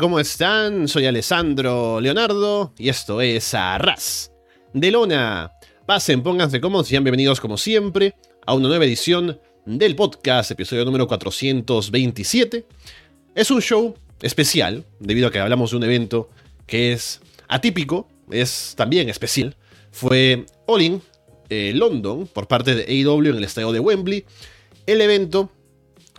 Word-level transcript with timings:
¿cómo 0.00 0.18
están? 0.18 0.88
Soy 0.88 1.04
Alessandro 1.04 2.00
Leonardo 2.00 2.72
y 2.78 2.88
esto 2.88 3.20
es 3.20 3.52
Arras 3.52 4.32
de 4.72 4.90
Lona. 4.90 5.52
Pasen, 5.84 6.22
pónganse 6.22 6.58
cómodos 6.58 6.88
sean 6.88 7.04
bienvenidos 7.04 7.38
como 7.38 7.58
siempre 7.58 8.14
a 8.46 8.54
una 8.54 8.68
nueva 8.68 8.86
edición 8.86 9.38
del 9.66 9.94
podcast, 9.96 10.52
episodio 10.52 10.86
número 10.86 11.06
427. 11.06 12.64
Es 13.34 13.50
un 13.50 13.60
show 13.60 13.94
especial, 14.22 14.86
debido 15.00 15.28
a 15.28 15.30
que 15.30 15.38
hablamos 15.38 15.72
de 15.72 15.76
un 15.76 15.84
evento 15.84 16.30
que 16.66 16.92
es 16.92 17.20
atípico, 17.46 18.08
es 18.30 18.72
también 18.78 19.10
especial. 19.10 19.54
Fue 19.92 20.46
All 20.66 20.80
In 20.80 21.02
eh, 21.50 21.72
London 21.74 22.26
por 22.26 22.48
parte 22.48 22.74
de 22.74 22.84
AEW 22.84 23.32
en 23.32 23.36
el 23.36 23.44
estadio 23.44 23.70
de 23.70 23.80
Wembley. 23.80 24.24
El 24.86 25.02
evento, 25.02 25.50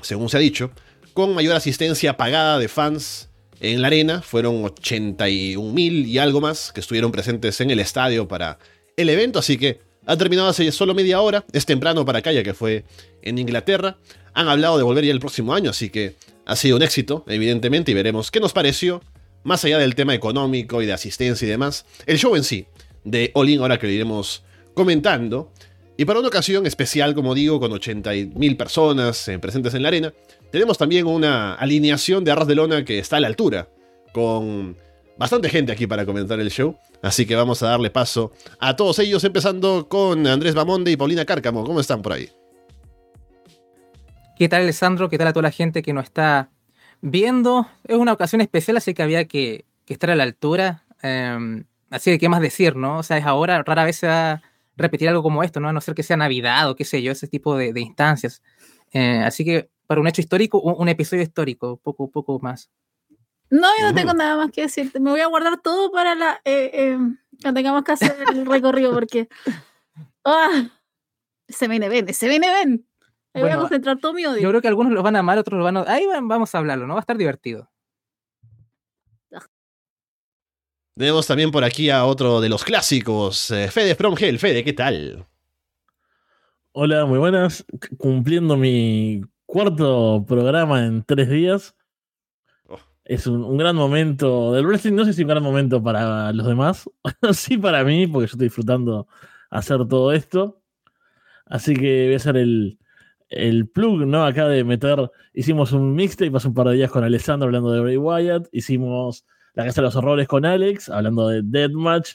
según 0.03 0.29
se 0.29 0.37
ha 0.37 0.39
dicho, 0.39 0.69
con 1.13 1.33
mayor 1.33 1.55
asistencia 1.55 2.15
pagada 2.15 2.59
de 2.59 2.67
fans 2.67 3.30
en 3.61 3.81
la 3.81 3.87
arena. 3.87 4.21
Fueron 4.21 4.63
81 4.65 5.71
mil 5.71 6.05
y 6.05 6.17
algo 6.17 6.41
más 6.41 6.71
que 6.73 6.81
estuvieron 6.81 7.11
presentes 7.11 7.61
en 7.61 7.71
el 7.71 7.79
estadio 7.79 8.27
para 8.27 8.59
el 8.97 9.09
evento, 9.09 9.39
así 9.39 9.57
que 9.57 9.79
ha 10.05 10.17
terminado 10.17 10.49
hace 10.49 10.69
solo 10.71 10.93
media 10.93 11.21
hora. 11.21 11.45
Es 11.53 11.65
temprano 11.65 12.03
para 12.05 12.19
acá, 12.19 12.31
ya 12.31 12.43
que 12.43 12.53
fue 12.53 12.83
en 13.21 13.37
Inglaterra. 13.37 13.97
Han 14.33 14.47
hablado 14.47 14.77
de 14.77 14.83
volver 14.83 15.05
ya 15.05 15.11
el 15.11 15.19
próximo 15.19 15.53
año, 15.53 15.69
así 15.69 15.89
que 15.89 16.15
ha 16.45 16.55
sido 16.55 16.77
un 16.77 16.83
éxito, 16.83 17.23
evidentemente, 17.27 17.91
y 17.91 17.93
veremos 17.93 18.31
qué 18.31 18.39
nos 18.39 18.53
pareció, 18.53 19.01
más 19.43 19.63
allá 19.63 19.77
del 19.77 19.95
tema 19.95 20.13
económico 20.13 20.81
y 20.81 20.85
de 20.85 20.93
asistencia 20.93 21.45
y 21.45 21.49
demás, 21.49 21.85
el 22.05 22.17
show 22.17 22.35
en 22.35 22.43
sí, 22.43 22.65
de 23.03 23.31
All 23.33 23.49
In, 23.49 23.61
ahora 23.61 23.79
que 23.79 23.87
lo 23.87 23.93
iremos 23.93 24.43
comentando. 24.73 25.51
Y 25.97 26.05
para 26.05 26.19
una 26.19 26.29
ocasión 26.29 26.65
especial, 26.65 27.13
como 27.13 27.35
digo, 27.35 27.59
con 27.59 27.71
80.000 27.71 28.57
personas 28.57 29.27
eh, 29.27 29.37
presentes 29.37 29.73
en 29.73 29.83
la 29.83 29.89
arena, 29.89 30.13
tenemos 30.51 30.77
también 30.77 31.07
una 31.07 31.55
alineación 31.55 32.23
de 32.23 32.31
Arras 32.31 32.47
de 32.47 32.55
Lona 32.55 32.83
que 32.83 32.99
está 32.99 33.17
a 33.17 33.19
la 33.21 33.27
altura, 33.27 33.69
con 34.11 34.77
bastante 35.17 35.49
gente 35.49 35.71
aquí 35.71 35.87
para 35.87 36.05
comentar 36.05 36.39
el 36.39 36.51
show. 36.51 36.77
Así 37.01 37.25
que 37.25 37.35
vamos 37.35 37.63
a 37.63 37.69
darle 37.69 37.89
paso 37.89 38.31
a 38.59 38.75
todos 38.75 38.99
ellos, 38.99 39.23
empezando 39.23 39.87
con 39.87 40.27
Andrés 40.27 40.53
Bamonde 40.53 40.91
y 40.91 40.97
Paulina 40.97 41.25
Cárcamo. 41.25 41.63
¿Cómo 41.63 41.79
están 41.79 42.01
por 42.01 42.13
ahí? 42.13 42.29
¿Qué 44.37 44.49
tal, 44.49 44.63
Alessandro? 44.63 45.09
¿Qué 45.09 45.17
tal 45.17 45.27
a 45.27 45.33
toda 45.33 45.43
la 45.43 45.51
gente 45.51 45.81
que 45.81 45.93
nos 45.93 46.05
está 46.05 46.49
viendo? 46.99 47.67
Es 47.87 47.95
una 47.95 48.13
ocasión 48.13 48.41
especial, 48.41 48.77
así 48.77 48.93
que 48.93 49.03
había 49.03 49.25
que, 49.25 49.65
estar 49.87 50.09
a 50.09 50.15
la 50.15 50.23
altura. 50.23 50.83
Em, 51.01 51.65
así 51.89 52.11
que, 52.11 52.19
¿qué 52.19 52.29
más 52.29 52.41
decir, 52.41 52.75
no? 52.75 52.99
O 52.99 53.03
sea, 53.03 53.17
es 53.17 53.25
ahora, 53.25 53.61
rara 53.63 53.83
vez 53.83 53.97
se 53.97 54.07
va 54.07 54.31
a 54.31 54.41
repetir 54.77 55.09
algo 55.09 55.21
como 55.23 55.43
esto, 55.43 55.59
¿no? 55.59 55.69
A 55.69 55.73
no 55.73 55.81
ser 55.81 55.95
que 55.95 56.03
sea 56.03 56.17
Navidad 56.17 56.69
o 56.69 56.75
qué 56.75 56.85
sé 56.85 57.01
yo, 57.01 57.11
ese 57.11 57.27
tipo 57.27 57.55
de, 57.57 57.79
instancias. 57.79 58.41
Eh, 58.93 59.21
así 59.23 59.45
que 59.45 59.69
para 59.91 59.99
un 59.99 60.07
hecho 60.07 60.21
histórico, 60.21 60.61
un, 60.61 60.87
episodio 60.87 61.21
histórico, 61.21 61.75
poco, 61.75 62.09
poco 62.09 62.39
más. 62.39 62.71
No, 63.49 63.67
yo 63.77 63.87
no 63.89 63.93
tengo 63.93 64.13
nada 64.13 64.37
más 64.37 64.49
que 64.49 64.61
decirte. 64.61 65.01
Me 65.01 65.09
voy 65.09 65.19
a 65.19 65.25
guardar 65.25 65.59
todo 65.61 65.91
para 65.91 66.15
la 66.15 66.39
eh, 66.45 66.71
eh, 66.73 66.97
cuando 67.41 67.59
tengamos 67.59 67.83
que 67.83 67.91
hacer 67.91 68.15
el 68.31 68.45
recorrido 68.45 68.93
porque 68.93 69.27
¡ah! 70.23 70.69
se 71.49 71.67
viene 71.67 71.89
ven, 71.89 72.13
se 72.13 72.29
viene 72.29 72.49
ven. 72.49 72.87
Ahí 73.33 73.41
voy 73.41 73.51
a 73.51 73.57
concentrar 73.57 73.99
todo 73.99 74.13
mi 74.13 74.25
odio. 74.25 74.39
Yo 74.39 74.47
creo 74.47 74.61
que 74.61 74.69
algunos 74.69 74.93
los 74.93 75.03
van 75.03 75.17
a 75.17 75.19
amar, 75.19 75.37
otros 75.37 75.57
los 75.57 75.65
van 75.65 75.75
a. 75.75 75.81
Ahí 75.91 76.05
vamos 76.21 76.55
a 76.55 76.59
hablarlo, 76.59 76.87
¿no? 76.87 76.93
Va 76.93 77.01
a 77.01 77.01
estar 77.01 77.17
divertido. 77.17 77.69
Tenemos 80.95 81.27
también 81.27 81.51
por 81.51 81.65
aquí 81.65 81.89
a 81.89 82.05
otro 82.05 82.39
de 82.39 82.47
los 82.47 82.63
clásicos, 82.63 83.51
eh, 83.51 83.69
Fede 83.69 83.95
From 83.95 84.15
Hell. 84.17 84.39
Fede, 84.39 84.63
¿qué 84.63 84.71
tal? 84.71 85.27
Hola, 86.71 87.05
muy 87.05 87.19
buenas. 87.19 87.65
Cumpliendo 87.97 88.55
mi 88.55 89.21
cuarto 89.51 90.23
programa 90.25 90.85
en 90.85 91.03
tres 91.03 91.29
días. 91.29 91.75
Oh. 92.69 92.77
Es 93.03 93.27
un, 93.27 93.57
gran 93.57 93.75
momento 93.75 94.53
del 94.53 94.65
wrestling. 94.65 94.93
No 94.93 95.03
sé 95.03 95.11
si 95.11 95.23
un 95.23 95.27
gran 95.27 95.43
momento 95.43 95.83
para 95.83 96.31
los 96.31 96.47
demás. 96.47 96.89
sí 97.33 97.57
para 97.57 97.83
mí, 97.83 98.07
porque 98.07 98.27
yo 98.27 98.31
estoy 98.31 98.47
disfrutando 98.47 99.07
hacer 99.49 99.85
todo 99.89 100.13
esto. 100.13 100.61
Así 101.45 101.75
que 101.75 102.05
voy 102.05 102.13
a 102.13 102.17
hacer 102.17 102.37
el, 102.37 102.79
el 103.27 103.67
plug, 103.67 104.05
¿no? 104.05 104.23
Acá 104.23 104.47
de 104.47 104.63
meter. 104.63 105.11
Hicimos 105.33 105.73
un 105.73 105.95
mixtape 105.95 106.35
hace 106.35 106.47
un 106.47 106.53
par 106.53 106.69
de 106.69 106.75
días 106.75 106.89
con 106.89 107.03
Alessandro 107.03 107.47
hablando 107.47 107.73
de 107.73 107.81
Bray 107.81 107.97
Wyatt. 107.97 108.47
Hicimos 108.53 109.25
La 109.53 109.65
Casa 109.65 109.81
de 109.81 109.87
los 109.87 109.97
Horrores 109.97 110.29
con 110.29 110.45
Alex, 110.45 110.87
hablando 110.87 111.27
de 111.27 111.41
Deathmatch. 111.43 112.13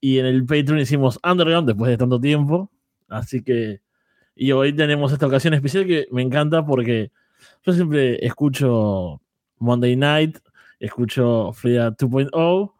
Y 0.00 0.20
en 0.20 0.26
el 0.26 0.46
Patreon 0.46 0.78
hicimos 0.78 1.18
Underground 1.28 1.66
después 1.66 1.90
de 1.90 1.96
tanto 1.98 2.20
tiempo. 2.20 2.70
Así 3.08 3.42
que 3.42 3.80
y 4.36 4.52
hoy 4.52 4.74
tenemos 4.74 5.12
esta 5.12 5.26
ocasión 5.26 5.54
especial 5.54 5.86
que 5.86 6.06
me 6.12 6.20
encanta 6.20 6.64
porque 6.64 7.10
yo 7.64 7.72
siempre 7.72 8.24
escucho 8.24 9.22
Monday 9.58 9.96
Night, 9.96 10.38
escucho 10.78 11.52
Frida 11.54 11.90
2.0, 11.96 12.72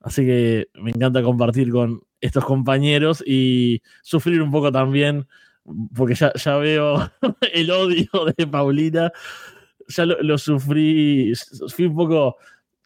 así 0.00 0.26
que 0.26 0.68
me 0.74 0.90
encanta 0.90 1.22
compartir 1.22 1.72
con 1.72 2.02
estos 2.20 2.44
compañeros 2.44 3.24
y 3.26 3.82
sufrir 4.02 4.42
un 4.42 4.50
poco 4.50 4.70
también, 4.70 5.26
porque 5.96 6.14
ya, 6.14 6.56
veo 6.58 7.10
el 7.54 7.70
odio 7.70 8.10
de 8.36 8.46
Paulina, 8.46 9.10
ya 9.88 10.04
lo, 10.04 10.36
sufrí, 10.36 11.32
fui 11.74 11.86
un 11.86 11.96
poco 11.96 12.36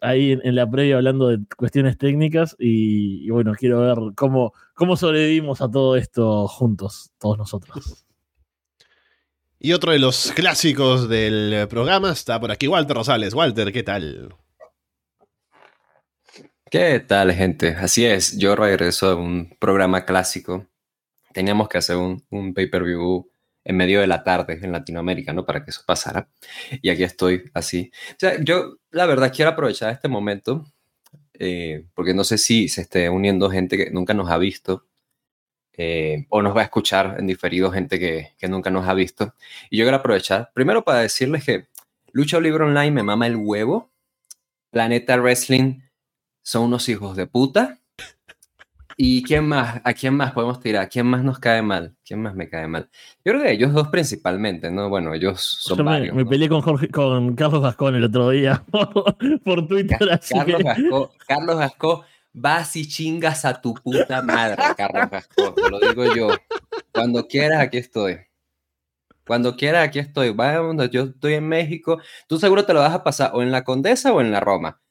ahí 0.01 0.39
en, 0.41 0.55
la 0.55 0.71
previa 0.71 0.97
hablando 0.97 1.29
de 1.29 1.41
cuestiones 1.57 1.99
técnicas 1.99 2.55
y, 2.59 3.29
bueno, 3.31 3.55
quiero 3.55 3.81
ver 3.81 4.15
cómo, 4.15 4.53
cómo 4.75 4.97
sobrevivimos 4.97 5.61
a 5.61 5.71
todo 5.71 5.97
esto 5.97 6.47
juntos, 6.47 7.11
todos 7.19 7.39
nosotros. 7.39 8.04
Y 9.65 9.73
otro 9.73 9.93
de 9.93 9.99
los 9.99 10.31
clásicos 10.33 11.09
del 11.09 11.67
programa 11.69 12.13
está 12.13 12.39
por 12.39 12.53
aquí, 12.53 12.69
Walter 12.69 12.99
Rosales. 12.99 13.33
Walter, 13.33 13.73
¿qué 13.73 13.83
tal? 13.83 14.37
¿Qué 16.71 17.01
tal, 17.01 17.33
gente? 17.33 17.69
Así 17.69 18.05
es, 18.05 18.37
yo 18.37 18.57
regreso 18.57 19.09
a 19.09 19.15
un 19.15 19.57
programa 19.59 20.05
clásico. 20.05 20.67
Teníamos 21.33 21.71
que 21.71 21.79
hacer 21.79 21.97
un, 21.97 22.53
pay-per-view 22.53 23.31
en 23.65 23.77
medio 23.79 24.03
de 24.03 24.07
la 24.07 24.23
tarde 24.23 24.61
en 24.61 24.71
Latinoamérica, 24.71 25.33
¿no? 25.33 25.47
Para 25.47 25.65
que 25.65 25.71
eso 25.71 25.81
pasara. 25.87 26.29
Y 26.83 26.91
aquí 26.91 27.03
estoy, 27.03 27.51
así. 27.55 27.91
O 28.11 28.17
sea, 28.19 28.39
yo, 28.43 28.77
la 28.91 29.07
verdad, 29.07 29.33
quiero 29.35 29.53
aprovechar 29.53 29.91
este 29.95 30.09
momento, 30.09 30.67
eh, 31.39 31.87
porque 31.95 32.13
no 32.13 32.25
sé 32.25 32.37
si 32.37 32.69
se 32.69 32.83
esté 32.83 33.09
uniendo 33.09 33.49
gente 33.49 33.79
que 33.79 33.91
nunca 33.91 34.13
nos 34.13 34.31
ha 34.31 34.37
visto 34.37 34.85
eh, 35.77 36.27
o 36.29 36.43
nos 36.43 36.57
va 36.57 36.61
a 36.61 36.65
escuchar 36.65 37.17
en 37.19 37.27
diferido 37.27 37.71
gente 37.71 37.99
que, 37.99 38.33
que, 38.39 38.49
nunca 38.49 38.71
nos 38.71 38.87
ha 38.87 38.95
visto. 38.95 39.35
Y 39.71 39.79
yo 39.79 39.85
quiero 39.85 39.97
aprovechar, 39.97 40.51
primero 40.55 40.85
para 40.85 41.01
decirles 41.01 41.45
que 41.45 41.67
Lucha 42.13 42.41
Libre 42.41 42.65
Online 42.65 42.91
me 42.93 43.03
mama 43.03 43.27
el 43.27 43.37
huevo, 43.37 43.91
Planeta 44.71 45.17
Wrestling 45.17 45.81
son 46.43 46.65
unos 46.65 46.89
hijos 46.89 47.17
de 47.17 47.27
puta. 47.27 47.79
¿Y 48.97 49.25
quién 49.25 49.49
más? 49.49 49.81
¿A 49.83 49.93
quién 49.93 50.15
más 50.15 50.33
podemos 50.33 50.61
tirar? 50.61 50.89
¿Quién 50.89 51.07
más 51.07 51.25
nos 51.25 51.41
cae 51.41 51.63
mal? 51.63 51.97
¿Quién 52.05 52.23
más 52.23 52.35
me 52.37 52.49
cae 52.49 52.69
mal? 52.69 52.89
Yo 53.25 53.33
creo 53.33 53.43
que 53.43 53.51
ellos 53.51 53.73
dos 53.73 53.89
principalmente, 53.89 54.71
¿no? 54.71 54.89
Bueno, 54.89 55.13
ellos 55.15 55.41
son 55.41 55.79
me, 55.79 55.85
varios. 55.85 56.15
Me 56.15 56.25
peleé 56.25 56.49
con, 56.49 56.63
con 56.63 57.35
Carlos 57.35 57.63
Gascón 57.63 57.97
el 57.97 58.05
otro 58.05 58.31
día 58.31 58.63
por, 58.71 59.67
Twitter. 59.67 59.99
Carlos, 61.27 61.59
Gascón 61.59 62.01
vas 62.35 62.75
y 62.77 62.87
chingas 62.87 63.45
a 63.45 63.61
tu 63.61 63.73
puta 63.73 64.21
madre, 64.21 64.63
te 64.77 65.71
lo 65.71 65.81
digo 65.81 66.15
yo. 66.15 66.29
Cuando 66.93 67.27
quieras, 67.27 67.61
aquí 67.61 67.79
estoy. 67.79 68.19
Cuando 69.27 69.57
quieras, 69.57 69.89
aquí 69.89 70.01
estoy. 70.01 70.31
Vamos, 70.31 70.91
yo 70.91 71.05
estoy 71.05 71.35
en 71.35 71.49
México. 71.49 71.99
Tú 72.29 72.39
seguro 72.39 72.67
te 72.67 72.75
lo 72.75 72.81
vas 72.81 72.93
a 72.93 73.03
pasar 73.03 73.31
o 73.35 73.41
en 73.41 73.51
la 73.51 73.65
Condesa 73.65 74.13
o 74.13 74.21
en 74.21 74.33
la 74.33 74.41
Roma. 74.41 74.83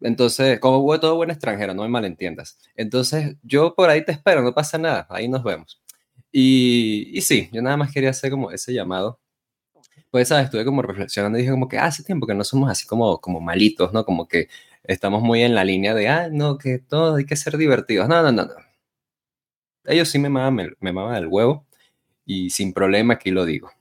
Entonces, 0.00 0.58
como 0.60 0.98
todo 0.98 1.16
buen 1.16 1.30
extranjero, 1.30 1.74
no 1.74 1.82
me 1.82 1.88
malentiendas. 1.88 2.58
Entonces, 2.74 3.36
yo 3.42 3.74
por 3.74 3.90
ahí 3.90 4.04
te 4.04 4.12
espero, 4.12 4.42
no 4.42 4.54
pasa 4.54 4.78
nada. 4.78 5.06
Ahí 5.10 5.28
nos 5.28 5.42
vemos. 5.44 5.82
Y, 6.30 7.10
y 7.12 7.20
sí, 7.20 7.50
yo 7.52 7.60
nada 7.62 7.76
más 7.76 7.92
quería 7.92 8.10
hacer 8.10 8.30
como 8.30 8.50
ese 8.50 8.72
llamado. 8.72 9.20
Pues, 10.10 10.28
¿sabes? 10.28 10.46
Estuve 10.46 10.64
como 10.64 10.82
reflexionando 10.82 11.38
y 11.38 11.42
dije 11.42 11.52
como 11.52 11.68
que 11.68 11.78
hace 11.78 12.02
tiempo 12.04 12.26
que 12.26 12.34
no 12.34 12.44
somos 12.44 12.70
así 12.70 12.86
como, 12.86 13.20
como 13.20 13.40
malitos, 13.40 13.92
¿no? 13.92 14.04
Como 14.04 14.28
que 14.28 14.48
estamos 14.84 15.22
muy 15.22 15.42
en 15.42 15.54
la 15.54 15.64
línea 15.64 15.94
de, 15.94 16.08
ah, 16.08 16.28
no, 16.30 16.58
que 16.58 16.78
todo 16.78 17.16
hay 17.16 17.24
que 17.26 17.36
ser 17.36 17.56
divertidos. 17.56 18.08
No, 18.08 18.22
no, 18.22 18.32
no, 18.32 18.44
no. 18.44 18.54
Ellos 19.84 20.08
sí 20.08 20.18
me 20.18 20.28
maman, 20.28 20.76
me 20.80 20.92
maman 20.92 21.16
el 21.16 21.26
huevo 21.26 21.66
y 22.24 22.50
sin 22.50 22.72
problema 22.72 23.14
aquí 23.14 23.30
lo 23.30 23.44
digo. 23.44 23.72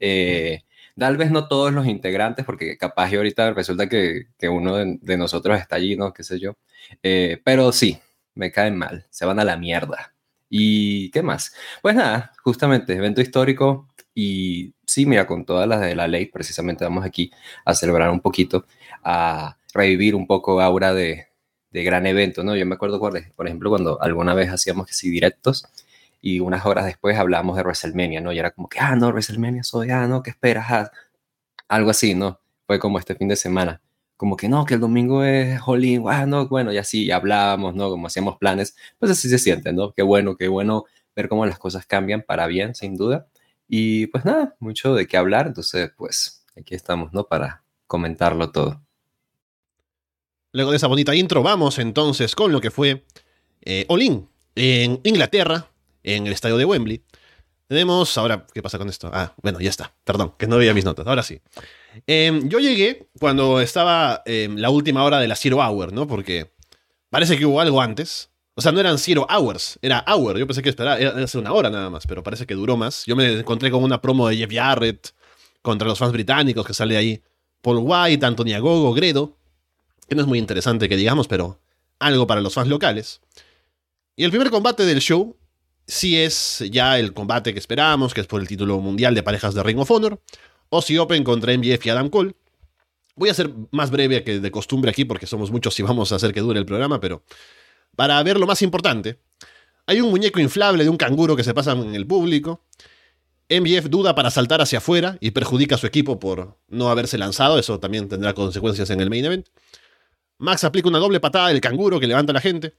Eh, 0.00 0.62
tal 0.98 1.16
vez 1.16 1.30
no 1.30 1.48
todos 1.48 1.72
los 1.72 1.86
integrantes, 1.86 2.44
porque 2.44 2.76
capaz 2.76 3.12
y 3.12 3.16
ahorita 3.16 3.52
resulta 3.54 3.88
que, 3.88 4.26
que 4.38 4.48
uno 4.48 4.76
de, 4.76 5.16
nosotros 5.16 5.58
está 5.58 5.76
allí, 5.76 5.96
¿no? 5.96 6.12
Qué 6.12 6.22
sé 6.24 6.38
yo. 6.38 6.56
Eh, 7.02 7.40
pero 7.44 7.72
sí, 7.72 7.98
me 8.34 8.52
caen 8.52 8.76
mal, 8.76 9.06
se 9.10 9.26
van 9.26 9.40
a 9.40 9.44
la 9.44 9.56
mierda. 9.56 10.14
¿Y 10.50 11.10
qué 11.10 11.22
más? 11.22 11.54
Pues 11.82 11.94
nada, 11.94 12.32
justamente, 12.42 12.94
evento 12.94 13.20
histórico 13.20 13.88
y 14.14 14.74
sí, 14.86 15.06
mira, 15.06 15.26
con 15.26 15.44
todas 15.44 15.68
las 15.68 15.80
de 15.80 15.94
la 15.94 16.08
ley, 16.08 16.26
precisamente 16.26 16.84
vamos 16.84 17.04
aquí 17.04 17.30
a 17.64 17.74
celebrar 17.74 18.10
un 18.10 18.20
poquito, 18.20 18.66
a 19.04 19.57
revivir 19.74 20.14
un 20.14 20.26
poco 20.26 20.60
aura 20.60 20.94
de, 20.94 21.28
de 21.70 21.84
gran 21.84 22.06
evento, 22.06 22.44
¿no? 22.44 22.56
Yo 22.56 22.66
me 22.66 22.74
acuerdo, 22.74 22.98
por 23.00 23.46
ejemplo, 23.46 23.70
cuando 23.70 24.00
alguna 24.02 24.34
vez 24.34 24.50
hacíamos 24.50 24.86
que 24.86 24.94
sí 24.94 25.10
directos 25.10 25.66
y 26.20 26.40
unas 26.40 26.66
horas 26.66 26.86
después 26.86 27.16
hablábamos 27.16 27.56
de 27.56 27.62
WrestleMania, 27.62 28.20
¿no? 28.20 28.32
Y 28.32 28.38
era 28.38 28.50
como 28.50 28.68
que, 28.68 28.80
ah, 28.80 28.96
no, 28.96 29.08
WrestleMania 29.08 29.62
soy, 29.62 29.90
ah, 29.90 30.06
no, 30.06 30.22
¿qué 30.22 30.30
esperas? 30.30 30.66
Ah, 30.70 30.90
algo 31.68 31.90
así, 31.90 32.14
¿no? 32.14 32.40
Fue 32.66 32.78
como 32.78 32.98
este 32.98 33.14
fin 33.14 33.28
de 33.28 33.36
semana 33.36 33.80
como 34.18 34.36
que 34.36 34.48
no, 34.48 34.64
que 34.66 34.74
el 34.74 34.80
domingo 34.80 35.22
es 35.24 35.60
Jolín, 35.60 36.02
ah, 36.08 36.26
no, 36.26 36.48
bueno, 36.48 36.72
y 36.72 36.78
así 36.78 37.10
hablábamos, 37.12 37.74
¿no? 37.76 37.88
Como 37.88 38.08
hacíamos 38.08 38.36
planes, 38.36 38.76
pues 38.98 39.12
así 39.12 39.28
se 39.28 39.38
siente, 39.38 39.72
¿no? 39.72 39.92
Qué 39.92 40.02
bueno, 40.02 40.36
qué 40.36 40.48
bueno 40.48 40.86
ver 41.14 41.28
cómo 41.28 41.46
las 41.46 41.58
cosas 41.60 41.86
cambian 41.86 42.22
para 42.22 42.48
bien, 42.48 42.74
sin 42.74 42.96
duda. 42.96 43.28
Y 43.68 44.08
pues 44.08 44.24
nada, 44.24 44.56
mucho 44.58 44.94
de 44.94 45.06
qué 45.06 45.16
hablar, 45.16 45.46
entonces 45.46 45.92
pues 45.96 46.44
aquí 46.56 46.74
estamos, 46.74 47.12
¿no? 47.12 47.28
Para 47.28 47.62
comentarlo 47.86 48.50
todo. 48.50 48.82
Luego 50.58 50.72
de 50.72 50.78
esa 50.78 50.88
bonita 50.88 51.14
intro, 51.14 51.40
vamos 51.44 51.78
entonces 51.78 52.34
con 52.34 52.50
lo 52.50 52.60
que 52.60 52.72
fue 52.72 53.04
eh, 53.62 53.84
Olin 53.86 54.28
en 54.56 55.00
Inglaterra, 55.04 55.70
en 56.02 56.26
el 56.26 56.32
estadio 56.32 56.56
de 56.56 56.64
Wembley. 56.64 57.00
Tenemos, 57.68 58.18
ahora, 58.18 58.44
¿qué 58.52 58.60
pasa 58.60 58.76
con 58.76 58.88
esto? 58.88 59.08
Ah, 59.14 59.34
bueno, 59.40 59.60
ya 59.60 59.70
está, 59.70 59.94
perdón, 60.02 60.34
que 60.36 60.48
no 60.48 60.56
veía 60.56 60.74
mis 60.74 60.84
notas, 60.84 61.06
ahora 61.06 61.22
sí. 61.22 61.40
Em, 62.08 62.48
yo 62.48 62.58
llegué 62.58 63.06
cuando 63.20 63.60
estaba 63.60 64.24
em, 64.26 64.56
la 64.56 64.70
última 64.70 65.04
hora 65.04 65.20
de 65.20 65.28
la 65.28 65.36
Zero 65.36 65.58
Hour, 65.58 65.92
¿no? 65.92 66.08
Porque 66.08 66.50
parece 67.08 67.38
que 67.38 67.46
hubo 67.46 67.60
algo 67.60 67.80
antes. 67.80 68.30
O 68.56 68.60
sea, 68.60 68.72
no 68.72 68.80
eran 68.80 68.98
Zero 68.98 69.28
Hours, 69.30 69.78
era 69.80 70.04
Hour. 70.08 70.38
Yo 70.38 70.46
pensé 70.48 70.60
que 70.60 70.70
esperaba, 70.70 70.98
era 70.98 71.10
hace 71.22 71.38
una 71.38 71.52
hora 71.52 71.70
nada 71.70 71.88
más, 71.88 72.04
pero 72.04 72.24
parece 72.24 72.46
que 72.46 72.54
duró 72.54 72.76
más. 72.76 73.04
Yo 73.06 73.14
me 73.14 73.32
encontré 73.38 73.70
con 73.70 73.84
una 73.84 74.00
promo 74.00 74.26
de 74.26 74.38
Jeff 74.38 74.50
Jarrett 74.52 75.10
contra 75.62 75.86
los 75.86 76.00
fans 76.00 76.10
británicos 76.10 76.66
que 76.66 76.74
sale 76.74 76.96
ahí. 76.96 77.22
Paul 77.62 77.78
White, 77.80 78.26
Anthony 78.26 78.54
Agogo, 78.56 78.92
Gredo. 78.92 79.37
Que 80.08 80.14
no 80.14 80.22
es 80.22 80.26
muy 80.26 80.38
interesante 80.38 80.88
que 80.88 80.96
digamos, 80.96 81.28
pero 81.28 81.60
algo 81.98 82.26
para 82.26 82.40
los 82.40 82.54
fans 82.54 82.68
locales. 82.68 83.20
Y 84.16 84.24
el 84.24 84.30
primer 84.30 84.50
combate 84.50 84.84
del 84.84 85.00
show 85.00 85.36
sí 85.86 86.18
es 86.18 86.64
ya 86.70 86.98
el 86.98 87.12
combate 87.12 87.52
que 87.52 87.58
esperábamos, 87.58 88.14
que 88.14 88.20
es 88.20 88.26
por 88.26 88.40
el 88.40 88.48
título 88.48 88.80
mundial 88.80 89.14
de 89.14 89.22
parejas 89.22 89.54
de 89.54 89.62
Ring 89.62 89.78
of 89.78 89.90
Honor. 89.90 90.20
Aussie 90.70 90.98
Open 90.98 91.24
contra 91.24 91.56
MJF 91.56 91.86
y 91.86 91.90
Adam 91.90 92.10
Cole. 92.10 92.34
Voy 93.16 93.30
a 93.30 93.34
ser 93.34 93.50
más 93.72 93.90
breve 93.90 94.22
que 94.22 94.38
de 94.38 94.50
costumbre 94.50 94.90
aquí 94.90 95.04
porque 95.04 95.26
somos 95.26 95.50
muchos 95.50 95.78
y 95.80 95.82
vamos 95.82 96.12
a 96.12 96.16
hacer 96.16 96.32
que 96.32 96.40
dure 96.40 96.58
el 96.58 96.66
programa, 96.66 97.00
pero 97.00 97.22
para 97.96 98.22
ver 98.22 98.38
lo 98.38 98.46
más 98.46 98.62
importante, 98.62 99.18
hay 99.86 100.00
un 100.00 100.10
muñeco 100.10 100.38
inflable 100.38 100.84
de 100.84 100.90
un 100.90 100.96
canguro 100.96 101.34
que 101.34 101.42
se 101.42 101.54
pasa 101.54 101.72
en 101.72 101.94
el 101.94 102.06
público. 102.06 102.62
MJF 103.50 103.86
duda 103.86 104.14
para 104.14 104.30
saltar 104.30 104.60
hacia 104.60 104.78
afuera 104.78 105.16
y 105.20 105.30
perjudica 105.30 105.76
a 105.76 105.78
su 105.78 105.86
equipo 105.86 106.20
por 106.20 106.58
no 106.68 106.90
haberse 106.90 107.16
lanzado, 107.16 107.58
eso 107.58 107.80
también 107.80 108.08
tendrá 108.08 108.34
consecuencias 108.34 108.90
en 108.90 109.00
el 109.00 109.08
main 109.08 109.24
event. 109.24 109.46
Max 110.38 110.64
aplica 110.64 110.88
una 110.88 110.98
doble 110.98 111.20
patada 111.20 111.48
del 111.48 111.60
canguro 111.60 112.00
que 112.00 112.06
levanta 112.06 112.32
a 112.32 112.34
la 112.34 112.40
gente. 112.40 112.74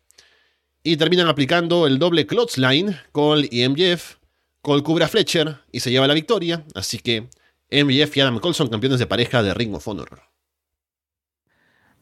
Y 0.81 0.95
terminan 0.97 1.27
aplicando 1.27 1.88
el 1.88 2.00
doble 2.00 2.25
Clothesline, 2.25 2.97
Cole 3.11 3.47
y 3.51 3.67
MJF. 3.67 4.15
Cole 4.61 4.83
cubre 4.83 5.06
a 5.06 5.07
Fletcher 5.07 5.57
y 5.71 5.81
se 5.81 5.91
lleva 5.91 6.07
la 6.07 6.13
victoria, 6.13 6.65
así 6.73 7.00
que 7.00 7.29
MJF 7.71 8.17
y 8.17 8.21
Adam 8.21 8.39
Cole 8.39 8.53
son 8.53 8.69
campeones 8.69 9.00
de 9.00 9.07
pareja 9.07 9.44
de 9.44 9.53
Ring 9.53 9.75
of 9.75 9.88
Honor. 9.88 10.21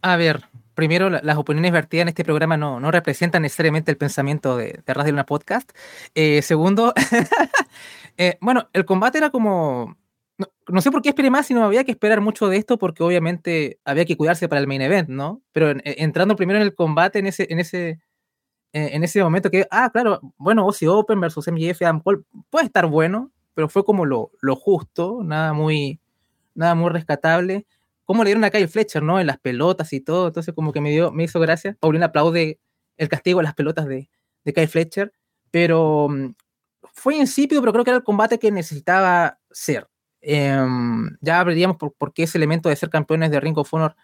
A 0.01 0.15
ver, 0.15 0.45
primero, 0.73 1.09
las 1.09 1.37
opiniones 1.37 1.71
vertidas 1.71 2.03
en 2.03 2.09
este 2.09 2.23
programa 2.23 2.55
no, 2.55 2.79
no 2.79 2.91
representan 2.91 3.41
necesariamente 3.41 3.91
el 3.91 3.97
pensamiento 3.97 4.55
de, 4.55 4.79
de 4.85 5.03
de 5.03 5.11
una 5.11 5.25
podcast. 5.25 5.71
Eh, 6.13 6.41
segundo, 6.43 6.93
eh, 8.17 8.37
bueno, 8.41 8.69
el 8.73 8.85
combate 8.85 9.17
era 9.17 9.31
como. 9.31 9.97
No, 10.67 10.81
sé 10.81 10.91
por 10.91 11.01
qué 11.01 11.09
esperé 11.09 11.31
más 11.31 11.47
si 11.47 11.53
no 11.53 11.63
había 11.63 11.83
que 11.83 11.91
esperar 11.91 12.21
mucho 12.21 12.47
de 12.47 12.57
esto, 12.57 12.77
porque 12.77 13.01
obviamente 13.03 13.79
había 13.83 14.05
que 14.05 14.15
cuidarse 14.15 14.47
para 14.47 14.61
el 14.61 14.67
main 14.67 14.81
event, 14.81 15.09
¿no? 15.09 15.41
Pero 15.51 15.73
entrando 15.83 16.35
primero 16.35 16.59
en 16.59 16.63
el 16.63 16.75
combate, 16.75 17.19
en 17.19 17.27
ese, 17.27 17.47
en 17.49 17.59
ese, 17.59 17.89
eh, 18.73 18.89
en 18.93 19.03
ese 19.03 19.23
momento 19.23 19.49
que, 19.49 19.67
ah, 19.71 19.89
claro, 19.91 20.19
bueno, 20.37 20.65
Ozzy 20.67 20.87
Open 20.87 21.19
versus 21.19 21.47
MJF 21.47 21.81
Adam 21.81 22.01
puede 22.03 22.65
estar 22.65 22.85
bueno, 22.85 23.31
pero 23.55 23.69
fue 23.69 23.83
como 23.83 24.05
lo, 24.05 24.31
lo 24.41 24.55
justo, 24.55 25.21
nada 25.23 25.53
muy, 25.53 25.99
nada 26.53 26.75
muy 26.75 26.91
rescatable. 26.91 27.65
Cómo 28.05 28.23
le 28.23 28.29
dieron 28.29 28.43
a 28.43 28.51
Kyle 28.51 28.67
Fletcher, 28.67 29.01
¿no? 29.03 29.19
En 29.19 29.27
las 29.27 29.39
pelotas 29.39 29.91
y 29.93 30.01
todo, 30.01 30.27
entonces 30.27 30.53
como 30.53 30.71
que 30.71 30.81
me, 30.81 30.91
dio, 30.91 31.11
me 31.11 31.23
hizo 31.23 31.39
gracia. 31.39 31.77
Paulina 31.79 32.07
aplaude 32.07 32.59
el 32.97 33.09
castigo 33.09 33.39
a 33.39 33.43
las 33.43 33.55
pelotas 33.55 33.87
de, 33.87 34.09
de 34.45 34.53
Kyle 34.53 34.67
Fletcher, 34.67 35.13
pero 35.51 36.07
mm, 36.09 36.35
fue 36.93 37.15
insípido, 37.15 37.61
pero 37.61 37.73
creo 37.73 37.83
que 37.83 37.91
era 37.91 37.97
el 37.97 38.03
combate 38.03 38.39
que 38.39 38.51
necesitaba 38.51 39.39
ser. 39.51 39.87
Em, 40.21 41.15
ya 41.21 41.43
veríamos 41.43 41.77
por, 41.77 41.93
por, 41.93 42.13
qué 42.13 42.23
ese 42.23 42.37
elemento 42.37 42.69
de 42.69 42.75
ser 42.75 42.89
campeones 42.89 43.31
de 43.31 43.39
Ring 43.39 43.57
of 43.57 43.73
Honor 43.73 43.95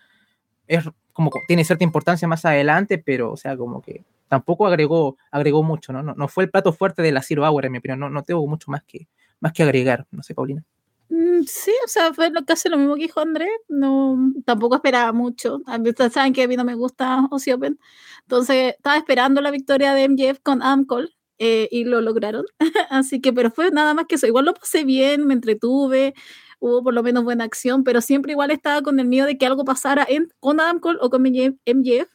es 0.68 0.86
como 1.12 1.32
tiene 1.48 1.64
cierta 1.66 1.84
importancia 1.84 2.28
más 2.28 2.46
adelante, 2.46 2.98
pero 2.98 3.32
o 3.32 3.38
sea, 3.38 3.56
como 3.58 3.82
que 3.82 4.04
tampoco 4.28 4.66
agregó, 4.66 5.18
agregó 5.32 5.64
mucho, 5.64 5.94
¿no? 5.94 6.02
No, 6.02 6.16
no 6.16 6.28
fue 6.28 6.46
el 6.46 6.50
plato 6.50 6.74
fuerte 6.74 7.02
de 7.02 7.12
la 7.12 7.22
Zero 7.22 7.48
Hour, 7.48 7.66
en 7.66 7.72
mi 7.72 7.78
opinión, 7.78 8.00
no, 8.00 8.10
no 8.10 8.24
tengo 8.24 8.46
mucho 8.48 8.72
más 8.72 8.84
que, 8.84 9.08
más 9.40 9.54
que 9.54 9.64
agregar, 9.64 10.08
no 10.12 10.24
sé, 10.24 10.34
Paulina. 10.34 10.64
Mm, 11.10 11.44
sí, 11.44 11.72
o 11.86 11.88
sea, 11.88 12.14
fue 12.14 12.32
lo, 12.32 12.44
casi 12.44 12.70
lo 12.70 12.78
mismo 12.78 12.96
que 12.96 13.04
dijo 13.04 13.20
André. 13.20 13.48
No, 13.68 14.18
tampoco 14.46 14.76
esperaba 14.76 15.14
mucho. 15.14 15.60
Ustedes 15.86 16.14
saben 16.14 16.34
que 16.34 16.44
a 16.44 16.48
mí 16.48 16.56
no 16.58 16.64
me 16.64 16.74
gusta 16.74 17.28
Ozzy 17.30 17.52
Open. 17.52 17.80
Entonces, 18.22 18.74
estaba 18.76 18.98
esperando 18.98 19.42
la 19.42 19.52
victoria 19.52 19.94
de 19.94 20.10
MJF 20.10 20.40
con 20.42 20.64
Amcol 20.64 21.14
eh, 21.46 21.68
y 21.72 21.84
lo 21.84 22.00
lograron. 22.00 22.46
Así 22.90 23.20
que, 23.20 23.34
pero 23.34 23.52
fue 23.52 23.70
nada 23.70 23.94
más 23.94 24.06
que 24.08 24.16
eso. 24.16 24.28
Igual 24.28 24.46
lo 24.46 24.54
pasé 24.54 24.86
bien, 24.86 25.28
me 25.28 25.34
entretuve, 25.34 26.14
hubo 26.60 26.82
por 26.84 26.94
lo 26.94 27.04
menos 27.04 27.26
buena 27.26 27.44
acción, 27.44 27.84
pero 27.84 28.00
siempre 28.00 28.32
igual 28.32 28.50
estaba 28.52 28.82
con 28.82 28.98
el 29.00 29.08
miedo 29.08 29.28
de 29.28 29.38
que 29.38 29.46
algo 29.46 29.66
pasara 29.66 30.06
en, 30.08 30.30
con 30.40 30.62
Adam 30.62 30.80
Cole 30.80 31.00
o 31.02 31.10
con 31.10 31.22
MJF. 31.24 32.10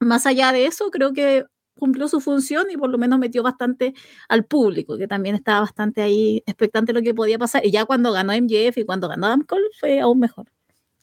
Más 0.00 0.26
allá 0.26 0.52
de 0.52 0.66
eso, 0.66 0.90
creo 0.90 1.12
que 1.12 1.44
cumplió 1.78 2.08
su 2.08 2.20
función 2.20 2.66
y 2.70 2.76
por 2.76 2.90
lo 2.90 2.98
menos 2.98 3.18
metió 3.20 3.42
bastante 3.44 3.94
al 4.28 4.44
público, 4.44 4.98
que 4.98 5.06
también 5.08 5.36
estaba 5.36 5.60
bastante 5.60 6.02
ahí 6.02 6.42
expectante 6.46 6.92
de 6.92 7.00
lo 7.00 7.04
que 7.04 7.14
podía 7.14 7.38
pasar. 7.38 7.64
Y 7.64 7.70
ya 7.70 7.84
cuando 7.84 8.12
ganó 8.12 8.32
MJF 8.32 8.78
y 8.78 8.84
cuando 8.84 9.08
ganó 9.08 9.26
Adam 9.28 9.42
Cole 9.42 9.68
fue 9.78 10.00
aún 10.00 10.18
mejor. 10.20 10.46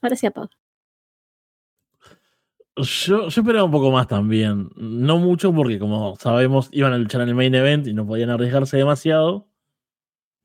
Ahora 0.02 0.16
sí 0.18 0.28
apaga. 0.28 0.63
Yo, 2.76 3.28
yo, 3.28 3.42
esperaba 3.42 3.66
un 3.66 3.72
poco 3.72 3.92
más 3.92 4.08
también. 4.08 4.70
No 4.76 5.20
mucho 5.20 5.54
porque, 5.54 5.80
como 5.80 6.16
sabemos, 6.18 6.70
iban 6.72 6.94
a 6.94 6.98
luchar 6.98 7.22
en 7.22 7.30
el 7.30 7.36
main 7.36 7.54
event 7.54 7.88
y 7.88 7.94
no 7.94 8.06
podían 8.06 8.30
arriesgarse 8.30 8.78
demasiado. 8.78 9.48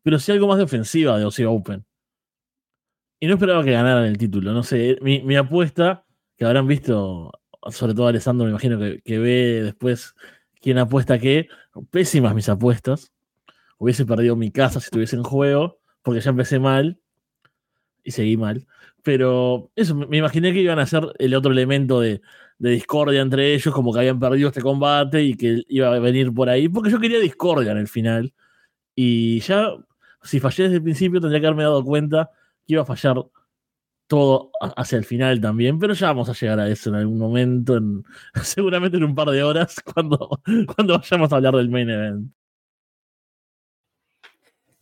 Pero 0.02 0.18
sí 0.18 0.32
algo 0.32 0.48
más 0.48 0.58
de 0.58 0.64
ofensiva 0.64 1.18
de 1.18 1.24
Aussie 1.24 1.46
Open. 1.46 1.84
Y 3.20 3.26
no 3.26 3.34
esperaba 3.34 3.64
que 3.64 3.72
ganaran 3.72 4.04
el 4.04 4.18
título. 4.18 4.52
No 4.52 4.62
sé, 4.62 4.98
mi, 5.02 5.22
mi 5.22 5.36
apuesta, 5.36 6.04
que 6.36 6.44
habrán 6.44 6.66
visto 6.66 7.32
sobre 7.70 7.94
todo 7.94 8.06
Alessandro, 8.06 8.44
me 8.44 8.50
imagino 8.50 8.78
que, 8.78 9.18
ve 9.18 9.62
después 9.62 10.14
quién 10.60 10.78
apuesta 10.78 11.18
qué. 11.18 11.48
Pésimas 11.90 12.34
mis 12.34 12.48
apuestas. 12.48 13.12
Hubiese 13.78 14.04
perdido 14.04 14.36
mi 14.36 14.50
casa 14.50 14.80
si 14.80 14.86
estuviese 14.86 15.16
en 15.16 15.22
juego, 15.22 15.80
porque 16.02 16.20
ya 16.20 16.30
empecé 16.30 16.58
mal 16.58 17.00
y 18.02 18.10
seguí 18.10 18.36
mal. 18.36 18.66
Pero 19.08 19.72
eso, 19.74 19.94
me 19.94 20.18
imaginé 20.18 20.52
que 20.52 20.60
iban 20.60 20.78
a 20.78 20.84
ser 20.84 21.14
el 21.18 21.34
otro 21.34 21.50
elemento 21.50 21.98
de, 21.98 22.20
discordia 22.58 23.22
entre 23.22 23.54
ellos, 23.54 23.72
como 23.72 23.90
que 23.90 24.00
habían 24.00 24.20
perdido 24.20 24.48
este 24.48 24.60
combate 24.60 25.22
y 25.22 25.34
que 25.34 25.62
iba 25.66 25.94
a 25.94 25.98
venir 25.98 26.30
por 26.34 26.50
ahí, 26.50 26.68
porque 26.68 26.90
yo 26.90 27.00
quería 27.00 27.18
discordia 27.18 27.72
en 27.72 27.78
el 27.78 27.88
final. 27.88 28.34
Y 28.94 29.40
ya, 29.40 29.70
si 30.22 30.40
fallé 30.40 30.64
desde 30.64 30.76
el 30.76 30.82
principio, 30.82 31.22
tendría 31.22 31.40
que 31.40 31.46
haberme 31.46 31.62
dado 31.62 31.82
cuenta 31.82 32.30
que 32.66 32.74
iba 32.74 32.82
a 32.82 32.84
fallar 32.84 33.16
todo 34.08 34.50
hacia 34.76 34.98
el 34.98 35.06
final 35.06 35.40
también, 35.40 35.78
pero 35.78 35.94
ya 35.94 36.08
vamos 36.08 36.28
a 36.28 36.34
llegar 36.34 36.60
a 36.60 36.68
eso 36.68 36.90
en 36.90 36.96
algún 36.96 37.18
momento, 37.18 37.78
en, 37.78 38.04
seguramente 38.42 38.98
en 38.98 39.04
un 39.04 39.14
par 39.14 39.30
de 39.30 39.42
horas, 39.42 39.76
cuando, 39.94 40.38
cuando 40.76 40.98
vayamos 40.98 41.32
a 41.32 41.36
hablar 41.36 41.54
del 41.56 41.70
main 41.70 41.88
event. 41.88 42.30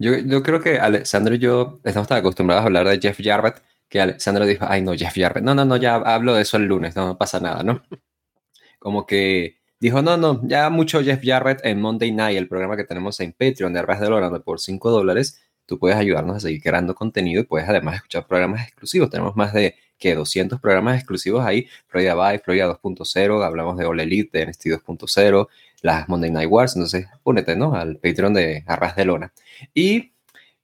Yo, 0.01 0.19
yo 0.19 0.43
creo 0.43 0.61
que 0.61 0.81
Alessandro 0.81 1.37
y 1.37 1.39
yo 1.39 1.81
estamos 1.85 2.09
tan 2.09 2.19
acostumbrados 2.19 2.65
a 2.65 2.67
hablar 2.67 2.89
de 2.89 2.99
Jeff 2.99 3.21
Jarrett 3.23 3.63
que 3.89 4.01
Alessandro 4.01 4.47
dijo, 4.47 4.67
ay 4.69 4.83
no, 4.83 4.95
Jeff 4.95 5.15
Jarrett, 5.15 5.45
no, 5.45 5.55
no, 5.55 5.65
no, 5.65 5.77
ya 5.77 5.97
hablo 5.97 6.35
de 6.35 6.43
eso 6.43 6.57
el 6.57 6.65
lunes, 6.65 6.97
no, 6.97 7.17
pasa 7.19 7.41
nada, 7.41 7.63
¿no? 7.63 7.83
Como 8.79 9.07
que 9.07 9.59
dijo, 9.81 10.03
no, 10.03 10.17
no, 10.17 10.41
ya 10.47 10.71
mucho 10.71 11.03
Jeff 11.03 11.21
Jarrett 11.23 11.61
en 11.65 11.81
Monday 11.81 12.13
Night, 12.13 12.39
el 12.39 12.49
programa 12.49 12.77
que 12.77 12.85
tenemos 12.85 13.21
en 13.21 13.33
Patreon 13.33 13.73
de 13.73 13.81
Arras 13.81 14.01
de 14.01 14.11
Lorando 14.11 14.43
por 14.43 14.61
5 14.61 14.91
dólares, 14.91 15.41
tú 15.67 15.79
puedes 15.79 15.97
ayudarnos 15.99 16.37
a 16.37 16.41
seguir 16.41 16.63
creando 16.63 16.95
contenido 16.95 17.43
y 17.43 17.45
puedes 17.45 17.69
además 17.69 17.97
escuchar 17.97 18.27
programas 18.27 18.63
exclusivos. 18.63 19.11
Tenemos 19.11 19.37
más 19.37 19.53
de 19.53 19.75
que 19.99 20.15
200 20.15 20.61
programas 20.61 20.97
exclusivos 20.97 21.45
ahí, 21.45 21.69
Florida 21.89 22.15
Vive, 22.15 22.39
Florida 22.41 22.69
2.0, 22.69 23.45
hablamos 23.45 23.77
de 23.79 23.87
All 23.87 24.01
Elite, 24.01 24.39
de 24.39 24.47
NXT 24.47 24.67
2.0, 24.67 25.49
las 25.83 26.09
Monday 26.09 26.31
Night 26.31 26.51
Wars, 26.51 26.77
entonces 26.77 27.07
únete, 27.25 27.57
¿no? 27.57 27.75
Al 27.75 27.97
Patreon 27.97 28.35
de 28.35 28.65
Arras 28.67 28.97
de 28.97 29.05
Lona. 29.05 29.33
Y, 29.75 30.13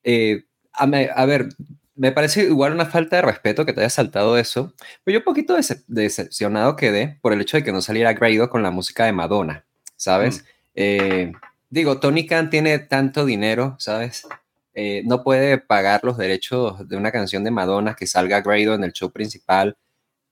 eh, 0.05 0.45
a, 0.73 0.85
a, 0.85 1.27
ver, 1.27 1.49
me 1.95 2.13
parece 2.13 2.45
igual 2.45 2.73
una 2.73 2.87
falta 2.87 3.17
de 3.17 3.23
respeto 3.23 3.67
que 3.67 3.73
te 3.73 3.81
haya 3.81 3.91
saltado 3.91 4.39
eso, 4.39 4.75
pero 5.05 5.15
yo 5.15 5.19
un 5.21 5.25
poquito 5.25 5.57
decepcionado 5.87 6.77
quedé 6.77 7.19
por 7.21 7.33
el 7.33 7.41
hecho 7.41 7.57
de 7.57 7.65
que 7.65 7.73
no 7.73 7.83
saliera 7.83 8.15
Grado 8.15 8.49
con 8.49 8.63
la 8.63 8.71
música 8.71 9.05
de 9.05 9.13
Madonna, 9.13 9.65
¿sabes? 9.97 10.43
Mm. 10.43 10.47
Eh, 10.75 11.33
digo, 11.71 12.01
Tony 12.01 12.27
Khan 12.27 12.51
tiene 12.51 12.79
tanto 12.79 13.25
dinero, 13.25 13.77
¿sabes? 13.79 14.27
Eh, 14.75 15.03
no 15.05 15.23
puede 15.23 15.59
pagar 15.59 16.01
los 16.03 16.17
derechos 16.17 16.89
de 16.89 16.97
una 16.97 17.13
canción 17.13 17.45
de 17.45 17.51
Madonna 17.51 17.95
que 17.95 18.07
salga 18.07 18.41
Grado 18.41 18.75
en 18.75 18.85
el 18.85 18.93
show 18.93 19.13
principal, 19.13 19.77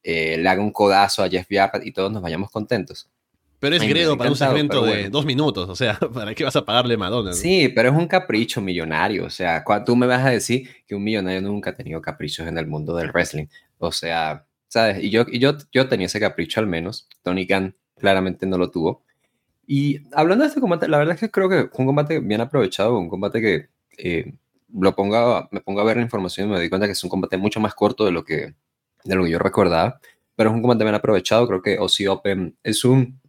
eh, 0.02 0.38
le 0.38 0.48
haga 0.48 0.62
un 0.62 0.72
codazo 0.72 1.22
a 1.22 1.28
Jeff 1.28 1.46
Jarrett 1.50 1.84
y 1.84 1.92
todos 1.92 2.10
nos 2.10 2.22
vayamos 2.22 2.50
contentos. 2.50 3.10
Pero 3.60 3.76
es 3.76 3.86
Grado 3.86 4.16
para 4.16 4.30
un 4.30 4.36
segmento 4.36 4.82
de 4.84 5.10
dos 5.10 5.26
minutos, 5.26 5.68
o 5.68 5.76
sea, 5.76 5.98
¿para 6.14 6.34
qué 6.34 6.44
vas 6.44 6.56
a 6.56 6.64
pagarle 6.64 6.94
a 6.94 6.98
Madonna? 6.98 7.34
Sí, 7.34 7.68
pero 7.68 7.90
es 7.90 7.94
un 7.94 8.08
capricho 8.08 8.60
millonario, 8.60 9.26
o 9.26 9.30
sea, 9.30 9.62
tú 9.84 9.94
me 9.94 10.06
vas 10.06 10.24
a 10.24 10.30
decir 10.30 10.68
que 10.86 10.94
un 10.94 11.04
millonario 11.04 11.42
nunca 11.42 11.70
ha 11.70 11.74
tenido 11.74 12.00
caprichos 12.00 12.48
en 12.48 12.56
el 12.56 12.66
mundo 12.66 12.96
del 12.96 13.12
wrestling, 13.12 13.46
o 13.78 13.92
sea, 13.92 14.46
¿sabes? 14.70 15.02
Y 15.02 15.10
yo, 15.10 15.24
y 15.30 15.38
yo, 15.38 15.56
yo 15.72 15.88
tenía 15.88 16.06
ese 16.06 16.20
capricho 16.20 16.60
al 16.60 16.66
menos. 16.66 17.08
Tony 17.22 17.46
Khan 17.46 17.74
claramente 17.96 18.46
no 18.46 18.56
lo 18.56 18.70
tuvo. 18.70 19.02
Y 19.66 20.00
hablando 20.12 20.44
de 20.44 20.48
este 20.48 20.60
combate, 20.60 20.88
la 20.88 20.98
verdad 20.98 21.14
es 21.14 21.20
que 21.20 21.30
creo 21.30 21.48
que 21.48 21.68
fue 21.68 21.80
un 21.80 21.86
combate 21.86 22.20
bien 22.20 22.40
aprovechado, 22.40 22.98
un 22.98 23.08
combate 23.08 23.40
que 23.40 23.68
eh, 23.98 24.32
lo 24.72 24.94
ponga, 24.94 25.48
me 25.50 25.60
pongo 25.60 25.80
a 25.80 25.84
ver 25.84 25.96
la 25.96 26.02
información 26.02 26.48
y 26.48 26.50
me 26.52 26.56
doy 26.56 26.68
cuenta 26.68 26.86
que 26.86 26.92
es 26.92 27.04
un 27.04 27.10
combate 27.10 27.36
mucho 27.36 27.60
más 27.60 27.74
corto 27.74 28.04
de 28.04 28.12
lo 28.12 28.24
que, 28.24 28.54
de 29.04 29.14
lo 29.14 29.24
que 29.24 29.30
yo 29.30 29.38
recordaba, 29.38 30.00
pero 30.36 30.50
es 30.50 30.56
un 30.56 30.62
combate 30.62 30.84
bien 30.84 30.94
aprovechado. 30.94 31.46
Creo 31.46 31.62
que 31.62 31.78
OC 31.78 32.08
Open 32.08 32.56
es 32.62 32.84
un 32.84 33.19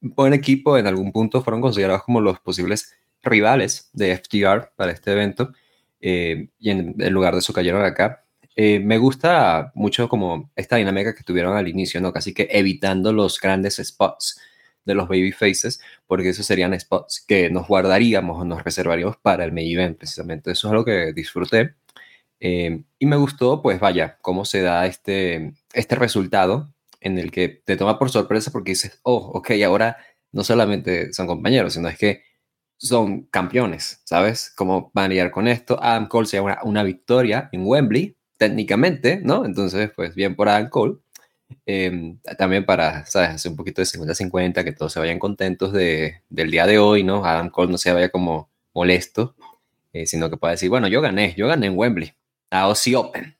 buen 0.00 0.32
equipo, 0.32 0.78
en 0.78 0.86
algún 0.86 1.12
punto 1.12 1.42
fueron 1.42 1.60
considerados 1.60 2.02
como 2.04 2.20
los 2.20 2.40
posibles 2.40 2.94
rivales 3.22 3.90
de 3.92 4.16
FTR 4.16 4.72
para 4.76 4.92
este 4.92 5.12
evento, 5.12 5.52
eh, 6.00 6.48
y 6.58 6.70
en, 6.70 6.94
lugar 7.12 7.34
de 7.34 7.40
eso 7.40 7.52
cayeron 7.52 7.84
acá. 7.84 8.24
Eh, 8.54 8.80
me 8.80 8.98
gusta 8.98 9.72
mucho 9.74 10.08
como 10.08 10.50
esta 10.56 10.76
dinámica 10.76 11.14
que 11.14 11.24
tuvieron 11.24 11.56
al 11.56 11.68
inicio, 11.68 12.00
¿no? 12.00 12.12
Casi 12.12 12.32
que 12.32 12.48
evitando 12.50 13.12
los 13.12 13.40
grandes 13.40 13.76
spots 13.76 14.40
de 14.84 14.94
los 14.94 15.08
baby 15.08 15.32
faces, 15.32 15.80
porque 16.06 16.30
esos 16.30 16.46
serían 16.46 16.78
spots 16.78 17.24
que 17.26 17.50
nos 17.50 17.66
guardaríamos 17.68 18.40
o 18.40 18.44
nos 18.44 18.62
reservaríamos 18.64 19.16
para 19.18 19.44
el 19.44 19.52
main 19.52 19.72
event, 19.72 19.98
precisamente. 19.98 20.52
Eso 20.52 20.68
es 20.68 20.74
lo 20.74 20.84
que 20.84 21.12
disfruté. 21.12 21.74
Eh, 22.40 22.82
y 22.98 23.06
me 23.06 23.16
gustó, 23.16 23.62
pues 23.62 23.80
vaya, 23.80 24.18
cómo 24.22 24.44
se 24.44 24.62
da 24.62 24.86
este, 24.86 25.54
este 25.72 25.96
resultado 25.96 26.72
en 27.06 27.18
el 27.18 27.30
que 27.30 27.48
te 27.48 27.76
toma 27.76 27.98
por 27.98 28.10
sorpresa 28.10 28.50
porque 28.50 28.72
dices, 28.72 29.00
oh, 29.02 29.32
ok, 29.34 29.52
ahora 29.64 29.96
no 30.32 30.44
solamente 30.44 31.12
son 31.12 31.26
compañeros, 31.26 31.74
sino 31.74 31.88
es 31.88 31.98
que 31.98 32.22
son 32.76 33.22
campeones, 33.26 34.02
¿sabes? 34.04 34.52
¿Cómo 34.54 34.90
van 34.94 35.06
a 35.06 35.08
lidiar 35.08 35.30
con 35.30 35.48
esto? 35.48 35.78
Adam 35.82 36.08
Cole 36.08 36.26
se 36.26 36.40
una, 36.40 36.58
una 36.64 36.82
victoria 36.82 37.48
en 37.52 37.66
Wembley, 37.66 38.16
técnicamente, 38.36 39.20
¿no? 39.22 39.44
Entonces, 39.46 39.90
pues 39.94 40.14
bien 40.14 40.36
por 40.36 40.48
Adam 40.48 40.68
Cole. 40.68 40.98
Em, 41.64 42.18
también 42.38 42.66
para, 42.66 43.06
¿sabes? 43.06 43.30
Hacer 43.30 43.50
un 43.52 43.56
poquito 43.56 43.80
de 43.80 43.86
50-50, 43.86 44.64
que 44.64 44.72
todos 44.72 44.92
se 44.92 45.00
vayan 45.00 45.18
contentos 45.18 45.72
de, 45.72 46.22
del 46.28 46.50
día 46.50 46.66
de 46.66 46.78
hoy, 46.78 47.04
¿no? 47.04 47.24
Adam 47.24 47.50
Cole 47.50 47.70
no 47.70 47.78
se 47.78 47.92
vaya 47.92 48.08
como 48.10 48.50
molesto, 48.74 49.36
eh, 49.92 50.06
sino 50.06 50.28
que 50.28 50.36
pueda 50.36 50.52
decir, 50.52 50.68
bueno, 50.70 50.88
yo 50.88 51.00
gané, 51.00 51.34
yo 51.36 51.46
gané 51.48 51.66
en 51.68 51.78
Wembley, 51.78 52.14
a 52.50 52.68
OC 52.68 52.96
Open, 52.96 53.36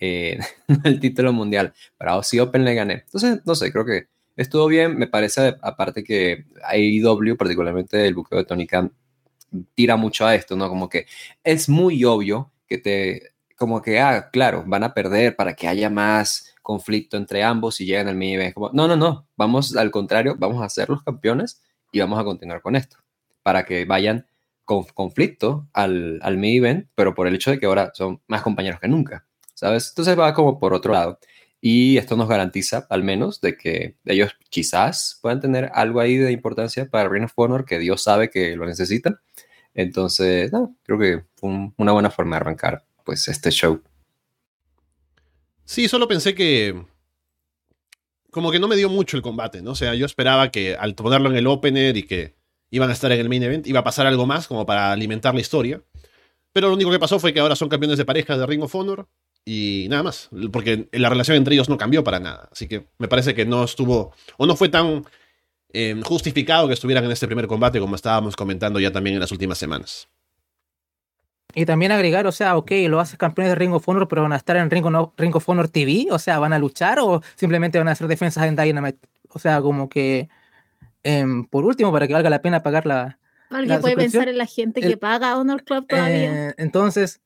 eh, 0.00 0.38
el 0.84 1.00
título 1.00 1.32
mundial, 1.32 1.72
para 1.96 2.16
OC 2.16 2.40
Open 2.40 2.64
le 2.64 2.74
gané. 2.74 2.94
Entonces, 3.04 3.40
no 3.44 3.54
sé, 3.54 3.72
creo 3.72 3.84
que 3.84 4.08
estuvo 4.36 4.66
bien, 4.66 4.96
me 4.96 5.06
parece, 5.06 5.56
aparte 5.62 6.04
que 6.04 6.46
AEW, 6.64 7.36
particularmente 7.36 8.06
el 8.06 8.14
buqueo 8.14 8.38
de 8.38 8.44
Tony 8.44 8.66
Khan, 8.66 8.92
tira 9.74 9.96
mucho 9.96 10.26
a 10.26 10.34
esto, 10.34 10.56
¿no? 10.56 10.68
Como 10.68 10.88
que 10.88 11.06
es 11.42 11.68
muy 11.68 12.04
obvio 12.04 12.52
que 12.66 12.78
te, 12.78 13.32
como 13.56 13.82
que, 13.82 14.00
ah, 14.00 14.30
claro, 14.30 14.64
van 14.66 14.84
a 14.84 14.94
perder 14.94 15.34
para 15.36 15.54
que 15.54 15.68
haya 15.68 15.90
más 15.90 16.54
conflicto 16.62 17.16
entre 17.16 17.42
ambos 17.42 17.80
y 17.80 17.86
llegan 17.86 18.08
al 18.08 18.16
main 18.16 18.34
event. 18.34 18.56
No, 18.72 18.86
no, 18.86 18.96
no, 18.96 19.26
vamos 19.36 19.74
al 19.76 19.90
contrario, 19.90 20.36
vamos 20.38 20.62
a 20.62 20.68
ser 20.68 20.90
los 20.90 21.02
campeones 21.02 21.62
y 21.90 22.00
vamos 22.00 22.18
a 22.18 22.24
continuar 22.24 22.60
con 22.62 22.76
esto, 22.76 22.98
para 23.42 23.64
que 23.64 23.84
vayan 23.84 24.26
con 24.64 24.84
conflicto 24.84 25.66
al, 25.72 26.20
al 26.22 26.36
main 26.36 26.58
event, 26.58 26.88
pero 26.94 27.14
por 27.14 27.26
el 27.26 27.34
hecho 27.34 27.50
de 27.50 27.58
que 27.58 27.66
ahora 27.66 27.90
son 27.94 28.20
más 28.28 28.42
compañeros 28.42 28.80
que 28.80 28.88
nunca, 28.88 29.26
¿sabes? 29.58 29.88
Entonces 29.88 30.16
va 30.16 30.32
como 30.34 30.58
por 30.60 30.72
otro 30.72 30.92
lado. 30.92 31.18
Y 31.60 31.96
esto 31.98 32.16
nos 32.16 32.28
garantiza, 32.28 32.86
al 32.88 33.02
menos, 33.02 33.40
de 33.40 33.56
que 33.56 33.96
ellos 34.04 34.30
quizás 34.50 35.18
puedan 35.20 35.40
tener 35.40 35.70
algo 35.74 35.98
ahí 35.98 36.16
de 36.16 36.30
importancia 36.30 36.88
para 36.88 37.08
Ring 37.08 37.24
of 37.24 37.32
Honor, 37.34 37.64
que 37.64 37.80
Dios 37.80 38.02
sabe 38.04 38.30
que 38.30 38.54
lo 38.54 38.66
necesitan. 38.66 39.18
Entonces, 39.74 40.52
no, 40.52 40.76
creo 40.84 40.98
que 40.98 41.24
fue 41.34 41.50
una 41.76 41.92
buena 41.92 42.10
forma 42.10 42.36
de 42.36 42.40
arrancar 42.42 42.84
pues 43.04 43.26
este 43.26 43.50
show. 43.50 43.82
Sí, 45.64 45.88
solo 45.88 46.06
pensé 46.06 46.34
que. 46.36 46.80
Como 48.30 48.52
que 48.52 48.60
no 48.60 48.68
me 48.68 48.76
dio 48.76 48.88
mucho 48.88 49.16
el 49.16 49.22
combate, 49.22 49.60
¿no? 49.60 49.72
O 49.72 49.74
sea, 49.74 49.94
yo 49.94 50.06
esperaba 50.06 50.52
que 50.52 50.76
al 50.76 50.94
ponerlo 50.94 51.30
en 51.30 51.36
el 51.36 51.46
opener 51.48 51.96
y 51.96 52.04
que 52.04 52.36
iban 52.70 52.90
a 52.90 52.92
estar 52.92 53.10
en 53.10 53.18
el 53.18 53.28
main 53.28 53.42
event, 53.42 53.66
iba 53.66 53.80
a 53.80 53.84
pasar 53.84 54.06
algo 54.06 54.26
más 54.26 54.46
como 54.46 54.64
para 54.66 54.92
alimentar 54.92 55.34
la 55.34 55.40
historia. 55.40 55.82
Pero 56.52 56.68
lo 56.68 56.74
único 56.74 56.90
que 56.92 56.98
pasó 57.00 57.18
fue 57.18 57.32
que 57.34 57.40
ahora 57.40 57.56
son 57.56 57.68
campeones 57.68 57.98
de 57.98 58.04
pareja 58.04 58.36
de 58.36 58.46
Ring 58.46 58.62
of 58.62 58.74
Honor 58.74 59.08
y 59.50 59.86
nada 59.88 60.02
más. 60.02 60.28
Porque 60.52 60.90
la 60.92 61.08
relación 61.08 61.38
entre 61.38 61.54
ellos 61.54 61.70
no 61.70 61.78
cambió 61.78 62.04
para 62.04 62.20
nada. 62.20 62.50
Así 62.52 62.68
que 62.68 62.88
me 62.98 63.08
parece 63.08 63.34
que 63.34 63.46
no 63.46 63.64
estuvo. 63.64 64.12
o 64.36 64.44
no 64.44 64.54
fue 64.56 64.68
tan 64.68 65.06
eh, 65.72 65.98
justificado 66.04 66.68
que 66.68 66.74
estuvieran 66.74 67.02
en 67.06 67.12
este 67.12 67.26
primer 67.26 67.46
combate 67.46 67.80
como 67.80 67.96
estábamos 67.96 68.36
comentando 68.36 68.78
ya 68.78 68.92
también 68.92 69.14
en 69.14 69.20
las 69.20 69.32
últimas 69.32 69.56
semanas. 69.56 70.10
Y 71.54 71.64
también 71.64 71.92
agregar, 71.92 72.26
o 72.26 72.32
sea, 72.32 72.58
ok, 72.58 72.72
lo 72.88 73.00
haces 73.00 73.16
campeones 73.16 73.52
de 73.52 73.54
Ring 73.54 73.72
of 73.72 73.88
Honor, 73.88 74.06
pero 74.06 74.20
van 74.20 74.34
a 74.34 74.36
estar 74.36 74.54
en 74.58 74.70
Ring 74.70 74.84
of, 74.84 75.12
Ring 75.16 75.34
of 75.34 75.48
Honor 75.48 75.68
TV, 75.68 76.08
o 76.10 76.18
sea, 76.18 76.38
van 76.38 76.52
a 76.52 76.58
luchar 76.58 76.98
o 77.00 77.22
simplemente 77.34 77.78
van 77.78 77.88
a 77.88 77.92
hacer 77.92 78.06
defensas 78.06 78.44
en 78.44 78.54
Dynamite. 78.54 78.98
O 79.30 79.38
sea, 79.38 79.62
como 79.62 79.88
que, 79.88 80.28
em, 81.02 81.46
por 81.46 81.64
último, 81.64 81.90
para 81.90 82.06
que 82.06 82.12
valga 82.12 82.28
la 82.28 82.42
pena 82.42 82.62
pagar 82.62 82.84
la. 82.84 83.18
Alguien 83.48 83.80
puede 83.80 83.96
pensar 83.96 84.28
en 84.28 84.36
la 84.36 84.44
gente 84.44 84.82
que 84.82 84.98
paga 84.98 85.38
Honor 85.38 85.64
Club 85.64 85.86
todavía. 85.86 86.48
Eh, 86.50 86.54
entonces, 86.58 87.22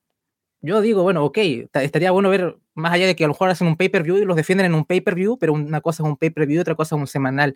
yo 0.63 0.79
digo, 0.81 1.03
bueno, 1.03 1.25
ok, 1.25 1.37
estaría 1.73 2.11
bueno 2.11 2.29
ver, 2.29 2.57
más 2.73 2.93
allá 2.93 3.05
de 3.05 3.15
que 3.15 3.25
a 3.25 3.27
lo 3.27 3.33
mejor 3.33 3.49
hacen 3.49 3.67
un 3.67 3.75
pay-per-view 3.75 4.17
y 4.17 4.25
los 4.25 4.37
defienden 4.37 4.67
en 4.67 4.73
un 4.73 4.85
pay-per-view, 4.85 5.37
pero 5.37 5.53
una 5.53 5.81
cosa 5.81 6.03
es 6.03 6.09
un 6.09 6.15
pay-per-view 6.15 6.57
y 6.57 6.61
otra 6.61 6.75
cosa 6.75 6.95
es 6.95 7.01
un 7.01 7.07
semanal 7.07 7.53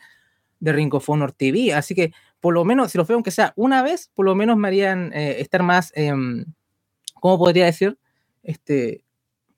de 0.60 0.74
Ring 0.74 0.94
of 0.94 1.10
Honor 1.10 1.32
TV. 1.32 1.74
Así 1.74 1.96
que, 1.96 2.12
por 2.42 2.54
lo 2.54 2.66
menos, 2.66 2.92
si 2.92 2.98
los 2.98 3.08
veo 3.08 3.16
aunque 3.16 3.32
sea 3.32 3.54
una 3.56 3.82
vez, 3.82 4.12
por 4.14 4.26
lo 4.26 4.36
menos 4.36 4.58
me 4.58 4.68
harían 4.68 5.14
eh, 5.14 5.40
estar 5.40 5.64
más. 5.64 5.94
Em, 5.96 6.46
¿cómo 7.14 7.38
podría 7.38 7.66
decir? 7.66 7.98
Este, 8.44 9.06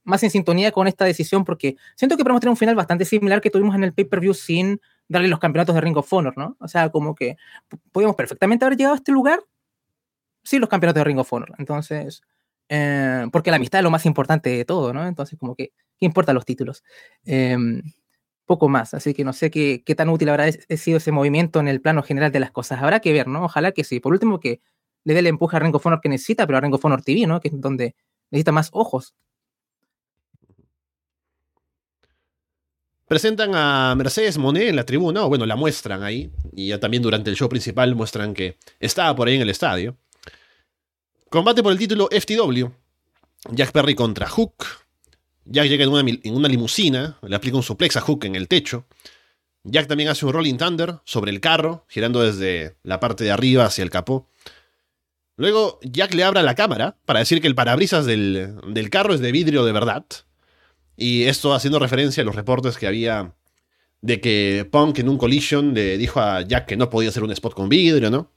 más 0.04 0.22
en 0.24 0.30
sintonía 0.30 0.72
con 0.72 0.88
esta 0.88 1.06
decisión, 1.06 1.44
porque 1.44 1.76
siento 1.96 2.18
que 2.18 2.24
podemos 2.24 2.42
tener 2.42 2.52
un 2.52 2.58
final 2.58 2.76
bastante 2.76 3.04
similar 3.04 3.42
que 3.42 3.50
tuvimos 3.50 3.76
en 3.76 3.84
el 3.84 3.94
pay-per-view 3.94 4.34
sin 4.36 4.80
darle 5.08 5.28
los 5.28 5.40
campeonatos 5.40 5.74
de 5.74 5.82
Ring 5.82 5.98
of 5.98 6.14
Honor, 6.14 6.38
¿no? 6.38 6.56
O 6.60 6.68
sea, 6.68 6.90
como 6.90 7.16
que 7.16 7.36
podíamos 7.92 8.16
perfectamente 8.16 8.64
haber 8.64 8.78
llegado 8.78 8.94
a 8.94 8.98
este 8.98 9.12
lugar 9.12 9.40
sin 10.44 10.62
los 10.62 10.70
campeonatos 10.70 11.02
de 11.02 11.04
Ring 11.04 11.20
of 11.20 11.34
Honor. 11.34 11.54
Entonces, 11.58 12.22
eh, 12.70 13.26
porque 13.32 13.50
la 13.50 13.58
amistad 13.58 13.80
es 13.80 13.84
lo 13.84 13.92
más 13.92 14.06
importante 14.06 14.50
de 14.50 14.64
todo, 14.64 14.94
¿no? 14.94 15.08
Entonces, 15.08 15.38
como 15.40 15.56
que, 15.56 15.72
¿qué 15.98 16.06
importan 16.06 16.36
los 16.36 16.46
títulos? 16.46 16.84
Em, 17.26 17.82
poco 18.46 18.70
más, 18.70 18.94
así 18.94 19.14
que 19.14 19.24
no 19.24 19.34
sé 19.34 19.52
qué, 19.52 19.84
tan 19.96 20.10
útil 20.10 20.30
habrá 20.30 20.52
sido 20.52 20.98
ese 20.98 21.12
movimiento 21.12 21.60
en 21.60 21.68
el 21.68 21.82
plano 21.82 22.04
general 22.04 22.32
de 22.32 22.40
las 22.40 22.52
cosas. 22.52 22.82
Habrá 22.82 23.00
que 23.00 23.12
ver, 23.14 23.28
¿no? 23.28 23.44
Ojalá 23.44 23.72
que 23.72 23.84
sí. 23.84 24.00
Por 24.00 24.14
último, 24.14 24.40
que 24.40 24.62
le 25.04 25.14
dé 25.14 25.20
el 25.20 25.28
empuje 25.28 25.58
a 25.58 25.60
Ring 25.60 25.76
of 25.76 25.86
Honor 25.86 26.02
que 26.02 26.10
necesita, 26.10 26.46
pero 26.46 26.58
a 26.58 26.62
Ring 26.62 26.74
of 26.74 26.86
Honor 26.86 27.02
TV, 27.02 27.28
¿no? 27.28 27.40
Que 27.40 27.50
es 27.50 27.60
donde 27.60 27.96
necesita 28.32 28.52
más 28.52 28.70
ojos. 28.72 29.16
Presentan 33.08 33.52
a 33.56 33.96
Mercedes 33.98 34.38
Monet 34.38 34.70
en 34.70 34.76
la 34.76 34.86
tribuna, 34.86 35.26
o 35.26 35.30
bueno, 35.30 35.48
la 35.48 35.56
muestran 35.56 36.04
ahí, 36.04 36.32
y 36.54 36.68
ya 36.68 36.80
también 36.80 37.02
durante 37.02 37.32
el 37.32 37.36
show 37.36 37.50
principal 37.50 37.96
muestran 37.96 38.36
que 38.36 38.58
estaba 38.80 39.16
por 39.16 39.28
ahí 39.28 39.36
en 39.36 39.42
el 39.42 39.50
estadio. 39.50 39.98
Combate 41.30 41.62
por 41.62 41.72
el 41.72 41.78
título 41.78 42.10
FTW. 42.12 42.70
Jack 43.52 43.72
Perry 43.72 43.94
contra 43.94 44.28
Hook. 44.28 44.66
Jack 45.46 45.68
llega 45.68 45.84
en 45.84 46.34
una, 46.34 46.50
limusina, 46.50 47.20
le 47.22 47.36
aplica 47.36 47.56
un 47.56 47.62
suplex 47.62 47.98
a 47.98 48.02
Hook 48.02 48.26
en 48.26 48.36
el 48.36 48.48
techo. 48.48 48.88
Jack 49.64 49.88
también 49.88 50.10
hace 50.10 50.26
un 50.26 50.34
Rolling 50.34 50.58
Thunder 50.58 50.96
sobre 51.04 51.30
el 51.30 51.40
carro, 51.40 51.86
girando 51.88 52.22
desde 52.22 52.78
la 52.82 53.00
parte 53.00 53.24
de 53.24 53.32
arriba 53.32 53.66
hacia 53.66 53.84
el 53.84 53.92
capó. 53.92 54.28
Luego 55.36 55.80
Jack 55.84 56.16
le 56.16 56.24
abre 56.24 56.42
la 56.42 56.56
cámara 56.56 56.98
para 57.06 57.20
decir 57.20 57.42
que 57.42 57.48
el 57.48 57.56
parabrisas 57.56 58.08
del, 58.08 58.90
carro 58.90 59.14
es 59.14 59.20
de 59.20 59.32
vidrio 59.32 59.64
de 59.66 59.72
verdad. 59.72 60.06
Y 60.98 61.26
esto 61.26 61.54
haciendo 61.54 61.78
referencia 61.78 62.24
a 62.24 62.26
los 62.26 62.36
reportes 62.36 62.76
que 62.78 62.88
había 62.88 63.36
de 64.02 64.20
que 64.20 64.68
Punk 64.72 64.98
en 64.98 65.10
un 65.10 65.20
collision 65.20 65.76
le 65.76 66.00
dijo 66.00 66.20
a 66.22 66.42
Jack 66.42 66.66
que 66.66 66.78
no 66.78 66.90
podía 66.90 67.10
hacer 67.10 67.24
un 67.24 67.32
spot 67.32 67.54
con 67.54 67.70
vidrio, 67.70 68.10
¿no? 68.10 68.32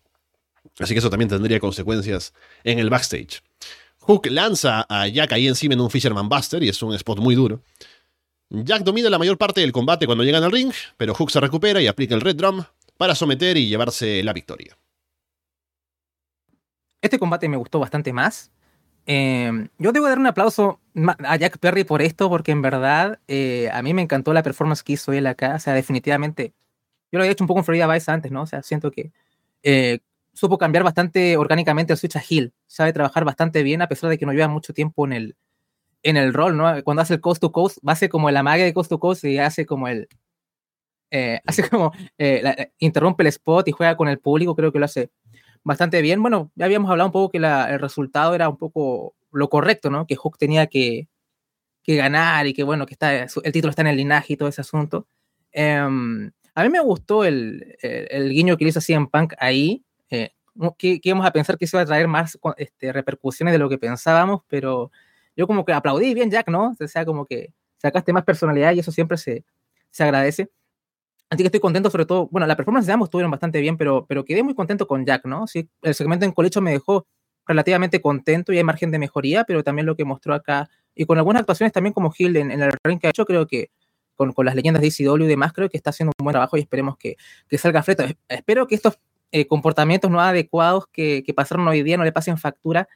Así 0.78 0.94
que 0.94 0.98
eso 0.98 1.10
también 1.10 1.28
tendría 1.28 1.60
consecuencias 1.60 2.32
en 2.64 2.78
el 2.78 2.90
backstage. 2.90 3.42
Hook 3.98 4.26
lanza 4.26 4.84
a 4.88 5.06
Jack 5.06 5.32
ahí 5.32 5.46
encima 5.46 5.74
en 5.74 5.80
un 5.80 5.90
Fisherman 5.90 6.28
Buster 6.28 6.62
y 6.62 6.68
es 6.68 6.82
un 6.82 6.94
spot 6.94 7.18
muy 7.18 7.34
duro. 7.34 7.62
Jack 8.50 8.82
domina 8.82 9.08
la 9.08 9.18
mayor 9.18 9.38
parte 9.38 9.60
del 9.60 9.72
combate 9.72 10.06
cuando 10.06 10.24
llegan 10.24 10.42
al 10.42 10.52
ring, 10.52 10.72
pero 10.96 11.14
Hook 11.14 11.30
se 11.30 11.40
recupera 11.40 11.80
y 11.80 11.86
aplica 11.86 12.14
el 12.14 12.20
Red 12.20 12.36
Drum 12.36 12.64
para 12.96 13.14
someter 13.14 13.56
y 13.56 13.68
llevarse 13.68 14.22
la 14.22 14.32
victoria. 14.32 14.76
Este 17.00 17.18
combate 17.18 17.48
me 17.48 17.56
gustó 17.56 17.78
bastante 17.78 18.12
más. 18.12 18.52
Em, 19.06 19.68
yo 19.78 19.90
debo 19.90 20.06
dar 20.06 20.18
un 20.18 20.26
aplauso 20.26 20.80
a 21.24 21.36
Jack 21.36 21.58
Perry 21.58 21.84
por 21.84 22.02
esto, 22.02 22.28
porque 22.28 22.52
en 22.52 22.62
verdad 22.62 23.18
eh, 23.26 23.68
a 23.72 23.82
mí 23.82 23.94
me 23.94 24.02
encantó 24.02 24.32
la 24.32 24.42
performance 24.42 24.82
que 24.82 24.92
hizo 24.92 25.12
él 25.12 25.26
acá. 25.26 25.56
O 25.56 25.58
sea, 25.58 25.74
definitivamente. 25.74 26.52
Yo 27.10 27.18
lo 27.18 27.24
había 27.24 27.32
hecho 27.32 27.44
un 27.44 27.48
poco 27.48 27.60
en 27.60 27.64
Florida 27.64 27.92
Vice 27.92 28.10
antes, 28.10 28.30
¿no? 28.32 28.42
O 28.42 28.46
sea, 28.46 28.62
siento 28.62 28.90
que 28.90 29.12
eh, 29.62 29.98
supo 30.32 30.58
cambiar 30.58 30.84
bastante 30.84 31.36
orgánicamente 31.36 31.92
el 31.92 31.98
switch 31.98 32.16
a 32.16 32.22
Hill. 32.26 32.52
Sabe 32.66 32.92
trabajar 32.92 33.24
bastante 33.24 33.62
bien, 33.62 33.82
a 33.82 33.88
pesar 33.88 34.10
de 34.10 34.18
que 34.18 34.26
no 34.26 34.32
lleva 34.32 34.48
mucho 34.48 34.72
tiempo 34.72 35.04
en 35.06 35.12
el, 35.12 35.36
en 36.02 36.16
el 36.16 36.32
rol, 36.32 36.56
¿no? 36.56 36.82
Cuando 36.84 37.02
hace 37.02 37.14
el 37.14 37.20
coast 37.20 37.40
to 37.40 37.52
coast, 37.52 37.78
hace 37.86 38.08
como 38.08 38.30
la 38.30 38.42
magia 38.42 38.64
de 38.64 38.74
coast 38.74 38.90
to 38.90 38.98
coast 38.98 39.24
y 39.24 39.38
hace 39.38 39.66
como 39.66 39.88
el. 39.88 40.08
Eh, 41.10 41.40
hace 41.46 41.68
como. 41.68 41.92
interrumpe 42.78 43.22
el 43.22 43.28
spot 43.28 43.68
y 43.68 43.72
juega 43.72 43.96
con 43.96 44.08
el 44.08 44.18
público, 44.18 44.56
creo 44.56 44.72
que 44.72 44.78
lo 44.78 44.84
hace 44.84 45.10
bastante 45.64 46.02
bien. 46.02 46.20
Bueno, 46.22 46.50
ya 46.54 46.66
habíamos 46.66 46.90
hablado 46.90 47.08
un 47.08 47.12
poco 47.12 47.30
que 47.30 47.38
el 47.38 47.78
resultado 47.80 48.34
era 48.34 48.48
un 48.48 48.56
poco 48.56 49.14
lo 49.30 49.48
correcto, 49.48 49.90
¿no? 49.90 50.06
Que 50.06 50.16
Hook 50.16 50.38
tenía 50.38 50.66
que, 50.66 51.08
que 51.82 51.96
ganar 51.96 52.46
y 52.46 52.54
que 52.54 52.62
bueno, 52.62 52.86
que 52.86 52.94
está, 52.94 53.22
el 53.22 53.52
título 53.52 53.70
está 53.70 53.82
en 53.82 53.88
el 53.88 53.96
linaje 53.96 54.34
y 54.34 54.36
todo 54.36 54.48
ese 54.48 54.60
asunto. 54.60 55.06
Em, 55.52 56.30
a 56.54 56.62
mí 56.62 56.68
me 56.68 56.80
gustó 56.80 57.24
el, 57.24 57.76
el, 57.80 58.30
guiño 58.30 58.56
que 58.56 58.64
le 58.64 58.70
hizo 58.70 58.80
CM 58.80 59.08
Punk 59.08 59.34
ahí, 59.38 59.84
eh, 60.12 60.30
que, 60.78 61.00
que, 61.00 61.08
íbamos 61.08 61.26
a 61.26 61.32
pensar 61.32 61.56
que 61.56 61.66
se 61.66 61.76
iba 61.76 61.82
a 61.82 61.86
traer 61.86 62.06
más 62.06 62.38
este, 62.58 62.92
repercusiones 62.92 63.52
de 63.52 63.58
lo 63.58 63.68
que 63.68 63.78
pensábamos, 63.78 64.42
pero 64.48 64.90
yo 65.34 65.46
como 65.46 65.64
que 65.64 65.72
aplaudí 65.72 66.12
bien 66.12 66.30
Jack, 66.30 66.48
¿no? 66.48 66.76
O 66.78 66.86
sea, 66.86 67.06
como 67.06 67.24
que 67.26 67.52
sacaste 67.78 68.12
más 68.12 68.24
personalidad 68.24 68.72
y 68.74 68.80
eso 68.80 68.92
siempre 68.92 69.16
se, 69.16 69.44
se 69.90 70.04
agradece. 70.04 70.50
Así 71.30 71.42
que 71.42 71.46
estoy 71.46 71.60
contento, 71.60 71.88
sobre 71.88 72.04
todo, 72.04 72.28
bueno, 72.30 72.46
la 72.46 72.56
performance 72.56 72.86
de 72.86 72.92
ambos 72.92 73.06
estuvieron 73.06 73.30
bastante 73.30 73.58
bien, 73.60 73.78
pero, 73.78 74.04
pero 74.06 74.22
quedé 74.22 74.42
muy 74.42 74.54
contento 74.54 74.86
con 74.86 75.06
Jack, 75.06 75.24
¿no? 75.24 75.46
Sí, 75.46 75.66
el 75.80 75.94
segmento 75.94 76.26
en 76.26 76.32
colecho 76.32 76.60
me 76.60 76.72
dejó 76.72 77.06
relativamente 77.46 78.02
contento 78.02 78.52
y 78.52 78.58
hay 78.58 78.64
margen 78.64 78.90
de 78.90 78.98
mejoría, 78.98 79.44
pero 79.44 79.64
también 79.64 79.86
lo 79.86 79.96
que 79.96 80.04
mostró 80.04 80.34
acá, 80.34 80.68
y 80.94 81.06
con 81.06 81.16
algunas 81.16 81.40
actuaciones 81.40 81.72
también 81.72 81.94
como 81.94 82.12
Hill 82.16 82.36
en, 82.36 82.50
el 82.50 82.72
ring 82.84 83.00
que 83.00 83.06
ha 83.06 83.10
hecho, 83.10 83.24
creo 83.24 83.46
que 83.46 83.70
con, 84.14 84.34
con, 84.34 84.44
las 84.44 84.54
leyendas 84.54 84.82
de 84.82 84.88
ECW 84.88 85.24
y 85.24 85.26
demás, 85.26 85.54
creo 85.54 85.70
que 85.70 85.78
está 85.78 85.88
haciendo 85.88 86.12
un 86.18 86.24
buen 86.24 86.34
trabajo 86.34 86.58
y 86.58 86.60
esperemos 86.60 86.98
que, 86.98 87.16
que 87.48 87.56
salga 87.56 87.82
fleto. 87.82 88.04
Espero 88.28 88.66
que 88.66 88.74
estos 88.74 88.98
eh, 89.32 89.46
comportamientos 89.46 90.10
no 90.10 90.20
adecuados 90.20 90.86
que, 90.92 91.22
que, 91.24 91.34
pasaron 91.34 91.66
hoy 91.66 91.82
día 91.82 91.96
no 91.96 92.04
le 92.04 92.12
pasen 92.12 92.38
factura, 92.38 92.88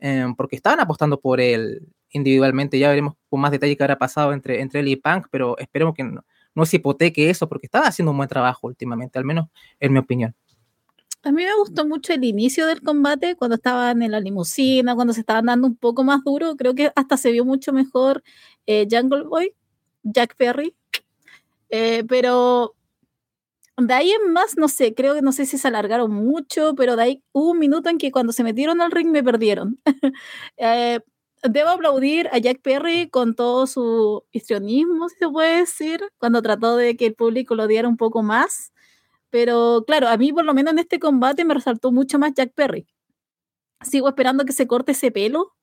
eh, 0.00 0.26
porque 0.36 0.56
estaban 0.56 0.80
apostando 0.80 1.20
por 1.20 1.40
él 1.40 1.88
individualmente. 2.10 2.78
Ya 2.78 2.88
veremos 2.88 3.14
con 3.30 3.40
más 3.40 3.52
detalle 3.52 3.76
qué 3.76 3.82
habrá 3.84 3.98
pasado 3.98 4.32
entre, 4.32 4.60
entre 4.60 4.80
él 4.80 4.88
y 4.88 4.96
Punk, 4.96 5.28
pero 5.30 5.56
esperemos 5.58 5.94
que 5.94 6.04
no, 6.04 6.24
no 6.54 6.66
se 6.66 6.76
hipoteque 6.76 7.30
eso, 7.30 7.48
porque 7.48 7.66
estaba 7.66 7.86
haciendo 7.86 8.10
un 8.10 8.16
buen 8.16 8.28
trabajo 8.28 8.66
últimamente, 8.66 9.18
al 9.18 9.24
menos 9.24 9.48
en 9.80 9.92
mi 9.92 9.98
opinión. 9.98 10.34
A 11.22 11.32
mí 11.32 11.42
me 11.42 11.56
gustó 11.56 11.86
mucho 11.86 12.12
el 12.12 12.22
inicio 12.22 12.66
del 12.66 12.82
combate, 12.82 13.34
cuando 13.34 13.54
estaban 13.54 14.02
en 14.02 14.10
la 14.10 14.20
limusina, 14.20 14.94
cuando 14.94 15.14
se 15.14 15.20
estaban 15.20 15.46
dando 15.46 15.66
un 15.66 15.76
poco 15.76 16.04
más 16.04 16.22
duro. 16.22 16.54
Creo 16.56 16.74
que 16.74 16.92
hasta 16.94 17.16
se 17.16 17.32
vio 17.32 17.46
mucho 17.46 17.72
mejor 17.72 18.22
eh, 18.66 18.86
Jungle 18.90 19.22
Boy, 19.22 19.54
Jack 20.02 20.36
Perry. 20.36 20.74
Eh, 21.70 22.04
pero 22.06 22.74
de 23.76 23.94
ahí 23.94 24.10
en 24.12 24.32
más, 24.32 24.56
no 24.56 24.68
sé, 24.68 24.94
creo 24.94 25.14
que 25.14 25.22
no 25.22 25.32
sé 25.32 25.46
si 25.46 25.58
se 25.58 25.68
alargaron 25.68 26.12
mucho, 26.12 26.74
pero 26.76 26.96
de 26.96 27.02
ahí 27.02 27.22
hubo 27.32 27.50
un 27.52 27.58
minuto 27.58 27.88
en 27.90 27.98
que 27.98 28.12
cuando 28.12 28.32
se 28.32 28.44
metieron 28.44 28.80
al 28.80 28.92
ring 28.92 29.08
me 29.10 29.22
perdieron. 29.24 29.80
eh, 30.56 31.00
debo 31.42 31.70
aplaudir 31.70 32.28
a 32.32 32.38
Jack 32.38 32.60
Perry 32.62 33.08
con 33.10 33.34
todo 33.34 33.66
su 33.66 34.24
histrionismo, 34.32 35.08
si 35.08 35.16
se 35.18 35.28
puede 35.28 35.58
decir, 35.58 36.00
cuando 36.18 36.42
trató 36.42 36.76
de 36.76 36.96
que 36.96 37.06
el 37.06 37.14
público 37.14 37.54
lo 37.56 37.66
diera 37.66 37.88
un 37.88 37.96
poco 37.96 38.22
más. 38.22 38.72
Pero 39.30 39.84
claro, 39.86 40.08
a 40.08 40.16
mí 40.16 40.32
por 40.32 40.44
lo 40.44 40.54
menos 40.54 40.72
en 40.74 40.80
este 40.80 41.00
combate 41.00 41.44
me 41.44 41.54
resaltó 41.54 41.92
mucho 41.92 42.18
más 42.18 42.34
Jack 42.34 42.52
Perry. 42.54 42.86
Sigo 43.82 44.08
esperando 44.08 44.44
que 44.44 44.52
se 44.52 44.66
corte 44.66 44.92
ese 44.92 45.10
pelo, 45.10 45.53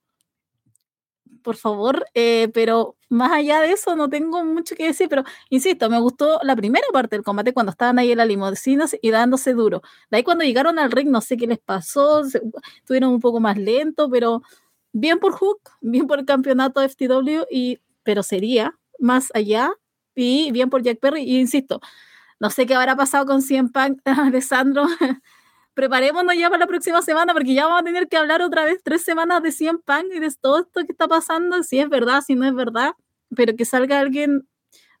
por 1.42 1.56
favor, 1.56 2.04
eh, 2.14 2.48
pero 2.54 2.96
más 3.08 3.32
allá 3.32 3.60
de 3.60 3.72
eso 3.72 3.94
no 3.96 4.08
tengo 4.08 4.44
mucho 4.44 4.74
que 4.74 4.86
decir, 4.86 5.08
pero 5.08 5.24
insisto, 5.50 5.90
me 5.90 6.00
gustó 6.00 6.38
la 6.42 6.56
primera 6.56 6.86
parte 6.92 7.16
del 7.16 7.24
combate 7.24 7.52
cuando 7.52 7.70
estaban 7.72 7.98
ahí 7.98 8.12
en 8.12 8.18
la 8.18 8.24
limusina 8.24 8.86
y 9.02 9.10
dándose 9.10 9.52
duro. 9.52 9.82
De 10.10 10.18
ahí 10.18 10.22
cuando 10.24 10.44
llegaron 10.44 10.78
al 10.78 10.90
ring, 10.90 11.10
no 11.10 11.20
sé 11.20 11.36
qué 11.36 11.46
les 11.46 11.58
pasó, 11.58 12.22
estuvieron 12.76 13.12
un 13.12 13.20
poco 13.20 13.40
más 13.40 13.58
lento, 13.58 14.08
pero 14.10 14.42
bien 14.92 15.18
por 15.18 15.32
Hook, 15.32 15.60
bien 15.80 16.06
por 16.06 16.18
el 16.18 16.24
campeonato 16.24 16.80
de 16.80 16.88
FTW, 16.88 17.46
y, 17.50 17.80
pero 18.02 18.22
sería 18.22 18.78
más 18.98 19.30
allá, 19.34 19.72
y 20.14 20.50
bien 20.52 20.70
por 20.70 20.82
Jack 20.82 20.98
Perry, 21.00 21.22
y 21.22 21.40
insisto, 21.40 21.80
no 22.40 22.50
sé 22.50 22.66
qué 22.66 22.74
habrá 22.74 22.96
pasado 22.96 23.26
con 23.26 23.42
Cien 23.42 23.70
Punk, 23.70 24.00
Alessandro. 24.04 24.86
Preparémonos 25.74 26.34
ya 26.36 26.48
para 26.48 26.60
la 26.60 26.66
próxima 26.66 27.00
semana 27.02 27.32
porque 27.32 27.54
ya 27.54 27.66
vamos 27.66 27.80
a 27.80 27.84
tener 27.84 28.08
que 28.08 28.16
hablar 28.16 28.42
otra 28.42 28.64
vez 28.64 28.80
tres 28.82 29.02
semanas 29.02 29.42
de 29.42 29.52
Cien 29.52 29.78
Punk 29.78 30.06
y 30.14 30.20
de 30.20 30.30
todo 30.40 30.60
esto 30.60 30.84
que 30.84 30.92
está 30.92 31.08
pasando, 31.08 31.62
si 31.62 31.78
es 31.78 31.88
verdad, 31.88 32.22
si 32.26 32.34
no 32.34 32.46
es 32.46 32.54
verdad, 32.54 32.92
pero 33.34 33.56
que 33.56 33.64
salga 33.64 34.00
alguien. 34.00 34.46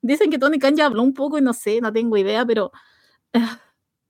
Dicen 0.00 0.30
que 0.30 0.38
Tony 0.38 0.58
Khan 0.58 0.76
ya 0.76 0.86
habló 0.86 1.02
un 1.02 1.14
poco 1.14 1.38
y 1.38 1.42
no 1.42 1.52
sé, 1.52 1.80
no 1.80 1.92
tengo 1.92 2.16
idea, 2.16 2.44
pero 2.46 2.72
uh, 3.34 3.40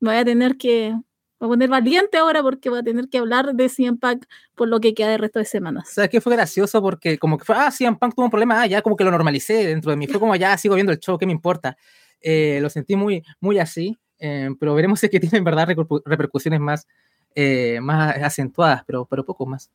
voy 0.01 0.17
a 0.17 0.25
tener 0.25 0.57
que 0.57 0.95
Voy 1.43 1.49
a 1.49 1.51
poner 1.55 1.71
valiente 1.71 2.19
ahora 2.19 2.41
porque 2.41 2.71
voy 2.71 2.79
a 2.79 2.83
tener 2.85 3.09
que 3.09 3.19
hablar 3.19 3.53
de 3.53 3.69
CM 3.69 3.99
Punk 3.99 4.27
por 4.55 4.69
lo 4.69 4.79
que 4.79 4.95
queda 4.95 5.09
de 5.09 5.19
resto 5.19 5.41
de 5.41 5.45
semanas. 5.45 5.89
Sea, 5.89 6.07
que 6.07 6.21
fue 6.21 6.37
gracioso 6.37 6.81
porque 6.81 7.19
como 7.19 7.37
que 7.37 7.45
fue, 7.45 7.57
ah, 7.59 7.69
CM 7.73 7.97
Punk 7.99 8.15
tuvo 8.15 8.27
un 8.27 8.31
problema, 8.31 8.63
ah, 8.63 8.67
ya 8.69 8.81
como 8.81 8.95
que 8.95 9.03
lo 9.03 9.11
normalicé 9.11 9.67
dentro 9.67 9.91
de 9.91 9.97
mí. 9.97 10.07
Fue 10.07 10.21
como, 10.21 10.37
ya 10.37 10.57
sigo 10.57 10.77
viendo 10.77 10.93
el 10.93 11.01
show, 11.01 11.19
¿qué 11.19 11.27
me 11.27 11.33
importa? 11.33 11.77
Eh, 12.21 12.61
lo 12.63 12.71
sentí 12.71 12.95
muy, 12.95 13.25
muy 13.41 13.59
así, 13.59 13.99
eh, 14.25 14.51
pero 14.61 14.73
veremos 14.75 15.01
si 15.01 15.07
es 15.07 15.11
que 15.11 15.19
tiene 15.19 15.39
en 15.39 15.45
verdad 15.45 15.69
repercusiones 16.05 16.61
más, 16.61 16.87
eh, 17.35 17.81
más 17.83 18.17
acentuadas, 18.17 18.85
pero, 18.87 19.05
pero 19.05 19.25
poco 19.25 19.47
más. 19.47 19.69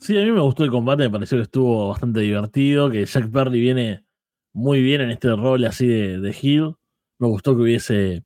Sí, 0.00 0.18
a 0.18 0.24
mí 0.24 0.32
me 0.32 0.40
gustó 0.40 0.64
el 0.64 0.70
combate, 0.70 1.04
me 1.04 1.10
pareció 1.10 1.38
que 1.38 1.44
estuvo 1.44 1.88
bastante 1.88 2.20
divertido, 2.20 2.90
que 2.90 3.06
Jack 3.06 3.30
Perry 3.30 3.60
viene 3.60 4.04
muy 4.52 4.82
bien 4.82 5.00
en 5.00 5.10
este 5.10 5.28
rol 5.36 5.64
así 5.64 5.86
de, 5.86 6.18
de 6.18 6.30
heel. 6.30 6.74
Me 7.18 7.28
gustó 7.28 7.54
que 7.54 7.62
hubiese 7.62 8.24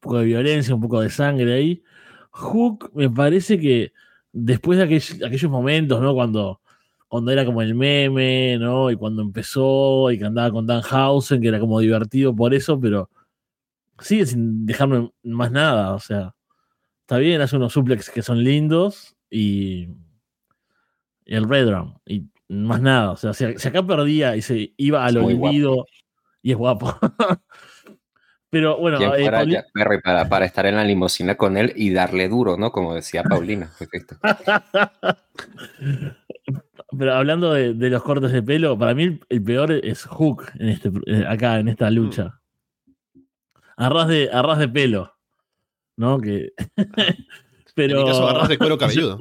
poco 0.00 0.18
de 0.18 0.24
violencia, 0.24 0.74
un 0.74 0.80
poco 0.80 1.00
de 1.00 1.10
sangre 1.10 1.54
ahí. 1.54 1.82
Hook 2.30 2.90
me 2.94 3.08
parece 3.08 3.60
que 3.60 3.92
después 4.32 4.78
de 4.78 4.84
aquellos, 4.84 5.50
momentos, 5.50 6.00
¿no? 6.00 6.12
Cuando, 6.12 6.60
cuando 7.06 7.30
era 7.30 7.44
como 7.44 7.62
el 7.62 7.76
meme, 7.76 8.58
¿no? 8.58 8.90
Y 8.90 8.96
cuando 8.96 9.22
empezó 9.22 10.10
y 10.10 10.18
que 10.18 10.24
andaba 10.24 10.50
con 10.50 10.66
Dan 10.66 10.82
Hausen, 10.90 11.40
que 11.40 11.48
era 11.48 11.60
como 11.60 11.78
divertido 11.78 12.34
por 12.34 12.52
eso, 12.52 12.80
pero 12.80 13.10
sigue 14.00 14.26
sin 14.26 14.66
dejarme 14.66 15.10
más 15.22 15.50
nada. 15.50 15.94
O 15.94 16.00
sea, 16.00 16.34
está 17.02 17.18
bien, 17.18 17.40
hace 17.40 17.56
unos 17.56 17.72
suplex 17.72 18.10
que 18.10 18.22
son 18.22 18.42
lindos 18.42 19.16
y, 19.30 19.88
el 21.26 21.48
Red 21.48 21.66
Drum 21.66 21.98
y 22.06 22.28
más 22.48 22.80
nada. 22.80 23.12
O 23.12 23.16
sea, 23.16 23.32
si, 23.32 23.44
acá 23.44 23.86
perdía 23.86 24.36
y 24.36 24.42
se 24.42 24.74
iba 24.76 25.04
al 25.04 25.16
olvido 25.16 25.86
y 26.42 26.52
es 26.52 26.56
guapo. 26.56 26.96
Pero 28.50 28.78
bueno, 28.78 28.98
eh, 29.16 29.28
para, 30.04 30.28
para, 30.28 30.44
estar 30.44 30.66
en 30.66 30.76
la 30.76 30.84
limusina 30.84 31.34
con 31.34 31.56
él 31.56 31.72
y 31.74 31.90
darle 31.90 32.28
duro, 32.28 32.56
¿no? 32.56 32.70
Como 32.70 32.94
decía 32.94 33.24
Paulina. 33.24 33.72
Pero 36.96 37.14
hablando 37.14 37.52
de, 37.52 37.74
los 37.74 38.02
cortes 38.04 38.30
de 38.30 38.44
pelo, 38.44 38.78
para 38.78 38.94
mí 38.94 39.18
el 39.28 39.42
peor 39.42 39.72
es 39.72 40.04
Hook 40.04 40.52
en 40.60 40.68
este, 40.68 40.92
eh, 41.06 41.24
acá 41.28 41.58
en 41.58 41.66
esta 41.66 41.90
lucha. 41.90 42.40
Arras 43.76 44.08
de, 44.08 44.30
arras 44.32 44.58
de 44.58 44.68
pelo. 44.68 45.14
¿No? 45.96 46.20
Que. 46.20 46.52
Pero. 47.74 47.98
En 47.98 48.04
mi 48.04 48.10
caso, 48.10 48.28
arras 48.28 48.48
de 48.48 48.58
cuero 48.58 48.78
cabelludo. 48.78 49.18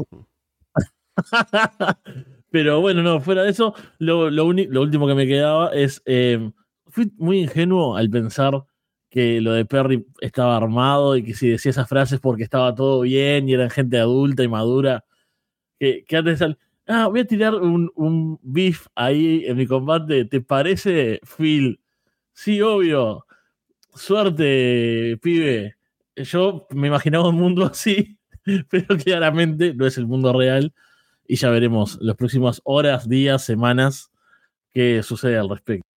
Pero 2.49 2.81
bueno, 2.81 3.01
no, 3.01 3.19
fuera 3.19 3.43
de 3.43 3.49
eso, 3.49 3.73
lo, 3.97 4.29
lo, 4.29 4.45
último 4.45 5.07
que 5.07 5.15
me 5.15 5.27
quedaba 5.27 5.73
es. 5.73 6.01
Eh, 6.05 6.51
fui 6.87 7.11
muy 7.17 7.39
ingenuo 7.39 7.97
al 7.97 8.09
pensar 8.11 8.63
que 9.09 9.41
lo 9.41 9.53
de 9.53 9.65
Perry 9.65 10.05
estaba 10.21 10.57
armado 10.57 11.17
y 11.17 11.23
que 11.23 11.33
si 11.33 11.49
decía 11.49 11.71
esas 11.71 11.89
frases 11.89 12.19
porque 12.19 12.43
estaba 12.43 12.73
todo 12.73 13.01
bien 13.01 13.49
y 13.49 13.53
eran 13.53 13.69
gente 13.69 13.97
adulta 13.97 14.43
y 14.43 14.47
madura, 14.47 15.03
que, 15.79 16.03
que 16.05 16.17
antes 16.17 16.41
ah, 16.87 17.07
voy 17.07 17.21
a 17.21 17.25
tirar 17.25 17.55
un, 17.55 17.91
un 17.95 18.39
beef 18.43 18.87
ahí 18.95 19.43
en 19.45 19.57
mi 19.57 19.67
combate, 19.67 20.25
¿te 20.25 20.41
parece, 20.41 21.19
Phil? 21.37 21.79
Sí, 22.33 22.61
obvio. 22.61 23.25
Suerte, 23.95 25.17
pibe. 25.21 25.75
Yo 26.15 26.67
me 26.69 26.87
imaginaba 26.87 27.29
un 27.29 27.35
mundo 27.35 27.65
así, 27.71 28.17
pero 28.69 28.97
claramente 28.97 29.73
no 29.73 29.85
es 29.85 29.97
el 29.97 30.07
mundo 30.07 30.33
real 30.33 30.73
y 31.27 31.35
ya 31.35 31.49
veremos 31.49 31.97
las 32.01 32.15
próximas 32.15 32.61
horas, 32.63 33.07
días, 33.07 33.43
semanas 33.43 34.11
qué 34.71 35.03
sucede 35.03 35.37
al 35.37 35.49
respecto. 35.49 35.87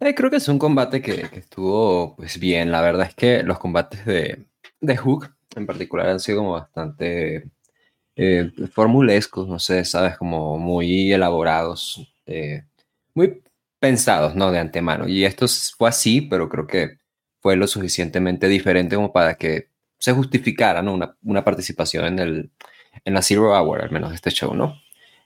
Eh, 0.00 0.14
creo 0.14 0.30
que 0.30 0.36
es 0.36 0.48
un 0.48 0.58
combate 0.58 1.00
que, 1.00 1.28
estuvo 1.32 2.14
pues 2.16 2.38
bien. 2.38 2.70
La 2.70 2.82
verdad 2.82 3.06
es 3.08 3.14
que 3.14 3.42
los 3.42 3.58
combates 3.58 4.04
de, 4.04 4.44
de 4.80 4.96
Hook 4.96 5.34
en 5.56 5.66
particular 5.66 6.08
han 6.08 6.20
sido 6.20 6.38
como 6.38 6.52
bastante 6.52 7.48
eh, 8.16 8.50
formulescos, 8.72 9.48
no 9.48 9.58
sé, 9.58 9.84
sabes, 9.84 10.16
como 10.18 10.58
muy 10.58 11.12
elaborados, 11.12 12.14
eh, 12.26 12.64
muy 13.14 13.42
pensados, 13.84 14.34
¿no? 14.34 14.50
De 14.50 14.58
antemano. 14.58 15.06
Y 15.06 15.26
esto 15.26 15.46
fue 15.76 15.90
así, 15.90 16.22
pero 16.22 16.48
creo 16.48 16.66
que 16.66 16.96
fue 17.40 17.54
lo 17.54 17.66
suficientemente 17.66 18.48
diferente 18.48 18.96
como 18.96 19.12
para 19.12 19.34
que 19.34 19.68
se 19.98 20.12
justificara, 20.12 20.80
¿no? 20.80 20.94
Una, 20.94 21.14
una 21.22 21.44
participación 21.44 22.06
en, 22.06 22.18
el, 22.18 22.50
en 23.04 23.12
la 23.12 23.20
Zero 23.20 23.52
Hour, 23.52 23.82
al 23.82 23.90
menos 23.90 24.08
de 24.08 24.16
este 24.16 24.30
show, 24.30 24.54
¿no? 24.54 24.80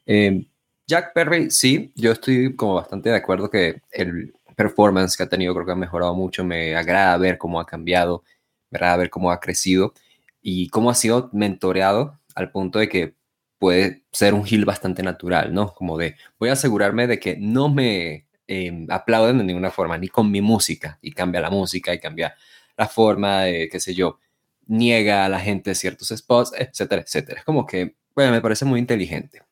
Eh, 0.06 0.44
Jack 0.88 1.12
Perry, 1.14 1.52
sí, 1.52 1.92
yo 1.94 2.10
estoy 2.10 2.56
como 2.56 2.74
bastante 2.74 3.10
de 3.10 3.16
acuerdo 3.16 3.48
que 3.48 3.80
el, 3.92 4.34
performance 4.56 5.16
que 5.16 5.22
ha 5.22 5.28
tenido 5.28 5.54
creo 5.54 5.66
que 5.66 5.72
ha 5.72 5.76
mejorado 5.76 6.16
mucho, 6.16 6.44
me 6.44 6.74
agrada 6.74 7.16
ver 7.16 7.38
cómo 7.38 7.60
ha 7.60 7.66
cambiado, 7.66 8.24
me 8.70 8.78
agrada 8.78 8.96
ver 8.96 9.10
cómo 9.10 9.30
ha 9.30 9.38
crecido 9.38 9.94
y 10.42 10.68
cómo 10.70 10.90
ha 10.90 10.94
sido 10.94 11.30
mentoreado 11.32 12.18
al 12.34 12.50
punto 12.50 12.80
de 12.80 12.88
que 12.88 13.14
puede 13.60 14.02
ser 14.10 14.34
un 14.34 14.44
heel 14.44 14.64
bastante 14.64 15.04
natural, 15.04 15.54
¿no? 15.54 15.72
Como 15.74 15.96
de, 15.96 16.16
voy 16.40 16.48
a 16.48 16.54
asegurarme 16.54 17.06
de 17.06 17.20
que 17.20 17.36
no 17.38 17.68
me 17.68 18.27
eh, 18.48 18.86
aplauden 18.88 19.38
de 19.38 19.44
ninguna 19.44 19.70
forma, 19.70 19.96
ni 19.98 20.08
con 20.08 20.30
mi 20.30 20.40
música, 20.40 20.98
y 21.02 21.12
cambia 21.12 21.40
la 21.40 21.50
música 21.50 21.94
y 21.94 22.00
cambia 22.00 22.34
la 22.76 22.88
forma 22.88 23.42
de, 23.42 23.68
qué 23.70 23.78
sé 23.78 23.94
yo, 23.94 24.18
niega 24.66 25.24
a 25.24 25.28
la 25.28 25.40
gente 25.40 25.74
ciertos 25.74 26.08
spots, 26.08 26.52
etcétera, 26.58 27.02
etcétera. 27.02 27.40
Es 27.40 27.44
como 27.44 27.66
que, 27.66 27.96
bueno, 28.14 28.32
me 28.32 28.40
parece 28.40 28.64
muy 28.64 28.80
inteligente. 28.80 29.42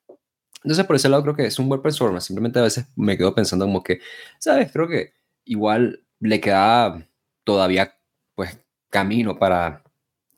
Entonces, 0.64 0.84
por 0.86 0.96
ese 0.96 1.08
lado 1.08 1.22
creo 1.22 1.36
que 1.36 1.46
es 1.46 1.58
un 1.58 1.68
buen 1.68 1.82
performance. 1.82 2.24
Simplemente 2.26 2.58
a 2.58 2.62
veces 2.62 2.86
me 2.96 3.16
quedo 3.16 3.34
pensando 3.34 3.66
como 3.66 3.82
que, 3.82 4.00
¿sabes? 4.38 4.72
Creo 4.72 4.88
que 4.88 5.14
igual 5.44 6.02
le 6.20 6.40
queda 6.40 7.06
todavía, 7.44 7.96
pues, 8.34 8.58
camino 8.90 9.38
para 9.38 9.82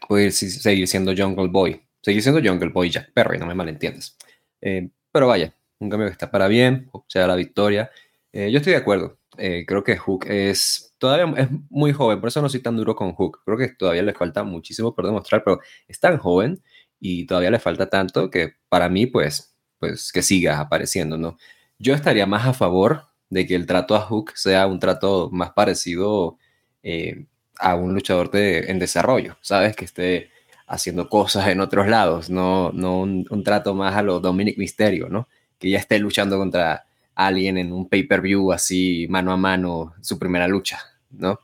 poder 0.06 0.32
seguir 0.32 0.86
siendo 0.88 1.14
Jungle 1.16 1.48
Boy. 1.48 1.80
Seguir 2.02 2.22
siendo 2.22 2.40
Jungle 2.42 2.70
Boy 2.70 2.90
Jack 2.90 3.12
Perry, 3.12 3.38
no 3.38 3.46
me 3.46 3.54
malentiendes. 3.54 4.16
Eh, 4.60 4.90
pero 5.12 5.28
vaya, 5.28 5.54
un 5.78 5.90
cambio 5.90 6.08
que 6.08 6.12
está 6.12 6.30
para 6.30 6.48
bien, 6.48 6.88
o 6.92 7.04
sea, 7.08 7.26
la 7.26 7.36
victoria. 7.36 7.90
Eh, 8.32 8.50
yo 8.50 8.58
estoy 8.58 8.72
de 8.72 8.78
acuerdo. 8.78 9.18
Eh, 9.38 9.64
creo 9.66 9.84
que 9.84 9.96
Hook 9.96 10.26
es 10.28 10.94
todavía 10.98 11.32
es 11.42 11.48
muy 11.70 11.92
joven, 11.92 12.20
por 12.20 12.28
eso 12.28 12.42
no 12.42 12.48
soy 12.48 12.60
tan 12.60 12.76
duro 12.76 12.94
con 12.96 13.12
Hook. 13.14 13.40
Creo 13.44 13.56
que 13.58 13.68
todavía 13.68 14.02
le 14.02 14.14
falta 14.14 14.42
muchísimo 14.44 14.94
por 14.94 15.06
demostrar, 15.06 15.42
pero 15.44 15.60
es 15.86 16.00
tan 16.00 16.18
joven 16.18 16.62
y 17.00 17.26
todavía 17.26 17.50
le 17.50 17.58
falta 17.60 17.88
tanto 17.88 18.30
que 18.30 18.54
para 18.68 18.88
mí, 18.88 19.06
pues, 19.06 19.54
pues 19.78 20.12
que 20.12 20.22
siga 20.22 20.58
apareciendo, 20.60 21.16
¿no? 21.16 21.38
Yo 21.78 21.94
estaría 21.94 22.26
más 22.26 22.46
a 22.46 22.52
favor 22.54 23.04
de 23.30 23.46
que 23.46 23.54
el 23.54 23.66
trato 23.66 23.94
a 23.94 24.00
Hook 24.00 24.32
sea 24.34 24.66
un 24.66 24.80
trato 24.80 25.30
más 25.32 25.52
parecido 25.52 26.38
eh, 26.82 27.26
a 27.60 27.76
un 27.76 27.94
luchador 27.94 28.30
de, 28.30 28.70
en 28.70 28.78
desarrollo, 28.80 29.36
¿sabes? 29.42 29.76
Que 29.76 29.84
esté 29.84 30.30
haciendo 30.66 31.08
cosas 31.08 31.46
en 31.48 31.60
otros 31.60 31.86
lados, 31.88 32.28
no, 32.30 32.72
no 32.72 33.00
un, 33.00 33.26
un 33.30 33.44
trato 33.44 33.74
más 33.74 33.94
a 33.96 34.02
lo 34.02 34.20
Dominic 34.20 34.58
Mysterio, 34.58 35.08
¿no? 35.08 35.28
Que 35.58 35.70
ya 35.70 35.78
esté 35.78 35.98
luchando 35.98 36.36
contra 36.38 36.87
alguien 37.18 37.58
en 37.58 37.72
un 37.72 37.88
pay-per-view 37.88 38.52
así 38.52 39.06
mano 39.10 39.32
a 39.32 39.36
mano 39.36 39.94
su 40.00 40.18
primera 40.18 40.46
lucha, 40.46 40.78
¿no? 41.10 41.40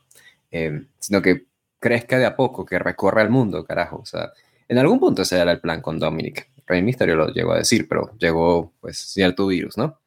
Eh, 0.49 0.85
sino 0.99 1.21
que 1.21 1.47
crezca 1.79 2.17
de 2.17 2.25
a 2.25 2.35
poco, 2.37 2.65
que 2.65 2.79
recorra 2.79 3.21
el 3.21 3.29
mundo, 3.29 3.65
carajo. 3.65 3.97
O 3.97 4.05
sea, 4.05 4.31
en 4.69 4.77
algún 4.77 4.99
punto 4.99 5.23
ese 5.23 5.37
era 5.37 5.51
el 5.51 5.59
plan 5.59 5.81
con 5.81 5.99
Dominic. 5.99 6.49
Rey 6.65 6.81
Mysterio 6.81 7.15
lo 7.15 7.27
llegó 7.27 7.51
a 7.51 7.57
decir, 7.57 7.87
pero 7.89 8.15
llegó 8.17 8.73
pues 8.79 8.97
cierto 8.97 9.47
virus, 9.47 9.77
¿no? 9.77 9.99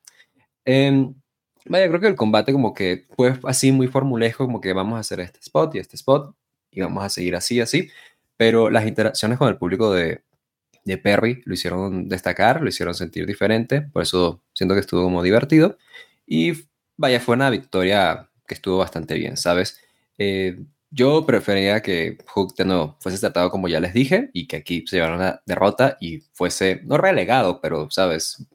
Em, 0.65 1.15
vaya, 1.67 1.89
creo 1.89 2.01
que 2.01 2.09
el 2.09 2.17
combate 2.17 2.53
como 2.53 2.73
que 2.73 3.07
fue 3.15 3.39
así 3.45 3.71
muy 3.71 3.89
formulesco, 3.89 4.47
como 4.47 4.61
que 4.61 4.73
vamos 4.73 4.97
a 4.97 5.01
hacer 5.01 5.21
este 5.21 5.41
spot 5.41 5.75
y 5.75 5.79
este 5.79 5.97
spot 5.97 6.35
y 6.71 6.81
vamos 6.81 7.05
a 7.05 7.11
seguir 7.11 7.37
así, 7.37 7.61
así, 7.61 7.91
pero 8.37 8.71
las 8.71 8.87
interacciones 8.87 9.39
con 9.39 9.49
el 9.49 9.59
público 9.59 9.93
de, 9.93 10.23
de 10.89 10.99
Perry 10.99 11.43
lo 11.45 11.55
hicieron 11.55 12.09
destacar, 12.09 12.61
lo 12.63 12.69
hicieron 12.69 12.95
sentir 12.95 13.27
diferente, 13.27 13.83
por 13.83 14.03
eso 14.03 14.43
siento 14.55 14.75
que 14.75 14.81
estuvo 14.81 15.05
como 15.05 15.23
divertido. 15.23 15.79
Y 16.27 16.53
vaya, 16.97 17.21
fue 17.21 17.37
una 17.37 17.51
victoria 17.51 18.29
que 18.47 18.55
estuvo 18.55 18.79
bastante 18.79 19.15
bien, 19.15 19.37
¿sabes? 19.37 19.81
Eh, 20.19 20.59
yo 20.91 21.27
prefería 21.27 21.83
que 21.83 22.19
Hook 22.27 22.55
de 22.57 22.65
nuevo 22.65 22.97
fuese 23.01 23.19
tratado 23.19 23.51
como 23.51 23.69
ya 23.69 23.81
les 23.81 23.93
dije 23.93 24.31
y 24.33 24.47
que 24.49 24.57
aquí 24.57 24.85
se 24.87 24.97
llevara 24.97 25.17
una 25.17 25.43
derrota 25.47 25.99
y 26.01 26.21
fuese, 26.33 26.81
no 26.85 26.97
relegado, 26.99 27.61
pero, 27.61 27.91
¿sabes? 27.91 28.47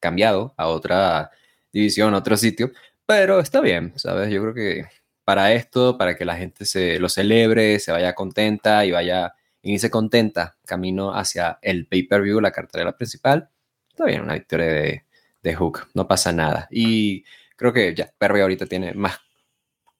Cambiado 0.00 0.54
a 0.56 0.68
otra 0.68 1.30
división, 1.72 2.14
a 2.14 2.18
otro 2.18 2.36
sitio. 2.36 2.72
Pero 3.06 3.40
está 3.40 3.60
bien, 3.60 3.92
¿sabes? 3.96 4.30
Yo 4.30 4.40
creo 4.42 4.54
que 4.54 4.86
para 5.24 5.52
esto, 5.52 5.98
para 5.98 6.16
que 6.16 6.24
la 6.24 6.36
gente 6.36 6.64
se 6.64 6.98
lo 7.00 7.08
celebre, 7.08 7.78
se 7.80 7.92
vaya 7.92 8.14
contenta 8.14 8.84
y 8.86 8.92
vaya 8.92 9.34
y 9.66 9.80
se 9.80 9.90
contenta 9.90 10.56
camino 10.64 11.12
hacia 11.12 11.58
el 11.60 11.86
pay-per-view, 11.88 12.40
la 12.40 12.52
cartelera 12.52 12.96
principal. 12.96 13.50
Está 13.88 14.04
bien, 14.04 14.20
una 14.20 14.34
victoria 14.34 14.66
de, 14.66 15.04
de 15.42 15.54
Hook, 15.56 15.88
no 15.92 16.06
pasa 16.06 16.32
nada. 16.32 16.68
Y 16.70 17.24
creo 17.56 17.72
que 17.72 17.92
ya 17.92 18.12
Perry 18.16 18.42
ahorita 18.42 18.66
tiene 18.66 18.94
más 18.94 19.18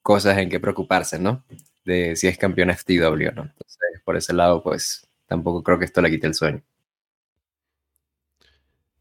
cosas 0.01 0.37
en 0.37 0.49
que 0.49 0.61
preocuparse, 0.61 1.19
¿no? 1.19 1.43
De 1.83 2.15
si 2.15 2.27
es 2.27 2.37
campeón 2.37 2.69
FTW 2.69 3.03
o 3.03 3.31
no. 3.33 3.43
Entonces, 3.43 4.01
por 4.05 4.15
ese 4.15 4.31
lado, 4.31 4.63
pues 4.63 5.05
tampoco 5.25 5.61
creo 5.63 5.77
que 5.77 5.85
esto 5.85 6.01
le 6.01 6.11
quite 6.11 6.27
el 6.27 6.33
sueño. 6.33 6.63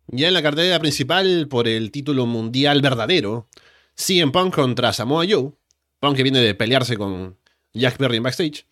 Ya 0.08 0.26
en 0.26 0.34
la 0.34 0.42
cartelera 0.42 0.80
principal, 0.80 1.46
por 1.48 1.68
el 1.68 1.92
título 1.92 2.26
mundial 2.26 2.82
verdadero, 2.82 3.46
CM 3.94 4.32
Punk 4.32 4.52
contra 4.52 4.92
Samoa 4.92 5.24
Joe. 5.28 5.52
Punk 6.00 6.16
que 6.16 6.24
viene 6.24 6.40
de 6.40 6.56
pelearse 6.56 6.96
con 6.96 7.38
Jack 7.72 7.98
Perry 7.98 8.16
en 8.16 8.24
backstage. 8.24 8.66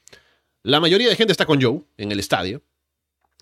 La 0.67 0.81
mayoría 0.81 1.11
de 1.11 1.17
gente 1.17 1.31
está 1.31 1.45
con 1.45 1.61
Joe 1.61 1.83
en 1.99 2.11
el 2.11 2.19
estadio. 2.19 2.63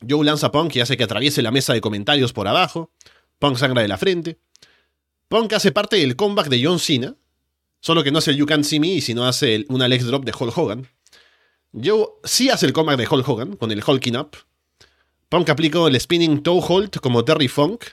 Joe 0.06 0.24
lanza 0.24 0.50
Punk 0.50 0.74
y 0.74 0.80
hace 0.80 0.96
que 0.96 1.04
atraviese 1.04 1.40
la 1.40 1.52
mesa 1.52 1.72
de 1.72 1.80
comentarios 1.80 2.32
por 2.32 2.48
abajo. 2.48 2.90
Punk 3.38 3.58
sangra 3.58 3.80
de 3.80 3.87
la 3.87 3.96
frente. 3.96 4.40
Punk 5.28 5.52
hace 5.52 5.70
parte 5.70 5.94
del 5.94 6.16
comeback 6.16 6.48
de 6.48 6.64
John 6.64 6.80
Cena, 6.80 7.14
solo 7.78 8.02
que 8.02 8.11
no 8.11 8.18
hace 8.18 8.32
el 8.32 8.38
You 8.38 8.46
Can't 8.46 8.64
See 8.64 8.80
Me, 8.80 9.00
sino 9.00 9.24
hace 9.24 9.64
una 9.68 9.87
leg 9.87 10.02
drop 10.02 10.24
de 10.24 10.32
Hulk 10.37 10.58
Hogan. 10.58 10.88
Joe 11.72 12.08
sí 12.24 12.50
hace 12.50 12.66
el 12.66 12.72
comeback 12.72 12.98
de 12.98 13.06
Hulk 13.08 13.28
Hogan 13.28 13.54
con 13.54 13.70
el 13.70 13.85
Hulking 13.87 14.16
Up. 14.16 14.37
Punk 15.28 15.48
aplicó 15.48 15.87
el 15.87 16.00
Spinning 16.00 16.42
Toe 16.42 16.61
Hold 16.68 16.98
como 16.98 17.24
Terry 17.24 17.46
Funk. 17.46 17.85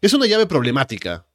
Es 0.00 0.14
una 0.14 0.24
llave 0.24 0.46
problemática 0.46 1.26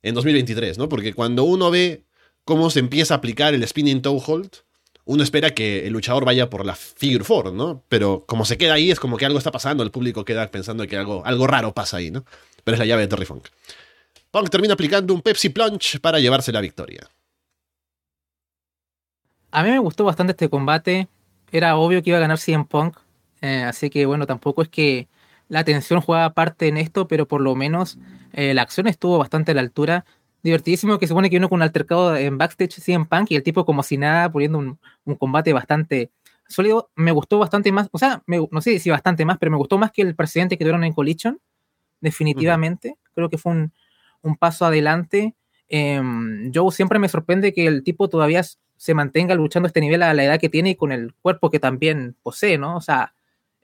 en 0.00 0.14
2023, 0.14 0.78
¿no? 0.78 0.88
Porque 0.88 1.12
cuando 1.12 1.44
uno 1.44 1.70
ve 1.70 2.06
cómo 2.46 2.70
se 2.70 2.78
empieza 2.78 3.12
a 3.12 3.18
aplicar 3.18 3.52
el 3.52 3.68
Spinning 3.68 4.00
Toe 4.00 4.22
Hold, 4.26 4.62
uno 5.04 5.22
espera 5.22 5.50
que 5.50 5.86
el 5.86 5.92
luchador 5.92 6.24
vaya 6.24 6.50
por 6.50 6.64
la 6.64 6.74
figure 6.74 7.24
four, 7.24 7.52
¿no? 7.52 7.82
Pero 7.88 8.24
como 8.26 8.44
se 8.44 8.58
queda 8.58 8.74
ahí, 8.74 8.90
es 8.90 9.00
como 9.00 9.16
que 9.16 9.26
algo 9.26 9.38
está 9.38 9.50
pasando, 9.50 9.82
el 9.82 9.90
público 9.90 10.24
queda 10.24 10.50
pensando 10.50 10.86
que 10.86 10.96
algo, 10.96 11.24
algo 11.24 11.46
raro 11.46 11.74
pasa 11.74 11.96
ahí, 11.96 12.10
¿no? 12.10 12.24
Pero 12.64 12.74
es 12.74 12.78
la 12.78 12.86
llave 12.86 13.02
de 13.02 13.08
Terry 13.08 13.24
Funk. 13.24 13.46
Punk 14.30 14.50
termina 14.50 14.74
aplicando 14.74 15.12
un 15.12 15.22
Pepsi 15.22 15.48
Plunge 15.48 15.98
para 16.00 16.20
llevarse 16.20 16.52
la 16.52 16.60
victoria. 16.60 17.08
A 19.50 19.64
mí 19.64 19.70
me 19.70 19.78
gustó 19.78 20.04
bastante 20.04 20.32
este 20.32 20.48
combate. 20.48 21.08
Era 21.50 21.76
obvio 21.76 22.02
que 22.02 22.10
iba 22.10 22.18
a 22.18 22.22
ganar 22.22 22.38
CM 22.38 22.64
Punk. 22.66 22.96
Eh, 23.40 23.64
así 23.64 23.90
que 23.90 24.06
bueno, 24.06 24.26
tampoco 24.26 24.62
es 24.62 24.68
que 24.68 25.08
la 25.48 25.64
tensión 25.64 26.00
jugaba 26.00 26.32
parte 26.32 26.68
en 26.68 26.76
esto, 26.76 27.08
pero 27.08 27.26
por 27.26 27.40
lo 27.40 27.56
menos 27.56 27.98
eh, 28.32 28.54
la 28.54 28.62
acción 28.62 28.86
estuvo 28.86 29.18
bastante 29.18 29.50
a 29.50 29.54
la 29.54 29.62
altura 29.62 30.04
divertidísimo 30.42 30.98
que 30.98 31.06
se 31.06 31.10
supone 31.10 31.30
que 31.30 31.36
uno 31.36 31.48
con 31.48 31.58
un 31.58 31.62
altercado 31.62 32.16
en 32.16 32.38
backstage 32.38 32.88
en 32.88 33.06
Punk 33.06 33.30
y 33.30 33.36
el 33.36 33.42
tipo 33.42 33.64
como 33.64 33.82
si 33.82 33.96
nada 33.96 34.30
poniendo 34.30 34.58
un, 34.58 34.78
combate 35.16 35.52
bastante 35.52 36.10
sólido. 36.48 36.90
Me 36.96 37.12
gustó 37.12 37.38
bastante 37.38 37.72
más, 37.72 37.88
o 37.92 37.98
sea, 37.98 38.22
no 38.26 38.60
sé 38.60 38.78
si 38.78 38.90
bastante 38.90 39.24
más, 39.24 39.38
pero 39.38 39.50
me 39.50 39.58
gustó 39.58 39.78
más 39.78 39.92
que 39.92 40.02
el 40.02 40.14
presidente 40.14 40.56
que 40.56 40.64
tuvieron 40.64 40.84
en 40.84 40.92
Collision, 40.92 41.40
definitivamente. 42.00 42.96
Creo 43.14 43.28
que 43.28 43.38
fue 43.38 43.52
un, 43.52 44.36
paso 44.36 44.64
adelante. 44.64 45.34
Eh, 45.68 46.00
Joe 46.52 46.72
siempre 46.72 46.98
me 46.98 47.08
sorprende 47.08 47.52
que 47.52 47.66
el 47.66 47.82
tipo 47.82 48.08
todavía 48.08 48.42
se 48.76 48.94
mantenga 48.94 49.34
luchando 49.34 49.66
a 49.66 49.68
este 49.68 49.80
nivel 49.82 50.02
a 50.02 50.14
la 50.14 50.24
edad 50.24 50.40
que 50.40 50.48
tiene 50.48 50.70
y 50.70 50.74
con 50.74 50.90
el 50.90 51.12
cuerpo 51.20 51.50
que 51.50 51.60
también 51.60 52.16
posee, 52.22 52.56
¿no? 52.56 52.76
O 52.76 52.80
sea, 52.80 53.14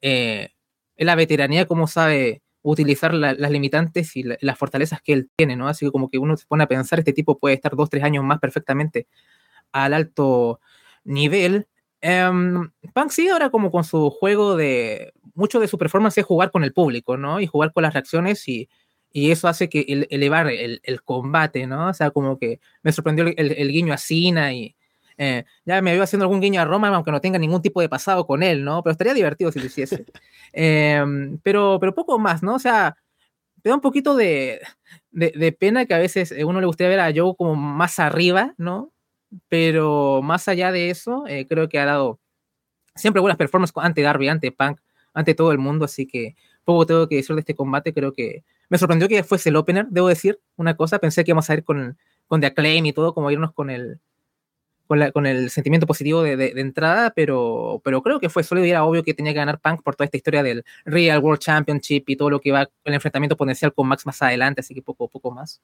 eh, 0.03 0.51
es 0.97 1.07
la 1.07 1.15
veteranía 1.15 1.67
como 1.67 1.87
sabe 1.87 2.43
utilizar 2.71 3.15
las 3.15 3.51
limitantes 3.51 4.17
y 4.17 4.25
las 4.25 4.59
fortalezas 4.59 5.01
que 5.01 5.13
él 5.13 5.31
tiene, 5.37 5.57
¿no? 5.57 5.69
Así 5.69 5.87
que 5.87 5.93
como 5.93 6.09
que 6.09 6.19
uno 6.19 6.37
se 6.37 6.47
pone 6.47 6.65
a 6.65 6.67
pensar, 6.67 6.99
este 6.99 7.13
tipo 7.13 7.39
puede 7.39 7.55
estar 7.55 7.77
dos, 7.77 7.89
tres 7.89 8.03
años 8.03 8.25
más 8.25 8.41
perfectamente 8.41 9.07
al 9.73 9.95
alto 9.95 10.61
nivel. 11.05 11.69
Um, 12.03 12.71
Punk 12.93 13.11
sigue 13.11 13.31
ahora 13.31 13.51
como 13.51 13.71
con 13.71 13.85
su 13.85 14.11
juego 14.11 14.57
de... 14.57 15.13
Mucho 15.35 15.61
de 15.61 15.69
su 15.69 15.79
performance 15.79 16.19
es 16.19 16.25
jugar 16.25 16.51
con 16.51 16.65
el 16.65 16.73
público, 16.73 17.17
¿no? 17.17 17.41
Y 17.41 17.47
jugar 17.47 17.73
con 17.73 17.83
las 17.83 17.95
reacciones 17.95 18.49
y, 18.49 18.69
y 19.13 19.31
eso 19.31 19.49
hace 19.49 19.69
que 19.69 20.07
elevar 20.11 20.49
el, 20.49 20.81
el, 20.83 21.03
combate, 21.03 21.67
¿no? 21.67 21.89
O 21.91 21.95
sea, 21.95 22.11
como 22.11 22.39
que 22.39 22.59
me 22.83 22.93
sorprendió 22.93 23.27
el, 23.27 23.53
el 23.53 23.69
guiño 23.71 23.93
a 23.93 23.99
Cena 23.99 24.55
y, 24.55 24.77
eh, 25.19 25.45
ya 25.65 25.81
me 25.83 25.95
iba 25.95 26.05
haciendo 26.05 26.25
algún 26.25 26.41
guiño 26.41 26.61
a 26.61 26.65
Roma, 26.65 26.89
aunque 26.89 27.11
no 27.11 27.21
tenga 27.21 27.39
ningún 27.39 27.63
tipo 27.63 27.81
de 27.81 27.89
pasado 27.89 28.27
con 28.27 28.43
él, 28.43 28.65
¿no? 28.65 28.83
Pero 28.83 28.93
estaría 28.93 29.15
divertido 29.15 29.51
si 29.53 29.61
lo 29.61 29.67
hiciese. 29.67 30.05
Em, 30.53 31.39
pero, 31.43 31.79
pero 31.81 31.95
poco 31.95 32.19
más, 32.19 32.43
¿no? 32.43 32.55
O 32.55 32.59
sea, 32.59 32.97
te 33.63 33.69
da 33.69 33.75
un 33.75 33.81
poquito 33.81 34.15
de, 34.17 34.61
de, 35.11 35.53
pena 35.53 35.87
que 35.87 35.95
a 35.95 35.99
veces 35.99 36.33
a 36.33 36.47
uno 36.47 36.61
le 36.61 36.67
gustaría 36.67 36.91
ver 36.91 37.01
a 37.01 37.13
Joe 37.15 37.35
como 37.37 37.57
más 37.57 37.99
arriba, 37.99 38.55
¿no? 38.57 38.93
Pero 39.49 40.23
más 40.23 40.49
allá 40.49 40.73
de 40.73 40.91
eso, 40.91 41.25
eh, 41.27 41.47
creo 41.49 41.69
que 41.69 41.79
ha 41.79 41.85
dado 41.85 42.21
siempre 42.95 43.21
buenas 43.21 43.37
performances 43.37 43.77
ante 43.77 44.03
Darby, 44.03 44.29
ante 44.29 44.53
Punk, 44.53 44.81
ante 45.13 45.35
todo 45.35 45.53
el 45.53 45.59
mundo, 45.59 45.85
así 45.85 46.07
que 46.07 46.37
poco 46.65 46.87
tengo 46.87 47.09
que 47.09 47.17
decir 47.17 47.35
de 47.35 47.41
este 47.41 47.55
combate, 47.55 47.93
creo 47.93 48.13
que 48.13 48.45
me 48.69 48.79
sorprendió 48.79 49.09
que 49.09 49.23
fuese 49.25 49.51
el 49.51 49.57
opener, 49.57 49.87
debo 49.89 50.09
decir 50.09 50.41
una 50.57 50.77
cosa, 50.77 50.99
pensé 50.99 51.25
que 51.25 51.33
íbamos 51.33 51.49
a 51.51 51.55
ir 51.55 51.65
con, 51.65 51.99
con 52.27 52.41
The 52.41 52.49
Acclaim 52.49 52.87
y 52.87 52.93
todo, 52.93 53.15
como 53.15 53.31
irnos 53.31 53.53
con 53.53 53.71
el, 53.71 54.01
con, 54.87 55.27
el 55.27 55.51
sentimiento 55.51 55.87
positivo 55.87 56.23
de, 56.23 56.53
entrada, 56.57 57.11
pero, 57.11 57.81
creo 57.83 58.21
que 58.21 58.29
fue 58.29 58.43
sólido 58.43 58.67
y 58.67 58.71
era 58.71 58.85
obvio 58.85 59.03
que 59.03 59.15
tenía 59.15 59.33
que 59.33 59.39
ganar 59.39 59.61
Punk 59.61 59.83
por 59.83 59.97
toda 59.97 60.07
esta 60.07 60.17
historia 60.17 60.43
del 60.43 60.65
Real 60.85 61.19
World 61.21 61.41
Championship 61.41 62.05
y 62.07 62.17
todo 62.17 62.31
lo 62.31 62.41
que 62.41 62.53
va 62.53 62.69
el 62.85 62.95
enfrentamiento 62.95 63.37
potencial 63.37 63.73
con 63.73 63.89
Max 63.89 64.07
más 64.07 64.21
adelante, 64.23 64.61
así 64.61 64.75
que 64.75 64.83
poco, 64.83 65.09
poco 65.09 65.31
más. 65.31 65.61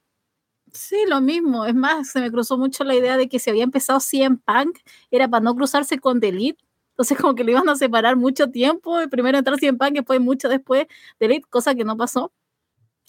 Sí, 0.72 0.96
lo 1.06 1.20
mismo. 1.20 1.66
Es 1.66 1.74
más, 1.74 2.10
se 2.10 2.20
me 2.20 2.30
cruzó 2.30 2.56
mucho 2.56 2.82
la 2.84 2.94
idea 2.94 3.16
de 3.16 3.28
que 3.28 3.38
si 3.38 3.50
había 3.50 3.64
empezado 3.64 4.00
100 4.00 4.38
Punk 4.38 4.78
era 5.10 5.28
para 5.28 5.42
no 5.42 5.54
cruzarse 5.54 5.98
con 5.98 6.20
The 6.20 6.28
Elite. 6.28 6.64
Entonces, 6.92 7.18
como 7.18 7.34
que 7.34 7.44
lo 7.44 7.50
iban 7.50 7.68
a 7.68 7.76
separar 7.76 8.16
mucho 8.16 8.48
tiempo. 8.50 8.98
Primero 9.10 9.38
entrar 9.38 9.58
100 9.58 9.78
Punk, 9.78 9.92
después 9.94 10.20
mucho 10.20 10.48
después 10.48 10.86
de 11.20 11.26
Elite, 11.26 11.46
cosa 11.50 11.74
que 11.74 11.84
no 11.84 11.96
pasó 11.96 12.32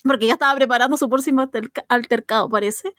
porque 0.03 0.27
ya 0.27 0.33
estaba 0.33 0.55
preparando 0.55 0.97
su 0.97 1.09
próximo 1.09 1.49
altercado, 1.87 2.49
parece. 2.49 2.93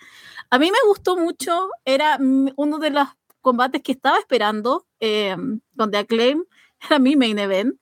A 0.51 0.59
mí 0.59 0.71
me 0.71 0.79
gustó 0.89 1.17
mucho, 1.17 1.69
era 1.85 2.19
uno 2.57 2.79
de 2.79 2.91
los 2.91 3.09
combates 3.41 3.83
que 3.83 3.93
estaba 3.93 4.19
esperando, 4.19 4.87
eh, 5.01 5.37
donde 5.73 5.99
Acclaim 5.99 6.45
era 6.81 6.99
mi 6.99 7.17
main 7.17 7.39
event. 7.39 7.79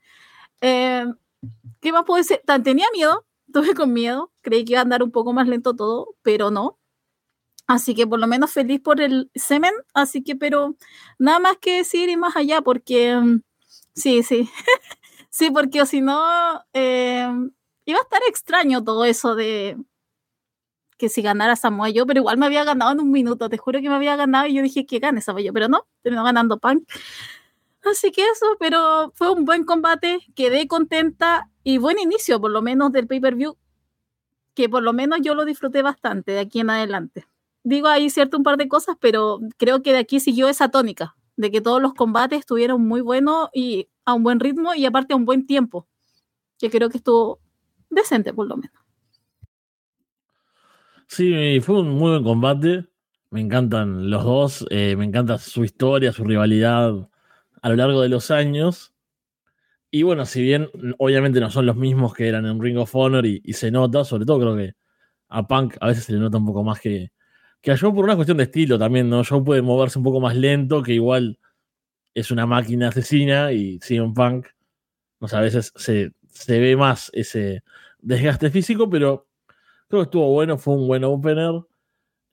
Eh, 0.61 1.06
¿Qué 1.80 1.92
más 1.92 2.04
puedo 2.04 2.18
decir? 2.18 2.40
Tenía 2.62 2.87
miedo, 2.92 3.26
Tuve 3.52 3.74
con 3.74 3.92
miedo, 3.92 4.32
creí 4.40 4.64
que 4.64 4.72
iba 4.72 4.80
a 4.80 4.82
andar 4.82 5.02
un 5.02 5.11
poco 5.11 5.32
más 5.32 5.46
lento 5.48 5.74
todo, 5.74 6.14
pero 6.22 6.50
no. 6.50 6.78
Así 7.66 7.94
que 7.94 8.06
por 8.06 8.18
lo 8.20 8.26
menos 8.26 8.52
feliz 8.52 8.80
por 8.80 9.00
el 9.00 9.30
semen, 9.35 9.72
así 9.94 10.22
que 10.22 10.37
pero 10.37 10.76
nada 11.18 11.38
más 11.38 11.56
que 11.58 11.78
decir 11.78 12.08
y 12.08 12.16
más 12.16 12.37
allá, 12.37 12.62
porque 12.62 13.16
mm, 13.16 13.42
sí, 13.94 14.22
sí, 14.22 14.50
sí, 15.30 15.50
porque 15.50 15.87
si 15.87 16.00
no, 16.00 16.20
eh, 16.74 17.28
iba 17.85 17.99
a 17.99 18.03
estar 18.03 18.21
extraño 18.29 18.83
todo 18.85 19.05
eso 19.05 19.35
de 19.35 19.77
que 20.99 21.09
si 21.09 21.21
ganara 21.21 21.57
Samoa 21.57 21.90
yo, 21.90 22.07
pero 22.07 22.21
igual 22.21 22.38
me 22.38 22.47
había 22.47 22.62
ganado 22.64 22.92
en 22.92 23.01
un 23.01 23.11
minuto, 23.11 23.49
te 23.49 23.59
juro 23.59 23.81
que 23.81 23.88
me 23.88 23.97
había 23.97 24.14
ganado 24.14 24.47
y 24.47 24.55
yo 24.55 24.62
dije 24.62 24.87
que 24.87 25.01
gane 25.01 25.21
Samoa 25.21 25.42
yo, 25.42 25.53
pero 25.53 25.68
no, 25.68 25.87
terminó 26.03 26.23
ganando 26.23 26.59
Punk. 26.59 26.88
Así 27.85 28.12
que 28.12 28.23
eso, 28.23 28.47
pero 28.61 29.12
fue 29.16 29.33
un 29.33 29.45
buen 29.45 29.64
combate, 29.64 30.21
quedé 30.37 30.68
contenta 30.68 31.51
y 31.64 31.79
buen 31.79 31.99
inicio, 31.99 32.40
por 32.40 32.53
lo 32.53 32.62
menos 32.62 32.92
del 32.92 33.09
pay-per-view, 33.09 33.57
que 34.55 34.68
por 34.68 34.83
lo 34.83 34.92
menos 34.92 35.18
yo 35.23 35.35
lo 35.35 35.45
disfruté 35.45 35.83
bastante 35.83 36.33
de 36.33 36.40
aquí 36.40 36.61
en 36.61 36.71
adelante. 36.71 37.27
Digo 37.64 37.88
ahí 37.88 38.09
cierto 38.11 38.37
un 38.37 38.45
par 38.45 38.57
de 38.57 38.68
cosas, 38.68 38.97
pero 39.01 39.40
creo 39.57 39.83
que 39.83 39.92
de 39.92 39.99
aquí 39.99 40.21
siguió 40.21 40.49
esa 40.49 40.68
tónica, 40.68 41.16
de 41.37 41.51
que 41.51 41.61
todos 41.61 41.83
los 41.83 41.95
combates 41.95 42.38
estuvieron 42.38 42.87
muy 42.87 43.01
buenos 43.01 43.49
y 43.53 43.88
a 44.05 44.14
un 44.14 44.23
buen 44.23 44.38
ritmo 44.38 44.75
y 44.75 44.87
aparte 44.87 45.14
a 45.14 45.16
un 45.16 45.25
buen 45.25 45.47
tiempo, 45.47 45.88
que 46.59 46.71
creo 46.71 46.88
que 46.90 46.99
estuvo 46.99 47.41
decente 47.94 48.33
por 48.33 48.46
lo 48.46 48.57
menos. 48.57 48.76
Sí, 51.07 51.61
fue 51.61 51.81
un 51.81 51.90
muy 51.90 52.11
buen 52.11 52.24
combate. 52.24 52.87
Me 53.31 53.40
encantan 53.40 54.11
los 54.11 54.24
dos, 54.24 54.66
eh, 54.70 54.96
me 54.96 55.05
encanta 55.05 55.38
su 55.38 55.64
historia, 55.64 56.12
su 56.12 56.24
rivalidad 56.24 57.09
a 57.62 57.68
lo 57.68 57.76
largo 57.76 58.00
de 58.02 58.09
los 58.09 58.31
años. 58.31 58.94
Y 59.90 60.05
bueno, 60.05 60.24
si 60.26 60.42
bien 60.42 60.70
obviamente 60.98 61.40
no 61.40 61.50
son 61.50 61.66
los 61.66 61.76
mismos 61.76 62.14
que 62.14 62.28
eran 62.28 62.46
en 62.46 62.61
Ring 62.61 62.78
of 62.78 62.94
Honor 62.94 63.26
y, 63.26 63.40
se 63.52 63.70
nota, 63.70 64.05
sobre 64.05 64.24
todo 64.24 64.40
creo 64.40 64.57
que 64.57 64.74
a 65.28 65.46
Punk 65.46 65.76
a 65.81 65.88
veces 65.88 66.05
se 66.05 66.12
le 66.14 66.18
nota 66.18 66.38
un 66.38 66.46
poco 66.46 66.64
más 66.64 66.81
que, 66.81 67.12
que 67.61 67.72
a 67.72 67.78
Joe 67.78 67.92
por 67.92 68.05
una 68.05 68.16
cuestión 68.16 68.38
de 68.38 68.44
estilo 68.44 68.78
también, 68.78 69.11
¿no? 69.11 69.22
Joe 69.24 69.42
puede 69.42 69.62
moverse 69.62 69.98
un 69.98 70.05
poco 70.05 70.20
más 70.20 70.35
lento, 70.35 70.83
que 70.83 70.94
igual 70.94 71.38
es 72.14 72.31
una 72.31 72.46
máquina 72.46 72.88
asesina 72.88 73.52
y 73.52 73.78
un 74.00 74.14
Punk, 74.14 74.46
sé, 75.26 75.37
a 75.37 75.40
veces 75.40 75.72
se, 75.76 76.12
se 76.28 76.59
ve 76.59 76.76
más 76.76 77.11
ese 77.12 77.62
desgaste 78.03 78.51
físico, 78.51 78.91
pero 78.91 79.27
creo 79.88 80.03
que 80.03 80.05
estuvo 80.05 80.31
bueno, 80.33 80.59
fue 80.59 80.75
un 80.75 80.87
buen 80.87 81.05
opener. 81.05 81.53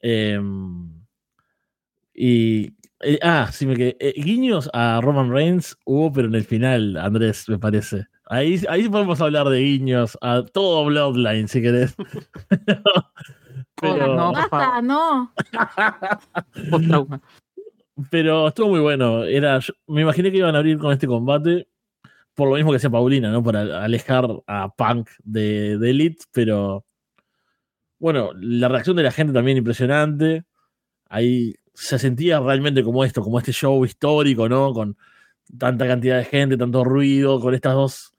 Em, 0.01 0.99
y 2.13 2.73
eh, 3.01 3.19
ah, 3.21 3.49
sí, 3.51 3.65
me 3.65 3.75
quedé. 3.75 3.95
Eh, 3.99 4.13
guiños 4.21 4.69
a 4.73 4.99
Roman 5.01 5.31
Reigns 5.31 5.77
hubo, 5.85 6.11
pero 6.11 6.27
en 6.27 6.35
el 6.35 6.43
final, 6.43 6.97
Andrés, 6.97 7.47
me 7.47 7.57
parece. 7.57 8.07
Ahí, 8.25 8.61
ahí 8.69 8.89
podemos 8.89 9.21
hablar 9.21 9.47
de 9.47 9.59
guiños 9.59 10.17
a 10.21 10.43
todo 10.43 10.85
Bloodline, 10.85 11.47
si 11.47 11.61
querés. 11.61 11.95
pero... 13.81 14.15
No, 14.15 14.33
Basta, 14.33 14.81
no. 14.81 15.33
pero 18.11 18.49
estuvo 18.49 18.69
muy 18.69 18.81
bueno. 18.81 19.23
Era, 19.23 19.59
me 19.87 20.01
imaginé 20.01 20.31
que 20.31 20.37
iban 20.39 20.55
a 20.55 20.59
abrir 20.59 20.77
con 20.77 20.91
este 20.91 21.07
combate, 21.07 21.69
por 22.39 22.47
lo 22.47 22.55
mismo 22.55 22.71
que 22.71 22.77
decía 22.77 22.89
Paulina, 22.89 23.31
¿no? 23.31 23.43
Para 23.43 23.83
alejar 23.83 24.25
a 24.47 24.73
Punk 24.73 25.09
de, 25.25 25.77
de 25.77 25.89
Elite, 25.89 26.23
pero 26.31 26.85
bueno, 27.99 28.31
la 28.39 28.69
reacción 28.69 28.95
de 28.95 29.03
la 29.03 29.11
gente 29.11 29.33
también 29.33 29.57
impresionante. 29.57 30.45
Ahí 31.09 31.53
se 31.73 31.99
sentía 31.99 32.39
realmente 32.39 32.81
como 32.81 33.03
esto, 33.03 33.21
como 33.21 33.39
este 33.39 33.51
show 33.51 33.83
histórico, 33.83 34.47
¿no? 34.47 34.73
Con 34.73 34.97
tanta 35.57 35.85
cantidad 35.85 36.17
de 36.17 36.23
gente, 36.23 36.55
tanto 36.55 36.85
ruido, 36.85 37.41
con 37.41 37.53
estas 37.53 37.73
dos 37.73 38.13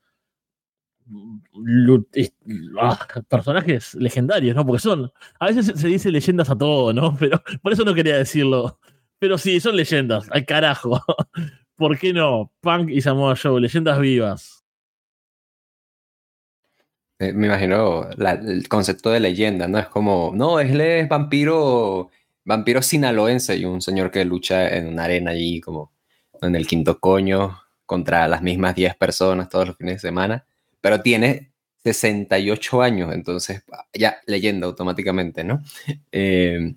ah, 2.78 3.09
personajes 3.26 3.94
legendarios, 3.94 4.54
¿no? 4.54 4.66
Porque 4.66 4.83
son, 4.83 5.11
a 5.38 5.46
veces 5.46 5.80
se 5.80 5.88
dice 5.88 6.11
leyendas 6.11 6.50
a 6.50 6.59
todo, 6.59 6.92
¿no? 6.92 7.16
Pero 7.18 7.42
por 7.62 7.72
eso 7.72 7.85
no 7.87 7.94
quería 7.94 8.18
decirlo. 8.18 8.78
Pero 9.18 9.38
sí, 9.38 9.61
son 9.61 9.76
leyendas, 9.76 10.28
al 10.30 10.44
carajo. 10.44 11.02
¿Por 11.81 11.99
qué 11.99 12.12
no? 12.12 12.53
Punk 12.61 12.90
y 12.90 13.01
Samoa 13.01 13.35
Joe, 13.43 13.59
leyendas 13.59 13.99
vivas. 13.99 14.62
Me 17.19 17.47
imagino 17.47 18.07
el 18.11 18.69
concepto 18.69 19.11
de 19.11 19.19
leyenda, 19.19 19.66
¿no? 19.66 19.79
Es 19.79 19.87
como, 19.87 20.31
no, 20.35 20.61
él 20.61 20.79
es 20.79 21.09
vampiro 21.09 22.11
vampiro 22.45 22.83
sinaloense 22.83 23.57
y 23.57 23.64
un 23.64 23.81
señor 23.81 24.11
que 24.11 24.27
lucha 24.27 24.77
en 24.77 24.88
una 24.88 25.05
arena 25.05 25.31
allí 25.31 25.62
como 25.62 25.90
en 26.43 26.55
el 26.55 26.66
quinto 26.66 27.01
coño 27.01 27.59
contra 27.87 28.29
las 28.29 28.43
mismas 28.43 28.75
10 28.75 28.97
personas 28.97 29.49
todos 29.49 29.69
los 29.69 29.77
fines 29.79 29.95
de 29.95 30.01
semana, 30.01 30.45
pero 30.83 31.01
tiene 31.01 31.51
68 31.83 32.83
años, 32.83 33.14
entonces 33.14 33.64
ya 33.95 34.19
leyenda 34.27 34.66
automáticamente, 34.66 35.45
¿no? 35.45 35.62
Eh, 36.12 36.75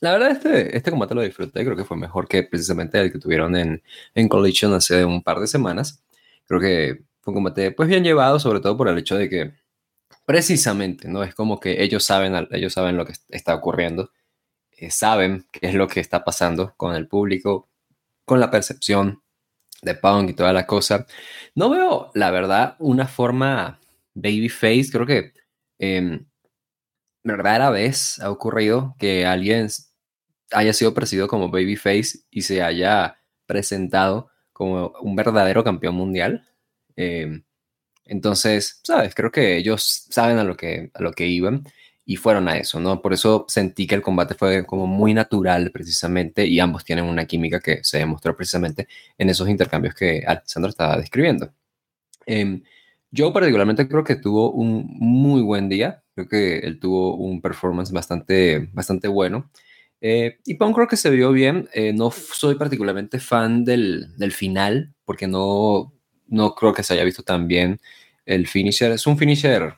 la 0.00 0.12
verdad, 0.12 0.30
este, 0.32 0.76
este 0.76 0.90
combate 0.90 1.14
lo 1.14 1.22
disfruté, 1.22 1.64
creo 1.64 1.76
que 1.76 1.84
fue 1.84 1.96
mejor 1.96 2.28
que 2.28 2.42
precisamente 2.42 3.00
el 3.00 3.12
que 3.12 3.18
tuvieron 3.18 3.56
en, 3.56 3.82
en 4.14 4.28
Collision 4.28 4.74
hace 4.74 5.04
un 5.04 5.22
par 5.22 5.40
de 5.40 5.46
semanas. 5.46 6.02
Creo 6.46 6.60
que 6.60 7.02
fue 7.20 7.32
un 7.32 7.36
combate 7.36 7.72
pues 7.72 7.88
bien 7.88 8.04
llevado, 8.04 8.38
sobre 8.38 8.60
todo 8.60 8.76
por 8.76 8.88
el 8.88 8.98
hecho 8.98 9.16
de 9.16 9.28
que 9.28 9.54
precisamente, 10.26 11.08
¿no? 11.08 11.22
Es 11.22 11.34
como 11.34 11.60
que 11.60 11.82
ellos 11.82 12.04
saben, 12.04 12.34
ellos 12.52 12.72
saben 12.74 12.96
lo 12.96 13.06
que 13.06 13.14
está 13.30 13.54
ocurriendo 13.54 14.10
eh, 14.76 14.90
saben 14.90 15.46
qué 15.52 15.68
es 15.68 15.74
lo 15.74 15.88
que 15.88 16.00
está 16.00 16.22
pasando 16.24 16.74
con 16.76 16.94
el 16.94 17.08
público, 17.08 17.68
con 18.24 18.40
la 18.40 18.50
percepción 18.50 19.22
de 19.82 19.94
Punk 19.94 20.30
y 20.30 20.34
toda 20.34 20.52
la 20.52 20.66
cosa. 20.66 21.06
No 21.54 21.70
veo, 21.70 22.10
la 22.14 22.30
verdad, 22.30 22.76
una 22.78 23.06
forma 23.08 23.80
babyface. 24.14 24.90
Creo 24.92 25.06
que 25.06 25.32
eh, 25.78 26.20
rara 27.34 27.70
vez 27.70 28.20
ha 28.20 28.30
ocurrido 28.30 28.94
que 28.98 29.26
alguien 29.26 29.68
haya 30.52 30.72
sido 30.72 30.94
percibido 30.94 31.28
como 31.28 31.50
babyface 31.50 32.20
y 32.30 32.42
se 32.42 32.62
haya 32.62 33.18
presentado 33.46 34.30
como 34.52 34.92
un 35.00 35.16
verdadero 35.16 35.64
campeón 35.64 35.96
mundial. 35.96 36.48
Em, 36.96 37.42
entonces, 38.06 38.80
sabes, 38.84 39.14
creo 39.14 39.30
que 39.32 39.56
ellos 39.56 40.06
saben 40.10 40.38
a 40.38 40.44
lo 40.44 40.56
que, 40.56 40.90
a 40.94 41.02
lo 41.02 41.12
que 41.12 41.26
iban 41.26 41.64
y 42.04 42.16
fueron 42.16 42.48
a 42.48 42.56
eso, 42.58 42.80
¿no? 42.80 43.02
Por 43.02 43.12
eso 43.12 43.46
sentí 43.48 43.86
que 43.86 43.96
el 43.96 44.02
combate 44.02 44.34
fue 44.34 44.64
como 44.64 44.86
muy 44.86 45.12
natural 45.14 45.70
precisamente 45.72 46.46
y 46.46 46.60
ambos 46.60 46.84
tienen 46.84 47.04
una 47.06 47.26
química 47.26 47.60
que 47.60 47.82
se 47.82 47.98
demostró 47.98 48.36
precisamente 48.36 48.88
en 49.18 49.28
esos 49.30 49.48
intercambios 49.48 49.94
que 49.94 50.22
Alessandro 50.26 50.70
estaba 50.70 50.96
describiendo. 50.98 51.52
Em, 52.26 52.62
yo 53.10 53.32
particularmente 53.32 53.88
creo 53.88 54.04
que 54.04 54.16
tuvo 54.16 54.52
un 54.52 54.86
muy 54.98 55.42
buen 55.42 55.68
día, 55.68 56.02
creo 56.14 56.28
que 56.28 56.58
él 56.58 56.78
tuvo 56.80 57.16
un 57.16 57.40
performance 57.40 57.92
bastante, 57.92 58.68
bastante 58.72 59.08
bueno. 59.08 59.50
Eh, 60.00 60.38
y 60.44 60.54
Punk 60.54 60.74
creo 60.76 60.88
que 60.88 60.96
se 60.96 61.10
vio 61.10 61.32
bien, 61.32 61.68
eh, 61.72 61.92
no 61.92 62.10
soy 62.10 62.56
particularmente 62.56 63.18
fan 63.18 63.64
del, 63.64 64.16
del 64.18 64.32
final, 64.32 64.94
porque 65.04 65.26
no, 65.26 65.94
no 66.26 66.54
creo 66.54 66.72
que 66.74 66.82
se 66.82 66.94
haya 66.94 67.04
visto 67.04 67.22
tan 67.22 67.48
bien 67.48 67.80
el 68.26 68.46
finisher. 68.46 68.92
Es 68.92 69.06
un 69.06 69.18
finisher 69.18 69.74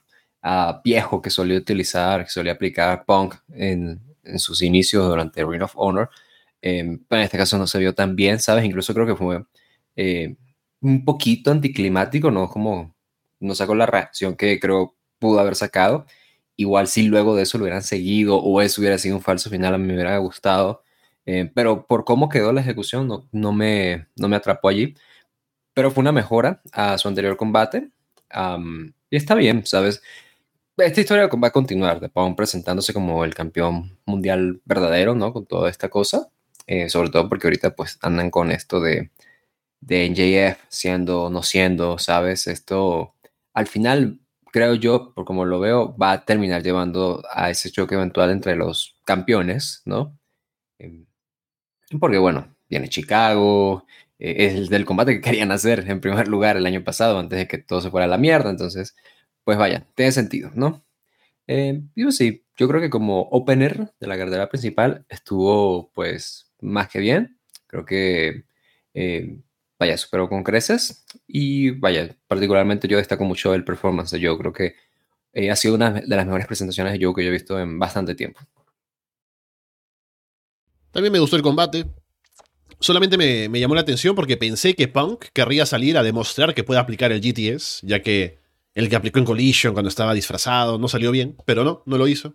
viejo 0.84 1.20
que 1.20 1.30
solía 1.30 1.58
utilizar, 1.58 2.24
que 2.24 2.30
solía 2.30 2.52
aplicar 2.52 3.04
Punk 3.04 3.34
en, 3.52 4.00
en 4.24 4.38
sus 4.38 4.62
inicios 4.62 5.06
durante 5.08 5.44
Ring 5.44 5.62
of 5.62 5.72
Honor. 5.76 6.10
Eh, 6.62 6.98
pero 7.08 7.20
en 7.20 7.24
este 7.24 7.38
caso 7.38 7.58
no 7.58 7.66
se 7.66 7.78
vio 7.78 7.94
tan 7.94 8.16
bien, 8.16 8.40
¿sabes? 8.40 8.64
Incluso 8.64 8.94
creo 8.94 9.06
que 9.06 9.14
fue 9.16 9.44
eh, 9.96 10.36
un 10.80 11.04
poquito 11.04 11.50
anticlimático, 11.50 12.30
¿no? 12.30 12.48
Como 12.48 12.94
no 13.40 13.54
sacó 13.54 13.74
la 13.74 13.86
reacción 13.86 14.36
que 14.36 14.58
creo 14.60 14.96
pudo 15.18 15.40
haber 15.40 15.54
sacado. 15.56 16.06
Igual 16.56 16.88
si 16.88 17.04
luego 17.08 17.36
de 17.36 17.42
eso 17.44 17.58
lo 17.58 17.64
hubieran 17.64 17.82
seguido 17.82 18.38
o 18.38 18.60
eso 18.60 18.80
hubiera 18.80 18.98
sido 18.98 19.16
un 19.16 19.22
falso 19.22 19.50
final, 19.50 19.74
a 19.74 19.78
mí 19.78 19.86
me 19.86 19.94
hubiera 19.94 20.16
gustado. 20.18 20.82
Eh, 21.26 21.50
pero 21.54 21.86
por 21.86 22.04
cómo 22.04 22.28
quedó 22.28 22.52
la 22.52 22.60
ejecución, 22.62 23.06
no, 23.08 23.28
no, 23.32 23.52
me, 23.52 24.08
no 24.16 24.28
me 24.28 24.36
atrapó 24.36 24.68
allí. 24.68 24.94
Pero 25.74 25.90
fue 25.90 26.02
una 26.02 26.12
mejora 26.12 26.62
a 26.72 26.98
su 26.98 27.08
anterior 27.08 27.36
combate. 27.36 27.90
y 29.10 29.16
está 29.16 29.34
bien, 29.34 29.64
¿sabes? 29.66 30.02
esta 30.78 31.00
historia 31.00 31.26
va 31.28 31.48
a 31.48 31.50
continuar, 31.52 32.00
de 32.00 32.08
Pong 32.08 32.36
presentándose 32.36 32.94
como 32.94 33.24
el 33.24 33.34
campeón 33.34 33.98
mundial 34.06 34.60
verdadero, 34.64 35.14
¿no? 35.14 35.32
Con 35.32 35.46
toda 35.46 35.70
esta 35.70 35.88
cosa. 35.88 36.30
Eh, 36.66 36.90
sobre 36.90 37.10
todo 37.10 37.28
porque 37.28 37.46
ahorita 37.46 37.74
pues 37.74 37.98
andan 38.02 38.30
con 38.30 38.50
esto 38.52 38.80
de, 38.80 39.10
de 39.80 40.08
NJF 40.10 40.64
siendo, 40.68 41.30
no 41.30 41.42
siendo, 41.42 41.98
¿sabes? 41.98 42.46
Esto 42.46 43.14
al 43.58 43.66
final, 43.66 44.20
creo 44.52 44.74
yo, 44.74 45.12
por 45.14 45.24
como 45.24 45.44
lo 45.44 45.60
veo, 45.60 45.96
va 45.96 46.12
a 46.12 46.24
terminar 46.24 46.62
llevando 46.62 47.22
a 47.32 47.50
ese 47.50 47.70
choque 47.70 47.96
eventual 47.96 48.30
entre 48.30 48.56
los 48.56 48.96
campeones, 49.04 49.82
¿no? 49.84 50.18
Em, 50.78 51.06
porque 52.00 52.18
bueno, 52.18 52.56
viene 52.68 52.88
Chicago, 52.88 53.86
eh, 54.18 54.36
es 54.46 54.54
el 54.54 54.68
del 54.68 54.84
combate 54.84 55.14
que 55.14 55.20
querían 55.30 55.52
hacer 55.52 55.88
en 55.90 56.00
primer 56.00 56.28
lugar 56.28 56.56
el 56.56 56.66
año 56.66 56.84
pasado, 56.84 57.18
antes 57.18 57.38
de 57.38 57.48
que 57.48 57.58
todo 57.58 57.80
se 57.80 57.90
fuera 57.90 58.06
a 58.06 58.08
la 58.08 58.18
mierda, 58.18 58.50
entonces 58.50 58.96
pues 59.44 59.58
vaya, 59.58 59.86
tiene 59.94 60.12
sentido, 60.12 60.50
¿no? 60.54 60.84
Eh, 61.48 61.82
yo 61.96 62.12
sí, 62.12 62.44
yo 62.56 62.68
creo 62.68 62.80
que 62.80 62.90
como 62.90 63.22
opener 63.22 63.92
de 64.00 64.06
la 64.06 64.18
cartera 64.18 64.48
principal 64.50 65.06
estuvo 65.08 65.90
pues 65.92 66.52
más 66.60 66.88
que 66.88 67.00
bien. 67.00 67.38
Creo 67.66 67.84
que 67.86 68.44
eh, 68.94 69.38
vaya, 69.78 69.96
superó 69.96 70.28
con 70.28 70.42
creces 70.42 71.04
y 71.26 71.70
vaya, 71.70 72.16
particularmente 72.26 72.88
yo 72.88 72.98
destaco 72.98 73.24
mucho 73.24 73.54
el 73.54 73.64
performance. 73.64 74.12
Yo 74.18 74.36
creo 74.36 74.52
que 74.52 74.74
ha 75.50 75.56
sido 75.56 75.74
una 75.74 75.92
de 75.92 76.16
las 76.16 76.26
mejores 76.26 76.46
presentaciones 76.46 76.92
de 76.92 77.04
Joe 77.04 77.14
que 77.14 77.22
yo 77.22 77.28
he 77.28 77.32
visto 77.32 77.58
en 77.58 77.78
bastante 77.78 78.14
tiempo. 78.14 78.40
También 80.90 81.12
me 81.12 81.20
gustó 81.20 81.36
el 81.36 81.42
combate. 81.42 81.86
Solamente 82.80 83.16
me, 83.16 83.48
me, 83.48 83.60
llamó 83.60 83.74
la 83.74 83.82
atención 83.82 84.14
porque 84.14 84.36
pensé 84.36 84.74
que 84.74 84.88
Punk 84.88 85.26
querría 85.32 85.66
salir 85.66 85.98
a 85.98 86.02
demostrar 86.02 86.54
que 86.54 86.64
puede 86.64 86.80
aplicar 86.80 87.12
el 87.12 87.20
GTS, 87.20 87.80
ya 87.82 88.02
que 88.02 88.38
el 88.74 88.88
que 88.88 88.96
aplicó 88.96 89.18
en 89.18 89.24
Collision 89.24 89.72
cuando 89.74 89.88
estaba 89.88 90.14
disfrazado 90.14 90.78
no 90.78 90.88
salió 90.88 91.10
bien, 91.10 91.36
pero 91.44 91.64
no, 91.64 91.82
no 91.86 91.98
lo 91.98 92.06
hizo. 92.06 92.34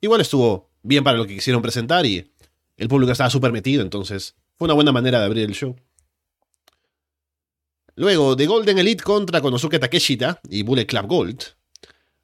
Igual 0.00 0.20
estuvo 0.20 0.70
bien 0.82 1.04
para 1.04 1.16
lo 1.16 1.26
que 1.26 1.34
quisieron 1.34 1.62
presentar 1.62 2.04
y 2.06 2.32
el 2.76 2.88
público 2.88 3.12
estaba 3.12 3.30
súper 3.30 3.52
metido, 3.52 3.82
entonces 3.82 4.34
fue 4.56 4.66
una 4.66 4.74
buena 4.74 4.92
manera 4.92 5.20
de 5.20 5.26
abrir 5.26 5.44
el 5.44 5.54
show. 5.54 5.76
Luego, 7.96 8.34
de 8.34 8.46
Golden 8.46 8.78
Elite 8.78 9.04
contra 9.04 9.40
Konosuke 9.40 9.78
Takeshita 9.78 10.40
y 10.48 10.62
Bullet 10.62 10.86
Club 10.86 11.06
Gold. 11.06 11.42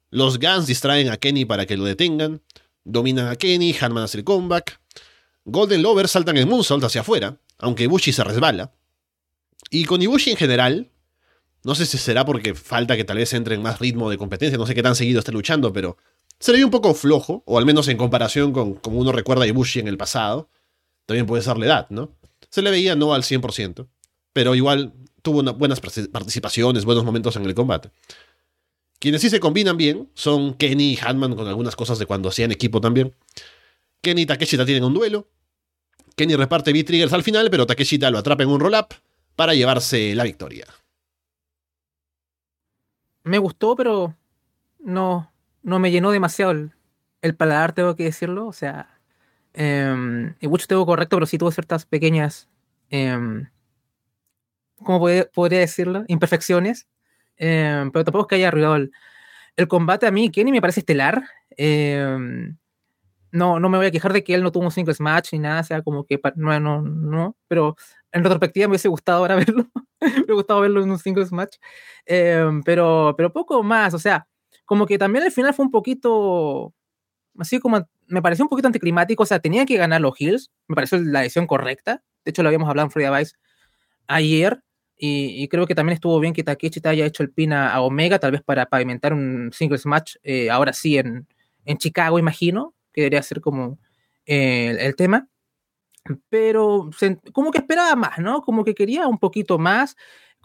Los 0.09 0.37
Guns 0.37 0.67
distraen 0.67 1.09
a 1.09 1.17
Kenny 1.17 1.45
para 1.45 1.65
que 1.65 1.77
lo 1.77 1.85
detengan. 1.85 2.41
Dominan 2.83 3.27
a 3.27 3.37
Kenny, 3.37 3.73
Hanman 3.79 4.03
hace 4.03 4.17
el 4.17 4.23
comeback. 4.25 4.81
Golden 5.45 5.81
Lovers 5.81 6.11
saltan 6.11 6.37
el 6.37 6.45
moonsault 6.45 6.83
hacia 6.83 7.01
afuera, 7.01 7.37
aunque 7.57 7.83
Ibushi 7.83 8.11
se 8.11 8.23
resbala. 8.23 8.73
Y 9.69 9.85
con 9.85 10.01
Ibushi 10.01 10.31
en 10.31 10.37
general, 10.37 10.91
no 11.63 11.75
sé 11.75 11.85
si 11.85 11.97
será 11.97 12.25
porque 12.25 12.53
falta 12.53 12.97
que 12.97 13.05
tal 13.05 13.17
vez 13.17 13.33
entre 13.33 13.55
en 13.55 13.61
más 13.61 13.79
ritmo 13.79 14.09
de 14.09 14.17
competencia, 14.17 14.57
no 14.57 14.67
sé 14.67 14.75
qué 14.75 14.83
tan 14.83 14.95
seguido 14.95 15.19
esté 15.19 15.31
luchando, 15.31 15.71
pero 15.71 15.97
se 16.39 16.51
le 16.51 16.57
vio 16.57 16.67
un 16.67 16.71
poco 16.71 16.93
flojo, 16.93 17.43
o 17.45 17.57
al 17.57 17.65
menos 17.65 17.87
en 17.87 17.97
comparación 17.97 18.51
con 18.51 18.73
como 18.73 18.99
uno 18.99 19.11
recuerda 19.13 19.45
a 19.45 19.47
Ibushi 19.47 19.79
en 19.79 19.87
el 19.87 19.97
pasado. 19.97 20.49
También 21.05 21.25
puede 21.25 21.43
ser 21.43 21.57
la 21.57 21.65
edad, 21.65 21.87
¿no? 21.89 22.15
Se 22.49 22.61
le 22.61 22.71
veía 22.71 22.95
no 22.95 23.13
al 23.13 23.23
100%, 23.23 23.87
pero 24.33 24.55
igual 24.55 24.93
tuvo 25.21 25.43
buenas 25.53 25.79
participaciones, 25.79 26.85
buenos 26.85 27.03
momentos 27.03 27.35
en 27.35 27.45
el 27.45 27.55
combate. 27.55 27.91
Quienes 28.99 29.21
sí 29.21 29.29
se 29.29 29.39
combinan 29.39 29.77
bien 29.77 30.09
son 30.13 30.53
Kenny 30.53 30.93
y 30.93 30.99
Hanman 31.03 31.35
con 31.35 31.47
algunas 31.47 31.75
cosas 31.75 31.97
de 31.97 32.05
cuando 32.05 32.29
hacían 32.29 32.51
equipo 32.51 32.81
también. 32.81 33.15
Kenny 34.01 34.21
y 34.21 34.25
Takeshita 34.25 34.65
tienen 34.65 34.83
un 34.83 34.93
duelo. 34.93 35.27
Kenny 36.15 36.35
reparte 36.35 36.71
B-Triggers 36.73 37.13
al 37.13 37.23
final, 37.23 37.49
pero 37.49 37.65
Takeshita 37.65 38.11
lo 38.11 38.19
atrapa 38.19 38.43
en 38.43 38.49
un 38.49 38.59
roll-up 38.59 38.89
para 39.35 39.53
llevarse 39.55 40.13
la 40.13 40.23
victoria. 40.23 40.67
Me 43.23 43.37
gustó, 43.37 43.75
pero 43.75 44.15
no, 44.79 45.31
no 45.63 45.79
me 45.79 45.91
llenó 45.91 46.11
demasiado 46.11 46.51
el, 47.21 47.35
paladar, 47.35 47.73
tengo 47.73 47.95
que 47.95 48.03
decirlo. 48.03 48.47
O 48.47 48.53
sea, 48.53 48.99
eh, 49.53 50.33
mucho 50.41 50.67
tengo 50.67 50.85
correcto, 50.85 51.15
pero 51.15 51.25
sí 51.25 51.37
tuvo 51.37 51.51
ciertas 51.51 51.85
pequeñas 51.85 52.49
em, 54.81 54.85
¿cómo 54.85 54.99
podría 55.33 55.59
decirlo? 55.59 56.03
Imperfecciones. 56.07 56.87
Em, 57.37 57.91
pero 57.91 58.05
tampoco 58.05 58.25
es 58.25 58.29
que 58.29 58.35
haya 58.35 58.49
arruinado 58.49 58.75
el, 58.75 58.91
combate. 59.67 60.07
A 60.07 60.11
mí, 60.11 60.29
Kenny 60.31 60.51
me 60.51 60.61
parece 60.61 60.81
estelar. 60.81 61.23
Em, 61.57 62.57
no, 63.31 63.59
no 63.59 63.69
me 63.69 63.77
voy 63.77 63.87
a 63.87 63.91
quejar 63.91 64.13
de 64.13 64.23
que 64.23 64.33
él 64.33 64.43
no 64.43 64.51
tuvo 64.51 64.65
un 64.65 64.71
singles 64.71 64.99
match 64.99 65.29
ni 65.33 65.39
nada, 65.39 65.61
o 65.61 65.63
sea, 65.63 65.81
como 65.81 66.05
que 66.05 66.19
no, 66.35 66.59
no, 66.59 66.81
no, 66.81 67.37
pero 67.47 67.75
en 68.11 68.23
retrospectiva 68.23 68.67
me 68.67 68.71
hubiese 68.71 68.89
gustado 68.89 69.19
ahora 69.19 69.35
verlo, 69.47 69.67
me 70.01 70.07
hubiese 70.07 70.33
gustado 70.33 70.61
verlo 70.61 70.83
en 70.83 70.91
un 70.91 70.99
singles 70.99 71.31
match, 71.31 71.55
em, 72.05 72.61
pero, 72.63 73.13
pero 73.17 73.31
poco 73.31 73.63
más, 73.63 73.93
o 73.93 73.99
sea, 73.99 74.27
como 74.65 74.85
que 74.85 74.97
también 74.97 75.23
al 75.23 75.31
final 75.31 75.53
fue 75.53 75.65
un 75.65 75.71
poquito, 75.71 76.73
así 77.39 77.59
como, 77.59 77.87
me 78.07 78.21
pareció 78.21 78.43
un 78.45 78.49
poquito 78.49 78.67
anticlimático, 78.67 79.23
o 79.23 79.25
sea, 79.25 79.39
tenía 79.39 79.65
que 79.65 79.77
ganar 79.77 80.01
los 80.01 80.19
Hills, 80.19 80.51
me 80.67 80.75
pareció 80.75 80.99
la 80.99 81.21
decisión 81.21 81.47
correcta, 81.47 82.03
de 82.25 82.31
hecho 82.31 82.43
lo 82.43 82.49
habíamos 82.49 82.69
hablado 82.69 82.87
en 82.87 82.91
Free 82.91 83.09
Vice 83.09 83.35
ayer, 84.07 84.61
y, 85.03 85.47
creo 85.47 85.65
que 85.65 85.73
también 85.73 85.95
estuvo 85.95 86.19
bien 86.19 86.31
que 86.31 86.43
Takechi 86.43 86.79
te 86.79 86.87
haya 86.89 87.07
hecho 87.07 87.23
el 87.23 87.31
pin 87.31 87.53
a, 87.53 87.81
Omega, 87.81 88.19
tal 88.19 88.33
vez 88.33 88.43
para 88.43 88.67
pavimentar 88.67 89.13
un 89.13 89.51
singles 89.51 89.87
match, 89.87 90.17
eh, 90.21 90.51
ahora 90.51 90.73
sí 90.73 90.95
en, 90.99 91.27
en, 91.65 91.77
Chicago, 91.79 92.19
imagino, 92.19 92.75
que 92.93 93.01
debería 93.01 93.23
ser 93.23 93.41
como 93.41 93.79
eh, 94.27 94.77
el, 94.79 94.95
tema. 94.95 95.27
Pero 96.29 96.91
como 97.33 97.49
que 97.49 97.57
esperaba 97.57 97.95
más, 97.95 98.19
¿no? 98.19 98.43
Como 98.43 98.63
que 98.63 98.75
quería 98.75 99.07
un 99.07 99.17
poquito 99.17 99.57
más. 99.57 99.95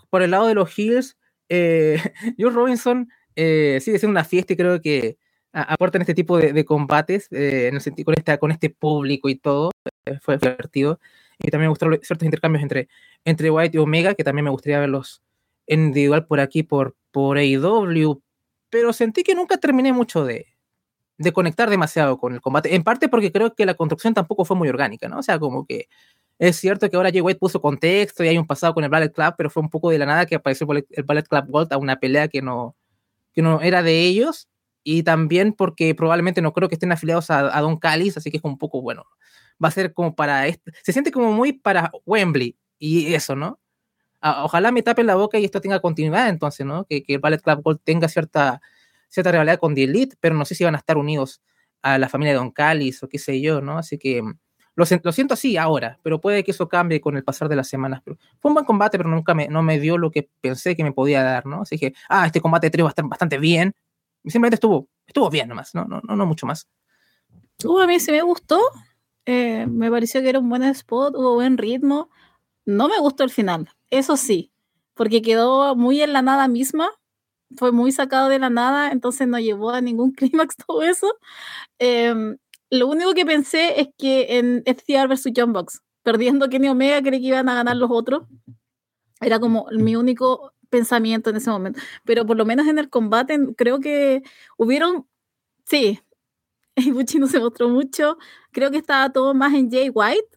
Por 0.09 0.23
el 0.23 0.31
lado 0.31 0.47
de 0.47 0.55
los 0.55 0.79
Hills, 0.79 1.19
eh, 1.51 2.01
George 2.39 2.57
Robinson 2.57 3.11
eh, 3.35 3.79
sigue 3.83 3.99
siendo 3.99 4.13
una 4.13 4.25
fiesta 4.25 4.55
y 4.55 4.57
creo 4.57 4.81
que 4.81 5.19
aporta 5.53 5.99
en 5.99 6.03
este 6.03 6.15
tipo 6.15 6.39
de, 6.39 6.65
combates, 6.65 7.29
en 7.31 7.75
el 7.75 7.81
sentido, 7.83 8.07
con, 8.07 8.37
con 8.39 8.53
este 8.53 8.71
público 8.71 9.29
y 9.29 9.37
todo. 9.37 9.71
fue 10.23 10.39
divertido. 10.39 10.99
Y 11.39 11.51
también 11.51 11.67
me 11.67 11.71
gustaron 11.71 11.99
ciertos 12.03 12.25
intercambios 12.25 12.63
entre, 12.63 12.89
entre 13.27 13.51
White 13.51 13.77
y 13.77 13.81
Omega, 13.81 14.15
que 14.15 14.25
también 14.25 14.45
me 14.45 14.51
gustaría 14.51 14.79
verlos 14.79 15.21
en 15.67 15.87
individual 15.87 16.27
por 16.27 16.41
aquí, 16.41 16.63
por, 16.63 16.97
por 17.11 17.37
AEW. 17.37 18.23
Pero 18.71 18.93
sentí 18.93 19.25
que 19.25 19.35
nunca 19.35 19.59
terminé 19.59 19.93
mucho 19.93 20.25
de, 20.25 20.47
de 21.19 21.33
conectar 21.33 21.69
demasiado 21.69 22.19
con 22.19 22.35
el 22.35 22.41
combate. 22.41 22.75
En 22.75 22.85
parte 22.85 23.09
porque 23.09 23.33
creo 23.33 23.53
que 23.55 23.67
la 23.67 23.75
construcción 23.75 24.15
tampoco 24.15 24.45
fue 24.45 24.57
muy 24.57 24.69
orgánica, 24.69 25.09
¿no? 25.09 25.19
O 25.19 25.23
sea, 25.25 25.41
como 25.41 25.67
que 25.67 25.89
es 26.39 26.57
cierto 26.57 26.89
que 26.89 26.97
ahora 26.97 27.11
Jay 27.11 27.21
White 27.21 27.41
puso 27.41 27.61
contexto 27.61 28.23
y 28.23 28.29
hay 28.29 28.39
un 28.39 28.47
pasado 28.47 28.75
con 28.75 28.85
el 28.85 28.91
Ballet 28.91 29.13
Club, 29.13 29.35
pero 29.37 29.51
fue 29.51 29.63
un 29.63 29.71
poco 29.71 29.91
de 29.91 29.99
la 29.99 30.07
nada 30.07 30.27
que 30.27 30.37
apareció 30.37 30.69
el 30.73 31.03
Ballet 31.05 31.27
Club 31.27 31.47
Gold 31.49 31.73
a 31.73 31.79
una 31.79 31.97
pelea 31.97 32.29
que 32.29 32.43
no, 32.43 32.77
que 33.35 33.43
no 33.43 33.61
era 33.61 33.83
de 33.83 34.03
ellos. 34.03 34.49
Y 34.85 35.03
también 35.03 35.53
porque 35.53 35.97
probablemente 35.97 36.43
no 36.43 36.53
creo 36.53 36.69
que 36.69 36.77
estén 36.77 36.93
afiliados 36.93 37.29
a, 37.31 37.59
a 37.59 37.61
Don 37.61 37.77
Callis, 37.77 38.17
así 38.17 38.31
que 38.31 38.37
es 38.37 38.45
un 38.45 38.57
poco, 38.57 38.81
bueno, 38.83 39.05
va 39.63 39.67
a 39.69 39.73
ser 39.73 39.93
como 39.93 40.15
para... 40.15 40.47
Este, 40.47 40.71
se 40.85 40.93
siente 40.93 41.11
como 41.11 41.33
muy 41.33 41.53
para 41.53 41.91
Wembley 42.05 42.57
y 42.79 43.15
eso, 43.15 43.37
¿no? 43.37 43.61
ojalá 44.23 44.73
me 44.73 44.83
tapen 44.83 45.07
la 45.07 45.15
boca 45.15 45.39
y 45.39 45.45
esto 45.45 45.61
tenga 45.61 45.79
continuidad 45.81 46.29
entonces, 46.29 46.67
¿no? 46.67 46.85
Que, 46.85 47.05
que 47.05 47.15
el 47.15 47.21
Ballet 47.21 47.41
Club 47.41 47.63
Gold 47.63 47.81
tenga 47.85 48.09
cierta, 48.09 48.61
cierta 49.09 49.31
rivalidad 49.31 49.59
con 49.59 49.75
The 49.75 49.85
Elite, 49.85 50.17
pero 50.21 50.35
no 50.35 50.45
sé 50.45 50.55
si 50.55 50.65
van 50.65 50.75
a 50.75 50.79
estar 50.79 50.97
unidos 50.97 51.43
a 51.83 51.99
la 51.99 52.09
familia 52.09 52.33
de 52.33 52.39
Don 52.39 52.51
Callis 52.51 53.03
o 53.03 53.09
qué 53.09 53.19
sé 53.19 53.41
yo, 53.41 53.61
¿no? 53.61 53.79
Así 53.79 53.99
que 53.99 54.23
mm, 54.23 54.39
lo, 54.75 54.85
lo, 55.03 55.13
siento 55.13 55.35
así 55.35 55.57
ahora, 55.57 55.99
pero 56.03 56.21
puede 56.21 56.45
que 56.45 56.51
eso 56.51 56.69
cambie 56.69 57.01
con 57.01 57.17
el 57.17 57.25
pasar 57.25 57.49
de 57.49 57.57
las 57.57 57.69
semanas. 57.69 58.03
Pero 58.05 58.19
fue 58.41 58.51
un 58.51 58.55
buen 58.55 58.67
combate, 58.67 58.99
pero 58.99 59.09
nunca 59.09 59.35
me, 59.35 59.49
no 59.49 59.63
me 59.63 59.79
dio 59.79 59.97
lo 59.97 60.11
que 60.11 60.29
pensé 60.41 60.77
que 60.77 60.85
me 60.85 60.93
podía 60.93 61.23
dar, 61.23 61.47
¿no? 61.47 61.63
Así 61.63 61.79
que, 61.79 61.95
ah, 62.09 62.27
este 62.27 62.41
combate 62.41 62.67
de 62.67 62.71
trío 62.73 62.85
va 62.85 62.91
a 62.91 62.93
estar 62.93 63.07
bastante 63.07 63.39
bien. 63.39 63.75
simplemente 64.25 64.57
estuvo, 64.57 64.89
estuvo 65.07 65.31
bien 65.31 65.49
nomás, 65.49 65.75
¿no? 65.75 65.85
No, 65.85 66.01
no, 66.03 66.17
no 66.17 66.27
mucho 66.27 66.47
más. 66.47 66.69
Uh, 67.65 67.79
a 67.81 67.87
mí 67.87 68.01
sí 68.01 68.11
me 68.11 68.23
gustó. 68.23 68.61
Eh, 69.25 69.67
me 69.67 69.91
pareció 69.91 70.21
que 70.23 70.29
era 70.29 70.39
un 70.39 70.49
buen 70.49 70.63
spot, 70.63 71.15
hubo 71.17 71.35
buen 71.35 71.57
ritmo. 71.59 72.11
No 72.67 72.89
me 72.89 72.99
gustó 72.99 73.25
el 73.25 73.31
final, 73.31 73.71
eso 73.91 74.17
sí, 74.17 74.53
porque 74.95 75.23
quedó 75.23 75.77
muy 75.77 76.03
en 76.03 76.13
la 76.13 76.23
nada 76.23 76.49
misma, 76.49 76.91
fue 77.57 77.73
muy 77.73 77.93
sacado 77.93 78.29
de 78.29 78.39
la 78.41 78.51
nada, 78.51 78.91
entonces 78.91 79.29
no 79.29 79.39
llevó 79.39 79.71
a 79.71 79.81
ningún 79.81 80.13
clímax 80.15 80.57
todo 80.57 80.83
eso. 80.83 81.17
Em, 81.79 82.39
lo 82.71 82.89
único 82.89 83.15
que 83.15 83.27
pensé 83.27 83.81
es 83.81 83.89
que 83.99 84.39
en 84.39 84.63
FTR 84.67 85.09
vs. 85.09 85.33
John 85.37 85.53
Box, 85.53 85.83
perdiendo 86.03 86.49
Kenny 86.49 86.69
Omega, 86.69 87.03
creí 87.03 87.21
que 87.21 87.29
iban 87.29 87.49
a 87.49 87.55
ganar 87.55 87.77
los 87.77 87.91
otros. 87.93 88.25
Era 89.21 89.39
como 89.41 89.67
mi 89.73 89.97
único 89.97 90.53
pensamiento 90.71 91.31
en 91.31 91.37
ese 91.37 91.51
momento. 91.51 91.81
Pero 92.05 92.27
por 92.27 92.37
lo 92.37 92.45
menos 92.45 92.67
en 92.69 92.79
el 92.79 92.91
combate 92.91 93.39
creo 93.57 93.81
que 93.81 94.23
hubieron, 94.59 95.07
sí, 95.65 96.01
Ibuchi 96.77 97.19
no 97.19 97.29
se 97.29 97.41
mostró 97.41 97.69
mucho. 97.71 98.19
Creo 98.53 98.71
que 98.71 98.79
estaba 98.79 99.13
todo 99.13 99.35
más 99.35 99.55
en 99.55 99.71
Jay 99.71 99.91
White, 99.93 100.29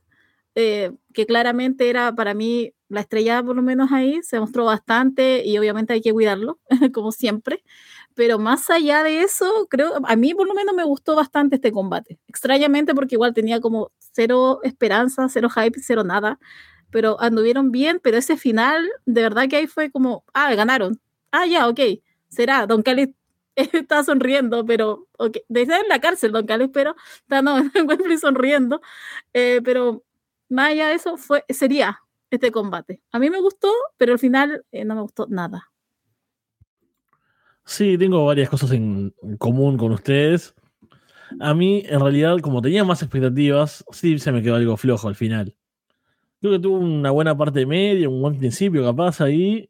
eh, 0.55 0.91
que 1.19 1.25
claramente 1.25 1.89
era 1.89 2.15
para 2.15 2.33
mí 2.33 2.73
la 2.87 3.01
estrella, 3.01 3.43
por 3.43 3.53
lo 3.53 3.61
menos 3.61 3.91
ahí. 3.91 4.21
Se 4.23 4.39
mostró 4.39 4.63
bastante 4.63 5.45
y 5.45 5.57
obviamente 5.57 5.91
hay 5.91 5.99
que 5.99 6.13
cuidarlo, 6.13 6.59
como 6.93 7.11
siempre. 7.11 7.61
Pero 8.15 8.39
más 8.39 8.69
allá 8.69 9.03
de 9.03 9.21
eso, 9.21 9.67
creo, 9.69 9.95
a 10.05 10.15
mí 10.15 10.33
por 10.33 10.47
lo 10.47 10.53
menos 10.53 10.73
me 10.73 10.85
gustó 10.85 11.17
bastante 11.17 11.57
este 11.57 11.73
combate. 11.73 12.19
Extrañamente, 12.29 12.95
porque 12.95 13.15
igual 13.15 13.33
tenía 13.33 13.59
como 13.59 13.91
cero 14.13 14.61
esperanza, 14.63 15.27
cero 15.27 15.49
hype, 15.49 15.77
cero 15.81 16.05
nada. 16.05 16.39
Pero 16.89 17.19
anduvieron 17.19 17.69
bien, 17.71 17.99
pero 18.01 18.15
ese 18.17 18.37
final, 18.37 18.89
de 19.05 19.21
verdad 19.21 19.49
que 19.49 19.57
ahí 19.57 19.67
fue 19.67 19.91
como, 19.91 20.23
ah, 20.33 20.55
ganaron. 20.55 21.01
Ah, 21.33 21.45
ya, 21.47 21.67
ok. 21.67 21.81
Será. 22.29 22.65
Don 22.65 22.81
Kelly 22.81 23.13
está 23.73 24.05
sonriendo, 24.05 24.65
pero 24.65 25.07
okay. 25.17 25.41
de 25.49 25.63
en 25.63 25.89
la 25.89 25.99
cárcel, 25.99 26.31
don 26.31 26.45
Carlos, 26.45 26.69
pero 26.73 26.95
está 27.23 27.41
no, 27.41 27.57
en 27.73 27.87
Wembley 27.89 28.17
sonriendo, 28.17 28.79
eh, 29.33 29.59
pero 29.65 30.03
más 30.49 30.73
eso 30.73 31.17
fue, 31.17 31.45
sería 31.49 31.99
este 32.29 32.51
combate. 32.51 33.01
A 33.11 33.19
mí 33.19 33.29
me 33.29 33.39
gustó, 33.41 33.71
pero 33.97 34.13
al 34.13 34.19
final 34.19 34.65
eh, 34.71 34.85
no 34.85 34.95
me 34.95 35.01
gustó 35.01 35.27
nada. 35.29 35.71
Sí, 37.65 37.97
tengo 37.97 38.25
varias 38.25 38.49
cosas 38.49 38.71
en 38.71 39.13
común 39.37 39.77
con 39.77 39.91
ustedes. 39.91 40.55
A 41.39 41.53
mí, 41.53 41.83
en 41.85 41.99
realidad, 41.99 42.39
como 42.39 42.61
tenía 42.61 42.83
más 42.83 43.01
expectativas, 43.03 43.85
sí 43.91 44.17
se 44.17 44.31
me 44.31 44.41
quedó 44.41 44.55
algo 44.55 44.77
flojo 44.77 45.07
al 45.07 45.15
final. 45.15 45.55
Creo 46.41 46.53
que 46.53 46.59
tuvo 46.59 46.79
una 46.79 47.11
buena 47.11 47.37
parte 47.37 47.65
media, 47.65 48.09
un 48.09 48.21
buen 48.21 48.37
principio 48.37 48.83
capaz 48.83 49.21
ahí, 49.21 49.69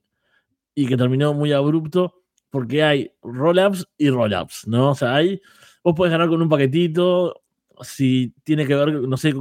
y 0.74 0.88
que 0.88 0.96
terminó 0.96 1.34
muy 1.34 1.52
abrupto 1.52 2.24
porque 2.50 2.84
hay 2.84 3.12
roll-ups 3.22 3.88
y 3.98 4.10
roll-ups, 4.10 4.68
¿no? 4.68 4.92
O 4.92 4.96
sea, 4.96 5.16
hay, 5.16 5.42
vos 5.84 5.94
podés 5.96 6.12
ganar 6.12 6.30
con 6.30 6.42
un 6.42 6.50
paquetito, 6.50 7.42
si 7.82 8.34
tiene 8.44 8.66
que 8.68 8.76
ver, 8.76 8.94
no 8.94 9.18
sé, 9.18 9.34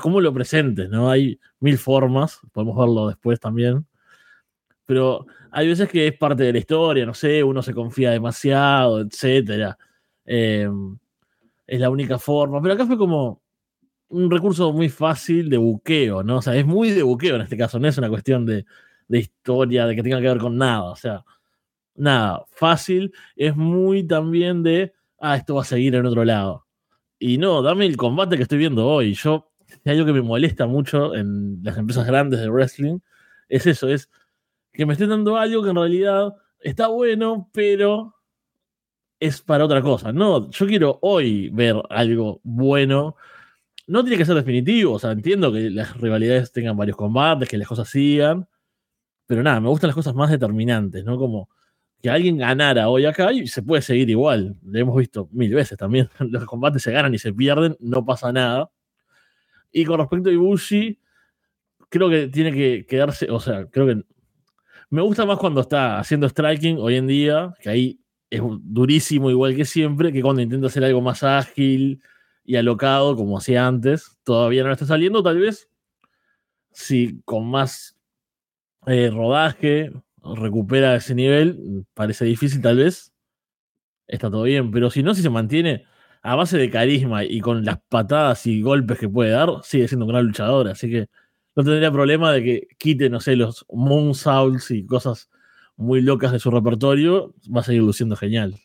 cómo 0.00 0.20
lo 0.20 0.32
presentes, 0.32 0.88
¿no? 0.90 1.10
Hay 1.10 1.38
mil 1.60 1.78
formas, 1.78 2.40
podemos 2.52 2.76
verlo 2.76 3.08
después 3.08 3.40
también. 3.40 3.86
Pero 4.86 5.26
hay 5.50 5.68
veces 5.68 5.88
que 5.88 6.06
es 6.06 6.16
parte 6.18 6.42
de 6.44 6.52
la 6.52 6.58
historia, 6.58 7.06
no 7.06 7.14
sé, 7.14 7.42
uno 7.42 7.62
se 7.62 7.74
confía 7.74 8.10
demasiado, 8.10 9.00
etcétera. 9.00 9.78
Eh, 10.26 10.68
es 11.66 11.80
la 11.80 11.90
única 11.90 12.18
forma. 12.18 12.60
Pero 12.62 12.74
acá 12.74 12.86
fue 12.86 12.98
como 12.98 13.42
un 14.08 14.30
recurso 14.30 14.72
muy 14.72 14.88
fácil 14.88 15.50
de 15.50 15.56
buqueo, 15.56 16.22
¿no? 16.22 16.38
O 16.38 16.42
sea, 16.42 16.54
es 16.56 16.66
muy 16.66 16.90
de 16.90 17.02
buqueo 17.02 17.36
en 17.36 17.42
este 17.42 17.56
caso, 17.56 17.78
no 17.78 17.88
es 17.88 17.98
una 17.98 18.08
cuestión 18.08 18.46
de, 18.46 18.64
de 19.08 19.18
historia, 19.18 19.86
de 19.86 19.96
que 19.96 20.02
tenga 20.02 20.20
que 20.20 20.28
ver 20.28 20.38
con 20.38 20.56
nada. 20.56 20.84
O 20.84 20.96
sea, 20.96 21.24
nada, 21.94 22.44
fácil. 22.50 23.12
Es 23.36 23.56
muy 23.56 24.04
también 24.06 24.62
de, 24.62 24.92
ah, 25.20 25.36
esto 25.36 25.56
va 25.56 25.62
a 25.62 25.64
seguir 25.64 25.94
en 25.94 26.06
otro 26.06 26.24
lado. 26.24 26.63
Y 27.18 27.38
no, 27.38 27.62
dame 27.62 27.86
el 27.86 27.96
combate 27.96 28.36
que 28.36 28.42
estoy 28.42 28.58
viendo 28.58 28.86
hoy. 28.86 29.14
Yo, 29.14 29.52
hay 29.84 29.92
algo 29.92 30.06
que 30.06 30.12
me 30.12 30.22
molesta 30.22 30.66
mucho 30.66 31.14
en 31.14 31.60
las 31.62 31.76
empresas 31.78 32.06
grandes 32.06 32.40
de 32.40 32.50
wrestling, 32.50 32.98
es 33.48 33.66
eso, 33.66 33.88
es 33.88 34.10
que 34.72 34.86
me 34.86 34.94
estén 34.94 35.10
dando 35.10 35.36
algo 35.36 35.62
que 35.62 35.70
en 35.70 35.76
realidad 35.76 36.34
está 36.60 36.88
bueno, 36.88 37.50
pero 37.52 38.14
es 39.20 39.40
para 39.40 39.64
otra 39.64 39.80
cosa. 39.82 40.12
No, 40.12 40.50
yo 40.50 40.66
quiero 40.66 40.98
hoy 41.02 41.48
ver 41.50 41.76
algo 41.90 42.40
bueno. 42.42 43.16
No 43.86 44.02
tiene 44.02 44.16
que 44.16 44.24
ser 44.24 44.34
definitivo, 44.34 44.94
o 44.94 44.98
sea, 44.98 45.12
entiendo 45.12 45.52
que 45.52 45.70
las 45.70 45.96
rivalidades 45.98 46.52
tengan 46.52 46.76
varios 46.76 46.96
combates, 46.96 47.48
que 47.48 47.58
las 47.58 47.68
cosas 47.68 47.88
sigan, 47.88 48.48
pero 49.26 49.42
nada, 49.42 49.60
me 49.60 49.68
gustan 49.68 49.88
las 49.88 49.94
cosas 49.94 50.14
más 50.14 50.30
determinantes, 50.30 51.04
¿no? 51.04 51.18
Como 51.18 51.50
que 52.04 52.10
alguien 52.10 52.36
ganara 52.36 52.90
hoy 52.90 53.06
acá 53.06 53.32
y 53.32 53.46
se 53.46 53.62
puede 53.62 53.80
seguir 53.80 54.10
igual. 54.10 54.58
Lo 54.62 54.78
hemos 54.78 54.94
visto 54.94 55.26
mil 55.32 55.54
veces 55.54 55.78
también. 55.78 56.10
Los 56.18 56.44
combates 56.44 56.82
se 56.82 56.92
ganan 56.92 57.14
y 57.14 57.18
se 57.18 57.32
pierden, 57.32 57.78
no 57.80 58.04
pasa 58.04 58.30
nada. 58.30 58.70
Y 59.72 59.86
con 59.86 59.98
respecto 59.98 60.28
a 60.28 60.32
Ibushi, 60.34 61.00
creo 61.88 62.10
que 62.10 62.28
tiene 62.28 62.52
que 62.52 62.84
quedarse, 62.84 63.30
o 63.30 63.40
sea, 63.40 63.64
creo 63.70 63.86
que 63.86 64.02
me 64.90 65.00
gusta 65.00 65.24
más 65.24 65.38
cuando 65.38 65.62
está 65.62 65.98
haciendo 65.98 66.28
striking 66.28 66.76
hoy 66.78 66.96
en 66.96 67.06
día, 67.06 67.54
que 67.58 67.70
ahí 67.70 68.00
es 68.28 68.42
durísimo 68.60 69.30
igual 69.30 69.56
que 69.56 69.64
siempre, 69.64 70.12
que 70.12 70.20
cuando 70.20 70.42
intenta 70.42 70.66
hacer 70.66 70.84
algo 70.84 71.00
más 71.00 71.22
ágil 71.22 72.02
y 72.44 72.56
alocado 72.56 73.16
como 73.16 73.38
hacía 73.38 73.66
antes. 73.66 74.18
Todavía 74.24 74.62
no 74.62 74.72
está 74.72 74.84
saliendo, 74.84 75.22
tal 75.22 75.38
vez. 75.38 75.70
Si 76.70 77.22
con 77.24 77.46
más 77.50 77.96
eh, 78.86 79.08
rodaje 79.10 79.90
recupera 80.36 80.96
ese 80.96 81.14
nivel, 81.14 81.84
parece 81.94 82.24
difícil 82.24 82.60
tal 82.62 82.78
vez. 82.78 83.12
Está 84.06 84.30
todo 84.30 84.42
bien, 84.42 84.70
pero 84.70 84.90
si 84.90 85.02
no, 85.02 85.14
si 85.14 85.22
se 85.22 85.30
mantiene 85.30 85.84
a 86.22 86.34
base 86.36 86.58
de 86.58 86.70
carisma 86.70 87.24
y 87.24 87.40
con 87.40 87.64
las 87.64 87.78
patadas 87.88 88.46
y 88.46 88.62
golpes 88.62 88.98
que 88.98 89.08
puede 89.08 89.30
dar, 89.30 89.48
sigue 89.62 89.88
siendo 89.88 90.06
un 90.06 90.12
gran 90.12 90.26
luchador. 90.26 90.68
Así 90.68 90.90
que 90.90 91.08
no 91.54 91.64
tendría 91.64 91.92
problema 91.92 92.32
de 92.32 92.42
que 92.42 92.68
quite, 92.78 93.10
no 93.10 93.20
sé, 93.20 93.36
los 93.36 93.66
Moonsaults 93.70 94.70
y 94.70 94.86
cosas 94.86 95.30
muy 95.76 96.00
locas 96.00 96.32
de 96.32 96.38
su 96.38 96.50
repertorio. 96.50 97.34
Va 97.54 97.60
a 97.60 97.64
seguir 97.64 97.82
luciendo 97.82 98.16
genial. 98.16 98.58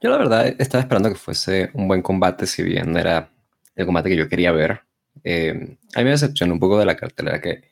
Yo 0.00 0.10
la 0.10 0.16
verdad 0.16 0.46
estaba 0.58 0.82
esperando 0.82 1.10
que 1.10 1.14
fuese 1.14 1.70
un 1.74 1.86
buen 1.86 2.02
combate, 2.02 2.46
si 2.46 2.62
bien 2.62 2.96
era 2.96 3.30
el 3.76 3.86
combate 3.86 4.08
que 4.08 4.16
yo 4.16 4.28
quería 4.28 4.50
ver. 4.50 4.80
Eh, 5.24 5.76
a 5.94 5.98
mí 5.98 6.04
me 6.04 6.10
decepcionó 6.10 6.54
un 6.54 6.60
poco 6.60 6.78
de 6.78 6.86
la 6.86 6.96
cartelera 6.96 7.40
que 7.40 7.69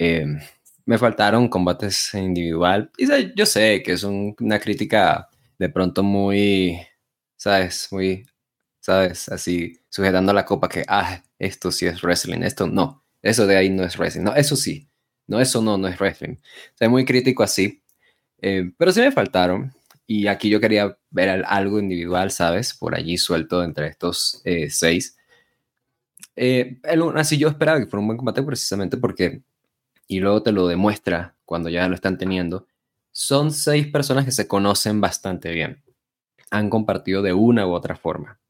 eh, 0.00 0.24
me 0.86 0.98
faltaron 0.98 1.48
combates 1.48 2.14
individual. 2.14 2.90
Y 2.96 3.06
yo 3.36 3.44
sé 3.44 3.82
que 3.82 3.92
es 3.92 4.02
una 4.02 4.58
crítica 4.58 5.28
de 5.58 5.68
pronto 5.68 6.02
muy, 6.02 6.80
¿sabes? 7.36 7.88
Muy, 7.92 8.26
¿sabes? 8.80 9.28
Así, 9.28 9.78
sujetando 9.90 10.32
la 10.32 10.46
copa 10.46 10.68
que, 10.70 10.84
ah, 10.88 11.22
esto 11.38 11.70
sí 11.70 11.86
es 11.86 12.02
wrestling, 12.02 12.42
esto 12.42 12.66
no, 12.66 13.04
eso 13.22 13.46
de 13.46 13.56
ahí 13.58 13.68
no 13.68 13.84
es 13.84 13.98
wrestling, 13.98 14.22
no, 14.22 14.34
eso 14.34 14.56
sí, 14.56 14.88
no, 15.26 15.38
eso 15.38 15.60
no, 15.62 15.76
no 15.76 15.86
es 15.86 15.98
wrestling. 16.00 16.36
O 16.80 16.88
muy 16.90 17.04
crítico 17.04 17.42
así. 17.42 17.82
Eh, 18.42 18.72
pero 18.78 18.92
sí 18.92 19.00
me 19.00 19.12
faltaron. 19.12 19.72
Y 20.06 20.26
aquí 20.28 20.48
yo 20.50 20.60
quería 20.60 20.96
ver 21.10 21.44
algo 21.46 21.78
individual, 21.78 22.30
¿sabes? 22.32 22.74
Por 22.74 22.94
allí 22.96 23.18
suelto 23.18 23.62
entre 23.62 23.88
estos 23.88 24.40
eh, 24.44 24.70
seis. 24.70 25.16
así 27.16 27.38
yo 27.38 27.48
esperaba 27.48 27.78
que 27.78 27.86
fuera 27.86 28.00
un 28.00 28.06
buen 28.08 28.16
combate 28.18 28.42
precisamente 28.42 28.96
porque 28.96 29.42
y 30.10 30.18
luego 30.18 30.42
te 30.42 30.50
lo 30.50 30.66
demuestra 30.66 31.36
cuando 31.44 31.68
ya 31.68 31.86
lo 31.86 31.94
están 31.94 32.18
teniendo, 32.18 32.66
son 33.12 33.52
seis 33.52 33.86
personas 33.86 34.24
que 34.24 34.32
se 34.32 34.48
conocen 34.48 35.00
bastante 35.00 35.52
bien. 35.52 35.84
Han 36.50 36.68
compartido 36.68 37.22
de 37.22 37.32
una 37.32 37.64
u 37.64 37.72
otra 37.72 37.94
forma. 37.94 38.40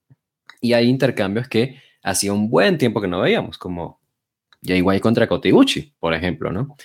Y 0.62 0.72
hay 0.72 0.88
intercambios 0.88 1.48
que 1.48 1.78
hacía 2.02 2.32
un 2.32 2.48
buen 2.48 2.78
tiempo 2.78 3.02
que 3.02 3.08
no 3.08 3.20
veíamos, 3.20 3.58
como 3.58 4.00
Jay 4.62 4.82
contra 5.00 5.28
Kotibuchi, 5.28 5.92
por 6.00 6.14
ejemplo, 6.14 6.50
¿no? 6.50 6.76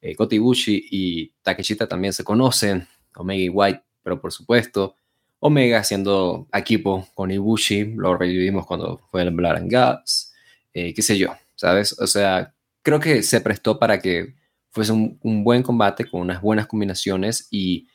Eh, 0.00 0.16
Kotibuchi 0.16 0.82
y 0.90 1.34
Takeshita 1.42 1.86
también 1.86 2.14
se 2.14 2.24
conocen, 2.24 2.88
Omega 3.14 3.42
y 3.42 3.50
White, 3.50 3.82
pero 4.02 4.18
por 4.18 4.32
supuesto, 4.32 4.96
Omega 5.40 5.78
haciendo 5.78 6.48
equipo 6.54 7.06
con 7.14 7.30
Ibushi, 7.30 7.96
lo 7.96 8.16
revivimos 8.16 8.64
cuando 8.66 8.96
fue 9.10 9.20
el 9.20 9.30
Blood 9.30 9.56
and 9.56 9.70
Guts, 9.70 10.32
eh, 10.72 10.94
qué 10.94 11.02
sé 11.02 11.18
yo, 11.18 11.34
¿sabes? 11.54 11.98
O 12.00 12.06
sea, 12.06 12.54
creo 12.82 13.00
que 13.00 13.22
se 13.22 13.40
prestó 13.40 13.78
para 13.78 14.00
que 14.00 14.34
fuese 14.70 14.92
un, 14.92 15.44
buen 15.44 15.62
combate 15.62 16.08
con 16.08 16.22
unas 16.22 16.40
buenas 16.40 16.66
combinaciones 16.66 17.48
y 17.50 17.88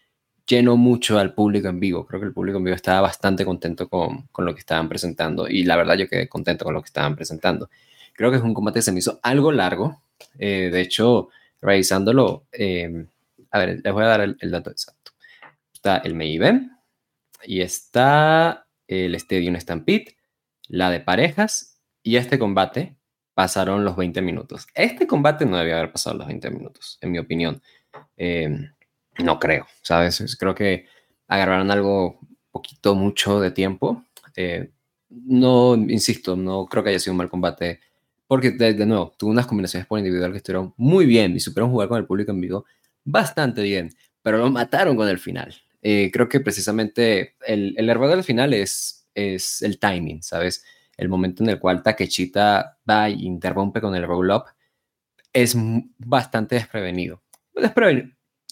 llenó 0.48 0.78
mucho 0.78 1.20
al 1.20 1.34
público 1.34 1.68
en 1.68 1.80
vivo. 1.80 2.06
Creo 2.06 2.22
que 2.22 2.28
el 2.28 2.34
público 2.34 2.58
en 2.58 2.66
vivo 2.66 2.76
estaba 2.76 3.02
bastante 3.02 3.46
contento 3.46 3.90
con, 3.90 4.30
lo 4.38 4.54
que 4.54 4.60
estaban 4.60 4.88
presentando 4.88 5.48
y 5.48 5.64
la 5.64 5.76
verdad 5.76 5.96
yo 5.96 6.08
quedé 6.08 6.30
contento 6.30 6.66
con 6.66 6.74
lo 6.74 6.82
que 6.82 6.88
estaban 6.88 7.16
presentando. 7.16 7.70
Creo 8.14 8.32
que 8.32 8.38
es 8.38 8.44
un 8.44 8.54
combate 8.54 8.80
que 8.80 8.84
se 8.84 8.92
me 8.92 9.00
hizo 9.00 9.20
algo 9.24 9.52
largo. 9.52 10.02
Eh, 10.40 10.70
de 10.72 10.82
hecho, 10.82 11.30
revisándolo, 11.62 12.46
em, 12.52 13.08
a 13.52 13.60
ver, 13.60 13.82
les 13.84 13.94
voy 13.94 14.04
a 14.04 14.08
dar 14.08 14.22
el, 14.22 14.38
el, 14.40 14.52
dato 14.52 14.72
exacto. 14.72 15.12
Está 15.74 15.98
el 15.98 16.16
main 16.16 16.72
y 17.46 17.62
está 17.62 18.68
el 18.88 19.16
Stadium 19.16 19.56
Stampede, 19.60 20.16
la 20.68 20.90
de 20.90 21.00
parejas 21.00 21.80
y 22.04 22.16
este 22.18 22.40
combate 22.40 22.97
pasaron 23.38 23.86
los 23.86 23.96
20 23.96 24.20
minutos. 24.24 24.66
Este 24.74 25.06
combate 25.06 25.46
no 25.46 25.58
debía 25.58 25.78
haber 25.78 25.92
pasado 25.92 26.18
los 26.18 26.26
20 26.26 26.50
minutos, 26.50 26.98
en 27.02 27.12
mi 27.12 27.20
opinión. 27.20 27.62
Em, 28.16 28.72
no 29.20 29.38
creo, 29.38 29.68
¿sabes? 29.84 30.36
Creo 30.40 30.56
que 30.56 30.88
agarraron 31.28 31.70
algo 31.70 32.20
poquito, 32.50 32.96
mucho 32.96 33.40
de 33.40 33.52
tiempo. 33.52 34.04
Eh, 34.36 34.72
no, 35.12 35.76
insisto, 35.76 36.36
no 36.36 36.66
creo 36.66 36.84
que 36.84 36.90
haya 36.90 37.00
sido 37.00 37.14
un 37.14 37.18
mal 37.18 37.30
combate, 37.30 37.80
porque 38.26 38.50
de, 38.50 38.74
nuevo, 38.88 39.14
tuvo 39.16 39.30
unas 39.30 39.46
combinaciones 39.46 39.86
por 39.86 40.00
individual 40.00 40.32
que 40.32 40.38
estuvieron 40.38 40.74
muy 40.76 41.06
bien 41.06 41.36
y 41.36 41.40
supieron 41.40 41.70
jugar 41.70 41.90
con 41.90 42.00
el 42.00 42.08
público 42.08 42.32
en 42.32 42.42
vivo 42.42 42.66
bastante 43.04 43.62
bien, 43.62 43.92
pero 44.24 44.40
lo 44.40 44.50
mataron 44.50 44.96
con 44.96 45.08
el 45.10 45.20
final. 45.20 45.54
Eh, 45.84 46.10
creo 46.12 46.28
que 46.28 46.40
precisamente 46.40 47.36
el, 47.46 47.76
el 47.78 47.88
error 47.88 48.10
del 48.10 48.24
final 48.24 48.56
es, 48.56 49.08
es 49.14 49.62
el 49.62 49.78
timing, 49.78 50.24
¿sabes? 50.24 50.64
El 50.98 51.10
momento 51.10 51.43
en 51.43 51.50
el 51.50 51.60
cual 51.60 51.84
Takechita 51.84 52.80
va 52.89 53.10
y 53.10 53.26
interrumpe 53.26 53.80
con 53.80 53.95
el 53.95 54.06
roll-up, 54.06 54.45
es 55.32 55.56
bastante 56.00 56.56
desprevenido. 56.56 57.22
Desprevenido. 57.54 58.10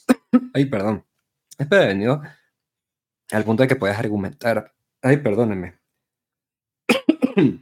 Ay, 0.53 0.65
perdón. 0.65 1.03
Desprevenido 1.57 2.21
al 3.31 3.43
punto 3.43 3.63
de 3.63 3.67
que 3.67 3.75
puedes 3.75 3.97
argumentar. 3.97 4.73
Ay, 5.01 5.17
perdónenme. 5.17 5.79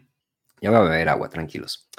ya 0.61 0.69
voy 0.69 0.79
a 0.79 0.81
beber 0.81 1.09
agua, 1.09 1.29
tranquilos. 1.29 1.89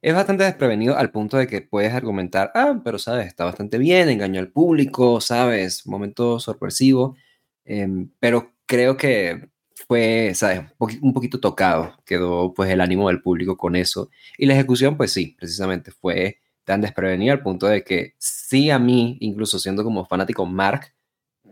Es 0.00 0.14
bastante 0.14 0.44
desprevenido 0.44 0.96
al 0.96 1.10
punto 1.10 1.36
de 1.38 1.48
que 1.48 1.60
puedes 1.60 1.92
argumentar, 1.92 2.52
ah, 2.54 2.80
pero 2.84 2.98
sabes, 2.98 3.26
está 3.26 3.44
bastante 3.44 3.78
bien, 3.78 4.08
engañó 4.08 4.38
al 4.40 4.52
público, 4.52 5.20
sabes, 5.20 5.86
momento 5.86 6.38
sorpresivo. 6.38 7.16
Em, 7.64 8.10
pero 8.20 8.54
creo 8.66 8.96
que 8.96 9.50
fue, 9.86 10.32
¿sabes? 10.34 10.62
Un 11.00 11.12
poquito 11.12 11.40
tocado, 11.40 11.96
quedó 12.04 12.52
pues 12.54 12.70
el 12.70 12.80
ánimo 12.80 13.08
del 13.08 13.22
público 13.22 13.56
con 13.56 13.76
eso. 13.76 14.10
Y 14.36 14.46
la 14.46 14.54
ejecución, 14.54 14.96
pues 14.96 15.12
sí, 15.12 15.34
precisamente 15.38 15.90
fue 15.90 16.40
tan 16.64 16.80
desprevenida 16.80 17.32
al 17.32 17.42
punto 17.42 17.66
de 17.66 17.82
que 17.84 18.14
sí 18.18 18.70
a 18.70 18.78
mí, 18.78 19.16
incluso 19.20 19.58
siendo 19.58 19.84
como 19.84 20.04
fanático 20.06 20.44
Mark, 20.46 20.94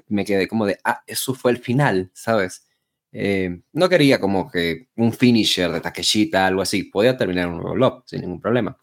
me 0.09 0.24
quedé 0.24 0.49
como 0.49 0.66
de, 0.66 0.79
ah, 0.85 1.03
eso 1.07 1.35
fue 1.35 1.53
el 1.53 1.59
final, 1.59 2.11
¿sabes? 2.14 2.66
Eh, 3.12 3.62
no 3.72 3.89
quería 3.89 4.20
como 4.20 4.51
que 4.51 4.89
un 4.97 5.12
finisher 5.12 5.70
de 5.72 5.81
Takeshita, 5.81 6.47
algo 6.47 6.62
así, 6.62 6.85
podía 6.85 7.16
terminar 7.16 7.49
un 7.49 7.62
roll-up 7.62 8.03
sin 8.07 8.20
ningún 8.22 8.41
problema. 8.41 8.77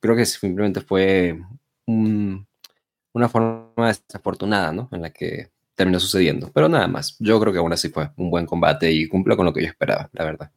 Creo 0.00 0.16
que 0.16 0.26
simplemente 0.26 0.80
fue 0.82 1.38
una 1.86 3.28
forma 3.28 3.88
desafortunada, 3.88 4.72
¿no? 4.72 4.88
En 4.92 5.02
la 5.02 5.10
que 5.10 5.50
terminó 5.80 5.98
sucediendo. 5.98 6.50
Pero 6.52 6.68
nada 6.68 6.86
más, 6.88 7.16
yo 7.20 7.40
creo 7.40 7.54
que 7.54 7.58
aún 7.58 7.72
así 7.72 7.88
fue 7.88 8.10
un 8.16 8.28
buen 8.28 8.44
combate 8.44 8.92
y 8.92 9.08
cumple 9.08 9.34
con 9.34 9.46
lo 9.46 9.54
que 9.54 9.62
yo 9.62 9.66
esperaba, 9.66 10.10
la 10.12 10.24
verdad. 10.26 10.50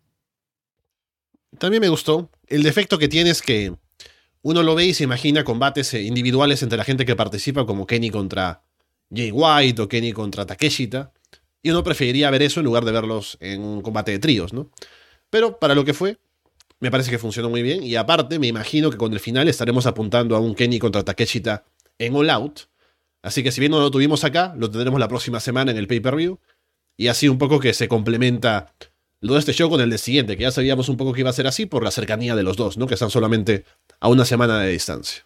También 1.57 1.79
me 1.79 1.87
gustó. 1.87 2.29
El 2.45 2.61
defecto 2.61 2.99
que 2.99 3.07
tiene 3.07 3.29
es 3.29 3.41
que 3.41 3.73
uno 4.41 4.63
lo 4.63 4.75
ve 4.75 4.87
y 4.87 4.93
se 4.93 5.05
imagina 5.05 5.45
combates 5.45 5.93
individuales 5.93 6.61
entre 6.61 6.77
la 6.77 6.83
gente 6.83 7.05
que 7.05 7.15
participa, 7.15 7.65
como 7.65 7.87
Kenny 7.87 8.09
contra 8.09 8.63
Jay 9.15 9.31
White 9.31 9.83
o 9.83 9.87
Kenny 9.87 10.11
contra 10.11 10.45
Takeshita. 10.45 11.13
Y 11.61 11.69
uno 11.69 11.85
preferiría 11.85 12.29
ver 12.29 12.41
eso 12.41 12.59
en 12.59 12.65
lugar 12.65 12.83
de 12.83 12.91
verlos 12.91 13.37
en 13.39 13.61
un 13.61 13.81
combate 13.81 14.11
de 14.11 14.19
tríos, 14.19 14.51
¿no? 14.51 14.71
Pero 15.29 15.57
para 15.57 15.73
lo 15.73 15.85
que 15.85 15.93
fue, 15.93 16.17
Me 16.81 16.91
parece 16.91 17.11
que 17.11 17.17
funcionó 17.17 17.49
muy 17.49 17.61
bien. 17.61 17.81
Y 17.81 17.95
aparte, 17.95 18.39
me 18.39 18.47
imagino 18.47 18.91
que 18.91 18.97
con 18.97 19.13
el 19.13 19.21
final 19.21 19.47
estaremos 19.47 19.85
apuntando 19.85 20.35
a 20.35 20.39
un 20.39 20.53
Kenny 20.53 20.79
contra 20.79 21.01
Takeshita 21.01 21.63
en 21.97 22.13
All 22.13 22.29
Out. 22.29 22.72
Así 23.23 23.41
que 23.41 23.51
si 23.51 23.61
bien 23.61 23.71
no 23.71 23.79
lo 23.79 23.89
tuvimos 23.89 24.23
acá, 24.23 24.53
lo 24.57 24.69
tendremos 24.69 24.99
la 24.99 25.07
próxima 25.07 25.39
semana 25.39 25.71
en 25.71 25.77
el 25.77 25.87
pay-per-view. 25.87 26.39
Y 26.97 27.07
así 27.07 27.29
un 27.29 27.39
poco 27.39 27.59
que 27.59 27.73
se 27.73 27.87
complementa 27.87 28.73
lo 29.21 29.33
de 29.33 29.39
este 29.39 29.53
show 29.53 29.69
con 29.69 29.79
el 29.79 29.89
de 29.89 29.97
siguiente, 29.97 30.35
que 30.35 30.43
ya 30.43 30.51
sabíamos 30.51 30.89
un 30.89 30.97
poco 30.97 31.13
que 31.13 31.21
iba 31.21 31.29
a 31.29 31.33
ser 31.33 31.47
así 31.47 31.65
por 31.65 31.83
la 31.83 31.91
cercanía 31.91 32.35
de 32.35 32.43
los 32.43 32.57
dos, 32.57 32.77
¿no? 32.77 32.85
Que 32.85 32.95
están 32.95 33.09
solamente 33.09 33.63
a 34.01 34.09
una 34.09 34.25
semana 34.25 34.59
de 34.59 34.71
distancia. 34.71 35.25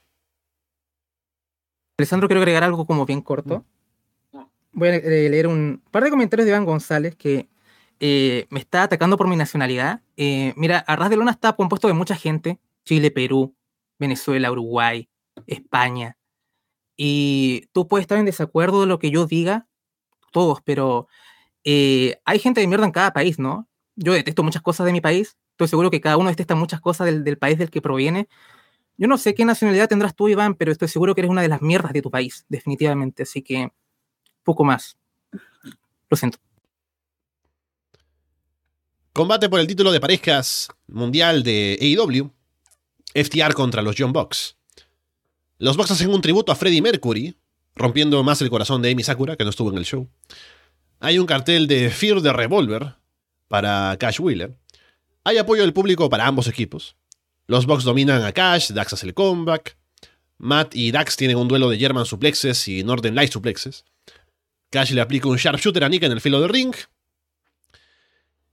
Alessandro, 1.98 2.28
quiero 2.28 2.42
agregar 2.42 2.64
algo 2.64 2.86
como 2.86 3.08
bien 3.08 3.22
corto. 3.22 3.66
Voy 4.72 4.90
a 4.90 4.96
eh, 4.98 5.30
leer 5.30 5.48
un 5.48 5.82
par 5.90 6.04
de 6.04 6.12
comentarios 6.12 6.46
de 6.46 6.52
Iván 6.52 6.66
González 6.66 7.16
que 7.16 7.50
eh, 8.00 8.46
me 8.52 8.60
está 8.60 8.84
atacando 8.84 9.18
por 9.18 9.28
mi 9.28 9.36
nacionalidad. 9.36 10.02
Eh, 10.16 10.54
mira, 10.56 10.78
Arras 10.78 11.10
de 11.10 11.18
Lona 11.18 11.32
está 11.32 11.54
compuesto 11.54 11.88
de 11.88 11.96
mucha 11.96 12.16
gente. 12.16 12.60
Chile, 12.86 13.10
Perú, 13.10 13.56
Venezuela, 13.98 14.52
Uruguay, 14.52 15.10
España. 15.48 16.17
Y 16.98 17.68
tú 17.72 17.88
puedes 17.88 18.04
estar 18.04 18.18
en 18.18 18.26
desacuerdo 18.26 18.82
de 18.82 18.88
lo 18.88 19.00
que 19.00 19.12
yo 19.12 19.28
diga, 19.28 19.68
todos, 20.32 20.60
pero 20.64 21.08
hay 21.64 22.40
gente 22.40 22.62
de 22.62 22.68
mierda 22.68 22.86
en 22.86 22.92
cada 22.92 23.14
país, 23.14 23.40
¿no? 23.40 23.68
Yo 23.96 24.14
detesto 24.14 24.44
muchas 24.44 24.62
cosas 24.62 24.86
de 24.86 24.94
mi 24.94 25.02
país. 25.02 25.38
Estoy 25.52 25.68
seguro 25.68 25.92
que 25.92 26.02
cada 26.02 26.18
uno 26.18 26.30
detesta 26.30 26.56
muchas 26.56 26.82
cosas 26.82 27.06
del, 27.06 27.24
del 27.24 27.38
país 27.38 27.58
del 27.58 27.70
que 27.70 27.82
proviene. 27.82 28.28
Yo 28.98 29.08
no 29.08 29.18
sé 29.18 29.36
qué 29.36 29.46
nacionalidad 29.46 29.88
tendrás 29.88 30.16
tú, 30.16 30.28
Iván, 30.28 30.56
pero 30.56 30.72
estoy 30.72 30.88
seguro 30.88 31.14
que 31.14 31.22
eres 31.22 31.32
una 31.32 31.42
de 31.44 31.50
las 31.50 31.62
mierdas 31.62 31.94
de 31.94 32.02
tu 32.02 32.10
país, 32.10 32.46
definitivamente. 32.50 33.24
Así 33.24 33.42
que, 33.42 33.72
poco 34.44 34.64
más. 34.64 34.98
Lo 36.10 36.18
siento. 36.18 36.40
Combate 39.14 39.50
por 39.50 39.60
el 39.60 39.68
título 39.68 39.92
de 39.92 40.00
parejas 40.00 40.70
mundial 40.88 41.44
de 41.44 41.78
AEW. 41.82 42.32
FTR 43.14 43.54
contra 43.54 43.82
los 43.82 43.96
John 43.98 44.14
Box. 44.14 44.57
Los 45.60 45.76
Box 45.76 45.92
hacen 45.92 46.10
un 46.10 46.22
tributo 46.22 46.52
a 46.52 46.56
Freddie 46.56 46.82
Mercury, 46.82 47.36
rompiendo 47.76 48.24
más 48.24 48.42
el 48.42 48.50
corazón 48.50 48.82
de 48.82 48.92
Amy 48.92 49.04
Sakura, 49.04 49.36
que 49.36 49.44
no 49.44 49.50
estuvo 49.50 49.72
en 49.72 49.78
el 49.78 49.86
show. 49.86 50.08
Hay 51.00 51.18
un 51.18 51.26
cartel 51.26 51.68
de 51.68 51.90
Fear 51.90 52.22
the 52.22 52.32
Revolver 52.32 52.96
para 53.48 53.96
Cash 54.00 54.20
Wheeler. 54.20 54.56
Hay 55.24 55.38
apoyo 55.38 55.64
del 55.64 55.74
público 55.74 56.10
para 56.10 56.28
ambos 56.28 56.48
equipos. 56.48 56.96
Los 57.48 57.66
Bucks 57.66 57.84
dominan 57.84 58.24
a 58.24 58.34
Cash, 58.34 58.72
Dax 58.72 58.94
hace 58.94 59.08
el 59.08 59.14
comeback. 59.14 59.78
Matt 60.38 60.76
y 60.76 60.92
Dax 60.92 61.18
tienen 61.18 61.38
un 61.38 61.48
duelo 61.48 61.70
de 61.70 61.80
German 61.80 62.06
suplexes 62.06 62.68
y 62.68 62.84
Northern 62.84 63.16
Light 63.16 63.32
suplexes. 63.32 63.84
Cash 64.70 64.92
le 64.92 65.02
aplica 65.02 65.28
un 65.28 65.38
sharpshooter 65.38 65.84
a 65.84 65.90
Nick 65.90 66.04
en 66.04 66.12
el 66.12 66.22
filo 66.22 66.40
del 66.40 66.50
ring. 66.50 66.76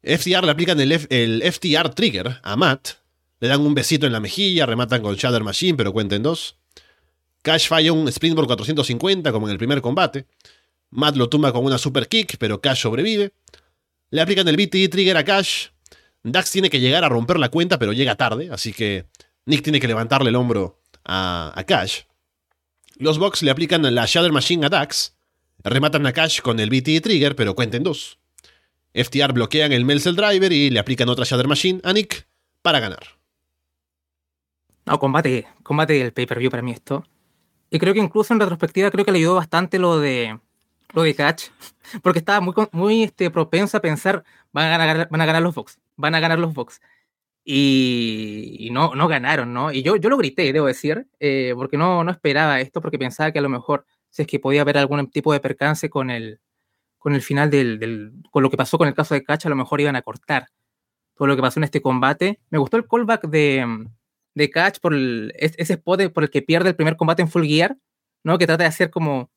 FTR 0.02 0.44
le 0.44 0.50
aplican 0.50 0.80
el, 0.80 0.92
el, 1.10 1.42
FTR 1.52 1.90
Trigger 1.94 2.40
a 2.42 2.56
Matt. 2.56 2.88
Le 3.40 3.48
dan 3.48 3.60
un 3.60 3.74
besito 3.74 4.06
en 4.06 4.12
la 4.12 4.20
mejilla, 4.20 4.64
rematan 4.64 5.02
con 5.02 5.16
Shadow 5.16 5.42
Machine, 5.42 5.76
pero 5.76 5.92
cuenten 5.92 6.22
dos. 6.22 6.56
Cash 7.44 7.68
falla 7.68 7.92
un 7.92 8.08
Springboard 8.08 8.46
450 8.46 9.30
como 9.30 9.46
en 9.46 9.52
el 9.52 9.58
primer 9.58 9.82
combate. 9.82 10.26
Matt 10.88 11.16
lo 11.16 11.28
tumba 11.28 11.52
con 11.52 11.62
una 11.62 11.76
super 11.76 12.08
kick, 12.08 12.38
pero 12.38 12.62
Cash 12.62 12.80
sobrevive. 12.80 13.34
Le 14.08 14.20
aplican 14.22 14.48
el 14.48 14.56
BTE 14.56 14.88
Trigger 14.88 15.18
a 15.18 15.24
Cash. 15.24 15.66
Dax 16.22 16.50
tiene 16.50 16.70
que 16.70 16.80
llegar 16.80 17.04
a 17.04 17.10
romper 17.10 17.38
la 17.38 17.50
cuenta, 17.50 17.78
pero 17.78 17.92
llega 17.92 18.14
tarde, 18.14 18.48
así 18.50 18.72
que 18.72 19.04
Nick 19.44 19.62
tiene 19.62 19.78
que 19.78 19.86
levantarle 19.86 20.30
el 20.30 20.36
hombro 20.36 20.80
a, 21.04 21.62
Cash. 21.66 22.04
Los 22.96 23.18
Bucks 23.18 23.42
le 23.42 23.50
aplican 23.50 23.94
la 23.94 24.06
Shadow 24.06 24.32
Machine 24.32 24.64
a 24.64 24.70
Dax, 24.70 25.14
rematan 25.62 26.06
a 26.06 26.14
Cash 26.14 26.40
con 26.40 26.58
el 26.60 26.70
BT 26.70 27.02
Trigger, 27.02 27.36
pero 27.36 27.54
cuenten 27.54 27.82
dos. 27.82 28.18
FTR 28.94 29.34
bloquean 29.34 29.72
el 29.72 29.84
Melzel 29.84 30.16
Driver 30.16 30.50
y 30.50 30.70
le 30.70 30.78
aplican 30.78 31.10
otra 31.10 31.26
Shadow 31.26 31.46
Machine 31.46 31.82
a 31.84 31.92
Nick 31.92 32.26
para 32.62 32.80
ganar. 32.80 33.18
No, 34.86 34.98
combate, 34.98 35.46
combate 35.62 36.00
el 36.00 36.12
pay-per-view 36.14 36.50
para 36.50 36.62
mí 36.62 36.72
esto. 36.72 37.04
Y 37.74 37.80
creo 37.80 37.92
que 37.92 37.98
incluso 37.98 38.32
en 38.32 38.38
retrospectiva 38.38 38.88
creo 38.92 39.04
que 39.04 39.10
le 39.10 39.18
ayudó 39.18 39.34
bastante 39.34 39.80
lo 39.80 39.98
de 39.98 40.38
lo 40.92 41.02
de 41.02 41.12
Catch, 41.12 41.48
porque 42.04 42.20
estaba 42.20 42.40
muy, 42.40 42.54
muy 42.70 43.02
este, 43.02 43.32
propenso 43.32 43.76
a 43.76 43.80
pensar, 43.80 44.22
van 44.52 44.70
a 44.70 44.78
ganar, 44.78 45.08
van 45.10 45.20
a 45.20 45.26
ganar 45.26 45.42
los 45.42 45.56
Bucks, 45.56 45.80
van 45.96 46.14
a 46.14 46.20
ganar 46.20 46.38
los 46.38 46.54
Bucks. 46.54 46.80
Y, 47.44 48.68
no, 48.70 48.94
no 48.94 49.08
ganaron, 49.08 49.52
¿no? 49.52 49.72
Y 49.72 49.82
yo, 49.82 49.96
yo 49.96 50.08
lo 50.08 50.16
grité, 50.16 50.52
debo 50.52 50.66
decir, 50.66 51.08
eh, 51.18 51.52
porque 51.56 51.76
no, 51.76 52.04
no 52.04 52.12
esperaba 52.12 52.60
esto, 52.60 52.80
porque 52.80 52.96
pensaba 52.96 53.32
que 53.32 53.40
a 53.40 53.42
lo 53.42 53.48
mejor, 53.48 53.86
si 54.08 54.22
es 54.22 54.28
que 54.28 54.38
podía 54.38 54.60
haber 54.60 54.78
algún 54.78 55.10
tipo 55.10 55.32
de 55.32 55.40
percance 55.40 55.90
con 55.90 56.10
el, 56.10 56.38
con 56.96 57.12
el 57.16 57.22
final 57.22 57.50
del, 57.50 58.12
con 58.30 58.44
lo 58.44 58.50
que 58.50 58.56
pasó 58.56 58.78
con 58.78 58.86
el 58.86 58.94
caso 58.94 59.14
de 59.14 59.24
Catch, 59.24 59.46
a 59.46 59.48
lo 59.48 59.56
mejor 59.56 59.80
iban 59.80 59.96
a 59.96 60.02
cortar 60.02 60.46
todo 61.16 61.26
lo 61.26 61.34
que 61.34 61.42
pasó 61.42 61.58
en 61.58 61.64
este 61.64 61.82
combate. 61.82 62.38
Me 62.50 62.58
gustó 62.58 62.76
el 62.76 62.86
callback 62.86 63.26
de, 63.26 63.88
de 64.34 64.50
Catch 64.50 64.80
por 64.80 64.94
ese 64.94 65.72
spot 65.74 66.12
por 66.12 66.24
el 66.24 66.30
que 66.30 66.42
pierde 66.42 66.70
el 66.70 66.76
primer 66.76 66.96
combate 66.96 67.22
en 67.22 67.28
Full 67.28 67.46
Gear, 67.46 67.76
¿no? 68.22 68.38
Que 68.38 68.46
trata 68.46 68.64
de 68.64 68.68
hacer 68.68 68.90
como 68.90 69.30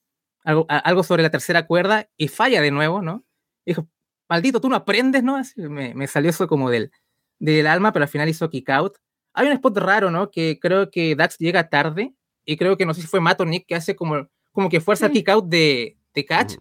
algo, 0.43 1.03
sobre 1.03 1.23
la 1.23 1.29
tercera 1.29 1.67
cuerda 1.67 2.09
y 2.15 2.29
falla 2.29 2.61
de 2.61 2.71
nuevo, 2.71 3.01
¿no? 3.01 3.25
dijo, 3.65 3.85
maldito, 4.29 4.61
tú 4.61 4.69
no 4.69 4.77
aprendes, 4.77 5.23
¿no? 5.23 5.41
me, 5.57 6.07
salió 6.07 6.29
eso 6.29 6.47
como 6.47 6.69
del, 6.69 6.91
del 7.37 7.67
alma, 7.67 7.91
pero 7.91 8.03
al 8.03 8.09
final 8.09 8.29
hizo 8.29 8.49
kick 8.49 8.69
out. 8.69 8.97
Hay 9.33 9.47
un 9.47 9.53
spot 9.53 9.77
raro, 9.77 10.09
¿no? 10.09 10.31
Que 10.31 10.57
creo 10.59 10.89
que 10.89 11.15
Dax 11.15 11.37
llega 11.37 11.69
tarde 11.69 12.13
y 12.45 12.55
creo 12.55 12.77
que 12.77 12.85
no 12.85 12.93
sé 12.93 13.01
si 13.01 13.07
fue 13.07 13.19
Matt 13.19 13.41
o 13.41 13.45
Nick 13.45 13.67
que 13.67 13.75
hace 13.75 13.95
como, 13.95 14.29
como 14.53 14.69
que 14.69 14.79
fuerza 14.79 15.11
kick 15.11 15.27
out 15.27 15.45
de, 15.47 15.97
de 16.13 16.25
Catch, 16.25 16.55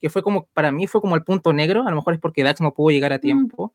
que 0.00 0.10
fue 0.10 0.22
como, 0.22 0.46
para 0.52 0.70
mí 0.70 0.86
fue 0.86 1.00
como 1.00 1.16
el 1.16 1.24
punto 1.24 1.52
negro, 1.52 1.86
a 1.86 1.90
lo 1.90 1.96
mejor 1.96 2.14
es 2.14 2.20
porque 2.20 2.42
Dax 2.42 2.60
no 2.60 2.74
pudo 2.74 2.90
llegar 2.90 3.12
a 3.12 3.18
tiempo. 3.18 3.74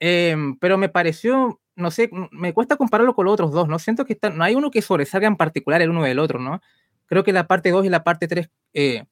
Em, 0.00 0.56
pero 0.58 0.78
me 0.78 0.88
pareció, 0.88 1.60
no 1.78 1.92
sé, 1.92 2.10
me 2.32 2.52
cuesta 2.52 2.76
compararlo 2.76 3.14
con 3.14 3.24
los 3.24 3.34
otros 3.34 3.52
dos, 3.52 3.68
¿no? 3.68 3.78
Siento 3.78 4.04
que 4.04 4.18
no 4.34 4.42
hay 4.42 4.56
uno 4.56 4.70
que 4.70 4.82
sobresalga 4.82 5.28
en 5.28 5.36
particular 5.36 5.80
el 5.80 5.90
uno 5.90 6.02
del 6.02 6.18
otro, 6.18 6.40
¿no? 6.40 6.60
Creo 7.06 7.22
que 7.22 7.32
la 7.32 7.46
parte 7.46 7.70
2 7.70 7.86
y 7.86 7.88
la 7.88 8.02
parte 8.02 8.26
3 8.26 8.50
eh, 8.74 9.04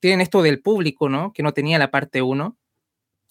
tienen 0.00 0.20
esto 0.20 0.42
del 0.42 0.60
público, 0.60 1.08
¿no? 1.08 1.32
Que 1.32 1.44
no 1.44 1.52
tenía 1.52 1.78
la 1.78 1.92
parte 1.92 2.20
1. 2.20 2.56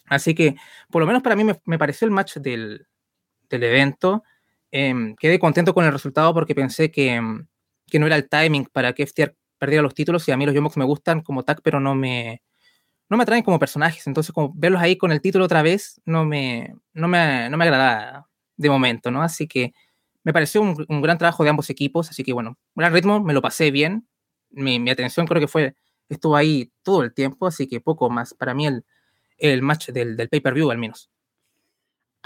Así 0.05 0.33
que, 0.33 0.55
por 0.89 1.01
lo 1.01 1.05
menos 1.05 1.21
para 1.21 1.35
mí 1.35 1.43
me, 1.43 1.77
pareció 1.77 2.05
el 2.05 2.11
match 2.11 2.37
del, 2.37 2.87
del 3.49 3.63
evento. 3.63 4.23
Em, 4.71 5.15
quedé 5.17 5.37
contento 5.37 5.73
con 5.73 5.83
el 5.85 5.91
resultado 5.91 6.33
porque 6.33 6.55
pensé 6.55 6.89
que, 6.89 7.15
em, 7.15 7.45
que, 7.87 7.99
no 7.99 8.05
era 8.07 8.15
el 8.15 8.29
timing 8.29 8.67
para 8.71 8.93
que 8.93 9.03
FTR 9.05 9.35
perdiera 9.59 9.83
los 9.83 9.93
títulos 9.95 10.27
y 10.27 10.31
a 10.31 10.37
mí 10.37 10.45
los 10.45 10.55
Young 10.55 10.71
me 10.77 10.85
gustan 10.85 11.21
como 11.21 11.43
tag, 11.43 11.61
pero 11.61 11.81
no 11.81 11.93
me, 11.93 12.41
no 13.09 13.17
me 13.17 13.23
atraen 13.23 13.43
como 13.43 13.59
personajes. 13.59 14.07
Entonces, 14.07 14.31
como 14.33 14.53
verlos 14.55 14.81
ahí 14.81 14.97
con 14.97 15.11
el 15.11 15.21
título 15.21 15.45
otra 15.45 15.61
vez 15.61 16.01
no 16.05 16.25
me, 16.25 16.75
no 16.93 17.07
me, 17.09 17.49
no 17.49 17.57
me 17.57 17.65
agrada 17.65 18.27
de 18.57 18.69
momento, 18.69 19.11
¿no? 19.11 19.21
Así 19.21 19.47
que 19.47 19.73
me 20.23 20.33
pareció 20.33 20.61
un, 20.61 21.01
gran 21.01 21.17
trabajo 21.17 21.43
de 21.43 21.49
ambos 21.49 21.69
equipos, 21.69 22.09
así 22.09 22.23
que 22.23 22.33
bueno, 22.33 22.57
gran 22.75 22.93
ritmo, 22.93 23.23
me 23.23 23.33
lo 23.33 23.41
pasé 23.41 23.71
bien. 23.71 24.07
Mi, 24.49 24.89
atención 24.89 25.25
creo 25.27 25.39
que 25.39 25.47
fue, 25.47 25.75
estuvo 26.09 26.35
ahí 26.35 26.71
todo 26.83 27.03
el 27.03 27.13
tiempo, 27.13 27.47
así 27.47 27.67
que 27.67 27.79
poco 27.79 28.09
más. 28.09 28.33
Para 28.33 28.53
mí 28.53 28.67
el, 28.67 28.85
el 29.37 29.61
match 29.61 29.89
del, 29.89 30.17
del 30.17 30.29
pay-per-view 30.29 30.69
al 30.71 30.77
menos. 30.77 31.09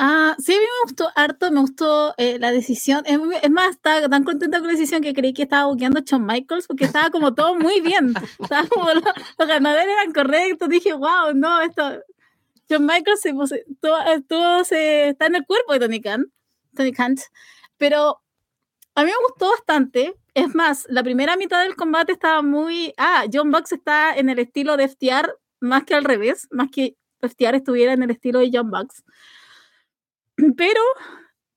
Ah, 0.04 0.36
sí, 0.40 0.54
a 0.54 0.56
mí 0.56 0.62
me 0.62 0.90
gustó 0.90 1.10
harto, 1.16 1.52
me 1.52 1.60
gustó 1.60 2.16
eh, 2.18 2.40
la 2.40 2.52
decisión. 2.52 3.04
Es, 3.06 3.20
más, 3.52 3.76
estaba 3.76 4.10
tan 4.10 4.24
contenta 4.24 4.58
con 4.58 4.66
la 4.68 4.74
decisión 4.74 5.04
que 5.04 5.14
creí 5.14 5.32
que 5.32 5.44
estaba 5.44 5.68
buqueando 5.68 6.00
a 6.00 6.04
Shawn 6.04 6.26
Michaels 6.26 6.66
porque 6.66 6.86
estaba 6.86 7.12
como 7.12 7.36
todo 7.36 7.56
muy 7.56 7.82
bien. 7.82 8.14
Estaba 8.40 8.68
como 8.68 8.90
los, 8.94 9.04
ganadores 9.38 9.86
eran 9.88 10.12
correctos. 10.12 10.70
Dije, 10.70 10.94
wow, 10.94 11.34
no, 11.36 11.62
esto. 11.62 12.02
Shawn 12.72 12.86
Michaels 12.86 13.26
estuvo, 13.26 14.64
se, 14.64 15.10
está 15.10 15.26
en 15.26 15.36
el 15.36 15.46
cuerpo 15.46 15.74
de 15.74 15.80
Tony 15.80 16.00
Khan. 16.00 16.32
Tony 16.74 16.94
Khan. 16.94 17.16
Pero 17.78 18.22
a 18.96 19.04
mí 19.04 19.08
me 19.08 19.28
gustó 19.28 19.50
bastante. 19.50 20.16
Es 20.34 20.56
más, 20.56 20.86
la 20.90 21.04
primera 21.04 21.36
mitad 21.36 21.64
del 21.64 21.76
combate 21.76 22.14
estaba 22.14 22.42
muy. 22.42 22.94
Ah, 22.98 23.26
John 23.32 23.52
Box 23.52 23.74
está 23.74 24.16
en 24.16 24.30
el 24.30 24.40
estilo 24.40 24.78
de 24.78 24.88
FTR 24.88 25.38
más 25.60 25.84
que 25.84 25.96
al 25.96 26.06
revés, 26.06 26.48
más 26.50 26.70
que 26.72 26.96
FTR 27.22 27.56
estuviera 27.56 27.92
en 27.92 28.04
el 28.04 28.12
estilo 28.12 28.40
de 28.40 28.50
John 28.54 28.72
Box. 28.72 29.04
Pero 30.56 30.82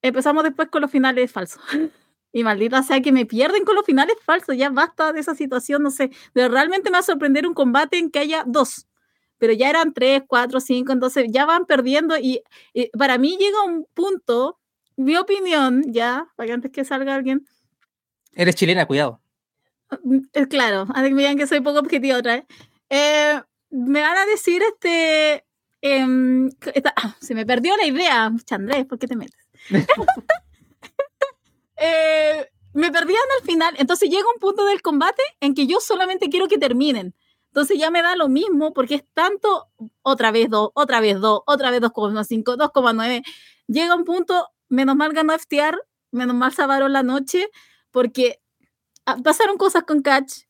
empezamos 0.03 0.43
después 0.43 0.69
con 0.69 0.83
los 0.83 0.91
finales 0.91 1.31
falsos. 1.31 1.63
Y 2.33 2.43
maldita 2.43 2.83
sea 2.83 3.01
que 3.01 3.13
me 3.13 3.25
pierden 3.25 3.65
con 3.65 3.77
los 3.77 3.87
finales 3.87 4.17
falsos. 4.25 4.57
Ya 4.57 4.69
basta 4.69 5.13
de 5.13 5.21
esa 5.21 5.37
situación, 5.37 5.85
no 5.85 5.93
sé. 5.93 6.11
De 6.35 6.49
realmente 6.49 6.91
me 6.91 6.95
va 6.95 6.99
a 6.99 7.03
sorprender 7.05 7.47
un 7.47 7.55
combate 7.55 7.99
en 7.99 8.11
que 8.11 8.19
haya 8.19 8.43
dos. 8.45 8.89
Pero 9.39 9.53
ya 9.53 9.71
eran 9.71 9.93
tres, 9.93 10.23
cuatro, 10.27 10.61
cinco, 10.61 10.93
entonces 10.93 11.27
ya 11.31 11.47
van 11.47 11.67
perdiendo. 11.67 12.17
Y, 12.17 12.43
y 12.73 12.89
para 12.97 13.19
mí 13.19 13.37
llega 13.39 13.63
un 13.63 13.87
punto 13.95 14.59
mi 14.97 15.17
opinión, 15.17 15.83
ya, 15.89 16.29
para 16.37 16.47
que 16.47 16.53
antes 16.53 16.71
que 16.71 16.85
salga 16.85 17.15
alguien. 17.15 17.47
Eres 18.33 18.55
chilena, 18.55 18.87
cuidado. 18.87 19.21
Mm, 20.03 20.19
es 20.33 20.47
claro, 20.47 20.87
a 20.95 21.03
que 21.03 21.11
me 21.11 21.23
digan 21.23 21.37
que 21.37 21.47
soy 21.47 21.61
poco 21.61 21.81
objetiva 21.81 22.19
otra 22.19 22.37
vez. 22.37 22.45
Eh, 22.91 23.41
me 23.71 24.01
van 24.01 24.17
a 24.17 24.27
decir 24.27 24.63
este. 24.63 25.45
Em, 25.81 26.49
ah, 26.97 27.17
se 27.21 27.35
me 27.35 27.45
perdió 27.45 27.77
la 27.77 27.87
idea. 27.87 28.33
Andrés, 28.51 28.87
¿por 28.87 28.99
qué 28.99 29.07
te 29.07 29.17
metes? 29.17 29.47
eh, 31.77 32.49
me 32.73 32.91
perdían 32.91 33.23
al 33.39 33.47
final. 33.47 33.75
Entonces 33.79 34.09
llega 34.09 34.25
un 34.33 34.41
punto 34.41 34.65
del 34.65 34.81
combate 34.81 35.23
en 35.41 35.55
que 35.55 35.67
yo 35.67 35.81
solamente 35.81 36.31
quiero 36.31 36.49
que 36.49 36.59
terminen. 36.59 37.15
Entonces 37.55 37.79
ya 37.79 37.93
me 37.93 38.03
da 38.03 38.17
lo 38.17 38.29
mismo 38.29 38.73
porque 38.73 38.97
es 38.97 39.05
tanto 39.15 39.69
otra 40.03 40.33
vez 40.33 40.51
2, 40.51 40.71
otra 40.75 40.99
vez 40.99 41.21
2, 41.21 41.43
otra 41.47 41.71
vez 41.71 41.81
2,5, 41.81 42.57
2,9. 42.57 43.23
Llega 43.69 43.95
un 43.95 44.03
punto 44.03 44.49
menos 44.69 44.97
mal 44.97 45.13
ganó 45.13 45.39
FTR, 45.39 45.79
menos 46.11 46.35
mal 46.35 46.53
salvaron 46.53 46.93
la 46.93 47.05
noche, 47.05 47.49
porque 47.93 48.41
ah, 49.07 49.19
pasaron 49.23 49.57
cosas 49.57 49.85
con 49.85 50.03
Catch. 50.03 50.47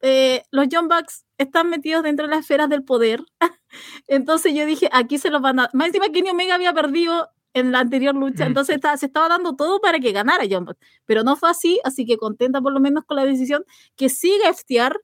Eh, 0.00 0.42
los 0.50 0.68
John 0.72 0.88
Bucks 0.88 1.26
están 1.36 1.68
metidos 1.68 2.02
dentro 2.02 2.26
de 2.26 2.30
las 2.30 2.40
esferas 2.40 2.70
del 2.70 2.82
poder. 2.82 3.22
Entonces 4.06 4.54
yo 4.54 4.64
dije, 4.64 4.88
aquí 4.90 5.18
se 5.18 5.28
los 5.28 5.42
van 5.42 5.60
a... 5.60 5.68
Más 5.74 5.88
encima 5.88 6.08
Kenny 6.08 6.30
Omega 6.30 6.54
había 6.54 6.72
perdido 6.72 7.28
en 7.52 7.72
la 7.72 7.80
anterior 7.80 8.14
lucha, 8.14 8.46
entonces 8.46 8.80
se 8.98 9.04
estaba 9.04 9.28
dando 9.28 9.54
todo 9.54 9.82
para 9.82 9.98
que 9.98 10.12
ganara 10.12 10.44
John 10.50 10.64
Bucks. 10.64 10.80
Pero 11.04 11.24
no 11.24 11.36
fue 11.36 11.50
así, 11.50 11.78
así 11.84 12.06
que 12.06 12.16
contenta 12.16 12.62
por 12.62 12.72
lo 12.72 12.80
menos 12.80 13.04
con 13.04 13.18
la 13.18 13.26
decisión 13.26 13.66
que 13.96 14.08
siga 14.08 14.50
FTR 14.54 14.98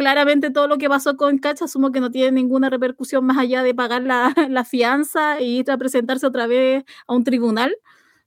claramente 0.00 0.50
todo 0.50 0.66
lo 0.66 0.78
que 0.78 0.88
pasó 0.88 1.18
con 1.18 1.36
Catch 1.36 1.60
asumo 1.60 1.92
que 1.92 2.00
no 2.00 2.10
tiene 2.10 2.32
ninguna 2.32 2.70
repercusión 2.70 3.22
más 3.26 3.36
allá 3.36 3.62
de 3.62 3.74
pagar 3.74 4.00
la, 4.00 4.32
fianza 4.64 5.42
y 5.42 5.58
ir 5.58 5.70
a 5.70 5.76
presentarse 5.76 6.26
otra 6.26 6.46
vez 6.46 6.84
a 7.06 7.14
un 7.14 7.22
tribunal, 7.22 7.76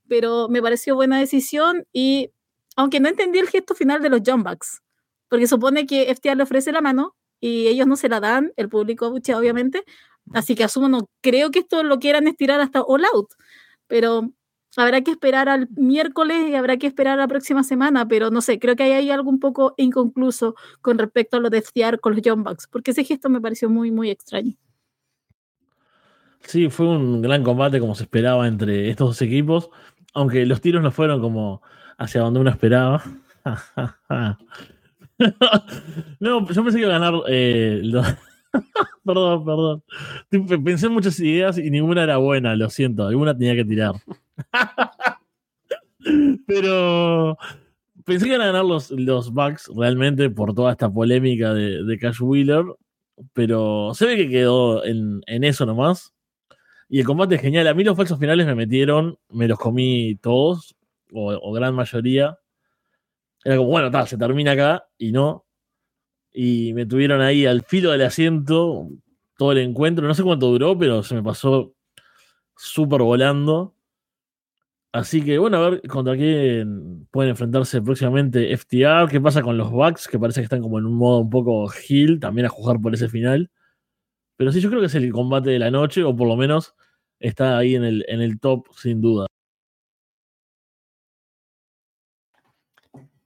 pero 0.06 0.48
me 0.48 0.62
pareció 0.62 0.94
buena 0.94 1.18
decisión 1.18 1.84
y 1.92 2.30
aunque 2.76 3.00
no 3.00 3.08
entendí 3.08 3.40
el 3.40 3.48
gesto 3.48 3.74
final 3.74 4.02
de 4.02 4.08
los 4.08 4.20
John 4.24 4.44
Bucks, 4.44 4.82
porque 5.28 5.48
supone 5.48 5.84
que 5.84 6.14
FTR 6.14 6.36
le 6.36 6.44
ofrece 6.44 6.70
la 6.70 6.80
mano 6.80 7.16
y 7.40 7.66
ellos 7.66 7.88
no 7.88 7.96
se 7.96 8.08
la 8.08 8.20
dan, 8.20 8.52
el 8.54 8.68
público 8.68 9.08
obviamente, 9.08 9.82
así 10.32 10.54
que 10.54 10.62
asumo, 10.62 10.88
no 10.88 11.08
creo 11.22 11.50
que 11.50 11.58
esto 11.58 11.82
lo 11.82 11.98
quieran 11.98 12.28
estirar 12.28 12.60
hasta 12.60 12.82
All 12.82 13.04
Out, 13.04 13.30
pero 13.88 14.30
habrá 14.76 15.02
que 15.02 15.12
esperar 15.12 15.48
al 15.48 15.68
miércoles 15.76 16.48
y 16.48 16.54
habrá 16.54 16.76
que 16.76 16.86
esperar 16.86 17.18
la 17.18 17.28
próxima 17.28 17.62
semana, 17.64 18.08
pero 18.08 18.30
no 18.30 18.40
sé, 18.40 18.58
creo 18.58 18.76
que 18.76 18.84
hay 18.84 19.10
algo 19.10 19.30
un 19.30 19.40
poco 19.40 19.74
inconcluso 19.76 20.54
con 20.80 20.98
respecto 20.98 21.36
a 21.36 21.40
lo 21.40 21.50
de 21.50 21.62
FTR 21.62 22.00
con 22.00 22.14
los 22.14 22.22
John 22.24 22.42
Bucks, 22.42 22.66
porque 22.66 22.90
ese 22.92 23.04
gesto 23.04 23.28
me 23.28 23.40
pareció 23.40 23.68
muy, 23.70 23.90
muy 23.90 24.10
extraño. 24.10 24.54
Sí, 26.40 26.68
fue 26.68 26.86
un 26.86 27.22
gran 27.22 27.42
combate 27.42 27.80
como 27.80 27.94
se 27.94 28.04
esperaba 28.04 28.46
entre 28.46 28.90
estos 28.90 29.08
dos 29.08 29.22
equipos, 29.22 29.70
aunque 30.12 30.44
los 30.46 30.60
tiros 30.60 30.82
no 30.82 30.90
fueron 30.90 31.20
como 31.20 31.62
hacia 31.96 32.20
donde 32.20 32.40
uno 32.40 32.50
esperaba. 32.50 33.02
no, 36.20 36.48
yo 36.48 36.64
pensé 36.64 36.78
que 36.78 36.84
iba 36.84 36.94
a 36.94 36.98
ganar 36.98 37.14
eh, 37.28 37.82
perdón, 39.04 39.44
perdón. 39.44 39.82
Pensé 40.64 40.86
en 40.86 40.92
muchas 40.92 41.18
ideas 41.20 41.58
y 41.58 41.70
ninguna 41.70 42.04
era 42.04 42.16
buena, 42.18 42.54
lo 42.56 42.70
siento. 42.70 43.06
Alguna 43.06 43.36
tenía 43.36 43.54
que 43.54 43.64
tirar. 43.64 43.94
Pero 46.46 47.38
pensé 48.04 48.26
que 48.26 48.34
iban 48.34 48.42
a 48.42 48.46
ganar 48.46 48.64
los, 48.64 48.90
los 48.90 49.32
Bucks 49.32 49.70
realmente 49.74 50.30
por 50.30 50.54
toda 50.54 50.72
esta 50.72 50.92
polémica 50.92 51.54
de, 51.54 51.98
Cash 51.98 52.20
Wheeler. 52.20 52.64
Pero 53.32 53.92
se 53.94 54.06
ve 54.06 54.16
que 54.16 54.28
quedó 54.28 54.84
en, 54.84 55.22
eso 55.26 55.66
nomás. 55.66 56.12
Y 56.88 57.00
el 57.00 57.06
combate 57.06 57.36
es 57.36 57.40
genial. 57.40 57.66
A 57.68 57.74
mí 57.74 57.84
los 57.84 57.96
falsos 57.96 58.18
finales 58.18 58.46
me 58.46 58.54
metieron, 58.54 59.18
me 59.30 59.48
los 59.48 59.58
comí 59.58 60.16
todos, 60.16 60.76
o, 61.12 61.52
gran 61.52 61.74
mayoría. 61.74 62.38
Era 63.44 63.56
como, 63.56 63.70
bueno, 63.70 63.90
tal, 63.90 64.08
se 64.08 64.18
termina 64.18 64.52
acá, 64.52 64.86
y 64.98 65.12
no. 65.12 65.44
Y 66.32 66.72
me 66.74 66.86
tuvieron 66.86 67.20
ahí 67.20 67.46
al 67.46 67.62
filo 67.62 67.92
del 67.92 68.02
asiento 68.02 68.88
todo 69.36 69.52
el 69.52 69.58
encuentro. 69.58 70.06
No 70.06 70.14
sé 70.14 70.22
cuánto 70.22 70.48
duró, 70.48 70.76
pero 70.76 71.02
se 71.02 71.14
me 71.14 71.22
pasó 71.22 71.74
súper 72.56 73.02
volando. 73.02 73.74
Así 74.94 75.24
que 75.24 75.38
bueno, 75.38 75.56
a 75.56 75.70
ver 75.70 75.82
contra 75.88 76.14
quién 76.14 77.08
pueden 77.10 77.30
enfrentarse 77.30 77.82
próximamente 77.82 78.52
FTR. 78.56 79.10
¿Qué 79.10 79.20
pasa 79.20 79.42
con 79.42 79.58
los 79.58 79.72
Bucks? 79.72 80.06
Que 80.06 80.20
parece 80.20 80.40
que 80.40 80.44
están 80.44 80.62
como 80.62 80.78
en 80.78 80.86
un 80.86 80.94
modo 80.94 81.18
un 81.18 81.30
poco 81.30 81.68
heel, 81.68 82.20
también 82.20 82.46
a 82.46 82.48
jugar 82.48 82.80
por 82.80 82.94
ese 82.94 83.08
final. 83.08 83.50
Pero 84.36 84.52
sí, 84.52 84.60
yo 84.60 84.68
creo 84.68 84.80
que 84.80 84.86
es 84.86 84.94
el 84.94 85.10
combate 85.10 85.50
de 85.50 85.58
la 85.58 85.72
noche, 85.72 86.04
o 86.04 86.14
por 86.14 86.28
lo 86.28 86.36
menos 86.36 86.76
está 87.18 87.58
ahí 87.58 87.74
en 87.74 87.82
el, 87.82 88.04
en 88.06 88.20
el 88.20 88.38
top, 88.38 88.68
sin 88.76 89.00
duda. 89.00 89.26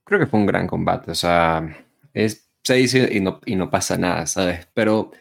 Creo 0.05 0.19
que 0.19 0.25
fue 0.25 0.39
un 0.39 0.47
gran 0.47 0.65
combate. 0.65 1.11
O 1.11 1.15
sea, 1.15 1.69
es, 2.15 2.49
se 2.63 2.73
dice 2.73 3.15
y 3.15 3.19
no, 3.19 3.41
y 3.45 3.55
no 3.55 3.69
pasa 3.69 3.95
nada, 3.95 4.25
¿sabes? 4.25 4.67
Pero 4.73 5.11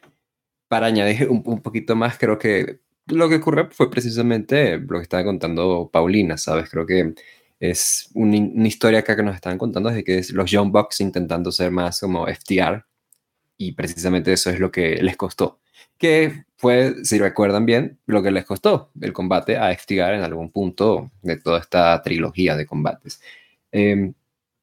para 0.67 0.87
añadir 0.87 1.29
un, 1.29 1.43
un 1.45 1.61
poquito 1.61 1.95
más, 1.95 2.17
creo 2.17 2.39
que 2.39 2.81
lo 3.09 3.29
que 3.29 3.37
ocurre 3.37 3.69
fue 3.71 3.91
precisamente 3.91 4.79
lo 4.79 4.99
que 4.99 5.03
estaba 5.03 5.25
contando 5.25 5.91
Paulina, 5.93 6.37
¿sabes? 6.37 6.69
Creo 6.71 6.87
que 6.87 7.15
es 7.61 8.11
una, 8.15 8.37
historia 8.67 9.01
acá 9.01 9.17
que 9.17 9.23
nos 9.23 9.35
estaban 9.35 9.59
contando 9.59 9.89
desde 9.89 10.05
que 10.05 10.19
es 10.19 10.31
los 10.31 10.51
Young 10.51 10.71
Bucks 10.71 11.01
intentando 11.01 11.51
ser 11.51 11.71
más 11.71 12.01
como 12.01 12.27
FTR 12.27 12.85
y 13.57 13.73
precisamente 13.73 14.33
eso 14.33 14.51
es 14.51 14.61
lo 14.61 14.71
que 14.71 15.03
les 15.03 15.17
costó. 15.17 15.61
Que 15.99 16.45
fue, 16.57 17.05
si 17.05 17.19
recuerdan 17.19 17.67
bien, 17.67 17.99
lo 18.07 18.23
que 18.23 18.31
les 18.31 18.45
costó 18.45 18.93
el 19.01 19.13
combate 19.13 19.57
a 19.57 19.73
FTR 19.73 20.15
en 20.15 20.23
algún 20.23 20.51
punto 20.53 21.11
de 21.23 21.37
toda 21.37 21.61
esta 21.61 22.01
trilogía 22.03 22.57
de 22.57 22.67
combates. 22.67 23.21
Em, 23.73 24.15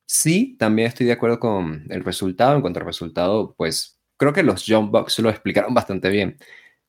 sí, 0.05 0.55
también 0.57 0.87
estoy 0.87 1.07
de 1.07 1.13
acuerdo 1.13 1.39
con 1.39 1.85
el 1.89 2.03
resultado. 2.03 2.55
En 2.55 2.61
cuanto 2.61 2.79
al 2.79 2.85
resultado, 2.85 3.53
pues 3.57 3.99
creo 4.17 4.33
que 4.33 4.43
los 4.43 4.65
Young 4.65 4.91
Bucks 4.91 5.19
lo 5.19 5.29
explicaron 5.29 5.73
bastante 5.73 6.09
bien. 6.09 6.37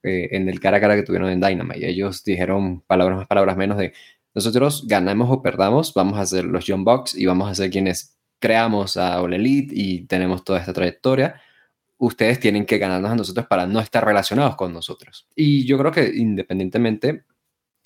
Eh, 0.06 0.28
en 0.36 0.48
el 0.48 0.60
cara 0.60 0.76
a 0.76 0.80
cara 0.80 0.94
que 0.94 1.02
tuvieron 1.02 1.28
en 1.30 1.40
Dynamite. 1.40 1.88
Ellos 1.88 2.22
dijeron 2.22 2.80
palabras 2.82 3.18
más, 3.18 3.26
palabras 3.26 3.56
menos 3.56 3.76
de 3.76 3.92
nosotros 4.34 4.86
ganamos 4.86 5.28
o 5.30 5.42
perdamos, 5.42 5.92
vamos 5.94 6.16
a 6.18 6.26
ser 6.26 6.44
los 6.44 6.64
John 6.64 6.84
Box 6.84 7.16
y 7.16 7.26
vamos 7.26 7.50
a 7.50 7.56
ser 7.56 7.70
quienes 7.70 8.16
creamos 8.38 8.96
a 8.96 9.20
All 9.20 9.34
Elite 9.34 9.74
y 9.74 10.02
tenemos 10.06 10.44
toda 10.44 10.60
esta 10.60 10.72
trayectoria. 10.72 11.42
Ustedes 11.98 12.38
tienen 12.38 12.66
que 12.66 12.78
ganarnos 12.78 13.10
a 13.10 13.16
nosotros 13.16 13.46
para 13.48 13.66
no 13.66 13.80
estar 13.80 14.04
relacionados 14.04 14.54
con 14.54 14.72
nosotros. 14.72 15.26
Y 15.34 15.66
yo 15.66 15.76
creo 15.76 15.90
que 15.90 16.04
independientemente 16.14 17.24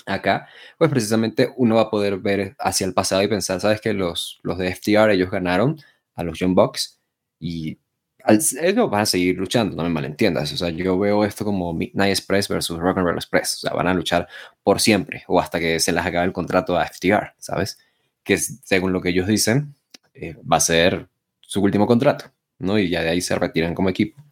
acá, 0.04 0.46
pues 0.76 0.90
precisamente 0.90 1.50
uno 1.56 1.76
va 1.76 1.82
a 1.82 1.90
poder 1.90 2.18
ver 2.18 2.54
hacia 2.58 2.86
el 2.86 2.92
pasado 2.92 3.22
y 3.22 3.28
pensar, 3.28 3.60
sabes 3.60 3.80
que 3.80 3.94
los, 3.94 4.40
los 4.42 4.58
de 4.58 4.74
FTR 4.74 5.12
ellos 5.12 5.30
ganaron 5.30 5.78
a 6.16 6.22
los 6.22 6.36
John 6.38 6.54
Box 6.54 7.00
y 7.38 7.78
ellos 8.26 8.90
van 8.90 9.02
a 9.02 9.06
seguir 9.06 9.36
luchando, 9.36 9.76
no 9.76 9.82
me 9.82 9.88
malentiendas. 9.88 10.52
O 10.52 10.56
sea, 10.56 10.70
yo 10.70 10.98
veo 10.98 11.24
esto 11.24 11.44
como 11.44 11.72
Midnight 11.72 12.10
Express 12.10 12.48
versus 12.48 12.78
Rock 12.78 12.98
and 12.98 13.06
Roll 13.06 13.16
Express. 13.16 13.54
O 13.54 13.58
sea, 13.58 13.72
van 13.72 13.86
a 13.86 13.94
luchar 13.94 14.28
por 14.62 14.80
siempre 14.80 15.24
o 15.28 15.40
hasta 15.40 15.58
que 15.58 15.80
se 15.80 15.92
les 15.92 16.04
acabe 16.04 16.26
el 16.26 16.32
contrato 16.32 16.76
a 16.76 16.86
FTR, 16.86 17.34
¿sabes? 17.38 17.78
Que 18.22 18.38
según 18.38 18.92
lo 18.92 19.00
que 19.00 19.10
ellos 19.10 19.26
dicen, 19.26 19.74
eh, 20.14 20.36
va 20.40 20.58
a 20.58 20.60
ser 20.60 21.08
su 21.40 21.62
último 21.62 21.86
contrato, 21.86 22.26
¿no? 22.58 22.78
Y 22.78 22.88
ya 22.88 23.02
de 23.02 23.10
ahí 23.10 23.20
se 23.20 23.34
retiran 23.36 23.74
como 23.74 23.88
equipo. 23.88 24.22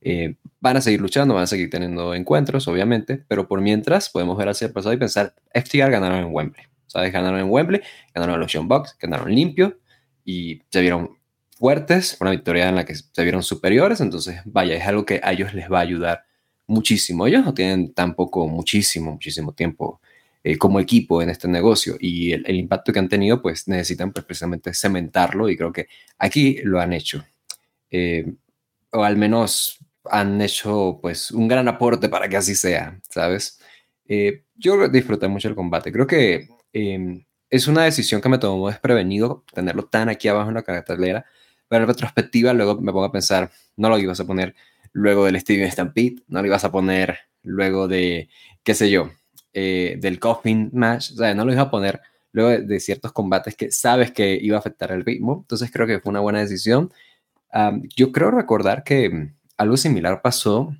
Eh, 0.00 0.36
van 0.60 0.76
a 0.76 0.80
seguir 0.80 1.00
luchando, 1.00 1.34
van 1.34 1.44
a 1.44 1.46
seguir 1.46 1.70
teniendo 1.70 2.14
encuentros, 2.14 2.66
obviamente, 2.68 3.24
pero 3.28 3.46
por 3.48 3.60
mientras 3.60 4.10
podemos 4.10 4.36
ver 4.36 4.48
hacia 4.48 4.66
el 4.66 4.72
pasado 4.72 4.92
y 4.92 4.98
pensar, 4.98 5.34
FTR 5.54 5.90
ganaron 5.90 6.18
en 6.20 6.34
Wembley, 6.34 6.64
¿sabes? 6.86 7.12
Ganaron 7.12 7.40
en 7.40 7.50
Wembley, 7.50 7.80
ganaron 8.14 8.40
los 8.40 8.52
Young 8.52 8.68
Bucks, 8.68 8.96
ganaron 9.00 9.32
limpio 9.34 9.78
y 10.24 10.62
se 10.70 10.80
vieron 10.80 11.18
fuertes, 11.62 12.16
una 12.20 12.32
victoria 12.32 12.68
en 12.68 12.74
la 12.74 12.84
que 12.84 12.96
se 12.96 13.22
vieron 13.22 13.44
superiores, 13.44 14.00
entonces 14.00 14.40
vaya, 14.44 14.74
es 14.74 14.84
algo 14.84 15.06
que 15.06 15.20
a 15.22 15.30
ellos 15.30 15.54
les 15.54 15.70
va 15.70 15.78
a 15.78 15.82
ayudar 15.82 16.24
muchísimo. 16.66 17.24
Ellos 17.24 17.44
no 17.44 17.54
tienen 17.54 17.94
tampoco 17.94 18.48
muchísimo, 18.48 19.12
muchísimo 19.12 19.52
tiempo 19.52 20.00
eh, 20.42 20.58
como 20.58 20.80
equipo 20.80 21.22
en 21.22 21.30
este 21.30 21.46
negocio 21.46 21.94
y 22.00 22.32
el, 22.32 22.56
impacto 22.56 22.92
que 22.92 22.98
han 22.98 23.08
tenido 23.08 23.40
pues 23.40 23.68
necesitan 23.68 24.12
pues, 24.12 24.24
precisamente 24.24 24.74
cementarlo 24.74 25.48
y 25.48 25.56
creo 25.56 25.72
que 25.72 25.86
aquí 26.18 26.56
lo 26.64 26.80
han 26.80 26.92
hecho. 26.92 27.24
Eh, 27.92 28.26
o 28.90 29.04
al 29.04 29.16
menos 29.16 29.78
han 30.06 30.42
hecho 30.42 30.98
pues 31.00 31.30
un 31.30 31.46
gran 31.46 31.68
aporte 31.68 32.08
para 32.08 32.28
que 32.28 32.38
así 32.38 32.56
sea, 32.56 32.98
¿sabes? 33.08 33.60
Eh, 34.08 34.46
yo 34.56 34.88
disfruté 34.88 35.28
mucho 35.28 35.46
el 35.46 35.54
combate. 35.54 35.92
Creo 35.92 36.08
que 36.08 36.48
em, 36.72 37.24
es 37.50 37.68
una 37.68 37.84
decisión 37.84 38.20
que 38.20 38.28
me 38.28 38.38
tomó 38.38 38.68
desprevenido 38.68 39.44
tenerlo 39.54 39.84
tan 39.84 40.08
aquí 40.08 40.26
abajo 40.26 40.48
en 40.48 40.56
la 40.56 40.64
cartelera 40.64 41.24
pero 41.72 41.84
en 41.84 41.88
retrospectiva 41.88 42.52
luego 42.52 42.78
me 42.82 42.92
pongo 42.92 43.06
a 43.06 43.12
pensar, 43.12 43.50
no 43.78 43.88
lo 43.88 43.98
ibas 43.98 44.20
a 44.20 44.26
poner 44.26 44.54
luego 44.92 45.24
del 45.24 45.40
Steven 45.40 45.72
Stampede, 45.72 46.16
no 46.28 46.42
lo 46.42 46.46
ibas 46.46 46.64
a 46.64 46.70
poner 46.70 47.20
luego 47.42 47.88
de, 47.88 48.28
qué 48.62 48.74
sé 48.74 48.90
yo, 48.90 49.10
eh, 49.54 49.96
del 49.98 50.20
Coffin 50.20 50.68
Match, 50.74 51.12
o 51.12 51.14
sea, 51.14 51.34
no 51.34 51.46
lo 51.46 51.52
ibas 51.54 51.68
a 51.68 51.70
poner 51.70 52.02
luego 52.30 52.50
de, 52.62 52.78
ciertos 52.78 53.12
combates 53.12 53.56
que 53.56 53.70
sabes 53.70 54.12
que 54.12 54.38
iba 54.38 54.58
a 54.58 54.60
afectar 54.60 54.92
el 54.92 55.02
ritmo, 55.02 55.38
entonces 55.44 55.70
creo 55.72 55.86
que 55.86 55.98
fue 55.98 56.10
una 56.10 56.20
buena 56.20 56.40
decisión. 56.40 56.92
yo 57.96 58.12
creo 58.12 58.30
recordar 58.30 58.84
que 58.84 59.30
algo 59.56 59.78
similar 59.78 60.20
pasó 60.20 60.76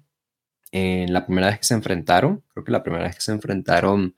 en 0.73 1.11
la 1.15 1.25
primera 1.25 1.47
vez 1.47 1.57
que 1.61 1.65
se 1.65 1.73
enfrentaron, 1.73 2.45
creo 2.53 2.65
que 2.65 2.73
la 2.73 2.83
primera 2.83 3.05
vez 3.05 3.15
que 3.15 3.23
se 3.23 3.33
enfrentaron 3.33 4.15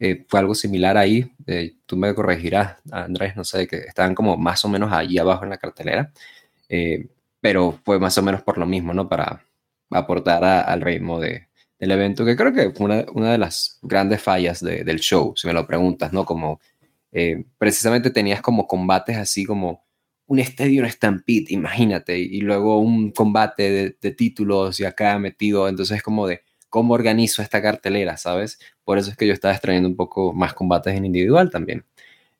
eh, 0.00 0.24
fue 0.28 0.40
algo 0.40 0.54
similar 0.54 0.96
ahí. 0.96 1.30
Eh, 1.46 1.76
tú 1.86 1.96
me 1.96 2.14
corregirás, 2.14 2.76
Andrés, 2.90 3.36
no 3.36 3.44
sé, 3.44 3.66
que 3.66 3.78
estaban 3.78 4.14
como 4.14 4.36
más 4.36 4.64
o 4.64 4.68
menos 4.68 4.92
ahí 4.92 5.18
abajo 5.18 5.44
en 5.44 5.50
la 5.50 5.58
cartelera, 5.58 6.12
eh, 6.68 7.08
pero 7.40 7.80
fue 7.84 7.98
más 7.98 8.16
o 8.18 8.22
menos 8.22 8.42
por 8.42 8.58
lo 8.58 8.66
mismo, 8.66 8.92
¿no? 8.94 9.08
Para 9.08 9.42
aportar 9.90 10.44
al 10.44 10.80
ritmo 10.82 11.18
de, 11.20 11.48
del 11.78 11.90
evento, 11.90 12.24
que 12.24 12.36
creo 12.36 12.52
que 12.52 12.70
fue 12.70 12.86
una, 12.86 13.06
una 13.12 13.32
de 13.32 13.38
las 13.38 13.78
grandes 13.82 14.22
fallas 14.22 14.60
del 14.60 15.00
show, 15.00 15.34
si 15.36 15.46
me 15.46 15.52
lo 15.52 15.66
preguntas, 15.66 16.12
¿no? 16.12 16.24
Como 16.24 16.60
precisamente 17.58 18.10
tenías 18.10 18.42
como 18.42 18.66
combates 18.66 19.16
así 19.16 19.44
como 19.44 19.84
un 20.26 20.38
estadio, 20.38 20.82
un 20.82 20.90
stampede, 20.90 21.46
imagínate, 21.48 22.18
y, 22.18 22.40
luego 22.42 22.78
un 22.78 23.12
combate 23.12 23.70
de, 23.70 23.96
de 24.00 24.10
títulos 24.12 24.78
y 24.80 24.84
acá 24.84 25.18
metido, 25.18 25.68
entonces 25.68 26.02
como 26.02 26.26
de 26.26 26.42
cómo 26.68 26.94
organizo 26.94 27.42
esta 27.42 27.62
cartelera, 27.62 28.16
¿sabes? 28.16 28.58
Por 28.88 28.96
eso 28.96 29.10
es 29.10 29.18
que 29.18 29.26
yo 29.26 29.34
estaba 29.34 29.52
extrayendo 29.52 29.86
un 29.86 29.96
poco 29.96 30.32
más 30.32 30.54
combates 30.54 30.96
en 30.96 31.04
individual 31.04 31.50
también. 31.50 31.84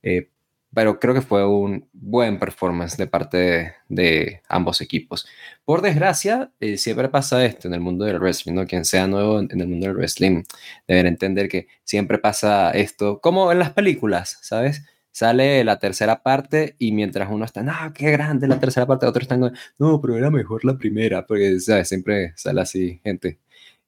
Eh, 0.03 0.31
pero 0.73 0.99
creo 0.99 1.13
que 1.13 1.21
fue 1.21 1.47
un 1.47 1.87
buen 1.93 2.39
performance 2.39 2.97
de 2.97 3.07
parte 3.07 3.75
de, 3.91 4.41
ambos 4.49 4.81
equipos. 4.81 5.27
Por 5.67 5.83
desgracia, 5.83 6.51
eh, 6.59 6.79
siempre 6.79 7.11
pasa 7.11 7.45
esto 7.45 7.69
en 7.69 7.75
el 7.75 7.81
mundo 7.81 8.07
del 8.07 8.19
wrestling, 8.19 8.55
¿no? 8.55 8.67
Quien 8.67 8.87
sea 8.87 9.07
nuevo 9.07 9.41
en 9.41 9.61
el 9.61 9.69
mundo 9.69 9.89
del 9.89 9.97
wrestling 9.97 10.45
deberá 10.87 11.11
entender 11.11 11.51
que 11.51 11.67
siempre 11.85 12.17
pasa 12.17 12.71
esto, 12.71 13.21
como 13.21 13.53
en 13.53 13.59
las 13.59 13.73
películas, 13.75 14.39
¿sabes? 14.41 14.87
Sale 15.11 15.63
la 15.65 15.79
tercera 15.79 16.23
parte 16.23 16.77
y 16.79 16.93
mientras 16.93 17.31
uno 17.31 17.45
está, 17.45 17.63
no, 17.63 17.75
qué 17.93 18.11
grande 18.11 18.49
la 18.49 18.59
tercera 18.59 18.87
parte, 18.87 19.05
otros 19.05 19.25
están, 19.25 19.53
no, 19.79 20.01
pero 20.01 20.17
era 20.17 20.31
mejor 20.31 20.65
la 20.65 20.79
primera, 20.79 21.27
porque, 21.27 21.61
¿sabes? 21.61 21.89
Siempre 21.91 22.33
sale 22.37 22.63
así, 22.63 23.03
gente. 23.05 23.39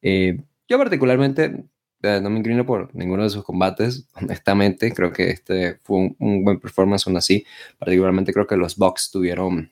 Eh, 0.02 0.38
yo 0.68 0.76
particularmente 0.76 1.64
no 2.02 2.30
me 2.30 2.38
inclino 2.38 2.64
por 2.64 2.94
ninguno 2.94 3.24
de 3.24 3.30
sus 3.30 3.44
combates, 3.44 4.06
honestamente. 4.14 4.92
Creo 4.92 5.12
que 5.12 5.30
este 5.30 5.78
fue 5.82 6.14
un, 6.18 6.44
buen 6.44 6.60
performance 6.60 7.06
aún 7.06 7.16
así. 7.16 7.44
Particularmente 7.78 8.32
creo 8.32 8.46
que 8.46 8.56
los 8.56 8.76
Bucks 8.76 9.10
tuvieron, 9.10 9.70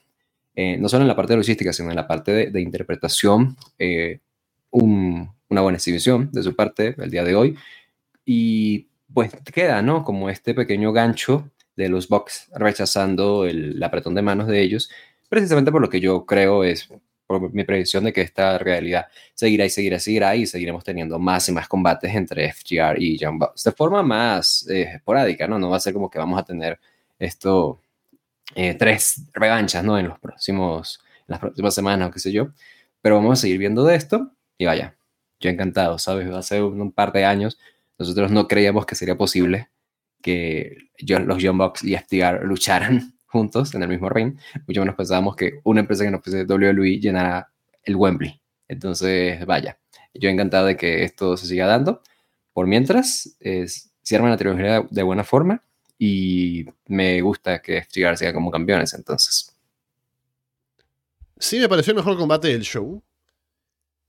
eh, 0.55 0.77
no 0.77 0.89
solo 0.89 1.03
en 1.03 1.07
la 1.07 1.15
parte 1.15 1.33
de 1.33 1.37
logística, 1.37 1.73
sino 1.73 1.89
en 1.89 1.95
la 1.95 2.07
parte 2.07 2.51
de, 2.51 2.61
interpretación, 2.61 3.57
eh, 3.77 4.19
una 4.71 5.61
buena 5.61 5.77
exhibición 5.77 6.29
de 6.31 6.43
su 6.43 6.55
parte 6.55 6.95
el 6.97 7.09
día 7.09 7.23
de 7.23 7.35
hoy. 7.35 7.57
Y 8.25 8.87
pues 9.13 9.31
queda, 9.53 9.81
¿no? 9.81 10.03
Como 10.03 10.29
este 10.29 10.53
pequeño 10.53 10.93
gancho 10.93 11.49
de 11.75 11.89
los 11.89 12.09
Bucks 12.09 12.49
rechazando 12.53 13.45
el 13.45 13.81
apretón 13.81 14.13
de 14.13 14.21
manos 14.21 14.47
de 14.47 14.61
ellos, 14.61 14.89
precisamente 15.29 15.71
por 15.71 15.81
lo 15.81 15.89
que 15.89 15.99
yo 16.01 16.25
creo 16.25 16.63
es 16.63 16.89
por 17.29 17.53
mi 17.53 17.63
predicción 17.63 18.05
de 18.05 18.11
que 18.11 18.21
esta 18.21 18.57
realidad 18.57 19.05
seguirá 19.35 19.63
y 19.63 19.69
seguirá 19.69 19.97
y 19.97 19.99
seguirá 19.99 20.35
y 20.35 20.45
seguiremos 20.47 20.83
teniendo 20.83 21.19
más 21.19 21.47
y 21.47 21.51
más 21.51 21.67
combates 21.67 22.15
entre 22.15 22.51
FGR 22.51 22.99
y 22.99 23.19
Young 23.19 23.37
Bucks 23.37 23.65
de 23.65 23.71
forma 23.71 24.01
más 24.01 24.67
eh, 24.67 24.93
esporádica, 24.95 25.47
¿no? 25.47 25.59
No 25.59 25.69
va 25.69 25.77
a 25.77 25.79
ser 25.79 25.93
como 25.93 26.09
que 26.09 26.17
vamos 26.17 26.39
a 26.39 26.43
tener 26.43 26.79
esto, 27.19 27.81
eh, 28.55 28.73
tres 28.73 29.21
revanchas, 29.31 29.83
¿no? 29.83 29.99
En 29.99 30.07
los 30.07 30.17
próximos, 30.17 31.01
en 31.19 31.25
las 31.27 31.39
próximas 31.39 31.75
semanas 31.75 32.09
o 32.09 32.11
qué 32.11 32.19
sé 32.19 32.31
yo, 32.31 32.49
pero 32.99 33.17
vamos 33.17 33.37
a 33.37 33.41
seguir 33.43 33.59
viendo 33.59 33.83
de 33.83 33.95
esto 33.95 34.31
y 34.57 34.65
vaya, 34.65 34.95
yo 35.39 35.51
encantado, 35.51 35.99
¿sabes? 35.99 36.27
Hace 36.33 36.63
un 36.63 36.91
par 36.91 37.11
de 37.13 37.25
años 37.25 37.59
nosotros 37.99 38.31
no 38.31 38.47
creíamos 38.47 38.87
que 38.87 38.95
sería 38.95 39.15
posible 39.15 39.69
que 40.23 40.77
los 40.97 41.43
Young 41.43 41.57
Bucks 41.59 41.83
y 41.83 41.95
FTR 41.95 42.43
lucharan 42.43 43.18
juntos 43.29 43.73
en 43.75 43.83
el 43.83 43.89
mismo 43.89 44.09
ring, 44.09 44.37
mucho 44.67 44.81
menos 44.81 44.95
pensábamos 44.95 45.35
que 45.35 45.61
una 45.63 45.81
empresa 45.81 46.03
que 46.03 46.11
nos 46.11 46.21
pese 46.21 46.43
WWE 46.43 46.99
llenara 46.99 47.51
el 47.83 47.95
Wembley. 47.95 48.41
Entonces, 48.67 49.45
vaya, 49.45 49.79
yo 50.13 50.29
encantado 50.29 50.67
de 50.67 50.77
que 50.77 51.03
esto 51.03 51.37
se 51.37 51.47
siga 51.47 51.67
dando. 51.67 52.01
Por 52.53 52.67
mientras, 52.67 53.35
es, 53.39 53.91
arma 54.11 54.29
la 54.29 54.37
trilogía 54.37 54.83
de 54.89 55.03
buena 55.03 55.23
forma 55.23 55.63
y 55.97 56.65
me 56.87 57.21
gusta 57.21 57.61
que 57.61 57.81
FTR 57.81 58.17
siga 58.17 58.33
como 58.33 58.51
campeones, 58.51 58.93
entonces. 58.93 59.55
Sí, 61.37 61.59
me 61.59 61.69
pareció 61.69 61.91
el 61.91 61.97
mejor 61.97 62.17
combate 62.17 62.49
del 62.49 62.63
show. 62.63 63.03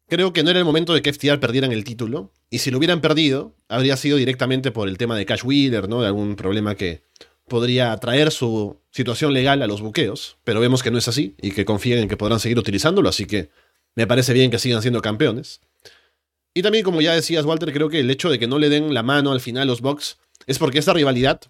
Creo 0.08 0.32
que 0.32 0.42
no 0.42 0.50
era 0.50 0.58
el 0.58 0.64
momento 0.64 0.92
de 0.94 1.02
que 1.02 1.12
FTR 1.12 1.38
perdieran 1.38 1.70
el 1.70 1.84
título. 1.84 2.32
Y 2.48 2.58
si 2.58 2.70
lo 2.70 2.78
hubieran 2.78 3.00
perdido, 3.00 3.54
habría 3.68 3.96
sido 3.96 4.16
directamente 4.16 4.72
por 4.72 4.88
el 4.88 4.98
tema 4.98 5.16
de 5.16 5.26
Cash 5.26 5.44
Wheeler, 5.44 5.88
¿no? 5.88 6.00
De 6.00 6.08
algún 6.08 6.34
problema 6.34 6.74
que 6.74 7.04
podría 7.51 7.94
traer 7.96 8.30
su 8.30 8.78
situación 8.92 9.34
legal 9.34 9.61
a 9.61 9.66
los 9.66 9.82
buqueos, 9.82 10.38
pero 10.44 10.61
vemos 10.61 10.82
que 10.84 10.92
no 10.92 10.98
es 10.98 11.09
así 11.09 11.34
y 11.42 11.51
que 11.51 11.64
confían 11.64 11.98
en 11.98 12.09
que 12.09 12.16
podrán 12.16 12.38
seguir 12.38 12.59
utilizándolo, 12.59 13.09
así 13.09 13.26
que 13.26 13.51
me 13.96 14.07
parece 14.07 14.32
bien 14.32 14.53
que 14.53 14.59
sigan 14.61 14.80
siendo 14.80 15.03
campeones. 15.03 15.61
Y 16.55 16.62
también, 16.62 16.84
como 16.84 17.01
ya 17.01 17.12
decías, 17.12 17.44
Walter, 17.44 17.72
creo 17.72 17.88
que 17.88 18.01
el 18.01 18.11
hecho 18.11 18.30
de 18.30 18.38
que 18.38 18.46
no 18.46 18.61
le 18.61 18.68
den 18.68 18.94
la 18.94 19.03
mano 19.03 19.32
al 19.32 19.40
final 19.40 19.66
los 19.66 19.80
Bucks 19.80 20.18
es 20.46 20.61
porque 20.61 20.78
esta 20.78 20.92
rivalidad 20.92 21.40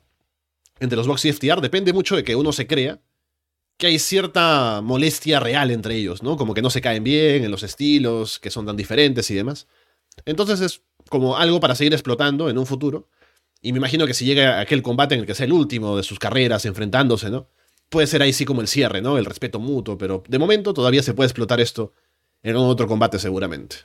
entre 0.80 0.96
los 0.96 1.06
Bucks 1.06 1.26
y 1.26 1.32
FTR 1.32 1.60
depende 1.60 1.92
mucho 1.92 2.16
de 2.16 2.24
que 2.24 2.34
uno 2.34 2.52
se 2.52 2.66
crea 2.66 2.98
que 3.76 3.86
hay 3.86 3.98
cierta 3.98 4.80
molestia 4.82 5.38
real 5.38 5.70
entre 5.70 5.96
ellos, 5.96 6.22
¿no? 6.22 6.38
Como 6.38 6.54
que 6.54 6.62
no 6.62 6.70
se 6.70 6.80
caen 6.80 7.04
bien 7.04 7.44
en 7.44 7.50
los 7.50 7.62
estilos, 7.62 8.38
que 8.38 8.50
son 8.50 8.64
tan 8.64 8.76
diferentes 8.76 9.30
y 9.30 9.34
demás. 9.34 9.66
Entonces 10.24 10.60
es 10.62 10.82
como 11.10 11.36
algo 11.36 11.60
para 11.60 11.74
seguir 11.74 11.92
explotando 11.92 12.48
en 12.48 12.56
un 12.56 12.66
futuro. 12.66 13.08
Y 13.62 13.72
me 13.72 13.78
imagino 13.78 14.06
que 14.06 14.14
si 14.14 14.24
llega 14.24 14.60
aquel 14.60 14.82
combate 14.82 15.14
en 15.14 15.20
el 15.20 15.26
que 15.26 15.34
sea 15.34 15.46
el 15.46 15.52
último 15.52 15.96
de 15.96 16.02
sus 16.02 16.18
carreras 16.18 16.64
enfrentándose, 16.64 17.30
¿no? 17.30 17.48
Puede 17.90 18.06
ser 18.06 18.22
ahí 18.22 18.32
sí 18.32 18.44
como 18.44 18.60
el 18.60 18.68
cierre, 18.68 19.02
¿no? 19.02 19.18
El 19.18 19.26
respeto 19.26 19.58
mutuo, 19.58 19.98
pero 19.98 20.22
de 20.28 20.38
momento 20.38 20.72
todavía 20.72 21.02
se 21.02 21.12
puede 21.12 21.26
explotar 21.26 21.60
esto 21.60 21.92
en 22.42 22.56
otro 22.56 22.86
combate 22.86 23.18
seguramente. 23.18 23.76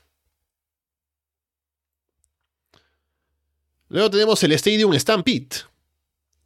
Luego 3.89 4.09
tenemos 4.09 4.41
el 4.43 4.53
Stadium 4.53 4.93
Stampede. 4.97 5.49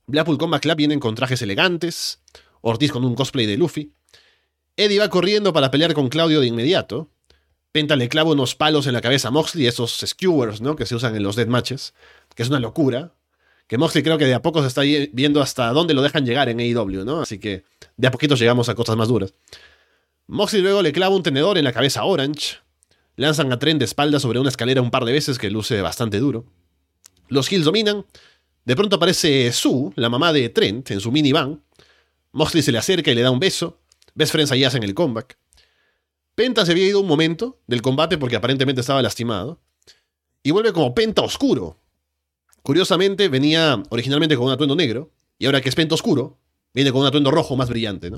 Blackpool 0.07 0.38
Combat 0.38 0.61
Club 0.61 0.75
vienen 0.75 0.99
con 0.99 1.13
trajes 1.13 1.41
elegantes, 1.41 2.21
Ortiz 2.61 2.91
con 2.91 3.05
un 3.05 3.15
cosplay 3.15 3.45
de 3.45 3.57
Luffy. 3.57 3.93
Eddie 4.75 4.99
va 4.99 5.09
corriendo 5.09 5.53
para 5.53 5.69
pelear 5.69 5.93
con 5.93 6.09
Claudio 6.09 6.41
de 6.41 6.47
inmediato. 6.47 7.11
Penta 7.71 7.95
le 7.95 8.09
clava 8.09 8.32
unos 8.32 8.55
palos 8.55 8.88
en 8.88 8.93
la 8.93 9.01
cabeza 9.01 9.27
a 9.27 9.32
Moxley, 9.32 9.67
esos 9.67 10.03
skewers, 10.05 10.61
¿no? 10.61 10.75
Que 10.75 10.86
se 10.86 10.95
usan 10.95 11.15
en 11.15 11.23
los 11.23 11.36
deathmatches, 11.36 11.93
que 12.36 12.41
es 12.41 12.49
una 12.49 12.59
locura 12.59 13.13
que 13.70 13.78
Moxley 13.78 14.03
creo 14.03 14.17
que 14.17 14.26
de 14.26 14.34
a 14.34 14.41
poco 14.41 14.61
se 14.61 14.67
está 14.67 14.82
viendo 14.82 15.43
hasta 15.43 15.67
dónde 15.67 15.93
lo 15.93 16.01
dejan 16.01 16.26
llegar 16.26 16.49
en 16.49 16.59
AEW, 16.59 17.05
¿no? 17.05 17.22
Así 17.22 17.38
que 17.38 17.65
de 17.97 18.07
a 18.07 18.11
poquito 18.11 18.34
llegamos 18.34 18.67
a 18.67 18.74
cosas 18.74 18.97
más 18.97 19.09
duras. 19.09 19.36
Moxley 20.26 20.63
luego 20.63 20.82
le 20.82 20.91
clava 20.91 21.15
un 21.15 21.22
tenedor 21.22 21.55
en 21.55 21.65
la 21.65 21.72
cabeza 21.72 21.99
a 21.99 22.05
Orange. 22.05 22.57
Lanzan 23.15 23.53
a 23.53 23.59
Trent 23.59 23.78
de 23.78 23.86
espalda 23.86 24.20
sobre 24.20 24.39
una 24.39 24.49
escalera 24.49 24.82
un 24.82 24.89
par 24.89 25.05
de 25.05 25.11
veces 25.11 25.38
que 25.38 25.51
luce 25.51 25.80
bastante 25.82 26.17
duro. 26.17 26.45
Los 27.28 27.51
Hills 27.51 27.63
dominan. 27.63 28.07
De 28.65 28.76
pronto 28.76 28.95
aparece 28.95 29.51
Sue, 29.51 29.91
la 29.95 30.09
mamá 30.09 30.34
de 30.34 30.49
Trent, 30.49 30.89
en 30.89 30.99
su 30.99 31.11
minivan. 31.11 31.61
Moxley 32.32 32.63
se 32.63 32.72
le 32.72 32.80
acerca 32.80 33.11
y 33.11 33.15
le 33.15 33.22
da 33.22 33.30
un 33.30 33.39
beso. 33.39 33.78
Best 34.15 34.32
Friends 34.32 34.51
ahí 34.51 34.63
hacen 34.63 34.82
el 34.82 34.95
comeback. 34.95 35.38
Penta 36.34 36.65
se 36.65 36.72
había 36.72 36.88
ido 36.88 37.01
un 37.01 37.07
momento 37.07 37.59
del 37.67 37.84
combate 37.84 38.17
porque 38.17 38.36
aparentemente 38.36 38.82
estaba 38.82 39.03
lastimado. 39.03 39.61
Y 40.41 40.49
vuelve 40.49 40.74
como 40.74 40.95
Penta 40.95 41.22
oscuro, 41.22 41.78
Curiosamente, 42.70 43.30
venía 43.30 43.82
originalmente 43.89 44.36
con 44.36 44.45
un 44.45 44.51
atuendo 44.51 44.76
negro, 44.76 45.11
y 45.39 45.47
ahora 45.47 45.59
que 45.59 45.70
es 45.70 45.74
pento 45.74 45.95
oscuro, 45.95 46.38
viene 46.72 46.91
con 46.91 47.01
un 47.01 47.07
atuendo 47.07 47.32
rojo 47.32 47.55
más 47.55 47.67
brillante. 47.67 48.11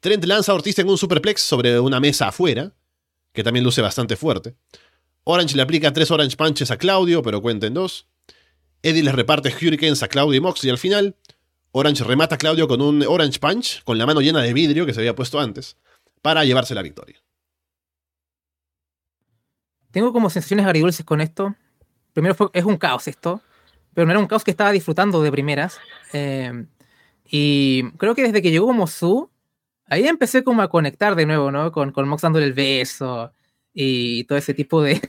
Trent 0.00 0.22
lanza 0.26 0.52
a 0.52 0.54
Ortiz 0.54 0.78
en 0.80 0.90
un 0.90 0.98
superplex 0.98 1.40
sobre 1.40 1.80
una 1.80 1.98
mesa 1.98 2.28
afuera, 2.28 2.74
que 3.32 3.42
también 3.42 3.64
luce 3.64 3.80
bastante 3.80 4.16
fuerte. 4.16 4.54
Orange 5.24 5.56
le 5.56 5.62
aplica 5.62 5.94
tres 5.94 6.10
Orange 6.10 6.36
Punches 6.36 6.70
a 6.70 6.76
Claudio, 6.76 7.22
pero 7.22 7.40
cuenta 7.40 7.66
en 7.66 7.72
dos. 7.72 8.06
Eddie 8.82 9.02
les 9.02 9.14
reparte 9.14 9.48
Hurricanes 9.48 10.02
a 10.02 10.08
Claudio 10.08 10.36
y 10.36 10.40
Mox, 10.42 10.62
y 10.64 10.68
al 10.68 10.76
final, 10.76 11.16
Orange 11.70 12.04
remata 12.04 12.34
a 12.34 12.38
Claudio 12.38 12.68
con 12.68 12.82
un 12.82 13.02
Orange 13.02 13.38
Punch, 13.38 13.82
con 13.84 13.96
la 13.96 14.04
mano 14.04 14.20
llena 14.20 14.42
de 14.42 14.52
vidrio 14.52 14.84
que 14.84 14.92
se 14.92 15.00
había 15.00 15.14
puesto 15.14 15.40
antes, 15.40 15.78
para 16.20 16.44
llevarse 16.44 16.74
la 16.74 16.82
victoria. 16.82 17.16
Tengo 19.90 20.12
como 20.12 20.28
sensaciones 20.28 20.66
agridulces 20.66 21.06
con 21.06 21.22
esto, 21.22 21.56
primero 22.12 22.34
fue, 22.34 22.48
es 22.52 22.64
un 22.64 22.76
caos 22.76 23.08
esto, 23.08 23.40
pero 23.94 24.06
no 24.06 24.12
era 24.12 24.20
un 24.20 24.26
caos 24.26 24.44
que 24.44 24.50
estaba 24.50 24.72
disfrutando 24.72 25.22
de 25.22 25.30
primeras. 25.30 25.78
Eh, 26.12 26.66
y 27.30 27.90
creo 27.92 28.14
que 28.14 28.22
desde 28.22 28.42
que 28.42 28.50
llegó 28.50 28.66
como 28.66 28.86
Su, 28.86 29.30
ahí 29.86 30.06
empecé 30.06 30.44
como 30.44 30.62
a 30.62 30.68
conectar 30.68 31.14
de 31.14 31.26
nuevo, 31.26 31.50
¿no? 31.50 31.72
Con, 31.72 31.92
con 31.92 32.08
Mox 32.08 32.22
dándole 32.22 32.46
el 32.46 32.52
beso 32.52 33.32
y 33.74 34.24
todo 34.24 34.38
ese 34.38 34.54
tipo 34.54 34.82
de, 34.82 35.00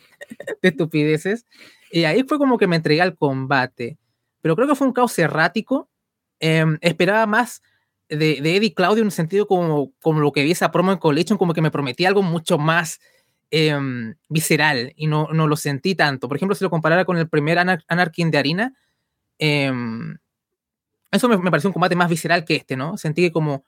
estupideces. 0.62 1.46
Y 1.92 2.06
ahí 2.06 2.24
fue 2.24 2.38
como 2.38 2.58
que 2.58 2.68
me 2.68 2.78
entregué 2.78 3.02
al 3.02 3.16
combate. 3.16 3.98
Pero 4.42 4.56
creo 4.56 4.68
que 4.68 4.76
fue 4.76 4.88
un 4.88 4.94
caos 4.94 5.18
errático. 5.20 5.90
Em, 6.40 6.78
esperaba 6.82 7.26
más 7.26 7.62
de, 8.10 8.42
de 8.42 8.58
Eddie 8.58 8.74
Claudio 8.74 9.02
en 9.02 9.08
un 9.08 9.12
sentido 9.12 9.48
como, 9.48 9.92
como 10.02 10.20
lo 10.20 10.32
que 10.32 10.44
vi 10.44 10.52
esa 10.52 10.72
promo 10.72 10.92
en 10.92 10.98
Collection, 10.98 11.38
como 11.38 11.54
que 11.54 11.62
me 11.62 11.72
prometía 11.72 12.10
algo 12.10 12.22
mucho 12.22 12.58
más 12.58 13.00
Em, 13.56 14.16
visceral 14.30 14.94
y 14.96 15.06
no, 15.06 15.28
no, 15.32 15.46
lo 15.46 15.56
sentí 15.56 15.94
tanto. 15.94 16.28
Por 16.28 16.38
ejemplo, 16.38 16.56
si 16.56 16.64
lo 16.64 16.72
comparara 16.72 17.06
con 17.06 17.20
el 17.20 17.30
primer 17.30 17.60
Anar 17.60 17.84
Anarchy 17.88 18.24
de 18.24 18.38
Harina, 18.40 18.74
em, 19.38 20.18
eso 21.12 21.30
me, 21.30 21.38
pareció 21.52 21.70
un 21.70 21.74
combate 21.74 21.96
más 21.96 22.10
visceral 22.10 22.46
que 22.46 22.56
este, 22.56 22.76
¿no? 22.76 22.98
Sentí 22.98 23.22
que 23.22 23.32
como 23.32 23.64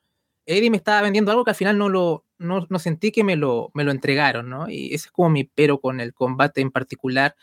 Eddie 0.48 0.72
me 0.72 0.78
estaba 0.78 1.04
vendiendo 1.04 1.30
algo 1.30 1.44
que 1.46 1.52
al 1.52 1.56
final 1.56 1.78
no 1.78 1.90
lo 1.90 2.26
no, 2.40 2.66
no, 2.68 2.80
sentí 2.80 3.12
que 3.12 3.24
me 3.24 3.36
lo, 3.36 3.70
me 3.76 3.84
lo 3.84 3.92
entregaron, 3.92 4.50
¿no? 4.50 4.68
Y 4.68 4.88
ese 4.88 5.10
es 5.10 5.12
como 5.12 5.30
mi 5.30 5.44
pero 5.44 5.80
con 5.80 6.00
el 6.00 6.16
combate 6.16 6.62
en 6.62 6.72
particular. 6.72 7.36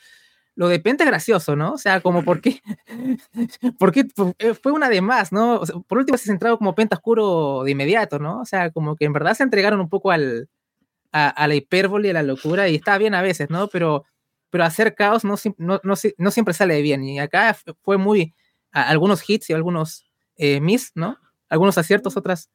Lo 0.57 0.67
de 0.67 0.81
Penta 0.81 1.05
es 1.05 1.11
gracioso, 1.11 1.55
¿no? 1.55 1.75
O 1.75 1.79
sea, 1.79 2.01
como 2.01 2.25
por 2.25 2.41
qué, 2.41 2.61
porque 3.79 4.09
eh, 4.41 4.55
fue 4.55 4.73
una 4.73 4.89
de 4.89 5.01
más, 5.01 5.31
¿no? 5.31 5.61
por 5.87 5.99
último 5.99 6.19
se 6.19 6.25
centrado 6.27 6.59
como 6.59 6.75
Penta 6.75 6.97
oscuro 6.97 7.63
de 7.65 7.71
inmediato, 7.71 8.19
¿no? 8.19 8.41
O 8.41 8.45
sea, 8.47 8.73
como 8.73 8.97
que 8.97 9.05
en 9.05 9.13
verdad 9.13 9.35
se 9.35 9.45
entregaron 9.45 9.81
un 9.81 9.89
poco 9.89 10.11
al, 10.11 10.49
a, 11.13 11.47
la 11.47 11.55
hipérbole, 11.55 12.11
a 12.11 12.15
la 12.15 12.23
locura, 12.23 12.69
y 12.69 12.77
está 12.77 12.99
bien 12.99 13.15
a 13.15 13.23
veces, 13.23 13.51
¿no? 13.51 13.69
Pero, 13.69 14.05
pero 14.51 14.65
hacer 14.65 14.95
caos 14.95 15.25
no, 15.25 15.37
no, 15.59 15.81
no, 15.83 16.31
siempre 16.31 16.55
sale 16.55 16.81
bien. 16.83 17.05
Y 17.05 17.19
acá 17.19 17.57
fue 17.83 17.99
muy, 17.99 18.35
algunos 18.71 19.29
hits 19.29 19.51
y 19.51 19.53
algunos 19.53 20.05
eh, 20.37 20.61
miss, 20.61 20.93
¿no? 20.95 21.19
Algunos 21.49 21.77
aciertos, 21.77 22.17
otras, 22.17 22.51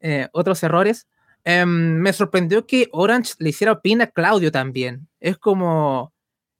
eh, 0.00 0.28
otros 0.32 0.62
errores. 0.62 1.06
Em, 1.44 1.68
me 1.68 2.12
sorprendió 2.12 2.66
que 2.66 2.88
Orange 2.92 3.34
le 3.38 3.50
hiciera 3.50 3.80
pin 3.80 4.02
a 4.02 4.08
Claudio 4.08 4.50
también. 4.52 5.08
Es 5.20 5.38
como. 5.38 6.12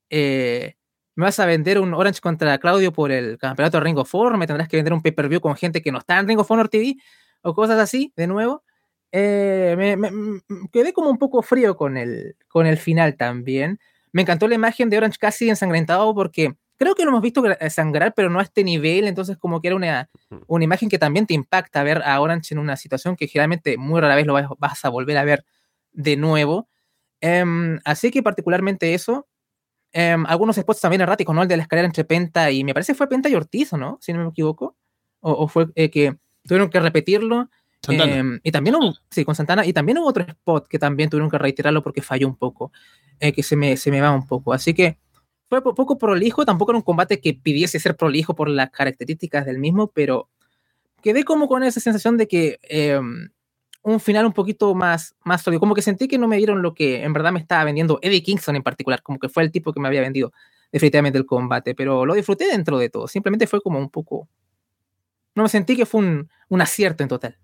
Eh, 0.09 0.74
me 1.16 1.24
vas 1.24 1.38
a 1.38 1.46
vender 1.46 1.78
un 1.78 1.92
Orange 1.92 2.20
contra 2.20 2.57
Claudio 2.59 2.92
por 2.92 3.12
el 3.12 3.36
campeonato 3.36 3.78
de 3.78 3.84
Ring 3.84 3.98
of 3.98 4.14
Honor, 4.14 4.38
me 4.38 4.46
tendrás 4.46 4.68
que 4.68 4.76
vender 4.76 4.94
un 4.94 5.03
pay-per-view 5.03 5.40
con 5.40 5.55
gente 5.55 5.82
que 5.82 5.92
no 5.92 5.98
está 5.98 6.18
en 6.18 6.26
Ring 6.26 6.38
of 6.38 6.51
Honor 6.51 6.68
TV 6.68 6.96
o 7.42 7.55
cosas 7.55 7.78
así, 7.78 8.12
de 8.16 8.26
nuevo. 8.26 8.64
Eh, 9.12 9.74
me, 9.76 10.40
quedé 10.72 10.92
como 10.92 11.11
un 11.11 11.18
poco 11.18 11.42
frío 11.42 11.76
con 11.76 11.96
el, 11.96 12.36
con 12.48 12.66
el 12.66 12.76
final 12.78 13.16
también. 13.16 13.78
Me 14.12 14.22
encantó 14.22 14.48
la 14.48 14.54
imagen 14.54 14.90
de 14.90 14.98
Orange 14.98 15.18
casi 15.18 15.48
ensangrentado 15.48 16.14
porque 16.14 16.54
creo 16.76 16.94
que 16.94 17.04
lo 17.04 17.11
hemos 17.11 17.22
visto 17.22 17.42
sangrar, 17.68 18.14
pero 18.14 18.30
no 18.30 18.38
a 18.38 18.42
este 18.42 18.64
nivel, 18.64 19.06
entonces 19.06 19.36
como 19.36 19.61
que 19.61 19.68
era 19.68 19.76
una, 19.76 20.08
una 20.46 20.64
imagen 20.64 20.88
que 20.88 20.98
también 20.98 21.26
te 21.26 21.34
impacta 21.34 21.82
ver 21.82 22.02
a 22.02 22.18
Orange 22.20 22.54
en 22.54 22.58
una 22.58 22.76
situación 22.76 23.16
que 23.16 23.28
generalmente 23.28 23.76
muy 23.76 24.00
rara 24.00 24.16
vez 24.16 24.26
lo 24.26 24.34
vas, 24.58 24.84
a 24.84 24.88
volver 24.88 25.18
a 25.18 25.24
ver 25.24 25.44
de 25.92 26.16
nuevo. 26.16 26.68
Em, 27.20 27.78
así 27.84 28.11
que 28.11 28.22
particularmente 28.22 28.94
eso. 28.94 29.28
Em, 29.92 30.24
algunos 30.26 30.56
spots 30.56 30.80
también 30.80 31.02
erráticos, 31.02 31.34
¿no? 31.34 31.42
El 31.42 31.48
de 31.48 31.56
la 31.56 31.64
escalera 31.64 31.86
entre 31.86 32.04
Penta 32.04 32.50
y 32.50 32.64
me 32.64 32.74
parece 32.74 32.92
que 32.92 32.96
fue 32.96 33.08
Penta 33.08 33.28
y 33.28 33.34
Ortiz, 33.34 33.72
¿no? 33.74 33.98
Si 34.00 34.12
no 34.12 34.22
me 34.24 34.30
equivoco. 34.30 34.76
O, 35.20 35.48
fue 35.48 35.66
eh, 35.74 35.90
que 35.90 36.16
tuvieron 36.44 36.70
que 36.70 36.80
repetirlo. 36.80 37.50
Em, 37.88 38.40
y 38.42 38.50
también 38.50 38.76
hubo, 38.76 38.94
sí, 39.10 39.24
con 39.24 39.34
Santana. 39.34 39.64
Y 39.66 39.72
también 39.72 39.98
hubo 39.98 40.06
otro 40.06 40.24
spot 40.24 40.68
que 40.68 40.78
también 40.78 41.08
tuvieron 41.08 41.30
que 41.30 41.38
reiterarlo 41.38 41.82
porque 41.82 42.02
falló 42.02 42.28
un 42.28 42.36
poco. 42.36 42.72
Eh, 43.20 43.32
que 43.32 43.42
se 43.42 43.54
me, 43.54 43.76
se 43.76 43.90
me 43.90 44.00
va 44.00 44.12
un 44.12 44.26
poco. 44.26 44.52
Así 44.52 44.72
que 44.74 44.98
fue 45.50 45.62
poco 45.62 45.98
prolijo, 45.98 46.46
tampoco 46.46 46.72
era 46.72 46.78
un 46.78 46.82
combate 46.82 47.20
que 47.20 47.34
pidiese 47.34 47.78
ser 47.80 47.96
prolijo 47.96 48.34
por 48.34 48.48
las 48.48 48.70
características 48.70 49.44
del 49.44 49.58
mismo, 49.58 49.88
pero 49.88 50.30
quedé 51.02 51.24
como 51.24 51.48
con 51.48 51.62
esa 51.64 51.80
sensación 51.80 52.16
de 52.16 52.28
que 52.28 52.58
em, 52.62 53.30
un 53.82 54.00
final 54.00 54.26
un 54.26 54.32
poquito 54.32 54.74
más, 54.74 55.16
más 55.24 55.42
sólido, 55.42 55.60
como 55.60 55.74
que 55.74 55.82
sentí 55.82 56.08
que 56.08 56.18
no 56.18 56.28
me 56.28 56.36
dieron 56.36 56.62
lo 56.62 56.72
que 56.72 57.02
en 57.02 57.12
verdad 57.12 57.32
me 57.32 57.40
estaba 57.40 57.64
vendiendo 57.64 57.98
Eddie 58.00 58.22
Kingston 58.22 58.56
en 58.56 58.62
particular, 58.62 59.02
como 59.02 59.18
que 59.18 59.28
fue 59.28 59.42
el 59.42 59.50
tipo 59.50 59.72
que 59.72 59.80
me 59.80 59.88
había 59.88 60.02
vendido 60.02 60.32
definitivamente 60.72 61.18
el 61.18 61.26
combate, 61.26 61.74
pero 61.74 62.06
lo 62.06 62.14
disfruté 62.14 62.46
dentro 62.46 62.78
de 62.78 62.88
todo, 62.88 63.08
simplemente 63.08 63.46
fue 63.46 63.60
como 63.60 63.78
un 63.78 63.90
poco... 63.90 64.28
No 65.34 65.42
me 65.42 65.48
sentí 65.48 65.76
que 65.76 65.86
fue 65.86 66.00
un, 66.00 66.28
un 66.48 66.60
acierto 66.60 67.02
en 67.02 67.08
total. 67.08 67.38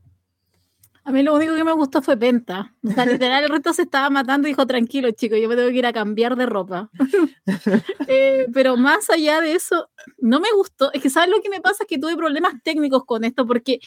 A 1.06 1.12
mí 1.12 1.22
lo 1.22 1.36
único 1.36 1.54
que 1.54 1.62
me 1.62 1.72
gustó 1.72 2.02
fue 2.02 2.16
Penta. 2.16 2.74
O 2.82 2.90
sea, 2.90 3.06
literal, 3.06 3.44
el 3.44 3.48
resto 3.48 3.72
se 3.72 3.82
estaba 3.82 4.10
matando 4.10 4.48
y 4.48 4.50
dijo, 4.50 4.66
tranquilo, 4.66 5.08
chico, 5.12 5.36
yo 5.36 5.48
me 5.48 5.54
tengo 5.54 5.68
que 5.68 5.76
ir 5.76 5.86
a 5.86 5.92
cambiar 5.92 6.34
de 6.36 6.46
ropa. 6.46 6.90
Eh, 8.08 8.46
pero 8.52 8.76
más 8.76 9.10
allá 9.10 9.40
de 9.40 9.52
eso, 9.52 9.90
no 10.18 10.38
me 10.38 10.48
gustó. 10.54 10.92
Es 10.92 11.02
que, 11.02 11.10
¿sabes 11.10 11.28
lo 11.28 11.40
que 11.40 11.50
me 11.50 11.60
pasa? 11.60 11.82
Es 11.82 11.88
que 11.88 11.98
tuve 11.98 12.16
problemas 12.16 12.54
técnicos 12.62 13.04
con 13.04 13.24
esto 13.24 13.46
porque 13.46 13.80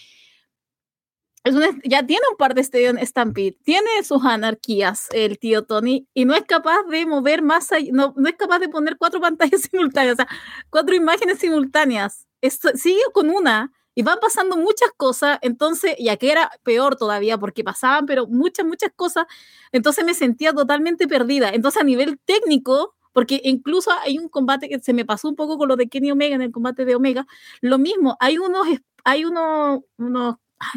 es 1.44 1.56
ya 1.86 2.06
tiene 2.06 2.22
un 2.30 2.38
par 2.38 2.54
de 2.54 2.62
Stadium 2.62 2.98
Stampede, 2.98 3.58
tiene 3.64 3.88
sus 4.04 4.24
anarquías 4.26 5.08
el 5.12 5.40
tío 5.40 5.64
Tony 5.64 6.08
y 6.14 6.26
no 6.26 6.36
es 6.36 6.44
capaz 6.44 6.84
de 6.90 7.06
mover 7.06 7.42
más 7.42 7.72
allá, 7.72 7.90
no, 7.94 8.14
no 8.18 8.28
es 8.28 8.36
capaz 8.36 8.60
de 8.60 8.68
poner 8.68 8.98
cuatro 8.98 9.22
pantallas 9.22 9.62
simultáneas, 9.72 10.14
o 10.14 10.18
sea, 10.18 10.28
cuatro 10.70 10.96
imágenes 10.96 11.40
simultáneas. 11.40 12.28
Esto, 12.42 12.70
sigue 12.76 13.02
con 13.14 13.30
una 13.30 13.72
y 14.00 14.02
van 14.02 14.18
pasando 14.22 14.56
muchas 14.56 14.92
cosas, 14.96 15.40
entonces, 15.42 15.94
y 15.98 16.08
aquí 16.08 16.30
era 16.30 16.50
peor 16.64 16.96
todavía 16.96 17.38
porque 17.38 17.66
pasaban, 17.66 18.06
pero 18.06 18.28
muchas, 18.28 18.66
muchas 18.66 18.92
cosas, 18.96 19.26
entonces 19.74 20.06
me 20.06 20.14
sentía 20.14 20.54
totalmente 20.54 21.06
perdida. 21.06 21.50
Entonces, 21.50 21.82
a 21.82 21.84
nivel 21.84 22.18
técnico, 22.24 22.96
porque 23.12 23.42
incluso 23.44 23.92
hay 23.92 24.18
un 24.18 24.30
combate 24.30 24.70
que 24.70 24.80
se 24.80 24.94
me 24.94 25.04
pasó 25.04 25.28
un 25.28 25.36
poco 25.36 25.58
con 25.58 25.68
lo 25.68 25.76
de 25.76 25.90
Kenny 25.90 26.12
Omega 26.12 26.34
en 26.34 26.42
el 26.42 26.54
combate 26.54 26.86
de 26.86 26.96
Omega, 26.96 27.28
lo 27.60 27.78
mismo, 27.78 28.16
hay 28.22 28.38
unos, 28.38 28.68
hay 29.04 29.26
unos, 29.26 29.82
unos 29.98 30.36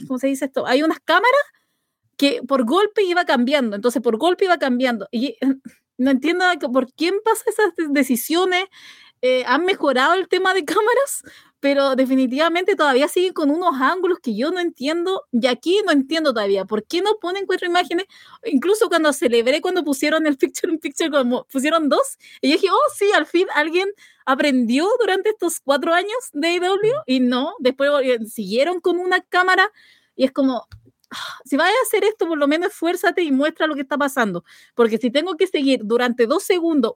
¿cómo 0.08 0.18
se 0.18 0.26
dice 0.26 0.46
esto? 0.46 0.66
Hay 0.66 0.82
unas 0.82 0.98
cámaras 0.98 1.44
que 2.16 2.40
por 2.42 2.64
golpe 2.64 3.04
iba 3.04 3.24
cambiando, 3.24 3.76
entonces 3.76 4.02
por 4.02 4.16
golpe 4.16 4.46
iba 4.46 4.58
cambiando. 4.58 5.06
Y 5.12 5.36
no 5.96 6.10
entiendo 6.10 6.44
por 6.72 6.92
quién 6.92 7.14
pasa 7.24 7.44
esas 7.46 7.72
decisiones. 7.90 8.64
Eh, 9.24 9.44
han 9.46 9.64
mejorado 9.64 10.14
el 10.14 10.26
tema 10.26 10.52
de 10.54 10.64
cámaras, 10.64 11.22
pero 11.62 11.94
definitivamente 11.94 12.74
todavía 12.74 13.06
siguen 13.06 13.32
con 13.34 13.48
unos 13.48 13.80
ángulos 13.80 14.18
que 14.20 14.34
yo 14.34 14.50
no 14.50 14.58
entiendo, 14.58 15.28
y 15.30 15.46
aquí 15.46 15.80
no 15.86 15.92
entiendo 15.92 16.34
todavía, 16.34 16.64
¿por 16.64 16.84
qué 16.84 17.02
no 17.02 17.18
ponen 17.20 17.46
cuatro 17.46 17.68
imágenes? 17.68 18.06
Incluso 18.44 18.88
cuando 18.88 19.12
celebré, 19.12 19.60
cuando 19.60 19.84
pusieron 19.84 20.26
el 20.26 20.36
picture 20.36 20.72
in 20.72 20.80
picture, 20.80 21.08
como 21.08 21.44
pusieron 21.44 21.88
dos, 21.88 22.18
y 22.40 22.48
yo 22.48 22.56
dije, 22.56 22.66
oh 22.68 22.92
sí, 22.96 23.12
al 23.14 23.26
fin 23.26 23.46
alguien 23.54 23.88
aprendió 24.26 24.88
durante 24.98 25.30
estos 25.30 25.60
cuatro 25.60 25.94
años 25.94 26.18
de 26.32 26.48
AW, 26.56 27.04
y 27.06 27.20
no, 27.20 27.54
después 27.60 27.90
eh, 28.02 28.18
siguieron 28.26 28.80
con 28.80 28.98
una 28.98 29.20
cámara, 29.20 29.70
y 30.16 30.24
es 30.24 30.32
como, 30.32 30.66
ah, 31.10 31.38
si 31.44 31.56
vas 31.56 31.68
a 31.68 31.86
hacer 31.86 32.02
esto, 32.02 32.26
por 32.26 32.38
lo 32.38 32.48
menos 32.48 32.70
esfuérzate 32.70 33.22
y 33.22 33.30
muestra 33.30 33.68
lo 33.68 33.76
que 33.76 33.82
está 33.82 33.96
pasando, 33.96 34.42
porque 34.74 34.98
si 34.98 35.12
tengo 35.12 35.36
que 35.36 35.46
seguir 35.46 35.82
durante 35.84 36.26
dos 36.26 36.42
segundos 36.42 36.94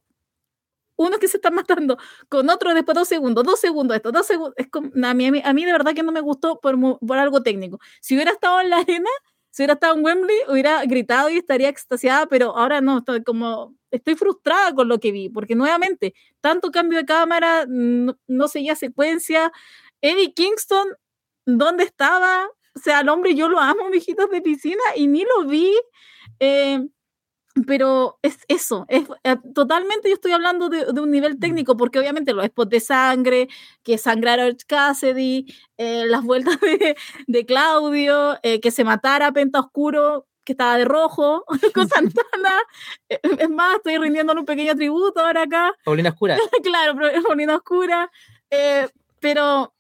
uno 0.97 1.19
que 1.19 1.29
se 1.29 1.37
está 1.37 1.51
matando 1.51 1.99
con 2.29 2.49
otro 2.51 2.75
después 2.75 2.95
dos 2.95 3.09
segundos, 3.09 3.45
dos 3.45 3.61
segundos, 3.61 3.97
esto, 3.97 4.13
dos 4.13 4.27
segundos. 4.27 4.55
Es 4.57 4.69
como, 4.69 4.91
a, 5.07 5.15
mí, 5.15 5.27
a, 5.45 5.53
mí, 5.53 5.65
de 5.65 5.73
verdad 5.73 5.95
que 5.95 6.03
no 6.03 6.13
me 6.13 6.21
gustó 6.21 6.61
por, 6.61 6.77
por 6.99 7.19
algo 7.19 7.43
técnico. 7.43 7.79
Si 8.01 8.15
hubiera 8.15 8.33
estado 8.33 8.61
en 8.61 8.71
la 8.71 8.79
arena, 8.79 9.11
si 9.51 9.63
hubiera 9.63 9.75
estado 9.75 9.97
en 9.97 10.05
Wembley, 10.05 10.37
hubiera 10.49 10.85
gritado 10.85 11.31
y 11.31 11.39
estaría 11.39 11.69
extasiada, 11.69 12.27
pero 12.27 12.57
ahora 12.57 12.81
no, 12.81 12.99
estoy 12.99 13.23
como, 13.23 13.75
estoy 13.91 14.15
frustrada 14.15 14.75
con 14.75 14.89
lo 14.89 14.99
que 15.01 15.13
vi, 15.13 15.29
porque 15.31 15.55
nuevamente, 15.55 16.15
tanto 16.41 16.71
cambio 16.71 16.99
de 16.99 17.07
cámara, 17.07 17.65
no, 17.67 18.19
no 18.27 18.49
seguía 18.49 18.77
secuencia. 18.77 19.53
Eddie 20.03 20.35
Kingston, 20.35 20.89
¿dónde 21.47 21.85
estaba? 21.85 22.49
O 22.75 22.79
sea, 22.79 22.99
al 22.99 23.09
hombre 23.09 23.35
yo 23.35 23.49
lo 23.49 23.59
amo, 23.59 23.89
viejitos 23.91 24.29
de 24.31 24.43
piscina, 24.43 24.83
y 24.95 25.07
ni 25.07 25.25
lo 25.25 25.47
vi. 25.47 25.73
Eh, 26.39 26.87
pero 27.65 28.19
es 28.23 28.39
eso, 28.49 28.85
es, 28.89 29.05
eh, 29.25 29.37
totalmente 29.55 30.09
yo 30.09 30.15
estoy 30.15 30.33
hablando 30.33 30.69
de, 30.69 31.01
un 31.01 31.11
nivel 31.11 31.39
técnico, 31.39 31.77
porque 31.77 31.99
obviamente 31.99 32.35
los 32.35 32.45
spots 32.47 32.71
de 32.71 32.81
sangre, 32.81 33.49
que 33.83 33.97
sangrara 33.99 34.49
Cassidy, 34.67 35.47
eh, 35.79 36.05
las 36.07 36.23
vueltas 36.23 36.59
de, 37.27 37.47
Claudio, 37.47 38.39
eh, 38.43 38.61
que 38.61 38.71
se 38.71 38.85
matara 38.85 39.33
Penta 39.33 39.61
Oscuro, 39.61 40.27
que 40.45 40.53
estaba 40.53 40.77
de 40.77 40.85
rojo, 40.85 41.45
con 41.75 41.89
Santana. 41.89 42.55
es 43.09 43.51
más, 43.51 43.77
estoy 43.77 43.99
rindiéndole 43.99 44.41
un 44.41 44.47
pequeño 44.47 44.75
tributo 44.75 45.21
ahora 45.21 45.43
acá. 45.43 45.73
Paulina 45.85 46.11
Oscura. 46.11 46.37
claro, 46.63 46.95
Paulina 47.27 47.57
Oscura. 47.57 48.11
pero 49.21 49.73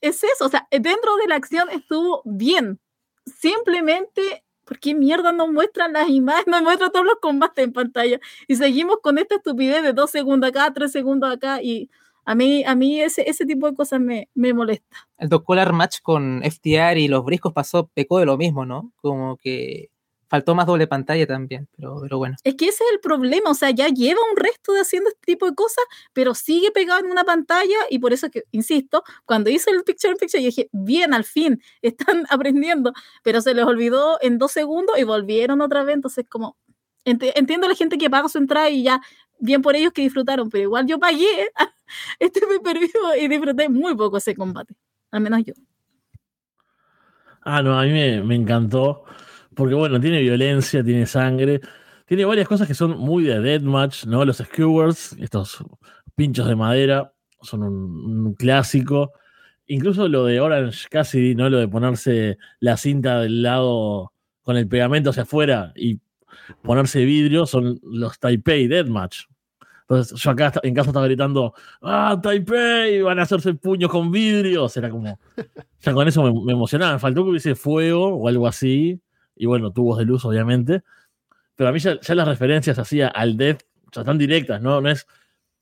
es 0.00 0.24
eso, 0.24 0.46
o 0.46 0.48
sea, 0.48 0.66
dentro 0.70 1.16
de 1.16 1.28
la 1.28 1.36
acción 1.36 1.70
estuvo 1.70 2.22
bien. 2.24 2.80
Simplemente 3.26 4.44
¿por 4.70 4.78
qué 4.78 4.94
mierda 4.94 5.32
no 5.32 5.48
muestran 5.48 5.94
las 5.94 6.08
imágenes, 6.08 6.46
no 6.46 6.62
muestran 6.62 6.92
todos 6.92 7.04
los 7.04 7.16
combates 7.20 7.64
en 7.64 7.72
pantalla? 7.72 8.20
Y 8.46 8.54
seguimos 8.54 8.98
con 9.02 9.18
esta 9.18 9.34
estupidez 9.34 9.82
de 9.82 9.92
dos 9.92 10.12
segundos 10.12 10.48
acá, 10.48 10.72
tres 10.72 10.92
segundos 10.92 11.28
acá, 11.28 11.60
y 11.60 11.90
a 12.24 12.36
mí, 12.36 12.62
a 12.62 12.76
mí 12.76 13.00
ese, 13.00 13.28
ese 13.28 13.44
tipo 13.46 13.68
de 13.68 13.74
cosas 13.74 13.98
me, 13.98 14.28
me 14.32 14.54
molesta. 14.54 14.96
El 15.18 15.28
Dog 15.28 15.42
Collar 15.42 15.72
Match 15.72 15.98
con 16.04 16.40
FTR 16.44 16.98
y 16.98 17.08
los 17.08 17.24
briscos 17.24 17.52
pasó, 17.52 17.88
pecó 17.92 18.20
de 18.20 18.26
lo 18.26 18.36
mismo, 18.36 18.64
¿no? 18.64 18.92
Como 19.02 19.38
que 19.38 19.89
faltó 20.30 20.54
más 20.54 20.64
doble 20.64 20.86
pantalla 20.86 21.26
también, 21.26 21.68
pero, 21.76 21.98
pero 22.00 22.18
bueno. 22.18 22.36
Es 22.44 22.54
que 22.54 22.66
ese 22.66 22.84
es 22.84 22.92
el 22.92 23.00
problema, 23.00 23.50
o 23.50 23.54
sea, 23.54 23.70
ya 23.70 23.88
lleva 23.88 24.20
un 24.30 24.36
resto 24.36 24.72
de 24.72 24.80
haciendo 24.80 25.10
este 25.10 25.20
tipo 25.26 25.44
de 25.44 25.56
cosas, 25.56 25.84
pero 26.12 26.34
sigue 26.34 26.70
pegado 26.70 27.00
en 27.00 27.10
una 27.10 27.24
pantalla 27.24 27.76
y 27.90 27.98
por 27.98 28.12
eso 28.12 28.30
que, 28.30 28.44
insisto, 28.52 29.02
cuando 29.26 29.50
hice 29.50 29.70
el 29.70 29.82
picture 29.82 30.12
in 30.12 30.18
picture, 30.18 30.40
yo 30.40 30.46
dije, 30.46 30.68
bien, 30.70 31.12
al 31.12 31.24
fin, 31.24 31.60
están 31.82 32.26
aprendiendo, 32.30 32.92
pero 33.24 33.42
se 33.42 33.52
les 33.54 33.64
olvidó 33.64 34.18
en 34.22 34.38
dos 34.38 34.52
segundos 34.52 34.96
y 34.98 35.02
volvieron 35.02 35.60
otra 35.60 35.82
vez, 35.82 35.96
entonces 35.96 36.24
como, 36.28 36.56
entiendo 37.04 37.66
a 37.66 37.70
la 37.70 37.74
gente 37.74 37.98
que 37.98 38.08
paga 38.08 38.28
su 38.28 38.38
entrada 38.38 38.70
y 38.70 38.84
ya, 38.84 39.00
bien 39.40 39.62
por 39.62 39.74
ellos 39.74 39.92
que 39.92 40.02
disfrutaron, 40.02 40.48
pero 40.48 40.62
igual 40.62 40.86
yo 40.86 41.00
pagué 41.00 41.50
este 42.20 42.46
me 42.46 42.60
perdió 42.60 42.88
y 43.20 43.26
disfruté 43.26 43.68
muy 43.68 43.96
poco 43.96 44.18
ese 44.18 44.36
combate, 44.36 44.76
al 45.10 45.22
menos 45.22 45.42
yo. 45.44 45.54
Ah, 47.42 47.62
no, 47.62 47.76
a 47.76 47.82
mí 47.82 47.90
me, 47.90 48.22
me 48.22 48.36
encantó. 48.36 49.02
Porque 49.54 49.74
bueno, 49.74 50.00
tiene 50.00 50.20
violencia, 50.20 50.84
tiene 50.84 51.06
sangre, 51.06 51.60
tiene 52.06 52.24
varias 52.24 52.48
cosas 52.48 52.66
que 52.66 52.74
son 52.74 52.98
muy 52.98 53.24
de 53.24 53.40
deathmatch, 53.40 54.06
¿no? 54.06 54.24
Los 54.24 54.38
skewers, 54.38 55.16
estos 55.20 55.64
pinchos 56.14 56.46
de 56.48 56.56
madera, 56.56 57.12
son 57.42 57.62
un, 57.62 58.34
clásico. 58.34 59.12
Incluso 59.66 60.08
lo 60.08 60.24
de 60.24 60.40
Orange 60.40 60.88
Cassidy, 60.90 61.34
¿no? 61.34 61.48
Lo 61.48 61.58
de 61.58 61.68
ponerse 61.68 62.38
la 62.58 62.76
cinta 62.76 63.20
del 63.20 63.42
lado 63.42 64.12
con 64.42 64.56
el 64.56 64.66
pegamento 64.68 65.10
hacia 65.10 65.22
afuera 65.22 65.72
y 65.76 66.00
ponerse 66.62 67.04
vidrio 67.04 67.46
son 67.46 67.78
los 67.82 68.18
Taipei 68.18 68.66
Deathmatch. 68.66 69.26
Entonces 69.82 70.20
yo 70.20 70.30
acá 70.30 70.52
en 70.62 70.74
casa 70.74 70.90
estaba 70.90 71.06
gritando, 71.06 71.54
¡ah, 71.82 72.18
Taipei! 72.22 73.02
Van 73.02 73.18
a 73.18 73.22
hacerse 73.22 73.54
puños 73.54 73.90
con 73.90 74.12
vidrios. 74.12 74.76
Era 74.76 74.90
como, 74.90 75.18
ya 75.80 75.92
con 75.92 76.06
eso 76.06 76.32
me, 76.32 76.52
emocionaba. 76.52 76.98
Faltó 76.98 77.24
que 77.24 77.30
hubiese 77.30 77.54
fuego 77.54 78.08
o 78.08 78.28
algo 78.28 78.46
así 78.46 79.00
y 79.40 79.46
bueno, 79.46 79.72
tubos 79.72 79.96
de 79.96 80.04
luz, 80.04 80.22
obviamente. 80.26 80.82
Pero 81.56 81.70
a 81.70 81.72
mí 81.72 81.78
ya, 81.78 81.98
las 82.14 82.28
referencias 82.28 82.78
así 82.78 83.00
al 83.00 83.38
death 83.38 83.62
ya 83.90 84.02
están 84.02 84.18
directas, 84.18 84.60
¿no? 84.60 84.82
No 84.82 84.90
es 84.90 85.06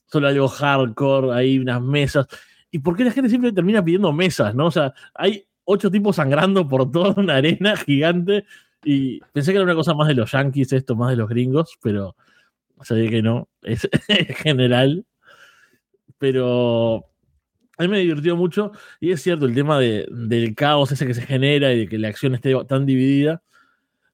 solo 0.06 0.26
algo 0.26 0.48
hardcore, 0.48 1.32
hay 1.32 1.60
unas 1.60 1.80
mesas. 1.80 2.26
¿Y 2.72 2.80
por 2.80 2.96
qué 2.96 3.04
la 3.04 3.12
gente 3.12 3.30
siempre 3.30 3.52
termina 3.52 3.84
pidiendo 3.84 4.12
mesas, 4.12 4.52
no? 4.52 4.66
O 4.66 4.70
sea, 4.72 4.92
hay 5.14 5.46
ocho 5.62 5.92
tipos 5.92 6.16
sangrando 6.16 6.66
por 6.66 6.90
toda 6.90 7.14
una 7.22 7.36
arena 7.36 7.76
gigante 7.76 8.44
Y 8.82 9.20
pensé 9.32 9.52
que 9.52 9.58
era 9.58 9.64
una 9.64 9.76
cosa 9.76 9.94
más 9.94 10.08
de 10.08 10.14
los 10.14 10.32
yankees, 10.32 10.72
esto 10.72 10.96
más 10.96 11.10
de 11.10 11.16
los 11.16 11.28
gringos, 11.28 11.78
pero 11.80 12.16
sabía 12.82 13.08
que 13.10 13.22
no, 13.22 13.48
es 13.62 13.88
general. 14.42 15.06
Pero 16.18 17.04
a 17.76 17.82
mí 17.84 17.88
me 17.88 18.00
divirtió 18.00 18.34
mucho 18.36 18.72
y 18.98 19.12
es 19.12 19.22
cierto 19.22 19.46
el 19.46 19.54
tema 19.54 19.78
del 19.78 20.54
caos 20.56 20.90
ese 20.90 21.06
que 21.06 21.14
se 21.14 21.22
genera 21.22 21.72
y 21.72 21.78
de 21.78 21.88
que 21.88 21.98
la 21.98 22.08
acción 22.08 22.34
esté 22.34 22.52
tan 22.66 22.84
dividida 22.84 23.40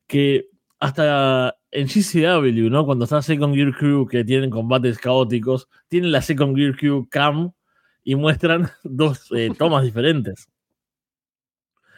que 0.06 0.48
hasta 0.80 1.56
en 1.70 1.86
GCW, 1.88 2.70
¿no? 2.70 2.86
Cuando 2.86 3.04
está 3.04 3.22
Second 3.22 3.54
Gear 3.54 3.72
Crew 3.76 4.06
que 4.06 4.24
tienen 4.24 4.50
combates 4.50 4.98
caóticos, 4.98 5.68
tienen 5.88 6.12
la 6.12 6.22
Second 6.22 6.56
Gear 6.56 6.76
Crew 6.76 7.08
Cam 7.10 7.52
y 8.04 8.14
muestran 8.14 8.70
dos 8.84 9.28
eh, 9.32 9.50
tomas 9.56 9.84
diferentes. 9.84 10.48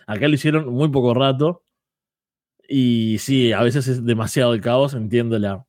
Acá 0.06 0.28
lo 0.28 0.34
hicieron 0.34 0.72
muy 0.72 0.88
poco 0.88 1.14
rato 1.14 1.64
y 2.68 3.18
sí, 3.18 3.52
a 3.52 3.62
veces 3.62 3.88
es 3.88 4.04
demasiado 4.04 4.54
el 4.54 4.60
caos, 4.60 4.94
entiendo 4.94 5.38
la, 5.38 5.66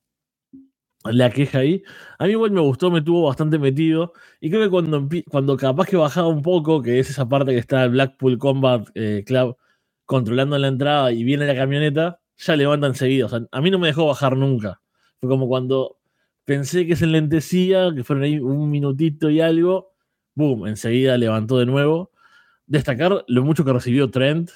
la 1.03 1.31
queja 1.31 1.59
ahí. 1.59 1.83
A 2.19 2.25
mí 2.25 2.31
igual 2.31 2.51
me 2.51 2.61
gustó, 2.61 2.91
me 2.91 3.01
tuvo 3.01 3.27
bastante 3.27 3.59
metido. 3.59 4.13
Y 4.39 4.49
creo 4.49 4.63
que 4.63 4.69
cuando, 4.69 5.07
cuando 5.29 5.57
capaz 5.57 5.87
que 5.87 5.97
bajaba 5.97 6.27
un 6.27 6.41
poco, 6.41 6.81
que 6.81 6.99
es 6.99 7.09
esa 7.09 7.27
parte 7.27 7.51
que 7.51 7.59
está 7.59 7.87
Blackpool 7.87 8.37
Combat 8.37 8.87
eh, 8.95 9.23
Club 9.25 9.57
controlando 10.05 10.57
la 10.57 10.67
entrada 10.69 11.11
y 11.11 11.23
viene 11.23 11.45
la 11.47 11.55
camioneta, 11.55 12.21
ya 12.37 12.55
levanta 12.55 12.87
enseguida. 12.87 13.25
O 13.25 13.29
sea, 13.29 13.41
a 13.51 13.61
mí 13.61 13.71
no 13.71 13.79
me 13.79 13.87
dejó 13.87 14.07
bajar 14.07 14.37
nunca. 14.37 14.81
Fue 15.19 15.29
como 15.29 15.47
cuando 15.47 15.99
pensé 16.45 16.87
que 16.87 16.95
se 16.95 17.05
enlentecía, 17.05 17.91
que 17.95 18.03
fueron 18.03 18.23
ahí 18.23 18.39
un 18.39 18.69
minutito 18.69 19.29
y 19.29 19.41
algo, 19.41 19.93
boom, 20.35 20.67
enseguida 20.67 21.17
levantó 21.17 21.57
de 21.59 21.65
nuevo. 21.65 22.11
Destacar 22.67 23.25
lo 23.27 23.43
mucho 23.43 23.65
que 23.65 23.73
recibió 23.73 24.09
Trent. 24.11 24.51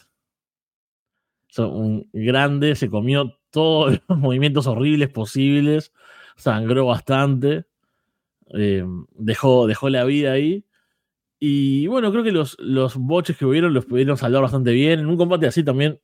un 1.58 2.10
grande, 2.14 2.76
se 2.76 2.90
comió 2.90 3.38
todos 3.52 4.00
los 4.08 4.18
movimientos 4.18 4.68
horribles 4.68 5.10
posibles 5.10 5.92
sangró 6.42 6.88
bastante, 6.88 7.66
eh, 8.54 8.86
dejó, 9.12 9.68
dejó 9.68 9.90
la 9.90 10.04
vida 10.06 10.34
ahí. 10.34 10.66
Y 11.40 11.88
bueno, 11.88 12.12
creo 12.12 12.24
que 12.24 12.32
los, 12.32 12.58
los 12.60 12.96
boches 12.96 13.38
que 13.38 13.46
hubieron 13.46 13.74
los 13.74 13.86
pudieron 13.86 14.18
salvar 14.18 14.44
bastante 14.44 14.72
bien. 14.72 15.00
En 15.00 15.08
un 15.08 15.18
combate 15.18 15.48
así 15.48 15.64
también 15.64 16.00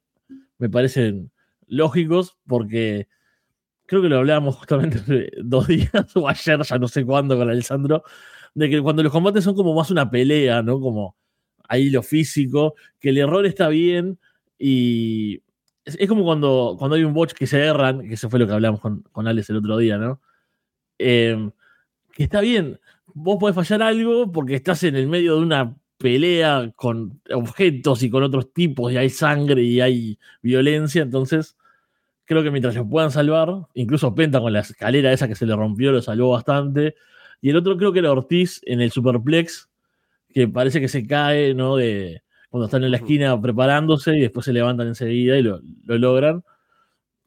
me 0.58 0.70
parecen 0.70 1.32
lógicos 1.68 2.38
porque 2.48 3.08
creo 3.86 4.02
que 4.02 4.10
lo 4.10 4.18
hablábamos 4.18 4.56
justamente 4.56 5.32
dos 5.44 5.68
días 5.68 6.16
o 6.16 6.28
ayer, 6.28 6.62
ya 6.62 6.78
no 6.78 6.88
sé 6.88 7.06
cuándo 7.06 7.38
con 7.38 7.50
Alessandro, 7.50 8.04
de 8.54 8.70
que 8.70 8.82
cuando 8.82 9.04
los 9.04 9.12
combates 9.12 9.44
son 9.44 9.56
como 9.56 9.74
más 9.74 9.92
una 9.92 10.10
pelea, 10.10 10.62
¿no? 10.62 10.80
Como 10.80 11.16
ahí 11.70 11.90
lo 11.90 12.04
físico, 12.04 12.76
que 13.00 13.10
el 13.10 13.18
error 13.18 13.46
está 13.46 13.70
bien 13.70 14.20
y 14.58 15.42
es, 15.86 16.08
como 16.08 16.24
cuando, 16.24 16.76
cuando 16.78 16.96
hay 16.96 17.04
un 17.04 17.14
botch 17.14 17.34
que 17.34 17.48
se 17.48 17.64
erran, 17.64 18.02
que 18.02 18.16
eso 18.16 18.30
fue 18.30 18.40
lo 18.40 18.48
que 18.48 18.54
hablamos 18.54 18.82
con, 18.82 19.02
con 19.12 19.28
Alex 19.28 19.50
el 19.50 19.58
otro 19.58 19.78
día, 19.78 19.98
¿no? 19.98 20.22
Em, 20.98 21.52
que 22.14 22.24
está 22.24 22.42
bien, 22.42 22.80
vos 23.14 23.38
podés 23.40 23.56
fallar 23.56 23.82
algo 23.84 24.32
porque 24.32 24.56
estás 24.56 24.84
en 24.84 24.96
el 24.96 25.08
medio 25.08 25.36
de 25.36 25.42
una 25.42 25.78
pelea 25.98 26.72
con 26.76 27.22
objetos 27.32 28.04
y 28.04 28.10
con 28.10 28.24
otros 28.24 28.54
tipos 28.54 28.92
y 28.92 28.98
hay 28.98 29.10
sangre 29.10 29.64
y 29.64 29.82
hay 29.82 30.20
violencia, 30.42 31.02
entonces 31.02 31.57
creo 32.28 32.44
que 32.44 32.52
mientras 32.52 32.76
lo 32.76 32.88
puedan 32.88 33.10
salvar, 33.10 33.50
incluso 33.74 34.14
Penta 34.14 34.40
con 34.40 34.54
la 34.54 34.60
escalera 34.60 35.12
esa 35.12 35.28
que 35.28 35.34
se 35.34 35.48
le 35.48 35.56
rompió 35.56 35.92
lo 35.92 36.02
salvó 36.04 36.30
bastante, 36.32 36.94
y 37.42 37.50
el 37.50 37.56
otro 37.56 37.78
creo 37.78 37.92
que 37.92 38.00
era 38.00 38.12
Ortiz 38.12 38.62
en 38.66 38.82
el 38.82 38.92
Superplex, 38.92 39.70
que 40.30 40.48
parece 40.48 40.80
que 40.80 40.88
se 40.88 41.08
cae, 41.08 41.56
¿no? 41.56 41.78
De 41.78 42.22
cuando 42.52 42.66
están 42.66 42.84
en 42.84 42.92
la 42.92 42.98
esquina 42.98 43.40
preparándose 43.42 44.16
y 44.16 44.22
después 44.22 44.46
se 44.46 44.54
levantan 44.54 44.88
enseguida 44.88 45.38
y 45.38 45.42
lo, 45.42 45.60
lo 45.86 45.98
logran 45.98 46.44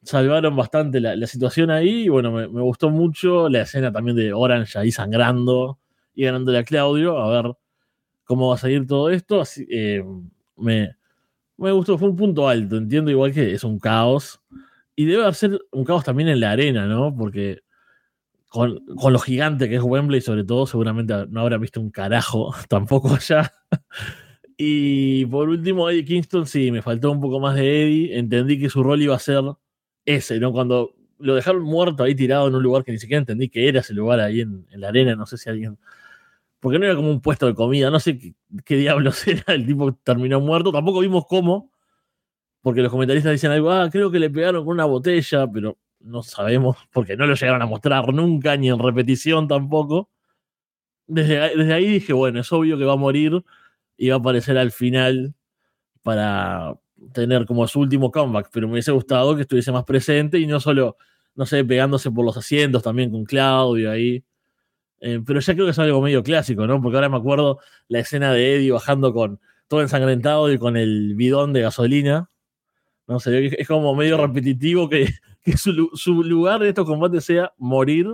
salvaron 0.03 0.55
bastante 0.55 0.99
la, 0.99 1.27
situación 1.27 1.71
ahí. 1.71 2.03
Y 2.05 2.09
bueno, 2.09 2.31
me, 2.31 2.47
gustó 2.47 2.89
mucho 2.89 3.49
la 3.49 3.61
escena 3.61 3.91
también 3.91 4.17
de 4.17 4.33
Orange 4.33 4.77
ahí 4.79 4.91
sangrando 4.91 5.79
y 6.13 6.25
ganándole 6.25 6.59
a 6.59 6.63
Claudio. 6.63 7.17
A 7.19 7.29
ver 7.29 7.53
cómo 8.25 8.49
va 8.49 8.55
a 8.55 8.57
salir 8.57 8.87
todo 8.87 9.09
esto. 9.09 9.41
Así, 9.41 9.65
eh, 9.69 10.03
me, 10.57 10.95
me 11.57 11.71
gustó, 11.71 11.97
fue 11.97 12.09
un 12.09 12.15
punto 12.15 12.47
alto. 12.47 12.77
Entiendo 12.77 13.11
igual 13.11 13.33
que 13.33 13.53
es 13.53 13.63
un 13.63 13.79
caos. 13.79 14.41
Y 15.01 15.05
debe 15.05 15.33
ser 15.33 15.59
un 15.71 15.83
caos 15.83 16.03
también 16.03 16.29
en 16.29 16.39
la 16.39 16.51
arena, 16.51 16.85
¿no? 16.85 17.15
Porque 17.15 17.63
con, 18.47 18.85
con, 18.85 19.13
lo 19.13 19.17
gigante 19.17 19.67
que 19.67 19.77
es 19.77 19.81
Wembley, 19.81 20.21
sobre 20.21 20.43
todo, 20.43 20.67
seguramente 20.67 21.25
no 21.27 21.41
habrá 21.41 21.57
visto 21.57 21.81
un 21.81 21.89
carajo 21.89 22.53
tampoco 22.69 23.15
allá. 23.15 23.51
y 24.57 25.25
por 25.25 25.49
último, 25.49 25.89
Eddie 25.89 26.05
Kingston, 26.05 26.45
sí, 26.45 26.71
me 26.71 26.83
faltó 26.83 27.11
un 27.11 27.19
poco 27.19 27.39
más 27.39 27.55
de 27.55 27.83
Eddie. 27.83 28.19
Entendí 28.19 28.59
que 28.59 28.69
su 28.69 28.83
rol 28.83 29.01
iba 29.01 29.15
a 29.15 29.19
ser 29.19 29.41
ese, 30.05 30.39
¿no? 30.39 30.51
Cuando 30.51 30.93
lo 31.17 31.33
dejaron 31.33 31.63
muerto 31.63 32.03
ahí 32.03 32.13
tirado 32.13 32.47
en 32.47 32.53
un 32.53 32.61
lugar 32.61 32.83
que 32.83 32.91
ni 32.91 32.99
siquiera 32.99 33.21
entendí 33.21 33.49
que 33.49 33.67
era 33.67 33.79
ese 33.79 33.95
lugar 33.95 34.19
ahí 34.19 34.41
en, 34.41 34.67
la 34.69 34.89
arena, 34.89 35.15
no 35.15 35.25
sé 35.25 35.37
si 35.37 35.49
alguien... 35.49 35.79
Porque 36.59 36.77
no 36.77 36.85
era 36.85 36.95
como 36.95 37.09
un 37.09 37.21
puesto 37.21 37.47
de 37.47 37.55
comida, 37.55 37.89
no 37.89 37.99
sé 37.99 38.35
qué, 38.65 38.75
diablos 38.75 39.25
era, 39.27 39.55
el 39.55 39.65
tipo 39.65 39.93
terminó 40.03 40.39
muerto, 40.39 40.71
tampoco 40.71 40.99
vimos 40.99 41.25
cómo, 41.27 41.70
porque 42.61 42.81
los 42.81 42.91
comentaristas 42.91 43.31
dicen 43.31 43.51
algo, 43.51 43.71
ah, 43.71 43.89
creo 43.91 44.11
que 44.11 44.19
le 44.19 44.29
pegaron 44.29 44.65
con 44.65 44.73
una 44.73 44.85
botella, 44.85 45.47
pero 45.51 45.77
no 45.99 46.23
sabemos, 46.23 46.77
porque 46.91 47.15
no 47.17 47.25
lo 47.25 47.35
llegaron 47.35 47.61
a 47.61 47.65
mostrar 47.65 48.13
nunca, 48.13 48.57
ni 48.57 48.69
en 48.69 48.79
repetición 48.79 49.47
tampoco. 49.47 50.09
Desde, 51.07 51.57
desde 51.57 51.73
ahí 51.73 51.87
dije, 51.87 52.13
bueno, 52.13 52.39
es 52.41 52.51
obvio 52.51 52.77
que 52.77 52.85
va 52.85 52.93
a 52.93 52.97
morir 52.97 53.43
y 53.97 54.09
va 54.09 54.15
a 54.15 54.19
aparecer 54.19 54.57
al 54.57 54.71
final 54.71 55.35
para, 56.03 56.75
tener 57.13 57.45
como 57.45 57.67
su 57.67 57.79
último 57.79 58.11
comeback, 58.11 58.49
pero 58.51 58.67
me 58.67 58.73
hubiese 58.73 58.91
gustado 58.91 59.35
que 59.35 59.43
estuviese 59.43 59.71
más 59.71 59.83
presente 59.83 60.39
y 60.39 60.47
no 60.47 60.59
solo, 60.59 60.97
no 61.35 61.45
sé, 61.45 61.63
pegándose 61.65 62.11
por 62.11 62.25
los 62.25 62.37
asientos 62.37 62.83
también 62.83 63.11
con 63.11 63.25
Claudio 63.25 63.91
ahí. 63.91 64.23
Eh, 64.99 65.19
pero 65.25 65.39
ya 65.39 65.53
creo 65.53 65.65
que 65.65 65.71
es 65.71 65.79
algo 65.79 66.01
medio 66.01 66.23
clásico, 66.23 66.67
¿no? 66.67 66.81
Porque 66.81 66.97
ahora 66.97 67.09
me 67.09 67.17
acuerdo 67.17 67.59
la 67.87 67.99
escena 67.99 68.31
de 68.33 68.55
Eddie 68.55 68.71
bajando 68.71 69.13
con 69.13 69.39
todo 69.67 69.81
ensangrentado 69.81 70.51
y 70.51 70.57
con 70.59 70.77
el 70.77 71.15
bidón 71.15 71.53
de 71.53 71.61
gasolina. 71.61 72.29
No 73.11 73.19
sé, 73.19 73.47
es 73.59 73.67
como 73.67 73.93
medio 73.93 74.15
repetitivo 74.25 74.87
que, 74.87 75.05
su, 75.57 76.23
lugar 76.23 76.61
en 76.63 76.69
estos 76.69 76.85
combates 76.85 77.25
sea 77.25 77.51
morir 77.57 78.07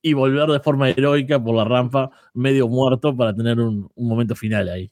y 0.00 0.14
volver 0.14 0.48
de 0.48 0.60
forma 0.60 0.88
heroica 0.88 1.38
por 1.38 1.54
la 1.54 1.64
rampa 1.64 2.10
medio 2.32 2.66
muerto 2.66 3.14
para 3.14 3.34
tener 3.36 3.60
un 3.60 3.90
momento 3.96 4.34
final 4.34 4.70
ahí. 4.70 4.90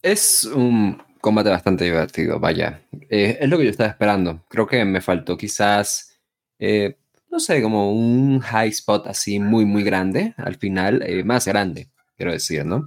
Es 0.00 0.44
un 0.44 1.02
combate 1.20 1.50
bastante 1.50 1.84
divertido, 1.86 2.38
vaya. 2.38 2.82
Eh, 3.08 3.36
es 3.40 3.48
lo 3.48 3.58
que 3.58 3.64
yo 3.64 3.70
estaba 3.70 3.90
esperando. 3.90 4.44
Creo 4.48 4.64
que 4.64 4.84
me 4.84 5.00
faltó 5.00 5.36
quizás, 5.36 6.20
eh, 6.60 6.96
no 7.32 7.40
sé, 7.40 7.60
como 7.60 7.92
un 7.92 8.38
high 8.38 8.68
spot 8.68 9.08
así 9.08 9.40
muy, 9.40 9.64
muy 9.64 9.82
grande 9.82 10.34
al 10.36 10.54
final, 10.54 11.02
eh, 11.02 11.24
más 11.24 11.48
grande, 11.48 11.88
quiero 12.16 12.30
decir, 12.30 12.64
¿no? 12.64 12.86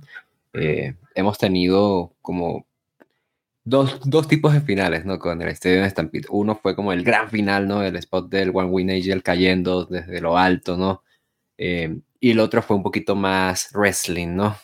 Hemos 1.15 1.37
tenido 1.37 2.13
como 2.21 2.65
dos, 3.63 3.99
dos, 4.03 4.27
tipos 4.27 4.53
de 4.53 4.61
finales, 4.61 5.05
¿no? 5.05 5.19
Con 5.19 5.41
el 5.41 5.49
Estadio 5.49 5.87
Stampede. 5.89 6.27
Uno 6.29 6.55
fue 6.55 6.75
como 6.75 6.93
el 6.93 7.03
gran 7.03 7.29
final, 7.29 7.67
¿no? 7.67 7.83
El 7.83 7.95
spot 7.97 8.29
del 8.29 8.51
One 8.53 8.69
Win 8.69 8.91
Angel 8.91 9.23
cayendo 9.23 9.85
desde 9.85 10.21
lo 10.21 10.37
alto, 10.37 10.77
¿no? 10.77 11.03
y 12.23 12.31
el 12.31 12.39
otro 12.39 12.61
fue 12.61 12.75
un 12.77 12.83
poquito 12.83 13.15
más 13.15 13.69
wrestling, 13.73 14.35
¿no? 14.35 14.57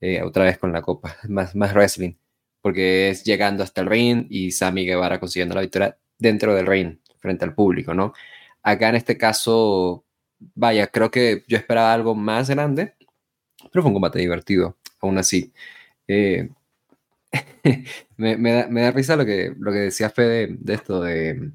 Eh, 0.00 0.22
otra 0.22 0.44
vez 0.44 0.58
con 0.58 0.72
la 0.72 0.82
copa, 0.82 1.16
más, 1.28 1.54
más 1.56 1.72
wrestling, 1.74 2.14
porque 2.60 3.10
es 3.10 3.24
llegando 3.24 3.64
hasta 3.64 3.80
el 3.80 3.88
ring 3.88 4.26
y 4.30 4.52
Sammy 4.52 4.86
Guevara 4.86 5.18
consiguiendo 5.18 5.54
la 5.54 5.62
victoria 5.62 5.98
dentro 6.18 6.54
del 6.54 6.66
ring, 6.66 6.98
frente 7.18 7.44
al 7.44 7.54
público, 7.54 7.94
¿no? 7.94 8.12
Acá 8.62 8.88
en 8.90 8.96
este 8.96 9.16
caso, 9.18 10.04
vaya, 10.54 10.86
creo 10.88 11.10
que 11.10 11.44
yo 11.48 11.56
esperaba 11.56 11.92
algo 11.92 12.14
más 12.14 12.50
grande, 12.50 12.94
pero 13.72 13.82
fue 13.82 13.90
un 13.90 13.94
combate 13.94 14.18
divertido, 14.18 14.76
aún 15.00 15.18
así. 15.18 15.52
Eh, 16.08 16.50
me, 18.16 18.36
da, 18.36 18.90
risa 18.90 19.16
lo 19.16 19.24
que, 19.24 19.54
lo 19.58 19.72
que 19.72 19.78
decía 19.78 20.10
Fede 20.10 20.56
de 20.58 20.74
esto 20.74 21.00
de 21.00 21.52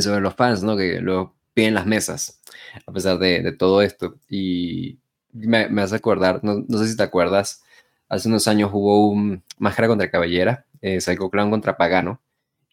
sobre 0.00 0.20
los 0.20 0.34
fans, 0.34 0.62
¿no? 0.62 0.76
Que 0.76 1.00
lo 1.00 1.34
piden 1.54 1.74
las 1.74 1.86
mesas, 1.86 2.40
a 2.86 2.92
pesar 2.92 3.18
de, 3.18 3.52
todo 3.52 3.82
esto. 3.82 4.16
Y 4.28 4.98
me, 5.32 5.68
me 5.68 5.82
hace 5.82 5.96
acordar, 5.96 6.40
no, 6.42 6.64
no, 6.66 6.78
sé 6.78 6.88
si 6.88 6.96
te 6.96 7.02
acuerdas, 7.02 7.62
hace 8.08 8.28
unos 8.28 8.48
años 8.48 8.70
hubo 8.72 9.08
un 9.10 9.42
Máscara 9.58 9.88
contra 9.88 10.10
Cabellera, 10.10 10.66
eh, 10.80 11.00
Psycho 11.00 11.30
Clown 11.30 11.50
contra 11.50 11.76
Pagano, 11.76 12.20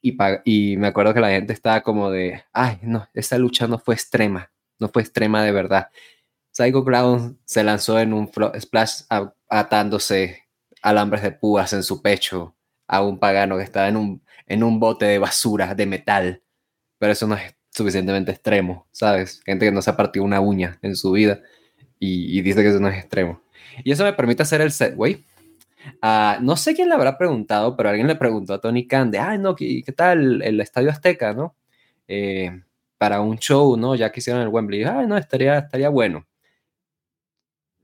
y, 0.01 0.17
y 0.45 0.77
me 0.77 0.87
acuerdo 0.87 1.13
que 1.13 1.19
la 1.19 1.31
gente 1.31 1.53
estaba 1.53 1.81
como 1.81 2.09
de, 2.09 2.43
ay, 2.53 2.79
no, 2.83 3.07
esta 3.13 3.37
lucha 3.37 3.67
no 3.67 3.79
fue 3.79 3.95
extrema, 3.95 4.51
no 4.79 4.89
fue 4.89 5.01
extrema 5.01 5.43
de 5.43 5.51
verdad. 5.51 5.89
Psycho 6.51 6.83
Clown 6.83 7.39
se 7.45 7.63
lanzó 7.63 7.99
en 7.99 8.13
un 8.13 8.29
splash 8.59 9.03
atándose 9.49 10.43
alambres 10.81 11.23
de 11.23 11.31
púas 11.31 11.73
en 11.73 11.83
su 11.83 12.01
pecho 12.01 12.55
a 12.87 13.03
un 13.03 13.19
pagano 13.19 13.57
que 13.57 13.63
estaba 13.63 13.87
en 13.87 13.97
un, 13.97 14.23
en 14.47 14.63
un 14.63 14.79
bote 14.79 15.05
de 15.05 15.19
basura 15.19 15.75
de 15.75 15.85
metal. 15.85 16.43
Pero 16.97 17.11
eso 17.11 17.27
no 17.27 17.35
es 17.35 17.55
suficientemente 17.71 18.31
extremo, 18.31 18.87
¿sabes? 18.91 19.41
Gente 19.45 19.65
que 19.65 19.71
no 19.71 19.81
se 19.81 19.89
ha 19.89 19.97
partido 19.97 20.25
una 20.25 20.41
uña 20.41 20.79
en 20.81 20.95
su 20.95 21.11
vida 21.11 21.41
y, 21.99 22.41
dice 22.41 22.61
que 22.61 22.69
eso 22.69 22.79
no 22.79 22.87
es 22.87 22.97
extremo. 22.97 23.41
Y 23.83 23.91
eso 23.91 24.03
me 24.03 24.13
permite 24.13 24.43
hacer 24.43 24.61
el 24.61 24.71
way 24.95 25.25
Ah, 26.01 26.39
no 26.41 26.57
sé 26.57 26.75
quién 26.75 26.89
le 26.89 26.95
habrá 26.95 27.17
preguntado, 27.17 27.75
pero 27.75 27.89
alguien 27.89 28.07
le 28.07 28.15
preguntó 28.15 28.53
a 28.53 28.61
Tony 28.61 28.87
Khan 28.87 29.11
de, 29.11 29.19
ay, 29.19 29.37
no, 29.37 29.55
¿qué, 29.55 29.81
qué 29.85 29.91
tal 29.91 30.41
el 30.41 30.59
Estadio 30.59 30.89
Azteca, 30.89 31.33
no? 31.33 31.55
Eh, 32.07 32.63
para 32.97 33.21
un 33.21 33.37
show, 33.39 33.77
¿no? 33.77 33.95
Ya 33.95 34.11
que 34.11 34.19
hicieron 34.19 34.41
el 34.41 34.49
Wembley. 34.49 34.83
Ay, 34.83 35.07
no, 35.07 35.17
estaría, 35.17 35.57
estaría 35.59 35.89
bueno. 35.89 36.27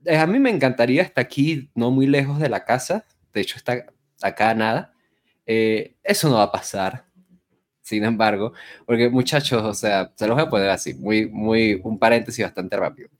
Eh, 0.06 0.16
a 0.16 0.26
mí 0.26 0.38
me 0.38 0.50
encantaría 0.50 1.02
estar 1.02 1.24
aquí, 1.24 1.70
no 1.74 1.90
muy 1.90 2.06
lejos 2.06 2.38
de 2.38 2.48
la 2.48 2.64
casa. 2.64 3.04
De 3.32 3.40
hecho, 3.40 3.56
está 3.56 3.86
acá 4.22 4.54
nada. 4.54 4.94
Eh, 5.46 5.96
eso 6.02 6.28
no 6.28 6.36
va 6.36 6.44
a 6.44 6.52
pasar. 6.52 7.06
Sin 7.82 8.04
embargo, 8.04 8.52
porque 8.86 9.08
muchachos, 9.08 9.62
o 9.62 9.74
sea, 9.74 10.12
se 10.16 10.26
los 10.26 10.36
voy 10.36 10.44
a 10.46 10.50
poner 10.50 10.70
así, 10.70 10.94
muy, 10.94 11.28
muy, 11.28 11.80
un 11.84 11.98
paréntesis 11.98 12.44
bastante 12.44 12.76
rápido. 12.76 13.10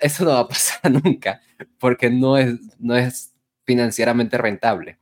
Eso 0.00 0.24
no 0.24 0.30
va 0.30 0.40
a 0.40 0.48
pasar 0.48 0.92
nunca, 0.92 1.40
porque 1.78 2.10
no 2.10 2.36
es, 2.38 2.54
no 2.78 2.96
es 2.96 3.34
financieramente 3.64 4.38
rentable. 4.38 4.98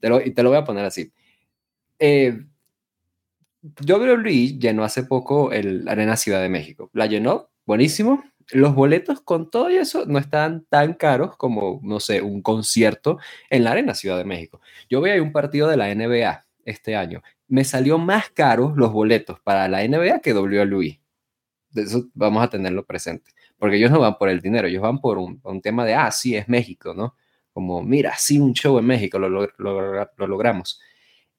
Te 0.00 0.08
lo, 0.08 0.20
y 0.20 0.32
te 0.32 0.42
lo 0.42 0.50
voy 0.50 0.58
a 0.58 0.64
poner 0.64 0.84
así. 0.84 1.12
Eh, 1.98 2.44
WWE 3.62 4.58
llenó 4.58 4.84
hace 4.84 5.04
poco 5.04 5.52
el 5.52 5.88
Arena 5.88 6.16
Ciudad 6.16 6.42
de 6.42 6.48
México. 6.48 6.90
La 6.92 7.06
llenó, 7.06 7.50
buenísimo. 7.64 8.24
Los 8.50 8.74
boletos 8.74 9.20
con 9.20 9.50
todo 9.50 9.68
eso 9.68 10.04
no 10.06 10.18
están 10.18 10.64
tan 10.68 10.94
caros 10.94 11.36
como, 11.36 11.80
no 11.82 12.00
sé, 12.00 12.22
un 12.22 12.42
concierto 12.42 13.18
en 13.50 13.64
la 13.64 13.72
Arena 13.72 13.94
Ciudad 13.94 14.18
de 14.18 14.24
México. 14.24 14.60
Yo 14.88 15.00
voy 15.00 15.10
a 15.10 15.22
un 15.22 15.32
partido 15.32 15.68
de 15.68 15.76
la 15.76 15.94
NBA 15.94 16.44
este 16.64 16.94
año 16.94 17.22
me 17.52 17.64
salió 17.64 17.98
más 17.98 18.30
caro 18.30 18.72
los 18.74 18.90
boletos 18.92 19.38
para 19.40 19.68
la 19.68 19.86
NBA 19.86 20.20
que 20.20 20.32
WWE. 20.32 21.02
De 21.68 21.82
eso 21.82 22.08
vamos 22.14 22.42
a 22.42 22.48
tenerlo 22.48 22.86
presente. 22.86 23.30
Porque 23.58 23.76
ellos 23.76 23.90
no 23.90 24.00
van 24.00 24.16
por 24.16 24.30
el 24.30 24.40
dinero, 24.40 24.68
ellos 24.68 24.80
van 24.80 25.02
por 25.02 25.18
un, 25.18 25.60
tema 25.60 25.84
de, 25.84 25.92
ah, 25.92 26.10
sí, 26.10 26.34
es 26.34 26.48
México, 26.48 26.94
¿no? 26.94 27.14
Como, 27.52 27.82
mira, 27.82 28.14
sí, 28.16 28.38
un 28.38 28.54
show 28.54 28.78
en 28.78 28.86
México, 28.86 29.18
lo, 29.18 29.28
lo 29.28 30.26
logramos. 30.26 30.80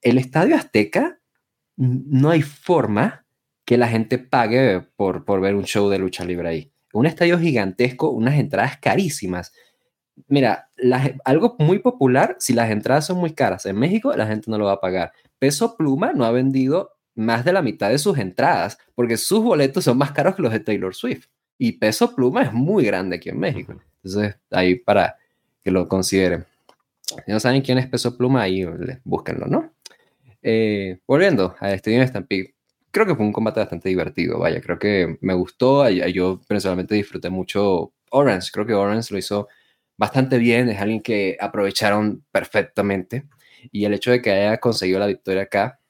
El 0.00 0.18
Estadio 0.18 0.54
Azteca, 0.54 1.18
no 1.74 2.30
hay 2.30 2.42
forma 2.42 3.26
que 3.64 3.76
la 3.76 3.88
gente 3.88 4.18
pague 4.18 4.82
por, 4.94 5.24
por 5.24 5.40
ver 5.40 5.56
un 5.56 5.64
show 5.64 5.90
de 5.90 5.98
lucha 5.98 6.24
libre 6.24 6.48
ahí. 6.48 6.72
Un 6.94 7.06
estadio 7.06 7.38
gigantesco, 7.38 8.10
unas 8.10 8.38
entradas 8.38 8.78
carísimas. 8.78 9.52
Mira, 10.28 10.70
algo 11.24 11.56
muy 11.58 11.80
popular, 11.80 12.36
si 12.38 12.52
las 12.52 12.70
entradas 12.70 13.06
son 13.06 13.18
muy 13.18 13.32
caras 13.32 13.66
en 13.66 13.76
México, 13.76 14.14
la 14.16 14.26
gente 14.26 14.50
no 14.50 14.58
lo 14.58 14.66
va 14.66 14.72
a 14.74 14.80
pagar. 14.80 15.12
Peso 15.38 15.76
Pluma 15.76 16.12
no 16.12 16.24
ha 16.24 16.30
vendido 16.30 16.92
más 17.16 17.44
de 17.44 17.52
la 17.52 17.62
mitad 17.62 17.90
de 17.90 17.98
sus 17.98 18.18
entradas 18.18 18.78
porque 18.94 19.16
sus 19.16 19.42
boletos 19.42 19.84
son 19.84 19.98
más 19.98 20.12
caros 20.12 20.36
que 20.36 20.42
los 20.42 20.52
de 20.52 20.60
Taylor 20.60 20.94
Swift. 20.94 21.26
Y 21.58 21.72
Peso 21.72 22.14
Pluma 22.14 22.42
es 22.42 22.52
muy 22.52 22.84
grande 22.84 23.16
aquí 23.16 23.28
en 23.28 23.38
México. 23.38 23.74
Entonces, 24.02 24.36
ahí 24.50 24.76
para 24.76 25.16
que 25.62 25.70
lo 25.70 25.88
consideren. 25.88 26.44
Si 27.02 27.32
no 27.32 27.40
saben 27.40 27.62
quién 27.62 27.78
es 27.78 27.86
Peso 27.86 28.16
Pluma, 28.16 28.42
ahí 28.42 28.64
búsquenlo, 29.04 29.46
¿no? 29.46 29.72
Eh, 30.42 30.98
volviendo 31.06 31.56
a 31.58 31.72
Stadium 31.72 32.06
Stampede, 32.06 32.53
creo 32.94 33.06
que 33.06 33.16
fue 33.16 33.26
un 33.26 33.32
combate 33.32 33.58
bastante 33.58 33.88
divertido, 33.88 34.38
vaya, 34.38 34.60
creo 34.60 34.78
que 34.78 35.18
me 35.20 35.34
gustó, 35.34 35.88
yo 35.90 36.40
personalmente 36.46 36.94
disfruté 36.94 37.28
mucho 37.28 37.92
Orange, 38.10 38.50
creo 38.52 38.66
que 38.66 38.74
Orange 38.74 39.12
lo 39.12 39.18
hizo 39.18 39.48
bastante 39.96 40.38
bien, 40.38 40.68
es 40.68 40.80
alguien 40.80 41.02
que 41.02 41.36
aprovecharon 41.40 42.24
perfectamente 42.30 43.24
y 43.72 43.84
el 43.84 43.94
hecho 43.94 44.12
de 44.12 44.22
que 44.22 44.30
haya 44.30 44.58
conseguido 44.58 45.00
la 45.00 45.06
victoria 45.08 45.42
acá, 45.42 45.80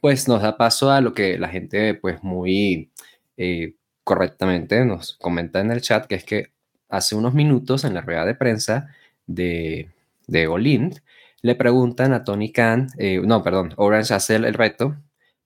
pues 0.00 0.28
nos 0.28 0.40
da 0.40 0.56
paso 0.56 0.92
a 0.92 1.00
lo 1.00 1.12
que 1.12 1.38
la 1.38 1.48
gente 1.48 1.94
pues 1.94 2.22
muy 2.22 2.92
eh, 3.36 3.74
correctamente 4.04 4.84
nos 4.84 5.14
comenta 5.18 5.60
en 5.60 5.72
el 5.72 5.80
chat, 5.80 6.06
que 6.06 6.14
es 6.14 6.24
que 6.24 6.52
hace 6.88 7.16
unos 7.16 7.34
minutos 7.34 7.84
en 7.84 7.94
la 7.94 8.00
rueda 8.02 8.24
de 8.24 8.36
prensa 8.36 8.94
de, 9.26 9.90
de 10.28 10.46
Olind, 10.46 11.00
le 11.42 11.56
preguntan 11.56 12.12
a 12.12 12.22
Tony 12.22 12.52
Khan, 12.52 12.88
eh, 12.98 13.20
no, 13.24 13.42
perdón, 13.42 13.74
Orange 13.76 14.14
hace 14.14 14.36
el, 14.36 14.54
reto 14.54 14.96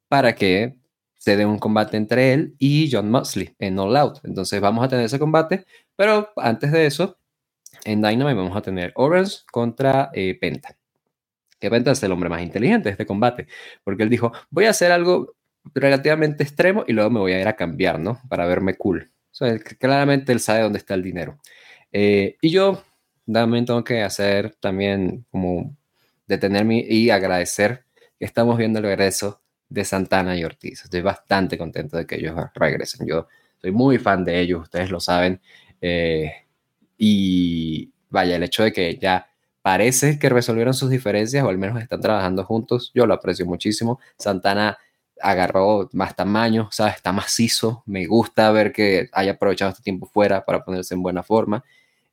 para 0.09 0.35
que 0.35 0.82
se 1.23 1.37
dé 1.37 1.47
un 1.47 1.61
combate 1.61 1.97
entre 1.97 2.33
él 2.33 2.57
y 2.59 2.91
John 2.91 3.09
Moxley 3.09 3.55
en 3.61 3.79
All 3.79 3.97
Out. 3.97 4.19
Entonces 4.25 4.61
vamos 4.61 4.85
a 4.85 4.89
tener 4.89 5.05
ese 5.05 5.21
combate, 5.21 5.65
pero 5.95 6.33
antes 6.35 6.73
de 6.73 6.85
eso, 6.85 7.17
en 7.85 8.03
Dynamite 8.03 8.35
vamos 8.35 8.57
a 8.57 8.61
tener 8.61 8.91
Orange 8.97 9.37
contra 9.53 10.11
eh, 10.15 10.37
Penta. 10.41 10.77
Que 11.61 11.71
Penta 11.71 11.93
es 11.93 12.03
el 12.03 12.11
hombre 12.11 12.29
más 12.29 12.43
inteligente 12.43 12.89
de 12.89 12.91
este 12.95 13.07
combate, 13.07 13.47
porque 13.85 14.03
él 14.03 14.11
dijo, 14.11 14.33
voy 14.51 14.65
a 14.65 14.71
hacer 14.71 14.91
algo 14.91 15.37
relativamente 15.77 16.43
extremo 16.43 16.85
y 16.89 16.93
luego 16.93 17.11
me 17.11 17.21
voy 17.21 17.35
a 17.35 17.41
ir 17.41 17.47
a 17.47 17.55
cambiar, 17.55 18.01
¿no? 18.01 18.21
Para 18.29 18.45
verme 18.47 18.75
cool. 18.75 19.13
claramente 19.79 20.33
él 20.33 20.41
sabe 20.41 20.63
dónde 20.63 20.79
está 20.79 20.95
el 20.95 21.05
dinero. 21.05 21.39
Eh, 21.93 22.37
y 22.41 22.51
yo 22.51 22.83
también 23.33 23.65
tengo 23.65 23.85
que 23.85 24.03
hacer 24.03 24.57
también 24.57 25.25
como 25.31 25.77
detenerme 26.27 26.85
y 26.85 27.11
agradecer 27.11 27.85
que 28.19 28.25
estamos 28.25 28.59
viendo 28.59 28.81
el 28.81 28.87
regreso 28.87 29.42
de 29.73 29.85
Santana 29.85 30.37
y 30.37 30.45
Ortiz. 30.45 30.85
Estoy 30.85 31.01
bastante 31.01 31.57
contento 31.57 31.97
de 31.97 32.07
que 32.07 32.17
ellos 32.17 32.35
regresen. 32.55 33.07
Yo 33.07 33.29
soy 33.61 33.73
muy 33.73 33.99
fan 33.99 34.25
de 34.25 34.41
ellos, 34.41 34.63
ustedes 34.63 34.91
lo 34.91 35.01
saben. 35.01 35.41
Eh, 35.81 36.33
y 36.99 37.91
vaya, 38.11 38.37
el 38.37 38.43
hecho 38.43 38.63
de 38.63 38.73
que 38.73 38.99
ya 38.99 39.29
parece 39.63 40.19
que 40.19 40.29
resolvieron 40.29 40.75
sus 40.75 40.91
diferencias 40.91 41.45
o 41.45 41.49
al 41.49 41.59
menos 41.59 41.81
están 41.81 42.01
trabajando 42.01 42.45
juntos, 42.45 42.91
yo 42.95 43.07
lo 43.07 43.15
aprecio 43.15 43.47
muchísimo. 43.47 44.01
Santana 44.19 44.79
agarró 45.21 45.89
más 45.93 46.17
tamaño, 46.17 46.69
¿sabes? 46.73 46.97
Está 46.97 47.13
macizo. 47.13 47.83
Me 47.87 48.07
gusta 48.07 48.51
ver 48.51 48.73
que 48.73 49.09
haya 49.13 49.33
aprovechado 49.33 49.71
este 49.71 49.83
tiempo 49.83 50.07
fuera 50.07 50.45
para 50.45 50.65
ponerse 50.65 50.95
en 50.95 51.03
buena 51.03 51.23
forma. 51.23 51.65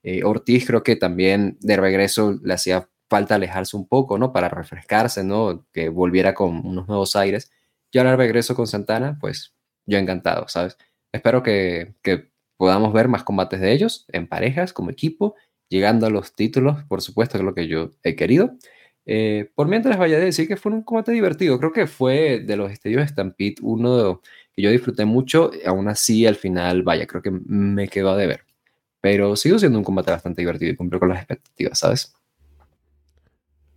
Eh, 0.03 0.23
Ortiz 0.23 0.65
creo 0.65 0.83
que 0.83 0.95
también 0.95 1.57
de 1.59 1.75
regreso 1.75 2.39
le 2.41 2.53
hacía 2.53 2.87
falta 3.09 3.35
alejarse 3.35 3.75
un 3.75 3.87
poco, 3.87 4.17
¿no? 4.17 4.31
Para 4.31 4.47
refrescarse, 4.49 5.23
¿no? 5.23 5.65
Que 5.73 5.89
volviera 5.89 6.33
con 6.33 6.65
unos 6.65 6.87
nuevos 6.87 7.15
aires. 7.15 7.51
Y 7.91 7.97
ahora 7.97 8.15
regreso 8.15 8.55
con 8.55 8.67
Santana, 8.67 9.17
pues 9.19 9.53
yo 9.85 9.97
encantado, 9.97 10.47
¿sabes? 10.47 10.77
Espero 11.11 11.43
que, 11.43 11.95
que 12.03 12.29
podamos 12.57 12.93
ver 12.93 13.07
más 13.07 13.23
combates 13.23 13.59
de 13.61 13.71
ellos 13.71 14.05
en 14.09 14.27
parejas, 14.27 14.73
como 14.73 14.91
equipo, 14.91 15.35
llegando 15.69 16.07
a 16.07 16.09
los 16.09 16.35
títulos, 16.35 16.83
por 16.85 17.01
supuesto, 17.01 17.33
que 17.33 17.39
es 17.39 17.45
lo 17.45 17.55
que 17.55 17.67
yo 17.67 17.91
he 18.03 18.15
querido. 18.15 18.57
Eh, 19.05 19.49
por 19.55 19.67
mientras 19.67 19.97
vaya 19.97 20.17
a 20.17 20.19
decir 20.19 20.47
que 20.47 20.57
fue 20.57 20.71
un 20.71 20.83
combate 20.83 21.11
divertido, 21.11 21.57
creo 21.57 21.71
que 21.71 21.87
fue 21.87 22.41
de 22.41 22.57
los 22.57 22.71
estadios 22.71 23.09
Stampede 23.09 23.55
uno 23.61 24.21
que 24.53 24.61
yo 24.61 24.69
disfruté 24.69 25.05
mucho, 25.05 25.51
aún 25.65 25.87
así 25.87 26.27
al 26.27 26.35
final, 26.35 26.83
vaya, 26.83 27.07
creo 27.07 27.21
que 27.21 27.31
me 27.31 27.87
quedó 27.87 28.11
a 28.11 28.17
deber. 28.17 28.45
Pero 29.01 29.35
sigo 29.35 29.57
siendo 29.57 29.79
un 29.79 29.85
combate 29.85 30.11
bastante 30.11 30.41
divertido 30.41 30.73
y 30.73 30.75
cumplió 30.75 30.99
con 30.99 31.09
las 31.09 31.19
expectativas, 31.19 31.79
¿sabes? 31.79 32.13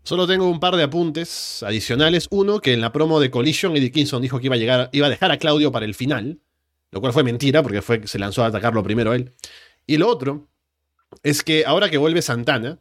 Solo 0.05 0.27
tengo 0.27 0.49
un 0.49 0.59
par 0.59 0.77
de 0.77 0.83
apuntes 0.83 1.63
adicionales. 1.63 2.27
Uno, 2.31 2.61
que 2.61 2.73
en 2.73 2.81
la 2.81 2.93
promo 2.93 3.21
de 3.21 3.31
Collision, 3.31 3.77
Eddie 3.77 3.93
Kingston 3.93 4.21
dijo 4.21 4.41
que 4.41 4.47
iba 4.47 4.57
a, 4.57 4.59
llegar, 4.59 4.91
iba 4.93 5.07
a 5.07 5.11
dejar 5.11 5.31
a 5.31 5.39
Claudio 5.39 5.71
para 5.71 5.85
el 5.85 5.95
final, 5.95 6.41
lo 6.91 7.01
cual 7.01 7.13
fue 7.13 7.23
mentira 7.23 7.63
porque 7.63 7.83
fue, 7.83 8.07
se 8.07 8.19
lanzó 8.19 8.43
a 8.43 8.47
atacarlo 8.47 8.83
primero 8.83 9.15
él. 9.15 9.33
Y 9.87 9.99
lo 9.99 10.09
otro 10.09 10.49
es 11.23 11.43
que 11.45 11.65
ahora 11.67 11.89
que 11.89 11.99
vuelve 11.99 12.21
Santana, 12.21 12.79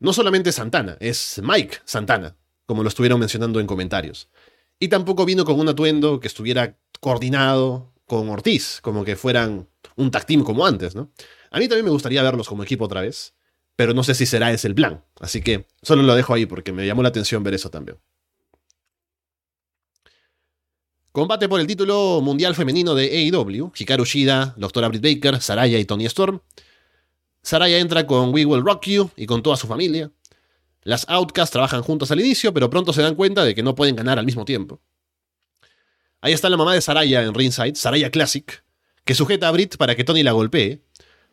no 0.00 0.12
solamente 0.12 0.52
Santana, 0.52 0.96
es 1.00 1.40
Mike 1.42 1.78
Santana, 1.84 2.36
como 2.66 2.82
lo 2.82 2.88
estuvieron 2.88 3.20
mencionando 3.20 3.58
en 3.58 3.66
comentarios. 3.66 4.28
Y 4.78 4.88
tampoco 4.88 5.24
vino 5.24 5.44
con 5.44 5.58
un 5.58 5.68
atuendo 5.68 6.20
que 6.20 6.28
estuviera 6.28 6.76
coordinado 7.00 7.92
con 8.06 8.28
Ortiz, 8.28 8.80
como 8.82 9.04
que 9.04 9.16
fueran 9.16 9.68
un 9.96 10.10
tag 10.10 10.26
team 10.26 10.42
como 10.42 10.66
antes, 10.66 10.94
¿no? 10.94 11.10
A 11.50 11.58
mí 11.58 11.68
también 11.68 11.84
me 11.84 11.90
gustaría 11.90 12.22
verlos 12.22 12.48
como 12.48 12.62
equipo 12.62 12.84
otra 12.84 13.00
vez, 13.00 13.34
pero 13.80 13.94
no 13.94 14.04
sé 14.04 14.14
si 14.14 14.26
será 14.26 14.52
ese 14.52 14.68
el 14.68 14.74
plan. 14.74 15.02
Así 15.20 15.40
que 15.40 15.66
solo 15.80 16.02
lo 16.02 16.14
dejo 16.14 16.34
ahí 16.34 16.44
porque 16.44 16.70
me 16.70 16.86
llamó 16.86 17.02
la 17.02 17.08
atención 17.08 17.42
ver 17.42 17.54
eso 17.54 17.70
también. 17.70 17.96
Combate 21.12 21.48
por 21.48 21.60
el 21.60 21.66
título 21.66 22.20
mundial 22.20 22.54
femenino 22.54 22.94
de 22.94 23.06
AEW, 23.06 23.72
Hikaru 23.74 24.04
Shida, 24.04 24.52
Doctora 24.58 24.88
Britt 24.88 25.02
Baker, 25.02 25.40
Saraya 25.40 25.78
y 25.78 25.86
Tony 25.86 26.04
Storm. 26.04 26.42
Saraya 27.40 27.78
entra 27.78 28.06
con 28.06 28.34
We 28.34 28.44
Will 28.44 28.62
Rock 28.62 28.84
You 28.84 29.10
y 29.16 29.24
con 29.24 29.42
toda 29.42 29.56
su 29.56 29.66
familia. 29.66 30.12
Las 30.82 31.08
Outcasts 31.08 31.52
trabajan 31.52 31.80
juntos 31.80 32.10
al 32.10 32.20
inicio, 32.20 32.52
pero 32.52 32.68
pronto 32.68 32.92
se 32.92 33.00
dan 33.00 33.14
cuenta 33.14 33.44
de 33.44 33.54
que 33.54 33.62
no 33.62 33.74
pueden 33.74 33.96
ganar 33.96 34.18
al 34.18 34.26
mismo 34.26 34.44
tiempo. 34.44 34.82
Ahí 36.20 36.34
está 36.34 36.50
la 36.50 36.58
mamá 36.58 36.74
de 36.74 36.82
Saraya 36.82 37.22
en 37.22 37.32
ringside, 37.32 37.76
Saraya 37.76 38.10
Classic, 38.10 38.62
que 39.06 39.14
sujeta 39.14 39.48
a 39.48 39.52
Britt 39.52 39.78
para 39.78 39.96
que 39.96 40.04
Tony 40.04 40.22
la 40.22 40.32
golpee, 40.32 40.82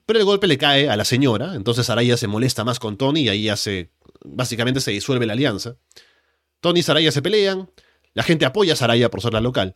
pero 0.07 0.19
el 0.19 0.25
golpe 0.25 0.47
le 0.47 0.57
cae 0.57 0.89
a 0.89 0.95
la 0.95 1.03
señora, 1.03 1.53
entonces 1.53 1.85
Saraya 1.85 2.15
se 2.15 2.27
molesta 2.27 2.63
más 2.63 2.79
con 2.79 2.95
Tony 2.95 3.23
y 3.23 3.29
ahí 3.29 3.49
hace, 3.49 3.91
básicamente 4.23 4.79
se 4.79 4.91
disuelve 4.91 5.25
la 5.25 5.33
alianza. 5.33 5.75
Tony 6.61 6.79
y 6.79 6.83
Saraya 6.83 7.11
se 7.11 7.21
pelean, 7.21 7.69
la 8.13 8.23
gente 8.23 8.45
apoya 8.45 8.71
a 8.71 8.75
Saraya 8.77 9.11
por 9.11 9.21
ser 9.21 9.33
la 9.33 9.41
local. 9.41 9.75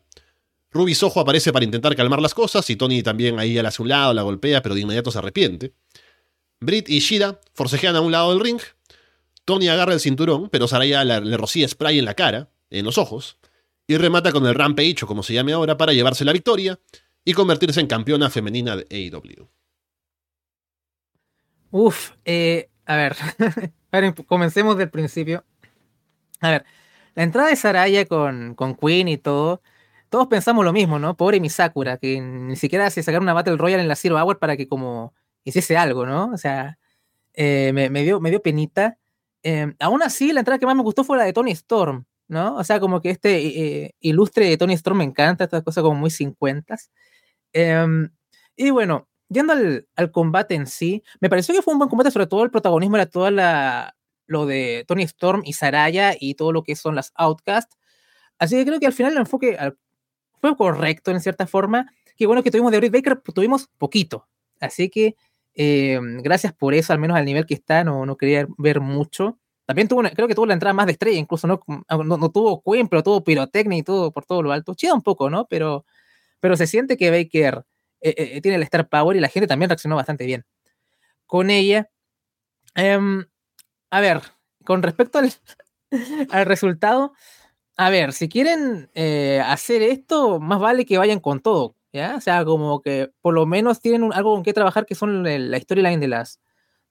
Ruby 0.72 0.96
Soho 0.96 1.20
aparece 1.20 1.52
para 1.52 1.66
intentar 1.66 1.98
calmar 1.98 2.22
las 2.22 2.34
cosas 2.34 2.70
y 2.70 2.78
Tony 2.78 3.04
también 3.04 3.40
ahí 3.40 3.56
la 3.56 3.68
hace 3.68 3.82
un 3.82 3.90
lado, 3.90 4.14
la 4.14 4.22
golpea, 4.22 4.62
pero 4.62 4.74
de 4.74 4.82
inmediato 4.82 5.12
se 5.12 5.18
arrepiente. 5.18 5.74
Britt 6.62 6.90
y 6.90 7.00
Shida 7.00 7.42
forcejean 7.54 7.98
a 7.98 8.02
un 8.02 8.14
lado 8.14 8.30
del 8.30 8.40
ring. 8.40 8.62
Tony 9.44 9.68
agarra 9.68 9.94
el 9.94 10.00
cinturón, 10.00 10.48
pero 10.50 10.70
Saraya 10.70 11.04
le, 11.04 11.36
rocía 11.36 11.68
spray 11.68 12.00
en 12.00 12.06
la 12.06 12.14
cara, 12.14 12.50
en 12.70 12.86
los 12.86 12.98
ojos, 12.98 13.38
y 13.86 13.98
remata 13.98 14.32
con 14.32 14.46
el 14.46 14.56
Rampage, 14.56 15.04
o 15.04 15.08
como 15.08 15.24
se 15.24 15.34
llame 15.34 15.52
ahora, 15.52 15.76
para 15.76 15.92
llevarse 15.92 16.24
la 16.24 16.32
victoria 16.32 16.80
y 17.26 17.34
convertirse 17.34 17.82
en 17.82 17.88
campeona 17.88 18.30
femenina 18.30 18.78
de 18.78 18.88
AEW. 18.90 19.50
Uf, 21.72 22.12
eh, 22.26 22.70
a 22.86 22.96
ver. 22.96 23.16
Comencemos 24.28 24.78
del 24.78 24.90
principio. 24.90 25.46
A 26.42 26.50
ver, 26.52 26.66
la 27.16 27.24
entrada 27.24 27.50
de 27.50 27.56
Saraya 27.56 28.06
con, 28.06 28.56
con 28.56 28.76
Queen 28.76 29.08
y 29.08 29.18
todo, 29.18 29.62
todos 30.10 30.28
pensamos 30.28 30.66
lo 30.66 30.74
mismo, 30.74 31.00
¿no? 31.00 31.16
Pobre 31.16 31.40
Misakura, 31.40 31.98
que 31.98 32.20
ni 32.22 32.56
siquiera 32.56 32.90
se 32.90 33.04
sacaron 33.04 33.24
una 33.24 33.34
Battle 33.34 33.58
Royale 33.58 33.82
en 33.82 33.88
la 33.88 33.96
Zero 33.96 34.18
Hour 34.18 34.40
para 34.40 34.58
que 34.58 34.68
como 34.68 35.14
hiciese 35.44 35.78
algo, 35.78 36.06
¿no? 36.06 36.32
O 36.34 36.38
sea, 36.38 36.80
eh, 37.34 37.72
me, 37.74 37.90
dio, 38.04 38.20
me 38.20 38.30
dio 38.30 38.42
penita. 38.42 38.98
Em, 39.44 39.76
aún 39.80 40.04
así, 40.04 40.34
la 40.34 40.42
entrada 40.42 40.60
que 40.60 40.66
más 40.66 40.76
me 40.76 40.84
gustó 40.84 41.04
fue 41.04 41.18
la 41.18 41.24
de 41.26 41.34
Tony 41.34 41.52
Storm, 41.52 42.06
¿no? 42.28 42.56
O 42.58 42.64
sea, 42.64 42.80
como 42.80 43.02
que 43.02 43.12
este 43.12 43.86
eh, 43.86 43.96
ilustre 44.00 44.48
de 44.50 44.58
Tony 44.58 44.74
Storm 44.74 44.98
me 45.00 45.04
encanta, 45.06 45.46
esta 45.46 45.62
cosa 45.64 45.82
como 45.82 45.96
muy 45.96 46.12
50 46.12 46.76
em, 47.54 48.10
y 48.56 48.70
bueno, 48.72 49.08
yendo 49.32 49.54
al, 49.54 49.88
al, 49.96 50.12
combate 50.12 50.56
en 50.56 50.68
sí, 50.68 51.04
me 51.20 51.30
pareció 51.30 51.56
que 51.56 51.62
fue 51.62 51.74
un 51.74 51.80
buen 51.80 51.90
combate, 51.90 52.12
sobre 52.12 52.28
todo 52.28 52.44
el 52.44 52.52
protagonismo 52.52 52.98
era 52.98 53.06
toda 53.06 53.32
la, 53.32 53.96
lo 54.28 54.46
de 54.46 54.86
Tony 54.88 55.04
Storm 55.04 55.42
y 55.46 55.54
Saraya 55.54 56.16
y 56.20 56.36
todo 56.36 56.52
lo 56.52 56.64
que 56.64 56.76
son 56.76 56.96
las 56.96 57.12
Outcasts. 57.16 57.78
Así 58.40 58.56
que 58.56 58.66
creo 58.66 58.80
que 58.80 58.88
al 58.88 58.94
final 58.94 59.12
el 59.12 59.20
enfoque 59.20 59.58
fue 60.40 60.56
correcto 60.56 61.12
en 61.12 61.22
cierta 61.22 61.48
forma. 61.48 61.92
Qué 62.16 62.26
bueno 62.28 62.44
que 62.44 62.52
tuvimos 62.52 62.72
de 62.72 62.78
Britt 62.78 62.94
Baker, 62.94 63.22
pues, 63.22 63.36
tuvimos 63.36 63.70
poquito. 63.78 64.28
Así 64.60 64.90
que 64.90 65.16
eh, 65.54 66.00
gracias 66.24 66.54
por 66.54 66.74
eso, 66.74 66.94
al 66.94 67.00
menos 67.00 67.18
al 67.18 67.26
nivel 67.26 67.46
que 67.46 67.54
está, 67.54 67.84
no, 67.84 68.06
no 68.06 68.18
quería 68.18 68.48
ver 68.58 68.80
mucho. 68.80 69.38
También 69.66 69.88
tuvo, 69.88 70.02
creo 70.02 70.28
que 70.28 70.36
tuvo 70.36 70.46
la 70.46 70.54
entrada 70.54 70.74
más 70.74 70.86
de 70.86 70.94
estrella, 70.94 71.18
incluso 71.18 71.48
no, 71.48 71.62
no, 71.90 72.32
tuvo 72.32 72.62
Queen, 72.64 72.88
pero 72.88 73.04
tuvo 73.04 73.24
pirotecnia 73.24 73.78
y 73.78 73.84
todo 73.84 74.12
por 74.12 74.26
todo 74.26 74.42
lo 74.42 74.52
alto. 74.52 74.74
Chida 74.76 74.94
un 74.94 75.02
poco, 75.02 75.30
¿no? 75.30 75.46
Pero, 75.48 75.86
pero 76.40 76.58
se 76.58 76.68
siente 76.68 76.98
que 76.98 77.12
Baker 77.12 77.64
eh, 78.02 78.14
eh, 78.18 78.42
tiene 78.42 78.58
el 78.58 78.64
Star 78.64 78.90
Power 78.90 79.16
y 79.18 79.20
la 79.20 79.30
gente 79.30 79.48
también 79.48 79.70
reaccionó 79.70 79.96
bastante 79.96 80.26
bien 80.26 80.46
con 81.26 81.50
ella. 81.50 81.90
Em, 82.76 83.26
a 83.92 84.02
ver, 84.02 84.22
con 84.66 84.84
respecto 84.84 85.20
al, 85.20 85.34
al 86.32 86.46
resultado, 86.46 87.14
a 87.78 87.90
ver, 87.90 88.14
si 88.14 88.30
quieren 88.30 88.90
hacer 89.46 89.82
esto, 89.82 90.40
más 90.40 90.60
vale 90.60 90.86
que 90.86 90.98
vayan 90.98 91.20
con 91.20 91.42
todo. 91.42 91.76
¿ya? 91.94 92.16
O 92.18 92.22
sea, 92.22 92.46
como 92.46 92.82
que 92.82 93.12
por 93.22 93.34
lo 93.34 93.46
menos 93.46 93.80
tienen 93.82 94.12
algo 94.14 94.34
con 94.34 94.44
qué 94.44 94.54
trabajar 94.54 94.86
que 94.86 94.96
son 94.96 95.24
la 95.24 95.60
storyline 95.60 96.00
de 96.00 96.08
las, 96.08 96.40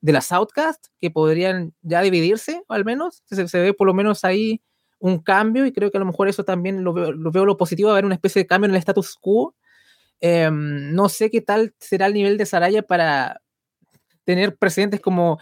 de 0.00 0.12
las 0.12 0.32
Outcast, 0.32 0.86
que 0.98 1.10
podrían 1.10 1.74
ya 1.82 2.02
dividirse, 2.02 2.62
al 2.68 2.84
menos. 2.84 3.22
Se, 3.26 3.48
se, 3.48 3.60
ve 3.60 3.74
por 3.74 3.86
lo 3.86 3.94
menos 3.94 4.24
ahí 4.24 4.62
un 4.98 5.18
cambio 5.18 5.66
y 5.66 5.72
creo 5.72 5.90
que 5.90 5.98
a 5.98 6.00
lo 6.00 6.06
mejor 6.06 6.28
eso 6.28 6.44
también 6.44 6.84
lo 6.84 6.92
veo 6.92 7.12
lo, 7.12 7.30
veo 7.30 7.44
lo 7.46 7.56
positivo, 7.56 7.90
haber 7.90 8.04
una 8.04 8.14
especie 8.14 8.42
de 8.42 8.46
cambio 8.46 8.66
en 8.68 8.72
el 8.74 8.78
status 8.78 9.16
quo. 9.16 9.54
Em, 10.20 10.92
no 10.94 11.08
sé 11.08 11.30
qué 11.30 11.40
tal 11.40 11.74
será 11.78 12.06
el 12.06 12.14
nivel 12.14 12.36
de 12.38 12.46
Saraya 12.46 12.82
para 12.82 13.40
tener 14.24 14.56
presidentes 14.56 15.00
como 15.00 15.38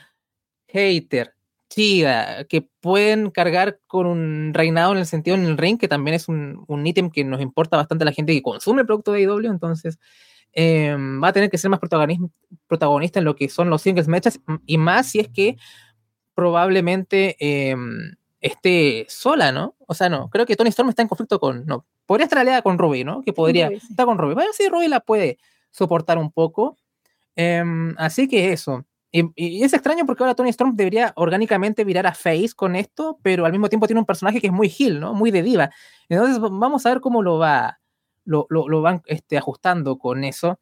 Hater, 0.69 1.35
chida, 1.69 2.45
que 2.45 2.63
pueden 2.81 3.31
cargar 3.31 3.81
con 3.87 4.07
un 4.07 4.53
reinado 4.55 4.93
en 4.93 4.99
el 4.99 5.07
sentido 5.07 5.37
en 5.37 5.45
el 5.45 5.59
ring, 5.59 5.79
que 5.79 5.89
también 5.89 6.15
es 6.15 6.29
un, 6.29 6.65
un 6.69 6.87
ítem 6.87 7.11
que 7.11 7.25
nos 7.25 7.41
importa 7.41 7.77
bastante 7.77 8.05
a 8.05 8.07
la 8.07 8.13
gente 8.13 8.33
que 8.33 8.43
consume 8.43 8.83
el 8.83 8.87
producto 8.87 9.13
de 9.13 9.21
AEW, 9.25 9.51
entonces 9.51 9.99
eh, 10.53 10.97
va 11.23 11.29
a 11.29 11.33
tener 11.33 11.51
que 11.51 11.59
ser 11.59 11.71
más 11.71 11.81
protagonista 11.81 13.19
en 13.19 13.25
lo 13.25 13.37
que 13.37 13.49
son 13.49 13.71
los 13.71 13.83
singles 13.83 14.09
matches, 14.09 14.41
y 14.67 14.79
más 14.79 15.09
si 15.11 15.21
es 15.21 15.29
que 15.29 15.57
probablemente 16.35 17.37
eh, 17.41 17.77
esté 18.41 19.07
sola, 19.09 19.53
¿no? 19.53 19.75
O 19.87 19.95
sea, 19.95 20.09
no, 20.09 20.31
creo 20.31 20.47
que 20.47 20.57
Tony 20.57 20.71
Storm 20.71 20.89
está 20.89 21.03
en 21.03 21.09
conflicto 21.09 21.41
con, 21.41 21.67
no, 21.67 21.87
podría 22.09 22.25
estar 22.25 22.39
aliada 22.39 22.63
con 22.63 22.79
Ruby, 22.79 23.05
¿no? 23.05 23.21
Que 23.23 23.35
podría 23.35 23.69
estar 23.69 24.07
con 24.07 24.17
Ruby. 24.17 24.33
Bueno, 24.33 24.51
sí, 24.55 24.67
Ruby 24.67 24.89
la 24.89 25.01
puede 25.01 25.39
soportar 25.71 26.17
un 26.17 26.33
poco. 26.33 26.79
Eh, 27.37 27.63
así 27.99 28.27
que 28.27 28.51
eso. 28.51 28.87
Y, 29.13 29.63
es 29.63 29.75
extraño 29.75 30.07
porque 30.07 30.23
ahora 30.23 30.35
Tony 30.35 30.49
Storm 30.49 30.75
debería 30.75 31.13
orgánicamente 31.17 31.85
virar 31.85 32.07
a 32.07 32.15
Face 32.15 32.53
con 32.57 32.77
esto, 32.77 33.19
pero 33.23 33.45
al 33.45 33.53
mismo 33.53 33.69
tiempo 33.69 33.87
tiene 33.87 34.01
un 34.01 34.07
personaje 34.07 34.41
que 34.41 34.47
es 34.47 34.53
muy 34.53 34.73
heel, 34.77 35.01
¿no? 35.01 35.13
Muy 35.13 35.31
de 35.31 35.43
diva. 35.43 35.71
Entonces 36.09 36.41
vamos 36.41 36.87
a 36.87 36.89
ver 36.89 37.01
cómo 37.03 37.23
lo 37.23 37.39
va, 37.39 37.79
lo, 38.25 38.47
lo, 38.49 38.81
van 38.81 39.03
este, 39.05 39.37
ajustando 39.37 39.99
con 39.99 40.25
eso. 40.25 40.59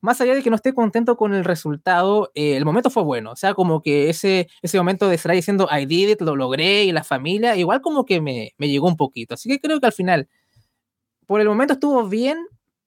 Más 0.00 0.18
allá 0.22 0.34
de 0.34 0.42
que 0.42 0.48
no 0.48 0.56
esté 0.56 0.72
contento 0.72 1.18
con 1.18 1.34
el 1.34 1.44
resultado, 1.44 2.30
eh, 2.34 2.56
el 2.56 2.64
momento 2.64 2.88
fue 2.88 3.02
bueno. 3.02 3.32
O 3.32 3.36
sea, 3.36 3.52
como 3.52 3.82
que 3.82 4.08
ese, 4.08 4.48
ese 4.62 4.78
momento 4.78 5.08
de 5.08 5.16
estar 5.16 5.32
diciendo 5.32 5.68
I 5.70 5.84
did 5.84 6.08
it, 6.10 6.22
lo 6.22 6.36
logré, 6.36 6.84
y 6.84 6.92
la 6.92 7.04
familia, 7.04 7.54
igual 7.56 7.82
como 7.82 8.06
que 8.06 8.22
me, 8.22 8.54
me 8.56 8.68
llegó 8.68 8.88
un 8.88 8.96
poquito. 8.96 9.34
Así 9.34 9.50
que 9.50 9.60
creo 9.60 9.78
que 9.78 9.86
al 9.86 9.92
final, 9.92 10.28
por 11.26 11.40
el 11.40 11.48
momento 11.48 11.74
estuvo 11.74 12.08
bien, 12.08 12.38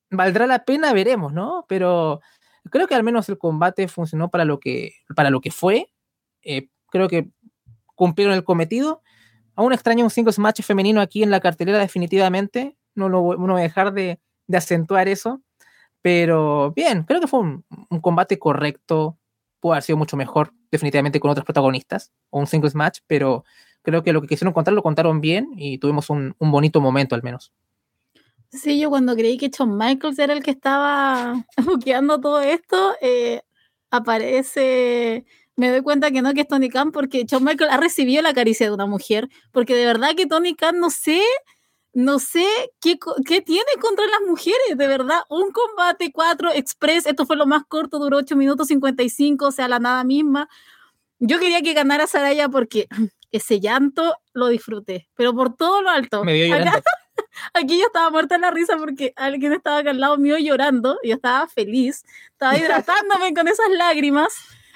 valdrá 0.10 0.48
la 0.48 0.66
pena, 0.66 0.94
veremos, 0.94 1.34
¿no? 1.34 1.66
Pero 1.68 2.22
Creo 2.70 2.88
que 2.88 2.95
al 2.95 3.03
menos 3.03 3.30
el 3.30 3.38
combate 3.38 3.88
funcionó 3.88 4.30
para 4.30 4.45
lo 4.45 4.60
que, 4.60 4.94
para 5.16 5.30
lo 5.30 5.41
que 5.41 5.52
fue. 5.52 5.91
Eh, 6.44 6.70
creo 6.88 7.07
que 7.07 7.30
cumplieron 7.95 8.36
el 8.36 8.44
cometido. 8.44 9.02
Aún 9.56 9.74
extraño 9.74 10.03
un 10.03 10.10
singles 10.10 10.40
match 10.40 10.61
femenino 10.61 11.02
aquí 11.02 11.24
en 11.24 11.32
la 11.32 11.40
cartelera 11.40 11.80
definitivamente. 11.80 12.78
No, 12.95 13.10
lo, 13.10 13.22
voy 13.22 13.60
a 13.60 13.64
dejar 13.64 13.94
de, 13.94 14.20
de, 14.48 14.57
acentuar 14.57 15.07
eso. 15.07 15.41
Pero 16.02 16.72
bien, 16.74 17.03
creo 17.03 17.20
que 17.20 17.28
fue 17.28 17.40
un, 17.40 17.66
combate 18.02 18.40
correcto. 18.40 19.18
Pudo 19.60 19.74
haber 19.74 19.84
sido 19.84 19.98
mucho 19.98 20.16
mejor 20.16 20.53
definitivamente 20.72 21.20
con 21.20 21.32
otros 21.32 21.45
protagonistas. 21.45 22.11
O 22.30 22.40
un 22.40 22.48
singles 22.48 22.76
match. 22.76 22.99
Pero 23.07 23.44
creo 23.82 24.03
que 24.03 24.14
lo 24.14 24.22
que 24.22 24.28
quisieron 24.28 24.53
contar 24.53 24.74
lo 24.74 24.84
contaron 24.84 25.22
bien 25.22 25.49
y 25.57 25.78
tuvimos 25.80 26.10
un, 26.10 26.36
un 26.40 26.52
bonito 26.52 26.82
momento 26.82 27.16
al 27.16 27.24
menos. 27.24 27.52
Sí, 28.51 28.80
yo 28.80 28.89
cuando 28.89 29.15
creí 29.15 29.38
que 29.38 29.49
Shawn 29.49 29.77
Michaels 29.77 30.17
era 30.17 30.34
el 30.34 30.41
que 30.41 30.51
estaba 30.51 31.45
buqueando 31.65 32.19
todo 32.19 32.41
esto, 32.41 32.95
eh, 33.01 33.41
aparece, 33.91 35.26
me 35.55 35.69
doy 35.69 35.81
cuenta 35.81 36.09
que 36.11 36.21
no, 36.21 36.34
que 36.34 36.41
es 36.41 36.47
Tony 36.47 36.69
Khan, 36.69 36.91
porque 36.91 37.26
Shawn 37.26 37.43
Michaels 37.43 37.71
ha 37.71 37.77
recibido 37.77 38.23
la 38.23 38.34
caricia 38.34 38.65
de 38.65 38.73
una 38.73 38.88
mujer, 38.88 39.30
porque 39.51 39.76
de 39.76 39.85
verdad 39.85 40.15
que 40.15 40.26
Tony 40.26 40.55
Khan 40.55 40.80
no 40.80 40.89
sé, 40.89 41.21
no 41.93 42.17
sé 42.17 42.45
qué, 42.81 42.97
qué 43.26 43.41
tiene 43.41 43.69
contra 43.80 44.05
las 44.07 44.21
mujeres, 44.27 44.76
de 44.76 44.88
verdad, 44.88 45.19
un 45.30 45.51
combate 45.51 46.11
4 46.11 46.51
express, 46.53 47.05
esto 47.05 47.27
fue 47.27 47.35
lo 47.35 47.45
más 47.45 47.63
corto, 47.67 47.99
duró 47.99 48.17
8 48.17 48.35
minutos 48.35 48.67
55, 48.67 49.45
o 49.45 49.51
sea, 49.51 49.67
la 49.67 49.80
nada 49.80 50.03
misma. 50.03 50.49
Yo 51.19 51.39
quería 51.39 51.61
que 51.61 51.73
ganara 51.73 52.07
Saraya 52.07 52.49
porque 52.49 52.88
ese 53.31 53.59
llanto 53.59 54.17
lo 54.34 54.47
disfruté, 54.47 55.07
pero 55.15 55.35
por 55.35 55.55
todo 55.55 55.84
lo 55.84 55.89
alto. 55.89 56.23
Me 56.23 56.34
dio 56.34 56.47
llorando. 56.47 56.81
Aquí 57.53 57.80
yo 57.80 57.88
estaba 57.88 58.10
muerta 58.10 58.36
en 58.36 58.41
la 58.41 58.52
risa 58.52 58.78
porque 58.78 59.14
alguien 59.16 59.53
estaba 59.53 59.80
acá 59.80 59.91
al 59.91 59.99
lado 59.99 60.18
mío 60.18 60.38
llorando. 60.38 60.98
Yo 61.03 61.16
estaba 61.16 61.48
feliz. 61.48 62.03
Estaba 62.32 62.57
hidratándome 62.57 63.34
con 63.34 63.48
esas 63.48 63.70
lágrimas. 63.72 64.34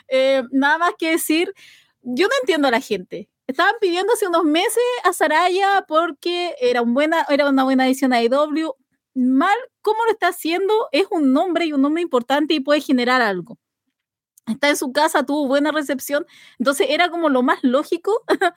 Eh, 0.08 0.44
nada 0.52 0.78
más 0.78 0.94
que 0.98 1.12
decir, 1.12 1.54
yo 2.02 2.28
no 2.28 2.34
entiendo 2.42 2.68
a 2.68 2.72
la 2.72 2.82
gente. 2.82 3.30
Estaban 3.48 3.76
pidiendo 3.82 4.14
hace 4.14 4.28
unos 4.28 4.46
meses 4.46 4.84
a 5.04 5.14
Saraya 5.14 5.86
porque 5.88 6.56
era, 6.60 6.82
un 6.82 6.94
buena, 6.94 7.26
era 7.30 7.50
una 7.50 7.64
buena 7.64 7.86
edición 7.88 8.14
a 8.14 8.22
IW. 8.22 8.74
Mal, 9.16 9.58
¿cómo 9.82 10.04
lo 10.06 10.12
está 10.12 10.30
haciendo? 10.30 10.74
Es 10.92 11.08
un 11.12 11.34
nombre 11.34 11.66
y 11.66 11.74
un 11.74 11.82
nombre 11.82 12.02
importante 12.02 12.54
y 12.54 12.60
puede 12.60 12.82
generar 12.82 13.22
algo. 13.22 13.58
Está 14.48 14.70
en 14.70 14.78
su 14.78 14.92
casa, 14.92 15.26
tuvo 15.26 15.48
buena 15.48 15.72
recepción. 15.72 16.26
Entonces 16.60 16.88
era 16.90 17.10
como 17.10 17.30
lo 17.30 17.44
más 17.44 17.60
lógico. 17.64 18.24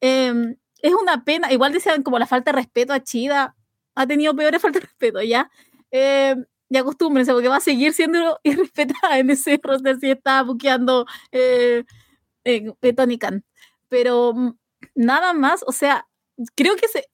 eh, 0.00 0.56
es 0.82 0.94
una 0.94 1.24
pena, 1.24 1.52
igual 1.52 1.72
decían 1.72 2.02
como 2.02 2.18
la 2.18 2.26
falta 2.26 2.52
de 2.52 2.56
respeto 2.56 2.92
a 2.92 3.02
Chida, 3.02 3.56
ha 3.94 4.06
tenido 4.06 4.34
peores 4.34 4.62
falta 4.62 4.80
de 4.80 4.86
respeto, 4.86 5.22
¿ya? 5.22 5.50
Eh, 5.90 6.36
y 6.70 6.76
acostúmbrense, 6.76 7.32
porque 7.32 7.48
va 7.48 7.56
a 7.56 7.60
seguir 7.60 7.92
siendo 7.92 8.38
irrespetada 8.44 9.18
en 9.18 9.30
ese 9.30 9.58
roster 9.62 9.98
si 10.00 10.10
está 10.10 10.42
buqueando 10.42 11.06
eh, 11.32 11.84
eh, 12.44 12.92
Tony 12.94 13.18
Khan. 13.18 13.44
Pero 13.88 14.32
mm, 14.34 14.58
nada 14.94 15.32
más, 15.32 15.64
o 15.66 15.72
sea, 15.72 16.06
creo 16.54 16.76
que 16.76 16.88
se. 16.88 17.06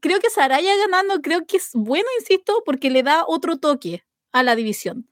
Creo 0.00 0.20
que 0.20 0.30
Saraya 0.30 0.76
ganando, 0.76 1.20
creo 1.22 1.44
que 1.46 1.56
es 1.56 1.70
bueno, 1.74 2.06
insisto, 2.20 2.62
porque 2.64 2.88
le 2.90 3.02
da 3.02 3.24
otro 3.26 3.58
toque 3.58 4.04
a 4.32 4.44
la 4.44 4.54
división. 4.54 5.08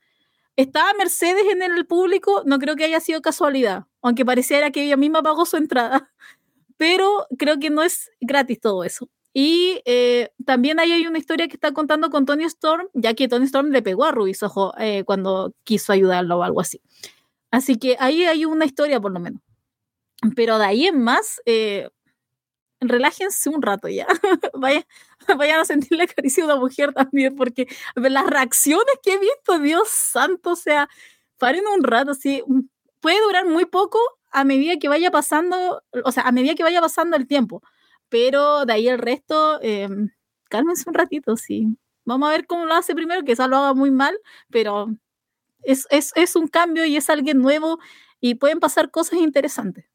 Estaba 0.56 0.92
Mercedes 0.94 1.44
en 1.50 1.62
el 1.62 1.86
público, 1.86 2.42
no 2.46 2.58
creo 2.58 2.76
que 2.76 2.84
haya 2.84 3.00
sido 3.00 3.20
casualidad, 3.20 3.86
aunque 4.00 4.24
pareciera 4.24 4.70
que 4.70 4.84
ella 4.84 4.96
misma 4.96 5.22
pagó 5.22 5.44
su 5.44 5.56
entrada 5.56 6.10
pero 6.76 7.26
creo 7.38 7.58
que 7.58 7.70
no 7.70 7.82
es 7.82 8.10
gratis 8.20 8.60
todo 8.60 8.84
eso. 8.84 9.08
Y 9.32 9.82
eh, 9.84 10.30
también 10.46 10.80
ahí 10.80 10.92
hay 10.92 11.06
una 11.06 11.18
historia 11.18 11.46
que 11.46 11.54
está 11.56 11.72
contando 11.72 12.08
con 12.10 12.24
Tony 12.24 12.44
Storm, 12.44 12.88
ya 12.94 13.14
que 13.14 13.28
Tony 13.28 13.44
Storm 13.44 13.70
le 13.70 13.82
pegó 13.82 14.04
a 14.04 14.12
Ruby 14.12 14.32
Soho 14.34 14.72
eh, 14.78 15.04
cuando 15.04 15.54
quiso 15.64 15.92
ayudarlo 15.92 16.38
o 16.38 16.42
algo 16.42 16.60
así. 16.62 16.80
Así 17.50 17.76
que 17.76 17.96
ahí 18.00 18.24
hay 18.24 18.44
una 18.46 18.64
historia 18.64 19.00
por 19.00 19.12
lo 19.12 19.20
menos. 19.20 19.42
Pero 20.34 20.58
de 20.58 20.64
ahí 20.64 20.86
en 20.86 21.02
más, 21.02 21.40
eh, 21.46 21.88
relájense 22.80 23.50
un 23.50 23.62
rato 23.62 23.88
ya. 23.88 24.06
vayan, 24.54 24.84
vayan 25.36 25.60
a 25.60 25.64
sentir 25.64 25.98
la 25.98 26.06
caricia 26.06 26.44
de 26.44 26.52
una 26.52 26.60
mujer 26.60 26.92
también, 26.92 27.36
porque 27.36 27.66
las 27.94 28.26
reacciones 28.26 28.94
que 29.02 29.14
he 29.14 29.18
visto, 29.18 29.58
Dios 29.58 29.88
santo, 29.88 30.52
o 30.52 30.56
sea, 30.56 30.88
paren 31.38 31.64
un 31.66 31.84
rato, 31.84 32.12
así, 32.12 32.42
puede 33.00 33.20
durar 33.22 33.46
muy 33.46 33.66
poco, 33.66 33.98
a 34.36 34.44
medida 34.44 34.76
que 34.76 34.90
vaya 34.90 35.10
pasando, 35.10 35.82
o 36.04 36.12
sea, 36.12 36.24
a 36.24 36.30
medida 36.30 36.54
que 36.54 36.62
vaya 36.62 36.82
pasando 36.82 37.16
el 37.16 37.26
tiempo. 37.26 37.62
Pero 38.10 38.66
de 38.66 38.74
ahí 38.74 38.86
el 38.86 38.98
resto, 38.98 39.58
eh, 39.62 39.88
cálmense 40.50 40.84
un 40.86 40.94
ratito, 40.94 41.38
sí. 41.38 41.78
Vamos 42.04 42.28
a 42.28 42.32
ver 42.32 42.46
cómo 42.46 42.66
lo 42.66 42.74
hace 42.74 42.94
primero, 42.94 43.22
que 43.22 43.32
quizás 43.32 43.48
lo 43.48 43.56
haga 43.56 43.72
muy 43.72 43.90
mal, 43.90 44.14
pero 44.50 44.88
es, 45.62 45.86
es, 45.90 46.12
es 46.16 46.36
un 46.36 46.48
cambio 46.48 46.84
y 46.84 46.96
es 46.96 47.08
alguien 47.08 47.38
nuevo 47.40 47.78
y 48.20 48.34
pueden 48.34 48.60
pasar 48.60 48.90
cosas 48.90 49.20
interesantes. 49.20 49.86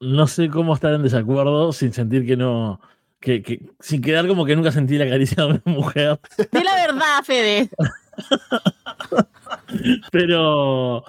no 0.00 0.26
sé 0.26 0.50
cómo 0.50 0.74
estar 0.74 0.92
en 0.92 1.04
desacuerdo 1.04 1.72
sin 1.72 1.92
sentir 1.92 2.26
que 2.26 2.36
no. 2.36 2.80
Que, 3.20 3.64
sin 3.78 4.02
quedar 4.02 4.26
como 4.26 4.44
que 4.44 4.56
nunca 4.56 4.72
sentí 4.72 4.98
la 4.98 5.08
caricia 5.08 5.44
de 5.44 5.50
una 5.50 5.62
mujer. 5.66 6.18
Di 6.50 6.64
la 6.64 6.74
verdad, 6.74 7.22
Fede. 7.22 7.70
Pero. 10.12 11.04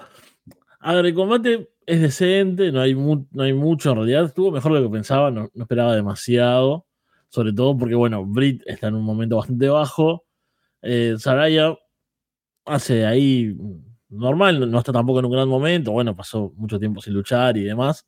A 0.80 0.94
ver, 0.94 1.06
el 1.06 1.14
combate 1.14 1.70
es 1.86 2.00
decente, 2.00 2.72
no 2.72 2.80
hay, 2.80 2.94
no 2.94 3.42
hay 3.42 3.52
mucho 3.52 3.90
en 3.90 3.96
realidad. 3.96 4.24
Estuvo 4.26 4.50
mejor 4.50 4.72
de 4.74 4.80
lo 4.80 4.88
que 4.88 4.92
pensaba, 4.92 5.30
no, 5.30 5.48
esperaba 5.54 5.94
demasiado. 5.94 6.86
Sobre 7.28 7.52
todo 7.52 7.76
porque, 7.76 7.94
bueno, 7.94 8.24
Brit 8.24 8.62
está 8.66 8.88
en 8.88 8.94
un 8.94 9.04
momento 9.04 9.36
bastante 9.36 9.68
bajo. 9.68 10.24
Eh, 10.82 11.16
Saraya 11.18 11.74
hace 12.64 13.06
ahí 13.06 13.56
normal, 14.08 14.70
no 14.70 14.78
está 14.78 14.92
tampoco 14.92 15.18
en 15.18 15.26
un 15.26 15.32
gran 15.32 15.48
momento. 15.48 15.92
Bueno, 15.92 16.14
pasó 16.14 16.52
mucho 16.56 16.78
tiempo 16.78 17.00
sin 17.00 17.14
luchar 17.14 17.56
y 17.56 17.64
demás. 17.64 18.06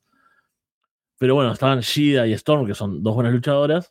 Pero 1.17 1.35
bueno, 1.35 1.51
estaban 1.51 1.81
Shida 1.81 2.27
y 2.27 2.33
Storm, 2.33 2.65
que 2.67 2.75
son 2.75 3.03
dos 3.03 3.15
buenas 3.15 3.33
luchadoras. 3.33 3.89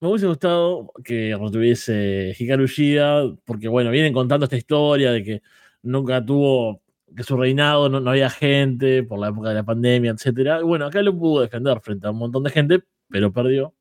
Me 0.00 0.08
hubiese 0.08 0.28
gustado 0.28 0.92
que 1.04 1.36
retuviese 1.36 2.34
Hikaru 2.38 2.66
Shida, 2.68 3.34
porque 3.44 3.66
bueno, 3.66 3.90
vienen 3.90 4.12
contando 4.12 4.44
esta 4.44 4.56
historia 4.56 5.10
de 5.10 5.24
que 5.24 5.42
nunca 5.82 6.24
tuvo, 6.24 6.82
que 7.16 7.24
su 7.24 7.36
reinado 7.36 7.88
no, 7.88 8.08
había 8.08 8.30
gente 8.30 9.02
por 9.02 9.18
la 9.18 9.28
época 9.28 9.48
de 9.48 9.56
la 9.56 9.64
pandemia, 9.64 10.12
etc. 10.12 10.62
Bueno, 10.62 10.86
acá 10.86 11.02
lo 11.02 11.18
pudo 11.18 11.42
defender 11.42 11.80
frente 11.80 12.06
a 12.06 12.10
un 12.12 12.18
montón 12.18 12.44
de 12.44 12.50
gente, 12.50 12.84
pero 13.08 13.32
perdió. 13.32 13.74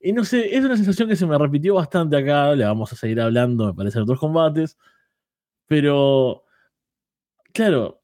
Y 0.00 0.12
no 0.12 0.24
sé, 0.24 0.56
es 0.56 0.64
una 0.64 0.76
sensación 0.76 1.08
que 1.08 1.16
se 1.16 1.26
me 1.26 1.38
repitió 1.38 1.74
bastante 1.74 2.16
acá, 2.16 2.54
le 2.54 2.64
vamos 2.64 2.92
a 2.92 2.96
seguir 2.96 3.20
hablando, 3.20 3.66
me 3.66 3.74
parece, 3.74 3.98
en 3.98 4.04
otros 4.04 4.18
combates. 4.18 4.76
Pero, 5.66 6.44
claro, 7.52 8.02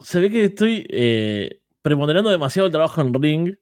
se 0.00 0.20
ve 0.20 0.30
que 0.30 0.44
estoy 0.46 0.86
eh, 0.90 1.60
preponderando 1.82 2.30
demasiado 2.30 2.66
el 2.66 2.72
trabajo 2.72 3.00
en 3.00 3.14
ring 3.14 3.56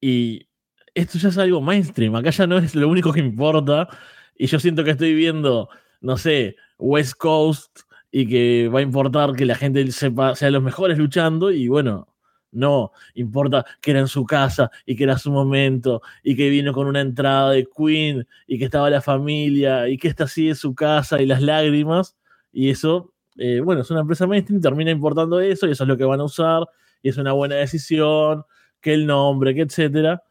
y 0.00 0.48
esto 0.94 1.18
ya 1.18 1.28
es 1.28 1.38
algo 1.38 1.60
mainstream, 1.60 2.14
acá 2.16 2.30
ya 2.30 2.46
no 2.46 2.58
es 2.58 2.74
lo 2.74 2.88
único 2.88 3.12
que 3.12 3.20
importa 3.20 3.88
y 4.36 4.46
yo 4.46 4.58
siento 4.58 4.84
que 4.84 4.92
estoy 4.92 5.14
viendo, 5.14 5.68
no 6.00 6.16
sé, 6.16 6.56
West 6.78 7.14
Coast 7.14 7.80
y 8.10 8.26
que 8.28 8.68
va 8.68 8.80
a 8.80 8.82
importar 8.82 9.32
que 9.34 9.46
la 9.46 9.54
gente 9.54 9.90
sepa, 9.92 10.34
sea 10.34 10.50
los 10.50 10.62
mejores 10.62 10.98
luchando 10.98 11.50
y 11.50 11.68
bueno, 11.68 12.08
no, 12.50 12.92
importa 13.14 13.64
que 13.80 13.92
era 13.92 14.00
en 14.00 14.08
su 14.08 14.26
casa 14.26 14.70
y 14.84 14.96
que 14.96 15.04
era 15.04 15.16
su 15.16 15.30
momento 15.32 16.02
y 16.22 16.36
que 16.36 16.50
vino 16.50 16.74
con 16.74 16.86
una 16.86 17.00
entrada 17.00 17.52
de 17.52 17.66
Queen 17.74 18.26
y 18.46 18.58
que 18.58 18.66
estaba 18.66 18.90
la 18.90 19.00
familia 19.00 19.88
y 19.88 19.96
que 19.96 20.08
está 20.08 20.24
así 20.24 20.48
en 20.48 20.56
su 20.56 20.74
casa 20.74 21.22
y 21.22 21.26
las 21.26 21.40
lágrimas 21.40 22.16
y 22.52 22.68
eso, 22.68 23.14
eh, 23.38 23.60
bueno, 23.60 23.80
es 23.80 23.90
una 23.90 24.00
empresa 24.00 24.26
mainstream, 24.26 24.60
termina 24.60 24.90
importando 24.90 25.40
eso 25.40 25.66
y 25.66 25.72
eso 25.72 25.84
es 25.84 25.88
lo 25.88 25.96
que 25.96 26.04
van 26.04 26.20
a 26.20 26.24
usar 26.24 26.64
y 27.02 27.08
es 27.08 27.16
una 27.16 27.32
buena 27.32 27.56
decisión, 27.56 28.44
que 28.82 28.92
el 28.94 29.06
nombre, 29.06 29.54
que 29.54 29.62
etcétera 29.62 30.22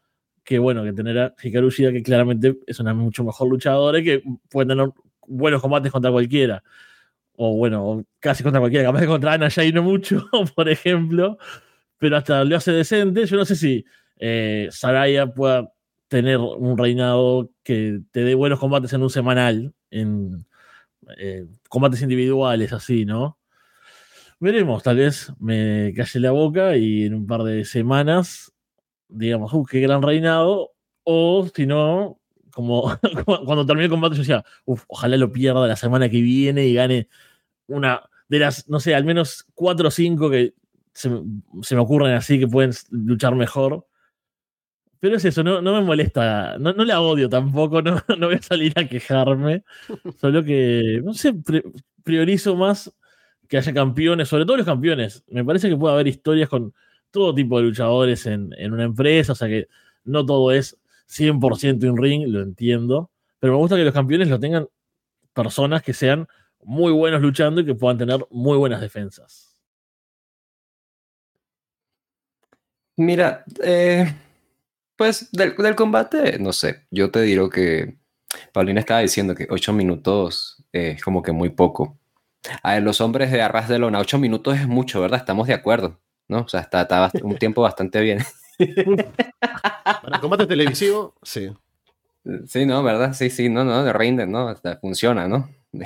que 0.44 0.58
bueno, 0.58 0.82
que 0.84 0.92
tener 0.92 1.18
a 1.18 1.34
Hikaru 1.40 1.70
Shida, 1.70 1.92
que 1.92 2.02
claramente 2.02 2.58
es 2.66 2.80
una 2.80 2.94
mucho 2.94 3.24
mejor 3.24 3.48
luchadora 3.48 3.98
y 3.98 4.04
que 4.04 4.22
puede 4.50 4.68
tener 4.68 4.90
buenos 5.26 5.60
combates 5.60 5.92
contra 5.92 6.10
cualquiera. 6.10 6.62
O 7.36 7.56
bueno, 7.56 8.04
casi 8.20 8.42
contra 8.42 8.60
cualquiera, 8.60 8.86
capaz 8.86 9.00
de 9.00 9.06
contra 9.06 9.32
Ana 9.34 9.50
Jay 9.50 9.72
no 9.72 9.82
mucho, 9.82 10.28
por 10.54 10.68
ejemplo, 10.68 11.38
pero 11.98 12.16
hasta 12.16 12.44
lo 12.44 12.56
hace 12.56 12.72
decente. 12.72 13.26
Yo 13.26 13.36
no 13.36 13.44
sé 13.44 13.56
si 13.56 13.84
eh, 14.18 14.68
Saraya 14.70 15.28
pueda 15.28 15.72
tener 16.08 16.38
un 16.38 16.76
reinado 16.76 17.50
que 17.62 18.00
te 18.10 18.22
dé 18.22 18.34
buenos 18.34 18.58
combates 18.60 18.92
en 18.92 19.02
un 19.02 19.10
semanal, 19.10 19.72
en 19.90 20.44
eh, 21.18 21.46
combates 21.68 22.02
individuales, 22.02 22.72
así, 22.72 23.04
¿no? 23.04 23.38
Veremos, 24.38 24.82
tal 24.82 24.96
vez 24.96 25.32
me 25.38 25.92
calle 25.96 26.20
la 26.20 26.32
boca 26.32 26.76
y 26.76 27.04
en 27.04 27.14
un 27.14 27.26
par 27.26 27.44
de 27.44 27.64
semanas 27.64 28.51
digamos, 29.12 29.52
uh, 29.52 29.64
qué 29.64 29.80
gran 29.80 30.02
reinado, 30.02 30.72
o 31.04 31.48
si 31.54 31.66
no, 31.66 32.20
como 32.52 32.96
cuando 33.24 33.66
terminé 33.66 33.86
el 33.86 33.90
combate 33.90 34.16
yo 34.16 34.22
decía, 34.22 34.44
ojalá 34.64 35.16
lo 35.16 35.32
pierda 35.32 35.66
la 35.66 35.76
semana 35.76 36.08
que 36.08 36.20
viene 36.20 36.66
y 36.66 36.74
gane 36.74 37.08
una 37.66 38.02
de 38.28 38.38
las, 38.38 38.68
no 38.68 38.80
sé, 38.80 38.94
al 38.94 39.04
menos 39.04 39.46
cuatro 39.54 39.88
o 39.88 39.90
cinco 39.90 40.30
que 40.30 40.54
se, 40.92 41.08
me 41.10 41.80
ocurren 41.80 42.14
así 42.14 42.38
que 42.38 42.46
pueden 42.48 42.72
luchar 42.90 43.34
mejor. 43.34 43.86
Pero 45.00 45.16
es 45.16 45.24
eso, 45.24 45.42
no, 45.42 45.60
no 45.60 45.74
me 45.74 45.80
molesta, 45.80 46.58
no, 46.58 46.72
no, 46.72 46.84
la 46.84 47.00
odio 47.00 47.28
tampoco, 47.28 47.82
no, 47.82 48.02
no 48.18 48.26
voy 48.28 48.36
a 48.36 48.42
salir 48.42 48.72
a 48.76 48.86
quejarme, 48.86 49.64
solo 50.20 50.44
que, 50.44 51.00
no 51.02 51.12
sé, 51.12 51.34
priorizo 52.04 52.54
más 52.56 52.92
que 53.48 53.58
haya 53.58 53.74
campeones, 53.74 54.28
sobre 54.28 54.44
todo 54.46 54.56
los 54.56 54.66
campeones. 54.66 55.24
Me 55.28 55.44
parece 55.44 55.68
que 55.68 55.76
puede 55.76 55.94
haber 55.94 56.06
historias 56.06 56.48
con 56.48 56.72
todo 57.12 57.34
tipo 57.34 57.58
de 57.58 57.64
luchadores 57.64 58.26
en, 58.26 58.52
una 58.72 58.84
empresa, 58.84 59.32
o 59.32 59.36
sea 59.36 59.46
que 59.46 59.68
no 60.04 60.26
todo 60.26 60.50
es 60.50 60.76
100% 61.08 61.84
in 61.84 61.96
ring, 61.96 62.26
lo 62.26 62.40
entiendo, 62.42 63.10
pero 63.38 63.52
me 63.52 63.58
gusta 63.58 63.76
que 63.76 63.84
los 63.84 63.94
campeones 63.94 64.28
lo 64.28 64.40
tengan 64.40 64.66
personas 65.32 65.82
que 65.82 65.92
sean 65.92 66.26
muy 66.64 66.92
buenos 66.92 67.20
luchando 67.20 67.60
y 67.60 67.66
que 67.66 67.74
puedan 67.74 67.98
tener 67.98 68.26
muy 68.30 68.56
buenas 68.58 68.80
defensas. 68.80 69.56
Mira, 72.96 73.44
eh, 73.62 74.14
pues 74.96 75.30
del, 75.32 75.74
combate, 75.74 76.38
no 76.38 76.52
sé, 76.52 76.86
yo 76.90 77.10
te 77.10 77.22
digo 77.22 77.48
que 77.48 77.96
Paulina 78.52 78.80
estaba 78.80 79.00
diciendo 79.00 79.34
que 79.34 79.46
8 79.50 79.72
minutos 79.72 80.64
es 80.72 81.02
como 81.02 81.22
que 81.22 81.32
muy 81.32 81.50
poco. 81.50 81.98
A 82.62 82.74
ver, 82.74 82.82
los 82.82 83.00
hombres 83.00 83.30
de 83.30 83.42
Arras 83.42 83.68
de 83.68 83.78
Lona, 83.78 84.00
8 84.00 84.18
minutos 84.18 84.56
es 84.58 84.66
mucho, 84.68 85.00
¿verdad? 85.00 85.20
Estamos 85.20 85.46
de 85.48 85.54
acuerdo. 85.54 86.00
¿No? 86.32 86.40
O 86.40 86.48
sea, 86.48 86.60
está, 86.60 87.10
un 87.22 87.36
tiempo 87.36 87.62
bastante 87.62 88.00
bien. 88.00 88.18
Para 90.02 90.20
combate 90.20 90.46
televisivo, 90.46 91.14
sí. 91.22 91.52
Sí, 92.46 92.66
no, 92.66 92.82
¿verdad? 92.82 93.12
Sí, 93.14 93.30
sí, 93.30 93.48
no, 93.48 93.64
no, 93.64 93.84
de 93.84 93.92
Reinder, 93.92 94.28
¿no? 94.28 94.54
funciona, 94.80 95.28
¿no? 95.28 95.48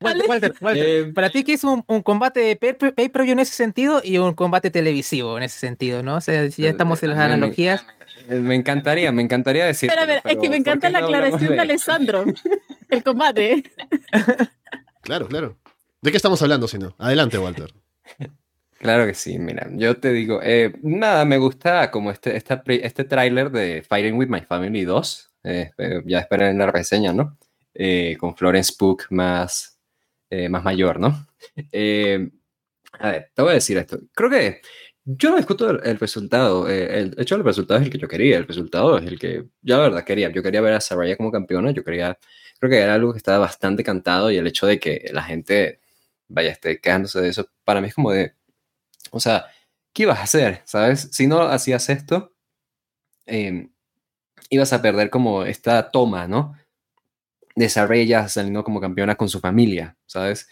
Walter, 0.00 0.54
eh, 0.74 1.12
para 1.14 1.30
ti, 1.30 1.42
¿qué 1.42 1.54
es 1.54 1.64
un, 1.64 1.82
combate 1.82 2.40
de 2.40 2.56
pay-per-view 2.56 3.32
en 3.32 3.38
ese 3.40 3.52
sentido 3.52 4.00
y 4.04 4.18
un 4.18 4.34
combate 4.34 4.70
televisivo 4.70 5.36
en 5.36 5.44
ese 5.44 5.58
sentido, 5.58 6.02
¿no? 6.02 6.16
O 6.16 6.20
sea, 6.20 6.50
si 6.50 6.62
ya 6.62 6.70
estamos 6.70 7.02
en 7.02 7.10
las 7.10 7.18
analogías. 7.18 7.84
Me, 8.28 8.54
encantaría, 8.54 9.10
me 9.12 9.22
encantaría 9.22 9.66
decir. 9.66 9.88
Pero 9.88 10.02
a 10.02 10.06
ver, 10.06 10.22
es 10.24 10.36
que 10.36 10.48
me 10.48 10.56
encanta 10.56 10.90
la 10.90 11.00
aclaración 11.00 11.52
de... 11.52 11.60
Alessandro. 11.60 12.24
El 12.88 13.02
combate. 13.02 13.64
Claro, 15.02 15.28
claro. 15.28 15.56
¿De 16.02 16.10
qué 16.10 16.16
estamos 16.16 16.42
hablando, 16.42 16.66
si 16.66 16.78
no? 16.78 16.96
Adelante, 16.98 17.38
Walter. 17.38 17.72
Claro 18.78 19.06
que 19.06 19.14
sí, 19.14 19.38
mira, 19.38 19.68
yo 19.72 19.98
te 19.98 20.12
digo, 20.12 20.40
eh, 20.42 20.74
nada, 20.82 21.24
me 21.24 21.38
gusta 21.38 21.90
como 21.90 22.10
este, 22.10 22.36
este, 22.36 22.60
este 22.84 23.04
tráiler 23.04 23.50
de 23.50 23.82
Fighting 23.82 24.16
With 24.18 24.28
My 24.28 24.42
Family 24.42 24.84
2, 24.84 25.32
eh, 25.44 25.70
ya 26.04 26.20
esperen 26.20 26.58
la 26.58 26.70
reseña, 26.70 27.12
¿no? 27.14 27.38
Eh, 27.72 28.16
con 28.18 28.36
Florence 28.36 28.74
Pugh 28.78 29.02
más, 29.10 29.78
más 30.50 30.62
mayor, 30.64 31.00
¿no? 31.00 31.26
a 32.98 33.10
ver, 33.10 33.30
te 33.34 33.42
voy 33.42 33.50
a 33.50 33.54
decir 33.54 33.78
esto, 33.78 33.98
creo 34.14 34.30
que 34.30 34.60
yo 35.04 35.30
no 35.30 35.36
discuto 35.36 35.70
el, 35.70 35.98
resultado, 35.98 36.68
el 36.68 37.14
hecho 37.18 37.36
el 37.36 37.44
resultado 37.44 37.80
es 37.80 37.86
el 37.86 37.92
que 37.92 37.98
yo 37.98 38.08
quería, 38.08 38.38
el 38.38 38.46
resultado 38.46 38.98
es 38.98 39.06
el 39.06 39.18
que 39.18 39.44
yo 39.62 39.76
la 39.76 39.82
verdad 39.82 40.04
quería, 40.04 40.30
yo 40.30 40.42
quería 40.42 40.60
ver 40.60 40.74
a 40.74 40.80
Saraya 40.80 41.16
como 41.16 41.30
campeona, 41.32 41.70
yo 41.70 41.84
quería, 41.84 42.18
creo 42.58 42.70
que 42.70 42.78
era 42.78 42.94
algo 42.94 43.12
que 43.12 43.18
estaba 43.18 43.38
bastante 43.38 43.84
cantado 43.84 44.30
y 44.30 44.36
el 44.36 44.46
hecho 44.46 44.66
de 44.66 44.78
que 44.80 45.10
la 45.12 45.22
gente 45.22 45.80
vaya, 46.28 46.50
esté 46.50 46.80
quejándose 46.80 47.20
de 47.20 47.28
eso, 47.28 47.48
para 47.64 47.80
mí 47.80 47.88
es 47.88 47.94
como 47.94 48.10
de 48.12 48.34
o 49.10 49.20
sea, 49.20 49.46
¿qué 49.92 50.04
ibas 50.04 50.18
a 50.18 50.22
hacer? 50.24 50.62
¿Sabes? 50.64 51.08
Si 51.12 51.26
no 51.26 51.42
hacías 51.42 51.88
esto, 51.88 52.34
em, 53.26 53.70
ibas 54.50 54.72
a 54.72 54.82
perder 54.82 55.10
como 55.10 55.44
esta 55.44 55.90
toma, 55.90 56.28
¿no? 56.28 56.54
De 57.56 57.70
ella 57.94 58.28
saliendo 58.28 58.62
como 58.64 58.80
campeona 58.80 59.14
con 59.16 59.28
su 59.28 59.40
familia, 59.40 59.96
¿sabes? 60.06 60.48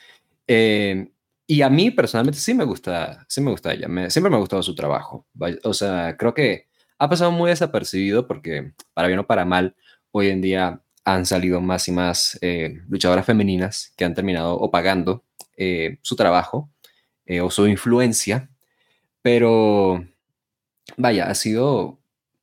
Em, 0.47 1.11
y 1.47 1.63
a 1.63 1.69
mí 1.69 1.91
personalmente 1.91 2.41
sí 2.41 2.55
me 2.55 2.65
gusta, 2.65 3.27
sí 3.29 3.41
me 3.43 3.51
gusta 3.51 3.73
ella, 3.75 3.89
siempre 4.11 4.31
me 4.31 4.37
ha 4.37 4.41
gustado 4.41 4.63
su 4.63 4.75
trabajo. 4.75 5.27
O 5.65 5.75
sea, 5.75 6.17
creo 6.17 6.35
que 6.35 6.69
ha 6.99 7.09
pasado 7.09 7.31
muy 7.33 7.51
desapercibido 7.51 8.27
porque, 8.27 8.73
para 8.95 9.09
bien 9.09 9.21
o 9.21 9.27
para 9.27 9.45
mal, 9.45 9.77
hoy 10.13 10.29
en 10.31 10.41
día 10.41 10.81
han 11.05 11.27
salido 11.27 11.61
más 11.61 11.87
y 11.89 11.93
más 11.93 12.39
eh, 12.41 12.81
luchadoras 12.89 13.27
femeninas 13.27 13.93
que 13.97 14.05
han 14.07 14.15
terminado 14.15 14.55
o 14.57 14.71
pagando 14.71 15.25
eh, 15.57 15.99
su 16.03 16.17
trabajo 16.17 16.71
eh, 17.27 17.41
o 17.41 17.51
su 17.51 17.67
influencia, 17.67 18.51
pero 19.23 20.05
vaya, 20.97 21.29
ha 21.29 21.35
sido 21.35 21.99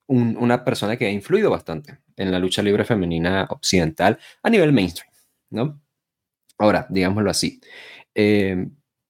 una 0.08 0.66
persona 0.66 0.98
que 0.98 1.06
ha 1.06 1.12
influido 1.12 1.50
bastante 1.50 2.00
en 2.18 2.32
la 2.32 2.40
lucha 2.40 2.62
libre 2.62 2.84
femenina 2.84 3.48
occidental 3.50 4.20
a 4.44 4.50
nivel 4.50 4.74
mainstream, 4.74 5.12
¿no? 5.52 5.82
Ahora, 6.58 6.86
digámoslo 6.90 7.30
así. 7.32 7.62
Eh, 8.14 8.68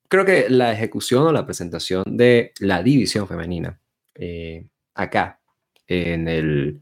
creo 0.07 0.25
que 0.25 0.49
la 0.49 0.71
ejecución 0.71 1.25
o 1.25 1.31
la 1.31 1.45
presentación 1.45 2.03
de 2.05 2.51
la 2.59 2.83
división 2.83 3.27
femenina 3.27 3.79
eh, 4.13 4.67
acá 4.93 5.39
en 5.87 6.27
el, 6.27 6.81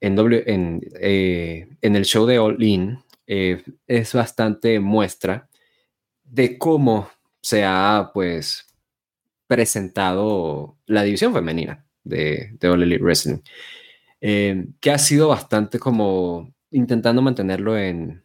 en, 0.00 0.80
en 0.90 1.96
el 1.96 2.04
show 2.04 2.26
de 2.26 2.38
All 2.40 2.60
In 2.62 2.98
es 3.26 4.12
bastante 4.12 4.80
muestra 4.80 5.48
de 6.24 6.58
cómo 6.58 7.08
se 7.42 7.64
ha 7.64 8.10
pues 8.14 8.66
presentado 9.46 10.78
la 10.86 11.02
división 11.02 11.34
femenina 11.34 11.84
de, 12.04 12.56
de 12.58 12.68
All 12.68 12.98
Wrestling, 13.02 13.40
eh, 14.20 14.66
que 14.80 14.90
ha 14.90 14.98
sido 14.98 15.28
bastante 15.28 15.78
como 15.78 16.54
intentando 16.70 17.20
mantenerlo 17.20 17.76
en, 17.76 18.24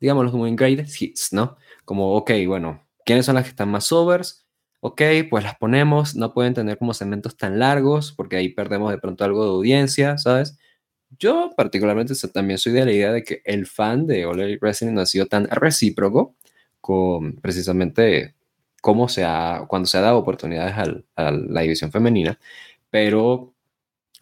digamos, 0.00 0.30
como 0.30 0.46
en 0.46 0.56
greatest 0.56 1.00
hits, 1.00 1.32
¿no? 1.32 1.56
Como, 1.84 2.14
ok, 2.16 2.32
bueno, 2.46 2.84
¿quiénes 3.06 3.24
son 3.24 3.36
las 3.36 3.44
que 3.44 3.50
están 3.50 3.70
más 3.70 3.90
overs? 3.92 4.46
Ok, 4.80 5.00
pues 5.30 5.44
las 5.44 5.56
ponemos, 5.56 6.14
no 6.14 6.34
pueden 6.34 6.52
tener 6.52 6.76
como 6.76 6.92
segmentos 6.92 7.36
tan 7.38 7.58
largos, 7.58 8.12
porque 8.12 8.36
ahí 8.36 8.50
perdemos 8.50 8.90
de 8.90 8.98
pronto 8.98 9.24
algo 9.24 9.44
de 9.44 9.50
audiencia, 9.50 10.18
¿sabes? 10.18 10.58
Yo 11.18 11.52
particularmente 11.56 12.14
también 12.28 12.58
soy 12.58 12.72
de 12.72 12.84
la 12.84 12.92
idea 12.92 13.12
de 13.12 13.22
que 13.24 13.40
el 13.44 13.66
fan 13.66 14.06
de 14.06 14.26
All 14.26 14.58
Wrestling 14.60 14.92
no 14.92 15.00
ha 15.00 15.06
sido 15.06 15.26
tan 15.26 15.46
recíproco 15.46 16.36
con 16.84 17.36
precisamente 17.36 18.34
cómo 18.82 19.08
se 19.08 19.24
ha, 19.24 19.64
cuando 19.66 19.86
se 19.86 19.96
ha 19.96 20.02
dado 20.02 20.18
oportunidades 20.18 20.76
al, 20.76 21.06
a 21.16 21.30
la 21.30 21.62
división 21.62 21.90
femenina, 21.90 22.38
pero 22.90 23.54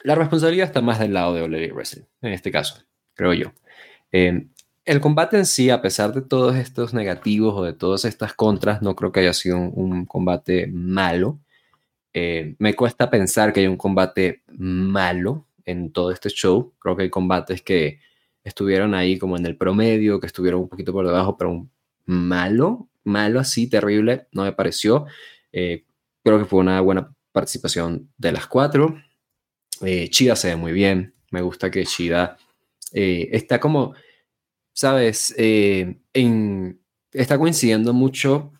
la 0.04 0.14
responsabilidad 0.14 0.68
está 0.68 0.80
más 0.80 1.00
del 1.00 1.12
lado 1.12 1.34
de 1.34 1.44
Elite 1.44 1.72
Wrestling, 1.72 2.04
en 2.20 2.32
este 2.32 2.52
caso, 2.52 2.76
creo 3.14 3.34
yo. 3.34 3.52
Eh, 4.12 4.46
el 4.84 5.00
combate 5.00 5.38
en 5.38 5.46
sí, 5.46 5.70
a 5.70 5.82
pesar 5.82 6.12
de 6.12 6.22
todos 6.22 6.54
estos 6.54 6.94
negativos 6.94 7.52
o 7.56 7.64
de 7.64 7.72
todas 7.72 8.04
estas 8.04 8.32
contras, 8.32 8.80
no 8.80 8.94
creo 8.94 9.10
que 9.10 9.18
haya 9.18 9.32
sido 9.32 9.56
un, 9.58 9.72
un 9.74 10.06
combate 10.06 10.68
malo. 10.68 11.40
Eh, 12.12 12.54
me 12.60 12.74
cuesta 12.74 13.10
pensar 13.10 13.52
que 13.52 13.58
haya 13.58 13.70
un 13.70 13.76
combate 13.76 14.44
malo 14.46 15.46
en 15.64 15.90
todo 15.90 16.12
este 16.12 16.28
show. 16.28 16.72
Creo 16.78 16.94
que 16.94 17.02
hay 17.02 17.10
combates 17.10 17.60
que 17.60 17.98
estuvieron 18.44 18.94
ahí 18.94 19.18
como 19.18 19.36
en 19.36 19.46
el 19.46 19.56
promedio, 19.56 20.20
que 20.20 20.28
estuvieron 20.28 20.60
un 20.60 20.68
poquito 20.68 20.92
por 20.92 21.04
debajo, 21.04 21.36
pero 21.36 21.50
un 21.50 21.72
malo, 22.12 22.88
malo 23.04 23.40
así, 23.40 23.68
terrible, 23.68 24.28
no 24.32 24.44
me 24.44 24.52
pareció. 24.52 25.06
Eh, 25.52 25.84
creo 26.22 26.38
que 26.38 26.44
fue 26.44 26.60
una 26.60 26.80
buena 26.80 27.14
participación 27.32 28.12
de 28.16 28.32
las 28.32 28.46
cuatro. 28.46 28.96
Eh, 29.80 30.08
Chida 30.10 30.36
se 30.36 30.48
ve 30.48 30.56
muy 30.56 30.72
bien. 30.72 31.14
Me 31.30 31.40
gusta 31.40 31.70
que 31.70 31.84
Chida 31.84 32.36
eh, 32.92 33.28
está 33.32 33.58
como, 33.58 33.94
sabes, 34.72 35.34
eh, 35.38 35.98
está 37.12 37.38
coincidiendo 37.38 37.92
mucho 37.92 38.52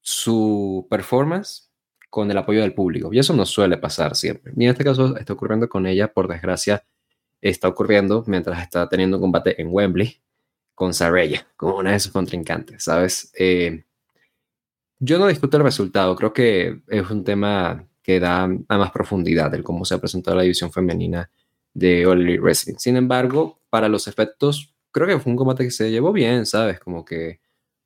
su 0.00 0.86
performance 0.88 1.70
con 2.08 2.30
el 2.30 2.38
apoyo 2.38 2.62
del 2.62 2.74
público. 2.74 3.10
Y 3.12 3.18
eso 3.18 3.34
no 3.34 3.44
suele 3.44 3.76
pasar 3.76 4.16
siempre. 4.16 4.52
Y 4.56 4.64
en 4.64 4.70
este 4.70 4.84
caso 4.84 5.16
está 5.16 5.32
ocurriendo 5.32 5.68
con 5.68 5.86
ella, 5.86 6.12
por 6.12 6.28
desgracia, 6.28 6.84
está 7.40 7.68
ocurriendo 7.68 8.24
mientras 8.26 8.62
está 8.62 8.88
teniendo 8.88 9.16
un 9.16 9.22
combate 9.22 9.60
en 9.60 9.68
Wembley 9.70 10.20
con 10.80 10.94
Saraya, 10.94 11.46
como 11.58 11.76
una 11.76 11.92
de 11.92 12.00
sus 12.00 12.10
contrincantes, 12.10 12.84
¿sabes? 12.84 13.30
Eh, 13.38 13.84
yo 14.98 15.18
no 15.18 15.26
discuto 15.26 15.58
el 15.58 15.62
resultado, 15.62 16.16
creo 16.16 16.32
que 16.32 16.80
es 16.88 17.10
un 17.10 17.22
tema 17.22 17.86
que 18.02 18.18
da 18.18 18.44
a 18.44 18.78
más 18.78 18.90
profundidad 18.90 19.50
del 19.50 19.62
cómo 19.62 19.84
se 19.84 19.92
ha 19.92 19.98
presentado 19.98 20.38
la 20.38 20.42
división 20.42 20.72
femenina 20.72 21.30
de 21.74 22.06
All 22.06 22.40
Wrestling. 22.40 22.76
Sin 22.78 22.96
embargo, 22.96 23.60
para 23.68 23.90
los 23.90 24.08
efectos, 24.08 24.74
creo 24.90 25.06
que 25.06 25.20
fue 25.20 25.30
un 25.30 25.36
combate 25.36 25.64
que 25.64 25.70
se 25.70 25.90
llevó 25.90 26.14
bien, 26.14 26.46
¿sabes? 26.46 26.80
Como 26.80 27.04
que 27.04 27.40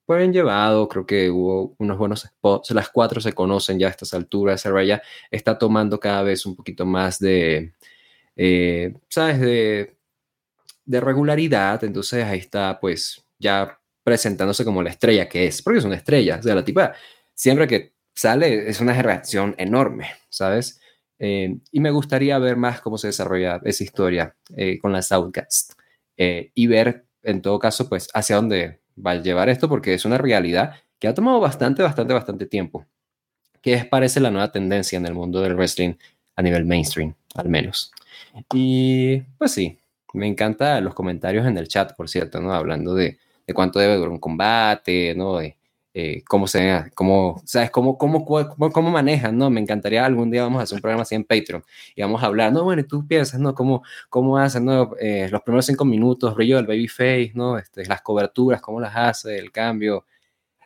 fue 0.06 0.18
bien 0.18 0.32
llevado, 0.32 0.88
creo 0.88 1.04
que 1.04 1.30
hubo 1.30 1.74
unos 1.78 1.98
buenos 1.98 2.20
spots, 2.20 2.70
las 2.70 2.90
cuatro 2.90 3.20
se 3.20 3.32
conocen 3.32 3.76
ya 3.76 3.88
a 3.88 3.90
estas 3.90 4.14
alturas, 4.14 4.60
Saraya 4.60 5.02
está 5.32 5.58
tomando 5.58 5.98
cada 5.98 6.22
vez 6.22 6.46
un 6.46 6.54
poquito 6.54 6.86
más 6.86 7.18
de, 7.18 7.72
eh, 8.36 8.94
¿sabes? 9.08 9.40
De, 9.40 9.96
de 10.84 11.00
regularidad, 11.00 11.82
entonces 11.84 12.24
ahí 12.24 12.38
está 12.38 12.78
pues 12.80 13.24
ya 13.38 13.78
presentándose 14.02 14.64
como 14.64 14.82
la 14.82 14.90
estrella 14.90 15.28
que 15.28 15.46
es, 15.46 15.62
porque 15.62 15.78
es 15.78 15.84
una 15.84 15.96
estrella, 15.96 16.36
o 16.38 16.42
sea, 16.42 16.54
la 16.54 16.64
tipa 16.64 16.94
siempre 17.34 17.66
que 17.66 17.94
sale 18.14 18.68
es 18.68 18.80
una 18.80 19.00
reacción 19.02 19.54
enorme, 19.58 20.08
¿sabes? 20.28 20.80
Eh, 21.18 21.56
y 21.70 21.80
me 21.80 21.90
gustaría 21.90 22.38
ver 22.38 22.56
más 22.56 22.80
cómo 22.80 22.98
se 22.98 23.08
desarrolla 23.08 23.60
esa 23.64 23.84
historia 23.84 24.36
eh, 24.56 24.78
con 24.78 24.92
las 24.92 25.12
Outcast 25.12 25.72
eh, 26.16 26.50
y 26.54 26.66
ver 26.66 27.06
en 27.22 27.40
todo 27.40 27.58
caso 27.58 27.88
pues 27.88 28.08
hacia 28.14 28.36
dónde 28.36 28.80
va 28.94 29.12
a 29.12 29.22
llevar 29.22 29.48
esto 29.48 29.68
porque 29.68 29.94
es 29.94 30.04
una 30.04 30.18
realidad 30.18 30.74
que 30.98 31.08
ha 31.08 31.14
tomado 31.14 31.40
bastante, 31.40 31.82
bastante, 31.82 32.14
bastante 32.14 32.46
tiempo, 32.46 32.86
que 33.60 33.74
es 33.74 33.86
parece 33.86 34.20
la 34.20 34.30
nueva 34.30 34.52
tendencia 34.52 34.96
en 34.96 35.06
el 35.06 35.14
mundo 35.14 35.40
del 35.40 35.54
wrestling 35.54 35.94
a 36.36 36.42
nivel 36.42 36.64
mainstream, 36.64 37.14
al 37.34 37.48
menos. 37.48 37.92
Y 38.52 39.20
pues 39.38 39.52
sí, 39.52 39.78
me 40.14 40.26
encantan 40.26 40.84
los 40.84 40.94
comentarios 40.94 41.46
en 41.46 41.58
el 41.58 41.68
chat, 41.68 41.94
por 41.96 42.08
cierto, 42.08 42.40
¿no? 42.40 42.52
Hablando 42.54 42.94
de, 42.94 43.18
de 43.46 43.54
cuánto 43.54 43.78
debe 43.78 43.96
durar 43.96 44.10
un 44.10 44.20
combate, 44.20 45.14
¿no? 45.14 45.38
De 45.38 45.56
eh, 45.96 46.24
cómo 46.26 46.48
se, 46.48 46.90
cómo, 46.96 47.40
¿sabes? 47.44 47.70
Cómo, 47.70 47.96
cómo, 47.96 48.24
cómo, 48.24 48.72
cómo, 48.72 48.90
manejan, 48.90 49.38
¿no? 49.38 49.48
Me 49.48 49.60
encantaría 49.60 50.04
algún 50.04 50.28
día 50.28 50.42
vamos 50.42 50.58
a 50.58 50.64
hacer 50.64 50.76
un 50.76 50.82
programa 50.82 51.02
así 51.02 51.14
en 51.14 51.22
Patreon 51.22 51.62
y 51.94 52.02
vamos 52.02 52.20
a 52.20 52.26
hablar, 52.26 52.52
¿no? 52.52 52.64
Bueno, 52.64 52.82
y 52.82 52.84
tú 52.84 53.06
piensas, 53.06 53.38
¿no? 53.38 53.54
¿Cómo, 53.54 53.84
cómo 54.08 54.36
hacen, 54.36 54.64
¿no? 54.64 54.90
Eh, 54.98 55.28
los 55.30 55.42
primeros 55.42 55.66
cinco 55.66 55.84
minutos, 55.84 56.34
brillo 56.34 56.56
del 56.56 56.66
babyface, 56.66 57.30
¿no? 57.34 57.58
Este, 57.58 57.86
las 57.86 58.02
coberturas, 58.02 58.60
cómo 58.60 58.80
las 58.80 58.92
hace, 58.96 59.38
el 59.38 59.52
cambio. 59.52 60.04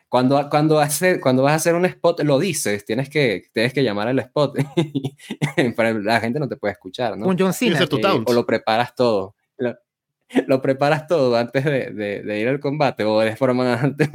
Cuando, 0.08 0.48
cuando, 0.48 0.78
hace, 0.78 1.20
cuando 1.20 1.42
vas 1.42 1.52
a 1.52 1.56
hacer 1.56 1.74
un 1.74 1.84
spot, 1.84 2.20
lo 2.20 2.38
dices, 2.38 2.86
tienes 2.86 3.10
que, 3.10 3.50
tienes 3.52 3.74
que 3.74 3.84
llamar 3.84 4.08
al 4.08 4.18
spot. 4.20 4.56
Para 5.76 5.92
la 5.92 6.20
gente 6.20 6.40
no 6.40 6.48
te 6.48 6.56
puede 6.56 6.72
escuchar, 6.72 7.18
¿no? 7.18 7.26
Un 7.26 7.36
John 7.38 7.52
Cena. 7.52 7.78
Eh, 7.78 8.24
o 8.24 8.32
lo 8.32 8.46
preparas 8.46 8.94
todo. 8.94 9.34
Lo, 10.46 10.60
preparas 10.60 11.06
todo 11.06 11.36
antes 11.36 11.64
de, 11.64 11.90
de, 11.90 12.22
de, 12.22 12.40
ir 12.40 12.48
al 12.48 12.60
combate 12.60 13.04
o 13.04 13.18
de 13.20 13.36
forma 13.36 13.74
antes. 13.74 14.08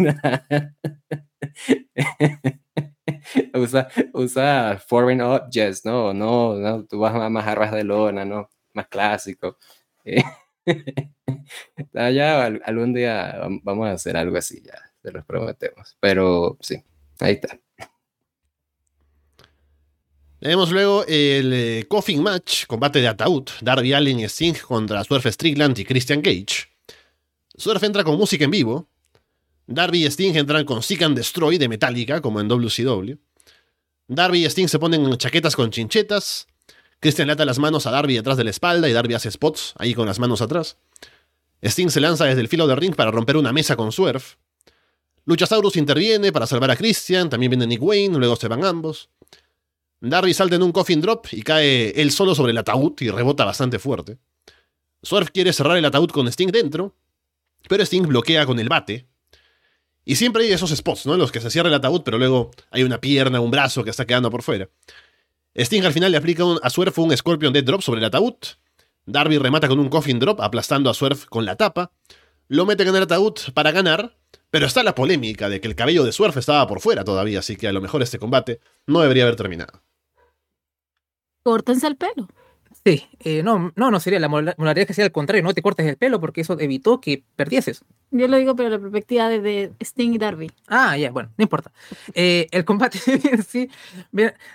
usa, 3.56 3.88
usa 4.14 4.80
foreign 4.88 5.22
objects, 5.22 5.86
¿no? 5.86 6.14
No, 6.14 6.56
no, 6.56 6.86
tú 6.86 7.00
vas 7.00 7.14
más 7.32 7.48
a 7.48 7.56
ras 7.56 7.72
de 7.72 7.84
lona, 7.84 8.26
¿no? 8.26 8.50
Más 8.74 8.88
clásico. 8.88 9.58
ya 11.94 12.46
algún 12.46 12.94
día 12.94 13.42
vamos 13.64 13.88
a 13.88 13.92
hacer 13.94 14.18
algo 14.18 14.38
así, 14.38 14.62
ya, 14.62 14.80
se 15.02 15.12
los 15.12 15.26
prometemos. 15.26 15.98
Pero 16.00 16.58
sí, 16.62 16.84
ahí 17.20 17.34
está. 17.34 17.60
Tenemos 20.44 20.72
luego 20.72 21.06
el 21.08 21.54
eh, 21.54 21.86
Coffin 21.88 22.22
Match, 22.22 22.66
combate 22.68 23.00
de 23.00 23.08
ataúd, 23.08 23.48
Darby 23.62 23.94
Allin 23.94 24.20
y 24.20 24.24
Sting 24.26 24.56
contra 24.56 25.02
Swerve 25.06 25.32
Strickland 25.32 25.80
y 25.80 25.86
Christian 25.86 26.22
Cage. 26.22 26.68
Swerve 27.56 27.88
entra 27.88 28.04
con 28.04 28.18
música 28.18 28.44
en 28.44 28.52
vivo. 28.52 28.90
Darby 29.68 30.04
y 30.04 30.06
Sting 30.06 30.36
entran 30.36 30.66
con 30.66 30.84
Seek 30.84 31.02
and 31.04 31.16
Destroy 31.16 31.58
de 31.58 31.70
Metallica, 31.70 32.20
como 32.20 32.42
en 32.42 32.50
WCW. 32.50 33.14
Darby 34.10 34.44
y 34.44 34.46
Sting 34.50 34.68
se 34.68 34.80
ponen 34.80 35.16
chaquetas 35.16 35.56
con 35.56 35.72
chinchetas. 35.72 36.48
Christian 37.00 37.28
le 37.28 37.34
ata 37.36 37.46
las 37.46 37.58
manos 37.58 37.88
a 37.88 37.92
Darby 37.92 38.16
detrás 38.16 38.36
de 38.36 38.44
la 38.44 38.50
espalda 38.50 38.90
y 38.90 38.92
Darby 38.92 39.14
hace 39.14 39.32
spots 39.32 39.74
ahí 39.78 39.94
con 39.94 40.08
las 40.08 40.20
manos 40.20 40.42
atrás. 40.42 40.76
Sting 41.62 41.88
se 41.88 42.02
lanza 42.02 42.26
desde 42.26 42.42
el 42.42 42.50
filo 42.50 42.68
del 42.68 42.76
ring 42.76 42.96
para 42.96 43.12
romper 43.12 43.38
una 43.38 43.54
mesa 43.54 43.78
con 43.78 43.94
Swerve. 43.94 44.26
Luchasaurus 45.24 45.78
interviene 45.78 46.34
para 46.34 46.48
salvar 46.48 46.70
a 46.72 46.76
Christian, 46.76 47.30
también 47.30 47.52
viene 47.52 47.66
Nick 47.66 47.82
Wayne, 47.82 48.20
luego 48.20 48.36
se 48.36 48.50
van 48.50 48.66
ambos. 48.66 49.08
Darby 50.06 50.34
salta 50.34 50.58
en 50.58 50.64
un 50.64 50.74
coffin 50.74 51.00
drop 51.00 51.28
y 51.32 51.44
cae 51.44 51.92
él 52.02 52.12
solo 52.12 52.36
sobre 52.36 52.52
el 52.52 52.58
ataúd 52.58 52.94
y 53.00 53.10
rebota 53.10 53.46
bastante 53.46 53.80
fuerte. 53.80 54.18
Swerve 55.02 55.32
quiere 55.32 55.54
cerrar 55.54 55.78
el 55.78 55.86
ataúd 55.86 56.10
con 56.10 56.28
Sting 56.28 56.52
dentro, 56.52 56.94
pero 57.70 57.84
Sting 57.84 58.04
bloquea 58.04 58.46
con 58.46 58.60
el 58.60 58.68
bate. 58.68 59.08
Y 60.04 60.16
siempre 60.16 60.44
hay 60.44 60.52
esos 60.52 60.72
spots, 60.72 61.06
¿no? 61.06 61.14
En 61.14 61.20
los 61.20 61.32
que 61.32 61.40
se 61.40 61.50
cierra 61.50 61.70
el 61.70 61.76
ataúd, 61.76 62.02
pero 62.04 62.18
luego 62.18 62.52
hay 62.70 62.84
una 62.84 63.00
pierna, 63.00 63.40
un 63.40 63.50
brazo 63.50 63.86
que 63.86 63.92
está 63.92 64.06
quedando 64.06 64.30
por 64.30 64.44
fuera. 64.44 64.68
Sting 65.56 65.84
al 65.84 65.94
final 65.94 66.12
le 66.12 66.18
aplica 66.18 66.44
un, 66.44 66.60
a 66.62 66.70
Swerve 66.70 67.02
un 67.02 67.16
Scorpion 67.16 67.54
Dead 67.54 67.64
Drop 67.64 67.82
sobre 67.82 68.00
el 68.00 68.06
ataúd. 68.06 68.36
Darby 69.06 69.38
remata 69.38 69.70
con 69.70 69.80
un 69.80 69.88
Coffin 69.88 70.20
Drop, 70.20 70.42
aplastando 70.42 70.90
a 70.90 70.94
Swerve 70.94 71.22
con 71.30 71.46
la 71.46 71.56
tapa. 71.56 71.94
Lo 72.50 72.66
meten 72.66 72.90
en 72.90 72.98
el 72.98 73.04
ataúd 73.04 73.36
para 73.54 73.72
ganar, 73.72 74.18
pero 74.50 74.66
está 74.66 74.84
la 74.84 74.96
polémica 74.96 75.48
de 75.48 75.62
que 75.62 75.70
el 75.70 75.76
cabello 75.76 76.04
de 76.04 76.12
Swerve 76.12 76.42
estaba 76.42 76.68
por 76.68 76.82
fuera 76.82 77.06
todavía, 77.06 77.40
así 77.40 77.56
que 77.56 77.70
a 77.70 77.72
lo 77.72 77.80
mejor 77.80 78.04
este 78.04 78.20
combate 78.20 78.60
no 78.86 79.00
debería 79.00 79.24
haber 79.24 79.38
terminado. 79.38 79.82
Córtense 81.44 81.88
el 81.88 81.98
pelo. 81.98 82.28
Sí, 82.86 83.08
eh, 83.20 83.44
no, 83.44 83.72
no, 83.76 83.92
no 83.92 84.00
sería 84.00 84.20
la 84.20 84.28
modalidad 84.28 84.86
que 84.86 84.94
sea 84.94 85.06
al 85.06 85.12
contrario, 85.12 85.44
no 85.44 85.54
te 85.54 85.62
cortes 85.62 85.86
el 85.86 85.96
pelo 85.96 86.20
porque 86.20 86.42
eso 86.42 86.60
evitó 86.60 87.00
que 87.00 87.24
perdieses. 87.36 87.86
Yo 88.12 88.28
lo 88.28 88.36
digo, 88.36 88.56
pero 88.56 88.70
la 88.70 88.80
perspectiva 88.80 89.30
de, 89.30 89.40
de 89.40 89.72
Sting 89.80 90.14
y 90.14 90.18
Darby. 90.18 90.52
Ah, 90.68 90.98
ya, 90.98 91.12
bueno, 91.12 91.32
no 91.38 91.44
importa. 91.44 91.72
Eh, 92.14 92.48
el 92.52 92.66
combate 92.66 93.00
sí, 93.48 93.70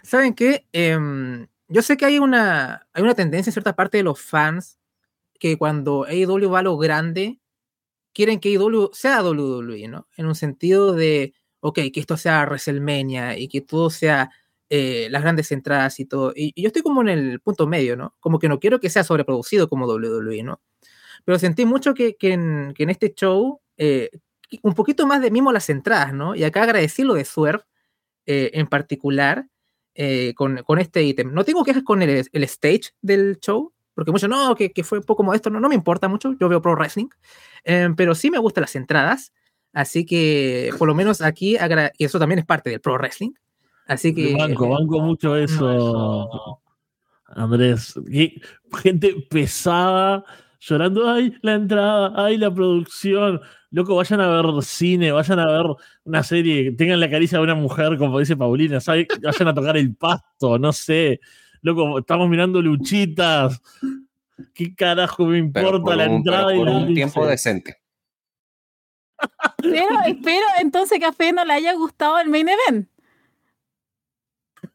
¿saben 0.02 0.34
qué? 0.34 0.66
Eh, 0.72 0.98
yo 1.68 1.82
sé 1.82 1.96
que 1.96 2.04
hay 2.06 2.18
una, 2.18 2.86
hay 2.92 3.02
una 3.02 3.14
tendencia 3.14 3.50
en 3.50 3.52
cierta 3.54 3.76
parte 3.76 3.98
de 3.98 4.02
los 4.02 4.20
fans 4.20 4.78
que 5.38 5.56
cuando 5.56 6.04
AEW 6.04 6.50
va 6.50 6.58
a 6.58 6.62
lo 6.62 6.76
grande, 6.76 7.38
quieren 8.12 8.40
que 8.40 8.50
AEW 8.50 8.90
sea 8.92 9.22
WWE, 9.22 9.88
¿no? 9.88 10.08
En 10.16 10.26
un 10.26 10.34
sentido 10.34 10.92
de, 10.92 11.34
ok, 11.60 11.78
que 11.92 12.00
esto 12.00 12.16
sea 12.16 12.44
WrestleMania 12.44 13.38
y 13.38 13.48
que 13.48 13.60
todo 13.60 13.90
sea 13.90 14.30
eh, 14.70 15.08
las 15.10 15.22
grandes 15.22 15.50
entradas 15.52 15.98
y 16.00 16.04
todo. 16.04 16.32
Y, 16.34 16.52
y, 16.54 16.62
yo 16.62 16.68
estoy 16.68 16.82
como 16.82 17.00
en 17.02 17.08
el 17.08 17.40
punto 17.40 17.66
medio, 17.66 17.96
¿no? 17.96 18.14
Como 18.20 18.38
que 18.38 18.48
no 18.48 18.60
quiero 18.60 18.80
que 18.80 18.90
sea 18.90 19.04
sobreproducido 19.04 19.68
como 19.68 19.86
WWE, 19.86 20.42
¿no? 20.42 20.60
Pero 21.24 21.38
sentí 21.38 21.64
mucho 21.64 21.94
que, 21.94 22.16
que, 22.16 22.32
en, 22.32 22.72
que 22.74 22.84
en, 22.84 22.90
este 22.90 23.12
show, 23.14 23.60
eh, 23.76 24.10
un 24.62 24.74
poquito 24.74 25.06
más 25.06 25.20
de 25.20 25.30
mimo 25.30 25.52
las 25.52 25.68
entradas, 25.68 26.12
¿no? 26.14 26.34
Y 26.34 26.44
acá 26.44 26.62
agradecí 26.62 27.02
lo 27.02 27.14
de 27.14 27.24
Swerve 27.24 27.64
eh, 28.30 28.50
en 28.58 28.66
particular, 28.66 29.46
eh, 29.94 30.34
con, 30.36 30.58
con, 30.58 30.78
este 30.78 31.02
ítem. 31.02 31.32
No 31.32 31.44
tengo 31.44 31.64
quejas 31.64 31.82
con 31.82 32.02
el, 32.02 32.28
el, 32.30 32.44
stage 32.44 32.90
del 33.00 33.38
show, 33.40 33.72
porque 33.94 34.12
mucho 34.12 34.28
no, 34.28 34.54
que, 34.54 34.70
que 34.70 34.84
fue 34.84 34.98
un 34.98 35.04
poco 35.04 35.22
modesto, 35.22 35.48
no, 35.48 35.60
no 35.60 35.68
me 35.70 35.74
importa 35.74 36.08
mucho, 36.08 36.34
yo 36.38 36.46
veo 36.48 36.60
pro 36.60 36.74
wrestling, 36.74 37.08
eh, 37.64 37.88
pero 37.96 38.14
sí 38.14 38.30
me 38.30 38.36
gustan 38.36 38.62
las 38.62 38.76
entradas, 38.76 39.32
así 39.72 40.04
que 40.04 40.70
por 40.78 40.88
lo 40.88 40.94
menos 40.94 41.22
aquí, 41.22 41.56
y 41.96 42.04
eso 42.04 42.18
también 42.18 42.38
es 42.40 42.44
parte 42.44 42.68
del 42.68 42.82
pro 42.82 42.98
wrestling, 42.98 43.32
así 43.88 44.14
que... 44.14 44.36
Banco, 44.36 44.68
banco 44.68 45.00
mucho 45.00 45.36
eso, 45.36 46.60
Andrés. 47.26 47.94
Gente 48.82 49.16
pesada 49.28 50.24
llorando, 50.60 51.10
ay, 51.10 51.34
la 51.42 51.54
entrada, 51.54 52.12
ay, 52.14 52.36
la 52.36 52.52
producción. 52.52 53.40
Loco, 53.70 53.96
vayan 53.96 54.20
a 54.20 54.28
ver 54.28 54.62
cine, 54.62 55.12
vayan 55.12 55.38
a 55.40 55.46
ver 55.46 55.66
una 56.04 56.22
serie, 56.22 56.72
tengan 56.72 57.00
la 57.00 57.10
caricia 57.10 57.38
de 57.38 57.44
una 57.44 57.54
mujer, 57.54 57.98
como 57.98 58.18
dice 58.18 58.36
Paulina, 58.36 58.78
vayan 58.86 59.48
a 59.48 59.54
tocar 59.54 59.76
el 59.76 59.94
pasto, 59.94 60.58
no 60.58 60.72
sé. 60.72 61.20
Loco, 61.60 61.98
estamos 61.98 62.28
mirando 62.28 62.62
luchitas. 62.62 63.60
¿Qué 64.54 64.74
carajo 64.74 65.26
me 65.26 65.38
importa 65.38 65.96
la 65.96 66.04
entrada 66.04 66.54
y 66.54 66.58
un 66.58 66.94
tiempo 66.94 67.26
decente. 67.26 67.76
Pero 69.60 69.88
espero 70.06 70.46
entonces 70.60 70.98
que 70.98 71.04
a 71.04 71.12
Fe 71.12 71.32
no 71.32 71.44
le 71.44 71.52
haya 71.52 71.74
gustado 71.74 72.20
el 72.20 72.28
main 72.28 72.48
event. 72.48 72.88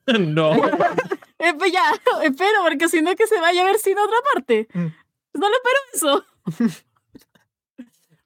no. 0.20 0.56
ya, 1.72 1.84
espero, 2.24 2.58
porque 2.64 2.88
si 2.90 3.02
no 3.02 3.12
es 3.12 3.16
que 3.16 3.28
se 3.28 3.40
vaya 3.40 3.62
a 3.62 3.66
ver 3.66 3.78
sin 3.78 3.98
otra 3.98 4.18
parte. 4.34 4.68
Mm. 4.74 4.88
No 5.36 5.50
lo 5.50 5.56
espero 5.56 6.26
eso. 6.62 6.74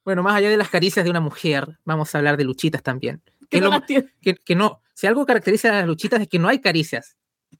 bueno, 0.03 0.23
más 0.23 0.35
allá 0.35 0.49
de 0.49 0.57
las 0.57 0.69
caricias 0.69 1.05
de 1.05 1.11
una 1.11 1.21
mujer, 1.21 1.79
vamos 1.85 2.13
a 2.13 2.17
hablar 2.17 2.37
de 2.37 2.43
luchitas 2.43 2.83
también. 2.83 3.21
Que, 3.49 3.61
no, 3.61 3.81
que, 3.85 4.55
no, 4.55 4.81
si 4.93 5.07
algo 5.07 5.25
caracteriza 5.25 5.69
a 5.69 5.75
las 5.75 5.87
luchitas 5.87 6.19
es 6.19 6.27
que 6.27 6.37
no 6.37 6.49
hay 6.49 6.59
caricias 6.59 7.15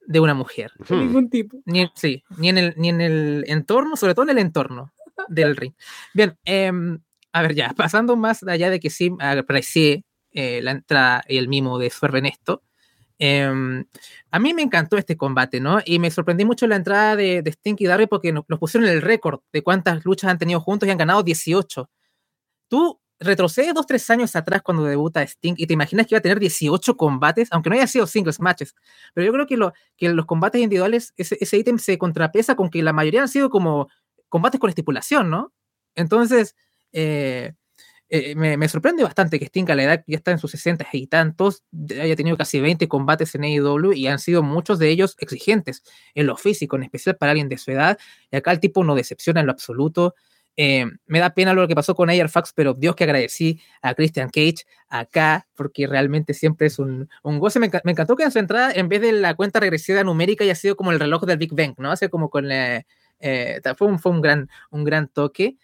de 0.05 0.19
una 0.19 0.33
mujer. 0.33 0.73
De 0.89 0.97
ningún 0.97 1.29
tipo. 1.29 1.61
Ni, 1.63 1.89
sí, 1.95 2.23
ni 2.37 2.49
en, 2.49 2.57
el, 2.57 2.73
ni 2.75 2.89
en 2.89 2.99
el 2.99 3.45
entorno, 3.47 3.95
sobre 3.95 4.13
todo 4.13 4.23
en 4.23 4.31
el 4.31 4.39
entorno 4.39 4.91
del 5.29 5.55
ring. 5.55 5.73
Bien, 6.13 6.37
em, 6.43 6.99
a 7.31 7.41
ver, 7.41 7.55
ya, 7.55 7.73
pasando 7.75 8.17
más 8.17 8.43
allá 8.43 8.69
de 8.69 8.81
que 8.81 8.89
sí 8.89 9.11
aprecié 9.19 10.03
eh, 10.31 10.61
la 10.61 10.71
entrada 10.71 11.23
y 11.27 11.37
el 11.37 11.47
mimo 11.47 11.79
de 11.79 11.89
Swerve 11.89 12.21
Em, 13.19 13.85
a 14.31 14.39
mí 14.39 14.53
me 14.53 14.61
encantó 14.61 14.97
este 14.97 15.17
combate, 15.17 15.59
¿no? 15.59 15.79
Y 15.85 15.99
me 15.99 16.11
sorprendí 16.11 16.45
mucho 16.45 16.67
la 16.67 16.75
entrada 16.75 17.15
de, 17.15 17.41
de 17.41 17.49
Sting 17.51 17.75
y 17.79 17.87
Darby 17.87 18.07
porque 18.07 18.31
nos, 18.31 18.45
pusieron 18.59 18.87
el 18.89 19.01
récord 19.01 19.41
de 19.51 19.63
cuántas 19.63 20.05
luchas 20.05 20.29
han 20.29 20.37
tenido 20.37 20.59
juntos 20.59 20.87
y 20.87 20.91
han 20.91 20.97
ganado 20.97 21.23
18. 21.23 21.89
Tú 22.67 22.99
retrocedes 23.19 23.73
dos, 23.73 23.87
tres 23.87 24.07
años 24.11 24.35
atrás 24.35 24.61
cuando 24.61 24.83
debuta 24.83 25.23
Sting 25.23 25.55
y 25.57 25.65
te 25.65 25.73
imaginas 25.73 26.05
que 26.05 26.13
iba 26.13 26.19
a 26.19 26.21
tener 26.21 26.39
18 26.39 26.95
combates, 26.97 27.49
aunque 27.51 27.69
no 27.69 27.75
haya 27.75 27.87
sido 27.87 28.05
singles 28.05 28.39
matches. 28.39 28.75
Pero 29.13 29.25
yo 29.25 29.33
creo 29.33 29.47
que, 29.47 29.57
lo, 29.57 29.73
los 29.99 30.25
combates 30.25 30.61
individuales, 30.61 31.13
ese 31.17 31.57
ítem 31.57 31.79
se 31.79 31.97
contrapesa 31.97 32.55
con 32.55 32.69
que 32.69 32.83
la 32.83 32.93
mayoría 32.93 33.21
han 33.21 33.29
sido 33.29 33.49
como 33.49 33.89
combates 34.29 34.59
con 34.59 34.69
estipulación, 34.69 35.29
¿no? 35.29 35.53
Entonces, 35.95 36.55
eh, 36.91 37.53
eh, 38.09 38.35
me, 38.35 38.69
sorprende 38.69 39.03
bastante 39.03 39.37
que 39.37 39.45
Sting 39.45 39.69
a 39.69 39.75
la 39.75 39.83
edad 39.83 40.03
ya 40.07 40.15
está 40.17 40.31
en 40.31 40.39
sus 40.39 40.51
60 40.51 40.87
y 40.93 41.07
tantos, 41.07 41.63
haya 42.01 42.15
tenido 42.15 42.37
casi 42.37 42.61
20 42.61 42.87
combates 42.87 43.35
en 43.35 43.43
AEW 43.43 43.91
y 43.91 44.07
han 44.07 44.19
sido 44.19 44.43
muchos 44.43 44.79
de 44.79 44.89
ellos 44.89 45.17
exigentes 45.19 45.83
en 46.15 46.25
lo 46.27 46.37
físico, 46.37 46.77
en 46.77 46.83
especial 46.83 47.17
para 47.17 47.31
alguien 47.31 47.49
de 47.49 47.57
su 47.57 47.71
edad. 47.71 47.97
Y 48.31 48.37
acá 48.37 48.51
el 48.51 48.61
tipo 48.61 48.83
no 48.85 48.95
decepciona 48.95 49.41
en 49.41 49.47
lo 49.47 49.51
absoluto. 49.51 50.15
Eh, 50.55 50.85
me 51.05 51.19
da 51.19 51.31
pena 51.31 51.53
lo 51.53 51.67
que 51.67 51.75
pasó 51.75 51.95
con 51.95 52.09
Ayer 52.09 52.29
Fax, 52.29 52.53
pero 52.55 52.73
Dios 52.73 52.95
que 52.95 53.03
agradecí 53.03 53.61
a 53.81 53.93
Christian 53.93 54.29
Cage 54.29 54.65
acá, 54.87 55.45
porque 55.53 55.85
realmente 55.85 56.33
siempre 56.33 56.67
es 56.67 56.79
un, 56.79 57.09
un 57.23 57.39
goce. 57.39 57.59
Me, 57.59 57.69
encantó 57.83 58.15
que 58.15 58.23
en 58.23 58.31
su 58.31 58.39
entrada, 58.39 58.71
en 58.73 58.87
vez 58.87 59.01
de 59.01 59.11
la 59.11 59.35
cuenta 59.35 59.59
regresiva 59.59 60.03
numérica, 60.03 60.45
haya 60.45 60.55
sido 60.55 60.77
como 60.77 60.91
el 60.91 60.99
reloj 60.99 61.25
del 61.25 61.37
Big 61.37 61.53
Bang, 61.53 61.75
¿no? 61.77 61.91
Hace 61.91 62.09
como 62.09 62.29
con. 62.29 62.49
Eh, 62.51 62.85
fue 63.75 63.87
un, 63.87 63.99
fue 63.99 64.11
un, 64.11 64.21
gran, 64.21 64.49
un 64.69 64.83
gran 64.83 65.07
toque 65.07 65.57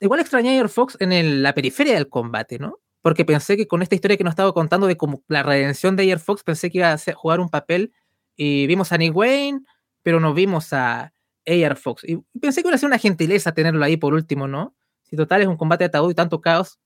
igual 0.00 0.20
extrañé 0.20 0.50
a 0.50 0.54
Air 0.60 0.68
Fox 0.68 0.96
en 1.00 1.42
la 1.42 1.54
periferia 1.54 1.94
del 1.94 2.08
combate, 2.08 2.58
¿no? 2.58 2.80
Porque 3.02 3.24
pensé 3.24 3.56
que 3.56 3.66
con 3.66 3.82
esta 3.82 3.94
historia 3.94 4.16
que 4.16 4.24
nos 4.24 4.32
estaba 4.32 4.52
contando 4.52 4.86
de 4.86 4.96
como 4.96 5.22
la 5.28 5.42
redención 5.42 5.96
de 5.96 6.04
Air 6.04 6.18
Fox, 6.18 6.42
pensé 6.42 6.70
que 6.70 6.78
iba 6.78 6.92
a 6.92 6.98
jugar 7.14 7.40
un 7.40 7.48
papel 7.48 7.92
y 8.36 8.66
vimos 8.66 8.92
a 8.92 8.98
Nick 8.98 9.14
Wayne, 9.14 9.60
pero 10.02 10.20
no 10.20 10.34
vimos 10.34 10.72
a 10.72 11.12
Air 11.44 11.76
Fox. 11.76 12.04
Y 12.04 12.18
pensé 12.40 12.62
que 12.62 12.68
iba 12.68 12.74
a 12.74 12.78
ser 12.78 12.88
una 12.88 12.98
gentileza 12.98 13.52
tenerlo 13.52 13.84
ahí 13.84 13.96
por 13.96 14.12
último, 14.12 14.48
¿no? 14.48 14.74
Si 15.04 15.16
total 15.16 15.42
es 15.42 15.48
un 15.48 15.56
combate 15.56 15.84
de 15.84 15.88
ataúd 15.88 16.10
y 16.10 16.14
tanto 16.14 16.40
caos, 16.40 16.78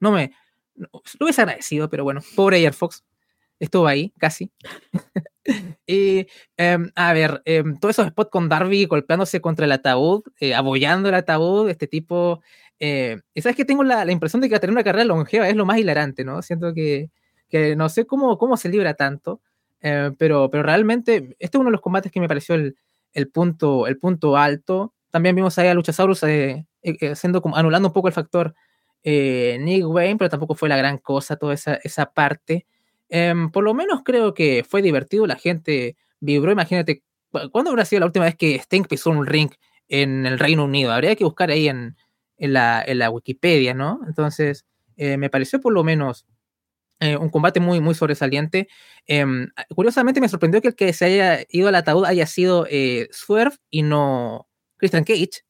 no 0.00 0.12
me... 0.12 0.32
lo 0.74 0.88
hubiese 1.20 1.42
agradecido, 1.42 1.90
pero 1.90 2.04
bueno, 2.04 2.20
pobre 2.36 2.62
Air 2.62 2.72
Fox 2.72 3.04
estuvo 3.58 3.86
ahí, 3.86 4.12
casi. 4.18 4.52
Y, 5.86 6.26
em, 6.56 6.90
a 6.94 7.12
ver, 7.12 7.42
em, 7.44 7.76
todos 7.78 7.94
esos 7.94 8.08
spots 8.08 8.30
con 8.30 8.48
Darby 8.48 8.86
golpeándose 8.86 9.40
contra 9.40 9.66
el 9.66 9.72
ataúd, 9.72 10.22
eh, 10.40 10.54
abollando 10.54 11.08
el 11.08 11.14
ataúd, 11.14 11.68
este 11.68 11.86
tipo. 11.86 12.42
Eh, 12.78 13.18
y 13.34 13.42
sabes 13.42 13.56
que 13.56 13.64
tengo 13.64 13.84
la, 13.84 14.10
impresión 14.10 14.40
de 14.42 14.48
que 14.48 14.56
a 14.56 14.60
tener 14.60 14.72
una 14.72 14.84
carrera 14.84 15.04
longeva 15.04 15.48
es 15.48 15.56
lo 15.56 15.64
más 15.66 15.78
hilarante, 15.78 16.24
¿no? 16.24 16.42
Siento 16.42 16.74
que, 16.74 17.10
que 17.48 17.76
no 17.76 17.88
sé 17.88 18.06
cómo, 18.06 18.38
cómo 18.38 18.56
se 18.56 18.68
libra 18.68 18.94
tanto, 18.94 19.40
eh, 19.80 20.10
pero, 20.18 20.50
pero 20.50 20.62
realmente 20.62 21.36
este 21.38 21.56
es 21.56 21.60
uno 21.60 21.70
de 21.70 21.72
los 21.72 21.80
combates 21.80 22.12
que 22.12 22.20
me 22.20 22.28
pareció 22.28 22.54
el, 22.54 22.76
el 23.12 23.28
punto, 23.30 23.86
el 23.86 23.98
punto 23.98 24.36
alto. 24.36 24.94
También 25.10 25.34
vimos 25.36 25.58
ahí 25.58 25.68
a 25.68 25.74
Luchasaurus 25.74 26.20
como, 27.42 27.56
anulando 27.56 27.88
un 27.88 27.94
poco 27.94 28.08
el 28.08 28.14
factor 28.14 28.54
Nick 29.04 29.86
Wayne, 29.86 30.16
pero 30.18 30.28
tampoco 30.28 30.54
fue 30.56 30.68
la 30.68 30.76
gran 30.76 30.98
cosa 30.98 31.36
toda 31.36 31.54
esa, 31.54 31.76
esa 31.76 32.06
parte. 32.06 32.66
Em, 33.08 33.50
por 33.50 33.64
lo 33.64 33.74
menos 33.74 34.02
creo 34.04 34.34
que 34.34 34.64
fue 34.68 34.82
divertido, 34.82 35.26
la 35.26 35.36
gente 35.36 35.96
vibró. 36.20 36.52
Imagínate, 36.52 37.02
¿cuándo 37.52 37.70
habrá 37.70 37.84
sido 37.84 38.00
la 38.00 38.06
última 38.06 38.24
vez 38.24 38.36
que 38.36 38.56
Sting 38.56 38.84
pisó 38.84 39.10
un 39.10 39.26
ring 39.26 39.50
en 39.88 40.26
el 40.26 40.38
Reino 40.38 40.64
Unido? 40.64 40.92
Habría 40.92 41.16
que 41.16 41.24
buscar 41.24 41.50
ahí 41.50 41.68
en, 41.68 41.96
en, 42.38 42.52
la, 42.52 43.10
Wikipedia, 43.10 43.74
¿no? 43.74 44.00
Entonces, 44.06 44.64
eh, 44.96 45.16
me 45.16 45.30
pareció 45.30 45.60
por 45.60 45.72
lo 45.72 45.84
menos 45.84 46.26
eh, 47.00 47.16
un 47.16 47.28
combate 47.28 47.60
muy, 47.60 47.80
muy 47.80 47.94
sobresaliente. 47.94 48.68
Em, 49.06 49.48
curiosamente, 49.74 50.20
me 50.20 50.28
sorprendió 50.28 50.62
que 50.62 50.68
el 50.68 50.74
que 50.74 50.92
se 50.92 51.04
haya 51.06 51.44
ido 51.50 51.68
al 51.68 51.74
ataúd 51.74 52.04
haya 52.06 52.26
sido 52.26 52.66
eh, 52.70 53.08
Swerve 53.12 53.56
y 53.70 53.82
no 53.82 54.48
Christian 54.78 55.04
Cage. 55.04 55.44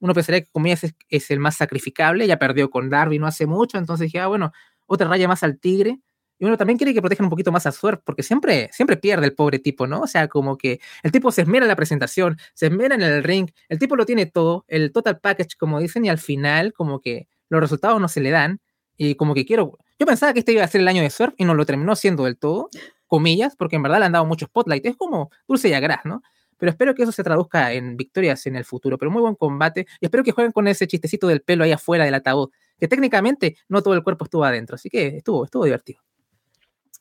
Uno 0.00 0.14
pensaría 0.14 0.42
que 0.42 0.50
como 0.50 0.66
es, 0.66 0.94
es 1.08 1.30
el 1.30 1.40
más 1.40 1.56
sacrificable, 1.56 2.26
ya 2.26 2.38
perdió 2.38 2.70
con 2.70 2.90
Darby 2.90 3.18
no 3.18 3.26
hace 3.26 3.46
mucho, 3.46 3.78
entonces 3.78 4.06
dije, 4.06 4.20
ah, 4.20 4.26
bueno, 4.26 4.52
otra 4.86 5.08
raya 5.08 5.28
más 5.28 5.42
al 5.42 5.58
tigre. 5.58 6.00
Y 6.38 6.44
uno 6.44 6.56
también 6.56 6.76
quiere 6.76 6.92
que 6.92 7.00
protejan 7.00 7.26
un 7.26 7.30
poquito 7.30 7.52
más 7.52 7.66
a 7.66 7.72
Swerve, 7.72 8.02
porque 8.04 8.22
siempre, 8.22 8.68
siempre 8.72 8.96
pierde 8.96 9.26
el 9.26 9.34
pobre 9.34 9.58
tipo, 9.58 9.86
¿no? 9.86 10.00
O 10.00 10.06
sea, 10.06 10.28
como 10.28 10.58
que 10.58 10.80
el 11.02 11.12
tipo 11.12 11.32
se 11.32 11.42
esmera 11.42 11.64
en 11.64 11.68
la 11.68 11.76
presentación, 11.76 12.38
se 12.54 12.66
esmera 12.66 12.94
en 12.94 13.02
el 13.02 13.24
ring, 13.24 13.50
el 13.68 13.78
tipo 13.78 13.96
lo 13.96 14.04
tiene 14.04 14.26
todo, 14.26 14.64
el 14.68 14.92
total 14.92 15.18
package, 15.20 15.56
como 15.56 15.80
dicen, 15.80 16.04
y 16.04 16.10
al 16.10 16.18
final, 16.18 16.72
como 16.72 17.00
que 17.00 17.28
los 17.48 17.60
resultados 17.60 18.00
no 18.00 18.08
se 18.08 18.20
le 18.20 18.30
dan. 18.30 18.60
Y 18.96 19.14
como 19.14 19.34
que 19.34 19.44
quiero. 19.44 19.78
Yo 19.98 20.06
pensaba 20.06 20.32
que 20.32 20.40
este 20.40 20.52
iba 20.52 20.64
a 20.64 20.68
ser 20.68 20.80
el 20.80 20.88
año 20.88 21.02
de 21.02 21.10
Swerve 21.10 21.34
y 21.38 21.44
no 21.44 21.54
lo 21.54 21.66
terminó 21.66 21.94
siendo 21.96 22.24
del 22.24 22.38
todo, 22.38 22.68
comillas, 23.06 23.56
porque 23.56 23.76
en 23.76 23.82
verdad 23.82 23.98
le 23.98 24.06
han 24.06 24.12
dado 24.12 24.26
mucho 24.26 24.46
spotlight. 24.46 24.84
Es 24.86 24.96
como 24.96 25.30
dulce 25.46 25.68
y 25.68 25.72
agraz, 25.74 26.04
¿no? 26.04 26.22
Pero 26.58 26.70
espero 26.70 26.94
que 26.94 27.02
eso 27.02 27.12
se 27.12 27.22
traduzca 27.22 27.72
en 27.72 27.96
victorias 27.96 28.46
en 28.46 28.56
el 28.56 28.64
futuro. 28.64 28.98
Pero 28.98 29.10
muy 29.10 29.22
buen 29.22 29.34
combate. 29.34 29.86
Y 30.00 30.06
espero 30.06 30.24
que 30.24 30.32
jueguen 30.32 30.52
con 30.52 30.68
ese 30.68 30.86
chistecito 30.86 31.26
del 31.26 31.42
pelo 31.42 31.64
ahí 31.64 31.72
afuera 31.72 32.04
del 32.04 32.14
ataúd. 32.14 32.50
Que 32.78 32.88
técnicamente 32.88 33.56
no 33.68 33.82
todo 33.82 33.94
el 33.94 34.02
cuerpo 34.02 34.24
estuvo 34.24 34.44
adentro. 34.44 34.76
Así 34.76 34.88
que 34.88 35.18
estuvo, 35.18 35.44
estuvo 35.44 35.64
divertido. 35.64 36.05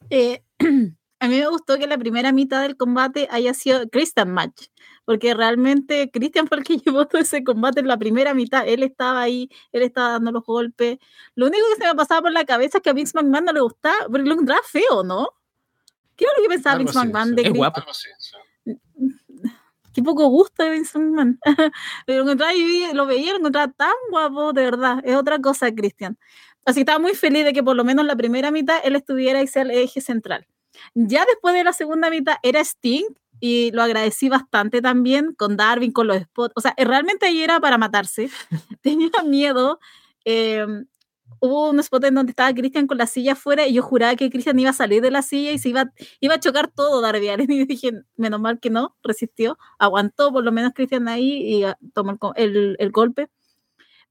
Eh, 0.10 0.44
a 1.20 1.28
mí 1.28 1.40
me 1.40 1.48
gustó 1.48 1.78
que 1.78 1.88
la 1.88 1.98
primera 1.98 2.32
mitad 2.32 2.62
del 2.62 2.78
combate 2.78 3.28
haya 3.32 3.54
sido 3.54 3.88
Christian 3.90 4.32
Match, 4.32 4.68
porque 5.06 5.34
realmente 5.34 6.10
Christian 6.12 6.48
fue 6.48 6.58
el 6.60 6.64
que 6.64 6.78
llevó 6.86 7.06
todo 7.06 7.22
ese 7.22 7.44
combate 7.44 7.80
en 7.80 7.88
la 7.88 7.98
primera 7.98 8.34
mitad. 8.34 8.68
Él 8.68 8.84
estaba 8.84 9.22
ahí, 9.22 9.50
él 9.72 9.82
estaba 9.84 10.14
dando 10.14 10.32
los 10.32 10.44
golpes. 10.44 10.98
Lo 11.36 11.48
único 11.48 11.64
que 11.74 11.82
se 11.82 11.88
me 11.88 11.96
pasaba 11.96 12.22
por 12.22 12.32
la 12.32 12.46
cabeza 12.46 12.78
es 12.78 12.84
que 12.84 12.90
a 12.90 12.94
Vince 12.94 13.14
McMahon 13.16 13.46
no 13.46 13.54
le 13.54 13.62
gustaba, 13.62 14.06
porque 14.10 14.24
lo 14.24 14.34
encontraba 14.34 14.62
feo, 14.66 15.04
¿no? 15.04 15.30
¿Qué 16.16 16.26
era 16.26 16.34
lo 16.38 16.44
que 16.44 16.50
pensaba 16.50 16.78
Vince 16.78 16.98
McMahon 16.98 17.36
de 17.36 17.42
Es 17.42 17.54
guapo. 17.54 17.82
Qué 19.94 20.04
poco 20.04 20.28
gusto 20.28 20.62
de 20.64 20.72
Vince 20.72 21.00
McMahon. 21.00 21.40
Pero 22.06 22.24
lo 22.24 22.24
encontraba 22.24 22.54
y 22.54 22.94
lo 22.94 23.06
veía, 23.06 23.32
lo 23.32 23.40
encontraba 23.40 23.72
tan 23.72 23.94
guapo, 24.10 24.52
de 24.52 24.64
verdad. 24.64 25.02
Es 25.06 25.16
otra 25.16 25.40
cosa, 25.40 25.74
Christian. 25.74 26.18
Así 26.66 26.78
que 26.78 26.82
estaba 26.82 27.00
muy 27.00 27.14
feliz 27.14 27.46
de 27.46 27.54
que 27.54 27.64
por 27.64 27.76
lo 27.76 27.84
menos 27.84 28.04
en 28.04 28.08
la 28.08 28.16
primera 28.16 28.52
mitad 28.52 28.78
él 28.84 28.96
estuviera 28.96 29.42
y 29.42 29.48
sea 29.48 29.62
el 29.62 29.72
eje 29.72 30.02
central. 30.02 30.48
Ya 30.94 31.26
después 31.26 31.54
de 31.54 31.64
la 31.64 31.74
segunda 31.74 32.10
mitad 32.10 32.36
era 32.44 32.60
Sting 32.60 33.06
y 33.40 33.72
lo 33.72 33.84
agradecí 33.84 34.30
bastante 34.30 34.82
también 34.82 35.34
con 35.34 35.58
Darwin, 35.58 35.92
con 35.92 36.08
los 36.08 36.18
spots. 36.22 36.54
O 36.56 36.62
sea, 36.62 36.74
realmente 36.78 37.28
ahí 37.28 37.42
era 37.42 37.60
para 37.60 37.78
matarse. 37.78 38.30
Tenía 38.82 39.10
miedo. 39.26 39.80
Em, 40.26 40.88
hubo 41.40 41.70
un 41.70 41.80
spot 41.80 42.06
en 42.06 42.16
donde 42.16 42.32
estaba 42.32 42.54
Christian 42.54 42.88
con 42.88 42.98
la 42.98 43.08
silla 43.08 43.34
afuera 43.34 43.68
y 43.68 43.74
yo 43.74 43.84
juraba 43.84 44.16
que 44.16 44.30
Christian 44.30 44.58
iba 44.60 44.72
a 44.72 44.74
salir 44.74 45.02
de 45.02 45.12
la 45.12 45.22
silla 45.22 45.52
y 45.52 45.60
se 45.60 45.70
iba, 45.70 45.92
iba 46.20 46.36
a 46.36 46.40
chocar 46.40 46.70
todo 46.70 47.02
Darby 47.02 47.30
Allin. 47.30 47.48
Y 47.52 47.66
dije, 47.66 47.92
menos 48.18 48.40
mal 48.40 48.60
que 48.60 48.70
no, 48.70 48.96
resistió, 49.04 49.58
aguantó 49.80 50.32
por 50.32 50.44
lo 50.44 50.52
menos 50.52 50.74
Christian 50.74 51.08
ahí 51.08 51.44
y 51.44 51.64
ah, 51.64 51.78
tomó 51.94 52.18
el, 52.36 52.76
el 52.80 52.92
golpe 52.92 53.30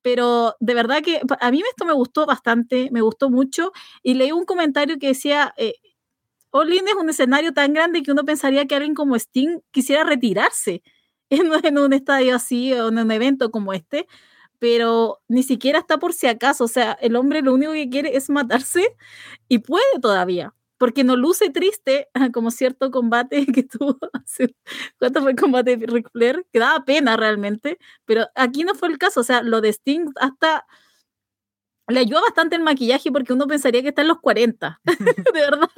pero 0.04 0.54
de 0.60 0.74
verdad 0.74 1.02
que 1.02 1.22
a 1.40 1.50
mí 1.50 1.62
esto 1.66 1.86
me 1.86 1.94
gustó 1.94 2.26
bastante, 2.26 2.90
me 2.92 3.00
gustó 3.00 3.30
mucho 3.30 3.72
y 4.02 4.12
leí 4.12 4.32
un 4.32 4.44
comentario 4.44 4.98
que 4.98 5.06
decía, 5.08 5.54
eh, 5.56 5.76
All 6.50 6.74
In 6.74 6.86
es 6.86 6.94
un 6.94 7.08
escenario 7.08 7.54
tan 7.54 7.72
grande 7.72 8.02
que 8.02 8.12
uno 8.12 8.22
pensaría 8.26 8.66
que 8.66 8.74
alguien 8.74 8.94
como 8.94 9.16
Sting 9.16 9.60
quisiera 9.70 10.04
retirarse 10.04 10.82
en, 11.30 11.50
en 11.64 11.78
un 11.78 11.94
estadio 11.94 12.36
así 12.36 12.74
o 12.74 12.88
en 12.88 12.98
un 12.98 13.10
evento 13.12 13.50
como 13.50 13.72
este, 13.72 14.06
pero 14.58 15.20
ni 15.28 15.42
siquiera 15.42 15.78
está 15.78 15.98
por 15.98 16.12
si 16.12 16.26
acaso. 16.26 16.64
O 16.64 16.68
sea, 16.68 16.92
el 17.00 17.16
hombre 17.16 17.40
lo 17.40 17.54
único 17.54 17.72
que 17.72 17.88
quiere 17.88 18.14
es 18.16 18.28
matarse 18.28 18.96
y 19.48 19.60
puede 19.60 19.84
todavía 20.02 20.54
porque 20.78 21.04
no 21.04 21.16
luce 21.16 21.50
triste 21.50 22.08
como 22.34 22.50
cierto 22.50 22.90
combate 22.90 23.46
que 23.46 23.62
tuvo 23.62 23.98
hace, 24.12 24.54
¿cuánto 24.98 25.22
fue 25.22 25.32
el 25.32 25.36
combate 25.38 25.76
de 25.76 25.86
Ric 25.86 26.10
Flair? 26.12 26.46
Que 26.52 26.58
daba 26.58 26.84
pena 26.84 27.16
realmente, 27.16 27.78
pero 28.04 28.26
aquí 28.34 28.64
no 28.64 28.74
fue 28.74 28.88
el 28.88 28.98
caso, 28.98 29.20
o 29.20 29.24
sea, 29.24 29.42
lo 29.42 29.60
de 29.60 29.70
Sting 29.70 30.06
hasta 30.16 30.66
le 31.88 32.00
ayudó 32.00 32.22
bastante 32.22 32.56
el 32.56 32.62
maquillaje 32.62 33.12
porque 33.12 33.32
uno 33.34 33.46
pensaría 33.46 33.82
que 33.82 33.88
está 33.88 34.02
en 34.02 34.08
los 34.08 34.20
40, 34.20 34.80
de 35.34 35.40
verdad, 35.40 35.68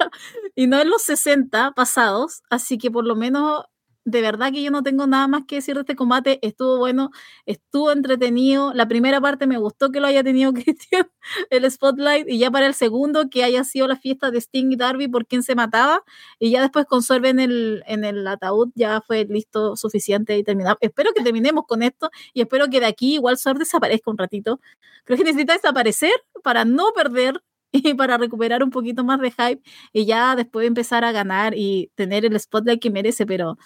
y 0.55 0.67
no 0.67 0.79
en 0.79 0.89
los 0.89 1.01
60 1.03 1.71
pasados, 1.73 2.43
así 2.49 2.77
que 2.77 2.89
por 2.91 3.05
lo 3.05 3.15
menos 3.15 3.65
de 4.07 4.21
verdad 4.21 4.53
que 4.53 4.63
yo 4.63 4.71
no 4.71 4.83
tengo 4.83 5.05
nada 5.05 5.27
más 5.27 5.43
que 5.45 5.55
decir 5.55 5.75
de 5.75 5.81
este 5.81 5.97
combate. 5.97 6.39
Estuvo 6.41 6.77
bueno, 6.77 7.11
estuvo 7.45 7.91
entretenido. 7.91 8.73
La 8.73 8.87
primera 8.87 9.19
parte 9.19 9.47
me 9.47 9.57
gustó 9.57 9.91
que 9.91 9.99
lo 9.99 10.07
haya 10.07 10.23
tenido 10.23 10.53
Cristian, 10.53 11.09
el 11.49 11.69
spotlight, 11.69 12.25
y 12.29 12.37
ya 12.39 12.49
para 12.49 12.67
el 12.67 12.73
segundo 12.73 13.29
que 13.29 13.43
haya 13.43 13.65
sido 13.65 13.85
la 13.85 13.97
fiesta 13.97 14.31
de 14.31 14.39
Sting 14.39 14.71
y 14.71 14.77
Darby 14.77 15.09
por 15.09 15.27
quien 15.27 15.43
se 15.43 15.55
mataba, 15.55 16.03
y 16.39 16.51
ya 16.51 16.61
después 16.61 16.85
con 16.85 17.01
en 17.25 17.39
el, 17.39 17.83
en 17.85 18.05
el 18.05 18.25
ataúd 18.25 18.69
ya 18.75 19.01
fue 19.01 19.25
listo, 19.25 19.75
suficiente 19.75 20.37
y 20.37 20.43
terminado. 20.43 20.77
Espero 20.79 21.11
que 21.13 21.21
terminemos 21.21 21.65
con 21.67 21.83
esto 21.83 22.09
y 22.33 22.41
espero 22.41 22.69
que 22.69 22.79
de 22.79 22.85
aquí 22.85 23.15
igual 23.15 23.37
Sorbe 23.37 23.59
desaparezca 23.59 24.09
un 24.09 24.17
ratito. 24.17 24.61
Creo 25.03 25.17
que 25.17 25.25
necesita 25.25 25.53
desaparecer 25.53 26.13
para 26.43 26.63
no 26.63 26.93
perder 26.95 27.43
y 27.73 27.93
para 27.95 28.17
recuperar 28.17 28.63
un 28.63 28.69
poquito 28.71 29.03
más 29.03 29.19
de 29.19 29.31
hype 29.31 29.61
y 29.91 30.05
ya 30.05 30.35
después 30.37 30.65
empezar 30.65 31.03
a 31.03 31.11
ganar 31.11 31.53
y 31.57 31.91
tener 31.95 32.23
el 32.25 32.39
spotlight 32.39 32.81
que 32.81 32.89
merece, 32.89 33.25
pero 33.25 33.57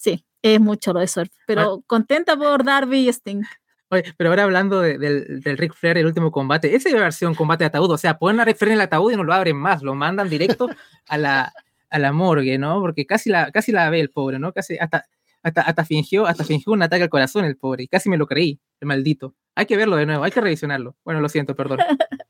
Sí, 0.00 0.24
es 0.40 0.58
mucho 0.58 0.94
lo 0.94 1.00
de 1.00 1.06
surf. 1.06 1.30
Pero 1.46 1.82
contenta 1.86 2.34
por 2.34 2.64
Darby 2.64 3.00
y 3.00 3.08
Sting. 3.10 3.42
Oye, 3.90 4.14
pero 4.16 4.30
ahora 4.30 4.44
hablando 4.44 4.80
del, 4.80 5.42
del 5.42 5.58
Ric 5.58 5.74
Flair, 5.74 5.98
el 5.98 6.06
último 6.06 6.30
combate, 6.30 6.74
ese 6.74 6.88
debe 6.88 7.02
haber 7.02 7.12
sido 7.12 7.28
un 7.28 7.34
combate 7.34 7.64
de 7.64 7.68
ataúd. 7.68 7.90
O 7.90 7.98
sea, 7.98 8.16
ponen 8.18 8.40
a 8.40 8.46
Ric 8.46 8.56
Flair 8.56 8.72
en 8.72 8.78
el 8.78 8.80
ataúd 8.80 9.12
y 9.12 9.16
no 9.16 9.24
lo 9.24 9.34
abren 9.34 9.58
más, 9.58 9.82
lo 9.82 9.94
mandan 9.94 10.30
directo 10.30 10.70
a 11.06 11.18
la, 11.18 11.52
a 11.90 11.98
la 11.98 12.12
morgue, 12.14 12.56
¿no? 12.56 12.80
Porque 12.80 13.04
casi 13.04 13.28
la, 13.28 13.52
casi 13.52 13.72
la 13.72 13.90
ve 13.90 14.00
el 14.00 14.08
pobre, 14.08 14.38
¿no? 14.38 14.54
Casi 14.54 14.78
hasta, 14.78 15.04
hasta, 15.42 15.60
hasta, 15.60 15.84
fingió, 15.84 16.26
hasta 16.26 16.44
fingió 16.44 16.72
un 16.72 16.82
ataque 16.82 17.02
al 17.02 17.10
corazón 17.10 17.44
el 17.44 17.58
pobre, 17.58 17.82
y 17.82 17.88
casi 17.88 18.08
me 18.08 18.16
lo 18.16 18.26
creí, 18.26 18.58
el 18.80 18.88
maldito. 18.88 19.34
Hay 19.54 19.66
que 19.66 19.76
verlo 19.76 19.96
de 19.96 20.06
nuevo, 20.06 20.24
hay 20.24 20.30
que 20.30 20.40
revisionarlo. 20.40 20.96
Bueno, 21.04 21.20
lo 21.20 21.28
siento, 21.28 21.54
perdón. 21.54 21.80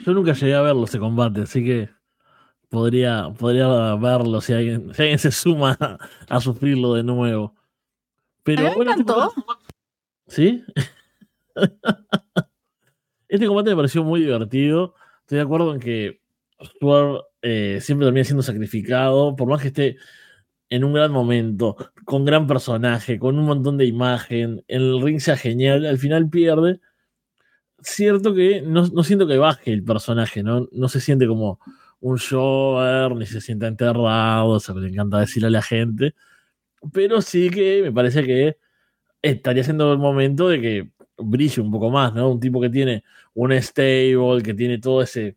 Yo 0.00 0.14
nunca 0.14 0.32
llegué 0.32 0.56
a 0.56 0.62
verlo 0.62 0.84
ese 0.84 0.98
combate, 0.98 1.42
así 1.42 1.64
que 1.64 1.90
podría, 2.70 3.28
podría 3.36 3.96
verlo 3.96 4.40
si 4.40 4.54
alguien, 4.54 4.94
si 4.94 5.02
alguien 5.02 5.18
se 5.18 5.30
suma 5.30 5.76
a, 6.28 6.40
sufrirlo 6.40 6.94
de 6.94 7.02
nuevo. 7.02 7.54
Pero, 8.42 8.62
me 8.78 8.84
encantó. 8.84 9.34
¿Sí? 10.26 10.64
este 13.28 13.46
combate 13.46 13.70
me 13.70 13.76
pareció 13.76 14.02
muy 14.02 14.20
divertido. 14.20 14.94
Estoy 15.22 15.36
de 15.36 15.42
acuerdo 15.42 15.74
en 15.74 15.80
que 15.80 16.20
Stuart 16.62 17.24
eh, 17.42 17.78
siempre 17.82 18.06
termina 18.06 18.24
siendo 18.24 18.42
sacrificado, 18.42 19.36
por 19.36 19.48
más 19.48 19.60
que 19.60 19.68
esté 19.68 19.96
en 20.70 20.84
un 20.84 20.92
gran 20.92 21.10
momento, 21.10 21.76
con 22.04 22.24
gran 22.24 22.46
personaje, 22.46 23.18
con 23.18 23.38
un 23.38 23.44
montón 23.44 23.76
de 23.76 23.86
imagen, 23.86 24.64
el 24.68 25.02
ring 25.02 25.20
sea 25.20 25.36
genial, 25.36 25.84
al 25.84 25.98
final 25.98 26.30
pierde. 26.30 26.80
Cierto 27.82 28.34
que 28.34 28.62
no, 28.62 28.86
no 28.86 29.02
siento 29.02 29.26
que 29.26 29.38
baje 29.38 29.72
el 29.72 29.82
personaje, 29.82 30.42
¿no? 30.44 30.68
No 30.70 30.88
se 30.88 31.00
siente 31.00 31.26
como 31.26 31.58
un 32.00 32.16
shower, 32.16 33.14
ni 33.16 33.26
se 33.26 33.40
sienta 33.40 33.66
enterrado, 33.66 34.48
o 34.48 34.60
sea, 34.60 34.74
le 34.74 34.88
encanta 34.88 35.20
decirle 35.20 35.48
a 35.48 35.50
la 35.50 35.62
gente. 35.62 36.14
Pero 36.92 37.20
sí 37.22 37.50
que 37.50 37.82
me 37.82 37.92
parece 37.92 38.24
que 38.24 38.58
estaría 39.22 39.64
siendo 39.64 39.92
el 39.92 39.98
momento 39.98 40.48
de 40.48 40.60
que 40.60 40.90
brille 41.18 41.60
un 41.62 41.70
poco 41.70 41.90
más, 41.90 42.14
¿no? 42.14 42.30
Un 42.30 42.40
tipo 42.40 42.60
que 42.60 42.70
tiene 42.70 43.04
un 43.34 43.52
stable, 43.62 44.42
que 44.42 44.54
tiene 44.54 44.78
todo 44.78 45.02
ese, 45.02 45.36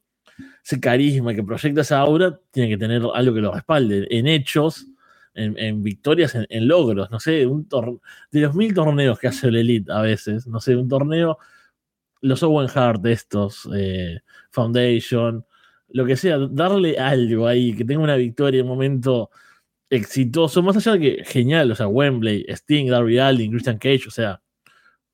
ese 0.64 0.80
carisma, 0.80 1.34
que 1.34 1.44
proyecta 1.44 1.82
esa 1.82 2.00
aura, 2.00 2.40
tiene 2.52 2.70
que 2.70 2.78
tener 2.78 3.02
algo 3.14 3.36
que 3.36 3.42
lo 3.42 3.54
respalde 3.54 4.08
en 4.10 4.28
hechos, 4.28 4.88
en, 5.36 5.82
victorias, 5.82 6.36
en, 6.36 6.68
logros, 6.68 7.10
no 7.10 7.20
sé, 7.20 7.48
un 7.48 7.68
de 8.32 8.40
los 8.42 8.56
mil 8.56 8.74
torneos 8.74 9.18
que 9.20 9.28
hace 9.28 9.48
el 9.48 9.56
Elite 9.56 9.92
a 9.92 10.02
veces, 10.02 10.46
no 10.48 10.60
sé, 10.60 10.76
un 10.76 10.88
torneo, 10.88 11.40
los 12.22 12.44
Owen 12.44 12.70
Hart 12.74 13.06
estos, 13.08 13.68
eh, 13.76 14.20
Foundation, 14.52 15.44
lo 15.94 16.06
que 16.06 16.18
sea, 16.18 16.38
darle 16.40 16.98
algo 16.98 17.48
ahí, 17.48 17.76
que 17.76 17.86
tenga 17.86 18.02
una 18.04 18.16
victoria, 18.16 18.64
un 18.64 18.70
momento 18.70 19.30
exitoso, 19.90 20.64
más 20.64 20.76
allá 20.76 20.94
de 20.94 21.00
que 21.00 21.24
genial, 21.24 21.72
o 21.72 21.76
sea, 21.76 21.88
Wembley, 21.88 22.46
Sting, 22.50 22.90
Darby 22.90 23.20
Allin, 23.20 23.52
Christian 23.52 23.78
Cage, 23.78 24.08
o 24.08 24.12
sea, 24.12 24.42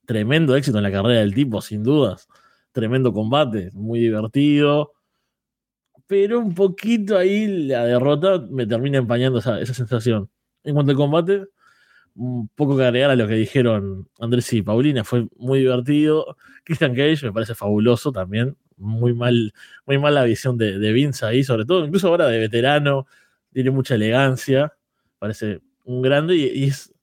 tremendo 0.06 0.56
éxito 0.56 0.78
en 0.78 0.84
la 0.84 0.92
carrera 0.92 1.20
del 1.20 1.34
tipo, 1.34 1.62
sin 1.62 1.84
dudas, 1.84 2.28
tremendo 2.72 3.12
combate, 3.12 3.72
muy 3.74 4.00
divertido, 4.00 4.94
pero 6.08 6.40
un 6.40 6.56
poquito 6.56 7.18
ahí 7.18 7.68
la 7.68 7.86
derrota 7.86 8.40
me 8.50 8.66
termina 8.66 9.00
empañando 9.00 9.40
esa, 9.40 9.60
esa 9.62 9.74
sensación. 9.74 10.30
En 10.64 10.76
cuanto 10.76 10.92
al 10.92 10.98
combate, 10.98 11.46
un 12.16 12.48
poco 12.56 12.78
que 12.78 12.86
agregar 12.86 13.12
a 13.12 13.16
lo 13.16 13.28
que 13.28 13.36
dijeron 13.36 14.10
Andrés 14.20 14.52
y 14.54 14.62
Paulina, 14.62 15.04
fue 15.04 15.28
muy 15.38 15.60
divertido. 15.60 16.38
Christian 16.64 16.96
Cage 16.96 17.26
me 17.26 17.34
parece 17.34 17.54
fabuloso 17.54 18.12
también, 18.14 18.58
muy 18.80 19.14
mal, 19.14 19.54
muy 19.86 19.98
mal 20.00 20.16
la 20.16 20.24
visión 20.24 20.58
de, 20.58 20.78
Vince 20.94 21.26
ahí, 21.26 21.44
sobre 21.44 21.66
todo, 21.66 21.86
incluso 21.86 22.08
ahora 22.08 22.28
de 22.28 22.40
veterano, 22.40 23.08
tiene 23.54 23.72
mucha 23.72 23.96
elegancia, 23.96 24.74
parece 25.20 25.62
un 25.86 26.02
grande 26.02 26.36
y, 26.36 26.66
es, 26.66 26.94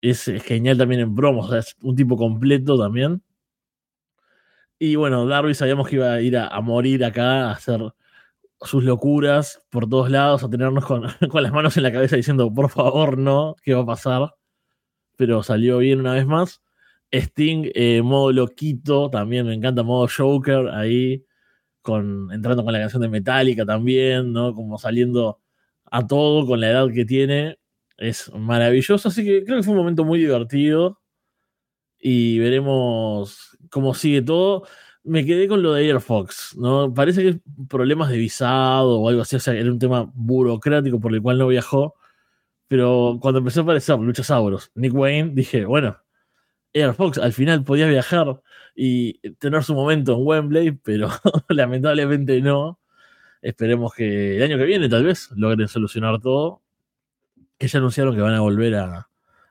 es, 0.00 0.24
genial 0.44 0.78
también 0.78 1.00
en 1.02 1.14
promos, 1.14 1.52
es 1.52 1.76
un 1.82 1.96
tipo 1.96 2.16
completo 2.16 2.78
también. 2.78 3.22
Y 4.78 4.96
bueno, 4.96 5.26
Darby 5.26 5.54
sabíamos 5.54 5.88
que 5.88 5.96
iba 5.96 6.12
a 6.12 6.20
ir 6.20 6.36
a, 6.36 6.60
morir 6.60 7.04
acá, 7.04 7.48
a 7.48 7.52
hacer 7.52 7.80
sus 8.60 8.84
locuras 8.84 9.62
por 9.70 9.88
todos 9.88 10.10
lados, 10.10 10.42
a 10.42 10.50
tenernos 10.50 10.84
con, 10.84 11.04
con, 11.30 11.42
las 11.42 11.52
manos 11.52 11.76
en 11.76 11.84
la 11.84 11.92
cabeza 11.92 12.16
diciendo, 12.16 12.52
por 12.52 12.68
favor, 12.70 13.18
no, 13.18 13.56
¿qué 13.62 13.74
va 13.74 13.82
a 13.82 13.86
pasar? 13.86 14.34
Pero 15.16 15.42
salió 15.42 15.78
bien 15.78 16.00
una 16.00 16.14
vez 16.14 16.26
más. 16.26 16.62
Sting, 17.12 17.70
eh, 17.74 18.02
modo 18.02 18.32
loquito, 18.32 19.10
también 19.10 19.46
me 19.46 19.54
encanta, 19.54 19.82
modo 19.82 20.08
Joker, 20.08 20.68
ahí, 20.70 21.24
con, 21.82 22.32
entrando 22.32 22.64
con 22.64 22.72
la 22.72 22.80
canción 22.80 23.02
de 23.02 23.08
Metallica 23.08 23.66
también, 23.66 24.32
¿no? 24.32 24.54
Como 24.54 24.78
saliendo 24.78 25.40
a 25.90 26.06
todo 26.06 26.46
con 26.46 26.60
la 26.60 26.70
edad 26.70 26.88
que 26.92 27.04
tiene. 27.04 27.58
Es 27.98 28.32
maravilloso, 28.34 29.08
así 29.08 29.24
que 29.24 29.44
creo 29.44 29.58
que 29.58 29.62
fue 29.64 29.72
un 29.74 29.80
momento 29.80 30.04
muy 30.04 30.18
divertido. 30.20 31.00
Y 31.98 32.38
veremos 32.38 33.56
cómo 33.70 33.94
sigue 33.94 34.22
todo. 34.22 34.64
Me 35.04 35.24
quedé 35.26 35.48
con 35.48 35.62
lo 35.62 35.74
de 35.74 35.86
Air 35.88 36.00
Fox, 36.00 36.56
¿no? 36.58 36.92
Parece 36.94 37.22
que 37.22 37.28
es 37.30 37.36
problemas 37.68 38.10
de 38.10 38.18
visado 38.18 39.00
o 39.00 39.08
algo 39.08 39.22
así, 39.22 39.36
o 39.36 39.40
sea, 39.40 39.54
era 39.54 39.70
un 39.70 39.78
tema 39.78 40.10
burocrático 40.14 41.00
por 41.00 41.14
el 41.14 41.22
cual 41.22 41.38
no 41.38 41.48
viajó. 41.48 41.94
Pero 42.68 43.18
cuando 43.20 43.40
empezó 43.40 43.60
a 43.60 43.62
aparecer 43.64 43.98
Luchasauros, 43.98 44.70
Nick 44.74 44.94
Wayne, 44.94 45.32
dije, 45.34 45.64
bueno, 45.66 45.98
Air 46.72 46.94
Fox 46.94 47.18
al 47.18 47.32
final 47.32 47.64
podía 47.64 47.86
viajar 47.86 48.40
y 48.74 49.14
tener 49.32 49.62
su 49.62 49.74
momento 49.74 50.14
en 50.14 50.26
Wembley, 50.26 50.72
pero 50.72 51.08
lamentablemente 51.48 52.40
no. 52.40 52.78
Esperemos 53.42 53.92
que 53.94 54.36
el 54.36 54.42
año 54.42 54.56
que 54.56 54.64
viene 54.64 54.88
tal 54.88 55.04
vez 55.04 55.30
logren 55.32 55.68
solucionar 55.68 56.20
todo. 56.20 56.62
Que 57.58 57.68
ya 57.68 57.78
anunciaron 57.78 58.14
que 58.14 58.22
van 58.22 58.34
a 58.34 58.40
volver 58.40 58.74
a, 58.76 59.08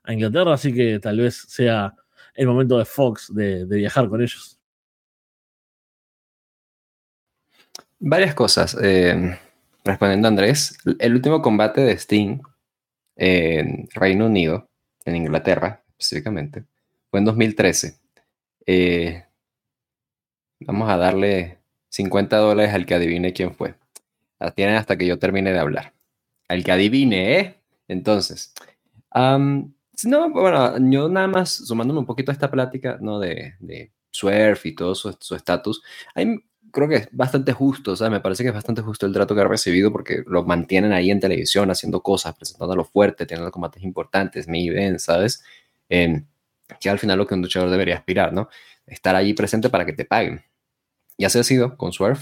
Inglaterra, 0.08 0.54
así 0.54 0.74
que 0.74 1.00
tal 1.00 1.20
vez 1.20 1.36
sea 1.48 1.94
el 2.34 2.48
momento 2.48 2.78
de 2.78 2.86
Fox 2.86 3.34
de, 3.34 3.66
viajar 3.66 4.10
con 4.10 4.22
ellos. 4.22 4.60
Varias 8.00 8.34
cosas. 8.34 8.76
Eh, 8.82 9.38
respondiendo 9.86 10.28
a 10.28 10.30
Andrés, 10.30 10.78
el 11.00 11.14
último 11.14 11.42
combate 11.42 11.82
de 11.82 11.94
Sting 11.94 12.40
en 13.16 13.88
Reino 13.94 14.26
Unido, 14.26 14.70
en 15.06 15.16
Inglaterra 15.16 15.84
específicamente, 15.92 16.66
fue 17.12 17.20
en 17.20 17.26
2013. 17.26 17.98
Eh, 18.66 19.26
vamos 20.62 20.90
a 20.90 20.98
darle 20.98 21.60
50 21.90 22.38
dólares 22.38 22.74
al 22.74 22.86
que 22.86 22.96
adivine 22.96 23.34
quién 23.34 23.54
fue. 23.54 23.76
La 24.40 24.52
tienen 24.52 24.76
hasta 24.76 24.98
que 24.98 25.06
yo 25.06 25.20
termine 25.20 25.52
de 25.52 25.60
hablar. 25.60 25.94
Al 26.48 26.64
que 26.64 26.72
adivine, 26.72 27.40
¿eh? 27.40 27.62
Entonces, 27.88 28.54
no, 29.14 30.30
bueno, 30.32 30.78
yo 30.90 31.10
nada 31.10 31.28
más 31.28 31.50
sumándome 31.52 32.00
un 32.00 32.06
poquito 32.06 32.32
a 32.32 32.34
esta 32.34 32.50
plática, 32.50 32.98
¿no? 33.02 33.20
De, 33.20 33.56
de 33.60 33.92
y 34.64 34.76
todo 34.76 34.96
su 34.96 35.36
estatus, 35.36 35.82
creo 36.72 36.88
que 36.88 36.96
es 36.96 37.10
bastante 37.12 37.54
justo, 37.54 37.92
o 37.92 37.96
sea, 37.96 38.10
me 38.10 38.20
parece 38.20 38.44
que 38.44 38.50
es 38.50 38.56
bastante 38.56 38.82
justo 38.82 39.06
el 39.06 39.14
trato 39.14 39.36
que 39.36 39.42
ha 39.42 39.48
recibido 39.48 39.92
porque 39.92 40.24
lo 40.26 40.44
mantienen 40.44 40.94
ahí 40.94 41.12
en 41.12 41.20
televisión 41.20 41.70
haciendo 41.72 42.02
cosas, 42.02 42.36
presentándolo 42.36 42.84
fuerte, 42.86 43.26
teniendo 43.26 43.52
combates 43.52 43.84
importantes, 43.84 44.48
me 44.48 44.70
ven, 44.70 45.00
¿sabes? 45.00 45.44
Que 46.80 46.90
al 46.90 47.00
final 47.00 47.18
lo 47.18 47.28
que 47.28 47.34
un 47.34 47.42
luchador 47.42 47.70
debería 47.70 47.96
aspirar, 47.96 48.34
¿no? 48.34 48.50
Estar 48.86 49.16
allí 49.16 49.34
presente 49.34 49.70
para 49.70 49.86
que 49.86 49.94
te 49.94 50.06
paguen. 50.06 50.44
Y 51.18 51.26
así 51.26 51.40
ha 51.40 51.44
sido 51.44 51.78
con 51.78 51.92
Swerve. 51.92 52.22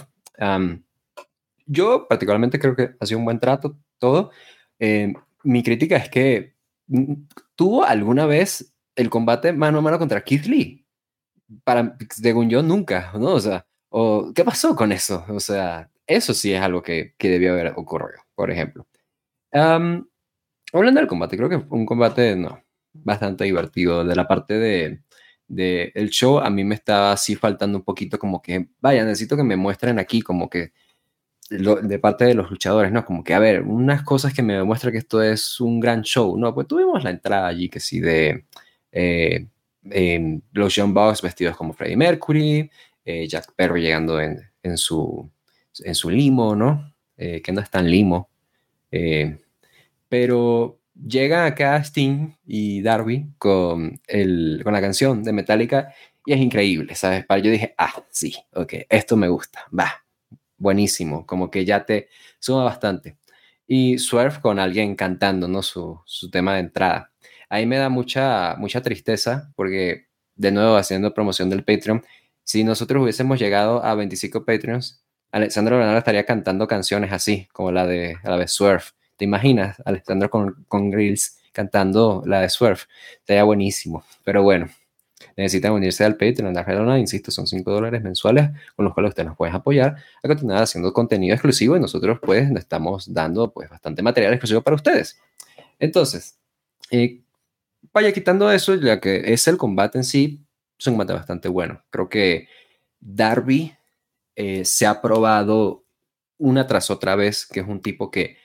yo 1.66 2.08
particularmente 2.08 2.60
creo 2.60 2.76
que 2.76 2.92
ha 3.00 3.06
sido 3.06 3.20
un 3.20 3.26
buen 3.26 3.40
trato 3.40 3.78
todo. 3.98 4.32
Eh, 4.80 5.14
mi 5.44 5.64
crítica 5.64 5.98
es 5.98 6.10
que 6.10 6.56
mm, 6.88 7.14
tuvo 7.56 7.86
alguna 7.86 8.26
vez 8.26 8.74
el 8.96 9.10
combate 9.10 9.54
mano 9.54 9.80
a 9.80 9.82
mano 9.82 10.00
contra 10.00 10.24
Keith 10.24 10.46
Lee. 10.46 10.86
Para, 11.64 11.96
según 12.10 12.50
yo, 12.50 12.62
nunca, 12.62 13.12
¿no? 13.16 13.34
O 13.34 13.40
sea, 13.40 13.66
o, 13.90 14.32
¿qué 14.36 14.44
pasó 14.44 14.76
con 14.76 14.92
eso? 14.92 15.26
O 15.30 15.40
sea, 15.40 15.90
eso 16.06 16.34
sí 16.34 16.54
es 16.54 16.62
algo 16.62 16.82
que, 16.84 17.16
que 17.18 17.30
debió 17.30 17.54
haber 17.54 17.74
ocurrido, 17.76 18.22
por 18.36 18.52
ejemplo. 18.52 18.88
hablando 19.52 21.00
del 21.00 21.08
combate, 21.08 21.38
creo 21.38 21.50
que 21.50 21.56
un 21.56 21.86
combate, 21.86 22.36
no, 22.36 22.62
bastante 22.94 23.44
divertido. 23.46 24.04
De 24.04 24.16
la 24.16 24.28
parte 24.28 24.56
de, 24.56 25.02
de 25.48 25.92
el 25.96 26.10
show, 26.10 26.40
a 26.40 26.50
mí 26.50 26.64
me 26.64 26.76
estaba 26.76 27.12
así 27.12 27.36
faltando 27.36 27.78
un 27.78 27.84
poquito 27.84 28.20
como 28.20 28.42
que, 28.42 28.70
vaya, 28.82 29.04
necesito 29.04 29.36
que 29.36 29.44
me 29.44 29.56
muestren 29.56 30.00
aquí 30.00 30.22
como 30.22 30.50
que 30.50 30.74
de 31.50 31.98
parte 32.00 32.26
de 32.26 32.36
los 32.36 32.50
luchadores, 32.52 32.92
¿no? 32.92 33.04
Como 33.04 33.24
que, 33.24 33.34
a 33.34 33.40
ver, 33.40 33.64
unas 33.64 34.04
cosas 34.04 34.34
que 34.34 34.44
me 34.44 34.54
demuestran 34.54 34.92
que 34.94 35.00
esto 35.00 35.22
es 35.22 35.60
un 35.60 35.80
gran 35.80 36.04
show, 36.04 36.38
¿no? 36.38 36.54
Pues 36.54 36.68
tuvimos 36.68 37.04
la 37.04 37.10
entrada 37.10 37.48
allí 37.48 37.70
que 37.70 37.80
sí 37.80 38.00
de 38.00 38.46
eh, 38.92 39.48
em, 39.90 40.42
los 40.52 40.76
Young 40.76 40.94
Bucks 40.94 41.24
vestidos 41.24 41.58
como 41.58 41.74
Freddie 41.74 41.98
Mercury, 41.98 42.70
eh, 43.04 43.28
Jack 43.28 43.54
Perry 43.56 43.82
llegando 43.82 44.20
en, 44.22 44.40
en, 44.62 44.78
su, 44.78 45.28
en 45.84 45.96
su 45.96 46.12
limo, 46.12 46.56
¿no? 46.56 46.94
Eh, 47.18 47.42
que 47.42 47.52
no 47.52 47.62
es 47.62 47.70
tan 47.70 47.90
limo. 47.90 48.30
pero 50.08 50.79
llega 51.08 51.46
acá 51.46 51.78
Sting 51.84 52.36
y 52.46 52.82
Darby 52.82 53.28
con, 53.38 54.00
el, 54.08 54.62
con 54.64 54.74
la 54.74 54.82
canción 54.82 55.24
de 55.24 55.34
Metallica 55.34 55.94
y 56.26 56.34
es 56.34 56.40
increíble, 56.40 56.96
¿sabes? 56.96 57.26
Para 57.26 57.42
yo 57.42 57.52
dije, 57.52 57.74
ah, 57.78 58.04
sí, 58.10 58.36
ok, 58.54 58.74
esto 58.90 59.18
me 59.18 59.30
gusta, 59.30 59.66
va, 59.78 60.06
buenísimo, 60.58 61.26
como 61.26 61.50
que 61.50 61.66
ya 61.66 61.86
te 61.86 62.10
suma 62.40 62.64
bastante. 62.64 63.18
Y 63.68 64.00
Swerve 64.00 64.42
con 64.42 64.60
alguien 64.60 64.96
cantando, 64.96 65.48
¿no? 65.48 65.62
Su, 65.62 66.02
su 66.06 66.30
tema 66.30 66.56
de 66.56 66.62
entrada. 66.62 67.12
Ahí 67.50 67.66
me 67.66 67.78
da 67.78 67.90
mucha, 67.90 68.56
mucha 68.58 68.82
tristeza 68.82 69.52
porque, 69.56 70.08
de 70.36 70.52
nuevo, 70.52 70.76
haciendo 70.76 71.14
promoción 71.14 71.50
del 71.50 71.64
Patreon, 71.64 72.04
si 72.44 72.64
nosotros 72.64 73.04
hubiésemos 73.04 73.40
llegado 73.40 73.84
a 73.84 73.96
25 73.96 74.46
Patreons, 74.46 75.04
Alexandro 75.32 75.78
Bernal 75.78 75.98
estaría 75.98 76.26
cantando 76.26 76.68
canciones 76.68 77.12
así, 77.12 77.48
como 77.54 77.72
la 77.72 77.86
de, 77.86 78.18
la 78.24 78.38
de 78.38 78.48
Swerve. 78.48 78.86
¿Te 79.20 79.26
imaginas? 79.26 79.76
Alexandro 79.84 80.30
con, 80.30 80.92
Grills 80.92 81.40
cantando 81.52 82.24
la 82.26 82.40
de 82.40 82.50
Swerve. 82.50 82.80
Estaría 83.20 83.44
buenísimo. 83.44 84.06
Pero 84.24 84.44
bueno, 84.44 84.70
necesitan 85.36 85.74
unirse 85.74 86.06
al 86.06 86.16
Patreon 86.16 86.54
de 86.54 86.60
Arredona, 86.62 86.98
insisto, 86.98 87.30
son 87.30 87.46
5 87.46 87.70
dólares 87.70 88.02
mensuales 88.02 88.50
con 88.78 88.86
los 88.86 88.94
cuales 88.94 89.10
ustedes 89.10 89.28
nos 89.28 89.36
pueden 89.36 89.56
apoyar 89.56 89.98
a 90.24 90.28
continuar 90.30 90.64
haciendo 90.64 90.94
contenido 90.94 91.34
exclusivo 91.34 91.76
y 91.76 91.82
nosotros 91.82 92.20
pues 92.24 92.50
estamos 92.52 93.14
dando 93.14 93.52
pues 93.52 93.70
bastante 93.70 94.02
material 94.02 94.32
exclusivo 94.32 94.62
para 94.62 94.76
ustedes. 94.76 95.20
Entonces, 95.80 96.38
eh, 96.90 97.20
vaya 97.92 98.14
quitando 98.14 98.50
eso, 98.50 98.76
ya 98.76 99.02
que 99.02 99.34
es 99.34 99.46
el 99.50 99.58
combate 99.58 99.98
en 99.98 100.06
sí, 100.06 100.40
es 100.80 100.88
un 100.88 100.94
combate 100.94 101.12
bastante 101.12 101.50
bueno. 101.50 101.84
Creo 101.90 102.08
que 102.08 102.48
Darby 103.02 103.76
eh, 104.38 104.64
se 104.64 104.86
ha 104.86 105.02
probado 105.02 105.84
una 106.38 106.68
tras 106.68 106.90
otra 106.90 107.18
vez 107.18 107.46
que 107.46 107.60
es 107.60 107.68
un 107.68 107.82
tipo 107.82 108.10
que 108.10 108.38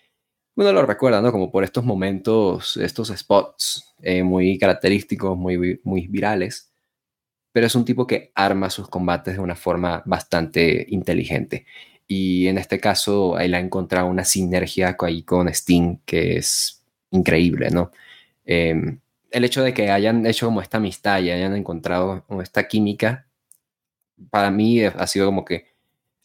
uno 0.57 0.73
lo 0.73 0.87
recuerda, 0.87 1.21
¿no? 1.21 1.33
Como 1.33 1.51
por 1.51 1.65
estos 1.65 1.85
momentos, 1.85 2.77
estos 2.77 3.09
spots 3.09 3.95
eh, 4.03 4.23
muy 4.23 4.59
característicos, 4.59 5.37
muy, 5.37 5.81
muy 5.83 6.07
virales, 6.07 6.73
pero 7.53 7.67
es 7.67 7.75
un 7.75 7.85
tipo 7.85 8.07
que 8.07 8.33
arma 8.35 8.71
sus 8.71 8.89
combates 8.89 9.35
de 9.35 9.41
una 9.41 9.57
forma 9.57 10.03
bastante 10.07 10.87
inteligente. 10.89 11.67
Y 12.07 12.47
en 12.49 12.59
este 12.59 12.79
caso, 12.81 13.39
él 13.39 13.55
ha 13.55 13.61
encontrado 13.61 14.09
una 14.09 14.25
sinergia 14.25 14.97
ahí 15.01 15.23
con 15.23 15.49
Sting 15.49 15.99
que 16.05 16.37
es 16.37 16.85
increíble, 17.11 17.71
¿no? 17.71 17.91
Em, 18.45 19.01
el 19.31 19.45
hecho 19.45 19.63
de 19.63 19.75
que 19.75 19.91
hayan 19.91 20.27
hecho 20.27 20.47
como 20.47 20.61
esta 20.61 20.79
amistad 20.79 21.21
y 21.21 21.31
hayan 21.31 21.57
encontrado 21.57 22.25
como 22.27 22.43
esta 22.43 22.69
química, 22.69 23.27
para 24.31 24.51
mí 24.51 24.85
ha 24.85 25.07
sido 25.07 25.27
como 25.27 25.45
que 25.45 25.75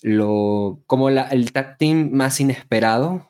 lo, 0.01 0.81
como 0.87 1.09
el 1.09 1.51
tag 1.51 1.77
team 1.77 2.11
más 2.11 2.39
inesperado 2.39 3.28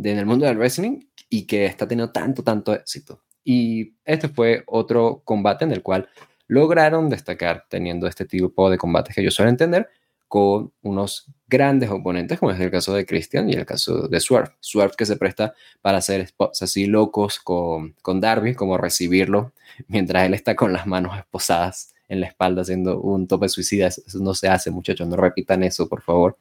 de, 0.00 0.12
en 0.12 0.18
el 0.18 0.26
mundo 0.26 0.46
del 0.46 0.56
wrestling 0.56 1.00
y 1.28 1.46
que 1.46 1.66
está 1.66 1.86
teniendo 1.86 2.12
tanto, 2.12 2.42
tanto 2.42 2.74
éxito. 2.74 3.22
Y 3.44 3.94
este 4.04 4.28
fue 4.28 4.64
otro 4.66 5.22
combate 5.24 5.64
en 5.64 5.72
el 5.72 5.82
cual 5.82 6.08
lograron 6.46 7.08
destacar 7.08 7.66
teniendo 7.68 8.06
este 8.06 8.24
tipo 8.24 8.70
de 8.70 8.78
combates 8.78 9.14
que 9.14 9.22
yo 9.22 9.30
suelo 9.30 9.50
entender 9.50 9.88
con 10.26 10.72
unos 10.82 11.26
grandes 11.48 11.90
oponentes, 11.90 12.38
como 12.38 12.52
es 12.52 12.60
el 12.60 12.70
caso 12.70 12.94
de 12.94 13.04
Christian 13.04 13.50
y 13.50 13.54
el 13.54 13.66
caso 13.66 14.06
de 14.06 14.20
Swerve. 14.20 14.50
Swerve 14.60 14.94
que 14.96 15.06
se 15.06 15.16
presta 15.16 15.54
para 15.80 15.98
hacer 15.98 16.24
spots 16.26 16.62
así 16.62 16.86
locos 16.86 17.40
con, 17.40 17.94
con 18.02 18.20
Darby, 18.20 18.54
como 18.54 18.78
recibirlo 18.78 19.52
mientras 19.88 20.26
él 20.26 20.34
está 20.34 20.54
con 20.54 20.72
las 20.72 20.86
manos 20.86 21.16
esposadas 21.18 21.94
en 22.08 22.20
la 22.20 22.26
espalda 22.26 22.62
haciendo 22.62 23.00
un 23.00 23.26
tope 23.26 23.48
suicida. 23.48 23.86
Eso, 23.86 24.18
no 24.20 24.34
se 24.34 24.48
hace, 24.48 24.70
muchachos, 24.70 25.06
no 25.08 25.16
repitan 25.16 25.62
eso, 25.62 25.88
por 25.88 26.02
favor. 26.02 26.38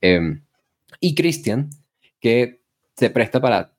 Em, 0.00 0.42
y 1.00 1.14
Christian, 1.14 1.70
que 2.20 2.60
se 2.96 3.10
presta 3.10 3.40
para 3.40 3.72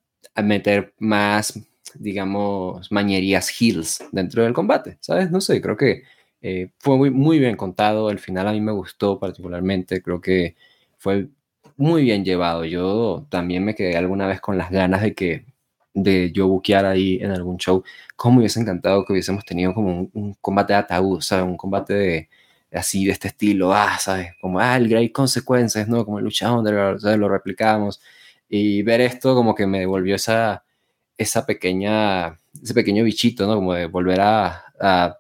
meter 0.44 0.94
más 1.00 1.54
digamos, 2.00 2.92
mañerías 2.92 3.50
heels 3.50 4.04
dentro 4.12 4.44
del 4.44 4.54
combate, 4.54 4.98
¿sabes? 5.02 5.32
No 5.32 5.42
sé, 5.42 5.62
creo 5.62 5.78
que 5.78 6.04
eh, 6.42 6.70
fue 6.80 6.98
muy, 6.98 7.12
muy 7.12 7.40
bien 7.40 7.56
contado, 7.56 8.10
el 8.10 8.20
final 8.20 8.48
a 8.48 8.52
mí 8.52 8.62
me 8.62 8.72
gustó 8.72 9.20
particularmente, 9.20 10.02
creo 10.02 10.22
que 10.22 10.56
fue 10.98 11.30
muy 11.78 12.04
bien 12.04 12.24
llevado. 12.26 12.66
Yo 12.66 13.26
también 13.30 13.64
me 13.66 13.76
quedé 13.76 13.98
alguna 13.98 14.28
vez 14.28 14.42
con 14.42 14.58
las 14.58 14.70
ganas 14.72 15.02
de 15.02 15.14
que 15.14 15.46
de 15.94 16.32
yo 16.32 16.48
buquear 16.48 16.86
ahí 16.86 17.20
en 17.22 17.32
algún 17.32 17.58
show, 17.58 17.84
como 18.16 18.36
me 18.36 18.40
hubiese 18.42 18.60
encantado 18.60 19.06
que 19.06 19.14
hubiésemos 19.14 19.46
tenido 19.46 19.74
como 19.74 20.10
un, 20.14 20.34
combate 20.42 20.74
de 20.74 20.80
ataúd, 20.80 21.22
¿sabes? 21.22 21.46
Un 21.46 21.58
combate 21.58 21.94
de, 21.94 22.30
así 22.74 23.06
de 23.06 23.12
este 23.14 23.30
estilo, 23.30 23.74
ah, 23.74 23.98
¿sabes? 24.00 24.34
Como, 24.42 24.60
ah, 24.60 24.76
el 24.78 24.90
Great 24.90 25.12
Consequences, 25.14 25.88
¿no? 25.88 26.06
Como 26.06 26.20
el 26.20 26.26
Lucha 26.26 26.52
Underground, 26.52 27.00
¿sabes? 27.00 27.18
Lo 27.18 27.30
replicamos. 27.30 28.02
Y 28.50 28.84
ver 28.84 29.02
esto 29.02 29.36
como 29.36 29.56
que 29.56 29.68
me 29.68 29.80
devolvió 29.80 30.16
esa, 30.16 30.64
esa 31.18 31.46
pequeña, 31.46 32.40
ese 32.62 32.74
pequeño 32.74 33.04
bichito, 33.04 33.48
¿no? 33.48 33.56
Como 33.56 33.74
de 33.74 33.88
volver 33.88 34.22
a, 34.22 34.66
a 34.80 35.20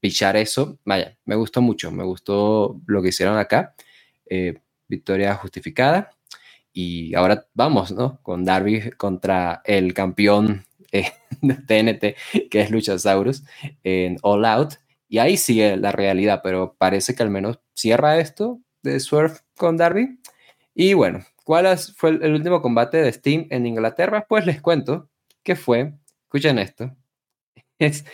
pichar 0.00 0.36
eso. 0.36 0.78
Vaya, 0.84 1.16
me 1.24 1.36
gustó 1.36 1.62
mucho, 1.62 1.90
me 1.90 2.04
gustó 2.04 2.80
lo 2.86 3.02
que 3.02 3.08
hicieron 3.08 3.38
acá. 3.38 3.74
Eh, 4.26 4.60
victoria 4.88 5.34
justificada. 5.34 6.10
Y 6.72 7.14
ahora 7.14 7.46
vamos, 7.54 7.92
¿no? 7.92 8.20
Con 8.22 8.44
Darby 8.44 8.90
contra 8.92 9.62
el 9.64 9.94
campeón 9.94 10.64
eh, 10.92 11.12
de 11.40 11.54
TNT, 11.54 12.48
que 12.50 12.60
es 12.60 12.70
Luchasaurus, 12.70 13.44
en 13.82 14.18
All 14.22 14.44
Out. 14.44 14.74
Y 15.08 15.18
ahí 15.18 15.36
sigue 15.36 15.76
la 15.76 15.92
realidad, 15.92 16.40
pero 16.42 16.76
parece 16.78 17.14
que 17.14 17.22
al 17.22 17.30
menos 17.30 17.58
cierra 17.74 18.18
esto 18.18 18.60
de 18.82 19.00
Swerve 19.00 19.38
con 19.56 19.76
Darby. 19.76 20.20
Y 20.74 20.94
bueno, 20.94 21.24
¿cuál 21.44 21.78
fue 21.96 22.10
el 22.10 22.32
último 22.32 22.62
combate 22.62 22.98
de 22.98 23.12
Steam 23.12 23.46
en 23.50 23.66
Inglaterra? 23.66 24.26
Pues 24.28 24.46
les 24.46 24.60
cuento 24.60 25.08
que 25.42 25.56
fue, 25.56 25.94
escuchen 26.24 26.58
esto, 26.58 26.94
es 27.78 28.04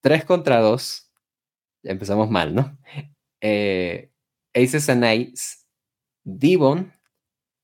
3 0.00 0.24
contra 0.24 0.60
2. 0.60 1.10
Ya 1.84 1.92
empezamos 1.92 2.30
mal, 2.30 2.54
¿no? 2.54 2.78
Eh, 3.40 4.10
Aces 4.54 4.88
and 4.88 5.04
Eights, 5.04 5.66
Devon, 6.24 6.92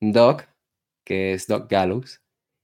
Doc, 0.01 0.45
que 1.05 1.35
es 1.35 1.47
Doc 1.47 1.71
Gallows, 1.71 2.21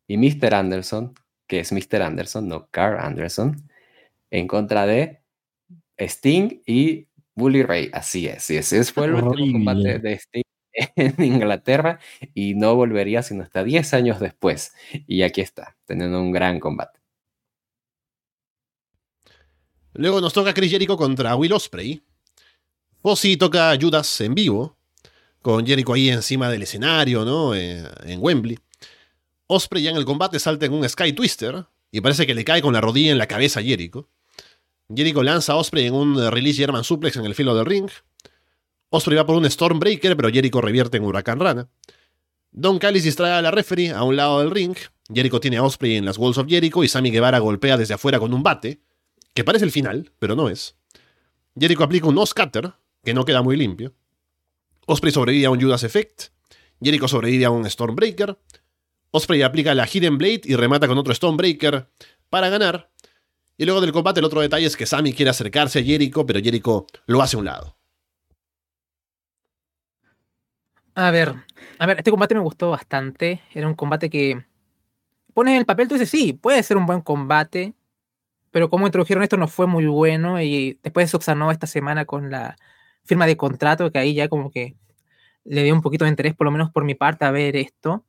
y 0.09 0.16
Mr. 0.16 0.55
Anderson, 0.55 1.15
que 1.47 1.61
es 1.61 1.73
Mr. 1.73 2.02
Anderson, 2.02 2.48
no 2.48 2.69
Carl 2.70 2.98
Anderson, 2.98 3.70
en 4.31 4.48
contra 4.48 4.86
de 4.86 5.23
Sting 5.98 6.62
y 6.66 7.09
Bully 7.35 7.62
Ray. 7.62 7.90
Así 7.93 8.27
es, 8.27 8.51
ese 8.51 8.85
fue 8.93 9.06
el 9.06 9.15
último 9.15 9.52
combate 9.52 9.98
de 9.98 10.15
Sting 10.15 10.44
en 10.97 11.23
Inglaterra 11.23 12.01
y 12.35 12.55
no 12.55 12.75
volvería 12.75 13.23
sino 13.23 13.43
hasta 13.43 13.65
10 13.65 13.95
años 13.95 14.21
después. 14.21 14.75
Y 15.07 15.23
aquí 15.23 15.41
está, 15.41 15.77
teniendo 15.87 16.21
un 16.21 16.33
gran 16.33 16.61
combate. 16.61 17.01
Luego 19.95 20.21
nos 20.21 20.33
toca 20.33 20.53
Chris 20.53 20.73
Jericho 20.73 20.97
contra 20.97 21.37
Will 21.37 21.53
Osprey. 21.53 22.03
Fossi 23.01 23.37
toca 23.37 23.77
Judas 23.81 24.21
en 24.23 24.35
vivo, 24.35 24.77
con 25.41 25.65
Jericho 25.65 25.93
ahí 25.93 26.09
encima 26.09 26.51
del 26.51 26.63
escenario, 26.63 27.25
¿no? 27.25 27.55
Eh, 27.55 27.85
en 28.05 28.19
Wembley. 28.21 28.59
Osprey 29.47 29.83
ya 29.83 29.91
en 29.91 29.97
el 29.97 30.05
combate 30.05 30.39
salta 30.41 30.67
en 30.67 30.73
un 30.73 30.89
Sky 30.89 31.13
Twister 31.13 31.67
y 31.93 32.01
parece 32.01 32.27
que 32.27 32.35
le 32.35 32.45
cae 32.45 32.63
con 32.63 32.73
la 32.73 32.81
rodilla 32.81 33.13
en 33.13 33.19
la 33.19 33.29
cabeza 33.29 33.61
a 33.61 33.63
Jericho. 33.63 34.09
Jericho 34.93 35.23
lanza 35.23 35.53
a 35.53 35.57
Osprey 35.57 35.87
en 35.87 35.95
un 35.95 36.31
release 36.31 36.59
German 36.59 36.83
suplex 36.83 37.17
en 37.17 37.27
el 37.27 37.35
filo 37.35 37.55
del 37.55 37.67
ring. 37.67 37.89
Osprey 38.95 39.16
va 39.16 39.27
por 39.27 39.37
un 39.37 39.51
Stormbreaker, 39.51 40.16
pero 40.16 40.31
Jericho 40.31 40.61
revierte 40.61 40.99
en 40.99 41.05
Huracán 41.05 41.41
Rana. 41.41 41.69
Don 42.53 42.79
Callis 42.79 43.03
distrae 43.03 43.33
a 43.33 43.43
la 43.43 43.51
referee 43.51 43.91
a 43.91 44.05
un 44.05 44.15
lado 44.15 44.41
del 44.41 44.51
ring. 44.51 44.77
Jericho 45.12 45.41
tiene 45.41 45.57
a 45.57 45.65
Osprey 45.65 45.97
en 45.97 46.05
las 46.05 46.16
Walls 46.16 46.39
of 46.39 46.47
Jericho 46.49 46.85
y 46.85 46.89
Sammy 46.89 47.11
Guevara 47.11 47.41
golpea 47.41 47.77
desde 47.77 47.95
afuera 47.95 48.21
con 48.21 48.33
un 48.33 48.43
bate, 48.43 48.81
que 49.35 49.43
parece 49.43 49.65
el 49.65 49.73
final, 49.73 50.12
pero 50.19 50.37
no 50.37 50.49
es. 50.49 50.77
Jericho 51.59 51.83
aplica 51.83 52.07
un 52.07 52.16
Oscutter, 52.19 52.73
que 53.03 53.15
no 53.15 53.25
queda 53.25 53.43
muy 53.43 53.57
limpio. 53.57 53.95
Osprey 54.87 55.12
sobrevive 55.12 55.47
a 55.47 55.51
un 55.51 55.61
Judas 55.61 55.83
Effect 55.83 56.35
Jericho 56.81 57.09
sobrevive 57.09 57.45
a 57.47 57.51
un 57.51 57.69
Stormbreaker. 57.69 58.39
Osprey 59.11 59.43
aplica 59.43 59.75
la 59.75 59.87
Hidden 59.87 60.19
Blade 60.19 60.43
y 60.45 60.55
remata 60.55 60.87
con 60.87 60.99
otro 60.99 61.15
Stormbreaker 61.15 61.89
para 62.31 62.49
ganar. 62.49 62.91
Y 63.57 63.65
luego 63.65 63.81
del 63.81 63.93
combate 63.93 64.21
el 64.21 64.27
otro 64.27 64.41
detalle 64.41 64.66
es 64.66 64.77
que 64.77 64.87
Sammy 64.87 65.12
quiere 65.12 65.31
acercarse 65.31 65.79
a 65.79 65.83
Jericho, 65.83 66.27
pero 66.27 66.41
Jericho 66.41 66.87
lo 67.07 67.23
hace 67.23 67.37
a 67.37 67.39
un 67.39 67.45
lado. 67.47 67.74
A 70.97 71.11
ver, 71.11 71.35
a 71.79 71.87
ver, 71.87 71.99
este 71.99 72.11
combate 72.11 72.35
me 72.35 72.41
gustó 72.41 72.71
bastante. 72.71 73.43
Era 73.53 73.66
un 73.66 73.75
combate 73.75 74.09
que 74.09 74.45
pones 75.35 75.53
en 75.53 75.59
el 75.59 75.66
papel, 75.66 75.89
tú 75.89 75.95
dices, 75.95 76.11
sí, 76.11 76.33
puede 76.33 76.62
ser 76.62 76.77
un 76.77 76.87
buen 76.87 77.01
combate, 77.01 77.75
pero 78.53 78.71
como 78.71 78.87
introdujeron 78.87 79.25
esto 79.25 79.37
no 79.37 79.49
fue 79.49 79.66
muy 79.66 79.87
bueno 79.87 80.41
y 80.41 80.79
después 80.83 81.11
subsanó 81.11 81.51
esta 81.51 81.66
semana 81.66 82.05
con 82.05 82.31
la 82.31 82.57
firma 83.05 83.27
de 83.27 83.37
contrato, 83.37 83.91
que 83.91 83.99
ahí 83.99 84.15
ya 84.15 84.29
como 84.29 84.51
que 84.51 84.77
le 85.45 85.65
dio 85.65 85.75
un 85.75 85.83
poquito 85.83 86.05
de 86.05 86.11
interés, 86.11 86.35
por 86.35 86.47
lo 86.47 86.53
menos 86.53 86.71
por 86.71 86.85
mi 86.85 86.95
parte, 86.95 87.25
a 87.25 87.33
ver 87.33 87.57
esto. 87.57 88.05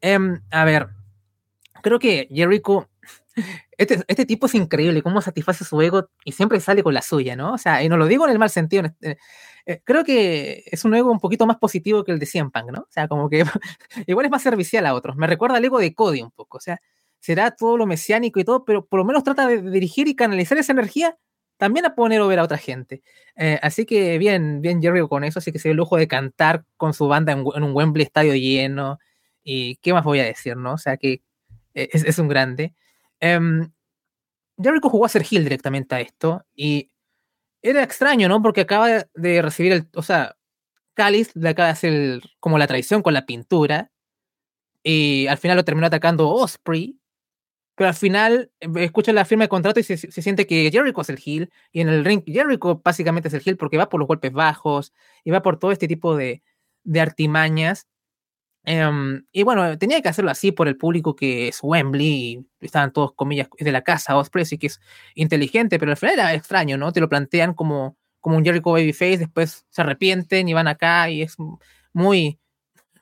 Em, 0.00 0.40
a 0.50 0.64
ver, 0.64 0.88
creo 1.82 1.98
que 2.00 2.28
Jericho, 2.32 2.88
este, 3.78 4.04
este, 4.08 4.26
tipo 4.26 4.46
es 4.46 4.54
increíble, 4.56 5.02
cómo 5.02 5.22
satisface 5.22 5.64
su 5.64 5.80
ego 5.82 6.10
y 6.24 6.32
siempre 6.32 6.60
sale 6.60 6.82
con 6.82 6.94
la 6.94 7.02
suya, 7.02 7.36
¿no? 7.36 7.54
O 7.54 7.58
sea, 7.58 7.82
y 7.84 7.88
no 7.88 7.96
lo 7.96 8.06
digo 8.06 8.26
en 8.26 8.32
el 8.32 8.38
mal 8.38 8.50
sentido, 8.50 8.82
eh, 9.68 9.72
eh, 9.72 9.82
creo 9.84 10.04
que 10.04 10.64
es 10.66 10.84
un 10.84 10.94
ego 10.94 11.10
un 11.10 11.20
poquito 11.20 11.46
más 11.46 11.58
positivo 11.58 12.04
que 12.04 12.12
el 12.12 12.18
de 12.18 12.26
Cien 12.26 12.50
¿no? 12.72 12.80
O 12.80 12.86
sea, 12.90 13.08
como 13.08 13.28
que 13.28 13.44
igual 14.06 14.26
es 14.26 14.32
más 14.32 14.42
servicial 14.42 14.86
a 14.86 14.94
otros. 14.94 15.16
Me 15.16 15.26
recuerda 15.26 15.56
al 15.58 15.64
ego 15.64 15.78
de 15.78 15.94
Cody 15.94 16.22
un 16.22 16.30
poco, 16.30 16.58
o 16.58 16.60
sea, 16.60 16.80
será 17.20 17.50
todo 17.52 17.76
lo 17.76 17.86
mesiánico 17.86 18.40
y 18.40 18.44
todo, 18.44 18.64
pero 18.64 18.86
por 18.86 18.98
lo 18.98 19.04
menos 19.04 19.24
trata 19.24 19.46
de 19.46 19.62
dirigir 19.62 20.08
y 20.08 20.16
canalizar 20.16 20.58
esa 20.58 20.72
energía 20.72 21.18
también 21.58 21.84
a 21.86 21.94
poner 21.94 22.22
ver 22.22 22.38
a 22.38 22.44
otra 22.44 22.58
gente. 22.58 23.02
Eh, 23.36 23.58
así 23.62 23.84
que 23.84 24.16
bien, 24.18 24.60
bien 24.60 24.80
Jerry 24.80 25.06
con 25.08 25.24
eso, 25.24 25.40
así 25.40 25.52
que 25.52 25.58
se 25.58 25.68
dio 25.68 25.72
el 25.72 25.78
lujo 25.78 25.96
de 25.96 26.08
cantar 26.08 26.64
con 26.76 26.94
su 26.94 27.08
banda 27.08 27.32
en, 27.32 27.40
un 27.40 27.74
Wembley 27.74 28.04
estadio 28.04 28.34
lleno. 28.34 28.98
Y 29.42 29.76
qué 29.76 29.92
más 29.92 30.04
voy 30.04 30.20
a 30.20 30.24
decir, 30.24 30.56
¿no? 30.56 30.74
O 30.74 30.78
sea 30.78 30.96
que 30.96 31.22
es, 31.74 32.04
es 32.04 32.18
un 32.18 32.28
grande. 32.28 32.74
Um, 33.20 33.72
Jericho 34.62 34.88
jugó 34.90 35.06
a 35.06 35.08
ser 35.08 35.24
directamente 35.24 35.94
a 35.94 36.00
esto 36.00 36.44
y 36.54 36.90
era 37.62 37.82
extraño, 37.82 38.28
¿no? 38.28 38.42
Porque 38.42 38.62
acaba 38.62 38.88
de 39.14 39.42
recibir 39.42 39.72
el, 39.72 39.88
o 39.94 40.02
sea, 40.02 40.36
Cáliz 40.98 41.30
le 41.36 41.50
acaba 41.50 41.68
de 41.68 41.72
hacer 41.72 42.20
como 42.40 42.58
la 42.58 42.66
traición 42.66 43.02
con 43.02 43.14
la 43.14 43.24
pintura 43.24 43.92
y 44.82 45.28
al 45.28 45.38
final 45.38 45.56
lo 45.56 45.64
terminó 45.64 45.86
atacando 45.86 46.28
Osprey, 46.28 46.98
pero 47.76 47.88
al 47.88 47.94
final 47.94 48.50
eh, 48.60 48.68
escucha 48.78 49.12
la 49.12 49.24
firma 49.24 49.44
de 49.44 49.48
contrato 49.48 49.78
y 49.78 49.84
se, 49.84 49.96
siente 49.96 50.46
que 50.46 50.70
Jericho 50.72 51.00
es 51.00 51.08
el 51.10 51.20
heel 51.24 51.50
y 51.72 51.80
en 51.82 51.88
el 51.88 52.04
ring 52.04 52.24
Jericho 52.26 52.80
básicamente 52.84 53.28
es 53.28 53.34
el 53.34 53.42
heel 53.44 53.56
porque 53.56 53.76
va 53.78 53.88
por 53.88 54.00
los 54.00 54.08
golpes 54.08 54.32
bajos 54.32 54.92
y 55.22 55.30
va 55.30 55.40
por 55.40 55.58
todo 55.58 55.70
este 55.70 55.86
tipo 55.86 56.16
de, 56.16 56.42
de 56.82 57.00
artimañas 57.00 57.86
Em, 58.70 59.24
y 59.32 59.44
bueno, 59.44 59.78
tenía 59.78 60.02
que 60.02 60.10
hacerlo 60.10 60.30
así 60.30 60.52
por 60.52 60.68
el 60.68 60.76
público 60.76 61.16
que 61.16 61.48
es 61.48 61.60
Wembley, 61.62 62.06
y 62.34 62.46
estaban 62.60 62.92
todos, 62.92 63.14
comillas, 63.14 63.48
de 63.58 63.72
la 63.72 63.80
casa 63.80 64.14
Osprey, 64.14 64.44
y 64.50 64.58
que 64.58 64.66
es 64.66 64.78
inteligente, 65.14 65.78
pero 65.78 65.92
al 65.92 65.96
final 65.96 66.18
era 66.18 66.34
extraño, 66.34 66.76
¿no? 66.76 66.92
Te 66.92 67.00
lo 67.00 67.08
plantean 67.08 67.54
como, 67.54 67.96
como 68.20 68.36
un 68.36 68.44
Jericho 68.44 68.70
Babyface, 68.72 69.16
después 69.16 69.64
se 69.70 69.80
arrepienten 69.80 70.50
y 70.50 70.52
van 70.52 70.68
acá, 70.68 71.08
y 71.08 71.22
es 71.22 71.36
muy, 71.94 72.38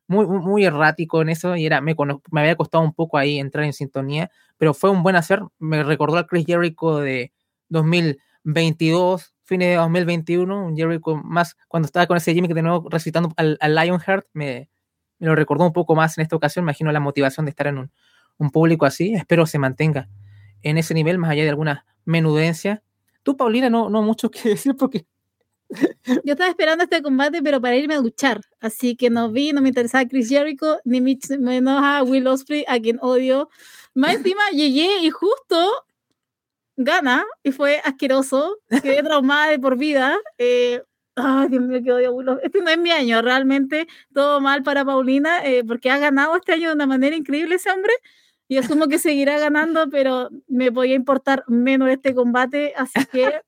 muy, 0.07 0.27
muy 0.29 0.65
errático 0.65 1.21
en 1.23 1.31
eso, 1.31 1.57
y 1.57 1.67
era, 1.67 1.81
me, 1.81 1.97
me 2.31 2.41
había 2.41 2.55
costado 2.55 2.85
un 2.85 2.95
poco 2.95 3.19
ahí 3.19 3.41
entrar 3.41 3.65
en 3.65 3.73
sintonía, 3.73 4.31
pero 4.59 4.73
fue 4.73 4.91
un 4.91 5.03
buen 5.03 5.17
hacer, 5.17 5.41
me 5.59 5.83
recordó 5.83 6.17
al 6.19 6.29
Chris 6.29 6.47
Jericho 6.47 6.99
de 7.01 7.33
2022, 7.71 9.35
fines 9.43 9.69
de 9.71 9.75
2021, 9.77 10.67
un 10.67 10.77
Jericho 10.77 11.17
más, 11.25 11.57
cuando 11.67 11.87
estaba 11.87 12.07
con 12.07 12.19
ese 12.19 12.35
Jimmy 12.35 12.47
que 12.47 12.55
de 12.55 12.63
nuevo 12.63 12.89
recitando 12.89 13.33
al, 13.37 13.59
al 13.61 13.75
Lionheart, 13.75 14.27
me 14.33 14.69
me 15.19 15.27
lo 15.27 15.35
recordó 15.35 15.65
un 15.65 15.73
poco 15.73 15.95
más 15.95 16.17
en 16.19 16.23
esta 16.23 16.37
ocasión. 16.37 16.65
Imagino 16.65 16.93
la 16.93 17.01
motivación 17.01 17.47
de 17.47 17.51
estar 17.51 17.67
en 17.67 17.79
un, 18.39 18.51
público 18.51 18.87
así. 18.87 19.15
Espero 19.15 19.47
se 19.47 19.59
mantenga 19.59 20.09
en 20.63 20.79
ese 20.79 20.95
nivel, 20.95 21.19
más 21.19 21.31
allá 21.31 21.45
de 21.45 21.51
alguna 21.51 21.87
menudencia. 22.05 22.83
Tú, 23.23 23.37
Paulina, 23.37 23.71
no, 23.71 23.89
no 23.91 24.03
mucho 24.03 24.31
que 24.31 24.51
decir 24.51 24.77
porque. 24.77 25.07
Yo 26.25 26.35
estaba 26.35 26.49
esperando 26.49 26.85
este 26.85 27.03
combate, 27.03 27.43
pero 27.43 27.61
para 27.61 27.75
irme 27.75 27.95
a 27.95 28.01
duchar. 28.01 28.41
Así 28.61 28.95
que 28.95 29.11
no 29.11 29.33
vi, 29.33 29.53
no 29.53 29.61
me 29.61 29.69
interesaba 29.69 30.07
Chris 30.07 30.29
Jericho, 30.29 30.79
ni 30.85 31.01
menos 31.01 31.81
a 31.83 32.05
Will 32.05 32.27
Ospreay, 32.29 32.65
a 32.69 32.79
quien 32.79 32.99
odio. 33.01 33.49
Más 33.95 34.15
encima 34.15 34.43
llegué 34.53 35.01
y 35.03 35.11
justo 35.11 35.57
gana 36.77 37.25
y 37.43 37.51
fue 37.51 37.81
asqueroso. 37.85 38.59
Quedé 38.83 39.03
traumada 39.03 39.49
de 39.49 39.59
por 39.59 39.77
vida. 39.77 40.17
Eh, 40.39 40.83
Ay, 41.19 41.49
Dios 41.49 41.63
mío, 41.63 41.81
qué 41.83 41.93
odio 41.93 42.41
Este 42.43 42.61
no 42.61 42.69
es 42.69 42.77
mi 42.79 42.91
año, 42.91 43.23
realmente 43.23 43.87
todo 44.13 44.39
mal 44.43 44.63
para 44.63 44.85
Paulina, 44.85 45.43
eh, 45.47 45.65
porque 45.67 45.91
ha 45.91 45.97
ganado 45.99 46.37
este 46.37 46.53
año 46.53 46.69
de 46.69 46.75
una 46.75 46.87
manera 46.87 47.17
increíble 47.17 47.55
ese 47.55 47.71
hombre. 47.71 47.93
Y 48.49 48.59
asumo 48.59 48.87
que 48.87 48.99
seguirá 48.99 49.39
ganando, 49.39 49.89
pero 49.91 50.29
me 50.47 50.71
podía 50.71 50.95
importar 50.95 51.43
menos 51.49 51.89
este 51.89 52.15
combate, 52.15 52.75
así 52.77 53.01
que 53.11 53.41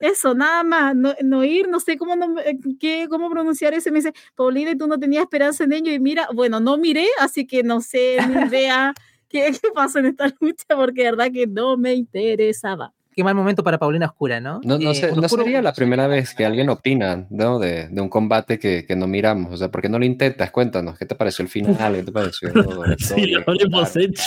eso, 0.00 0.34
nada 0.34 0.64
más, 0.64 0.94
no, 0.96 1.44
ir, 1.44 1.68
no 1.68 1.80
sé 1.80 1.98
cómo, 1.98 2.14
eh, 2.40 2.58
qué, 2.80 3.06
cómo 3.10 3.30
pronunciar 3.30 3.74
eso. 3.74 3.90
Me 3.92 3.98
dice, 3.98 4.12
Paulina, 4.36 4.76
tú 4.78 4.86
no 4.88 4.98
tenías 5.00 5.22
esperanza 5.24 5.64
en 5.64 5.72
ello, 5.74 5.92
y 5.92 6.00
mira, 6.00 6.28
bueno, 6.34 6.60
no 6.60 6.78
miré, 6.78 7.06
así 7.20 7.46
que 7.46 7.62
no 7.64 7.80
sé 7.82 8.18
ni 8.28 8.42
idea 8.48 8.94
qué, 9.28 9.50
qué 9.62 9.70
pasó 9.74 10.00
en 10.00 10.06
esta 10.06 10.28
lucha, 10.40 10.64
porque 10.76 11.02
de 11.04 11.10
verdad 11.12 11.32
que 11.32 11.46
no 11.48 11.76
me 11.78 11.94
interesaba 11.94 12.94
qué 13.18 13.24
mal 13.24 13.34
momento 13.34 13.64
para 13.64 13.78
Paulina 13.78 14.06
Oscura, 14.06 14.38
¿no? 14.38 14.60
No, 14.62 14.78
no, 14.78 14.92
eh, 14.92 15.10
no 15.12 15.28
sería 15.28 15.60
la 15.60 15.72
primera 15.72 16.06
vez 16.06 16.36
que 16.36 16.46
alguien 16.46 16.68
opina 16.68 17.26
¿no? 17.30 17.58
de, 17.58 17.88
de 17.88 18.00
un 18.00 18.08
combate 18.08 18.60
que, 18.60 18.86
que, 18.86 18.94
no 18.94 19.08
miramos. 19.08 19.52
O 19.52 19.56
sea, 19.56 19.72
¿por 19.72 19.82
qué 19.82 19.88
no 19.88 19.98
lo 19.98 20.04
intentas? 20.04 20.52
Cuéntanos, 20.52 20.96
¿qué 20.96 21.04
te 21.04 21.16
pareció 21.16 21.42
el 21.42 21.48
final? 21.48 21.96
¿Qué 21.96 22.02
te 22.04 22.12
pareció? 22.12 22.52
sí, 22.98 23.26
lo 23.26 23.42
hemos 23.44 23.96
hecho. 23.96 24.22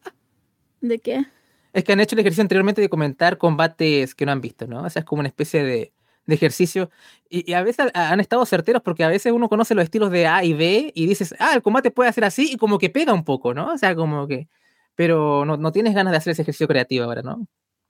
¿De 0.80 0.98
qué? 0.98 1.26
Es 1.74 1.84
que 1.84 1.92
han 1.92 2.00
hecho 2.00 2.14
el 2.14 2.20
ejercicio 2.20 2.40
anteriormente 2.40 2.80
de 2.80 2.88
comentar 2.88 3.36
combates 3.36 4.14
que 4.14 4.24
no 4.24 4.32
han 4.32 4.40
visto, 4.40 4.66
¿no? 4.66 4.84
O 4.84 4.88
sea, 4.88 5.00
es 5.00 5.06
como 5.06 5.20
una 5.20 5.28
especie 5.28 5.62
de, 5.62 5.92
de 6.24 6.34
ejercicio. 6.34 6.88
Y, 7.28 7.50
y, 7.50 7.52
a 7.52 7.62
veces 7.62 7.88
han 7.92 8.20
estado 8.20 8.46
certeros 8.46 8.80
porque 8.80 9.04
a 9.04 9.08
veces 9.08 9.30
uno 9.30 9.50
conoce 9.50 9.74
los 9.74 9.84
estilos 9.84 10.10
de 10.10 10.26
A 10.26 10.42
y 10.42 10.54
B 10.54 10.90
y 10.94 11.06
dices, 11.06 11.34
ah, 11.38 11.52
el 11.54 11.60
combate 11.60 11.90
puede 11.90 12.08
hacer 12.08 12.24
así 12.24 12.50
y 12.50 12.56
como 12.56 12.78
que 12.78 12.88
pega 12.88 13.12
un 13.12 13.24
poco, 13.24 13.52
¿no? 13.52 13.74
O 13.74 13.76
sea, 13.76 13.94
como 13.94 14.26
que... 14.26 14.48
Pero 14.94 15.44
no, 15.44 15.58
no 15.58 15.72
tienes 15.72 15.94
ganas 15.94 16.12
de 16.12 16.16
hacer 16.16 16.30
ese 16.30 16.40
ejercicio 16.40 16.66
creativo 16.66 17.04
ahora, 17.04 17.20
¿no? 17.20 17.46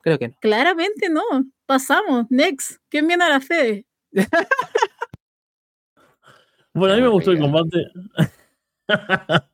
Creo 0.07 0.21
que 0.21 0.29
no. 0.29 0.35
Claramente 0.41 1.11
no. 1.11 1.23
Pasamos. 1.67 2.27
Next. 2.31 2.79
¿Quién 2.89 3.09
viene 3.09 3.25
a 3.25 3.29
la 3.29 3.41
fe? 3.41 3.85
bueno, 6.73 6.95
a 6.95 6.97
mí 6.97 7.03
me 7.03 7.09
gustó 7.09 7.33
el 7.33 7.41
combate. 7.41 7.89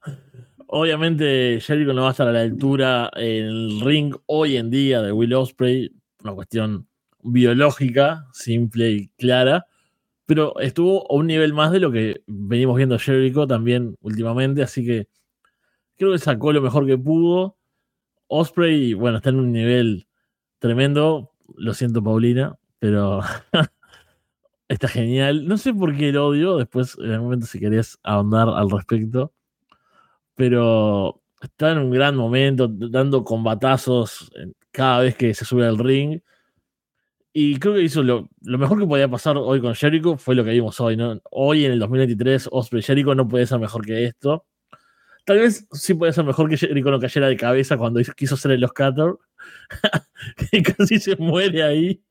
Obviamente, 0.66 1.58
Jericho 1.58 1.94
no 1.94 2.02
va 2.02 2.08
a 2.08 2.10
estar 2.10 2.28
a 2.28 2.32
la 2.32 2.42
altura 2.42 3.10
en 3.16 3.46
el 3.46 3.80
ring 3.80 4.14
hoy 4.26 4.58
en 4.58 4.68
día 4.68 5.00
de 5.00 5.10
Will 5.10 5.32
Osprey. 5.32 5.90
Una 6.22 6.34
cuestión 6.34 6.86
biológica, 7.22 8.26
simple 8.34 8.90
y 8.90 9.08
clara. 9.16 9.64
Pero 10.26 10.60
estuvo 10.60 11.10
a 11.10 11.14
un 11.14 11.28
nivel 11.28 11.54
más 11.54 11.72
de 11.72 11.80
lo 11.80 11.90
que 11.90 12.22
venimos 12.26 12.76
viendo 12.76 12.98
Jericho 12.98 13.46
también 13.46 13.96
últimamente. 14.02 14.62
Así 14.62 14.84
que 14.84 15.08
creo 15.96 16.12
que 16.12 16.18
sacó 16.18 16.52
lo 16.52 16.60
mejor 16.60 16.86
que 16.86 16.98
pudo. 16.98 17.56
Osprey, 18.26 18.92
bueno, 18.92 19.16
está 19.16 19.30
en 19.30 19.36
un 19.36 19.50
nivel 19.50 20.06
tremendo. 20.62 21.32
Lo 21.56 21.74
siento, 21.74 22.02
Paulina, 22.02 22.56
pero 22.78 23.20
está 24.68 24.88
genial. 24.88 25.46
No 25.46 25.58
sé 25.58 25.74
por 25.74 25.94
qué 25.96 26.12
lo 26.12 26.28
odio. 26.28 26.56
Después, 26.56 26.96
en 26.98 27.10
algún 27.10 27.26
momento, 27.26 27.46
si 27.46 27.58
querés 27.58 27.98
ahondar 28.04 28.48
al 28.48 28.70
respecto. 28.70 29.32
Pero 30.34 31.20
está 31.42 31.72
en 31.72 31.78
un 31.78 31.90
gran 31.90 32.16
momento, 32.16 32.68
dando 32.68 33.24
combatazos 33.24 34.30
cada 34.70 35.00
vez 35.00 35.16
que 35.16 35.34
se 35.34 35.44
sube 35.44 35.66
al 35.66 35.78
ring. 35.78 36.20
Y 37.34 37.58
creo 37.58 37.74
que 37.74 37.82
hizo 37.82 38.02
lo, 38.02 38.28
mejor 38.42 38.78
que 38.78 38.86
podía 38.86 39.08
pasar 39.08 39.36
hoy 39.38 39.60
con 39.60 39.74
Jericho, 39.74 40.16
fue 40.16 40.34
lo 40.34 40.44
que 40.44 40.50
vimos 40.50 40.78
hoy. 40.80 40.96
¿no? 40.96 41.20
Hoy, 41.30 41.64
en 41.64 41.72
el 41.72 41.78
2023, 41.80 42.48
Osprey 42.52 42.82
Jericho 42.82 43.14
no 43.14 43.26
puede 43.26 43.46
ser 43.46 43.58
mejor 43.58 43.84
que 43.84 44.04
esto. 44.04 44.46
Tal 45.24 45.38
vez 45.38 45.66
sí 45.72 45.94
puede 45.94 46.12
ser 46.12 46.24
mejor 46.24 46.48
que 46.48 46.56
Jericho 46.56 46.90
no 46.90 47.00
cayera 47.00 47.28
de 47.28 47.36
cabeza 47.36 47.76
cuando 47.76 48.00
quiso 48.16 48.36
ser 48.36 48.52
el 48.52 48.64
Oscator. 48.64 49.18
que 50.50 50.62
casi 50.62 50.98
se 50.98 51.16
muere 51.16 51.62
ahí. 51.62 52.02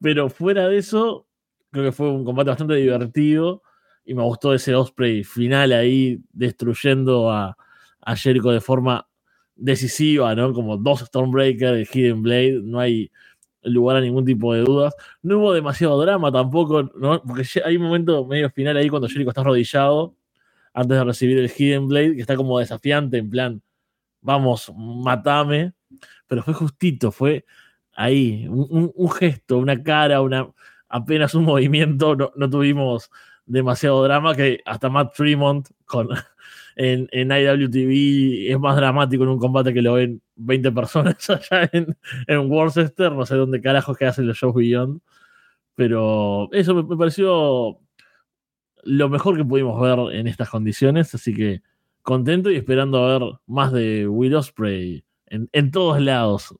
Pero 0.00 0.30
fuera 0.30 0.68
de 0.68 0.78
eso, 0.78 1.26
creo 1.70 1.84
que 1.86 1.92
fue 1.92 2.10
un 2.10 2.24
combate 2.24 2.50
bastante 2.50 2.74
divertido. 2.74 3.62
Y 4.04 4.14
me 4.14 4.22
gustó 4.22 4.54
ese 4.54 4.74
Osprey 4.74 5.24
final 5.24 5.72
ahí, 5.72 6.20
destruyendo 6.32 7.30
a, 7.30 7.56
a 8.00 8.16
Jericho 8.16 8.50
de 8.50 8.60
forma 8.60 9.06
decisiva, 9.54 10.34
¿no? 10.34 10.52
Como 10.52 10.76
dos 10.76 11.00
Stormbreaker, 11.00 11.86
Hidden 11.86 12.22
Blade, 12.22 12.60
no 12.62 12.80
hay 12.80 13.10
lugar 13.62 13.96
a 13.96 14.00
ningún 14.00 14.24
tipo 14.24 14.54
de 14.54 14.62
dudas. 14.62 14.94
No 15.22 15.38
hubo 15.38 15.52
demasiado 15.52 16.00
drama 16.00 16.32
tampoco, 16.32 16.84
¿no? 16.96 17.22
Porque 17.22 17.44
hay 17.64 17.76
un 17.76 17.84
momento 17.84 18.26
medio 18.26 18.50
final 18.50 18.76
ahí 18.76 18.88
cuando 18.88 19.08
Jericho 19.08 19.30
está 19.30 19.42
arrodillado 19.42 20.16
antes 20.72 20.96
de 20.96 21.04
recibir 21.04 21.38
el 21.38 21.50
Hidden 21.50 21.88
Blade, 21.88 22.14
que 22.14 22.20
está 22.20 22.36
como 22.36 22.58
desafiante, 22.58 23.18
en 23.18 23.30
plan, 23.30 23.62
vamos, 24.20 24.72
matame. 24.76 25.72
Pero 26.26 26.42
fue 26.42 26.54
justito, 26.54 27.10
fue 27.12 27.44
ahí, 27.94 28.46
un, 28.48 29.10
gesto, 29.10 29.58
una 29.58 29.82
cara, 29.82 30.22
una, 30.22 30.48
apenas 30.88 31.34
un 31.34 31.44
movimiento, 31.46 32.16
no, 32.16 32.50
tuvimos 32.50 33.10
demasiado 33.46 34.02
drama 34.04 34.34
que 34.34 34.60
hasta 34.64 34.88
Matt 34.88 35.14
Fremont 35.14 35.68
con, 35.84 36.08
en, 36.76 37.08
en 37.12 37.30
IWTV 37.30 38.52
es 38.52 38.58
más 38.58 38.76
dramático 38.76 39.24
en 39.24 39.30
un 39.30 39.38
combate 39.38 39.74
que 39.74 39.82
lo 39.82 39.94
ven 39.94 40.22
20 40.36 40.72
personas 40.72 41.28
allá 41.30 41.68
en, 41.72 41.96
en 42.26 42.50
Worcester, 42.50 43.12
no 43.12 43.26
sé 43.26 43.36
dónde 43.36 43.60
carajos 43.60 43.96
que 43.96 44.06
hacen 44.06 44.26
los 44.26 44.36
shows 44.36 44.54
Beyond. 44.54 45.00
Pero 45.74 46.48
eso 46.52 46.74
me, 46.74 46.82
me 46.82 46.96
pareció 46.96 47.78
lo 48.84 49.08
mejor 49.08 49.36
que 49.36 49.44
pudimos 49.44 49.80
ver 49.80 50.14
en 50.14 50.26
estas 50.26 50.50
condiciones, 50.50 51.14
así 51.14 51.34
que 51.34 51.62
contento 52.02 52.50
y 52.50 52.56
esperando 52.56 53.04
a 53.04 53.18
ver 53.18 53.28
más 53.46 53.72
de 53.72 54.08
Will 54.08 54.34
Ospreay 54.34 55.04
en, 55.30 55.48
en 55.52 55.70
todos 55.70 56.00
lados. 56.00 56.54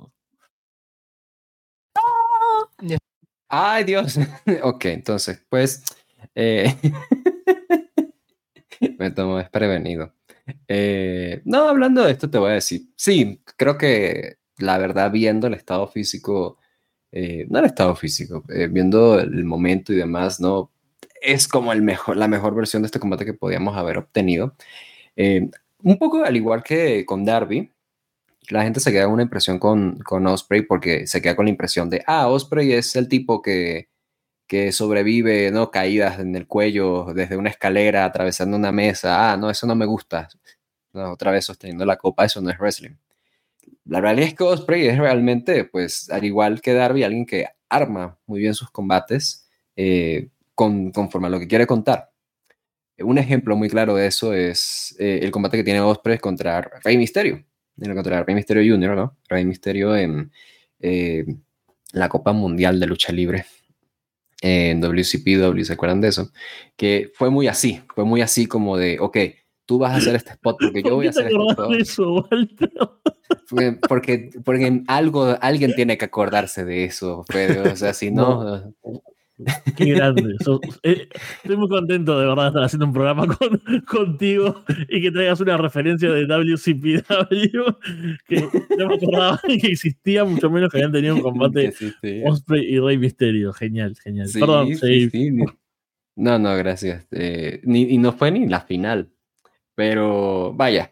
Ay, 3.48 3.84
Dios. 3.84 4.16
ok, 4.62 4.84
entonces, 4.86 5.44
pues. 5.48 5.82
eh, 6.34 6.74
me 8.98 9.10
tomo 9.10 9.38
desprevenido. 9.38 10.14
Eh, 10.68 11.42
no, 11.44 11.68
hablando 11.68 12.04
de 12.04 12.12
esto, 12.12 12.30
te 12.30 12.38
voy 12.38 12.50
a 12.50 12.54
decir. 12.54 12.82
Sí, 12.96 13.42
creo 13.56 13.76
que 13.78 14.38
la 14.58 14.78
verdad, 14.78 15.10
viendo 15.10 15.46
el 15.46 15.54
estado 15.54 15.88
físico, 15.88 16.58
eh, 17.12 17.46
no 17.48 17.58
el 17.58 17.66
estado 17.66 17.96
físico, 17.96 18.44
eh, 18.48 18.68
viendo 18.68 19.18
el 19.20 19.44
momento 19.44 19.92
y 19.92 19.96
demás, 19.96 20.40
¿no? 20.40 20.70
Es 21.20 21.48
como 21.48 21.72
el 21.72 21.82
mejor, 21.82 22.16
la 22.16 22.28
mejor 22.28 22.54
versión 22.54 22.82
de 22.82 22.86
este 22.86 23.00
combate 23.00 23.24
que 23.24 23.34
podíamos 23.34 23.76
haber 23.76 23.98
obtenido. 23.98 24.54
Eh, 25.16 25.50
un 25.82 25.98
poco 25.98 26.24
al 26.24 26.36
igual 26.36 26.62
que 26.62 27.04
con 27.06 27.24
Darby, 27.24 27.72
la 28.50 28.62
gente 28.62 28.80
se 28.80 28.92
queda 28.92 29.04
con 29.04 29.14
una 29.14 29.22
impresión 29.22 29.58
con, 29.58 29.98
con 30.00 30.26
Osprey 30.26 30.62
porque 30.62 31.06
se 31.06 31.22
queda 31.22 31.36
con 31.36 31.46
la 31.46 31.50
impresión 31.50 31.90
de, 31.90 32.02
ah, 32.06 32.28
Osprey 32.28 32.72
es 32.72 32.96
el 32.96 33.08
tipo 33.08 33.42
que, 33.42 33.88
que 34.50 34.72
sobrevive, 34.72 35.50
¿no? 35.52 35.70
Caídas 35.70 36.18
en 36.18 36.34
el 36.34 36.48
cuello 36.48 37.12
desde 37.14 37.36
una 37.36 37.50
escalera, 37.50 38.04
atravesando 38.04 38.56
una 38.56 38.72
mesa. 38.72 39.32
Ah, 39.32 39.36
no, 39.36 39.48
eso 39.48 39.66
no 39.66 39.76
me 39.76 39.86
gusta. 39.86 40.28
Otra 40.92 41.30
vez 41.30 41.44
sosteniendo 41.44 41.84
la 41.84 41.96
copa, 41.96 42.24
eso 42.24 42.40
no 42.40 42.50
es 42.50 42.58
wrestling. 42.58 42.96
La 43.84 44.00
realidad 44.00 44.28
es 44.28 44.34
que 44.34 44.44
Osprey 44.44 44.88
es 44.88 44.98
realmente, 44.98 45.64
pues, 45.64 46.10
al 46.10 46.24
igual 46.24 46.60
que 46.60 46.74
Darby, 46.74 47.04
alguien 47.04 47.26
que 47.26 47.46
arma 47.68 48.18
muy 48.26 48.40
bien 48.40 48.54
sus 48.54 48.70
combates 48.72 49.48
eh, 49.76 50.30
con, 50.54 50.90
conforme 50.90 51.28
a 51.28 51.30
lo 51.30 51.38
que 51.38 51.48
quiere 51.48 51.66
contar. 51.66 52.10
Un 52.98 53.18
ejemplo 53.18 53.56
muy 53.56 53.70
claro 53.70 53.94
de 53.94 54.08
eso 54.08 54.34
es 54.34 54.96
eh, 54.98 55.20
el 55.22 55.30
combate 55.30 55.56
que 55.56 55.64
tiene 55.64 55.80
Osprey 55.80 56.18
contra 56.18 56.60
Rey 56.82 56.98
Mysterio. 56.98 57.44
Contra 57.80 58.22
Rey 58.22 58.34
Mysterio 58.34 58.74
Jr., 58.74 58.96
¿no? 58.96 59.16
Rey 59.28 59.44
Mysterio 59.44 59.96
en 59.96 60.30
eh, 60.80 61.24
la 61.92 62.08
Copa 62.08 62.32
Mundial 62.32 62.78
de 62.78 62.86
Lucha 62.86 63.12
Libre 63.12 63.46
en 64.42 64.80
WCPW, 64.80 65.62
¿se 65.62 65.72
acuerdan 65.72 66.00
de 66.00 66.08
eso? 66.08 66.30
Que 66.76 67.10
fue 67.14 67.30
muy 67.30 67.46
así, 67.48 67.82
fue 67.94 68.04
muy 68.04 68.22
así 68.22 68.46
como 68.46 68.76
de, 68.76 68.98
ok, 68.98 69.18
tú 69.66 69.78
vas 69.78 69.92
a 69.92 69.96
hacer 69.96 70.16
este 70.16 70.32
spot 70.32 70.56
porque 70.60 70.82
yo 70.82 70.96
voy 70.96 71.06
a 71.06 71.10
hacer 71.10 71.26
este 71.26 71.50
spot. 71.50 71.74
Eso, 71.74 72.28
Porque, 73.88 74.30
porque 74.44 74.82
algo, 74.86 75.36
alguien 75.40 75.74
tiene 75.74 75.98
que 75.98 76.04
acordarse 76.04 76.64
de 76.64 76.84
eso, 76.84 77.24
Fede, 77.28 77.60
o 77.70 77.76
sea, 77.76 77.92
si 77.94 78.10
no... 78.10 78.72
Qué 79.76 79.84
grande. 79.86 80.36
Sos- 80.44 80.60
eh, 80.82 81.08
estoy 81.42 81.56
muy 81.56 81.68
contento 81.68 82.18
de 82.18 82.26
verdad 82.26 82.42
de 82.44 82.48
estar 82.48 82.62
haciendo 82.64 82.86
un 82.86 82.92
programa 82.92 83.26
con, 83.26 83.60
contigo 83.86 84.64
y 84.88 85.00
que 85.00 85.10
traigas 85.10 85.40
una 85.40 85.56
referencia 85.56 86.10
de 86.10 86.26
WCPW 86.26 87.64
que 88.26 88.40
no 88.78 88.88
me 88.88 88.94
acordaba 88.94 89.40
que 89.46 89.66
existía, 89.68 90.24
mucho 90.24 90.50
menos 90.50 90.70
que 90.70 90.78
habían 90.78 90.92
tenido 90.92 91.14
un 91.16 91.22
combate. 91.22 91.72
Osprey 92.26 92.64
y 92.74 92.78
Rey 92.78 92.98
Misterio. 92.98 93.52
Genial, 93.52 93.96
genial. 94.02 94.28
Sí, 94.28 94.40
Perdón, 94.40 94.74
sí, 94.76 95.10
sí. 95.10 95.30
No, 96.16 96.38
no, 96.38 96.56
gracias. 96.56 97.06
Eh, 97.12 97.60
ni, 97.64 97.82
y 97.82 97.98
no 97.98 98.12
fue 98.12 98.30
ni 98.30 98.46
la 98.46 98.60
final. 98.60 99.10
Pero 99.74 100.52
vaya, 100.54 100.90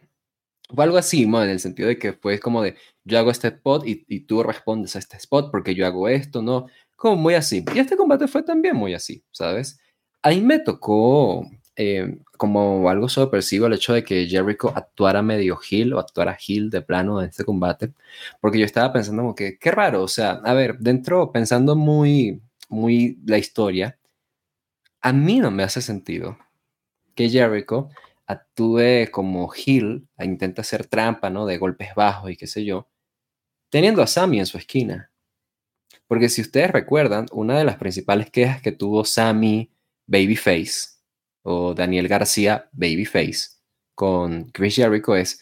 fue 0.74 0.84
algo 0.84 0.96
así, 0.96 1.26
¿no? 1.26 1.42
en 1.42 1.50
el 1.50 1.60
sentido 1.60 1.88
de 1.88 1.98
que 1.98 2.12
fue 2.14 2.38
como 2.38 2.62
de 2.62 2.76
yo 3.04 3.18
hago 3.18 3.30
este 3.30 3.48
spot 3.48 3.86
y, 3.86 4.04
y 4.08 4.20
tú 4.20 4.42
respondes 4.42 4.96
a 4.96 4.98
este 4.98 5.16
spot 5.16 5.50
porque 5.50 5.74
yo 5.74 5.86
hago 5.86 6.08
esto, 6.08 6.40
¿no? 6.42 6.66
Como 6.98 7.14
muy 7.14 7.34
así. 7.34 7.64
Y 7.76 7.78
este 7.78 7.96
combate 7.96 8.26
fue 8.26 8.42
también 8.42 8.74
muy 8.74 8.92
así, 8.92 9.22
¿sabes? 9.30 9.78
Ahí 10.20 10.40
me 10.40 10.58
tocó 10.58 11.48
eh, 11.76 12.18
como 12.36 12.90
algo 12.90 13.08
sorpresivo 13.08 13.66
el 13.66 13.74
hecho 13.74 13.92
de 13.94 14.02
que 14.02 14.26
Jericho 14.26 14.72
actuara 14.74 15.22
medio 15.22 15.60
heel 15.60 15.92
o 15.92 16.00
actuara 16.00 16.36
heel 16.36 16.70
de 16.70 16.82
plano 16.82 17.22
en 17.22 17.28
este 17.28 17.44
combate, 17.44 17.92
porque 18.40 18.58
yo 18.58 18.64
estaba 18.64 18.92
pensando 18.92 19.22
como 19.22 19.36
que, 19.36 19.58
qué 19.60 19.70
raro, 19.70 20.02
o 20.02 20.08
sea, 20.08 20.40
a 20.44 20.54
ver, 20.54 20.76
dentro, 20.80 21.30
pensando 21.30 21.76
muy, 21.76 22.42
muy 22.68 23.16
la 23.24 23.38
historia, 23.38 23.96
a 25.00 25.12
mí 25.12 25.38
no 25.38 25.52
me 25.52 25.62
hace 25.62 25.80
sentido 25.82 26.36
que 27.14 27.30
Jericho 27.30 27.90
actúe 28.26 29.08
como 29.12 29.52
heel, 29.52 30.08
e 30.18 30.24
intenta 30.24 30.62
hacer 30.62 30.86
trampa, 30.86 31.30
¿no? 31.30 31.46
De 31.46 31.58
golpes 31.58 31.94
bajos 31.94 32.32
y 32.32 32.36
qué 32.36 32.48
sé 32.48 32.64
yo, 32.64 32.88
teniendo 33.70 34.02
a 34.02 34.08
Sammy 34.08 34.40
en 34.40 34.46
su 34.46 34.58
esquina. 34.58 35.12
Porque 36.08 36.28
si 36.28 36.40
ustedes 36.40 36.70
recuerdan, 36.70 37.26
una 37.32 37.58
de 37.58 37.64
las 37.64 37.76
principales 37.76 38.30
quejas 38.30 38.62
que 38.62 38.72
tuvo 38.72 39.04
Sammy 39.04 39.70
Babyface 40.06 40.98
o 41.42 41.74
Daniel 41.74 42.08
García 42.08 42.68
Babyface 42.72 43.58
con 43.94 44.50
Chris 44.50 44.76
Jericho 44.76 45.14
es 45.14 45.40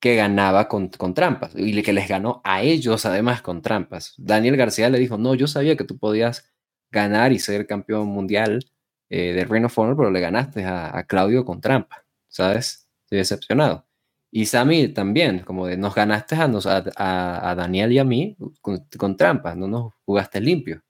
que 0.00 0.16
ganaba 0.16 0.68
con, 0.68 0.90
trampas 0.90 1.52
y 1.56 1.82
que 1.82 1.92
les 1.92 2.08
ganó 2.08 2.40
a 2.44 2.62
ellos 2.62 3.06
además 3.06 3.42
con 3.42 3.62
trampas. 3.62 4.14
Daniel 4.18 4.56
García 4.56 4.90
le 4.90 4.98
dijo, 4.98 5.18
no, 5.18 5.34
yo 5.34 5.46
sabía 5.46 5.76
que 5.76 5.84
tú 5.84 5.98
podías 5.98 6.52
ganar 6.90 7.32
y 7.32 7.38
ser 7.38 7.66
campeón 7.66 8.08
mundial 8.08 8.70
eh, 9.08 9.32
de 9.32 9.44
Reign 9.44 9.64
of 9.64 9.78
Honor, 9.78 9.96
pero 9.96 10.10
le 10.10 10.20
ganaste 10.20 10.64
a, 10.64 10.96
a 10.96 11.04
Claudio 11.04 11.44
con 11.44 11.60
trampa, 11.60 12.04
¿sabes? 12.28 12.88
Estoy 13.04 13.18
decepcionado. 13.18 13.87
Y 14.30 14.46
Sammy 14.46 14.88
también, 14.88 15.40
como 15.40 15.66
de 15.66 15.76
nos 15.78 15.94
ganaste 15.94 16.36
a, 16.36 16.48
nos, 16.48 16.66
a, 16.66 16.84
a- 16.96 17.50
a 17.50 17.54
Daniel 17.54 17.92
y 17.92 17.98
a 17.98 18.04
mí 18.04 18.36
con, 18.60 18.78
con 18.98 19.16
trampas, 19.16 19.56
no 19.56 19.68
nos 19.68 19.94
jugaste 20.04 20.40
limpio. 20.40 20.82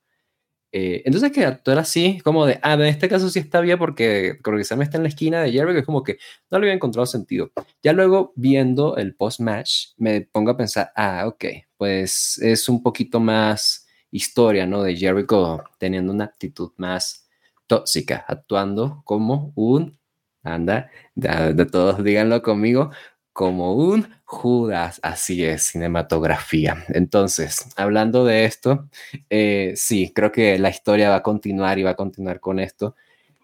Eh, 0.71 1.03
entonces 1.07 1.33
que 1.33 1.47
actuar 1.47 1.79
así, 1.79 2.21
como 2.23 2.45
de, 2.47 2.59
ah, 2.63 2.75
en 2.75 2.83
este 2.83 3.09
caso 3.09 3.31
sí 3.31 3.39
está 3.39 3.61
bien 3.63 3.79
porque, 3.79 4.39
porque 4.45 4.65
Sammy 4.65 4.85
está 4.85 4.99
en 4.99 5.05
la 5.05 5.09
esquina 5.09 5.41
de 5.43 5.51
Jericho, 5.53 5.79
es 5.79 5.87
como 5.87 6.03
que 6.05 6.19
no 6.51 6.59
le 6.59 6.67
había 6.67 6.75
encontrado 6.75 7.07
sentido. 7.07 7.53
Ya 7.83 7.93
luego 7.95 8.33
viendo 8.37 8.97
el 8.99 9.15
post-match, 9.15 9.89
me 9.97 10.21
pongo 10.23 10.51
a 10.51 10.57
pensar, 10.59 10.93
ah, 10.95 11.25
ok, 11.27 11.45
pues 11.79 12.39
es 12.43 12.69
un 12.69 12.83
poquito 12.83 13.19
más 13.21 13.87
historia, 14.11 14.67
¿no? 14.67 14.83
De 14.83 14.95
Jericho 14.97 15.65
teniendo 15.79 16.13
una 16.13 16.25
actitud 16.25 16.73
más 16.77 17.27
tóxica, 17.67 18.25
actuando 18.29 19.03
como 19.05 19.53
un, 19.57 19.99
anda, 20.43 20.91
de, 21.15 21.55
de 21.55 21.67
todos 21.67 22.03
díganlo 22.05 22.43
conmigo, 22.43 22.91
como 23.39 23.75
un 23.75 24.13
Judas, 24.25 24.99
así 25.01 25.45
es, 25.45 25.63
cinematografía. 25.63 26.85
Entonces, 26.89 27.69
hablando 27.77 28.25
de 28.25 28.45
esto, 28.45 28.89
eh, 29.31 29.75
sí, 29.77 30.11
creo 30.13 30.33
que 30.33 30.59
la 30.59 30.71
historia 30.71 31.11
va 31.11 31.15
a 31.15 31.23
continuar 31.23 31.79
y 31.79 31.85
va 31.85 31.91
a 31.91 31.95
continuar 31.95 32.41
con 32.41 32.59
esto. 32.59 32.97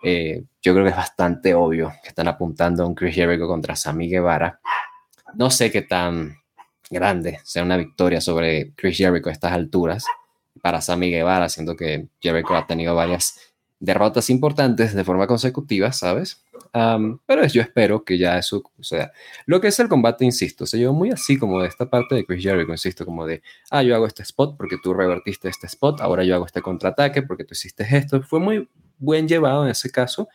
Eh, 0.03 0.43
yo 0.61 0.73
creo 0.73 0.85
que 0.85 0.91
es 0.91 0.97
bastante 0.97 1.55
obvio 1.55 1.93
que 2.03 2.09
están 2.09 2.27
apuntando 2.27 2.83
a 2.83 2.89
un 2.89 2.97
Chris 2.97 3.15
Jericho 3.15 3.47
contra 3.47 3.77
Sammy 3.77 4.09
Guevara. 4.09 4.59
No 5.35 5.49
sé 5.49 5.71
qué 5.71 5.83
tan 5.83 6.39
grande 6.91 7.39
sea 7.45 7.63
una 7.63 7.77
victoria 7.77 8.21
sobre 8.21 8.73
Chris 8.75 8.99
Jericho 8.99 9.29
a 9.29 9.33
estas 9.33 9.53
alturas 9.53 10.05
para 10.61 10.81
Sammy 10.81 11.13
Guevara, 11.13 11.49
siendo 11.49 11.77
que 11.77 12.09
Jericho 12.21 12.57
ha 12.57 12.67
tenido 12.67 12.97
varias 12.97 13.54
derrotas 13.81 14.31
importantes 14.31 14.95
de 14.95 15.05
forma 15.05 15.27
consecutiva, 15.27 15.93
¿sabes? 15.93 16.45
Um, 16.73 17.19
pero 17.25 17.47
yo 17.47 17.63
espero 17.63 18.05
que 18.05 18.19
ya 18.19 18.37
eso, 18.39 18.63
o 18.79 18.83
sea, 18.83 19.13
lo 19.47 19.61
que 19.61 19.69
es 19.69 19.79
el 19.79 19.89
combate, 19.89 20.25
insisto, 20.25 20.67
se 20.67 20.79
llevó 20.79 20.93
muy 20.93 21.11
así 21.11 21.39
como 21.39 21.63
de 21.63 21.69
esta 21.69 21.89
parte 21.89 22.17
de 22.17 22.27
Chris 22.27 22.43
Jericho, 22.43 22.73
insisto, 22.73 23.05
como 23.05 23.27
de, 23.27 23.43
ah, 23.71 23.83
yo 23.83 23.95
hago 23.95 24.07
este 24.07 24.23
spot 24.23 24.57
porque 24.57 24.77
tú 24.83 24.93
revertiste 24.93 25.49
este 25.49 25.69
spot, 25.69 26.01
ahora 26.01 26.25
yo 26.25 26.35
hago 26.35 26.47
este 26.47 26.63
contraataque 26.63 27.23
porque 27.23 27.45
tú 27.45 27.53
hiciste 27.53 27.87
esto. 27.91 28.23
Fue 28.23 28.41
muy 28.41 28.69
buen 28.99 29.29
llevado 29.29 29.65
en 29.65 29.71
ese 29.71 29.91
caso 29.91 30.29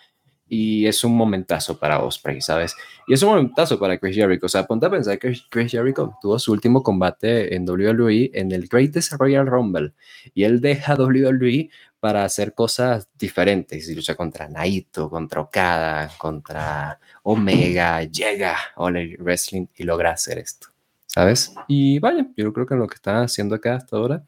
y 0.49 0.88
es 0.88 1.03
un 1.03 1.16
momentazo 1.16 1.78
para 1.78 1.99
Osprey, 2.03 2.41
¿sabes? 2.41 2.76
Y 3.07 3.14
es 3.14 3.22
un 3.22 3.30
momentazo 3.30 3.78
para 3.78 3.98
Chris 3.99 4.16
Jericho. 4.16 4.48
O 4.48 4.49
sea, 4.49 4.66
ponte 4.66 4.88
a 4.88 4.90
pensar 4.90 5.20
que 5.20 5.38
Chris 5.49 5.72
Jericho 5.72 6.16
tuvo 6.22 6.40
su 6.40 6.52
último 6.52 6.82
combate 6.82 7.56
en 7.56 7.70
WWE 7.70 8.32
en 8.34 8.52
el 8.52 8.68
Greatest 8.68 9.14
Royal 9.14 9.45
Rumble 9.45 9.94
y 10.34 10.44
él 10.44 10.60
deja 10.60 10.95
WWE 10.95 11.70
para 12.00 12.24
hacer 12.24 12.54
cosas 12.54 13.08
diferentes 13.18 13.88
y 13.90 13.96
lucha 13.96 14.16
contra 14.16 14.48
Naito, 14.48 15.10
contra 15.10 15.42
Okada, 15.42 16.12
contra 16.18 17.00
Omega, 17.24 18.04
llega 18.04 18.58
Elite 18.78 19.22
Wrestling 19.22 19.68
y 19.76 19.84
logra 19.84 20.12
hacer 20.12 20.38
esto, 20.38 20.68
¿sabes? 21.06 21.54
Y 21.68 22.00
vaya, 22.00 22.28
yo 22.38 22.54
creo 22.54 22.66
que 22.66 22.76
lo 22.76 22.88
que 22.88 22.96
está 22.96 23.22
haciendo 23.22 23.56
acá 23.56 23.76
hasta 23.76 23.98
ahora 23.98 24.24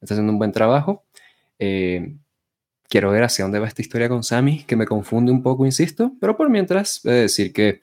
está 0.00 0.14
haciendo 0.14 0.32
un 0.32 0.38
buen 0.38 0.52
trabajo. 0.52 1.04
Eh, 1.58 2.16
quiero 2.88 3.10
ver 3.10 3.22
hacia 3.22 3.44
dónde 3.44 3.58
va 3.58 3.68
esta 3.68 3.82
historia 3.82 4.08
con 4.08 4.22
Sammy, 4.22 4.64
que 4.64 4.76
me 4.76 4.86
confunde 4.86 5.32
un 5.32 5.42
poco, 5.42 5.64
insisto, 5.64 6.12
pero 6.20 6.36
por 6.36 6.50
mientras, 6.50 7.04
he 7.04 7.10
de 7.10 7.20
decir 7.22 7.52
que 7.52 7.80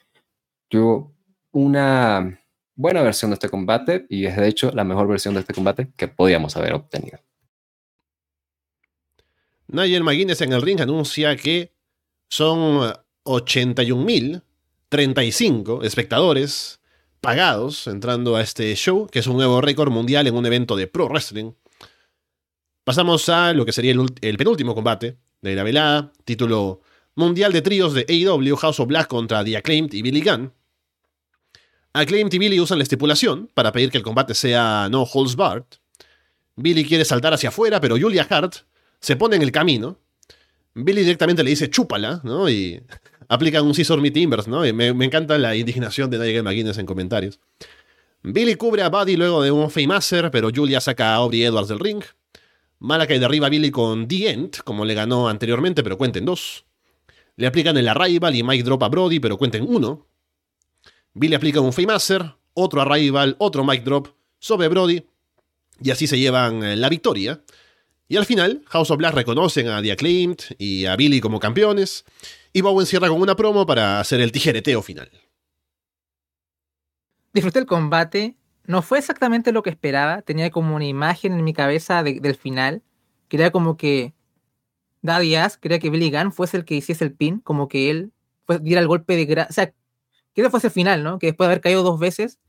tuvo 0.67 1.15
una 1.51 2.39
buena 2.75 3.01
versión 3.01 3.31
de 3.31 3.35
este 3.35 3.49
combate 3.49 4.05
y 4.09 4.25
es 4.25 4.37
de 4.37 4.47
hecho 4.47 4.71
la 4.71 4.83
mejor 4.83 5.07
versión 5.07 5.33
de 5.33 5.41
este 5.41 5.53
combate 5.53 5.91
que 5.97 6.07
podíamos 6.07 6.55
haber 6.55 6.73
obtenido. 6.73 7.19
Nigel 9.71 10.03
McGuinness 10.03 10.41
en 10.41 10.53
el 10.53 10.61
ring 10.61 10.79
anuncia 10.81 11.35
que 11.35 11.73
Son 12.27 12.93
81.035 13.23 15.83
espectadores 15.83 16.79
pagados 17.21 17.87
entrando 17.87 18.35
a 18.35 18.41
este 18.41 18.75
show, 18.75 19.07
que 19.07 19.19
es 19.19 19.27
un 19.27 19.37
nuevo 19.37 19.61
récord 19.61 19.91
mundial 19.91 20.27
en 20.27 20.35
un 20.35 20.45
evento 20.45 20.75
de 20.75 20.87
pro 20.87 21.07
wrestling. 21.07 21.53
Pasamos 22.83 23.29
a 23.29 23.53
lo 23.53 23.65
que 23.65 23.71
sería 23.71 23.91
el, 23.91 24.05
el 24.21 24.37
penúltimo 24.37 24.73
combate 24.73 25.17
de 25.41 25.55
la 25.55 25.63
velada, 25.63 26.11
título 26.25 26.81
mundial 27.15 27.51
de 27.51 27.61
tríos 27.61 27.93
de 27.93 28.05
AEW 28.07 28.55
House 28.55 28.79
of 28.79 28.87
Black 28.87 29.07
contra 29.07 29.43
The 29.43 29.57
Acclaimed 29.57 29.93
y 29.93 30.01
Billy 30.01 30.21
Gunn. 30.21 30.53
Acclaimed 31.93 32.33
y 32.33 32.39
Billy 32.39 32.59
usan 32.59 32.77
la 32.77 32.83
estipulación 32.83 33.49
para 33.53 33.71
pedir 33.71 33.91
que 33.91 33.97
el 33.97 34.03
combate 34.03 34.33
sea 34.33 34.87
no 34.89 35.03
holds 35.03 35.35
barred. 35.35 35.65
Billy 36.55 36.85
quiere 36.85 37.05
saltar 37.05 37.33
hacia 37.33 37.49
afuera, 37.49 37.81
pero 37.81 37.97
Julia 37.99 38.27
Hart 38.29 38.57
se 38.99 39.15
pone 39.15 39.35
en 39.35 39.41
el 39.41 39.51
camino. 39.51 39.97
Billy 40.73 41.01
directamente 41.01 41.43
le 41.43 41.49
dice 41.49 41.69
chúpala, 41.69 42.21
¿no? 42.23 42.49
Y 42.49 42.81
aplican 43.27 43.65
un 43.65 43.73
scissor 43.73 44.01
me 44.01 44.11
timbers, 44.11 44.47
¿no? 44.47 44.65
Y 44.65 44.73
me, 44.73 44.87
encanta 44.87 45.37
la 45.37 45.55
indignación 45.55 46.09
de 46.09 46.19
Nigel 46.19 46.43
McGuinness 46.43 46.77
en 46.77 46.85
comentarios. 46.85 47.39
Billy 48.21 48.55
cubre 48.55 48.83
a 48.83 48.89
Buddy 48.89 49.15
luego 49.15 49.41
de 49.41 49.51
un 49.51 49.71
Faymaster, 49.71 50.29
pero 50.31 50.49
Julia 50.53 50.81
saca 50.81 51.13
a 51.13 51.15
Aubrey 51.15 51.43
Edwards 51.43 51.69
del 51.69 51.79
ring. 51.79 52.03
Malakai 52.79 53.19
derriba 53.19 53.47
a 53.47 53.49
Billy 53.49 53.71
con 53.71 54.07
The 54.07 54.29
End, 54.29 54.57
como 54.63 54.85
le 54.85 54.93
ganó 54.93 55.27
anteriormente, 55.27 55.83
pero 55.83 55.97
cuenten 55.97 56.25
dos. 56.25 56.65
Le 57.35 57.47
aplican 57.47 57.77
el 57.77 57.87
Arrival 57.87 58.35
y 58.35 58.43
Mike 58.43 58.63
Drop 58.63 58.83
a 58.83 58.89
Brody, 58.89 59.19
pero 59.19 59.37
cuenten 59.37 59.65
uno. 59.67 60.07
Billy 61.13 61.35
aplica 61.35 61.61
un 61.61 61.73
Faymaster, 61.73 62.35
otro 62.53 62.81
Arrival, 62.81 63.35
otro 63.39 63.63
Mike 63.63 63.83
Drop 63.83 64.09
sobre 64.39 64.67
Brody, 64.67 65.03
y 65.81 65.91
así 65.91 66.07
se 66.07 66.19
llevan 66.19 66.63
eh, 66.63 66.75
la 66.75 66.89
victoria. 66.89 67.41
Y 68.11 68.17
al 68.17 68.25
final, 68.25 68.63
House 68.65 68.89
of 68.89 68.97
Black 68.97 69.13
reconocen 69.13 69.67
a 69.67 69.83
The 69.83 69.91
Acclaimed 69.91 70.39
y 70.57 70.87
a 70.87 70.95
Billy 70.95 71.21
como 71.21 71.39
campeones, 71.39 72.05
y 72.51 72.61
Bowen 72.61 72.87
cierra 72.87 73.07
con 73.07 73.21
una 73.21 73.35
promo 73.35 73.67
para 73.67 73.99
hacer 73.99 74.19
el 74.19 74.31
tijereteo 74.31 74.81
final. 74.81 75.11
Disfruté 77.31 77.59
el 77.59 77.67
combate, 77.67 78.35
no 78.65 78.81
fue 78.81 78.97
exactamente 78.97 79.51
lo 79.51 79.61
que 79.61 79.69
esperaba, 79.69 80.23
tenía 80.23 80.49
como 80.49 80.75
una 80.75 80.87
imagen 80.87 81.33
en 81.33 81.43
mi 81.43 81.53
cabeza 81.53 82.01
del 82.01 82.35
final, 82.35 82.81
quería 83.27 83.51
como 83.51 83.77
que 83.77 84.15
Daddy 85.03 85.35
Ass, 85.35 85.57
quería 85.57 85.77
que 85.77 85.91
Billy 85.91 86.09
Gunn 86.09 86.31
fuese 86.31 86.57
el 86.57 86.65
que 86.65 86.73
hiciese 86.73 87.05
el 87.05 87.13
pin, 87.13 87.39
como 87.41 87.67
que 87.67 87.91
él 87.91 88.11
diera 88.61 88.81
el 88.81 88.87
golpe 88.87 89.15
de 89.17 89.25
gracia, 89.25 89.49
o 89.51 89.53
sea, 89.53 89.73
que 90.33 90.49
fuese 90.49 90.67
el 90.67 90.73
final, 90.73 91.03
¿no? 91.03 91.19
Que 91.19 91.27
después 91.27 91.45
de 91.45 91.51
haber 91.51 91.61
caído 91.61 91.83
dos 91.83 91.99
veces, 91.99 92.39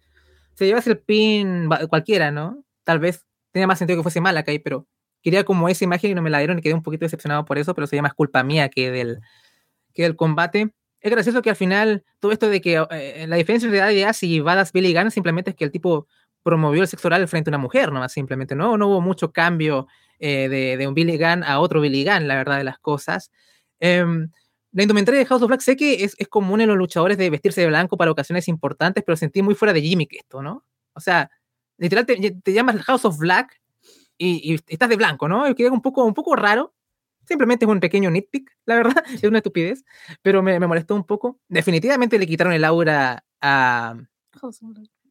se 0.55 0.65
llevase 0.65 0.89
el 0.89 0.99
pin 0.99 1.69
cualquiera, 1.91 2.31
¿no? 2.31 2.65
Tal 2.83 2.99
vez 2.99 3.27
tenía 3.53 3.67
más 3.67 3.79
sentido 3.79 3.99
que 3.99 4.05
fuese 4.05 4.23
Malakai, 4.23 4.59
pero 4.61 4.87
quería 5.23 5.45
como 5.45 5.69
esa 5.69 5.85
imagen 5.85 6.11
y 6.11 6.15
no 6.15 6.23
me 6.23 6.31
la 6.31 6.39
dieron 6.39 6.59
y 6.59 6.63
quedé 6.63 6.75
un 6.75 6.83
poquito 6.83 7.05
decepcionado 7.05 7.45
por 7.45 7.59
eso, 7.59 7.75
pero 7.75 7.87
sería 7.87 8.03
más 8.03 8.15
culpa 8.15 8.43
mía 8.43 8.69
que 8.69 8.91
del, 8.91 9.21
que 9.95 10.03
del 10.03 10.17
combate. 10.17 10.71
Es 11.01 11.11
gracioso 11.11 11.43
que 11.43 11.51
al 11.51 11.57
final 11.57 12.05
todo 12.19 12.33
esto 12.33 12.49
de 12.49 12.61
que 12.61 12.85
eh, 12.91 13.27
la 13.27 13.37
diferencia 13.37 13.71
Daddy 13.71 14.03
Ass 14.03 14.23
y 14.23 14.41
Badass 14.41 14.73
Billy 14.73 14.95
Gunn 14.95 15.11
simplemente 15.11 15.51
es 15.51 15.57
que 15.57 15.65
el 15.65 15.71
tipo 15.71 16.07
promovió 16.43 16.83
el 16.83 16.89
sexo 16.89 17.09
oral 17.09 17.27
frente 17.29 17.51
a 17.51 17.53
una 17.53 17.59
mujer, 17.59 17.93
nomás 17.93 18.13
simplemente, 18.13 18.55
¿no? 18.55 18.77
No 18.77 18.89
hubo 18.89 19.01
mucho 19.01 19.33
cambio 19.33 19.87
eh, 20.19 20.49
de, 20.49 20.87
un 20.87 20.95
Billy 20.95 21.17
Gunn 21.17 21.45
a 21.45 21.61
otro 21.61 21.81
Billy 21.81 22.05
Gunn, 22.05 22.29
la 22.29 22.37
verdad 22.37 22.59
de 22.59 22.65
las 22.65 22.79
cosas. 22.79 23.31
Em, 23.79 24.31
la 24.73 24.83
indumentaria 24.83 25.19
de 25.19 25.27
House 25.27 25.43
of 25.43 25.49
Black 25.49 25.61
sé 25.61 25.77
que 25.77 26.05
es, 26.05 26.15
es, 26.19 26.29
común 26.29 26.61
en 26.61 26.69
los 26.69 26.77
luchadores 26.77 27.19
de 27.19 27.29
vestirse 27.31 27.61
de 27.63 27.67
blanco 27.67 27.97
para 27.97 28.11
ocasiones 28.11 28.49
importantes, 28.49 29.03
pero 29.05 29.17
sentí 29.17 29.43
muy 29.43 29.55
fuera 29.55 29.73
de 29.73 29.83
gimmick 29.83 30.15
esto, 30.15 30.43
¿no? 30.43 30.65
O 30.95 31.01
sea, 31.01 31.31
literal 31.81 32.07
te, 32.07 32.53
llamas 32.53 32.77
House 32.83 33.05
of 33.05 33.19
Black 33.19 33.60
y, 34.21 34.61
estás 34.69 34.89
de 34.89 34.97
blanco, 34.97 35.29
¿no? 35.29 35.49
Y 35.49 35.55
queda 35.55 35.73
un 35.73 35.81
poco, 35.81 36.05
un 36.05 36.15
poco 36.15 36.37
raro. 36.37 36.75
Simplemente 37.27 37.65
es 37.65 37.71
un 37.71 37.81
pequeño 37.81 38.11
nitpick, 38.11 38.51
la 38.67 38.77
verdad, 38.77 39.05
es 39.11 39.23
una 39.25 39.39
estupidez, 39.39 39.85
pero 40.23 40.43
me, 40.43 40.59
me 40.61 40.67
molestó 40.67 40.95
un 40.95 41.05
poco. 41.05 41.39
Definitivamente 41.49 42.19
le 42.19 42.27
quitaron 42.27 42.53
el 42.53 42.65
aura 42.65 43.25
a... 43.41 43.97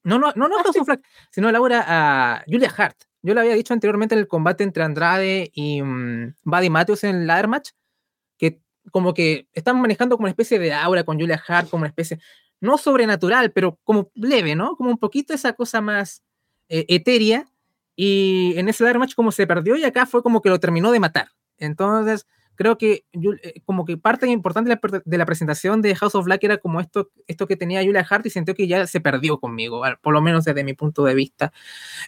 No, 0.04 0.18
no, 0.18 0.32
no, 0.36 0.48
no 0.48 0.56
of 0.58 0.86
Black, 0.86 1.02
sino 1.32 1.50
el 1.50 1.56
aura 1.56 1.84
a 1.88 2.44
Julia 2.48 2.74
Hart. 2.76 2.98
Yo 3.22 3.34
lo 3.34 3.42
había 3.42 3.54
dicho 3.54 3.74
anteriormente 3.74 4.16
en 4.16 4.20
el 4.20 4.28
combate 4.28 4.64
entre 4.64 4.84
Andrade 4.84 5.52
y 5.54 5.82
um, 5.82 6.34
Buddy 6.44 6.70
Matthews 6.70 7.04
en 7.04 7.16
el 7.18 7.28
ladder 7.28 7.50
match, 7.50 7.72
que 8.38 8.62
como 8.92 9.14
que 9.14 9.48
están 9.54 9.82
manejando 9.82 10.16
como 10.16 10.26
una 10.26 10.32
especie 10.32 10.58
de 10.58 10.74
aura 10.74 11.04
con 11.04 11.20
Julia 11.20 11.42
Hart, 11.46 11.70
como 11.70 11.82
una 11.82 11.90
especie, 11.90 12.20
no 12.62 12.78
sobrenatural, 12.78 13.52
pero 13.52 13.78
como 13.84 14.10
leve, 14.16 14.56
¿no? 14.56 14.76
Como 14.78 14.90
un 14.90 14.98
poquito 14.98 15.34
esa 15.34 15.54
cosa 15.54 15.82
más 15.82 16.24
eh, 16.70 16.86
etérea. 16.88 17.46
Y 18.02 18.54
en 18.56 18.70
ese 18.70 18.82
ladder 18.86 18.98
match 18.98 19.14
como 19.14 19.30
se 19.34 19.46
perdió 19.46 19.76
y 19.76 19.84
acá 19.84 20.06
fue 20.06 20.24
como 20.24 20.42
que 20.42 20.48
lo 20.48 20.58
terminó 20.58 20.94
de 20.94 21.02
matar. 21.02 21.32
Entonces, 21.58 22.26
creo 22.56 22.78
que 22.78 23.04
eh, 23.12 23.60
como 23.66 23.84
que 23.84 23.98
parte 23.98 24.26
importante 24.28 24.70
de 25.04 25.18
la, 25.18 25.26
presentación 25.26 25.82
de 25.82 25.94
House 25.96 26.16
of 26.16 26.24
Black 26.24 26.42
era 26.46 26.60
como 26.60 26.80
esto, 26.80 27.12
esto 27.28 27.46
que 27.46 27.58
tenía 27.58 27.84
Julia 27.84 28.08
Hart 28.10 28.26
y 28.26 28.30
sintió 28.30 28.56
que 28.56 28.70
ya 28.70 28.88
se 28.88 29.02
perdió 29.02 29.38
conmigo, 29.42 29.82
por 30.02 30.14
lo 30.14 30.22
menos 30.22 30.46
desde 30.46 30.64
mi 30.64 30.76
punto 30.76 31.04
de 31.04 31.14
vista. 31.14 31.52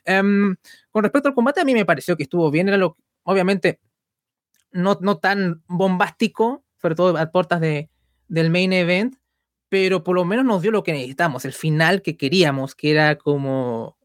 Em, 0.05 0.55
con 0.91 1.03
respecto 1.03 1.27
al 1.27 1.35
combate, 1.35 1.59
a 1.59 1.65
mí 1.65 1.73
me 1.73 1.85
pareció 1.85 2.15
que 2.15 2.23
estuvo 2.23 2.49
bien, 2.51 2.69
era 2.69 2.77
lo, 2.77 2.95
obviamente 3.23 3.81
no, 4.71 4.97
no 5.01 5.17
tan 5.17 5.61
bombástico, 5.67 6.63
sobre 6.81 6.95
todo 6.95 7.17
a 7.17 7.29
puertas 7.31 7.59
de, 7.59 7.89
del 8.29 8.49
main 8.49 8.71
event, 8.71 9.17
pero 9.67 10.05
por 10.05 10.15
lo 10.15 10.23
menos 10.23 10.45
nos 10.45 10.61
dio 10.61 10.71
lo 10.71 10.83
que 10.83 10.93
necesitamos, 10.93 11.43
el 11.43 11.51
final 11.51 12.01
que 12.01 12.15
queríamos, 12.15 12.75
que 12.75 12.91
era 12.91 13.17
como 13.17 13.97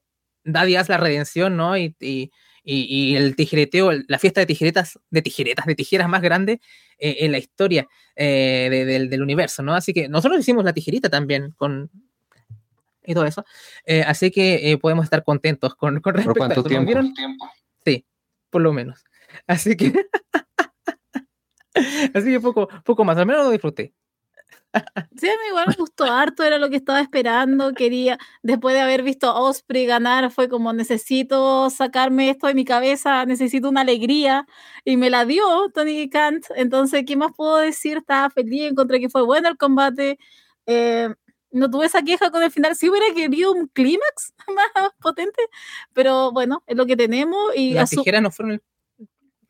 da 0.46 0.64
días 0.64 0.88
la 0.88 0.96
redención, 0.96 1.56
¿no? 1.56 1.76
y, 1.76 1.94
y, 2.66 3.14
el 3.16 3.36
tijereteo, 3.36 3.92
la 4.08 4.18
fiesta 4.18 4.40
de 4.40 4.46
tijeretas, 4.46 4.98
de 5.10 5.22
tijeretas, 5.22 5.66
de 5.66 5.74
tijeras 5.76 6.08
más 6.08 6.20
grande 6.20 6.60
eh, 6.98 7.18
en 7.20 7.32
la 7.32 7.38
historia 7.38 7.86
eh, 8.16 9.08
del, 9.08 9.22
universo, 9.22 9.62
¿no? 9.62 9.74
Así 9.74 9.92
que 9.92 10.08
nosotros 10.08 10.40
hicimos 10.40 10.64
la 10.64 10.72
tijerita 10.72 11.08
también 11.08 11.52
con 11.52 11.90
y 13.04 13.14
todo 13.14 13.24
eso. 13.24 13.44
Eh, 13.84 14.02
así 14.04 14.32
que 14.32 14.76
podemos 14.82 15.04
estar 15.04 15.22
contentos 15.22 15.76
con, 15.76 16.00
con 16.00 16.14
respecto 16.14 16.32
¿Por 16.32 16.38
cuánto 16.38 16.60
a 16.60 16.64
tiempo? 16.64 17.48
Sí, 17.84 18.04
por 18.50 18.62
lo 18.62 18.72
menos. 18.72 19.04
Así 19.46 19.76
que 19.76 19.92
así 22.14 22.30
que 22.32 22.40
poco, 22.40 22.68
poco 22.84 23.04
más, 23.04 23.16
al 23.16 23.26
menos 23.26 23.44
lo 23.44 23.50
disfruté. 23.50 23.94
Sí, 25.16 25.28
a 25.28 25.32
mí 25.32 25.48
igual 25.48 25.66
me 25.68 25.74
gustó 25.74 26.04
harto, 26.04 26.44
era 26.44 26.58
lo 26.58 26.68
que 26.68 26.76
estaba 26.76 27.00
esperando, 27.00 27.72
quería, 27.72 28.18
después 28.42 28.74
de 28.74 28.80
haber 28.80 29.02
visto 29.02 29.28
a 29.28 29.40
Osprey 29.40 29.86
ganar, 29.86 30.30
fue 30.30 30.48
como 30.48 30.72
necesito 30.72 31.70
sacarme 31.70 32.30
esto 32.30 32.46
de 32.46 32.54
mi 32.54 32.64
cabeza, 32.64 33.24
necesito 33.24 33.68
una 33.68 33.80
alegría, 33.82 34.46
y 34.84 34.96
me 34.96 35.10
la 35.10 35.24
dio 35.24 35.44
Tony 35.72 36.08
Kant, 36.10 36.46
entonces, 36.56 37.04
¿qué 37.06 37.16
más 37.16 37.32
puedo 37.36 37.56
decir? 37.56 37.98
Estaba 37.98 38.30
feliz, 38.30 38.70
encontré 38.70 39.00
que 39.00 39.08
fue 39.08 39.22
bueno 39.22 39.48
el 39.48 39.56
combate, 39.56 40.18
eh, 40.66 41.14
no 41.50 41.70
tuve 41.70 41.86
esa 41.86 42.02
queja 42.02 42.30
con 42.30 42.42
el 42.42 42.50
final, 42.50 42.76
sí 42.76 42.88
hubiera 42.88 43.12
querido 43.14 43.52
un 43.52 43.68
clímax 43.68 44.34
más 44.54 44.90
potente, 45.00 45.42
pero 45.92 46.32
bueno, 46.32 46.62
es 46.66 46.76
lo 46.76 46.86
que 46.86 46.96
tenemos. 46.96 47.54
y 47.54 47.74
Las 47.74 47.90
tijeras 47.90 48.22
no 48.22 48.30
fueron 48.30 48.54
el 48.54 48.62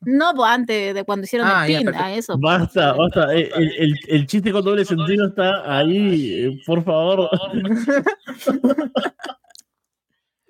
no, 0.01 0.35
pues 0.35 0.51
antes 0.51 0.95
de 0.95 1.05
cuando 1.05 1.25
hicieron 1.25 1.49
el 1.49 1.55
ah, 1.55 1.65
pin, 1.67 1.95
a 1.95 2.15
eso. 2.15 2.37
Basta, 2.39 2.93
basta. 2.93 3.35
El, 3.35 3.95
el, 4.09 4.27
chiste 4.27 4.53
con 4.53 4.65
doble 4.65 4.85
sentido 4.85 5.29
está 5.29 5.79
ahí, 5.79 6.45
eh, 6.45 6.63
por 6.67 6.85
favor. 6.85 7.31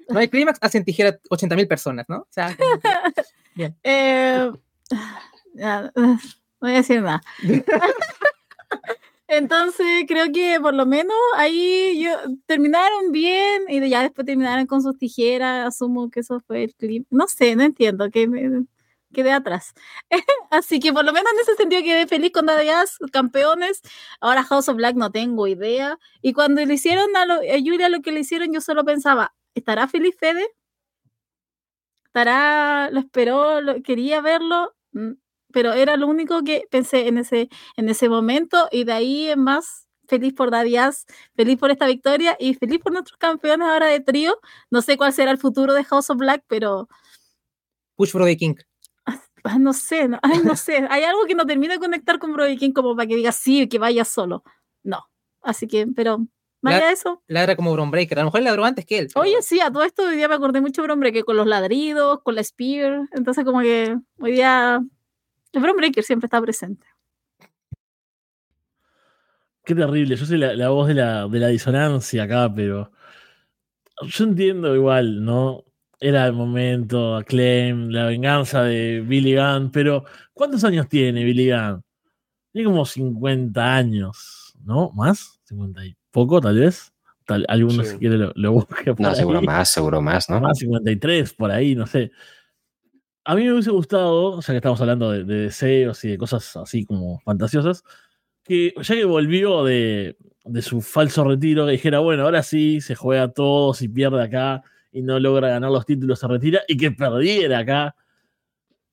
No 0.09 0.21
hay 0.21 0.29
clímax, 0.29 0.59
hacen 0.61 0.85
tijera 0.85 1.19
80.000 1.31 1.69
personas, 1.69 2.07
¿no? 2.09 2.19
O 2.19 2.29
sea, 2.31 2.57
bien. 3.55 3.77
Eh, 3.83 4.51
no 5.55 5.91
voy 6.61 6.71
a 6.71 6.75
decir 6.75 7.03
nada. 7.03 7.23
Entonces, 9.29 10.05
creo 10.07 10.33
que 10.33 10.61
por 10.61 10.75
lo 10.75 10.87
menos 10.87 11.17
ahí 11.37 12.01
yo, 12.01 12.11
terminaron 12.47 13.11
bien 13.11 13.65
y 13.69 13.89
ya 13.89 14.03
después 14.03 14.25
terminaron 14.25 14.67
con 14.67 14.83
sus 14.83 14.97
tijeras. 14.97 15.67
Asumo 15.67 16.11
que 16.11 16.21
eso 16.21 16.41
fue 16.47 16.65
el 16.65 16.75
clip. 16.75 17.07
No 17.11 17.27
sé, 17.27 17.57
no 17.57 17.65
entiendo. 17.65 18.09
Que 18.11 18.29
quedé 19.13 19.33
atrás. 19.33 19.75
Así 20.51 20.81
que 20.81 20.93
por 20.93 21.05
lo 21.05 21.13
menos 21.13 21.33
en 21.33 21.41
ese 21.41 21.55
sentido 21.57 21.83
quedé 21.83 22.07
feliz 22.07 22.33
con 22.33 22.49
Adidas, 22.51 22.99
campeones. 23.13 23.83
Ahora 24.21 24.43
House 24.45 24.69
of 24.69 24.77
Black 24.77 24.97
no 24.97 25.11
tengo 25.11 25.47
idea. 25.47 25.99
Y 26.23 26.33
cuando 26.33 26.65
le 26.65 26.75
hicieron 26.75 27.17
a, 27.17 27.27
lo, 27.27 27.37
Julia 27.37 27.89
lo 27.89 28.03
que 28.03 28.13
le 28.13 28.21
hicieron, 28.21 28.53
yo 28.53 28.61
solo 28.61 28.85
pensaba, 28.85 29.35
¿estará 29.55 29.89
feliz 29.89 30.17
Fede? 30.19 30.47
¿Estará, 32.07 32.91
lo 32.91 33.01
esperó, 33.01 33.61
lo, 33.61 33.83
quería 33.83 34.21
verlo? 34.21 34.75
Mm, 34.93 35.13
pero 35.53 35.73
era 35.73 35.97
lo 35.97 36.07
único 36.07 36.43
que 36.45 36.65
pensé 36.71 37.09
en 37.09 37.19
ese, 37.19 37.49
en 37.77 37.89
ese 37.89 38.09
momento 38.09 38.69
y 38.71 38.85
de 38.85 38.93
ahí 38.93 39.29
en 39.29 39.41
más 39.43 39.87
feliz 40.09 40.33
por 40.35 40.51
Dadias, 40.51 41.07
feliz 41.35 41.59
por 41.59 41.71
esta 41.71 41.87
victoria 41.87 42.37
y 42.39 42.55
feliz 42.55 42.81
por 42.81 42.93
nuestros 42.93 43.19
campeones 43.19 43.67
ahora 43.69 43.87
de 43.87 44.01
trío. 44.01 44.39
No 44.71 44.83
sé 44.83 44.97
cuál 44.97 45.13
será 45.13 45.31
el 45.31 45.39
futuro 45.39 45.75
de 45.75 45.85
House 45.85 46.11
of 46.11 46.19
Black, 46.19 46.45
pero... 46.47 46.89
Push 47.97 48.11
for 48.11 48.25
the 48.25 48.37
King. 48.37 48.55
Ah, 49.49 49.59
no 49.59 49.73
sé, 49.73 50.09
no, 50.09 50.19
no 50.45 50.57
sé, 50.57 50.87
hay 50.91 51.05
algo 51.05 51.25
que 51.27 51.35
no 51.35 51.47
termina 51.47 51.75
de 51.75 51.81
conectar 51.81 52.19
con 52.19 52.33
Brody 52.33 52.57
King 52.57 52.73
como 52.73 52.97
para 52.97 53.07
que 53.07 53.17
diga 53.17 53.33
sí, 53.33 53.69
que 53.69 53.79
vaya 53.79 54.05
solo. 54.05 54.43
No, 54.83 55.05
así 55.43 55.67
que, 55.67 55.87
pero 55.95 56.27
vaya 56.61 56.91
eso. 56.91 57.23
Ladra 57.29 57.57
como 57.57 57.73
Bron 57.73 57.91
Breaker, 57.91 58.19
a 58.19 58.23
lo 58.23 58.27
mejor 58.27 58.43
ladró 58.43 58.65
antes 58.65 58.85
que 58.85 58.99
él. 58.99 59.09
Oye, 59.15 59.41
sí, 59.43 59.61
a 59.61 59.71
todo 59.71 59.85
esto 59.85 60.03
hoy 60.03 60.17
día 60.17 60.29
me 60.29 60.35
acordé 60.35 60.61
mucho 60.61 60.83
de 60.83 60.89
Bron 60.89 61.01
Breaker, 61.01 61.25
con 61.25 61.37
los 61.37 61.47
ladridos, 61.47 62.21
con 62.23 62.35
la 62.35 62.43
Spear, 62.43 63.09
entonces 63.13 63.45
como 63.45 63.61
que 63.61 63.97
hoy 64.19 64.33
día 64.33 64.81
el 65.53 65.63
Bron 65.63 65.77
Breaker 65.77 66.03
siempre 66.03 66.27
está 66.27 66.41
presente. 66.41 66.87
Qué 69.67 69.75
terrible. 69.75 70.15
Yo 70.15 70.25
soy 70.25 70.39
la, 70.39 70.69
voz 70.69 70.87
de 70.87 70.95
la, 70.95 71.27
de 71.27 71.41
la 71.41 71.49
disonancia 71.49 72.23
acá, 72.23 72.53
pero. 72.55 72.93
Yo 74.03 74.25
entiendo 74.25 74.75
igual, 74.77 75.25
¿no? 75.25 75.66
Era 75.99 76.27
el 76.27 76.35
momento, 76.35 77.17
Acclaim, 77.17 77.89
la 77.89 78.05
venganza 78.07 78.65
de 78.65 79.01
Billy 79.01 79.35
Gunn, 79.35 79.71
pero 79.71 80.05
¿cuántos 80.35 80.63
años 80.65 80.89
tiene 80.89 81.25
Billy 81.25 81.51
Gunn? 81.51 81.83
Tiene 82.53 82.69
como 82.69 82.85
50 82.85 83.75
años, 83.75 84.55
¿no? 84.63 84.91
¿Más? 84.95 85.41
¿50 85.49 85.87
y 85.87 85.97
poco, 86.11 86.41
tal 86.41 86.59
vez? 86.59 86.93
Tal, 87.25 87.45
alguno 87.49 87.83
si 87.83 87.97
quiere 87.97 88.19
lo, 88.19 88.33
lo 88.37 88.53
busque 88.53 88.95
No, 88.99 89.15
seguro 89.15 89.43
más, 89.43 89.71
seguro 89.71 90.03
más, 90.03 90.29
¿no? 90.29 90.41
Más 90.41 90.59
53, 90.59 91.33
por 91.33 91.51
ahí, 91.51 91.75
no 91.75 91.87
sé. 91.87 92.13
A 93.25 93.35
mí 93.35 93.45
me 93.45 93.53
hubiese 93.53 93.71
gustado, 93.71 94.41
ya 94.41 94.47
que 94.47 94.57
estamos 94.57 94.81
hablando 94.81 95.11
de, 95.11 95.25
deseos 95.25 96.05
y 96.05 96.11
de 96.11 96.19
cosas 96.19 96.57
así 96.57 96.85
como 96.85 97.21
fantasiosas, 97.21 97.83
que 98.45 98.75
ya 98.77 98.95
que 98.95 99.05
volvió 99.07 99.65
de, 99.65 100.17
de 100.45 100.63
su 100.63 100.83
falso 100.83 101.25
retiro, 101.25 101.65
que 101.65 101.73
dijera, 101.73 102.01
bueno, 102.01 102.25
ahora 102.25 102.43
sí, 102.43 102.83
se 102.83 102.95
juega 102.95 103.33
todo, 103.33 103.73
si 103.73 103.89
pierde 103.89 104.23
acá 104.23 104.63
y 104.97 105.03
no 105.03 105.21
logra 105.21 105.51
ganar 105.51 105.71
los 105.71 105.85
títulos, 105.85 106.19
se 106.19 106.27
retira 106.27 106.63
y 106.67 106.75
que 106.75 106.91
perdiera 106.91 107.59
acá. 107.59 107.95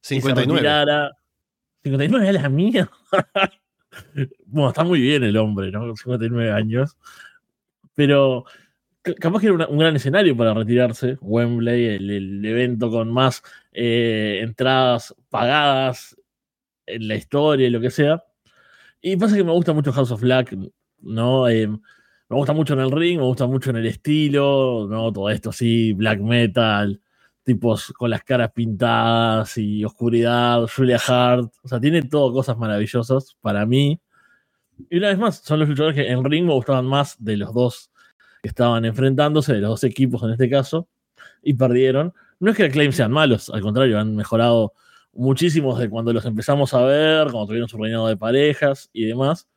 59. 0.01 1.11
59 1.81 2.27
es 2.27 2.41
la 2.41 2.49
mía. 2.49 2.91
bueno, 4.45 4.69
está 4.69 4.83
muy 4.83 4.99
bien 4.99 5.23
el 5.23 5.37
hombre, 5.37 5.71
¿no? 5.71 5.95
59 5.95 6.51
años. 6.51 6.97
Pero 7.95 8.43
capaz 9.17 9.39
que 9.39 9.47
era 9.47 9.67
un 9.67 9.77
gran 9.77 9.95
escenario 9.95 10.35
para 10.35 10.53
retirarse. 10.53 11.17
Wembley, 11.21 11.85
el, 11.85 12.43
evento 12.43 12.91
con 12.91 13.09
más 13.09 13.41
eh, 13.71 14.41
entradas 14.41 15.15
pagadas 15.29 16.17
en 16.85 17.07
la 17.07 17.15
historia 17.15 17.67
y 17.67 17.69
lo 17.69 17.79
que 17.79 17.91
sea. 17.91 18.25
Y 19.01 19.15
pasa 19.15 19.37
que 19.37 19.43
me 19.45 19.53
gusta 19.53 19.71
mucho 19.71 19.93
House 19.93 20.11
of 20.11 20.21
Black, 20.21 20.53
¿no? 20.99 21.47
Eh, 21.47 21.69
me 22.29 22.37
gusta 22.37 22.53
mucho 22.53 22.73
en 22.73 22.79
el 22.79 22.91
ring, 22.91 23.19
me 23.19 23.25
gusta 23.25 23.47
mucho 23.47 23.69
en 23.69 23.77
el 23.77 23.85
estilo, 23.85 24.87
¿no? 24.89 25.11
Todo 25.11 25.29
esto 25.29 25.49
así, 25.49 25.93
black 25.93 26.19
metal, 26.19 27.01
tipos 27.43 27.93
con 27.93 28.09
las 28.09 28.23
caras 28.23 28.51
pintadas 28.53 29.57
y 29.57 29.83
oscuridad, 29.85 30.67
Julia 30.75 30.99
Hart, 31.05 31.51
o 31.63 31.67
sea, 31.67 31.79
tiene 31.79 32.03
todo 32.03 32.33
cosas 32.33 32.57
maravillosas 32.57 33.35
para 33.41 33.65
mí. 33.65 33.99
Y 34.89 34.97
una 34.97 35.09
vez 35.09 35.17
más, 35.19 35.37
son 35.37 35.59
los 35.59 35.69
luchadores 35.69 35.95
que 35.95 36.09
en 36.11 36.23
ring 36.23 36.45
me 36.45 36.53
gustaban 36.53 36.85
más 36.85 37.15
de 37.23 37.37
los 37.37 37.53
dos 37.53 37.91
que 38.41 38.49
estaban 38.49 38.85
enfrentándose, 38.85 39.53
de 39.53 39.59
los 39.59 39.71
dos 39.71 39.83
equipos 39.83 40.23
en 40.23 40.31
este 40.31 40.49
caso, 40.49 40.87
y 41.41 41.53
perdieron. 41.53 42.13
No 42.39 42.51
es 42.51 42.57
que 42.57 42.65
el 42.65 42.71
claim 42.71 42.91
sean 42.91 43.11
malos, 43.11 43.49
al 43.49 43.61
contrario, 43.61 43.99
han 43.99 44.15
mejorado 44.15 44.73
muchísimo 45.13 45.75
desde 45.75 45.89
cuando 45.89 46.11
los 46.13 46.25
empezamos 46.25 46.73
a 46.73 46.81
ver, 46.81 47.25
cuando 47.25 47.47
tuvieron 47.47 47.69
su 47.69 47.77
reinado 47.77 48.07
de 48.07 48.17
parejas 48.17 48.89
y 48.93 49.05
demás 49.05 49.47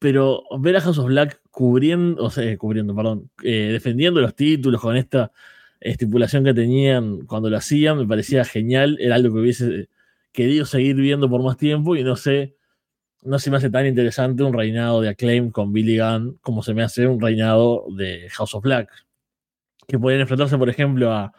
pero 0.00 0.44
ver 0.58 0.76
a 0.76 0.80
House 0.80 0.98
of 0.98 1.06
Black 1.06 1.40
cubriendo, 1.50 2.24
o 2.24 2.30
sea, 2.30 2.56
cubriendo, 2.58 2.96
perdón, 2.96 3.30
eh, 3.44 3.68
defendiendo 3.70 4.20
los 4.20 4.34
títulos 4.34 4.80
con 4.80 4.96
esta 4.96 5.30
estipulación 5.78 6.42
que 6.42 6.54
tenían 6.54 7.26
cuando 7.26 7.50
lo 7.50 7.58
hacían, 7.58 7.98
me 7.98 8.06
parecía 8.06 8.44
genial, 8.46 8.96
era 8.98 9.16
algo 9.16 9.34
que 9.34 9.40
hubiese 9.40 9.88
querido 10.32 10.64
seguir 10.64 10.96
viendo 10.96 11.28
por 11.28 11.42
más 11.42 11.58
tiempo 11.58 11.96
y 11.96 12.02
no 12.02 12.16
sé, 12.16 12.56
no 13.24 13.38
se 13.38 13.50
me 13.50 13.58
hace 13.58 13.70
tan 13.70 13.86
interesante 13.86 14.42
un 14.42 14.54
reinado 14.54 15.02
de 15.02 15.10
Acclaim 15.10 15.50
con 15.50 15.72
Billy 15.72 15.98
Gunn 15.98 16.38
como 16.42 16.62
se 16.62 16.72
me 16.72 16.82
hace 16.82 17.06
un 17.06 17.20
reinado 17.20 17.84
de 17.94 18.28
House 18.30 18.54
of 18.54 18.62
Black, 18.64 18.90
que 19.86 19.98
pueden 19.98 20.22
enfrentarse, 20.22 20.56
por 20.56 20.70
ejemplo, 20.70 21.12
a 21.12 21.32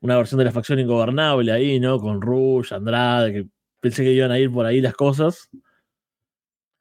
una 0.00 0.16
versión 0.16 0.38
de 0.38 0.46
la 0.46 0.52
facción 0.52 0.78
ingobernable 0.78 1.52
ahí, 1.52 1.80
¿no? 1.80 2.00
Con 2.00 2.22
Rush, 2.22 2.72
Andrade, 2.72 3.32
que 3.32 3.46
pensé 3.80 4.04
que 4.04 4.12
iban 4.12 4.30
a 4.30 4.38
ir 4.38 4.50
por 4.50 4.64
ahí 4.64 4.80
las 4.80 4.94
cosas 4.94 5.50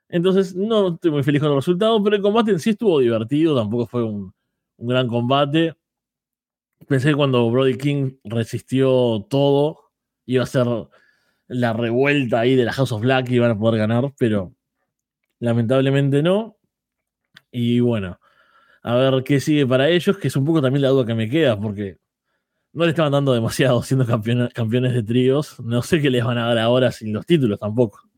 entonces, 0.09 0.55
no 0.55 0.95
estoy 0.95 1.11
muy 1.11 1.23
feliz 1.23 1.39
con 1.41 1.51
el 1.51 1.57
resultado, 1.57 2.03
pero 2.03 2.15
el 2.15 2.21
combate 2.21 2.51
en 2.51 2.59
sí 2.59 2.71
estuvo 2.71 2.99
divertido, 2.99 3.55
tampoco 3.55 3.85
fue 3.85 4.03
un, 4.03 4.33
gran 4.77 5.07
combate. 5.07 5.75
Pensé 6.87 7.09
que 7.09 7.15
cuando 7.15 7.49
Brody 7.51 7.77
King 7.77 8.13
resistió 8.23 9.25
todo, 9.29 9.91
iba 10.25 10.43
a 10.43 10.47
ser 10.47 10.67
la 11.47 11.73
revuelta 11.73 12.39
ahí 12.39 12.55
de 12.55 12.65
la 12.65 12.73
House 12.73 12.91
of 12.91 13.01
Black 13.01 13.29
y 13.29 13.35
iban 13.35 13.51
a 13.51 13.59
poder 13.59 13.79
ganar, 13.79 14.11
pero 14.17 14.53
lamentablemente 15.39 16.23
no. 16.23 16.57
Y 17.51 17.79
bueno, 17.81 18.19
a 18.83 18.95
ver 18.95 19.23
qué 19.23 19.39
sigue 19.39 19.67
para 19.67 19.89
ellos, 19.89 20.17
que 20.17 20.29
es 20.29 20.35
un 20.35 20.45
poco 20.45 20.61
también 20.61 20.81
la 20.83 20.89
duda 20.89 21.05
que 21.05 21.15
me 21.15 21.29
queda, 21.29 21.59
porque 21.59 21.97
no 22.73 22.85
le 22.85 22.91
estaban 22.91 23.11
dando 23.11 23.33
demasiado 23.33 23.83
siendo 23.83 24.05
campeones 24.07 24.93
de 24.93 25.03
tríos. 25.03 25.59
No 25.59 25.81
sé 25.83 26.01
qué 26.01 26.09
les 26.09 26.23
van 26.23 26.37
a 26.39 26.47
dar 26.47 26.57
ahora 26.59 26.91
sin 26.91 27.13
los 27.13 27.25
títulos 27.25 27.59
tampoco. 27.59 28.08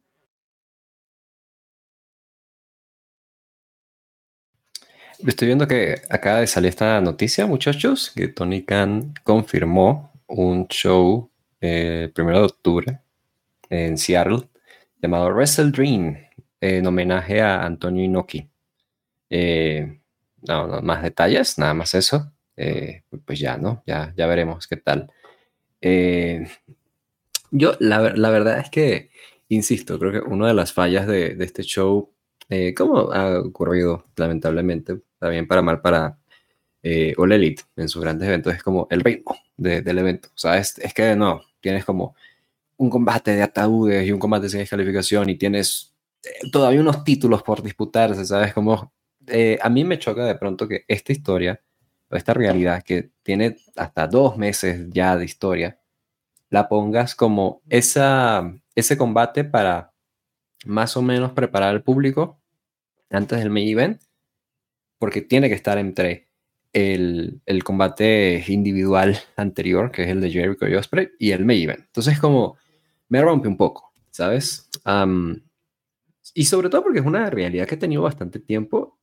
Estoy 5.27 5.47
viendo 5.47 5.67
que 5.67 6.01
acaba 6.09 6.39
de 6.39 6.47
salir 6.47 6.69
esta 6.69 6.99
noticia, 6.99 7.45
muchachos, 7.45 8.11
que 8.15 8.27
Tony 8.27 8.63
Khan 8.63 9.13
confirmó 9.23 10.11
un 10.25 10.67
show 10.67 11.29
el 11.59 11.69
eh, 12.05 12.11
primero 12.13 12.39
de 12.39 12.45
octubre 12.45 12.99
en 13.69 13.99
Seattle 13.99 14.49
llamado 14.99 15.29
Wrestle 15.31 15.69
Dream 15.69 16.17
en 16.59 16.87
homenaje 16.87 17.39
a 17.39 17.63
Antonio 17.63 18.03
Inoki. 18.03 18.49
Eh, 19.29 19.99
no, 20.47 20.81
más 20.81 21.03
detalles, 21.03 21.59
nada 21.59 21.75
más 21.75 21.93
eso. 21.93 22.31
Eh, 22.57 23.03
pues 23.23 23.37
ya, 23.37 23.57
¿no? 23.57 23.83
Ya, 23.85 24.13
ya 24.17 24.25
veremos 24.25 24.67
qué 24.67 24.77
tal. 24.77 25.11
yo, 27.51 27.73
la, 27.79 27.99
verdad 27.99 28.59
es 28.59 28.71
que, 28.71 29.11
insisto, 29.49 29.99
creo 29.99 30.11
que 30.11 30.19
una 30.19 30.47
de 30.47 30.55
las 30.55 30.73
fallas 30.73 31.05
de, 31.05 31.35
de 31.35 31.45
este 31.45 31.61
show, 31.61 32.11
como 32.75 33.11
ha 33.13 33.39
ocurrido 33.39 34.05
lamentablemente, 34.15 34.99
bien 35.29 35.47
para 35.47 35.61
mal 35.61 35.81
para 35.81 36.17
eh, 36.83 37.13
All 37.17 37.31
Elite 37.31 37.63
en 37.75 37.87
sus 37.89 38.01
grandes 38.01 38.27
eventos, 38.27 38.53
es 38.53 38.63
como 38.63 38.87
el 38.89 39.01
ritmo 39.01 39.37
del 39.57 39.97
evento. 39.97 40.29
O 40.43 40.49
es, 40.49 40.79
que 40.95 41.15
no, 41.15 41.41
tienes 41.59 41.85
como 41.85 42.15
un 42.77 42.89
combate 42.89 43.35
de 43.35 43.43
ataúdes 43.43 44.07
y 44.07 44.11
un 44.11 44.19
combate 44.19 44.49
sin 44.49 44.59
descalificación 44.59 45.29
y 45.29 45.35
tienes 45.35 45.93
eh, 46.23 46.49
todavía 46.51 46.81
unos 46.81 47.03
títulos 47.03 47.43
por 47.43 47.61
disputarse, 47.61 48.25
¿sabes? 48.25 48.53
Como 48.53 48.91
eh, 49.27 49.59
a 49.61 49.69
mí 49.69 49.83
me 49.83 49.99
choca 49.99 50.25
de 50.25 50.35
pronto 50.35 50.67
que 50.67 50.85
esta 50.87 51.11
historia, 51.11 51.61
o 52.09 52.15
esta 52.15 52.33
realidad 52.33 52.83
que 52.83 53.11
tiene 53.23 53.57
hasta 53.75 54.07
dos 54.07 54.37
meses 54.37 54.87
ya 54.89 55.15
de 55.15 55.25
historia, 55.25 55.79
la 56.49 56.67
pongas 56.67 57.15
como 57.15 57.61
esa, 57.69 58.53
ese 58.75 58.97
combate 58.97 59.43
para 59.43 59.93
más 60.65 60.97
o 60.97 61.01
menos 61.01 61.31
preparar 61.31 61.69
al 61.69 61.83
público 61.83 62.39
antes 63.09 63.39
del 63.39 63.49
main 63.49 63.67
event 63.67 64.01
porque 65.01 65.23
tiene 65.23 65.49
que 65.49 65.55
estar 65.55 65.79
entre 65.79 66.27
el, 66.73 67.41
el, 67.47 67.63
combate 67.63 68.45
individual 68.47 69.17
anterior, 69.35 69.89
que 69.89 70.03
es 70.03 70.09
el 70.09 70.21
de 70.21 70.29
Jericho 70.29 70.67
y 70.67 70.75
Osprey, 70.75 71.09
y 71.17 71.31
el 71.31 71.43
main 71.43 71.63
event. 71.63 71.85
Entonces, 71.87 72.19
como 72.19 72.55
me 73.09 73.19
rompe 73.19 73.47
un 73.47 73.57
poco, 73.57 73.91
¿sabes? 74.11 74.69
y 76.35 76.45
sobre 76.45 76.69
todo 76.69 76.83
porque 76.83 76.99
es 76.99 77.05
una 77.05 77.31
realidad 77.31 77.65
que 77.67 77.75
he 77.75 77.79
tenido 77.79 78.03
bastante 78.03 78.39
tiempo 78.39 78.99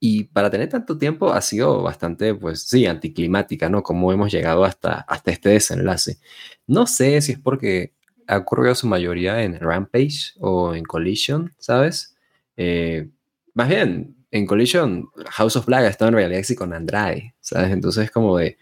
y 0.00 0.24
para 0.24 0.50
tener 0.50 0.68
tanto 0.68 0.98
tiempo 0.98 1.32
ha 1.32 1.40
sido 1.40 1.80
bastante, 1.80 2.34
pues 2.34 2.62
sí, 2.62 2.84
anticlimática, 2.84 3.68
¿no? 3.68 3.84
Como 3.84 4.12
hemos 4.12 4.32
llegado 4.32 4.64
hasta, 4.64 5.02
hasta 5.02 5.30
este 5.30 5.50
desenlace. 5.50 6.18
No 6.66 6.88
sé 6.88 7.20
si 7.20 7.32
es 7.32 7.38
porque 7.38 7.94
ha 8.26 8.38
ocurrido 8.38 8.74
su 8.74 8.88
mayoría 8.88 9.44
en 9.44 9.60
Rampage 9.60 10.34
o 10.40 10.74
en 10.74 10.82
Collision, 10.82 11.54
¿sabes? 11.58 12.16
Eh, 12.56 13.10
más 13.54 13.68
bien, 13.68 14.15
en 14.30 14.46
Collision, 14.46 15.08
House 15.30 15.56
of 15.56 15.66
Black 15.66 15.84
ha 15.84 15.88
estado 15.88 16.08
en 16.10 16.14
realidad 16.16 16.42
sí 16.42 16.54
con 16.54 16.72
Andrade, 16.72 17.34
¿sabes? 17.40 17.70
Entonces, 17.70 18.10
como 18.10 18.38
de. 18.38 18.58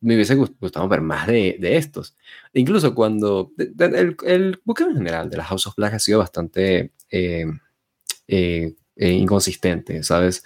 Me 0.00 0.14
hubiese 0.16 0.34
gustado 0.34 0.86
ver 0.86 1.00
más 1.00 1.26
de, 1.26 1.56
de 1.58 1.76
estos. 1.76 2.16
incluso 2.52 2.94
cuando. 2.94 3.52
el, 3.58 4.16
el 4.26 4.60
buque 4.64 4.84
en 4.84 4.94
general 4.96 5.30
de 5.30 5.38
la 5.38 5.44
House 5.44 5.66
of 5.66 5.76
Black 5.76 5.94
ha 5.94 5.98
sido 5.98 6.18
bastante 6.18 6.92
eh, 7.10 7.46
eh, 8.28 8.74
eh, 8.96 9.10
inconsistente, 9.12 10.02
¿sabes? 10.02 10.44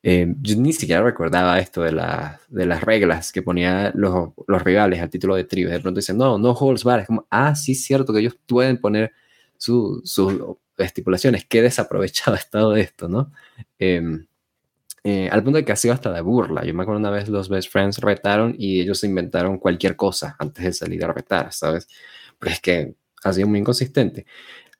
yo 0.00 0.56
ni 0.56 0.72
siquiera 0.72 1.02
recordaba 1.02 1.58
esto 1.58 1.82
de, 1.82 1.92
la, 1.92 2.40
de 2.48 2.64
las 2.64 2.82
reglas 2.82 3.30
que 3.30 3.42
ponían 3.42 3.92
los, 3.94 4.30
los 4.46 4.62
rivales 4.62 5.02
al 5.02 5.10
título 5.10 5.34
de 5.34 5.44
tribu. 5.44 5.68
De 5.70 5.80
pronto 5.80 5.98
dicen, 5.98 6.16
no, 6.16 6.38
no 6.38 6.52
holds 6.52 6.82
bar. 6.84 7.00
Es 7.00 7.06
como, 7.08 7.26
ah, 7.30 7.54
sí, 7.54 7.72
es 7.72 7.84
cierto 7.84 8.14
que 8.14 8.20
ellos 8.20 8.38
pueden 8.46 8.78
poner 8.78 9.12
sus 9.58 10.08
su 10.10 10.58
estipulaciones. 10.86 11.44
Qué 11.46 11.62
desaprovechado 11.62 12.34
ha 12.36 12.38
estado 12.38 12.76
esto, 12.76 13.08
¿no? 13.08 13.32
Em, 13.78 14.26
eh, 15.04 15.28
al 15.30 15.42
punto 15.42 15.58
de 15.58 15.64
que 15.64 15.72
ha 15.72 15.76
sido 15.76 15.94
hasta 15.94 16.12
de 16.12 16.20
burla. 16.20 16.64
Yo 16.64 16.74
me 16.74 16.82
acuerdo 16.82 17.00
una 17.00 17.10
vez 17.10 17.28
los 17.28 17.48
Best 17.48 17.70
Friends 17.70 17.98
retaron 17.98 18.54
y 18.58 18.80
ellos 18.80 19.04
inventaron 19.04 19.58
cualquier 19.58 19.96
cosa 19.96 20.36
antes 20.38 20.64
de 20.64 20.72
salir 20.72 21.04
a 21.04 21.12
retar, 21.12 21.52
¿sabes? 21.52 21.88
Pero 22.38 22.52
es 22.52 22.60
que 22.60 22.94
ha 23.24 23.32
sido 23.32 23.48
muy 23.48 23.60
inconsistente. 23.60 24.26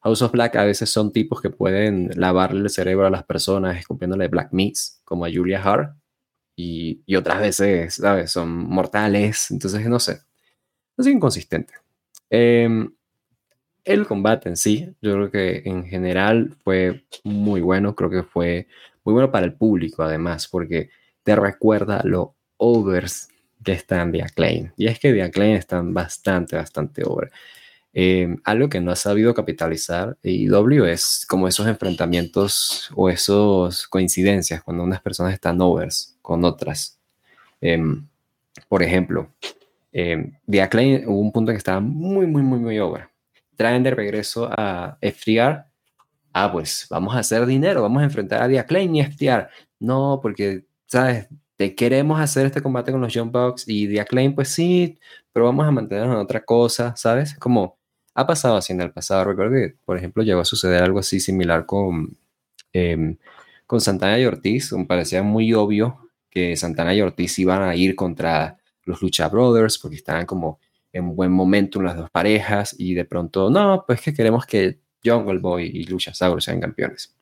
House 0.02 0.22
of 0.22 0.32
Black 0.32 0.56
a 0.56 0.64
veces 0.64 0.90
son 0.90 1.12
tipos 1.12 1.40
que 1.40 1.50
pueden 1.50 2.10
lavarle 2.14 2.60
el 2.60 2.70
cerebro 2.70 3.06
a 3.06 3.10
las 3.10 3.24
personas 3.24 3.78
escupiéndole 3.78 4.28
black 4.28 4.52
meats, 4.52 5.00
como 5.04 5.24
a 5.24 5.30
Julia 5.32 5.62
Hart, 5.62 5.96
y, 6.56 7.02
y 7.06 7.16
otras 7.16 7.40
veces, 7.40 7.94
¿sabes? 7.94 8.30
Son 8.32 8.50
mortales, 8.50 9.50
entonces 9.50 9.86
no 9.86 9.98
sé. 10.00 10.20
Es 10.96 11.06
inconsistente. 11.06 11.74
Eh, 12.30 12.68
el 13.88 14.06
combate 14.06 14.48
en 14.48 14.56
sí, 14.56 14.94
yo 15.00 15.14
creo 15.14 15.30
que 15.30 15.62
en 15.64 15.84
general 15.84 16.54
fue 16.62 17.04
muy 17.24 17.60
bueno, 17.60 17.94
creo 17.94 18.10
que 18.10 18.22
fue 18.22 18.68
muy 19.04 19.14
bueno 19.14 19.30
para 19.30 19.46
el 19.46 19.54
público 19.54 20.02
además, 20.02 20.48
porque 20.48 20.90
te 21.22 21.34
recuerda 21.34 22.02
lo 22.04 22.34
overs 22.58 23.28
que 23.64 23.72
están 23.72 24.12
de 24.12 24.22
Acclaim. 24.22 24.72
Y 24.76 24.86
es 24.86 24.98
que 24.98 25.12
de 25.12 25.22
Acclaim 25.22 25.56
están 25.56 25.92
bastante, 25.94 26.56
bastante 26.56 27.02
over. 27.04 27.30
Eh, 27.94 28.36
algo 28.44 28.68
que 28.68 28.80
no 28.80 28.92
ha 28.92 28.96
sabido 28.96 29.34
capitalizar 29.34 30.16
IW 30.22 30.84
es 30.84 31.24
como 31.26 31.48
esos 31.48 31.66
enfrentamientos 31.66 32.90
o 32.94 33.08
esas 33.08 33.88
coincidencias 33.88 34.62
cuando 34.62 34.84
unas 34.84 35.00
personas 35.00 35.32
están 35.32 35.60
overs 35.60 36.16
con 36.22 36.44
otras. 36.44 36.98
Em, 37.60 38.06
por 38.68 38.82
ejemplo, 38.82 39.32
eh, 39.92 40.32
The 40.48 40.62
Acclaim 40.62 41.08
hubo 41.08 41.20
un 41.20 41.32
punto 41.32 41.50
en 41.50 41.56
que 41.56 41.58
estaba 41.58 41.80
muy, 41.80 42.26
muy, 42.26 42.42
muy, 42.42 42.58
muy 42.58 42.78
over. 42.78 43.08
Traen 43.58 43.82
de 43.82 43.90
regreso 43.90 44.48
a 44.56 44.98
FTR. 45.02 45.64
Ah, 46.32 46.52
pues 46.52 46.86
vamos 46.88 47.16
a 47.16 47.18
hacer 47.18 47.44
dinero, 47.44 47.82
vamos 47.82 48.02
a 48.02 48.04
enfrentar 48.04 48.40
a 48.40 48.48
The 48.48 48.60
Acclaim 48.60 48.94
y 48.94 49.02
FTR. 49.02 49.48
No, 49.80 50.20
porque, 50.22 50.64
¿sabes? 50.86 51.26
Te 51.56 51.74
queremos 51.74 52.20
hacer 52.20 52.46
este 52.46 52.62
combate 52.62 52.92
con 52.92 53.00
los 53.00 53.12
Jump 53.12 53.32
Bucks 53.32 53.64
y 53.66 53.88
The 53.88 54.00
Acclaim, 54.02 54.36
pues 54.36 54.50
sí, 54.50 54.96
pero 55.32 55.46
vamos 55.46 55.66
a 55.66 55.72
mantenernos 55.72 56.14
en 56.14 56.20
otra 56.20 56.44
cosa, 56.44 56.94
¿sabes? 56.94 57.34
Como 57.34 57.78
ha 58.14 58.26
pasado 58.28 58.56
así 58.56 58.72
en 58.72 58.80
el 58.80 58.92
pasado. 58.92 59.24
Recuerdo 59.24 59.54
que, 59.54 59.74
por 59.84 59.98
ejemplo, 59.98 60.22
llegó 60.22 60.40
a 60.40 60.44
suceder 60.44 60.84
algo 60.84 61.00
así 61.00 61.18
similar 61.18 61.66
con, 61.66 62.16
eh, 62.72 63.16
con 63.66 63.80
Santana 63.80 64.20
y 64.20 64.24
Ortiz. 64.24 64.72
Me 64.72 64.86
parecía 64.86 65.24
muy 65.24 65.52
obvio 65.52 66.08
que 66.30 66.54
Santana 66.56 66.94
y 66.94 67.00
Ortiz 67.00 67.36
iban 67.40 67.62
a 67.62 67.74
ir 67.74 67.96
contra 67.96 68.58
los 68.84 69.02
Lucha 69.02 69.28
Brothers 69.28 69.78
porque 69.78 69.96
estaban 69.96 70.26
como 70.26 70.60
en 70.98 71.16
buen 71.16 71.32
momento 71.32 71.80
las 71.80 71.96
dos 71.96 72.10
parejas 72.10 72.74
y 72.78 72.94
de 72.94 73.04
pronto, 73.04 73.50
no, 73.50 73.84
pues 73.86 74.00
que 74.00 74.14
queremos 74.14 74.46
que 74.46 74.80
Jungle 75.04 75.38
Boy 75.38 75.70
y 75.72 75.84
Lucha 75.84 76.14
Sauro 76.14 76.40
sean 76.40 76.60
campeones. 76.60 77.14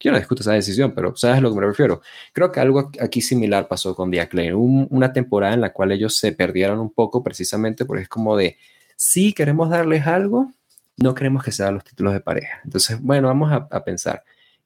Yo 0.00 0.12
no 0.12 0.18
discuto 0.18 0.42
esa 0.42 0.52
decisión, 0.52 0.92
pero 0.94 1.16
¿sabes 1.16 1.38
a 1.38 1.40
lo 1.40 1.50
que 1.50 1.60
me 1.60 1.66
refiero? 1.66 2.00
Creo 2.32 2.52
que 2.52 2.60
algo 2.60 2.90
aquí 3.00 3.20
similar 3.20 3.66
pasó 3.66 3.96
con 3.96 4.10
The 4.10 4.20
Acclaim. 4.20 4.54
Hubo 4.54 4.86
una 4.90 5.12
temporada 5.12 5.54
en 5.54 5.60
la 5.60 5.72
cual 5.72 5.90
ellos 5.90 6.16
se 6.16 6.32
perdieron 6.32 6.78
un 6.78 6.92
poco 6.92 7.22
precisamente 7.24 7.84
porque 7.84 8.02
es 8.02 8.08
como 8.08 8.36
de, 8.36 8.56
si 8.96 9.32
queremos 9.32 9.70
darles 9.70 10.06
algo, 10.06 10.52
no 10.96 11.14
queremos 11.14 11.42
que 11.42 11.52
sean 11.52 11.74
los 11.74 11.84
títulos 11.84 12.12
de 12.12 12.20
pareja. 12.20 12.60
Entonces, 12.64 13.00
bueno, 13.00 13.28
vamos 13.28 13.50
a, 13.52 13.68
a 13.70 13.84
pensar. 13.84 14.22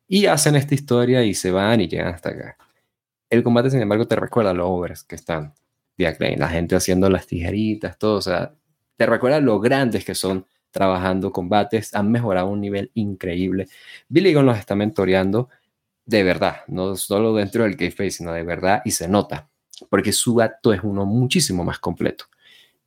Y 0.07 0.27
hacen 0.27 0.57
esta 0.57 0.75
historia 0.75 1.25
y 1.25 1.35
se 1.35 1.51
van 1.51 1.81
y 1.81 1.89
llegan 1.89 2.15
hasta 2.15 2.31
acá. 2.31 2.57
El 3.31 3.43
combate, 3.43 3.71
sin 3.71 3.81
embargo, 3.81 4.07
te 4.07 4.17
recuerda 4.17 4.53
los 4.53 4.67
overs 4.69 5.05
que 5.05 5.15
están 5.15 5.55
la 5.97 6.49
gente 6.49 6.77
haciendo 6.77 7.09
las 7.11 7.27
tijeritas, 7.27 7.99
todo, 7.99 8.17
o 8.17 8.23
sea, 8.23 8.55
te 8.97 9.07
recuerda 9.07 9.41
lo 9.41 9.61
grandes 9.61 10.05
que 10.05 10.15
son 10.15 10.47
trabajando 10.71 11.33
combates, 11.33 11.95
han 11.95 12.11
mejorado 12.11 12.49
a 12.49 12.51
un 12.51 12.61
nivel 12.61 12.91
increíble. 12.95 13.69
Billy 14.09 14.35
Gunn 14.35 14.47
los 14.47 14.59
está 14.59 14.75
mentoreando 14.75 15.49
de 16.05 16.23
verdad, 16.25 16.63
no 16.67 16.97
solo 16.97 17.35
dentro 17.35 17.65
del 17.65 17.77
kayfabe, 17.77 18.11
sino 18.11 18.33
de 18.33 18.43
verdad 18.43 18.83
y 18.85 18.91
se 18.91 19.09
nota, 19.09 19.49
porque 19.89 20.13
su 20.13 20.41
acto 20.41 20.73
es 20.73 20.81
uno 20.83 21.07
muchísimo 21.07 21.65
más 21.65 21.79
completo. 21.79 22.25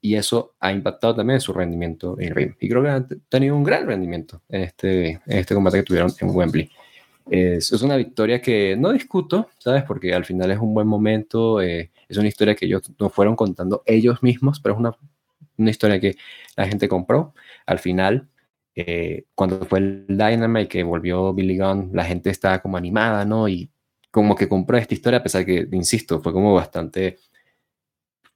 Y 0.02 0.16
eso 0.16 0.56
ha 0.60 0.72
impactado 0.72 1.16
también 1.16 1.42
su 1.42 1.52
rendimiento 1.52 2.16
en 2.20 2.36
ring. 2.36 2.54
Y 2.60 2.70
creo 2.70 2.84
que 2.84 2.90
han 2.90 3.08
tenido 3.28 3.56
un 3.56 3.64
gran 3.64 3.88
rendimiento 3.88 4.42
en 4.50 4.62
este, 4.62 5.10
en 5.10 5.40
este 5.40 5.56
combate 5.56 5.78
que 5.78 5.84
tuvieron 5.84 6.12
en 6.20 6.30
Wembley. 6.30 6.70
Es, 7.30 7.72
es, 7.72 7.82
una 7.82 7.98
victoria 7.98 8.42
que 8.42 8.76
no 8.76 8.92
discuto, 8.92 9.50
¿sabes? 9.58 9.84
Porque 9.84 10.14
al 10.14 10.26
final 10.26 10.52
es 10.52 10.60
un 10.60 10.74
buen 10.74 10.88
momento, 10.88 11.62
eh, 11.62 11.92
es 12.08 12.18
una 12.18 12.28
historia 12.28 12.56
que 12.56 12.66
ellos 12.66 12.84
nos 13.00 13.12
fueron 13.12 13.36
contando 13.36 13.82
ellos 13.86 14.22
mismos, 14.22 14.60
pero 14.60 14.76
es 14.76 14.80
una, 14.80 14.96
una 15.58 15.70
historia 15.72 16.00
que 16.00 16.16
la 16.56 16.68
gente 16.68 16.88
compró. 16.88 17.34
Al 17.66 17.80
final, 17.80 18.30
eh, 18.76 19.26
cuando 19.36 19.66
fue 19.66 19.80
el 19.80 20.06
Dynamite 20.08 20.68
que 20.68 20.84
volvió 20.84 21.34
Billy 21.34 21.58
Gunn, 21.58 21.92
la 21.94 22.06
gente 22.06 22.30
estaba 22.30 22.62
como 22.62 22.78
animada, 22.78 23.26
¿no? 23.26 23.48
Y 23.48 23.72
como 24.12 24.36
que 24.36 24.48
compró 24.48 24.78
esta 24.78 24.94
historia, 24.94 25.20
a 25.20 25.24
pesar 25.24 25.46
que, 25.46 25.68
insisto, 25.72 26.22
fue 26.22 26.34
como 26.34 26.54
bastante, 26.54 27.18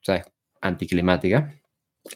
¿sabes? 0.02 0.26
Anticlimática 0.62 1.59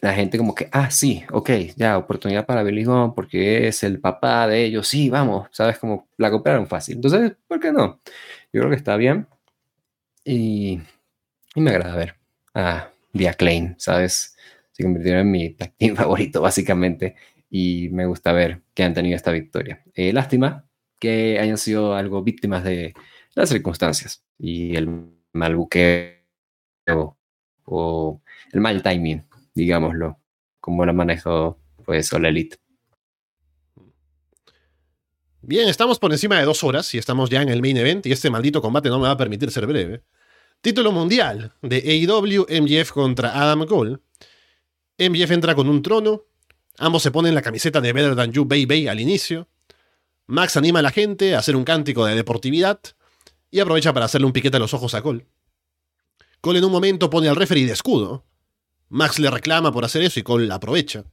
la 0.00 0.14
gente 0.14 0.38
como 0.38 0.54
que, 0.54 0.68
ah, 0.72 0.90
sí, 0.90 1.24
ok, 1.30 1.50
ya, 1.76 1.98
oportunidad 1.98 2.46
para 2.46 2.62
Billy 2.62 2.84
porque 3.14 3.68
es 3.68 3.82
el 3.82 4.00
papá 4.00 4.46
de 4.48 4.64
ellos, 4.64 4.88
sí, 4.88 5.10
vamos, 5.10 5.48
¿sabes? 5.52 5.78
Como 5.78 6.08
la 6.16 6.30
cooperaron 6.30 6.66
fácil. 6.66 6.96
Entonces, 6.96 7.32
¿por 7.46 7.60
qué 7.60 7.72
no? 7.72 8.00
Yo 8.52 8.60
creo 8.60 8.70
que 8.70 8.76
está 8.76 8.96
bien 8.96 9.26
y, 10.24 10.80
y 11.54 11.60
me 11.60 11.70
agrada 11.70 11.96
ver 11.96 12.16
a 12.54 12.90
The 13.12 13.28
Acclaim, 13.28 13.74
¿sabes? 13.78 14.36
Se 14.72 14.82
convirtieron 14.82 15.22
en 15.22 15.30
mi 15.30 15.50
team 15.54 15.96
favorito, 15.96 16.40
básicamente, 16.40 17.16
y 17.50 17.88
me 17.90 18.06
gusta 18.06 18.32
ver 18.32 18.62
que 18.74 18.82
han 18.82 18.94
tenido 18.94 19.16
esta 19.16 19.30
victoria. 19.32 19.82
Eh, 19.94 20.12
lástima 20.12 20.66
que 20.98 21.38
hayan 21.38 21.58
sido 21.58 21.94
algo 21.94 22.22
víctimas 22.22 22.64
de 22.64 22.94
las 23.34 23.48
circunstancias 23.50 24.24
y 24.38 24.76
el 24.76 24.88
mal 25.32 25.56
buqueo 25.56 26.14
o 27.66 28.22
el 28.52 28.60
mal 28.60 28.82
timing 28.82 29.22
digámoslo, 29.54 30.18
como 30.60 30.84
lo 30.84 30.92
manejó 30.92 31.58
pues 31.84 32.12
All 32.12 32.26
Elite. 32.26 32.58
Bien, 35.42 35.68
estamos 35.68 35.98
por 35.98 36.10
encima 36.10 36.38
de 36.38 36.44
dos 36.46 36.64
horas 36.64 36.94
y 36.94 36.98
estamos 36.98 37.28
ya 37.28 37.42
en 37.42 37.50
el 37.50 37.60
main 37.60 37.76
event 37.76 38.06
y 38.06 38.12
este 38.12 38.30
maldito 38.30 38.62
combate 38.62 38.88
no 38.88 38.98
me 38.98 39.06
va 39.06 39.10
a 39.10 39.16
permitir 39.16 39.50
ser 39.50 39.66
breve. 39.66 40.02
Título 40.62 40.90
mundial 40.90 41.52
de 41.60 41.76
AEW 41.76 42.46
MJF 42.48 42.92
contra 42.92 43.38
Adam 43.38 43.66
Cole. 43.66 43.98
MJF 44.98 45.30
entra 45.32 45.54
con 45.54 45.68
un 45.68 45.82
trono, 45.82 46.22
ambos 46.78 47.02
se 47.02 47.10
ponen 47.10 47.34
la 47.34 47.42
camiseta 47.42 47.82
de 47.82 47.92
Better 47.92 48.16
Than 48.16 48.32
You 48.32 48.46
Baby 48.46 48.88
al 48.88 49.00
inicio. 49.00 49.48
Max 50.26 50.56
anima 50.56 50.78
a 50.78 50.82
la 50.82 50.90
gente 50.90 51.34
a 51.34 51.40
hacer 51.40 51.56
un 51.56 51.64
cántico 51.64 52.06
de 52.06 52.14
deportividad 52.14 52.80
y 53.50 53.60
aprovecha 53.60 53.92
para 53.92 54.06
hacerle 54.06 54.26
un 54.26 54.32
piquete 54.32 54.56
a 54.56 54.60
los 54.60 54.72
ojos 54.72 54.94
a 54.94 55.02
Cole. 55.02 55.26
Cole 56.40 56.60
en 56.60 56.64
un 56.64 56.72
momento 56.72 57.10
pone 57.10 57.28
al 57.28 57.36
referee 57.36 57.66
de 57.66 57.72
escudo, 57.72 58.24
Max 58.88 59.18
le 59.18 59.30
reclama 59.30 59.72
por 59.72 59.84
hacer 59.84 60.02
eso 60.02 60.20
y 60.20 60.22
Cole 60.22 60.46
la 60.46 60.56
aprovecha. 60.56 61.04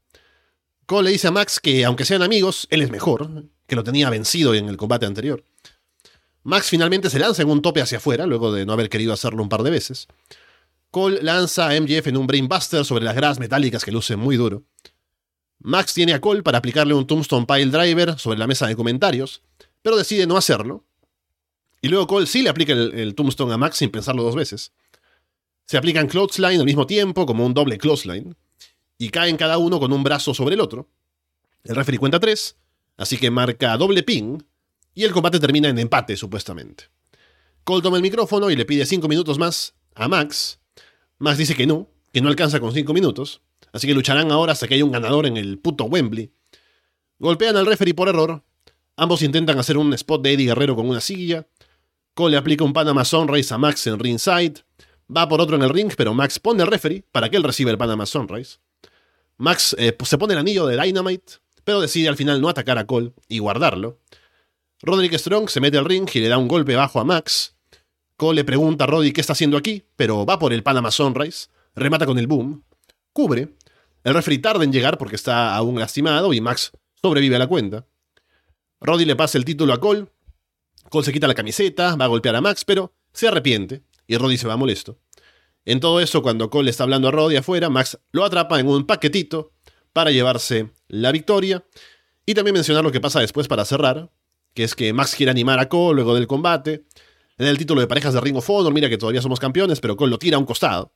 Cole 0.85 1.05
le 1.05 1.11
dice 1.11 1.27
a 1.27 1.31
Max 1.31 1.59
que, 1.59 1.85
aunque 1.85 2.05
sean 2.05 2.21
amigos, 2.21 2.67
él 2.69 2.81
es 2.81 2.91
mejor, 2.91 3.45
que 3.67 3.75
lo 3.75 3.83
tenía 3.83 4.09
vencido 4.09 4.53
en 4.53 4.67
el 4.67 4.77
combate 4.77 5.05
anterior. 5.05 5.43
Max 6.43 6.67
finalmente 6.69 7.09
se 7.09 7.19
lanza 7.19 7.41
en 7.43 7.49
un 7.49 7.61
tope 7.61 7.81
hacia 7.81 7.99
afuera, 7.99 8.25
luego 8.25 8.51
de 8.51 8.65
no 8.65 8.73
haber 8.73 8.89
querido 8.89 9.13
hacerlo 9.13 9.43
un 9.43 9.49
par 9.49 9.63
de 9.63 9.69
veces. 9.69 10.07
Cole 10.89 11.21
lanza 11.21 11.69
a 11.69 11.79
MJF 11.79 12.07
en 12.07 12.17
un 12.17 12.27
Brainbuster 12.27 12.83
sobre 12.83 13.05
las 13.05 13.15
gradas 13.15 13.39
metálicas 13.39 13.85
que 13.85 13.91
lucen 13.91 14.19
muy 14.19 14.35
duro. 14.35 14.63
Max 15.59 15.93
tiene 15.93 16.13
a 16.13 16.19
Cole 16.19 16.43
para 16.43 16.57
aplicarle 16.57 16.93
un 16.93 17.05
Tombstone 17.05 17.45
Pile 17.45 17.67
Driver 17.67 18.17
sobre 18.19 18.39
la 18.39 18.47
mesa 18.47 18.67
de 18.67 18.75
comentarios, 18.75 19.43
pero 19.81 19.95
decide 19.95 20.27
no 20.27 20.35
hacerlo. 20.35 20.83
Y 21.81 21.87
luego 21.87 22.07
Cole 22.07 22.27
sí 22.27 22.41
le 22.41 22.49
aplica 22.49 22.73
el, 22.73 22.93
el 22.93 23.15
Tombstone 23.15 23.53
a 23.53 23.57
Max 23.57 23.77
sin 23.77 23.91
pensarlo 23.91 24.23
dos 24.23 24.35
veces. 24.35 24.73
Se 25.71 25.77
aplican 25.77 26.09
clothesline 26.09 26.59
al 26.59 26.65
mismo 26.65 26.85
tiempo, 26.85 27.25
como 27.25 27.45
un 27.45 27.53
doble 27.53 27.77
clothesline, 27.77 28.35
y 28.97 29.07
caen 29.07 29.37
cada 29.37 29.57
uno 29.57 29.79
con 29.79 29.93
un 29.93 30.03
brazo 30.03 30.33
sobre 30.33 30.55
el 30.55 30.59
otro. 30.59 30.89
El 31.63 31.77
referee 31.77 31.97
cuenta 31.97 32.19
tres, 32.19 32.57
así 32.97 33.15
que 33.15 33.31
marca 33.31 33.77
doble 33.77 34.03
ping, 34.03 34.39
y 34.93 35.05
el 35.05 35.13
combate 35.13 35.39
termina 35.39 35.69
en 35.69 35.79
empate, 35.79 36.17
supuestamente. 36.17 36.89
Cole 37.63 37.81
toma 37.81 37.95
el 37.95 38.03
micrófono 38.03 38.51
y 38.51 38.57
le 38.57 38.65
pide 38.65 38.85
cinco 38.85 39.07
minutos 39.07 39.39
más 39.39 39.73
a 39.95 40.09
Max. 40.09 40.59
Max 41.19 41.37
dice 41.37 41.55
que 41.55 41.65
no, 41.65 41.87
que 42.11 42.19
no 42.19 42.27
alcanza 42.27 42.59
con 42.59 42.73
cinco 42.73 42.91
minutos, 42.91 43.41
así 43.71 43.87
que 43.87 43.93
lucharán 43.93 44.29
ahora 44.29 44.51
hasta 44.51 44.67
que 44.67 44.73
haya 44.73 44.83
un 44.83 44.91
ganador 44.91 45.25
en 45.25 45.37
el 45.37 45.57
puto 45.57 45.85
Wembley. 45.85 46.33
Golpean 47.17 47.55
al 47.55 47.65
referee 47.65 47.93
por 47.93 48.09
error. 48.09 48.43
Ambos 48.97 49.21
intentan 49.21 49.57
hacer 49.57 49.77
un 49.77 49.93
spot 49.93 50.21
de 50.21 50.33
Eddie 50.33 50.47
Guerrero 50.47 50.75
con 50.75 50.89
una 50.89 50.99
silla. 50.99 51.47
Cole 52.13 52.31
le 52.31 52.37
aplica 52.39 52.65
un 52.65 52.73
Panama 52.73 53.05
Sunrise 53.05 53.53
a 53.53 53.57
Max 53.57 53.87
en 53.87 53.99
ringside. 53.99 54.65
Va 55.15 55.27
por 55.27 55.41
otro 55.41 55.57
en 55.57 55.63
el 55.63 55.69
ring, 55.69 55.91
pero 55.97 56.13
Max 56.13 56.39
pone 56.39 56.63
al 56.63 56.69
referee 56.69 57.03
para 57.11 57.29
que 57.29 57.35
él 57.35 57.43
reciba 57.43 57.71
el 57.71 57.77
Panama 57.77 58.05
Sunrise. 58.05 58.59
Max 59.37 59.75
eh, 59.77 59.97
se 60.05 60.17
pone 60.17 60.33
el 60.33 60.39
anillo 60.39 60.67
de 60.67 60.81
Dynamite, 60.81 61.33
pero 61.63 61.81
decide 61.81 62.07
al 62.07 62.15
final 62.15 62.39
no 62.39 62.47
atacar 62.47 62.77
a 62.77 62.85
Cole 62.85 63.11
y 63.27 63.39
guardarlo. 63.39 63.99
Roderick 64.81 65.17
Strong 65.17 65.49
se 65.49 65.59
mete 65.59 65.77
al 65.77 65.85
ring 65.85 66.09
y 66.13 66.19
le 66.19 66.29
da 66.29 66.37
un 66.37 66.47
golpe 66.47 66.75
bajo 66.75 66.99
a 66.99 67.03
Max. 67.03 67.55
Cole 68.15 68.37
le 68.37 68.43
pregunta 68.45 68.85
a 68.85 68.87
Roddy 68.87 69.11
qué 69.11 69.21
está 69.21 69.33
haciendo 69.33 69.57
aquí, 69.57 69.83
pero 69.95 70.25
va 70.25 70.39
por 70.39 70.53
el 70.53 70.63
Panama 70.63 70.91
Sunrise, 70.91 71.47
remata 71.75 72.05
con 72.05 72.17
el 72.17 72.27
boom, 72.27 72.63
cubre. 73.11 73.55
El 74.03 74.13
referee 74.13 74.39
tarda 74.39 74.63
en 74.63 74.71
llegar 74.71 74.97
porque 74.97 75.15
está 75.15 75.55
aún 75.55 75.77
lastimado 75.79 76.33
y 76.33 76.39
Max 76.39 76.71
sobrevive 77.01 77.35
a 77.35 77.39
la 77.39 77.47
cuenta. 77.47 77.85
Roddy 78.79 79.05
le 79.05 79.15
pasa 79.15 79.37
el 79.37 79.45
título 79.45 79.73
a 79.73 79.79
Cole. 79.79 80.07
Cole 80.89 81.05
se 81.05 81.13
quita 81.13 81.27
la 81.27 81.35
camiseta, 81.35 81.95
va 81.95 82.05
a 82.05 82.07
golpear 82.07 82.35
a 82.35 82.41
Max, 82.41 82.63
pero 82.63 82.93
se 83.13 83.27
arrepiente 83.27 83.83
y 84.11 84.17
Roddy 84.17 84.37
se 84.37 84.47
va 84.47 84.57
molesto. 84.57 84.99
En 85.63 85.79
todo 85.79 86.01
eso, 86.01 86.21
cuando 86.21 86.49
Cole 86.49 86.69
está 86.69 86.83
hablando 86.83 87.07
a 87.07 87.11
Roddy 87.11 87.37
afuera, 87.37 87.69
Max 87.69 87.97
lo 88.11 88.25
atrapa 88.25 88.59
en 88.59 88.67
un 88.67 88.85
paquetito 88.85 89.53
para 89.93 90.11
llevarse 90.11 90.71
la 90.89 91.13
victoria. 91.13 91.65
Y 92.25 92.33
también 92.33 92.53
mencionar 92.53 92.83
lo 92.83 92.91
que 92.91 92.99
pasa 92.99 93.21
después 93.21 93.47
para 93.47 93.63
cerrar, 93.63 94.11
que 94.53 94.65
es 94.65 94.75
que 94.75 94.91
Max 94.91 95.15
quiere 95.15 95.31
animar 95.31 95.59
a 95.59 95.69
Cole 95.69 95.95
luego 95.95 96.13
del 96.13 96.27
combate. 96.27 96.83
En 97.37 97.47
el 97.47 97.57
título 97.57 97.79
de 97.79 97.87
parejas 97.87 98.13
de 98.13 98.19
Ring 98.19 98.35
of 98.35 98.49
Honor, 98.49 98.73
mira 98.73 98.89
que 98.89 98.97
todavía 98.97 99.21
somos 99.21 99.39
campeones, 99.39 99.79
pero 99.79 99.95
Cole 99.95 100.11
lo 100.11 100.19
tira 100.19 100.35
a 100.35 100.39
un 100.39 100.45
costado. 100.45 100.93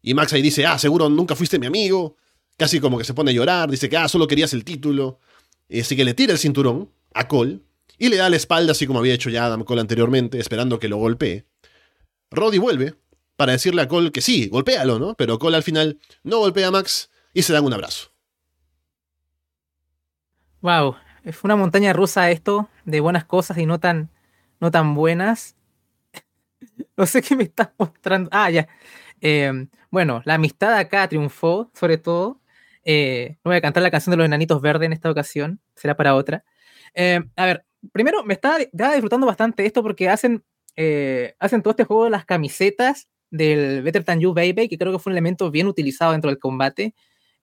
Y 0.00 0.14
Max 0.14 0.32
ahí 0.32 0.42
dice, 0.42 0.64
ah, 0.64 0.78
seguro 0.78 1.08
nunca 1.08 1.34
fuiste 1.34 1.58
mi 1.58 1.66
amigo. 1.66 2.16
casi 2.56 2.78
como 2.78 2.98
que 2.98 3.04
se 3.04 3.14
pone 3.14 3.32
a 3.32 3.34
llorar, 3.34 3.68
dice 3.68 3.88
que 3.88 3.96
ah, 3.96 4.06
solo 4.06 4.28
querías 4.28 4.52
el 4.52 4.64
título. 4.64 5.18
Así 5.68 5.96
que 5.96 6.04
le 6.04 6.14
tira 6.14 6.32
el 6.32 6.38
cinturón 6.38 6.88
a 7.14 7.26
Cole 7.26 7.62
y 7.98 8.10
le 8.10 8.16
da 8.16 8.30
la 8.30 8.36
espalda, 8.36 8.72
así 8.72 8.86
como 8.86 9.00
había 9.00 9.14
hecho 9.14 9.28
ya 9.28 9.46
Adam 9.46 9.64
Cole 9.64 9.80
anteriormente, 9.80 10.38
esperando 10.38 10.78
que 10.78 10.88
lo 10.88 10.98
golpee. 10.98 11.46
Roddy 12.32 12.58
vuelve 12.58 12.94
para 13.36 13.52
decirle 13.52 13.82
a 13.82 13.88
Cole 13.88 14.10
que 14.10 14.20
sí, 14.20 14.48
golpéalo, 14.48 14.98
¿no? 14.98 15.14
Pero 15.14 15.38
Cole 15.38 15.56
al 15.56 15.62
final 15.62 15.98
no 16.22 16.38
golpea 16.38 16.68
a 16.68 16.70
Max 16.70 17.10
y 17.32 17.42
se 17.42 17.52
dan 17.52 17.64
un 17.64 17.72
abrazo. 17.72 18.10
Wow, 20.60 20.96
es 21.24 21.42
una 21.44 21.56
montaña 21.56 21.92
rusa 21.92 22.30
esto, 22.30 22.68
de 22.84 23.00
buenas 23.00 23.24
cosas 23.24 23.58
y 23.58 23.66
no 23.66 23.80
tan, 23.80 24.10
no 24.60 24.70
tan 24.70 24.94
buenas. 24.94 25.56
no 26.96 27.06
sé 27.06 27.22
qué 27.22 27.36
me 27.36 27.44
estás 27.44 27.70
mostrando. 27.78 28.28
Ah, 28.32 28.50
ya. 28.50 28.68
Em, 29.20 29.68
bueno, 29.90 30.22
la 30.24 30.34
amistad 30.34 30.74
acá 30.76 31.08
triunfó, 31.08 31.70
sobre 31.74 31.98
todo. 31.98 32.40
Eh, 32.84 33.38
no 33.44 33.50
voy 33.50 33.56
a 33.56 33.60
cantar 33.60 33.82
la 33.82 33.90
canción 33.90 34.12
de 34.12 34.16
los 34.16 34.26
enanitos 34.26 34.60
verdes 34.60 34.86
en 34.86 34.92
esta 34.92 35.10
ocasión, 35.10 35.60
será 35.74 35.96
para 35.96 36.14
otra. 36.14 36.44
Em, 36.94 37.30
a 37.36 37.46
ver, 37.46 37.64
primero 37.92 38.24
me 38.24 38.34
estaba, 38.34 38.58
disfrutando 38.58 39.26
bastante 39.26 39.66
esto 39.66 39.82
porque 39.82 40.08
hacen, 40.08 40.44
eh, 40.76 41.34
hacen 41.38 41.62
todo 41.62 41.72
este 41.72 41.84
juego 41.84 42.04
de 42.04 42.10
las 42.10 42.24
camisetas 42.24 43.08
del 43.30 43.82
Better 43.82 44.04
Than 44.04 44.20
You 44.20 44.34
Baby, 44.34 44.68
que 44.68 44.78
creo 44.78 44.92
que 44.92 44.98
fue 44.98 45.10
un 45.10 45.14
elemento 45.14 45.50
bien 45.50 45.66
utilizado 45.66 46.12
dentro 46.12 46.30
del 46.30 46.38
combate. 46.38 46.94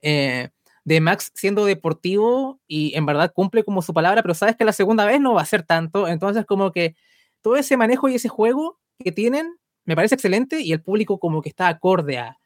Eh, 0.02 0.50
de 0.86 1.02
Max 1.02 1.32
siendo 1.36 1.66
deportivo 1.66 2.60
y 2.68 2.96
en 2.96 3.06
verdad 3.06 3.32
cumple 3.34 3.64
como 3.64 3.82
su 3.82 3.94
palabra, 3.94 4.22
pero 4.24 4.34
sabes 4.34 4.56
que 4.56 4.66
la 4.66 4.74
segunda 4.74 5.06
vez 5.06 5.20
no 5.22 5.34
va 5.36 5.42
a 5.42 5.46
ser 5.46 5.64
tanto. 5.64 6.08
Entonces, 6.08 6.46
como 6.46 6.72
que 6.72 6.96
todo 7.42 7.58
ese 7.58 7.78
manejo 7.78 8.10
y 8.10 8.16
ese 8.16 8.30
juego 8.30 8.80
que 8.98 9.12
tienen 9.12 9.56
me 9.86 9.96
parece 9.96 10.16
excelente 10.16 10.62
y 10.62 10.72
el 10.72 10.82
público 10.82 11.20
como 11.20 11.42
que 11.42 11.50
está 11.50 11.68
acorde 11.68 12.18
a, 12.18 12.40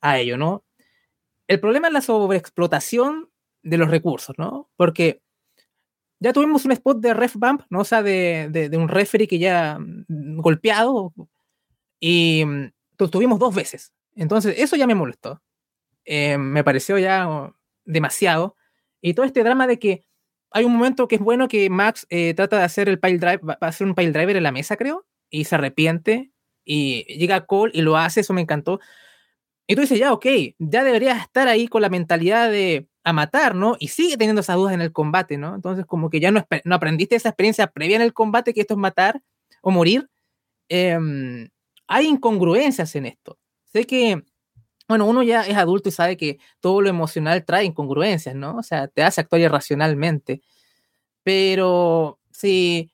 a 0.00 0.18
ello, 0.18 0.36
¿no? 0.36 0.64
El 1.48 1.60
problema 1.60 1.88
es 1.88 1.92
la 1.94 2.00
sobreexplotación 2.00 3.30
de 3.62 3.76
los 3.76 3.90
recursos, 3.90 4.36
¿no? 4.38 4.70
Porque 4.76 5.20
ya 6.20 6.32
tuvimos 6.32 6.64
un 6.66 6.72
spot 6.72 6.98
de 7.00 7.14
ref 7.14 7.34
bump, 7.34 7.62
¿no? 7.70 7.80
O 7.80 7.84
sea, 7.84 8.02
de, 8.02 8.70
un 8.74 8.88
referee 8.88 9.26
que 9.26 9.38
ya 9.38 9.78
mm, 9.78 10.40
golpeado 10.40 11.12
y 11.98 12.44
mm, 12.44 13.08
tuvimos 13.10 13.38
dos 13.38 13.54
veces. 13.54 13.92
Entonces, 14.14 14.56
eso 14.58 14.76
ya 14.76 14.86
me 14.86 14.94
molestó. 14.94 15.42
Eh, 16.04 16.36
me 16.38 16.62
pareció 16.62 16.98
ya 16.98 17.52
demasiado. 17.84 18.56
Y 19.00 19.14
todo 19.14 19.24
este 19.24 19.42
drama 19.42 19.66
de 19.66 19.78
que 19.78 20.04
hay 20.50 20.64
un 20.64 20.74
momento 20.74 21.08
que 21.08 21.16
es 21.16 21.20
bueno 21.22 21.48
que 21.48 21.70
Max 21.70 22.06
eh, 22.10 22.34
trata 22.34 22.58
de 22.58 22.64
hacer 22.64 22.88
el 22.88 23.00
pile 23.00 23.18
drive, 23.18 23.40
va 23.42 23.56
a 23.60 23.66
hacer 23.66 23.86
un 23.86 23.94
pile 23.94 24.12
driver 24.12 24.36
en 24.36 24.42
la 24.42 24.52
mesa, 24.52 24.76
creo, 24.76 25.06
y 25.30 25.44
se 25.44 25.54
arrepiente 25.54 26.32
y 26.64 27.04
llega 27.18 27.46
Cole 27.46 27.72
y 27.74 27.82
lo 27.82 27.96
hace, 27.96 28.20
eso 28.20 28.34
me 28.34 28.42
encantó. 28.42 28.80
Y 29.70 29.76
tú 29.76 29.82
dices, 29.82 30.00
ya, 30.00 30.12
ok, 30.12 30.26
ya 30.58 30.82
deberías 30.82 31.20
estar 31.22 31.46
ahí 31.46 31.68
con 31.68 31.80
la 31.80 31.88
mentalidad 31.88 32.50
de 32.50 32.88
a 33.04 33.12
matar, 33.12 33.54
¿no? 33.54 33.76
Y 33.78 33.86
sigue 33.86 34.16
teniendo 34.16 34.40
esas 34.40 34.56
dudas 34.56 34.74
en 34.74 34.80
el 34.80 34.92
combate, 34.92 35.38
¿no? 35.38 35.54
Entonces, 35.54 35.86
como 35.86 36.10
que 36.10 36.18
ya 36.18 36.32
no, 36.32 36.44
no 36.64 36.74
aprendiste 36.74 37.14
esa 37.14 37.28
experiencia 37.28 37.68
previa 37.68 37.94
en 37.94 38.02
el 38.02 38.12
combate, 38.12 38.52
que 38.52 38.62
esto 38.62 38.74
es 38.74 38.78
matar 38.80 39.22
o 39.62 39.70
morir. 39.70 40.10
Em, 40.68 41.48
hay 41.86 42.08
incongruencias 42.08 42.96
en 42.96 43.06
esto. 43.06 43.38
Sé 43.72 43.86
que, 43.86 44.24
bueno, 44.88 45.06
uno 45.06 45.22
ya 45.22 45.42
es 45.42 45.56
adulto 45.56 45.88
y 45.88 45.92
sabe 45.92 46.16
que 46.16 46.40
todo 46.58 46.80
lo 46.82 46.88
emocional 46.88 47.44
trae 47.44 47.64
incongruencias, 47.64 48.34
¿no? 48.34 48.56
O 48.56 48.64
sea, 48.64 48.88
te 48.88 49.04
hace 49.04 49.20
actuar 49.20 49.40
irracionalmente. 49.40 50.42
Pero 51.22 52.18
si 52.32 52.90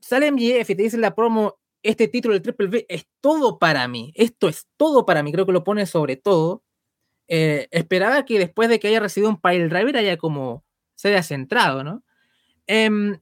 sale 0.00 0.32
MJF 0.32 0.70
y 0.70 0.74
te 0.74 0.82
dice 0.82 0.98
la 0.98 1.14
promo, 1.14 1.58
este 1.82 2.08
título 2.08 2.34
del 2.34 2.42
Triple 2.42 2.66
B 2.66 2.86
es 2.88 3.06
todo 3.20 3.58
para 3.58 3.86
mí, 3.88 4.12
esto 4.14 4.48
es 4.48 4.66
todo 4.76 5.06
para 5.06 5.22
mí, 5.22 5.32
creo 5.32 5.46
que 5.46 5.52
lo 5.52 5.64
pone 5.64 5.86
sobre 5.86 6.16
todo. 6.16 6.64
Eh, 7.28 7.68
esperaba 7.70 8.24
que 8.24 8.38
después 8.38 8.68
de 8.68 8.80
que 8.80 8.88
haya 8.88 9.00
recibido 9.00 9.30
un 9.30 9.40
pile 9.40 9.68
driver 9.68 9.96
haya 9.98 10.16
como 10.16 10.64
se 10.94 11.08
haya 11.08 11.22
centrado, 11.22 11.84
¿no? 11.84 12.02
Em, 12.66 13.18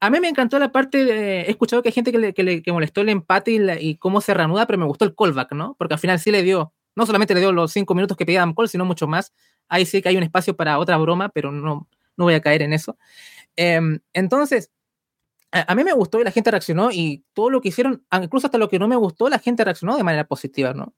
a 0.00 0.10
mí 0.10 0.20
me 0.20 0.28
encantó 0.28 0.58
la 0.58 0.70
parte 0.72 1.04
de. 1.04 1.40
He 1.42 1.50
escuchado 1.50 1.82
que 1.82 1.88
hay 1.88 1.92
gente 1.94 2.12
que, 2.12 2.18
le, 2.18 2.62
que, 2.62 2.72
molestó 2.72 3.00
el 3.00 3.08
empate 3.08 3.52
y, 3.80 3.96
cómo 3.96 4.20
se 4.20 4.34
reanuda, 4.34 4.66
pero 4.66 4.78
me 4.78 4.84
gustó 4.84 5.04
el 5.04 5.14
callback, 5.14 5.52
¿no? 5.52 5.76
Porque 5.78 5.94
al 5.94 6.00
final 6.00 6.18
sí 6.20 6.30
le 6.30 6.42
dio. 6.42 6.74
No 6.96 7.06
solamente 7.06 7.34
le 7.34 7.40
dio 7.40 7.52
los 7.52 7.72
cinco 7.72 7.94
minutos 7.94 8.16
que 8.16 8.26
pedía 8.26 8.40
Adam 8.40 8.54
Cole, 8.54 8.68
sino 8.68 8.84
mucho 8.84 9.06
más. 9.06 9.32
Ahí 9.68 9.86
sí 9.86 10.02
que 10.02 10.10
hay 10.10 10.16
un 10.16 10.22
espacio 10.22 10.56
para 10.56 10.78
otra 10.78 10.96
broma, 10.98 11.30
pero 11.30 11.50
no, 11.52 11.88
no 12.16 12.24
voy 12.24 12.34
a 12.34 12.40
caer 12.40 12.62
en 12.62 12.72
eso. 12.72 12.98
Em, 13.56 14.00
entonces, 14.12 14.70
a, 15.54 15.74
mí 15.74 15.84
me 15.84 15.92
gustó 15.92 16.20
y 16.20 16.24
la 16.24 16.32
gente 16.32 16.50
reaccionó 16.50 16.90
y 16.90 17.24
todo 17.32 17.48
lo 17.48 17.60
que 17.60 17.68
hicieron, 17.68 18.04
incluso 18.20 18.48
hasta 18.48 18.58
lo 18.58 18.68
que 18.68 18.78
no 18.78 18.88
me 18.88 18.96
gustó, 18.96 19.28
la 19.28 19.38
gente 19.38 19.64
reaccionó 19.64 19.96
de 19.96 20.02
manera 20.02 20.24
positiva, 20.24 20.74
¿no? 20.74 20.94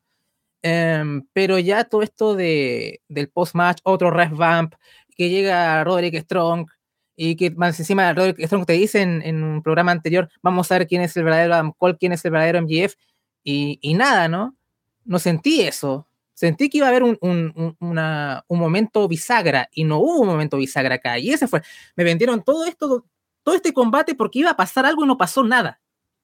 Em, 0.62 1.26
pero 1.32 1.58
ya 1.58 1.84
todo 1.84 2.02
esto 2.02 2.34
de, 2.34 3.02
del 3.08 3.28
post-match, 3.28 3.80
otro 3.84 4.10
revamp, 4.10 4.74
que 5.16 5.28
llega 5.28 5.84
Roderick 5.84 6.22
Strong 6.22 6.68
y 7.16 7.36
que 7.36 7.50
más 7.50 7.78
encima 7.78 8.12
Roderick 8.14 8.46
Strong 8.46 8.66
te 8.66 8.72
dice 8.74 9.02
en, 9.02 9.42
un 9.42 9.62
programa 9.62 9.92
anterior, 9.92 10.30
vamos 10.42 10.72
a 10.72 10.78
ver 10.78 10.86
quién 10.86 11.02
es 11.02 11.16
el 11.16 11.24
verdadero 11.24 11.54
Adam 11.54 11.72
Cole, 11.76 11.96
quién 11.98 12.12
es 12.12 12.24
el 12.24 12.30
verdadero 12.30 12.62
MGF, 12.62 12.94
y, 13.44 13.78
y 13.82 13.94
nada, 13.94 14.28
¿no? 14.28 14.56
No 15.04 15.18
sentí 15.18 15.62
eso. 15.62 16.08
Sentí 16.34 16.68
que 16.68 16.78
iba 16.78 16.86
a 16.86 16.90
haber 16.90 17.02
un, 17.02 17.16
un, 17.20 17.76
una, 17.80 18.44
un 18.48 18.58
momento 18.58 19.08
bisagra 19.08 19.68
y 19.72 19.84
no 19.84 19.98
hubo 19.98 20.20
un 20.20 20.28
momento 20.28 20.58
bisagra 20.58 20.96
acá. 20.96 21.18
Y 21.18 21.30
ese 21.30 21.46
fue, 21.46 21.62
me 21.94 22.04
vendieron 22.04 22.42
todo 22.42 22.66
esto 22.66 23.06
todo 23.46 23.54
este 23.54 23.72
combate 23.72 24.16
porque 24.16 24.40
iba 24.40 24.50
a 24.50 24.56
pasar 24.56 24.86
algo 24.86 25.04
y 25.04 25.06
no 25.06 25.16
pasó 25.16 25.44
nada. 25.44 25.80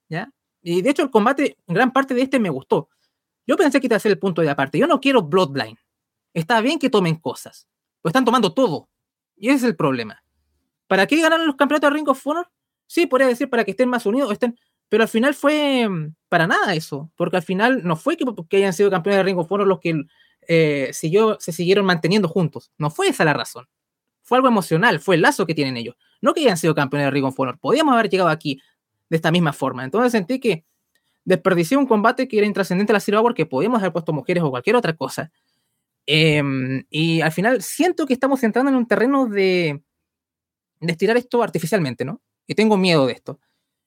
¿Ya? 0.09 0.33
Y 0.61 0.83
de 0.83 0.91
hecho 0.91 1.03
el 1.03 1.11
combate, 1.11 1.57
gran 1.69 1.93
parte 1.93 2.15
de 2.15 2.23
este 2.23 2.41
me 2.41 2.51
gustó. 2.51 2.89
Yo 3.47 3.57
pensé 3.57 3.81
que 3.81 3.87
iba 3.87 3.95
a 3.95 4.01
ser 4.01 4.11
el 4.11 4.19
punto 4.19 4.43
de 4.43 4.51
aparte. 4.51 4.77
Yo 4.77 4.89
no 4.89 5.01
quiero 5.01 5.23
Bloodline. 5.23 5.79
Está 6.35 6.61
bien 6.61 6.81
que 6.81 6.91
tomen 6.91 7.15
cosas. 7.15 7.69
Pero 8.03 8.11
están 8.11 8.25
tomando 8.25 8.53
todo. 8.53 8.89
Y 9.37 9.51
ese 9.51 9.59
es 9.59 9.63
el 9.63 9.77
problema. 9.77 10.25
¿Para 10.89 11.07
qué 11.07 11.23
ganaron 11.23 11.47
los 11.47 11.55
campeonatos 11.55 11.91
de 11.91 11.95
Ring 11.95 12.09
of 12.09 12.27
Honor? 12.27 12.51
Sí, 12.89 13.07
podría 13.07 13.29
decir 13.29 13.49
para 13.49 13.65
que 13.65 13.71
estén 13.71 13.89
más 13.89 14.05
unidos, 14.05 14.33
estén, 14.33 14.59
pero 14.89 15.05
al 15.05 15.09
final 15.09 15.33
fue 15.33 15.89
mm, 15.89 16.17
para 16.29 16.49
nada 16.49 16.75
eso, 16.75 17.13
porque 17.15 17.37
al 17.37 17.45
final 17.45 17.85
no 17.85 17.95
fue 17.95 18.17
que, 18.17 18.57
hayan 18.57 18.73
sido 18.73 18.91
campeones 18.91 19.19
de 19.19 19.23
Ring 19.23 19.39
of 19.39 19.51
Honor 19.53 19.69
los 19.69 19.79
que 19.79 19.95
eh, 20.49 20.91
siguió, 20.93 21.37
se 21.39 21.53
siguieron 21.53 21.87
manteniendo 21.87 22.27
juntos. 22.27 22.73
No 22.79 22.91
fue 22.91 23.07
esa 23.07 23.25
la 23.25 23.33
razón. 23.33 23.69
Fue 24.23 24.39
algo 24.39 24.49
emocional, 24.49 24.99
fue 24.99 25.15
el 25.15 25.23
lazo 25.23 25.47
que 25.47 25.55
tienen 25.55 25.77
ellos. 25.77 25.95
No 26.23 26.33
que 26.33 26.41
hayan 26.41 26.57
sido 26.57 26.75
campeones 26.75 27.09
de 27.09 27.11
Ring 27.11 27.25
of 27.25 27.39
Honor, 27.39 27.59
podíamos 27.59 27.93
haber 27.93 28.09
llegado 28.09 28.31
aquí 28.31 28.63
de 29.11 29.17
esta 29.17 29.31
misma 29.31 29.53
forma. 29.53 29.85
Entonces 29.85 30.13
sentí 30.13 30.41
que 30.41 30.65
desperdicié 31.25 31.77
un 31.77 31.87
combate 31.87 32.27
que 32.29 32.39
era 32.39 32.47
intrascendente 32.47 32.93
a 32.93 32.95
la 32.95 33.01
Zero 33.01 33.21
Hour, 33.21 33.35
que 33.35 33.45
podíamos 33.45 33.81
haber 33.81 33.93
puesto 33.93 34.15
mujeres 34.15 34.43
o 34.43 34.51
cualquier 34.51 34.77
otra 34.77 34.95
cosa. 34.95 35.31
Em, 36.07 36.85
y 36.91 37.21
al 37.21 37.33
final 37.33 37.63
siento 37.63 38.07
que 38.07 38.15
estamos 38.15 38.43
entrando 38.43 38.71
en 38.71 38.77
un 38.77 38.87
terreno 38.87 39.27
de, 39.27 39.83
de 40.81 40.93
estirar 40.93 41.17
esto 41.17 41.43
artificialmente, 41.43 42.05
¿no? 42.05 42.21
Y 42.47 42.55
tengo 42.55 42.77
miedo 42.77 43.07
de 43.07 43.13
esto. 43.13 43.39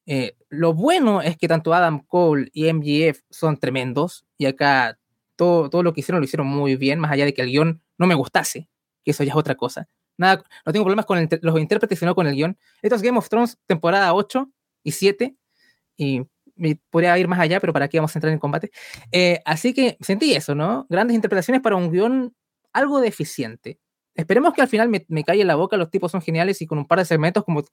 Eh, 0.06 0.38
lo 0.50 0.74
bueno 0.74 1.22
es 1.22 1.38
que 1.38 1.48
tanto 1.48 1.74
Adam 1.74 2.00
Cole 2.06 2.50
y 2.54 2.72
MGF 2.72 3.22
son 3.30 3.58
tremendos 3.58 4.26
y 4.38 4.46
acá 4.46 5.00
todo, 5.36 5.70
todo 5.70 5.84
lo 5.84 5.94
que 5.94 6.02
hicieron 6.02 6.22
lo 6.22 6.26
hicieron 6.26 6.48
muy 6.48 6.76
bien, 6.76 7.00
más 7.00 7.12
allá 7.12 7.26
de 7.26 7.34
que 7.34 7.42
el 7.42 7.50
guion 7.50 7.82
no 7.98 8.08
me 8.08 8.16
gustase, 8.16 8.70
que 9.04 9.12
eso 9.12 9.24
ya 9.24 9.32
es 9.32 9.38
otra 9.38 9.56
cosa. 9.56 9.90
Nada, 10.18 10.44
no 10.66 10.72
tengo 10.72 10.86
problemas 10.86 11.06
con 11.06 11.28
los 11.42 11.60
intérpretes, 11.60 12.00
sino 12.00 12.16
con 12.16 12.28
el 12.28 12.36
guion. 12.36 12.58
Esto 12.82 12.96
es 12.96 13.02
Game 13.02 13.18
of 13.18 13.30
Thrones, 13.30 13.58
temporada 13.68 14.14
8 14.14 14.50
y 14.84 14.92
7. 14.92 15.36
Y 15.98 16.22
podría 16.90 17.18
ir 17.18 17.28
más 17.28 17.40
allá, 17.40 17.60
pero 17.60 17.74
para 17.74 17.88
qué 17.88 17.98
vamos 17.98 18.16
a 18.16 18.20
entrar 18.20 18.32
en 18.32 18.40
combate. 18.40 18.72
Eh, 19.12 19.42
así 19.46 19.74
que 19.74 19.98
sentí 20.02 20.34
eso, 20.34 20.56
¿no? 20.56 20.86
Grandes 20.90 21.16
interpretaciones 21.16 21.62
para 21.62 21.76
un 21.76 21.92
guion 21.92 22.36
algo 22.74 23.02
deficiente. 23.02 23.80
Esperemos 24.16 24.54
que 24.54 24.62
al 24.62 24.70
final 24.70 24.88
me, 24.88 25.06
me 25.10 25.24
calle 25.24 25.44
la 25.44 25.56
boca, 25.56 25.76
los 25.76 25.90
tipos 25.90 26.12
son 26.12 26.22
geniales 26.22 26.62
y 26.62 26.66
con 26.68 26.78
un 26.78 26.86
par 26.88 27.00
de 27.00 27.06
segmentos 27.06 27.44
como 27.44 27.64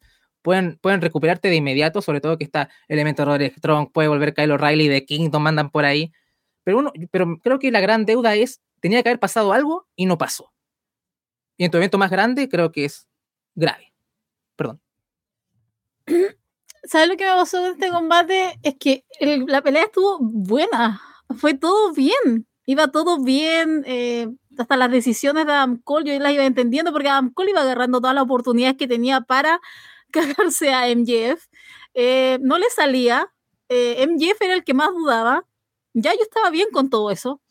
pueden, 0.42 0.78
pueden 0.80 1.00
recuperarte 1.00 1.48
de 1.48 1.56
inmediato, 1.56 2.02
sobre 2.02 2.20
todo 2.20 2.36
que 2.36 2.44
está 2.44 2.68
Elemento 2.88 3.24
Roderick 3.24 3.56
Strong, 3.58 3.92
puede 3.92 4.08
volver 4.08 4.34
Kyle 4.34 4.50
O'Reilly 4.50 4.88
de 4.88 5.04
Kingdom, 5.06 5.42
mandan 5.42 5.70
por 5.70 5.84
ahí. 5.84 6.12
Pero, 6.64 6.78
uno, 6.78 6.92
pero 7.10 7.38
creo 7.38 7.58
que 7.58 7.70
la 7.70 7.80
gran 7.80 8.04
deuda 8.04 8.34
es, 8.34 8.60
tenía 8.80 9.02
que 9.02 9.08
haber 9.08 9.20
pasado 9.20 9.52
algo 9.52 9.86
y 9.96 10.06
no 10.06 10.18
pasó. 10.18 10.52
Y 11.62 11.64
en 11.64 11.70
tu 11.70 11.76
evento 11.76 11.96
más 11.96 12.10
grande 12.10 12.48
creo 12.48 12.72
que 12.72 12.86
es 12.86 13.06
grave. 13.54 13.94
Perdón. 14.56 14.80
¿Sabes 16.82 17.08
lo 17.08 17.16
que 17.16 17.24
me 17.24 17.30
pasó 17.30 17.64
en 17.64 17.74
este 17.74 17.88
combate? 17.88 18.58
Es 18.64 18.74
que 18.80 19.04
la 19.46 19.62
pelea 19.62 19.84
estuvo 19.84 20.18
buena. 20.18 21.00
Fue 21.38 21.54
todo 21.54 21.92
bien. 21.92 22.48
Iba 22.66 22.88
todo 22.88 23.22
bien. 23.22 23.84
Eh, 23.86 24.26
hasta 24.58 24.76
las 24.76 24.90
decisiones 24.90 25.46
de 25.46 25.52
Adam 25.52 25.80
Cole 25.84 26.10
yo 26.10 26.18
las 26.18 26.32
iba 26.32 26.44
entendiendo 26.44 26.90
porque 26.90 27.08
Adam 27.08 27.32
Cole 27.32 27.52
iba 27.52 27.60
agarrando 27.60 28.00
todas 28.00 28.16
las 28.16 28.24
oportunidades 28.24 28.76
que 28.76 28.88
tenía 28.88 29.20
para 29.20 29.60
cagarse 30.10 30.74
a 30.74 30.88
MJF. 30.88 31.46
Eh, 31.94 32.40
no 32.42 32.58
le 32.58 32.68
salía. 32.70 33.32
Eh, 33.68 34.04
MJF 34.08 34.42
era 34.42 34.54
el 34.54 34.64
que 34.64 34.74
más 34.74 34.88
dudaba. 34.88 35.46
Ya 35.94 36.12
yo 36.12 36.22
estaba 36.22 36.50
bien 36.50 36.70
con 36.72 36.90
todo 36.90 37.12
eso. 37.12 37.41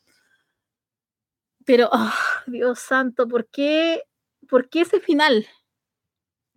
Pero, 1.65 1.89
oh, 1.91 2.11
Dios 2.47 2.79
santo, 2.79 3.27
¿por 3.27 3.47
qué, 3.47 4.03
¿por 4.49 4.69
qué 4.69 4.81
ese 4.81 4.99
final? 4.99 5.47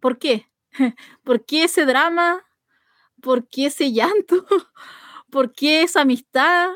¿Por 0.01 0.19
qué? 0.19 0.47
¿Por 1.25 1.45
qué 1.45 1.65
ese 1.65 1.85
drama? 1.85 2.45
¿Por 3.23 3.49
qué 3.49 3.67
ese 3.67 3.93
llanto? 3.93 4.47
¿Por 5.31 5.53
qué 5.53 5.83
esa 5.83 6.03
amistad? 6.03 6.71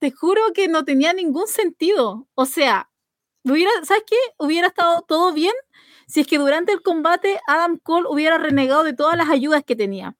Te 0.00 0.10
juro 0.12 0.42
que 0.54 0.68
no 0.68 0.84
tenía 0.84 1.12
ningún 1.12 1.46
sentido. 1.46 2.28
O 2.34 2.44
sea, 2.46 2.90
hubiera, 3.44 3.70
¿sabes 3.84 4.04
qué? 4.06 4.16
Hubiera 4.38 4.68
estado 4.68 5.02
todo 5.02 5.32
bien 5.32 5.54
si 6.06 6.20
es 6.20 6.26
que 6.26 6.38
durante 6.38 6.72
el 6.72 6.82
combate 6.82 7.40
Adam 7.46 7.78
Cole 7.78 8.08
hubiera 8.08 8.38
renegado 8.38 8.84
de 8.84 8.92
todas 8.92 9.16
las 9.16 9.30
ayudas 9.30 9.64
que 9.64 9.76
tenía. 9.76 10.16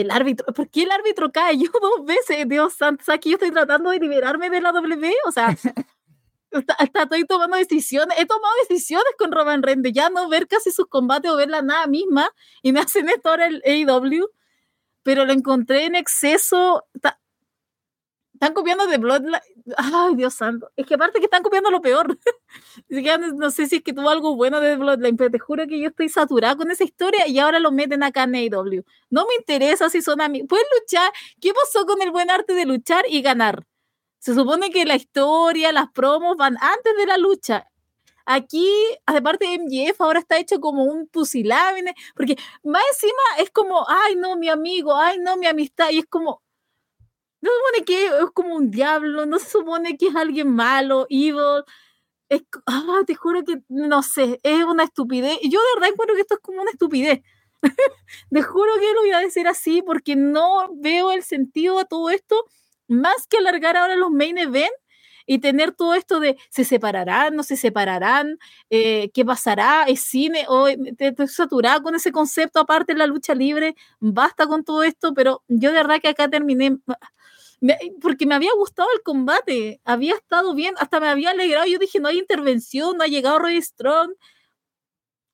El 0.00 0.10
árbitro, 0.10 0.52
¿por 0.52 0.68
qué 0.70 0.82
el 0.84 0.90
árbitro 0.90 1.30
cae? 1.32 1.56
Yo 1.58 1.70
dos 1.80 2.04
veces, 2.04 2.48
Dios 2.48 2.74
santo, 2.74 3.04
¿sabes 3.04 3.20
que 3.20 3.30
yo 3.30 3.36
estoy 3.36 3.50
tratando 3.50 3.90
de 3.90 3.98
liberarme 3.98 4.50
de 4.50 4.60
la 4.60 4.72
W? 4.72 5.12
O 5.26 5.32
sea, 5.32 5.56
estoy 6.94 7.24
tomando 7.24 7.56
decisiones, 7.56 8.18
he 8.18 8.26
tomado 8.26 8.52
decisiones 8.68 9.12
con 9.18 9.32
Roman 9.32 9.62
Reigns 9.62 9.82
de 9.82 9.92
ya 9.92 10.10
no 10.10 10.28
ver 10.28 10.48
casi 10.48 10.70
sus 10.70 10.86
combates 10.86 11.30
o 11.30 11.36
ver 11.36 11.48
la 11.48 11.62
nada 11.62 11.86
misma 11.86 12.30
y 12.62 12.72
me 12.72 12.80
hacen 12.80 13.08
esto 13.08 13.30
ahora 13.30 13.46
el 13.46 13.62
AEW, 13.64 14.28
pero 15.02 15.24
lo 15.24 15.32
encontré 15.32 15.84
en 15.84 15.94
exceso, 15.94 16.84
están 18.40 18.54
copiando 18.54 18.86
de 18.86 18.96
Bloodline. 18.96 19.42
Ay, 19.76 20.14
Dios 20.16 20.32
santo. 20.32 20.70
Es 20.74 20.86
que 20.86 20.94
aparte 20.94 21.18
que 21.18 21.26
están 21.26 21.42
copiando 21.42 21.70
lo 21.70 21.82
peor. 21.82 22.18
no 23.36 23.50
sé 23.50 23.66
si 23.66 23.76
es 23.76 23.82
que 23.82 23.92
tuvo 23.92 24.08
algo 24.08 24.34
bueno 24.34 24.60
de 24.60 24.76
Bloodline, 24.76 25.18
pero 25.18 25.30
te 25.30 25.38
juro 25.38 25.66
que 25.66 25.78
yo 25.78 25.88
estoy 25.88 26.08
saturada 26.08 26.56
con 26.56 26.70
esa 26.70 26.82
historia 26.82 27.28
y 27.28 27.38
ahora 27.38 27.58
lo 27.60 27.70
meten 27.70 28.02
acá 28.02 28.22
en 28.22 28.34
AEW. 28.36 28.82
No 29.10 29.26
me 29.26 29.34
interesa 29.38 29.90
si 29.90 30.00
son 30.00 30.22
amigos. 30.22 30.48
Pueden 30.48 30.64
luchar. 30.80 31.12
¿Qué 31.38 31.52
pasó 31.52 31.84
con 31.84 32.00
el 32.00 32.10
buen 32.12 32.30
arte 32.30 32.54
de 32.54 32.64
luchar 32.64 33.04
y 33.10 33.20
ganar? 33.20 33.66
Se 34.20 34.34
supone 34.34 34.70
que 34.70 34.86
la 34.86 34.96
historia, 34.96 35.70
las 35.70 35.90
promos 35.90 36.38
van 36.38 36.56
antes 36.62 36.96
de 36.96 37.06
la 37.06 37.18
lucha. 37.18 37.66
Aquí, 38.24 38.70
aparte 39.04 39.46
de 39.46 39.58
MJF, 39.58 40.00
ahora 40.00 40.20
está 40.20 40.38
hecho 40.38 40.60
como 40.60 40.84
un 40.84 41.08
pusilámine, 41.08 41.94
porque 42.14 42.36
más 42.62 42.82
encima 42.94 43.22
es 43.38 43.50
como, 43.50 43.84
ay, 43.86 44.16
no, 44.16 44.36
mi 44.36 44.48
amigo, 44.48 44.96
ay, 44.96 45.18
no, 45.18 45.36
mi 45.36 45.46
amistad, 45.46 45.90
y 45.90 45.98
es 45.98 46.06
como, 46.06 46.42
no 47.42 47.50
se 47.50 47.56
supone 47.56 47.84
que 47.86 48.06
es 48.06 48.30
como 48.34 48.54
un 48.56 48.70
diablo, 48.70 49.26
no 49.26 49.38
se 49.38 49.50
supone 49.50 49.96
que 49.96 50.08
es 50.08 50.16
alguien 50.16 50.50
malo, 50.54 51.06
evil. 51.10 51.64
Es, 52.28 52.42
ah, 52.66 53.00
te 53.06 53.14
juro 53.16 53.44
que, 53.44 53.62
no 53.68 54.02
sé, 54.02 54.40
es 54.44 54.64
una 54.64 54.84
estupidez. 54.84 55.38
Yo 55.44 55.60
de 55.60 55.74
verdad 55.76 55.90
encuentro 55.92 56.14
que 56.16 56.22
esto 56.22 56.34
es 56.36 56.40
como 56.40 56.62
una 56.62 56.70
estupidez. 56.72 57.22
te 58.30 58.42
juro 58.42 58.72
que 58.80 58.92
lo 58.94 59.00
voy 59.02 59.12
a 59.12 59.20
decir 59.20 59.48
así 59.48 59.82
porque 59.82 60.16
no 60.16 60.70
veo 60.76 61.12
el 61.12 61.22
sentido 61.24 61.78
a 61.78 61.84
todo 61.86 62.10
esto, 62.10 62.44
más 62.88 63.26
que 63.28 63.38
alargar 63.38 63.76
ahora 63.76 63.96
los 63.96 64.10
main 64.10 64.38
events 64.38 64.72
y 65.26 65.38
tener 65.38 65.72
todo 65.72 65.94
esto 65.94 66.18
de 66.20 66.36
se 66.50 66.64
separarán, 66.64 67.36
no 67.36 67.44
se 67.44 67.56
separarán, 67.56 68.38
eh, 68.70 69.10
qué 69.14 69.24
pasará, 69.24 69.84
es 69.84 70.00
cine, 70.02 70.44
o 70.48 70.66
estoy 70.68 71.28
saturada 71.28 71.80
con 71.82 71.94
ese 71.94 72.10
concepto 72.12 72.60
aparte 72.60 72.94
la 72.94 73.06
lucha 73.06 73.34
libre, 73.34 73.76
basta 74.00 74.46
con 74.48 74.64
todo 74.64 74.82
esto, 74.82 75.14
pero 75.14 75.42
yo 75.48 75.70
de 75.70 75.76
verdad 75.76 76.00
que 76.02 76.08
acá 76.08 76.28
terminé 76.28 76.78
porque 78.00 78.26
me 78.26 78.34
había 78.34 78.52
gustado 78.56 78.88
el 78.94 79.02
combate, 79.02 79.80
había 79.84 80.14
estado 80.14 80.54
bien, 80.54 80.74
hasta 80.78 81.00
me 81.00 81.08
había 81.08 81.30
alegrado. 81.30 81.66
Yo 81.66 81.78
dije, 81.78 82.00
no 82.00 82.08
hay 82.08 82.18
intervención, 82.18 82.96
no 82.96 83.04
ha 83.04 83.06
llegado 83.06 83.38
Roy 83.38 83.60
Strong. 83.60 84.12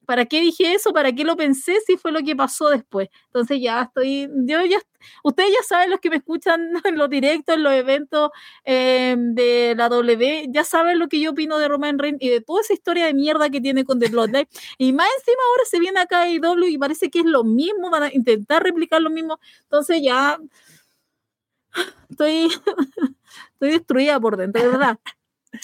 ¿Para 0.06 0.24
qué 0.26 0.40
dije 0.40 0.72
eso? 0.72 0.92
¿Para 0.92 1.12
qué 1.12 1.24
lo 1.24 1.36
pensé? 1.36 1.78
Si 1.84 1.96
fue 1.96 2.12
lo 2.12 2.20
que 2.22 2.36
pasó 2.36 2.68
después. 2.68 3.08
Entonces 3.26 3.60
ya 3.60 3.82
estoy, 3.82 4.28
yo 4.46 4.64
ya, 4.64 4.78
ustedes 5.24 5.50
ya 5.50 5.62
saben, 5.66 5.90
los 5.90 5.98
que 5.98 6.10
me 6.10 6.16
escuchan 6.16 6.60
en 6.84 6.96
los 6.96 7.10
directos, 7.10 7.56
en 7.56 7.62
los 7.64 7.72
eventos 7.72 8.30
em, 8.64 9.34
de 9.34 9.74
la 9.76 9.88
W, 9.88 10.46
ya 10.50 10.62
saben 10.62 11.00
lo 11.00 11.08
que 11.08 11.20
yo 11.20 11.32
opino 11.32 11.58
de 11.58 11.66
Roman 11.68 11.98
Reigns 11.98 12.22
y 12.22 12.28
de 12.28 12.40
toda 12.40 12.60
esa 12.60 12.72
historia 12.72 13.06
de 13.06 13.14
mierda 13.14 13.50
que 13.50 13.60
tiene 13.60 13.84
con 13.84 13.98
The 13.98 14.08
Bloodline. 14.08 14.48
y 14.78 14.92
más 14.92 15.08
encima 15.18 15.42
ahora 15.50 15.64
se 15.68 15.80
viene 15.80 16.00
acá 16.00 16.28
y 16.28 16.38
W 16.38 16.70
y 16.70 16.78
parece 16.78 17.10
que 17.10 17.20
es 17.20 17.26
lo 17.26 17.42
mismo, 17.42 17.90
van 17.90 18.04
a 18.04 18.12
intentar 18.14 18.62
replicar 18.62 19.02
lo 19.02 19.10
mismo. 19.10 19.40
Entonces 19.64 20.02
ya 20.02 20.38
estoy, 22.10 22.46
estoy 23.52 23.70
destruida 23.70 24.20
por 24.20 24.36
dentro, 24.36 24.62
de 24.62 24.68
verdad. 24.68 24.98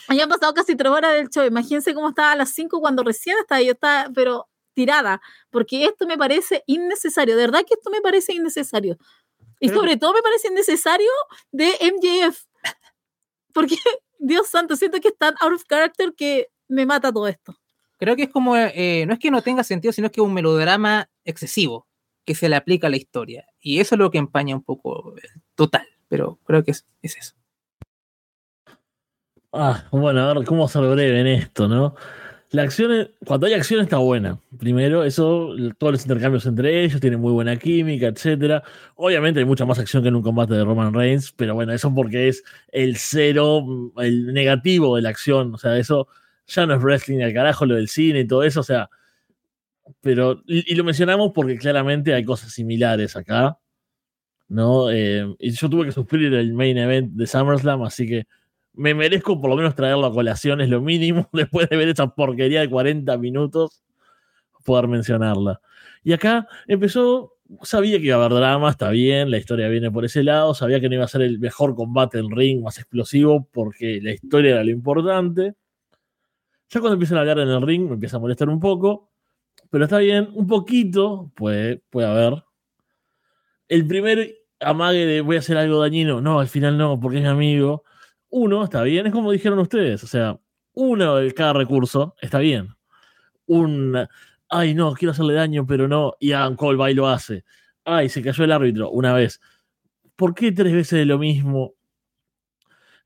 Ya 0.09 0.25
han 0.25 0.29
pasado 0.29 0.55
casi 0.55 0.77
tres 0.77 0.91
horas 0.91 1.15
del 1.15 1.29
show. 1.29 1.45
Imagínense 1.45 1.95
cómo 1.95 2.11
estaba 2.11 2.33
a 2.33 2.37
las 2.37 2.51
cinco 2.51 2.81
cuando 2.81 3.03
recién 3.03 3.37
estaba 3.39 3.61
yo, 3.61 3.73
estaba, 3.73 4.11
pero 4.15 4.49
tirada, 4.75 5.21
porque 5.51 5.85
esto 5.85 6.07
me 6.07 6.17
parece 6.17 6.63
innecesario. 6.67 7.37
De 7.37 7.43
verdad 7.43 7.65
que 7.67 7.75
esto 7.75 7.91
me 7.91 8.01
parece 8.01 8.33
innecesario. 8.33 8.97
Y 9.61 9.69
sobre 9.69 9.97
todo 9.97 10.13
me 10.13 10.23
parece 10.23 10.49
innecesario 10.49 11.11
de 11.53 11.73
MJF. 11.81 12.45
Porque, 13.53 13.77
Dios 14.19 14.49
santo, 14.49 14.77
siento 14.77 15.01
que 15.01 15.09
es 15.09 15.17
tan 15.17 15.35
out 15.41 15.53
of 15.53 15.65
character 15.69 16.15
que 16.15 16.49
me 16.69 16.87
mata 16.87 17.13
todo 17.13 17.29
esto. 17.29 17.55
Creo 17.99 18.17
que 18.17 18.25
es 18.25 18.31
como, 18.31 18.57
eh, 18.57 19.05
no 19.07 19.13
es 19.13 19.21
que 19.21 19.31
no 19.31 19.43
tenga 19.43 19.63
sentido, 19.63 19.93
sino 19.93 20.11
que 20.11 20.21
es 20.21 20.27
un 20.27 20.35
melodrama 20.35 21.09
excesivo 21.25 21.87
que 22.25 22.35
se 22.35 22.49
le 22.49 22.57
aplica 22.57 22.89
a 22.89 22.91
la 22.91 22.97
historia. 22.97 23.47
Y 23.61 23.79
eso 23.79 23.95
es 23.95 23.99
lo 24.01 24.11
que 24.11 24.19
empaña 24.19 24.57
un 24.57 24.65
poco 24.65 25.15
total 25.55 25.92
pero 26.13 26.39
creo 26.45 26.63
que 26.63 26.73
es, 26.73 26.85
eso. 27.01 27.33
Ah, 29.51 29.89
bueno, 29.91 30.21
a 30.21 30.35
ver 30.35 30.45
cómo 30.45 30.69
ser 30.69 30.83
breve 30.83 31.21
en 31.21 31.27
esto, 31.27 31.69
¿no? 31.69 31.95
La 32.51 32.65
acción, 32.65 33.11
cuando 33.25 33.47
hay 33.47 33.55
acción 33.55 33.81
está 33.81 33.97
buena. 33.97 34.39
Primero, 34.59 35.05
eso, 35.05 35.55
todos 35.79 35.93
los 35.95 36.03
intercambios 36.03 36.45
entre 36.45 36.85
ellos, 36.85 37.01
tienen 37.01 37.19
muy 37.19 37.33
buena 37.33 37.57
química, 37.57 38.09
etcétera. 38.09 38.63
Obviamente 38.95 39.41
hay 39.41 39.47
mucha 39.47 39.65
más 39.65 39.79
acción 39.79 40.03
que 40.03 40.11
en 40.11 40.17
un 40.17 40.23
combate 40.23 40.53
de 40.53 40.65
Roman 40.65 40.93
Reigns, 40.93 41.33
pero 41.33 41.55
bueno, 41.55 41.73
eso 41.73 41.95
porque 41.95 42.29
es 42.29 42.45
el 42.69 42.99
cero, 42.99 43.65
el 43.97 44.35
negativo 44.35 44.97
de 44.97 45.03
la 45.03 45.09
acción. 45.09 45.55
O 45.55 45.57
sea, 45.57 45.79
eso 45.79 46.09
ya 46.47 46.67
no 46.67 46.75
es 46.75 46.83
wrestling 46.83 47.23
al 47.23 47.33
carajo, 47.33 47.65
lo 47.65 47.77
del 47.77 47.89
cine 47.89 48.21
y 48.21 48.27
todo 48.27 48.43
eso, 48.43 48.61
o 48.61 48.65
sea. 48.65 48.91
Pero, 50.03 50.43
y 50.47 50.75
lo 50.75 50.85
mencionamos 50.85 51.33
porque 51.35 51.57
claramente 51.57 52.13
hay 52.13 52.23
cosas 52.23 52.53
similares 52.53 53.17
acá. 53.17 53.59
¿No? 54.53 54.91
Eh, 54.91 55.35
y 55.39 55.51
yo 55.51 55.71
tuve 55.71 55.87
que 55.87 55.93
sufrir 55.93 56.33
el 56.35 56.53
main 56.53 56.77
event 56.77 57.13
de 57.15 57.27
SummerSlam, 57.27 57.83
así 57.83 58.07
que 58.07 58.27
me 58.75 58.95
merezco 58.95 59.41
por 59.41 59.51
lo 59.51 59.57
menos 59.57 59.75
traerlo 59.75 60.07
a 60.07 60.13
colación, 60.13 60.61
es 60.61 60.69
lo 60.69 60.81
mínimo, 60.83 61.29
después 61.33 61.69
de 61.69 61.77
ver 61.77 61.89
esa 61.89 62.15
porquería 62.15 62.61
de 62.61 62.69
40 62.69 63.17
minutos, 63.19 63.83
poder 64.65 64.89
mencionarla. 64.89 65.61
Y 66.05 66.13
acá 66.13 66.47
empezó, 66.67 67.35
sabía 67.63 67.99
que 67.99 68.07
iba 68.07 68.17
a 68.17 68.25
haber 68.25 68.39
drama, 68.39 68.71
está 68.71 68.91
bien, 68.91 69.31
la 69.31 69.39
historia 69.39 69.69
viene 69.69 69.91
por 69.91 70.05
ese 70.05 70.23
lado, 70.23 70.55
sabía 70.55 70.81
que 70.81 70.89
no 70.89 70.97
iba 70.97 71.05
a 71.05 71.09
ser 71.09 71.23
el 71.23 71.39
mejor 71.39 71.75
combate 71.75 72.19
en 72.19 72.31
ring, 72.31 72.63
más 72.63 72.79
explosivo, 72.79 73.49
porque 73.53 74.01
la 74.03 74.13
historia 74.13 74.53
era 74.53 74.65
lo 74.65 74.71
importante. 74.71 75.55
Ya 76.69 76.81
cuando 76.81 76.95
empiezan 76.95 77.19
a 77.19 77.21
hablar 77.23 77.39
en 77.39 77.49
el 77.49 77.63
ring 77.63 77.87
me 77.87 77.95
empieza 77.95 78.19
a 78.19 78.21
molestar 78.21 78.49
un 78.51 78.61
poco, 78.61 79.11
pero 79.71 79.85
está 79.85 79.99
bien, 79.99 80.29
un 80.35 80.47
poquito 80.47 81.33
puede, 81.35 81.83
puede 81.91 82.07
haber. 82.07 82.45
El 83.69 83.87
primer 83.87 84.42
amague 84.63 85.07
de 85.07 85.21
voy 85.21 85.37
a 85.37 85.39
hacer 85.41 85.57
algo 85.57 85.81
dañino. 85.81 86.21
No, 86.21 86.41
al 86.41 86.49
final 86.49 86.79
no, 86.79 86.99
porque 87.01 87.19
es 87.19 87.23
mi 87.23 87.29
amigo. 87.29 87.85
Uno, 88.31 88.65
está 88.65 88.83
bien, 88.83 89.07
es 89.07 89.13
como 89.13 89.33
dijeron 89.33 89.59
ustedes. 89.59 90.03
O 90.05 90.07
sea, 90.07 90.39
uno 90.75 91.17
de 91.17 91.33
cada 91.35 91.55
recurso 91.55 92.15
está 92.21 92.39
bien. 92.39 92.69
Un, 93.47 94.09
ay, 94.49 94.75
no, 94.75 94.95
quiero 94.95 95.13
hacerle 95.13 95.35
daño, 95.35 95.67
pero 95.67 95.89
no. 95.89 96.15
Y 96.21 96.33
Adam 96.33 96.57
Cole 96.57 96.79
va 96.79 96.91
y 96.91 96.95
lo 96.95 97.09
hace. 97.09 97.45
Ay, 97.85 98.09
se 98.09 98.23
cayó 98.23 98.45
el 98.45 98.53
árbitro 98.53 98.91
una 98.91 99.15
vez. 99.15 99.41
¿Por 100.17 100.35
qué 100.35 100.53
tres 100.53 100.73
veces 100.73 101.01
de 101.01 101.07
lo 101.07 101.19
mismo? 101.19 101.75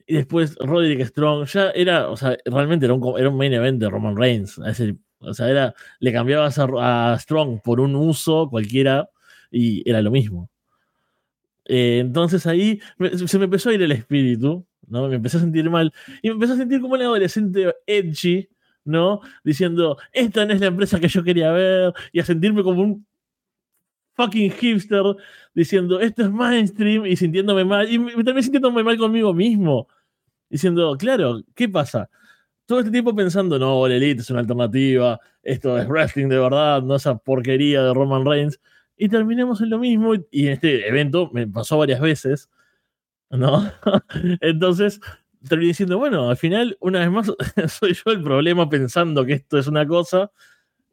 Y 0.07 0.15
después 0.15 0.57
Roderick 0.61 1.05
Strong, 1.07 1.47
ya 1.47 1.71
era, 1.71 2.09
o 2.11 2.17
sea, 2.17 2.37
realmente 2.45 2.87
era 2.87 2.95
un, 2.95 3.19
era 3.19 3.29
un 3.29 3.37
main 3.37 3.53
event 3.53 3.81
de 3.81 3.91
Roman 3.91 4.17
Reigns. 4.17 4.59
o 5.19 5.35
sea, 5.35 5.51
era, 5.51 5.75
le 6.01 6.13
cambiabas 6.13 6.59
a 6.59 7.17
Strong 7.19 7.61
por 7.63 7.81
un 7.81 7.97
uso 7.97 8.49
cualquiera 8.49 9.11
y 9.51 9.89
era 9.89 10.03
lo 10.03 10.11
mismo. 10.11 10.51
Eh, 11.69 11.99
entonces 12.01 12.47
ahí 12.47 12.81
se 13.27 13.39
me 13.39 13.45
empezó 13.45 13.71
a 13.71 13.75
ir 13.75 13.83
el 13.83 13.93
espíritu, 13.93 14.67
¿no? 14.87 15.09
Me 15.09 15.17
empecé 15.17 15.39
a 15.39 15.41
sentir 15.41 15.69
mal 15.69 15.93
y 16.23 16.29
me 16.29 16.35
empecé 16.35 16.53
a 16.53 16.57
sentir 16.57 16.81
como 16.81 16.95
un 16.95 17.03
adolescente 17.03 17.75
edgy, 17.87 18.49
¿no? 18.85 19.21
Diciendo, 19.45 19.99
esta 20.13 20.47
no 20.47 20.53
es 20.53 20.61
la 20.61 20.67
empresa 20.67 21.01
que 21.01 21.09
yo 21.09 21.25
quería 21.25 21.51
ver 21.51 21.93
y 22.13 22.21
a 22.21 22.25
sentirme 22.25 22.63
como 22.63 22.83
un 22.83 23.07
fucking 24.15 24.51
hipster 24.53 25.03
diciendo, 25.55 26.01
esto 26.01 26.23
es 26.23 26.31
mainstream 26.31 27.05
y 27.07 27.17
sintiéndome 27.17 27.65
mal 27.65 27.91
y 27.91 27.99
también 28.25 28.43
sintiéndome 28.43 28.83
mal 28.83 28.97
conmigo 28.97 29.35
mismo. 29.35 29.89
Diciendo, 30.49 30.97
claro, 30.97 31.43
¿qué 31.55 31.69
pasa? 31.69 32.09
Todo 32.67 32.81
este 32.81 32.93
tiempo 32.93 33.15
pensando, 33.15 33.59
no, 33.59 33.87
la 33.89 33.97
Elite 33.97 34.23
es 34.23 34.31
una 34.31 34.41
alternativa, 34.41 35.21
esto 35.43 35.79
es 35.79 35.89
wrestling 35.89 36.29
de 36.29 36.39
verdad, 36.39 36.83
no 36.83 36.97
esa 36.97 37.19
porquería 37.19 37.83
de 37.83 37.95
Roman 37.95 38.25
Reigns 38.25 38.61
y 38.97 39.09
terminamos 39.09 39.61
en 39.61 39.71
lo 39.71 39.79
mismo. 39.79 40.15
Y 40.31 40.47
en 40.47 40.53
este 40.55 40.89
evento 40.89 41.31
me 41.33 41.47
pasó 41.47 41.79
varias 41.79 42.01
veces, 42.01 42.51
¿no? 43.31 43.71
Entonces 44.41 45.01
terminé 45.49 45.69
diciendo, 45.69 45.99
bueno, 45.99 46.31
al 46.31 46.37
final, 46.37 46.77
una 46.81 47.01
vez 47.01 47.11
más, 47.11 47.33
soy 47.73 47.95
yo 47.95 48.13
el 48.13 48.23
problema 48.23 48.69
pensando 48.69 49.25
que 49.25 49.35
esto 49.35 49.59
es 49.59 49.67
una 49.67 49.87
cosa 49.87 50.31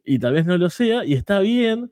y 0.04 0.18
tal 0.18 0.34
vez 0.34 0.46
no 0.46 0.56
lo 0.58 0.70
sea, 0.70 1.04
y 1.04 1.14
está 1.14 1.40
bien, 1.40 1.90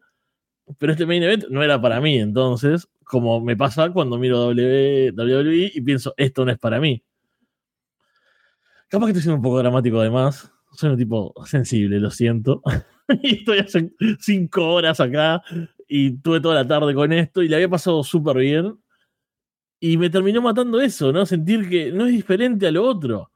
pero 0.79 0.93
este 0.93 1.07
main 1.07 1.23
event 1.23 1.45
no 1.49 1.63
era 1.63 1.81
para 1.81 2.01
mí, 2.01 2.19
entonces, 2.19 2.89
como 3.05 3.41
me 3.41 3.57
pasa 3.57 3.91
cuando 3.91 4.19
miro 4.19 4.49
WWE 4.49 5.73
y 5.75 5.81
pienso, 5.81 6.13
esto 6.17 6.45
no 6.45 6.53
es 6.53 6.59
para 6.59 6.79
mí. 6.79 7.03
Capaz 8.89 9.07
que 9.07 9.11
estoy 9.13 9.23
siendo 9.23 9.37
un 9.37 9.43
poco 9.43 9.59
dramático 9.59 9.99
además, 9.99 10.53
soy 10.73 10.91
un 10.91 10.99
tipo 10.99 11.35
sensible, 11.47 11.99
lo 11.99 12.11
siento. 12.11 12.63
y 13.23 13.37
estoy 13.37 13.59
hace 13.59 13.91
cinco 14.21 14.75
horas 14.75 15.01
acá 15.01 15.43
y 15.95 16.13
tuve 16.23 16.41
toda 16.41 16.55
la 16.55 16.67
tarde 16.67 16.95
con 16.95 17.13
esto 17.13 17.43
y 17.43 17.49
le 17.49 17.57
había 17.57 17.69
pasado 17.69 18.03
súper 18.03 18.39
bien. 18.39 18.79
Y 19.79 19.99
me 19.99 20.09
terminó 20.09 20.41
matando 20.41 20.81
eso, 20.81 21.13
¿no? 21.13 21.27
Sentir 21.27 21.69
que 21.69 21.93
no 21.93 22.07
es 22.07 22.13
diferente 22.13 22.67
a 22.67 22.71
lo 22.71 22.83
otro. 22.83 23.31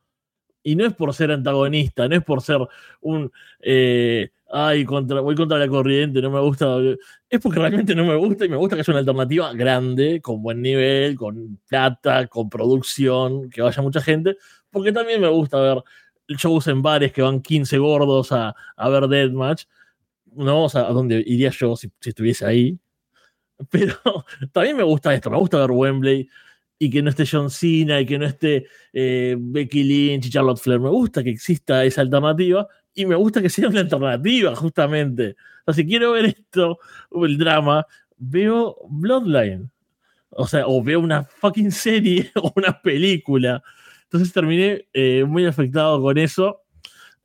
Y 0.63 0.75
no 0.75 0.87
es 0.87 0.95
por 0.95 1.13
ser 1.13 1.33
antagonista, 1.33 2.09
no 2.09 2.17
es 2.17 2.25
por 2.25 2.41
ser 2.41 2.61
un, 3.03 3.31
eh, 3.61 4.31
ay, 4.51 4.87
contra, 4.87 5.21
voy 5.21 5.35
contra 5.35 5.59
la 5.59 5.69
corriente, 5.69 6.23
no 6.23 6.31
me 6.31 6.41
gusta. 6.41 6.79
Es 7.29 7.41
porque 7.41 7.59
realmente 7.59 7.95
no 7.95 8.07
me 8.07 8.17
gusta 8.17 8.47
y 8.47 8.49
me 8.49 8.57
gusta 8.57 8.75
que 8.75 8.85
sea 8.85 8.93
una 8.93 9.01
alternativa 9.01 9.53
grande, 9.53 10.23
con 10.23 10.43
buen 10.43 10.63
nivel, 10.63 11.15
con 11.15 11.61
plata, 11.69 12.27
con 12.27 12.49
producción, 12.49 13.51
que 13.51 13.61
vaya 13.61 13.83
mucha 13.83 14.01
gente, 14.01 14.39
porque 14.71 14.93
también 14.93 15.21
me 15.21 15.29
gusta 15.29 15.61
ver 15.61 15.85
shows 16.29 16.69
en 16.69 16.81
bares 16.81 17.13
que 17.13 17.21
van 17.21 17.43
15 17.43 17.77
gordos 17.77 18.33
a, 18.33 18.55
a 18.77 18.89
ver 18.89 19.09
Deathmatch, 19.09 19.65
¿no? 20.37 20.69
Sea, 20.69 20.89
a 20.89 20.93
donde 20.93 21.23
iría 21.27 21.51
yo 21.51 21.77
si, 21.77 21.91
si 22.01 22.11
estuviese 22.11 22.47
ahí. 22.47 22.79
Pero 23.71 23.97
también 24.53 24.77
me 24.77 24.83
gusta 24.83 25.15
esto, 25.15 25.31
me 25.31 25.39
gusta 25.39 25.59
ver 25.59 25.71
Wembley, 25.71 26.29
y 26.79 26.91
que 26.91 27.03
no 27.03 27.11
esté 27.11 27.25
John 27.31 27.51
Cena 27.51 28.01
y 28.01 28.07
que 28.07 28.19
no 28.19 28.27
esté 28.27 28.67
eh, 28.93 29.37
Becky 29.39 29.83
Lynch 29.83 30.27
y 30.27 30.31
Charlotte 30.31 30.59
Flair. 30.59 30.81
Me 30.81 30.91
gusta 30.91 31.23
que 31.23 31.31
exista 31.31 31.85
esa 31.85 32.03
alternativa 32.03 32.67
y 32.95 33.07
me 33.07 33.15
gusta 33.15 33.41
que 33.43 33.49
sea 33.49 33.69
una 33.69 33.81
alternativa, 33.81 34.55
justamente. 34.55 35.37
O 35.65 35.73
sea, 35.73 35.75
si 35.75 35.87
quiero 35.89 36.13
ver 36.13 36.27
esto, 36.27 36.79
el 37.13 37.39
drama, 37.39 37.87
veo 38.17 38.77
Bloodline. 38.89 39.71
O 40.31 40.47
sea, 40.47 40.67
o 40.67 40.83
veo 40.83 41.01
una 41.01 41.25
fucking 41.25 41.73
serie 41.73 42.31
o 42.37 42.53
una 42.57 42.81
película. 42.81 43.63
Entonces 44.05 44.33
terminé 44.33 44.87
eh, 44.93 45.25
muy 45.27 45.47
afectado 45.47 46.01
con 46.01 46.19
eso. 46.19 46.63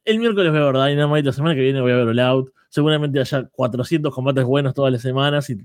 El 0.05 0.19
miércoles 0.19 0.51
voy 0.51 0.61
a 0.61 0.71
ver 0.71 0.95
Dynamite, 0.95 1.27
la 1.27 1.33
semana 1.33 1.55
que 1.55 1.61
viene 1.61 1.81
voy 1.81 1.91
a 1.91 1.97
ver 1.97 2.07
All 2.07 2.19
Out. 2.19 2.53
Seguramente 2.71 3.19
haya 3.19 3.49
400 3.51 4.13
combates 4.15 4.45
buenos 4.45 4.73
todas 4.73 4.93
las 4.93 5.01
semanas 5.01 5.49
y 5.49 5.57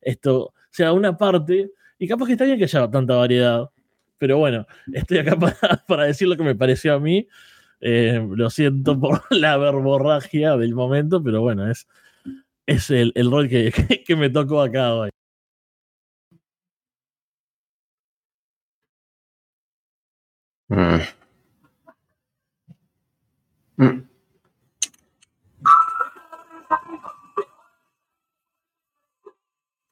esto 0.00 0.54
sea 0.70 0.92
una 0.92 1.16
parte 1.16 1.72
y 1.98 2.06
capaz 2.06 2.26
que 2.26 2.32
está 2.32 2.44
bien 2.44 2.56
que 2.56 2.64
haya 2.64 2.88
tanta 2.88 3.16
variedad. 3.16 3.68
Pero 4.18 4.38
bueno, 4.38 4.64
estoy 4.92 5.18
acá 5.18 5.36
para, 5.88 6.04
decir 6.04 6.28
lo 6.28 6.36
que 6.36 6.44
me 6.44 6.54
pareció 6.54 6.94
a 6.94 7.00
mí. 7.00 7.26
Eh, 7.80 8.24
lo 8.30 8.48
siento 8.48 8.98
por 8.98 9.22
la 9.30 9.56
verborragia 9.56 10.56
del 10.56 10.74
momento, 10.74 11.20
pero 11.22 11.42
bueno, 11.42 11.68
es, 11.68 11.88
es 12.66 12.90
el, 12.90 13.12
rol 13.28 13.48
que, 13.48 13.72
que, 14.06 14.16
me 14.16 14.30
tocó 14.30 14.62
acá 14.62 14.94
hoy. 14.94 15.10
Mm. 20.70 21.00
Mm. 23.78 24.15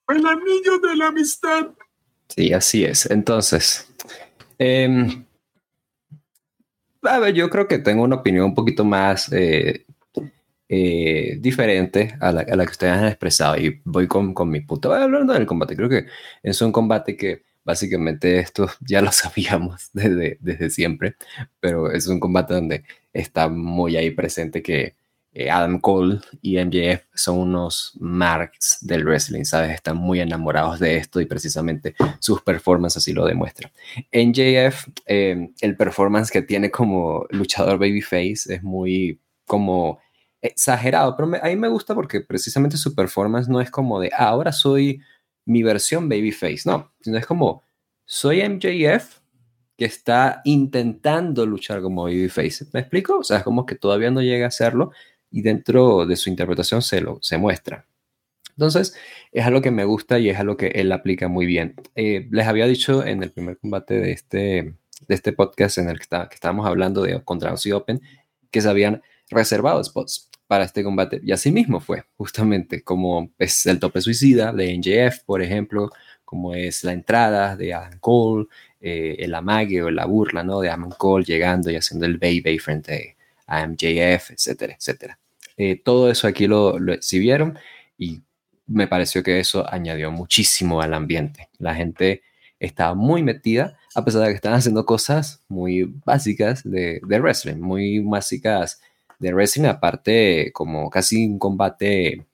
El 0.08 0.26
anillo 0.26 0.78
de 0.78 0.96
la 0.96 1.08
amistad. 1.08 1.68
Sí, 2.28 2.52
así 2.52 2.84
es. 2.84 3.10
Entonces, 3.10 3.88
em, 4.58 5.24
a 7.02 7.18
ver, 7.18 7.34
yo 7.34 7.50
creo 7.50 7.68
que 7.68 7.78
tengo 7.78 8.02
una 8.02 8.16
opinión 8.16 8.46
un 8.46 8.54
poquito 8.54 8.84
más 8.84 9.32
eh, 9.32 9.86
eh, 10.68 11.36
diferente 11.40 12.16
a 12.20 12.32
la, 12.32 12.44
que 12.44 12.70
ustedes 12.70 12.94
han 12.94 13.06
expresado 13.06 13.56
y 13.56 13.80
voy 13.84 14.06
con, 14.06 14.34
con 14.34 14.50
mi 14.50 14.60
punto. 14.60 14.92
Hablando 14.92 15.32
del 15.32 15.46
combate, 15.46 15.76
creo 15.76 15.88
que 15.88 16.06
es 16.42 16.60
un 16.62 16.72
combate 16.72 17.16
que 17.16 17.42
básicamente 17.64 18.38
esto 18.38 18.68
ya 18.80 19.00
lo 19.00 19.12
sabíamos 19.12 19.90
desde, 19.92 20.38
desde 20.40 20.70
siempre, 20.70 21.16
pero 21.60 21.90
es 21.90 22.06
un 22.06 22.20
combate 22.20 22.54
donde 22.54 22.84
está 23.12 23.48
muy 23.48 23.96
ahí 23.96 24.10
presente 24.10 24.62
que 24.62 24.94
eh, 25.36 25.50
Adam 25.50 25.80
Cole 25.80 26.20
y 26.42 26.64
MJF 26.64 27.06
son 27.12 27.38
unos 27.38 27.92
marks 27.98 28.78
del 28.80 29.04
wrestling, 29.04 29.44
¿sabes? 29.44 29.72
Están 29.72 29.96
muy 29.96 30.20
enamorados 30.20 30.78
de 30.78 30.96
esto 30.96 31.20
y 31.20 31.26
precisamente 31.26 31.96
sus 32.20 32.40
performances 32.42 32.98
así 33.02 33.12
lo 33.12 33.26
demuestran. 33.26 33.72
MJF, 34.12 34.86
eh, 35.06 35.50
el 35.60 35.76
performance 35.76 36.30
que 36.30 36.42
tiene 36.42 36.70
como 36.70 37.26
luchador 37.30 37.78
babyface 37.78 38.54
es 38.54 38.62
muy 38.62 39.20
como 39.44 39.98
exagerado, 40.40 41.16
pero 41.16 41.28
a 41.42 41.48
mí 41.48 41.56
me 41.56 41.68
gusta 41.68 41.96
porque 41.96 42.20
precisamente 42.20 42.76
su 42.76 42.94
performance 42.94 43.48
no 43.48 43.60
es 43.60 43.72
como 43.72 43.98
de, 43.98 44.10
ah, 44.16 44.28
ahora 44.28 44.52
soy 44.52 45.00
mi 45.46 45.64
versión 45.64 46.08
babyface, 46.08 46.62
no, 46.66 46.92
sino 47.00 47.18
es 47.18 47.26
como, 47.26 47.64
soy 48.04 48.48
MJF 48.48 49.18
que 49.76 49.86
está 49.86 50.42
intentando 50.44 51.44
luchar 51.44 51.82
como 51.82 52.04
babyface. 52.04 52.66
¿Me 52.72 52.80
explico? 52.80 53.18
O 53.18 53.24
sea, 53.24 53.38
es 53.38 53.42
como 53.42 53.66
que 53.66 53.74
todavía 53.74 54.10
no 54.10 54.22
llega 54.22 54.44
a 54.44 54.48
hacerlo, 54.48 54.92
y 55.34 55.42
dentro 55.42 56.06
de 56.06 56.14
su 56.14 56.30
interpretación 56.30 56.80
se, 56.80 57.00
lo, 57.00 57.18
se 57.20 57.38
muestra. 57.38 57.84
Entonces, 58.50 58.94
es 59.32 59.44
algo 59.44 59.60
que 59.60 59.72
me 59.72 59.84
gusta 59.84 60.20
y 60.20 60.30
es 60.30 60.38
algo 60.38 60.56
que 60.56 60.68
él 60.68 60.92
aplica 60.92 61.26
muy 61.26 61.44
bien. 61.44 61.74
Eh, 61.96 62.28
les 62.30 62.46
había 62.46 62.66
dicho 62.66 63.04
en 63.04 63.20
el 63.24 63.32
primer 63.32 63.58
combate 63.58 63.94
de 63.98 64.12
este, 64.12 64.74
de 65.08 65.14
este 65.14 65.32
podcast 65.32 65.78
en 65.78 65.88
el 65.88 65.96
que, 65.96 66.04
está, 66.04 66.28
que 66.28 66.36
estábamos 66.36 66.66
hablando 66.68 67.02
de 67.02 67.20
contra 67.24 67.50
Aussie 67.50 67.72
Open 67.72 68.00
que 68.52 68.60
se 68.60 68.68
habían 68.68 69.02
reservado 69.28 69.82
spots 69.82 70.30
para 70.46 70.62
este 70.62 70.84
combate. 70.84 71.20
Y 71.24 71.32
así 71.32 71.50
mismo 71.50 71.80
fue, 71.80 72.04
justamente, 72.16 72.84
como 72.84 73.32
es 73.36 73.66
el 73.66 73.80
tope 73.80 74.00
suicida 74.02 74.52
de 74.52 74.78
NJF, 74.78 75.24
por 75.24 75.42
ejemplo, 75.42 75.90
como 76.24 76.54
es 76.54 76.84
la 76.84 76.92
entrada 76.92 77.56
de 77.56 77.74
Adam 77.74 77.98
Cole, 77.98 78.46
eh, 78.80 79.16
el 79.18 79.34
amague 79.34 79.82
o 79.82 79.90
la 79.90 80.04
burla 80.06 80.44
¿no? 80.44 80.60
de 80.60 80.68
Adam 80.68 80.90
Cole 80.96 81.24
llegando 81.24 81.72
y 81.72 81.76
haciendo 81.76 82.06
el 82.06 82.18
baby 82.18 82.60
frente 82.60 83.16
a 83.48 83.66
MJF, 83.66 84.30
etcétera, 84.30 84.76
etcétera. 84.78 85.18
Eh, 85.56 85.80
todo 85.82 86.10
eso 86.10 86.26
aquí 86.26 86.46
lo, 86.46 86.78
lo 86.78 86.92
exhibieron 86.92 87.58
y 87.96 88.22
me 88.66 88.88
pareció 88.88 89.22
que 89.22 89.40
eso 89.40 89.64
añadió 89.72 90.10
muchísimo 90.10 90.80
al 90.80 90.94
ambiente. 90.94 91.48
La 91.58 91.74
gente 91.74 92.22
estaba 92.58 92.94
muy 92.94 93.22
metida, 93.22 93.76
a 93.94 94.04
pesar 94.04 94.22
de 94.22 94.28
que 94.28 94.34
estaban 94.34 94.58
haciendo 94.58 94.86
cosas 94.86 95.42
muy 95.48 95.84
básicas 96.04 96.62
de, 96.64 97.00
de 97.06 97.20
wrestling, 97.20 97.56
muy 97.60 98.00
básicas 98.00 98.80
de 99.18 99.32
wrestling, 99.32 99.66
aparte 99.66 100.50
como 100.52 100.90
casi 100.90 101.26
un 101.26 101.38
combate 101.38 102.26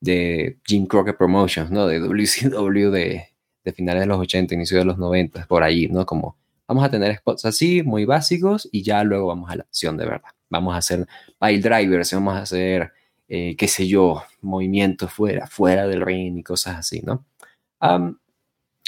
de 0.00 0.58
Jim 0.64 0.86
Crockett 0.86 1.16
Promotions, 1.16 1.70
¿no? 1.70 1.86
De 1.86 2.00
WCW 2.00 2.90
de, 2.90 3.28
de 3.64 3.72
finales 3.72 4.02
de 4.02 4.06
los 4.06 4.18
80, 4.18 4.54
inicio 4.54 4.78
de 4.78 4.84
los 4.84 4.98
90, 4.98 5.46
por 5.46 5.62
ahí, 5.62 5.88
¿no? 5.88 6.06
Como 6.06 6.36
vamos 6.66 6.84
a 6.84 6.90
tener 6.90 7.16
spots 7.16 7.44
así, 7.44 7.82
muy 7.82 8.04
básicos, 8.04 8.68
y 8.72 8.82
ya 8.82 9.04
luego 9.04 9.28
vamos 9.28 9.50
a 9.50 9.56
la 9.56 9.62
acción 9.64 9.96
de 9.96 10.06
verdad 10.06 10.33
vamos 10.54 10.74
a 10.74 10.78
hacer 10.78 11.06
pile 11.40 11.58
drivers, 11.60 12.12
vamos 12.14 12.34
a 12.34 12.42
hacer, 12.42 12.92
eh, 13.28 13.56
qué 13.56 13.68
sé 13.68 13.86
yo, 13.88 14.22
movimientos 14.40 15.12
fuera, 15.12 15.46
fuera 15.46 15.86
del 15.86 16.02
ring 16.02 16.38
y 16.38 16.42
cosas 16.42 16.76
así, 16.78 17.00
¿no? 17.02 17.24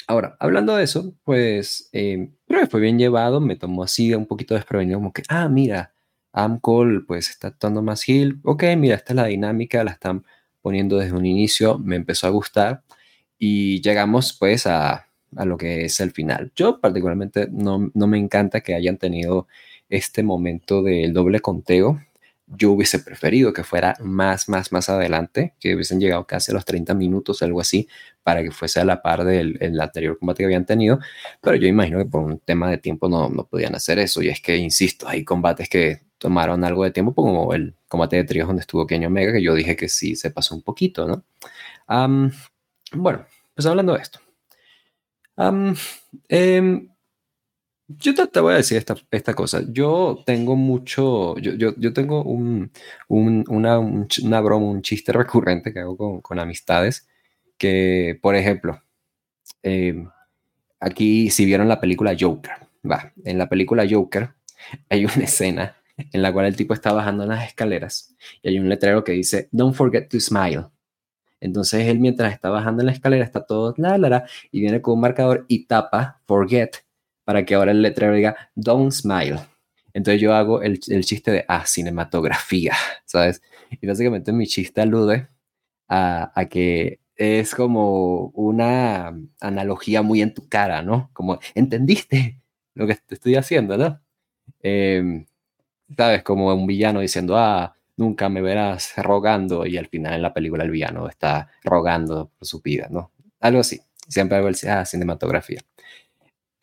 ahora, 0.07 0.35
hablando 0.39 0.75
de 0.75 0.83
eso, 0.83 1.13
pues, 1.23 1.89
eh, 1.93 2.31
pero 2.47 2.65
fue 2.67 2.79
bien 2.79 2.97
llevado, 2.97 3.39
me 3.39 3.55
tomó 3.55 3.83
así 3.83 4.13
un 4.15 4.25
poquito 4.25 4.55
desprevenido, 4.55 4.97
como 4.97 5.13
que, 5.13 5.21
ah, 5.29 5.47
mira, 5.49 5.93
Amcol 6.33 7.05
pues 7.05 7.29
está 7.29 7.49
actuando 7.49 7.83
más 7.83 8.07
heel, 8.07 8.39
ok, 8.43 8.63
mira, 8.77 8.95
esta 8.95 9.13
es 9.13 9.17
la 9.17 9.25
dinámica, 9.25 9.83
la 9.83 9.91
están 9.91 10.25
poniendo 10.61 10.97
desde 10.97 11.13
un 11.15 11.25
inicio, 11.25 11.77
me 11.77 11.95
empezó 11.95 12.25
a 12.27 12.31
gustar 12.31 12.83
y 13.37 13.81
llegamos 13.81 14.33
pues 14.33 14.65
a, 14.65 15.07
a 15.35 15.45
lo 15.45 15.57
que 15.57 15.85
es 15.85 15.99
el 15.99 16.11
final. 16.11 16.51
Yo 16.55 16.79
particularmente 16.79 17.47
no, 17.51 17.91
no 17.93 18.07
me 18.07 18.17
encanta 18.17 18.61
que 18.61 18.75
hayan 18.75 18.97
tenido 18.97 19.47
este 19.89 20.23
momento 20.23 20.81
del 20.81 21.13
doble 21.13 21.39
conteo. 21.39 22.01
Yo 22.47 22.71
hubiese 22.71 22.99
preferido 22.99 23.51
que 23.51 23.63
fuera 23.63 23.95
más, 23.99 24.47
más, 24.47 24.71
más 24.71 24.89
adelante, 24.89 25.53
que 25.59 25.75
hubiesen 25.75 25.99
llegado 25.99 26.25
casi 26.25 26.51
a 26.51 26.53
los 26.53 26.63
30 26.63 26.93
minutos, 26.93 27.41
algo 27.41 27.59
así, 27.59 27.89
para 28.23 28.41
que 28.41 28.51
fuese 28.51 28.79
a 28.79 28.85
la 28.85 29.01
par 29.01 29.25
del 29.25 29.79
anterior 29.81 30.17
combate 30.17 30.39
que 30.39 30.45
habían 30.45 30.65
tenido. 30.65 30.99
Pero 31.41 31.57
yo 31.57 31.67
imagino 31.67 31.97
que 31.97 32.05
por 32.05 32.21
un 32.21 32.39
tema 32.39 32.69
de 32.69 32.77
tiempo 32.77 33.09
no, 33.09 33.29
no 33.29 33.45
podían 33.45 33.75
hacer 33.75 33.99
eso. 33.99 34.21
Y 34.21 34.29
es 34.29 34.39
que, 34.41 34.55
insisto, 34.55 35.07
hay 35.07 35.25
combates 35.25 35.67
que 35.67 36.07
tomaron 36.17 36.63
algo 36.63 36.83
de 36.83 36.91
tiempo, 36.91 37.13
como 37.13 37.53
el 37.53 37.75
combate 37.87 38.15
de 38.15 38.23
tríos 38.23 38.47
donde 38.47 38.61
estuvo 38.61 38.87
Kenny 38.87 39.05
Omega, 39.05 39.33
que 39.33 39.41
yo 39.41 39.53
dije 39.53 39.75
que 39.75 39.89
sí 39.89 40.15
se 40.15 40.31
pasó 40.31 40.55
un 40.55 40.61
poquito, 40.61 41.07
¿no? 41.07 41.23
bueno, 42.93 43.25
pues 43.53 43.65
hablando 43.65 43.93
de 43.93 44.01
esto. 44.01 44.19
Em, 46.29 46.89
yo 47.87 48.27
te, 48.27 48.39
voy 48.41 48.53
a 48.53 48.57
decir 48.57 48.77
esta, 48.77 48.95
esta, 49.11 49.33
cosa. 49.33 49.61
Yo 49.69 50.21
tengo 50.25 50.55
mucho, 50.55 51.37
yo, 51.37 51.53
yo, 51.53 51.73
yo 51.77 51.93
tengo 51.93 52.23
un, 52.23 52.71
un, 53.07 53.45
una, 53.47 53.79
una, 53.79 54.41
broma, 54.41 54.65
un 54.67 54.81
chiste 54.81 55.11
recurrente 55.13 55.73
que 55.73 55.79
hago 55.79 55.95
con, 55.97 56.21
con 56.21 56.39
amistades, 56.39 57.07
que, 57.57 58.19
por 58.21 58.35
ejemplo, 58.35 58.81
em, 59.63 60.09
aquí 60.79 61.29
si 61.29 61.45
vieron 61.45 61.67
la 61.69 61.79
película 61.79 62.15
Joker, 62.19 62.53
va, 62.89 63.13
en 63.23 63.37
la 63.37 63.49
película 63.49 63.85
Joker 63.89 64.31
hay 64.89 65.05
una 65.05 65.13
escena 65.23 65.77
en 65.97 66.21
la 66.21 66.31
cual 66.33 66.45
el 66.47 66.55
tipo 66.55 66.73
está 66.73 66.93
bajando 66.93 67.25
las 67.25 67.47
escaleras 67.47 68.15
y 68.43 68.49
hay 68.49 68.59
un 68.59 68.69
letrero 68.69 69.03
que 69.03 69.13
dice, 69.13 69.49
Don't 69.51 69.75
forget 69.75 70.09
to 70.09 70.19
smile. 70.19 70.67
Entonces 71.39 71.87
él 71.87 71.99
mientras 71.99 72.33
está 72.33 72.49
bajando 72.49 72.81
en 72.81 72.87
la 72.87 72.91
escalera 72.93 73.23
está 73.23 73.45
todo 73.45 73.73
la, 73.77 73.97
la, 73.97 74.09
la, 74.09 74.29
y 74.51 74.59
viene 74.59 74.81
con 74.81 74.95
un 74.95 75.01
marcador 75.01 75.45
y 75.47 75.65
tapa 75.67 76.21
forget 76.25 76.86
para 77.27 77.43
que 77.45 77.55
ahora 77.55 77.71
el 77.71 77.81
letrero 77.81 78.13
diga 78.13 78.37
Don't 78.55 78.93
Smile. 78.93 79.41
Entonces 79.91 80.21
yo 80.21 80.33
hago 80.33 80.61
el, 80.61 80.79
el 80.87 81.03
chiste 81.03 81.29
de, 81.29 81.45
ah, 81.49 81.65
cinematografía, 81.65 82.73
¿sabes? 83.05 83.41
Y 83.81 83.85
básicamente 83.85 84.31
mi 84.31 84.47
chiste 84.47 84.79
alude 84.79 85.27
a, 85.89 86.31
a, 86.33 86.45
que 86.45 87.01
es 87.17 87.53
como 87.53 88.27
una 88.29 89.13
analogía 89.41 90.03
muy 90.03 90.21
en 90.21 90.33
tu 90.33 90.47
cara, 90.47 90.81
¿no? 90.81 91.09
Como, 91.11 91.37
¿entendiste 91.53 92.41
lo 92.75 92.87
que 92.87 92.95
te 92.95 93.15
estoy 93.15 93.35
haciendo, 93.35 93.77
no? 93.77 93.99
Em, 94.61 95.25
¿sabes? 95.97 96.23
Como 96.23 96.53
un 96.53 96.65
villano 96.65 97.01
diciendo, 97.01 97.35
ah, 97.37 97.75
nunca 97.97 98.29
me 98.29 98.41
verás 98.41 98.93
rogando 98.95 99.65
y 99.65 99.75
al 99.77 99.87
final 99.87 100.13
en 100.13 100.21
la 100.21 100.33
película 100.33 100.63
el 100.63 100.71
villano 100.71 101.09
está 101.09 101.49
rogando 101.65 102.31
por 102.39 102.47
su 102.47 102.61
vida, 102.61 102.87
¿no? 102.89 103.11
Algo 103.41 103.59
así. 103.59 103.81
Siempre 104.07 104.37
algo 104.37 104.49
ah, 104.69 104.85
cinematografía. 104.85 105.59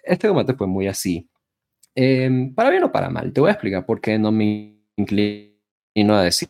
Este 0.04 0.28
combate 0.28 0.54
fue 0.54 0.66
muy 0.66 0.86
así. 0.86 1.28
Em, 1.94 2.54
para 2.54 2.70
bien 2.70 2.84
o 2.84 2.92
para 2.92 3.10
mal. 3.10 3.32
Te 3.32 3.40
voy 3.40 3.48
a 3.48 3.52
explicar 3.52 3.86
por 3.86 4.00
qué 4.00 4.18
no 4.18 4.32
me 4.32 4.76
inclino 4.96 6.14
a 6.14 6.22
decir 6.22 6.48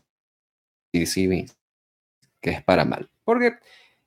que 0.92 2.50
es 2.50 2.62
para 2.65 2.84
mal. 2.84 3.10
Porque 3.24 3.55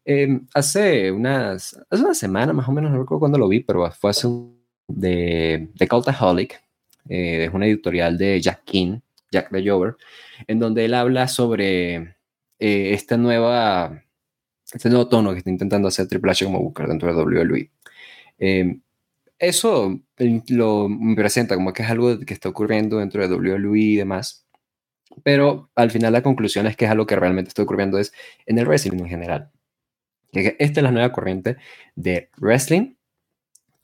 em, 0.06 0.48
hace 0.54 1.12
unas 1.12 1.80
hace 1.90 2.04
una 2.04 2.14
semana 2.14 2.54
más 2.54 2.68
o 2.68 2.72
menos, 2.72 2.92
no 2.92 3.00
recuerdo 3.00 3.20
cuándo 3.20 3.38
lo 3.38 3.48
vi, 3.48 3.62
pero 3.62 3.90
fue 3.92 4.12
hace 4.12 4.28
un 4.28 4.58
de, 4.88 5.70
de 5.74 5.88
Cultaholic, 5.88 6.62
eh, 7.10 7.46
es 7.46 7.54
una 7.54 7.66
editorial 7.66 8.18
de 8.18 8.42
Jack 8.42 8.64
King, 8.64 9.00
Jack 9.32 9.50
the 9.52 9.68
Jover, 9.68 9.98
en 10.48 10.60
donde 10.60 10.86
él 10.86 10.94
habla 10.94 11.28
sobre 11.28 11.96
eh, 12.60 12.94
esta 12.94 13.18
nueva, 13.18 14.04
este 14.72 14.90
nuevo 14.90 15.08
tono 15.08 15.32
que 15.32 15.40
está 15.40 15.50
intentando 15.50 15.88
hacer 15.88 16.08
Triple 16.08 16.32
H 16.32 16.46
como 16.46 16.62
Booker 16.62 16.88
dentro 16.88 17.14
de 17.14 17.22
WWE. 17.22 17.72
Eh, 19.40 19.48
eso 19.50 20.00
lo 20.50 20.90
me 20.90 21.16
presenta 21.16 21.56
como 21.56 21.74
que 21.74 21.84
es 21.84 21.90
algo 21.90 22.20
que 22.20 22.34
está 22.34 22.50
ocurriendo 22.50 22.98
dentro 22.98 23.28
de 23.28 23.34
WWE 23.34 23.80
y 23.80 23.96
demás, 23.98 24.48
pero 25.24 25.70
al 25.76 25.92
final 25.92 26.14
la 26.14 26.24
conclusión 26.24 26.68
es 26.68 26.76
que 26.76 26.86
es 26.86 26.92
algo 26.92 27.06
que 27.06 27.16
realmente 27.16 27.50
está 27.50 27.64
ocurriendo 27.64 28.00
es 28.00 28.14
en 28.46 28.60
el 28.60 28.68
wrestling 28.68 29.00
en 29.00 29.10
general. 29.10 29.52
esta 30.34 30.80
es 30.80 30.84
la 30.84 30.92
nueva 30.92 31.12
corriente 31.12 31.58
de 31.96 32.30
wrestling, 32.38 32.96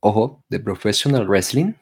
ojo, 0.01 0.43
de 0.49 0.59
professional 0.59 1.27
wrestling 1.27 1.73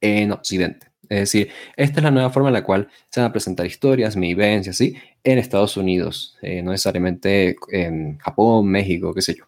en 0.00 0.32
Occidente. 0.32 0.88
Es 1.10 1.20
decir, 1.20 1.50
esta 1.76 1.98
es 1.98 2.04
la 2.04 2.10
nueva 2.12 2.30
forma 2.30 2.50
en 2.50 2.54
la 2.54 2.64
cual 2.64 2.88
se 3.10 3.20
van 3.20 3.30
a 3.30 3.32
presentar 3.32 3.66
historias, 3.66 4.16
mi 4.16 4.28
vivencia, 4.28 4.70
así, 4.70 4.96
en 5.24 5.38
Estados 5.38 5.76
Unidos, 5.76 6.38
eh, 6.40 6.62
no 6.62 6.70
necesariamente 6.70 7.56
en 7.70 8.18
Japón, 8.18 8.68
México, 8.68 9.12
qué 9.12 9.20
sé 9.22 9.34
yo. 9.34 9.44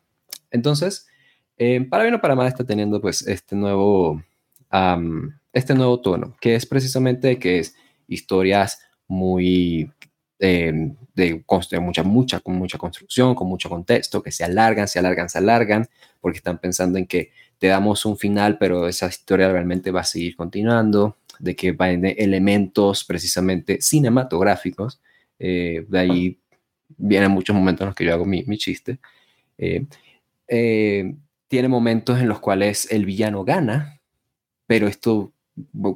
Entonces, 0.50 1.06
eh, 1.62 1.80
para 1.88 2.02
bien 2.02 2.14
o 2.14 2.20
para 2.20 2.34
mal 2.34 2.48
está 2.48 2.64
teniendo 2.64 3.00
pues 3.00 3.26
este 3.26 3.54
nuevo, 3.54 4.22
este 5.52 5.74
nuevo 5.74 6.00
tono, 6.00 6.36
que 6.40 6.54
es 6.54 6.66
precisamente 6.66 7.38
que 7.38 7.60
es 7.60 7.76
historias 8.08 8.80
muy 9.06 9.90
em, 10.38 10.96
de, 11.14 11.44
mucha, 11.80 12.02
mucha, 12.02 12.40
con 12.40 12.54
mucha 12.56 12.78
construcción, 12.78 13.34
con 13.34 13.48
mucho 13.48 13.68
contexto, 13.68 14.22
que 14.22 14.32
se 14.32 14.44
alargan, 14.44 14.88
se 14.88 14.98
alargan, 14.98 15.28
se 15.28 15.38
alargan, 15.38 15.86
porque 16.20 16.38
están 16.38 16.58
pensando 16.58 16.98
en 16.98 17.06
que 17.06 17.30
te 17.58 17.68
damos 17.68 18.04
un 18.06 18.16
final, 18.16 18.58
pero 18.58 18.88
esa 18.88 19.06
historia 19.06 19.50
realmente 19.52 19.90
va 19.90 20.00
a 20.00 20.04
seguir 20.04 20.34
continuando, 20.34 21.16
de 21.38 21.54
que 21.54 21.72
va 21.72 21.90
elementos 21.90 23.04
precisamente 23.04 23.80
cinematográficos. 23.80 25.00
Eh, 25.38 25.84
de 25.88 25.98
ahí 25.98 26.40
vienen 26.96 27.30
muchos 27.30 27.54
momentos 27.54 27.82
en 27.82 27.86
los 27.88 27.94
que 27.94 28.04
yo 28.04 28.14
hago 28.14 28.24
mi, 28.24 28.58
chiste. 28.58 28.98
Eh, 29.58 29.86
eh, 30.48 31.14
tiene 31.52 31.68
momentos 31.68 32.18
en 32.18 32.28
los 32.28 32.40
cuales 32.40 32.90
el 32.90 33.04
villano 33.04 33.44
gana, 33.44 34.00
pero 34.66 34.88
esto 34.88 35.34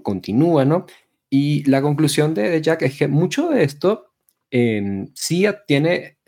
continúa, 0.03 0.67
¿no? 0.67 0.85
Y 1.31 1.65
la 1.65 1.81
conclusión 1.81 2.35
de, 2.35 2.61
Jack 2.61 2.83
es 2.83 2.99
que 2.99 3.09
mucho 3.09 3.49
de 3.49 3.65
esto 3.65 4.13
sí 4.51 5.47
tiene, 5.67 6.19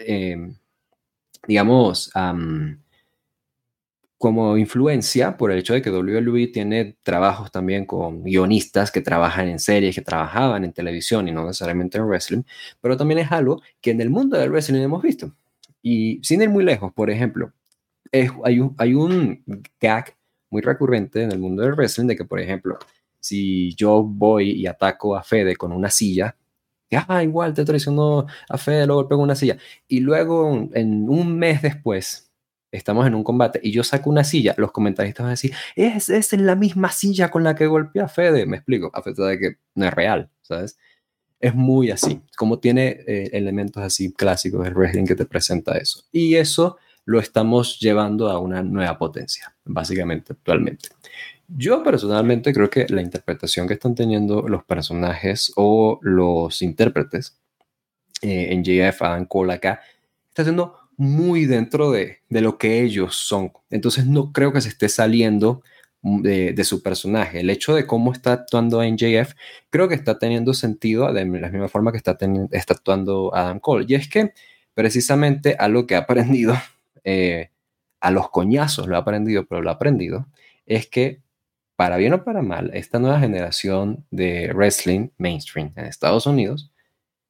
digamos, 1.47 2.11
como 4.17 4.57
influencia 4.57 5.37
por 5.37 5.53
el 5.53 5.59
hecho 5.59 5.75
de 5.75 5.83
que 5.83 5.91
WWE 5.91 6.47
tiene 6.47 6.97
trabajos 7.03 7.53
también 7.53 7.85
con 7.85 8.25
guionistas 8.25 8.91
que 8.91 9.03
trabajan 9.03 9.49
en 9.49 9.59
series, 9.59 9.95
que 9.95 10.01
trabajaban 10.01 10.65
en 10.65 10.73
televisión 10.73 11.29
y 11.29 11.33
no 11.33 11.45
necesariamente 11.45 11.99
en 11.99 12.05
wrestling, 12.05 12.45
pero 12.81 12.97
también 12.97 13.19
es 13.19 13.31
algo 13.31 13.61
que 13.83 13.91
en 13.91 14.01
el 14.01 14.09
mundo 14.09 14.39
del 14.39 14.49
wrestling 14.49 14.81
hemos 14.81 15.03
visto. 15.03 15.35
Y 15.83 16.19
sin 16.23 16.41
ir 16.41 16.49
muy 16.49 16.65
lejos, 16.65 16.95
por 16.95 17.11
ejemplo, 17.11 17.53
hay, 18.13 18.61
un, 18.61 18.75
hay 18.79 18.95
un 18.95 19.45
gag 19.81 20.17
muy 20.51 20.63
recurrente 20.63 21.23
en 21.23 21.33
el 21.33 21.39
mundo 21.39 21.63
del 21.63 21.75
wrestling 21.75 22.07
de 22.07 22.17
que, 22.17 22.25
por 22.25 22.41
ejemplo, 22.41 22.79
si 23.21 23.75
yo 23.75 24.03
voy 24.03 24.53
y 24.53 24.67
ataco 24.67 25.17
a 25.17 25.23
Fede 25.23 25.57
con 25.57 25.73
una 25.73 25.91
silla, 25.91 26.37
ah, 27.09 27.23
igual 27.23 27.55
te 27.55 27.65
traicionó 27.65 28.27
a 28.49 28.59
Fede, 28.59 28.87
lo 28.87 28.95
golpeo 28.95 29.19
con 29.19 29.25
una 29.25 29.35
silla, 29.35 29.59
y 29.87 30.01
luego 30.01 30.69
en 30.73 31.09
un 31.09 31.39
mes 31.39 31.63
después 31.63 32.31
estamos 32.71 33.07
en 33.07 33.15
un 33.15 33.25
combate 33.25 33.61
y 33.63 33.73
yo 33.73 33.83
saco 33.83 34.11
una 34.11 34.25
silla, 34.25 34.55
los 34.59 34.73
comentaristas 34.73 35.25
van 35.25 35.29
a 35.29 35.33
decir, 35.33 35.53
es, 35.75 36.09
es 36.09 36.33
la 36.35 36.55
misma 36.55 36.91
silla 36.91 37.31
con 37.31 37.43
la 37.45 37.55
que 37.55 37.67
golpeé 37.67 38.03
a 38.03 38.09
Fede, 38.09 38.47
me 38.47 38.57
explico, 38.57 38.91
a 38.95 39.03
pesar 39.03 39.27
de 39.27 39.39
que 39.39 39.57
no 39.75 39.87
es 39.87 39.95
real, 39.95 40.31
¿sabes? 40.43 40.79
Es 41.41 41.55
muy 41.55 41.91
así, 41.91 42.21
como 42.37 42.59
tiene 42.59 42.89
eh, 43.07 43.31
elementos 43.33 43.83
así 43.83 44.13
clásicos 44.13 44.65
del 44.65 44.75
wrestling 44.75 45.05
que 45.05 45.15
te 45.15 45.25
presenta 45.25 45.79
eso. 45.79 46.03
Y 46.11 46.35
eso 46.35 46.79
lo 47.09 47.21
estamos 47.21 47.79
llevando 47.81 48.29
a 48.29 48.39
una 48.39 48.63
nueva 48.63 48.99
potencia, 48.99 49.57
básicamente, 49.65 50.35
actualmente. 50.35 50.91
Yo 51.49 51.83
personalmente 51.83 52.53
creo 52.53 52.69
que 52.69 52.85
la 52.91 53.01
interpretación 53.01 53.67
que 53.67 53.73
están 53.73 53.95
teniendo 53.95 54.43
los 54.47 54.63
personajes 54.65 55.51
o 55.57 55.99
los 56.03 56.61
intérpretes 56.61 57.41
eh, 58.21 58.49
en 58.51 58.63
JF, 58.63 59.01
Adam 59.01 59.25
Cole 59.25 59.55
acá, 59.55 59.81
está 60.29 60.43
siendo 60.43 60.77
muy 60.99 61.47
dentro 61.47 61.93
de, 61.93 62.19
lo 62.29 62.59
que 62.59 62.83
ellos 62.83 63.17
son. 63.17 63.53
Entonces 63.71 64.05
no 64.05 64.31
creo 64.31 64.53
que 64.53 64.61
se 64.61 64.69
esté 64.69 64.91
saliendo 64.91 65.63
mm, 66.03 66.21
de, 66.21 66.65
su 66.65 66.83
personaje. 66.83 67.41
El 67.41 67.49
hecho 67.49 67.75
de 67.75 67.87
cómo 67.87 68.13
está 68.13 68.35
actuando 68.35 68.85
NJF, 68.85 69.33
creo 69.71 69.89
que 69.89 69.95
está 69.95 70.19
teniendo 70.19 70.53
sentido 70.53 71.11
de 71.11 71.25
la 71.25 71.49
misma 71.49 71.69
forma 71.69 71.91
que 71.91 71.97
está, 71.97 72.19
está 72.53 72.75
actuando 72.75 73.35
Adam 73.35 73.61
Cole. 73.61 73.87
Y 73.89 73.95
es 73.95 74.11
que 74.11 74.35
precisamente 74.75 75.57
algo 75.59 75.87
que 75.87 75.95
ha 75.95 76.01
aprendido, 76.01 76.55
eh, 77.11 77.51
a 78.01 78.11
los 78.11 78.29
coñazos 78.29 78.87
lo 78.87 78.97
ha 78.97 79.01
aprendido, 79.01 79.47
pero 79.47 79.63
lo 79.63 79.71
ha 79.71 79.75
aprendido, 79.75 80.27
es 80.67 80.87
que 80.89 81.23
para 81.75 81.97
bien 81.97 82.13
o 82.13 82.23
para 82.23 82.43
mal, 82.43 82.71
esta 82.75 82.99
nueva 82.99 83.19
generación 83.19 84.05
de 84.11 84.53
wrestling 84.53 85.09
mainstream 85.17 85.73
en 85.77 85.87
Estados 85.87 86.27
Unidos 86.27 86.71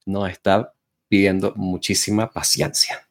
nos 0.04 0.30
está 0.30 0.72
pidiendo 1.08 1.54
muchísima 1.54 2.30
paciencia. 2.30 3.08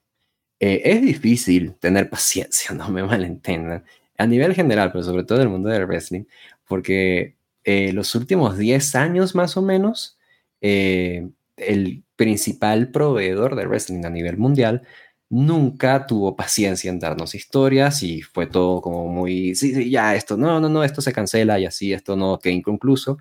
Eh, 0.59 0.81
es 0.83 1.01
difícil 1.01 1.75
tener 1.75 2.09
paciencia, 2.09 2.71
no 2.75 2.89
me 2.89 3.03
malentiendan, 3.03 3.85
a 4.17 4.27
nivel 4.27 4.53
general, 4.53 4.91
pero 4.91 5.03
sobre 5.03 5.23
todo 5.23 5.37
en 5.37 5.43
el 5.43 5.49
mundo 5.49 5.69
del 5.69 5.85
wrestling, 5.85 6.25
porque 6.67 7.37
eh, 7.63 7.93
los 7.93 8.13
últimos 8.15 8.57
10 8.57 8.95
años 8.95 9.35
más 9.35 9.55
o 9.55 9.61
menos, 9.61 10.17
eh, 10.59 11.29
el 11.55 12.03
principal 12.17 12.91
proveedor 12.91 13.55
de 13.55 13.67
wrestling 13.67 14.03
a 14.05 14.09
nivel 14.09 14.37
mundial 14.37 14.83
nunca 15.29 16.05
tuvo 16.07 16.35
paciencia 16.35 16.89
en 16.89 16.99
darnos 16.99 17.35
historias 17.35 18.01
y 18.03 18.21
fue 18.21 18.47
todo 18.47 18.81
como 18.81 19.07
muy, 19.07 19.55
sí, 19.55 19.73
sí, 19.73 19.89
ya 19.89 20.15
esto, 20.15 20.37
no, 20.37 20.59
no, 20.59 20.69
no, 20.69 20.83
esto 20.83 21.01
se 21.01 21.13
cancela 21.13 21.59
y 21.59 21.65
así, 21.65 21.93
esto 21.93 22.15
no 22.15 22.39
queda 22.39 22.53
inconcluso 22.53 23.17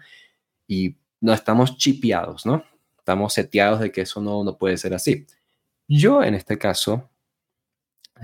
y 0.68 0.96
no 1.20 1.32
estamos 1.32 1.76
chipeados, 1.76 2.46
¿no? 2.46 2.64
Estamos 2.98 3.32
seteados 3.34 3.80
de 3.80 3.92
que 3.92 4.02
eso 4.02 4.20
no, 4.20 4.44
no 4.44 4.56
puede 4.58 4.76
ser 4.76 4.94
así. 4.94 5.26
Yo 5.88 6.22
en 6.22 6.34
este 6.34 6.58
caso 6.58 7.08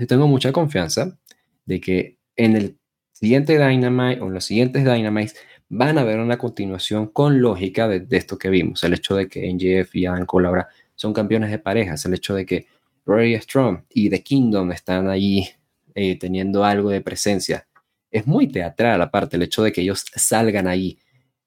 tengo 0.07 0.27
mucha 0.27 0.51
confianza 0.51 1.17
de 1.65 1.79
que 1.79 2.17
en 2.35 2.55
el 2.55 2.77
siguiente 3.11 3.57
Dynamite 3.57 4.21
o 4.21 4.27
en 4.27 4.33
los 4.33 4.45
siguientes 4.45 4.83
Dynamites 4.83 5.35
van 5.69 5.97
a 5.97 6.01
haber 6.01 6.19
una 6.19 6.37
continuación 6.37 7.07
con 7.07 7.41
lógica 7.41 7.87
de, 7.87 8.05
esto 8.11 8.37
que 8.37 8.49
vimos. 8.49 8.83
El 8.83 8.93
hecho 8.93 9.15
de 9.15 9.27
que 9.27 9.51
NJF 9.51 9.95
y 9.95 10.05
Adam 10.05 10.25
ahora 10.45 10.67
son 10.95 11.13
campeones 11.13 11.51
de 11.51 11.59
parejas. 11.59 12.05
El 12.05 12.13
hecho 12.13 12.35
de 12.35 12.45
que 12.45 12.67
Rory 13.05 13.39
Strong 13.39 13.83
y 13.89 14.09
The 14.09 14.23
Kingdom 14.23 14.71
están 14.71 15.09
allí 15.09 15.49
eh, 15.95 16.17
teniendo 16.17 16.63
algo 16.63 16.89
de 16.89 17.01
presencia. 17.01 17.67
Es 18.11 18.27
muy 18.27 18.47
teatral 18.47 19.01
aparte 19.01 19.37
el 19.37 19.43
hecho 19.43 19.63
de 19.63 19.71
que 19.71 19.81
ellos 19.81 20.05
salgan 20.15 20.67
ahí 20.67 20.99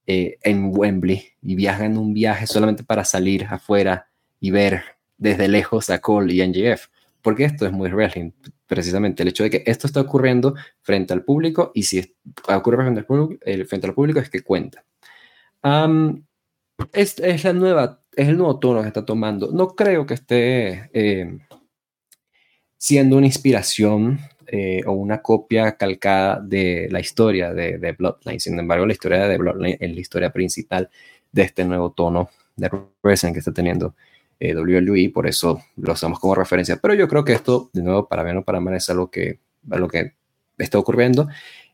eh, 0.07 0.39
en 0.43 0.71
Wembley 0.73 1.23
y 1.43 1.55
viajan 1.55 1.97
un 1.97 2.13
viaje 2.13 2.47
solamente 2.47 2.85
para 2.85 3.05
salir 3.05 3.45
afuera 3.45 4.09
y 4.41 4.51
ver 4.51 4.83
desde 5.17 5.49
lejos 5.49 5.91
a 5.91 6.01
Cole 6.01 6.35
y 6.35 6.47
NJF 6.47 6.89
porque 7.27 7.45
esto 7.45 7.67
es 7.67 7.73
muy 7.73 7.91
wrestling, 7.91 8.31
precisamente 8.69 9.25
el 9.25 9.31
hecho 9.31 9.43
de 9.43 9.51
que 9.51 9.65
esto 9.67 9.89
está 9.89 10.01
ocurriendo 10.01 10.55
frente 10.83 11.13
al 11.13 11.25
público 11.25 11.73
y 11.75 11.83
si 11.83 12.17
ocurre 12.47 12.77
frente 12.85 13.01
al 13.01 13.05
público, 13.05 13.45
frente 13.67 13.87
al 13.89 13.95
público 13.95 14.21
es 14.21 14.31
que 14.31 14.43
cuenta. 14.45 14.85
es, 16.93 17.45
la 17.45 17.53
nueva, 17.53 18.01
es 18.17 18.29
el 18.29 18.39
nuevo 18.39 18.59
tono 18.59 18.81
que 18.81 18.89
está 18.89 19.05
tomando. 19.05 19.53
No 19.53 19.69
creo 19.69 20.07
que 20.07 20.15
esté 20.15 20.91
eh, 20.95 21.39
siendo 22.79 23.17
una 23.17 23.27
inspiración 23.27 24.19
eh, 24.47 24.83
o 24.87 24.93
una 24.93 25.21
copia 25.23 25.77
calcada 25.77 26.41
de 26.41 26.89
la 26.91 27.01
historia 27.01 27.53
de, 27.53 27.93
Bloodline. 27.93 28.41
Sin 28.41 28.59
embargo, 28.59 28.87
la 28.87 28.95
historia 28.95 29.29
de 29.29 29.37
Bloodline 29.37 29.77
es 29.79 29.95
la 29.95 30.01
historia 30.01 30.33
principal 30.33 30.89
de 31.31 31.43
este 31.43 31.65
nuevo 31.65 31.93
tono 31.93 32.31
de 32.57 32.71
wrestling 33.03 33.35
que 33.35 33.41
está 33.41 33.53
teniendo 33.53 33.95
eh, 34.41 34.55
por 35.13 35.27
eso 35.27 35.63
lo 35.77 35.93
usamos 35.93 36.19
como 36.19 36.35
referencia. 36.35 36.79
Pero 36.81 36.95
yo 36.95 37.09
creo 37.09 37.25
que 37.25 37.35
esto, 37.35 37.71
de 37.73 37.83
nuevo, 37.83 38.09
para 38.09 38.23
bien 38.23 38.39
o 38.39 38.45
para 38.45 38.61
mal, 38.61 38.75
es 38.75 38.89
algo 38.89 39.11
que, 39.11 39.41
algo 39.71 39.89
que 39.89 40.15
está 40.59 40.79
ocurriendo 40.79 41.29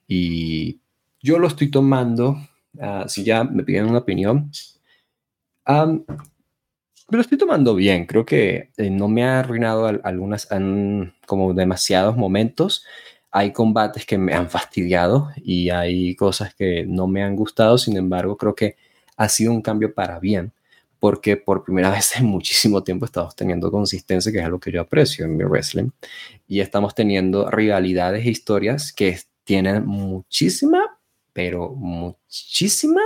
y 0.09 0.81
yo 1.21 1.39
lo 1.39 1.47
estoy 1.47 1.71
tomando, 1.71 2.37
ah, 2.81 3.05
si 3.07 3.23
ya 3.23 3.45
me 3.45 3.63
piden 3.63 3.87
una 3.87 3.99
opinión, 3.99 4.51
me 7.13 7.19
lo 7.19 7.23
estoy 7.23 7.37
tomando 7.37 7.75
bien. 7.75 8.07
Creo 8.07 8.25
que 8.25 8.71
eh, 8.79 8.89
no 8.89 9.07
me 9.07 9.23
ha 9.23 9.41
arruinado 9.41 9.87
algunas, 10.03 10.49
como 11.27 11.53
demasiados 11.53 12.17
momentos. 12.17 12.87
Hay 13.31 13.53
combates 13.53 14.07
que 14.07 14.17
me 14.17 14.33
han 14.33 14.49
fastidiado 14.49 15.29
y 15.37 15.69
hay 15.69 16.17
cosas 16.17 16.55
que 16.55 16.87
no 16.87 17.07
me 17.09 17.23
han 17.23 17.37
gustado. 17.37 17.77
Sin 17.77 17.99
embargo, 17.99 18.39
creo 18.39 18.55
que 18.55 18.77
ha 19.19 19.29
sido 19.29 19.53
un 19.53 19.61
cambio 19.61 19.93
para 19.93 20.19
bien 20.21 20.55
porque 20.99 21.37
por 21.37 21.65
primera 21.65 21.91
vez 21.95 22.17
en 22.17 22.25
muchísimo 22.25 22.83
tiempo 22.83 23.05
estamos 23.05 23.37
teniendo 23.37 23.71
consistencia, 23.71 24.33
que 24.33 24.39
es 24.39 24.45
algo 24.47 24.59
que 24.59 24.73
yo 24.73 24.81
aprecio 24.81 25.27
en 25.27 25.37
mi 25.37 25.45
wrestling, 25.45 25.91
y 26.49 26.61
estamos 26.61 26.95
teniendo 26.95 27.51
rivalidades 27.51 28.25
e 28.25 28.31
historias 28.31 28.91
que 28.91 29.19
tienen 29.45 29.85
muchísima, 29.85 30.99
pero 31.35 31.75
muchísima 31.75 33.03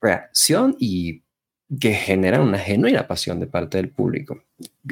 reacción 0.00 0.76
y 0.78 1.24
que 1.78 1.92
generan 1.94 2.40
una 2.40 2.58
genuina 2.58 3.06
pasión 3.06 3.38
de 3.38 3.46
parte 3.46 3.76
del 3.78 3.90
público. 3.90 4.42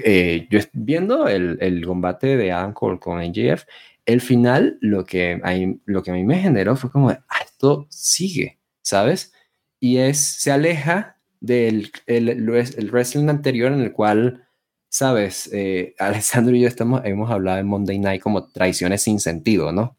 Eh, 0.04 0.46
yo 0.50 0.60
viendo 0.72 1.26
el, 1.26 1.58
el, 1.60 1.84
combate 1.84 2.36
de 2.36 2.52
Adam 2.52 2.72
Cole 2.72 3.00
con 3.00 3.18
AJF, 3.18 3.64
el 4.06 4.20
final 4.20 4.78
lo 4.80 5.04
que, 5.04 5.40
lo 5.84 6.02
que 6.02 6.10
a 6.10 6.14
mí 6.14 6.24
me 6.24 6.38
generó 6.38 6.76
fue 6.76 6.90
como, 6.90 7.10
ah, 7.10 7.20
esto 7.44 7.86
sigue, 7.90 8.58
¿sabes? 8.80 9.32
Y 9.80 9.98
es, 9.98 10.18
se 10.18 10.50
aleja 10.52 11.18
del 11.40 11.90
el, 12.06 12.28
el 12.28 12.90
wrestling 12.90 13.28
anterior 13.28 13.72
en 13.72 13.80
el 13.80 13.92
cual, 13.92 14.46
sabes, 14.88 15.50
eh, 15.52 15.94
Alessandro 15.98 16.54
y 16.54 16.60
yo 16.60 16.68
estamos, 16.68 17.02
hemos 17.04 17.30
hablado 17.30 17.58
en 17.58 17.66
Monday 17.66 17.98
Night 17.98 18.22
como 18.22 18.48
traiciones 18.48 19.02
sin 19.02 19.20
sentido, 19.20 19.72
¿no? 19.72 19.96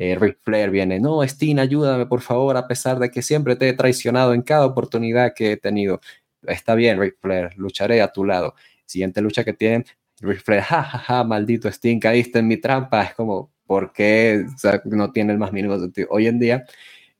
Eh, 0.00 0.14
Rick 0.14 0.38
Flair 0.44 0.70
viene, 0.70 1.00
no, 1.00 1.24
Steen, 1.26 1.58
ayúdame 1.58 2.06
por 2.06 2.20
favor, 2.20 2.56
a 2.56 2.68
pesar 2.68 3.00
de 3.00 3.10
que 3.10 3.20
siempre 3.20 3.56
te 3.56 3.68
he 3.68 3.72
traicionado 3.72 4.32
en 4.32 4.42
cada 4.42 4.64
oportunidad 4.64 5.34
que 5.34 5.52
he 5.52 5.56
tenido. 5.56 6.00
Está 6.46 6.76
bien, 6.76 7.00
Rick 7.00 7.16
Flair, 7.20 7.50
lucharé 7.56 8.00
a 8.00 8.12
tu 8.12 8.24
lado. 8.24 8.54
Siguiente 8.86 9.20
lucha 9.20 9.42
que 9.44 9.54
tienen, 9.54 9.84
Rick 10.20 10.42
Flair, 10.44 10.62
jajaja, 10.62 10.98
ja, 10.98 11.16
ja, 11.16 11.24
maldito 11.24 11.68
Steen, 11.72 11.98
caíste 11.98 12.38
en 12.38 12.46
mi 12.46 12.58
trampa. 12.58 13.02
Es 13.02 13.14
como, 13.14 13.52
¿por 13.66 13.92
qué 13.92 14.46
no 14.84 15.10
tiene 15.10 15.32
el 15.32 15.38
más 15.40 15.52
mínimo 15.52 15.76
sentido? 15.80 16.06
Hoy 16.12 16.28
en 16.28 16.38
día, 16.38 16.64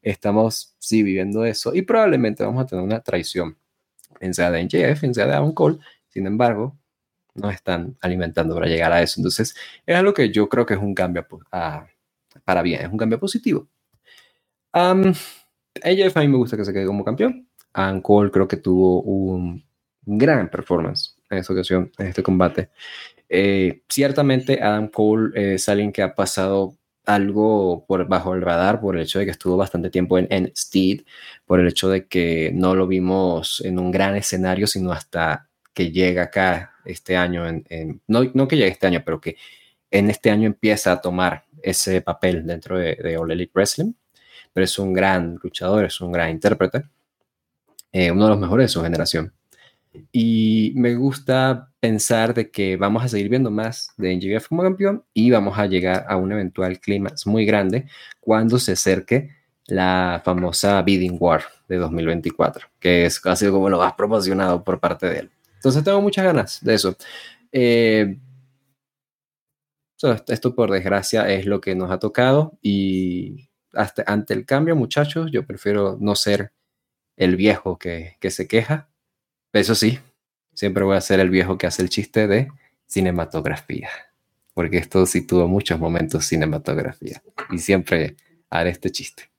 estamos 0.00 0.76
sí 0.78 1.02
viviendo 1.02 1.44
eso 1.44 1.74
y 1.74 1.82
probablemente 1.82 2.44
vamos 2.44 2.62
a 2.62 2.66
tener 2.66 2.84
una 2.84 3.00
traición, 3.00 3.58
en 4.20 4.34
sea 4.34 4.52
de 4.52 4.60
NJF, 4.62 5.02
en 5.02 5.20
Adam 5.20 5.52
Cole, 5.52 5.78
sin 6.08 6.26
embargo, 6.28 6.78
nos 7.34 7.54
están 7.54 7.96
alimentando 8.00 8.54
para 8.54 8.68
llegar 8.68 8.92
a 8.92 9.02
eso. 9.02 9.20
Entonces, 9.20 9.56
es 9.84 9.96
algo 9.96 10.14
que 10.14 10.30
yo 10.30 10.48
creo 10.48 10.64
que 10.64 10.74
es 10.74 10.80
un 10.80 10.94
cambio 10.94 11.26
para 12.48 12.62
bien, 12.62 12.80
es 12.80 12.88
un 12.90 12.96
cambio 12.96 13.20
positivo. 13.20 13.68
Um, 14.72 15.12
AJF 15.82 16.16
a 16.16 16.20
mí 16.20 16.28
me 16.28 16.38
gusta 16.38 16.56
que 16.56 16.64
se 16.64 16.72
quede 16.72 16.86
como 16.86 17.04
campeón. 17.04 17.46
Adam 17.74 18.00
Cole 18.00 18.30
creo 18.30 18.48
que 18.48 18.56
tuvo 18.56 19.02
un 19.02 19.62
gran 20.00 20.48
performance 20.48 21.14
en 21.28 21.36
esta 21.36 21.52
ocasión, 21.52 21.92
en 21.98 22.06
este 22.06 22.22
combate. 22.22 22.70
Eh, 23.28 23.82
ciertamente 23.86 24.62
Adam 24.62 24.88
Cole 24.88 25.54
es 25.54 25.68
alguien 25.68 25.92
que 25.92 26.00
ha 26.00 26.14
pasado 26.14 26.74
algo 27.04 27.84
por 27.86 28.08
bajo 28.08 28.34
el 28.34 28.40
radar 28.40 28.80
por 28.80 28.96
el 28.96 29.02
hecho 29.02 29.18
de 29.18 29.26
que 29.26 29.32
estuvo 29.32 29.58
bastante 29.58 29.90
tiempo 29.90 30.16
en, 30.16 30.26
en 30.30 30.50
Steed, 30.56 31.02
por 31.44 31.60
el 31.60 31.68
hecho 31.68 31.90
de 31.90 32.06
que 32.06 32.50
no 32.54 32.74
lo 32.74 32.86
vimos 32.86 33.60
en 33.62 33.78
un 33.78 33.90
gran 33.90 34.16
escenario, 34.16 34.66
sino 34.66 34.90
hasta 34.90 35.50
que 35.74 35.90
llega 35.90 36.22
acá 36.22 36.72
este 36.86 37.14
año, 37.14 37.46
en, 37.46 38.00
no, 38.06 38.24
no, 38.32 38.48
que 38.48 38.56
llegue 38.56 38.70
este 38.70 38.86
año, 38.86 39.02
pero 39.04 39.20
que 39.20 39.36
en 39.90 40.08
este 40.08 40.30
año 40.30 40.46
empieza 40.46 40.92
a 40.92 41.00
tomar 41.02 41.44
ese 41.62 42.00
papel 42.00 42.46
dentro 42.46 42.78
de, 42.78 42.96
de 42.96 43.16
All 43.16 43.50
Wrestling. 43.54 43.92
Pero 44.52 44.64
es 44.64 44.78
un 44.78 44.92
gran 44.92 45.38
luchador, 45.42 45.84
es 45.84 46.00
un 46.00 46.12
gran 46.12 46.30
intérprete, 46.30 46.84
eh, 47.92 48.10
uno 48.10 48.24
de 48.24 48.30
los 48.30 48.38
mejores 48.38 48.64
de 48.64 48.68
su 48.68 48.82
generación. 48.82 49.32
Y 50.12 50.72
me 50.76 50.94
gusta 50.94 51.70
pensar 51.80 52.34
de 52.34 52.50
que 52.50 52.76
vamos 52.76 53.02
a 53.02 53.08
seguir 53.08 53.28
viendo 53.28 53.50
más 53.50 53.92
de 53.96 54.14
NGF 54.14 54.48
como 54.48 54.62
campeón 54.62 55.04
y 55.14 55.30
vamos 55.30 55.58
a 55.58 55.66
llegar 55.66 56.04
a 56.08 56.16
un 56.16 56.32
eventual 56.32 56.78
clímax 56.80 57.26
muy 57.26 57.44
grande 57.44 57.86
cuando 58.20 58.58
se 58.58 58.72
acerque 58.72 59.30
la 59.66 60.22
famosa 60.24 60.80
Bidding 60.82 61.16
War 61.20 61.42
de 61.68 61.76
2024, 61.76 62.68
que 62.80 63.06
es 63.06 63.20
casi 63.20 63.48
como 63.48 63.68
lo 63.68 63.78
más 63.78 63.92
promocionado 63.94 64.64
por 64.64 64.80
parte 64.80 65.06
de 65.08 65.18
él. 65.20 65.30
Entonces 65.56 65.84
tengo 65.84 66.00
muchas 66.00 66.24
ganas 66.24 66.64
de 66.64 66.74
eso. 66.74 66.96
Eh, 67.52 68.16
esto 70.28 70.54
por 70.54 70.70
desgracia 70.70 71.28
es 71.28 71.46
lo 71.46 71.60
que 71.60 71.74
nos 71.74 71.90
ha 71.90 71.98
tocado 71.98 72.58
y 72.62 73.48
hasta 73.72 74.04
ante 74.06 74.34
el 74.34 74.46
cambio, 74.46 74.76
muchachos, 74.76 75.30
yo 75.32 75.46
prefiero 75.46 75.98
no 76.00 76.14
ser 76.16 76.52
el 77.16 77.36
viejo 77.36 77.78
que, 77.78 78.16
se 78.30 78.46
queja 78.46 78.88
eso 79.52 79.74
sí, 79.74 79.98
siempre 80.54 80.84
voy 80.84 80.96
a 80.96 81.00
ser 81.00 81.20
el 81.20 81.30
viejo 81.30 81.58
que 81.58 81.66
hace 81.66 81.82
el 81.82 81.88
chiste 81.88 82.26
de 82.26 82.48
cinematografía, 82.86 83.88
porque 84.54 84.78
esto 84.78 85.06
sí 85.06 85.26
tuvo 85.26 85.48
muchos 85.48 85.78
momentos 85.78 86.26
cinematografía 86.26 87.22
y 87.50 87.58
siempre 87.58 88.16
haré 88.50 88.70
este 88.70 88.90
chiste. 88.90 89.30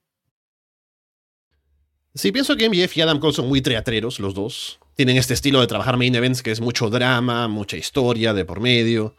Sí, 2.15 2.31
pienso 2.31 2.57
que 2.57 2.67
MJF 2.67 2.97
y 2.97 3.01
Adam 3.01 3.19
Cole 3.19 3.33
son 3.33 3.47
muy 3.47 3.61
teatreros 3.61 4.19
los 4.19 4.33
dos. 4.33 4.79
Tienen 4.95 5.15
este 5.15 5.35
estilo 5.35 5.61
de 5.61 5.67
trabajar 5.67 5.95
main 5.95 6.13
events 6.15 6.41
que 6.41 6.51
es 6.51 6.59
mucho 6.59 6.89
drama, 6.89 7.47
mucha 7.47 7.77
historia 7.77 8.33
de 8.33 8.45
por 8.45 8.59
medio. 8.59 9.15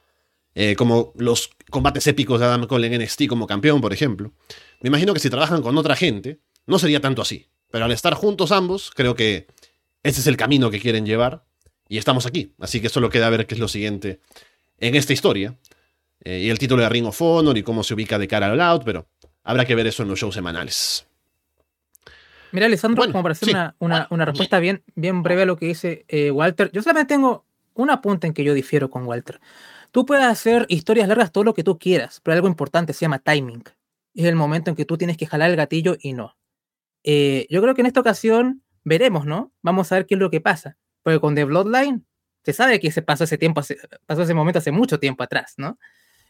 Eh, 0.55 0.75
como 0.77 1.13
los 1.17 1.51
combates 1.71 2.07
épicos 2.07 2.41
de 2.41 2.47
Adam 2.47 2.67
Cole 2.67 2.89
en 2.89 3.01
NXT 3.03 3.27
como 3.29 3.47
campeón, 3.47 3.81
por 3.81 3.93
ejemplo. 3.93 4.33
Me 4.81 4.89
imagino 4.89 5.15
que 5.15 5.21
si 5.21 5.31
trabajan 5.31 5.63
con 5.63 5.79
otra 5.79 5.95
gente, 5.95 6.41
no 6.67 6.79
sería 6.79 7.01
tanto 7.01 7.23
así. 7.23 7.49
Pero 7.71 7.85
al 7.85 7.93
estar 7.93 8.15
juntos 8.15 8.51
ambos, 8.51 8.91
creo 8.95 9.15
que 9.15 9.47
ese 10.03 10.21
es 10.21 10.27
el 10.27 10.37
camino 10.37 10.71
que 10.71 10.81
quieren 10.81 11.07
llevar 11.07 11.45
y 11.89 11.99
estamos 11.99 12.27
aquí. 12.27 12.55
Así 12.59 12.81
que 12.81 12.89
solo 12.89 13.11
queda 13.11 13.31
ver 13.31 13.47
qué 13.47 13.55
es 13.55 13.61
lo 13.61 13.69
siguiente 13.69 14.21
en 14.79 14.95
esta 14.97 15.13
historia. 15.13 15.57
Eh, 16.23 16.41
y 16.41 16.51
el 16.51 16.59
título 16.59 16.83
de 16.83 16.89
Ring 16.89 17.07
of 17.07 17.21
Honor 17.23 17.57
y 17.57 17.63
cómo 17.63 17.83
se 17.83 17.95
ubica 17.95 18.19
de 18.19 18.29
cara 18.29 18.47
al 18.51 18.61
out, 18.61 18.83
pero 18.85 19.07
habrá 19.45 19.65
que 19.65 19.75
ver 19.75 19.87
eso 19.87 20.03
en 20.03 20.09
los 20.09 20.19
shows 20.19 20.35
semanales. 20.35 21.07
Mira, 22.53 22.67
Alessandro, 22.67 23.05
como 23.05 23.23
para 23.23 23.33
hacer 23.33 23.75
una, 23.79 24.25
respuesta 24.25 24.59
bien, 24.59 24.83
bien 24.97 25.23
breve 25.23 25.43
a 25.43 25.47
lo 25.47 25.57
que 25.57 25.67
dice 25.67 26.05
eh, 26.09 26.31
Walter, 26.31 26.71
yo 26.73 26.83
solamente 26.83 27.15
tengo 27.15 27.45
un 27.75 27.91
apunte 27.91 28.27
en 28.27 28.35
que 28.35 28.45
yo 28.45 28.55
difiero 28.55 28.91
con 28.91 29.05
Walter. 29.07 29.41
Tú 29.93 30.07
puedes 30.07 30.25
hacer 30.25 30.67
historias 30.69 31.09
largas 31.09 31.33
todo 31.33 31.45
lo 31.45 31.55
que 31.55 31.65
tú 31.65 31.79
quieras, 31.79 32.21
pero 32.23 32.35
algo 32.35 32.49
importante 32.49 32.93
se 32.93 33.01
llama 33.01 33.19
timing. 33.19 33.65
Es 34.15 34.25
el 34.25 34.37
momento 34.37 34.71
en 34.71 34.77
que 34.77 34.85
tú 34.85 34.97
tienes 34.97 35.17
que 35.17 35.27
jalar 35.27 35.51
el 35.51 35.57
gatillo 35.57 35.97
y 36.01 36.13
no. 36.13 36.37
Eh, 37.03 37.47
yo 37.51 37.61
creo 37.63 37.75
que 37.75 37.81
en 37.81 37.87
esta 37.87 38.01
ocasión 38.01 38.63
veremos, 38.85 39.27
¿no? 39.27 39.53
Vamos 39.63 39.91
a 39.91 39.97
ver 39.97 40.07
qué 40.07 40.15
es 40.15 40.21
lo 40.21 40.31
que 40.31 40.41
pasa. 40.41 40.77
Porque 41.03 41.21
con 41.21 41.35
The 41.35 41.45
Bloodline 41.45 42.07
se 42.45 42.53
sabe 42.53 42.81
que 42.81 42.91
se 42.91 43.03
pasó 43.03 43.25
ese 43.25 43.39
tiempo, 43.39 43.63
pasó 44.07 44.23
ese 44.23 44.35
momento 44.35 44.59
hace 44.59 44.71
mucho 44.71 44.99
tiempo 44.99 45.23
atrás, 45.23 45.55
¿no? 45.57 45.79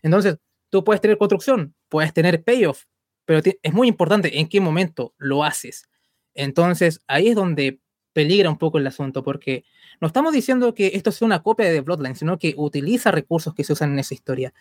Entonces, 0.02 0.38
tú 0.70 0.84
puedes 0.84 1.00
tener 1.00 1.18
construcción, 1.18 1.74
puedes 1.88 2.12
tener 2.14 2.42
payoff, 2.42 2.84
pero 3.24 3.40
es 3.62 3.72
muy 3.72 3.88
importante 3.88 4.38
en 4.38 4.48
qué 4.48 4.60
momento 4.60 5.14
lo 5.18 5.44
haces. 5.44 5.88
Entonces, 6.34 7.00
ahí 7.06 7.28
es 7.28 7.34
donde 7.34 7.80
peligra 8.12 8.50
un 8.50 8.58
poco 8.58 8.78
el 8.78 8.86
asunto, 8.86 9.22
porque 9.22 9.64
no 10.00 10.06
estamos 10.06 10.32
diciendo 10.32 10.74
que 10.74 10.92
esto 10.94 11.12
sea 11.12 11.26
una 11.26 11.42
copia 11.42 11.70
de 11.70 11.80
Bloodline, 11.80 12.16
sino 12.16 12.38
que 12.38 12.54
utiliza 12.56 13.10
recursos 13.10 13.54
que 13.54 13.64
se 13.64 13.72
usan 13.72 13.92
en 13.92 13.98
esa 13.98 14.14
historia. 14.14 14.54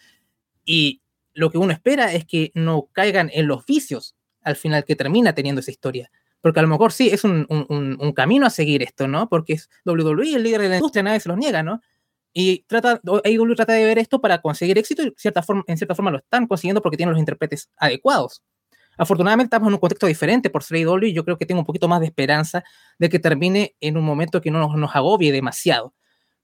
Y 0.66 1.02
lo 1.34 1.50
que 1.50 1.58
uno 1.58 1.72
espera 1.72 2.14
es 2.14 2.26
que 2.26 2.52
no 2.54 2.90
caigan 2.92 3.30
en 3.34 3.48
los 3.48 3.66
vicios 3.66 4.16
al 4.42 4.56
final 4.56 4.84
que 4.86 4.96
termina 4.96 5.34
teniendo 5.34 5.62
esa 5.62 5.72
historia. 5.72 6.12
Porque 6.42 6.60
a 6.60 6.64
lo 6.64 6.70
mejor 6.70 6.92
sí, 6.92 7.10
es 7.10 7.24
un, 7.24 7.46
un, 7.50 8.14
camino 8.14 8.46
a 8.46 8.50
seguir 8.50 8.82
esto, 8.82 9.08
¿no? 9.08 9.28
Porque 9.28 9.54
es 9.54 9.70
WWE 9.86 10.36
el 10.36 10.44
líder 10.44 10.62
de 10.62 10.70
la 10.70 10.76
industria, 10.76 11.04
nadie 11.04 11.20
se 11.20 11.28
los 11.28 11.38
niega, 11.38 11.64
¿no? 11.64 11.82
Y 12.34 12.64
trata, 12.68 13.02
AEW 13.26 13.56
trata 13.56 13.74
de 13.74 13.84
ver 13.84 14.00
esto 14.00 14.22
para 14.22 14.42
conseguir 14.42 14.78
éxito 14.78 15.04
y 15.04 15.14
cierta 15.18 15.44
forma, 15.44 15.64
en 15.68 15.78
cierta 15.78 15.96
forma 15.96 16.12
lo 16.12 16.20
están 16.20 16.48
consiguiendo 16.48 16.82
porque 16.82 16.96
tienen 16.96 17.12
los 17.12 17.20
intérpretes 17.20 17.70
adecuados. 17.76 18.42
Afortunadamente 19.00 19.46
estamos 19.46 19.70
en 19.70 19.76
un 19.76 19.80
contexto 19.80 20.08
diferente 20.08 20.50
por 20.50 20.62
AEW 20.62 21.06
y 21.06 21.14
yo 21.14 21.24
creo 21.24 21.38
que 21.38 21.46
tengo 21.46 21.62
un 21.62 21.66
poquito 21.66 21.88
más 21.88 22.02
de 22.02 22.08
esperanza 22.08 22.66
de 22.98 23.08
que 23.08 23.18
termine 23.18 23.74
en 23.80 23.96
un 23.96 24.04
momento 24.04 24.42
que 24.42 24.52
no 24.52 24.76
nos, 24.76 24.94
agobie 24.94 25.32
demasiado. 25.32 25.94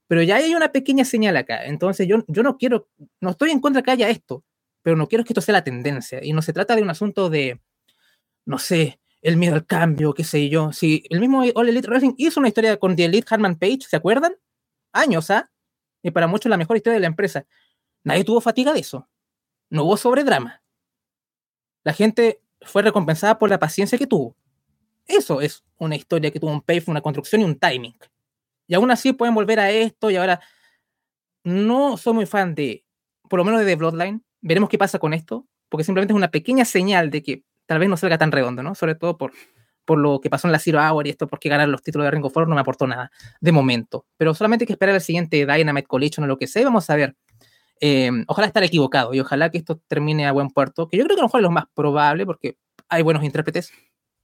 Pero 0.06 0.22
ya 0.22 0.36
hay 0.36 0.54
una 0.54 0.72
pequeña 0.72 1.04
señal 1.04 1.36
acá. 1.36 1.66
Entonces 1.66 2.08
yo, 2.08 2.24
yo 2.28 2.42
no 2.42 2.56
quiero, 2.56 2.88
no 3.20 3.30
estoy 3.30 3.50
en 3.50 3.60
contra 3.60 3.82
que 3.82 3.90
haya 3.90 4.08
esto, 4.08 4.42
pero 4.80 4.96
no 4.96 5.06
quiero 5.06 5.22
que 5.22 5.34
esto 5.34 5.42
sea 5.42 5.52
la 5.52 5.64
tendencia. 5.64 6.24
Y 6.24 6.32
no 6.32 6.40
se 6.40 6.54
trata 6.54 6.74
de 6.74 6.82
un 6.82 6.88
asunto 6.88 7.28
de, 7.28 7.60
no 8.46 8.58
sé, 8.58 9.00
el 9.20 9.36
miedo 9.36 9.54
al 9.54 9.66
cambio, 9.66 10.14
qué 10.14 10.24
sé 10.24 10.48
yo. 10.48 10.72
Si 10.72 11.04
el 11.10 11.20
mismo 11.20 11.42
All 11.54 11.68
Elite 11.68 11.88
Wrestling 11.88 12.14
hizo 12.16 12.40
una 12.40 12.48
historia 12.48 12.78
con 12.78 12.96
The 12.96 13.04
Elite 13.04 13.26
Harman 13.28 13.56
Page, 13.56 13.80
¿se 13.86 13.96
acuerdan? 13.96 14.34
Años, 14.94 15.30
¿ah? 15.30 15.50
Y 16.02 16.10
para 16.10 16.26
muchos 16.26 16.48
la 16.48 16.56
mejor 16.56 16.78
historia 16.78 16.94
de 16.94 17.00
la 17.00 17.08
empresa. 17.08 17.44
Nadie 18.02 18.24
tuvo 18.24 18.40
fatiga 18.40 18.72
de 18.72 18.80
eso. 18.80 19.10
No 19.68 19.84
hubo 19.84 19.98
sobredrama. 19.98 20.62
La 21.84 21.92
gente 21.92 22.40
fue 22.62 22.82
recompensada 22.82 23.38
por 23.38 23.50
la 23.50 23.58
paciencia 23.58 23.98
que 23.98 24.06
tuvo. 24.06 24.36
Eso 25.06 25.40
es 25.40 25.64
una 25.78 25.96
historia 25.96 26.30
que 26.30 26.40
tuvo 26.40 26.50
un 26.50 26.62
pay, 26.62 26.82
una 26.86 27.00
construcción 27.00 27.40
y 27.40 27.44
un 27.44 27.58
timing. 27.58 27.96
Y 28.66 28.74
aún 28.74 28.90
así 28.90 29.12
pueden 29.12 29.34
volver 29.34 29.60
a 29.60 29.70
esto 29.70 30.10
y 30.10 30.16
ahora 30.16 30.40
no 31.44 31.96
soy 31.96 32.14
muy 32.14 32.26
fan 32.26 32.54
de, 32.54 32.84
por 33.28 33.38
lo 33.38 33.44
menos 33.44 33.60
de 33.60 33.66
The 33.66 33.76
Bloodline. 33.76 34.24
Veremos 34.40 34.68
qué 34.68 34.78
pasa 34.78 34.98
con 34.98 35.14
esto, 35.14 35.46
porque 35.68 35.84
simplemente 35.84 36.12
es 36.12 36.16
una 36.16 36.30
pequeña 36.30 36.64
señal 36.64 37.10
de 37.10 37.22
que 37.22 37.44
tal 37.66 37.78
vez 37.78 37.88
no 37.88 37.96
salga 37.96 38.18
tan 38.18 38.32
redondo, 38.32 38.62
¿no? 38.62 38.74
Sobre 38.74 38.96
todo 38.96 39.16
por, 39.16 39.32
por 39.84 39.98
lo 39.98 40.20
que 40.20 40.28
pasó 40.28 40.48
en 40.48 40.52
la 40.52 40.58
Zero 40.58 40.80
Hour 40.80 41.06
y 41.06 41.10
esto, 41.10 41.26
porque 41.28 41.48
ganar 41.48 41.68
los 41.68 41.82
títulos 41.82 42.04
de 42.06 42.10
Ring 42.10 42.24
of 42.24 42.36
Honor 42.36 42.48
no 42.48 42.54
me 42.56 42.60
aportó 42.60 42.86
nada 42.86 43.10
de 43.40 43.52
momento. 43.52 44.06
Pero 44.16 44.34
solamente 44.34 44.64
hay 44.64 44.66
que 44.66 44.72
esperar 44.72 44.94
al 44.94 45.00
siguiente 45.00 45.46
Dynamite 45.46 45.86
Collision 45.86 46.24
o 46.24 46.26
lo 46.26 46.36
que 46.36 46.46
sea 46.46 46.62
y 46.62 46.64
vamos 46.64 46.90
a 46.90 46.96
ver. 46.96 47.16
Eh, 47.80 48.10
ojalá 48.26 48.46
estar 48.46 48.64
equivocado 48.64 49.12
y 49.12 49.20
ojalá 49.20 49.50
que 49.50 49.58
esto 49.58 49.78
termine 49.86 50.26
a 50.26 50.32
buen 50.32 50.48
puerto, 50.48 50.88
que 50.88 50.96
yo 50.96 51.04
creo 51.04 51.16
que 51.16 51.20
a 51.20 51.26
lo 51.26 51.38
es 51.38 51.42
lo 51.42 51.50
más 51.50 51.64
probable 51.74 52.24
porque 52.24 52.56
hay 52.88 53.02
buenos 53.02 53.22
intérpretes, 53.22 53.72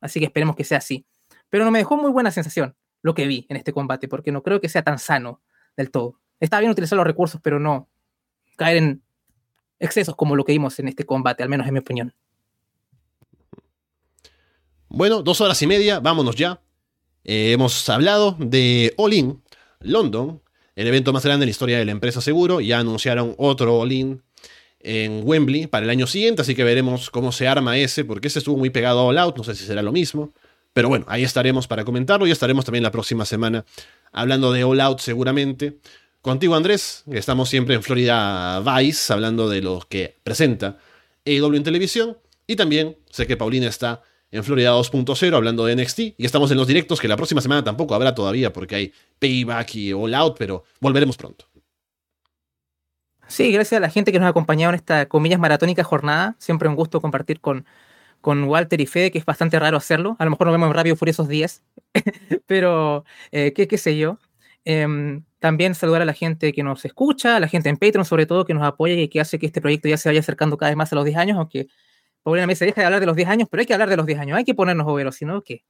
así 0.00 0.20
que 0.20 0.26
esperemos 0.26 0.56
que 0.56 0.64
sea 0.64 0.78
así. 0.78 1.04
Pero 1.50 1.64
no 1.64 1.70
me 1.70 1.78
dejó 1.78 1.96
muy 1.96 2.10
buena 2.10 2.30
sensación 2.30 2.74
lo 3.02 3.14
que 3.14 3.26
vi 3.26 3.46
en 3.48 3.56
este 3.56 3.72
combate, 3.72 4.08
porque 4.08 4.32
no 4.32 4.42
creo 4.42 4.60
que 4.60 4.68
sea 4.68 4.82
tan 4.82 4.98
sano 4.98 5.42
del 5.76 5.90
todo. 5.90 6.20
Está 6.40 6.60
bien 6.60 6.70
utilizar 6.70 6.96
los 6.96 7.06
recursos, 7.06 7.40
pero 7.42 7.58
no 7.58 7.88
caer 8.56 8.76
en 8.78 9.02
excesos 9.78 10.14
como 10.14 10.36
lo 10.36 10.44
que 10.44 10.52
vimos 10.52 10.78
en 10.78 10.88
este 10.88 11.04
combate, 11.04 11.42
al 11.42 11.48
menos 11.48 11.66
en 11.66 11.74
mi 11.74 11.80
opinión. 11.80 12.14
Bueno, 14.88 15.22
dos 15.22 15.40
horas 15.40 15.60
y 15.62 15.66
media, 15.66 16.00
vámonos 16.00 16.36
ya. 16.36 16.60
Eh, 17.24 17.52
hemos 17.52 17.88
hablado 17.88 18.36
de 18.38 18.94
All 18.96 19.12
In 19.12 19.42
London, 19.80 20.40
el 20.76 20.86
evento 20.86 21.12
más 21.12 21.24
grande 21.24 21.44
en 21.44 21.48
la 21.48 21.52
historia 21.52 21.78
de 21.78 21.84
la 21.84 21.92
empresa 21.92 22.20
seguro. 22.20 22.60
Ya 22.60 22.78
anunciaron 22.78 23.34
otro 23.38 23.78
All 23.78 23.92
In 23.92 24.22
en 24.80 25.22
Wembley 25.24 25.66
para 25.66 25.84
el 25.84 25.90
año 25.90 26.06
siguiente, 26.06 26.42
así 26.42 26.54
que 26.54 26.64
veremos 26.64 27.10
cómo 27.10 27.32
se 27.32 27.46
arma 27.46 27.78
ese, 27.78 28.04
porque 28.04 28.28
ese 28.28 28.40
estuvo 28.40 28.56
muy 28.56 28.70
pegado 28.70 29.00
a 29.00 29.04
All 29.04 29.18
Out, 29.18 29.36
no 29.36 29.44
sé 29.44 29.54
si 29.54 29.64
será 29.64 29.82
lo 29.82 29.92
mismo. 29.92 30.32
Pero 30.72 30.88
bueno, 30.88 31.04
ahí 31.08 31.22
estaremos 31.22 31.66
para 31.66 31.84
comentarlo 31.84 32.26
y 32.26 32.30
estaremos 32.30 32.64
también 32.64 32.82
la 32.82 32.90
próxima 32.90 33.24
semana 33.24 33.64
hablando 34.10 34.52
de 34.52 34.64
All 34.64 34.80
Out 34.80 35.00
seguramente. 35.00 35.78
Contigo 36.22 36.54
Andrés, 36.54 37.04
estamos 37.10 37.48
siempre 37.48 37.74
en 37.74 37.82
Florida 37.82 38.60
Vice, 38.60 39.12
hablando 39.12 39.48
de 39.48 39.60
lo 39.60 39.80
que 39.88 40.16
presenta 40.22 40.78
AEW 41.26 41.54
en 41.56 41.62
televisión. 41.62 42.18
Y 42.46 42.56
también 42.56 42.96
sé 43.10 43.26
que 43.26 43.36
Paulina 43.36 43.68
está 43.68 44.02
en 44.32 44.42
Florida 44.42 44.72
2.0 44.72 45.36
hablando 45.36 45.64
de 45.66 45.76
NXT. 45.76 45.98
Y 46.16 46.24
estamos 46.24 46.50
en 46.50 46.56
los 46.56 46.66
directos 46.66 47.00
que 47.00 47.06
la 47.06 47.16
próxima 47.16 47.40
semana 47.40 47.62
tampoco 47.62 47.94
habrá 47.94 48.14
todavía 48.14 48.52
porque 48.52 48.74
hay 48.74 48.92
Payback 49.18 49.74
y 49.76 49.92
All 49.92 50.14
Out, 50.14 50.36
pero 50.38 50.64
volveremos 50.80 51.16
pronto. 51.16 51.44
Sí, 53.28 53.52
gracias 53.52 53.78
a 53.78 53.80
la 53.80 53.88
gente 53.88 54.10
que 54.10 54.18
nos 54.18 54.26
ha 54.26 54.30
acompañado 54.30 54.70
en 54.70 54.76
esta, 54.76 55.06
comillas, 55.06 55.38
maratónica 55.38 55.84
jornada. 55.84 56.34
Siempre 56.38 56.68
un 56.68 56.74
gusto 56.74 57.00
compartir 57.00 57.40
con, 57.40 57.66
con 58.20 58.44
Walter 58.44 58.80
y 58.80 58.86
Fede, 58.86 59.10
que 59.10 59.18
es 59.18 59.24
bastante 59.24 59.58
raro 59.58 59.76
hacerlo. 59.76 60.16
A 60.18 60.24
lo 60.24 60.30
mejor 60.32 60.46
nos 60.46 60.54
vemos 60.54 60.74
rápido 60.74 60.96
por 60.96 61.08
esos 61.08 61.28
días, 61.28 61.62
pero 62.46 63.04
eh, 63.30 63.52
¿qué, 63.54 63.68
qué, 63.68 63.78
sé 63.78 63.96
yo. 63.96 64.18
Eh, 64.64 65.20
también 65.38 65.74
saludar 65.74 66.02
a 66.02 66.04
la 66.04 66.12
gente 66.14 66.52
que 66.52 66.62
nos 66.62 66.84
escucha, 66.84 67.36
a 67.36 67.40
la 67.40 67.48
gente 67.48 67.68
en 67.68 67.76
Patreon 67.76 68.04
sobre 68.04 68.26
todo, 68.26 68.44
que 68.44 68.54
nos 68.54 68.62
apoya 68.62 68.94
y 68.94 69.08
que 69.08 69.20
hace 69.20 69.38
que 69.38 69.46
este 69.46 69.60
proyecto 69.60 69.88
ya 69.88 69.96
se 69.96 70.08
vaya 70.08 70.20
acercando 70.20 70.56
cada 70.56 70.70
vez 70.70 70.76
más 70.76 70.92
a 70.92 70.96
los 70.96 71.04
10 71.04 71.16
años, 71.16 71.36
aunque 71.36 71.66
Paulina 72.22 72.46
me 72.46 72.52
dice, 72.52 72.64
deja 72.64 72.80
de 72.80 72.86
hablar 72.86 73.00
de 73.00 73.06
los 73.06 73.16
10 73.16 73.28
años, 73.28 73.48
pero 73.50 73.60
hay 73.60 73.66
que 73.66 73.74
hablar 73.74 73.88
de 73.88 73.96
los 73.96 74.06
10 74.06 74.18
años, 74.20 74.38
hay 74.38 74.44
que 74.44 74.54
ponernos 74.54 74.86
overos, 74.86 75.16
si 75.16 75.24
no, 75.24 75.42
¿qué? 75.42 75.64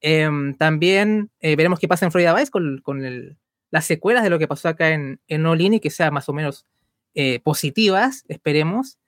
Eh, 0.00 0.28
también 0.58 1.30
eh, 1.40 1.56
veremos 1.56 1.80
qué 1.80 1.88
pasa 1.88 2.04
en 2.04 2.12
Florida 2.12 2.34
Vice 2.34 2.50
con, 2.50 2.80
con 2.82 3.04
el, 3.04 3.38
las 3.70 3.84
secuelas 3.86 4.22
de 4.22 4.30
lo 4.30 4.38
que 4.38 4.48
pasó 4.48 4.68
acá 4.68 4.90
en, 4.90 5.20
en 5.26 5.46
All 5.46 5.60
In 5.60 5.74
y 5.74 5.80
que 5.80 5.90
sean 5.90 6.12
más 6.12 6.28
o 6.28 6.32
menos 6.32 6.66
eh, 7.14 7.40
positivas, 7.40 8.24
esperemos. 8.28 8.98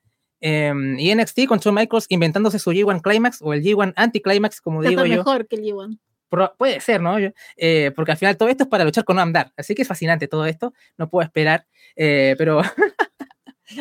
Um, 0.41 0.97
y 0.99 1.13
NXT 1.13 1.47
con 1.47 1.59
Shawn 1.59 1.75
Michaels 1.75 2.07
inventándose 2.11 2.61
su 2.61 2.71
G1 2.71 3.03
Climax 3.03 3.43
o 3.43 3.53
el 3.53 3.63
G1 3.63 3.93
Anti-Climax, 3.97 4.61
como 4.61 4.83
digo 4.83 5.05
yo. 5.05 5.17
mejor 5.17 5.49
que 5.49 5.57
el 5.57 5.63
G1. 5.63 5.99
Pero 6.31 6.55
puede 6.57 6.81
ser, 6.81 7.01
¿no? 7.01 7.17
Eh, 7.57 7.93
porque 7.97 8.13
al 8.13 8.19
final 8.19 8.37
todo 8.37 8.49
esto 8.49 8.65
es 8.65 8.69
para 8.69 8.85
luchar 8.85 9.05
con 9.05 9.17
no 9.17 9.23
andar. 9.23 9.53
Así 9.57 9.75
que 9.75 9.83
es 9.83 9.89
fascinante 9.89 10.29
todo 10.29 10.47
esto. 10.47 10.75
No 10.97 11.09
puedo 11.09 11.25
esperar. 11.25 11.67
Eh, 11.97 12.35
pero 12.39 12.61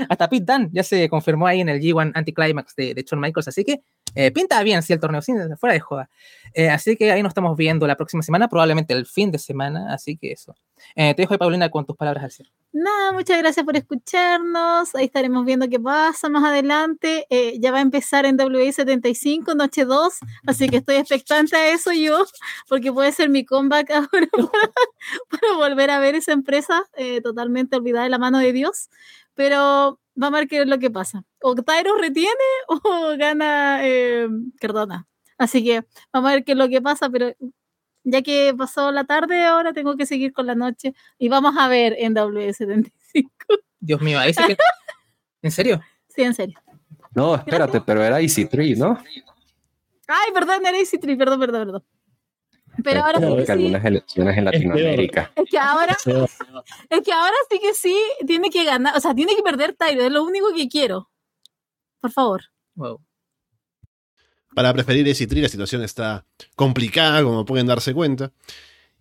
hasta 0.09 0.29
Pete 0.29 0.45
Dunne 0.45 0.69
ya 0.71 0.83
se 0.83 1.07
confirmó 1.09 1.47
ahí 1.47 1.61
en 1.61 1.69
el 1.69 1.81
G1 1.81 2.11
Anti-Climax 2.13 2.75
de, 2.75 2.93
de 2.93 3.03
Shawn 3.03 3.21
Michaels. 3.21 3.47
Así 3.47 3.63
que 3.63 3.81
eh, 4.15 4.31
pinta 4.31 4.61
bien, 4.63 4.81
sí, 4.81 4.93
el 4.93 4.99
torneo, 4.99 5.21
sí, 5.21 5.33
fuera 5.59 5.73
de 5.73 5.79
joda. 5.79 6.09
Eh, 6.53 6.69
así 6.69 6.95
que 6.95 7.11
ahí 7.11 7.21
nos 7.21 7.31
estamos 7.31 7.55
viendo 7.55 7.85
la 7.87 7.95
próxima 7.95 8.23
semana, 8.23 8.47
probablemente 8.47 8.93
el 8.93 9.05
fin 9.05 9.31
de 9.31 9.37
semana. 9.37 9.93
Así 9.93 10.17
que 10.17 10.31
eso. 10.31 10.55
Eh, 10.95 11.13
te 11.13 11.21
dejo 11.23 11.37
Paulina, 11.37 11.69
con 11.69 11.85
tus 11.85 11.95
palabras 11.95 12.23
al 12.23 12.31
cierre. 12.31 12.51
Nada, 12.73 13.11
muchas 13.11 13.37
gracias 13.39 13.65
por 13.65 13.75
escucharnos. 13.75 14.93
Ahí 14.95 15.05
estaremos 15.05 15.45
viendo 15.45 15.67
qué 15.69 15.79
pasa 15.79 16.29
más 16.29 16.43
adelante. 16.43 17.25
Eh, 17.29 17.57
ya 17.59 17.71
va 17.71 17.79
a 17.79 17.81
empezar 17.81 18.25
en 18.25 18.37
WI 18.39 18.71
75, 18.71 19.55
noche 19.55 19.85
2. 19.85 20.13
Así 20.45 20.69
que 20.69 20.77
estoy 20.77 20.97
expectante 20.97 21.55
a 21.55 21.71
eso 21.71 21.91
yo, 21.93 22.25
porque 22.67 22.91
puede 22.91 23.11
ser 23.11 23.29
mi 23.29 23.45
comeback 23.45 23.89
ahora 23.91 24.27
para, 24.31 24.71
para 25.29 25.53
volver 25.55 25.89
a 25.91 25.99
ver 25.99 26.15
esa 26.15 26.33
empresa 26.33 26.83
eh, 26.95 27.21
totalmente 27.21 27.75
olvidada 27.75 28.03
de 28.03 28.09
la 28.09 28.19
mano 28.19 28.39
de 28.39 28.53
Dios. 28.53 28.89
Pero 29.37 30.01
vamos 30.15 30.37
a 30.37 30.41
ver 30.41 30.49
qué 30.49 30.61
es 30.61 30.67
lo 30.67 30.79
que 30.79 30.89
pasa. 30.89 31.23
O 31.41 31.55
Tyro 31.55 31.95
retiene 31.97 32.33
o 32.67 33.15
gana 33.17 33.79
eh, 33.83 34.27
Cardona. 34.59 35.07
Así 35.37 35.63
que 35.63 35.85
vamos 36.11 36.31
a 36.31 36.33
ver 36.33 36.43
qué 36.43 36.53
es 36.53 36.57
lo 36.57 36.67
que 36.67 36.81
pasa, 36.81 37.09
pero 37.09 37.31
ya 38.03 38.21
que 38.23 38.53
pasó 38.57 38.91
la 38.91 39.03
tarde, 39.03 39.45
ahora 39.45 39.73
tengo 39.73 39.95
que 39.95 40.07
seguir 40.07 40.33
con 40.33 40.47
la 40.47 40.55
noche 40.55 40.95
y 41.19 41.29
vamos 41.29 41.55
a 41.57 41.67
ver 41.67 41.95
en 41.99 42.15
W75. 42.15 42.91
Dios 43.79 44.01
mío, 44.01 44.19
ahí 44.19 44.33
sí 44.33 44.43
que... 44.47 44.57
¿En 45.43 45.51
serio? 45.51 45.79
Sí, 46.07 46.23
en 46.23 46.33
serio. 46.33 46.59
No, 47.13 47.35
espérate, 47.35 47.79
pero 47.81 48.03
era 48.03 48.19
Easy 48.19 48.45
3, 48.45 48.79
¿no? 48.79 48.97
Ay, 50.07 50.31
perdón, 50.33 50.65
era 50.65 50.77
Easy 50.77 50.97
3, 50.97 51.15
perdón, 51.15 51.39
perdón, 51.39 51.65
perdón. 51.65 51.83
Pero 52.83 53.03
ahora 53.03 53.19
sí, 53.19 53.35
que 53.35 53.45
sí. 53.45 53.51
algunas 53.51 53.85
elecciones 53.85 54.37
en 54.37 54.45
Latinoamérica. 54.45 55.31
Es 55.35 55.49
que 55.49 55.57
ahora, 55.57 55.97
es 56.89 57.01
que 57.01 57.11
ahora 57.11 57.35
sí 57.49 57.59
que 57.59 57.73
sí 57.73 57.95
tiene 58.25 58.49
que 58.49 58.63
ganar, 58.63 58.95
o 58.95 58.99
sea, 58.99 59.15
tiene 59.15 59.35
que 59.35 59.43
perder 59.43 59.73
Tyro, 59.73 60.03
es 60.03 60.11
lo 60.11 60.23
único 60.23 60.53
que 60.55 60.67
quiero. 60.67 61.09
Por 61.99 62.11
favor. 62.11 62.43
Wow. 62.75 63.01
Para 64.55 64.73
preferir 64.73 65.07
ese 65.07 65.27
tri, 65.27 65.41
la 65.41 65.49
situación 65.49 65.83
está 65.83 66.25
complicada, 66.55 67.23
como 67.23 67.45
pueden 67.45 67.67
darse 67.67 67.93
cuenta. 67.93 68.31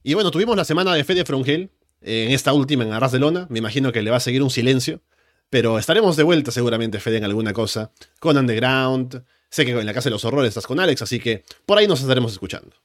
Y 0.02 0.14
bueno, 0.14 0.30
tuvimos 0.30 0.56
la 0.56 0.64
semana 0.64 0.94
de 0.94 1.04
Fede 1.04 1.24
Frongel, 1.24 1.70
en 2.00 2.30
esta 2.30 2.52
última 2.52 2.84
en 2.84 2.92
Arras 2.92 3.12
de 3.12 3.18
Lona. 3.18 3.46
Me 3.50 3.58
imagino 3.58 3.92
que 3.92 4.02
le 4.02 4.10
va 4.10 4.18
a 4.18 4.20
seguir 4.20 4.42
un 4.42 4.50
silencio. 4.50 5.00
Pero 5.48 5.78
estaremos 5.78 6.16
de 6.16 6.24
vuelta 6.24 6.50
seguramente, 6.50 7.00
Fede, 7.00 7.18
en 7.18 7.24
alguna 7.24 7.52
cosa. 7.52 7.90
Con 8.20 8.36
Underground. 8.36 9.24
Sé 9.48 9.64
que 9.64 9.72
en 9.72 9.86
la 9.86 9.94
Casa 9.94 10.08
de 10.08 10.12
los 10.12 10.24
Horrores 10.24 10.48
estás 10.48 10.66
con 10.66 10.80
Alex, 10.80 11.02
así 11.02 11.20
que 11.20 11.44
por 11.64 11.78
ahí 11.78 11.86
nos 11.86 12.00
estaremos 12.00 12.32
escuchando. 12.32 12.76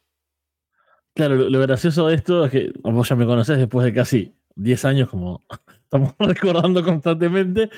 Claro, 1.13 1.35
lo, 1.35 1.59
gracioso 1.59 2.07
de 2.07 2.15
esto 2.15 2.45
es 2.45 2.51
que 2.51 2.71
vos 2.83 3.07
ya 3.09 3.15
me 3.15 3.25
conocés 3.25 3.57
después 3.57 3.83
de 3.85 3.93
casi 3.93 4.33
10 4.55 4.85
años, 4.85 5.09
como 5.09 5.41
estamos 5.83 6.13
recordando 6.19 6.83
constantemente. 6.83 7.69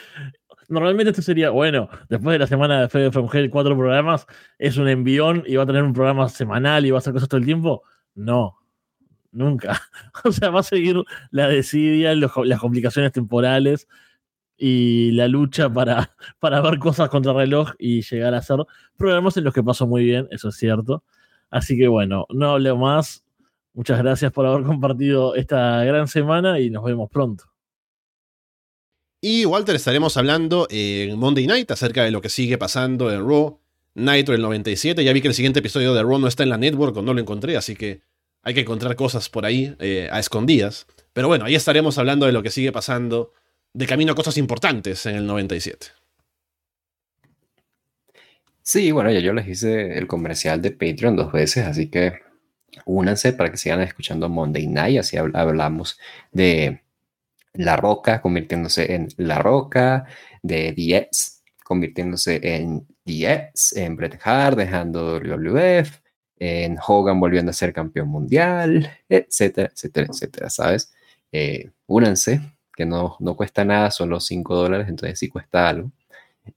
Normalmente 0.69 1.11
esto 1.11 1.21
sería, 1.23 1.49
bueno, 1.51 1.89
después 2.09 2.33
de 2.35 2.39
la 2.39 2.47
semana 2.47 2.81
de 2.81 2.89
Fede 2.89 3.11
From 3.11 3.29
Hell, 3.33 3.49
cuatro 3.51 3.75
programas, 3.77 4.27
es 4.59 4.77
un 4.77 4.87
envión 4.87 5.43
y 5.47 5.55
va 5.57 5.63
a 5.63 5.67
tener 5.67 5.83
un 5.83 5.93
programa 5.93 6.29
semanal 6.29 6.85
y 6.85 6.91
va 6.91 6.97
a 6.97 6.99
hacer 6.99 7.13
cosas 7.13 7.29
todo 7.29 7.39
el 7.39 7.45
tiempo. 7.45 7.83
No, 8.15 8.57
nunca. 9.31 9.81
O 10.25 10.31
sea, 10.31 10.49
va 10.51 10.61
a 10.61 10.63
seguir 10.63 10.97
la 11.31 11.47
desidia, 11.49 12.15
los- 12.15 12.31
las 12.45 12.59
complicaciones 12.59 13.11
temporales 13.13 13.87
y 14.57 15.11
la 15.13 15.27
lucha 15.27 15.71
para, 15.71 16.15
para 16.39 16.61
ver 16.61 16.79
cosas 16.79 17.09
contra 17.09 17.33
reloj 17.33 17.71
y 17.79 18.01
llegar 18.03 18.33
a 18.33 18.37
hacer 18.39 18.57
programas 18.97 19.37
en 19.37 19.43
los 19.45 19.53
que 19.53 19.63
pasó 19.63 19.87
muy 19.87 20.03
bien, 20.05 20.27
eso 20.31 20.49
es 20.49 20.55
cierto. 20.57 21.03
Así 21.49 21.77
que 21.77 21.87
bueno, 21.87 22.25
no 22.29 22.51
hablo 22.53 22.77
más. 22.77 23.22
Muchas 23.73 23.97
gracias 23.99 24.31
por 24.31 24.45
haber 24.45 24.63
compartido 24.63 25.35
esta 25.35 25.83
gran 25.83 26.07
semana 26.07 26.59
y 26.59 26.69
nos 26.69 26.83
vemos 26.83 27.09
pronto. 27.09 27.45
Y 29.19 29.45
Walter, 29.45 29.75
estaremos 29.75 30.17
hablando 30.17 30.67
en 30.69 31.17
Monday 31.17 31.47
Night 31.47 31.71
acerca 31.71 32.03
de 32.03 32.11
lo 32.11 32.21
que 32.21 32.29
sigue 32.29 32.57
pasando 32.57 33.11
en 33.11 33.25
Raw, 33.27 33.59
Nitro 33.95 34.35
el 34.35 34.41
97. 34.41 35.03
Ya 35.03 35.13
vi 35.13 35.21
que 35.21 35.29
el 35.29 35.33
siguiente 35.33 35.59
episodio 35.59 35.93
de 35.93 36.03
Raw 36.03 36.19
no 36.19 36.27
está 36.27 36.43
en 36.43 36.49
la 36.49 36.57
network 36.57 36.97
o 36.97 37.01
no 37.01 37.13
lo 37.13 37.21
encontré, 37.21 37.55
así 37.55 37.75
que 37.75 38.01
hay 38.43 38.53
que 38.53 38.61
encontrar 38.61 38.95
cosas 38.95 39.29
por 39.29 39.45
ahí 39.45 39.75
eh, 39.79 40.09
a 40.11 40.19
escondidas. 40.19 40.85
Pero 41.13 41.27
bueno, 41.29 41.45
ahí 41.45 41.55
estaremos 41.55 41.97
hablando 41.97 42.25
de 42.25 42.33
lo 42.33 42.43
que 42.43 42.51
sigue 42.51 42.71
pasando 42.71 43.31
de 43.73 43.87
camino 43.87 44.11
a 44.11 44.15
cosas 44.15 44.37
importantes 44.37 45.05
en 45.05 45.15
el 45.15 45.25
97. 45.25 45.87
Sí, 48.61 48.91
bueno, 48.91 49.09
ya 49.11 49.19
yo 49.19 49.33
les 49.33 49.47
hice 49.47 49.97
el 49.97 50.07
comercial 50.07 50.61
de 50.61 50.71
Patreon 50.71 51.15
dos 51.15 51.31
veces, 51.31 51.65
así 51.65 51.89
que 51.89 52.19
únanse 52.85 53.33
para 53.33 53.51
que 53.51 53.57
sigan 53.57 53.81
escuchando 53.81 54.29
Monday 54.29 54.67
Night, 54.67 54.99
así 54.99 55.17
habl- 55.17 55.35
hablamos 55.35 55.99
de 56.31 56.81
La 57.53 57.75
Roca 57.77 58.21
convirtiéndose 58.21 58.93
en 58.95 59.07
La 59.17 59.39
Roca, 59.39 60.05
de 60.41 60.73
DX 60.73 61.43
convirtiéndose 61.63 62.39
en 62.43 62.85
DX, 63.05 63.77
en 63.77 63.95
Bret 63.95 64.19
Hart 64.23 64.57
dejando 64.57 65.19
WWF, 65.19 66.01
en 66.39 66.77
Hogan 66.85 67.19
volviendo 67.19 67.51
a 67.51 67.53
ser 67.53 67.73
campeón 67.73 68.09
mundial, 68.09 68.89
etcétera, 69.09 69.69
etcétera, 69.73 70.07
etcétera, 70.11 70.49
¿sabes? 70.49 70.93
Eh, 71.31 71.71
únanse, 71.87 72.41
que 72.75 72.85
no, 72.85 73.15
no 73.19 73.35
cuesta 73.35 73.63
nada, 73.65 73.91
solo 73.91 74.19
5 74.19 74.55
dólares, 74.55 74.87
entonces 74.89 75.17
sí 75.19 75.29
cuesta 75.29 75.69
algo. 75.69 75.91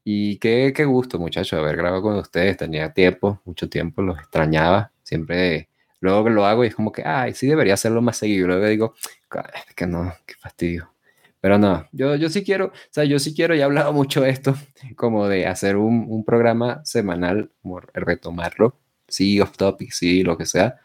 Y 0.04 0.38
qué, 0.38 0.72
qué 0.74 0.84
gusto, 0.84 1.18
muchachos, 1.18 1.58
haber 1.58 1.76
grabado 1.76 2.02
con 2.02 2.16
ustedes. 2.18 2.56
Tenía 2.56 2.92
tiempo, 2.92 3.40
mucho 3.44 3.68
tiempo, 3.68 4.02
los 4.02 4.18
extrañaba. 4.18 4.92
Siempre, 5.02 5.68
luego 6.00 6.28
lo 6.30 6.46
hago 6.46 6.64
y 6.64 6.68
es 6.68 6.74
como 6.74 6.92
que, 6.92 7.02
ay, 7.04 7.34
sí 7.34 7.46
debería 7.46 7.74
hacerlo 7.74 8.02
más 8.02 8.16
seguido. 8.18 8.46
Luego 8.48 8.66
digo, 8.66 8.94
"Ca- 9.28 9.50
es 9.68 9.74
que 9.74 9.86
no, 9.86 10.12
qué 10.26 10.34
fastidio. 10.34 10.92
Pero 11.40 11.58
no, 11.58 11.86
yo, 11.92 12.16
yo 12.16 12.28
sí 12.30 12.42
quiero, 12.44 12.66
o 12.66 12.72
sea, 12.90 13.04
yo 13.04 13.18
sí 13.18 13.34
quiero, 13.34 13.54
y 13.54 13.60
he 13.60 13.62
hablado 13.62 13.92
mucho 13.92 14.22
de 14.22 14.30
esto, 14.30 14.54
como 14.96 15.28
de 15.28 15.46
hacer 15.46 15.76
un, 15.76 16.06
un 16.08 16.24
programa 16.24 16.80
semanal, 16.84 17.50
retomarlo, 17.94 18.78
sí, 19.08 19.40
off 19.40 19.56
topic, 19.56 19.92
sí, 19.92 20.22
lo 20.22 20.36
que 20.38 20.46
sea. 20.46 20.76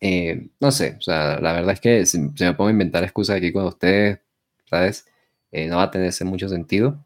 Eh, 0.00 0.48
no 0.60 0.70
sé, 0.70 0.96
o 0.98 1.00
sea, 1.02 1.40
la 1.40 1.52
verdad 1.52 1.72
es 1.72 1.80
que 1.80 2.06
si, 2.06 2.18
me 2.20 2.54
pongo 2.54 2.68
a 2.68 2.70
inventar 2.72 3.02
excusas 3.04 3.36
aquí 3.36 3.52
con 3.52 3.64
ustedes, 3.66 4.20
¿sabes? 4.66 5.06
Eh, 5.50 5.66
no 5.68 5.76
va 5.78 5.84
a 5.84 5.90
tener 5.90 6.12
mucho 6.24 6.48
sentido. 6.48 7.04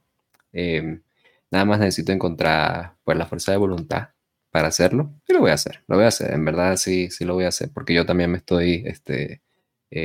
nada 1.51 1.65
más 1.65 1.79
necesito 1.81 2.13
encontrar 2.13 2.95
pues 3.05 3.17
la 3.19 3.27
fuerza 3.27 3.53
de 3.53 3.59
voluntad 3.59 4.09
para 4.53 4.69
hacerlo 4.69 5.13
y 5.27 5.33
lo 5.33 5.41
voy 5.41 5.51
a 5.51 5.55
hacer, 5.55 5.83
lo 5.89 5.97
voy 5.97 6.05
a 6.05 6.09
hacer, 6.09 6.33
en 6.33 6.45
verdad 6.45 6.77
sí, 6.77 7.11
sí 7.11 7.25
lo 7.25 7.35
voy 7.35 7.45
a 7.45 7.49
hacer 7.49 7.71
porque 7.75 7.95
yo 7.95 8.07
también 8.07 8.31
me 8.31 8.39
estoy 8.39 8.85
este, 8.87 9.43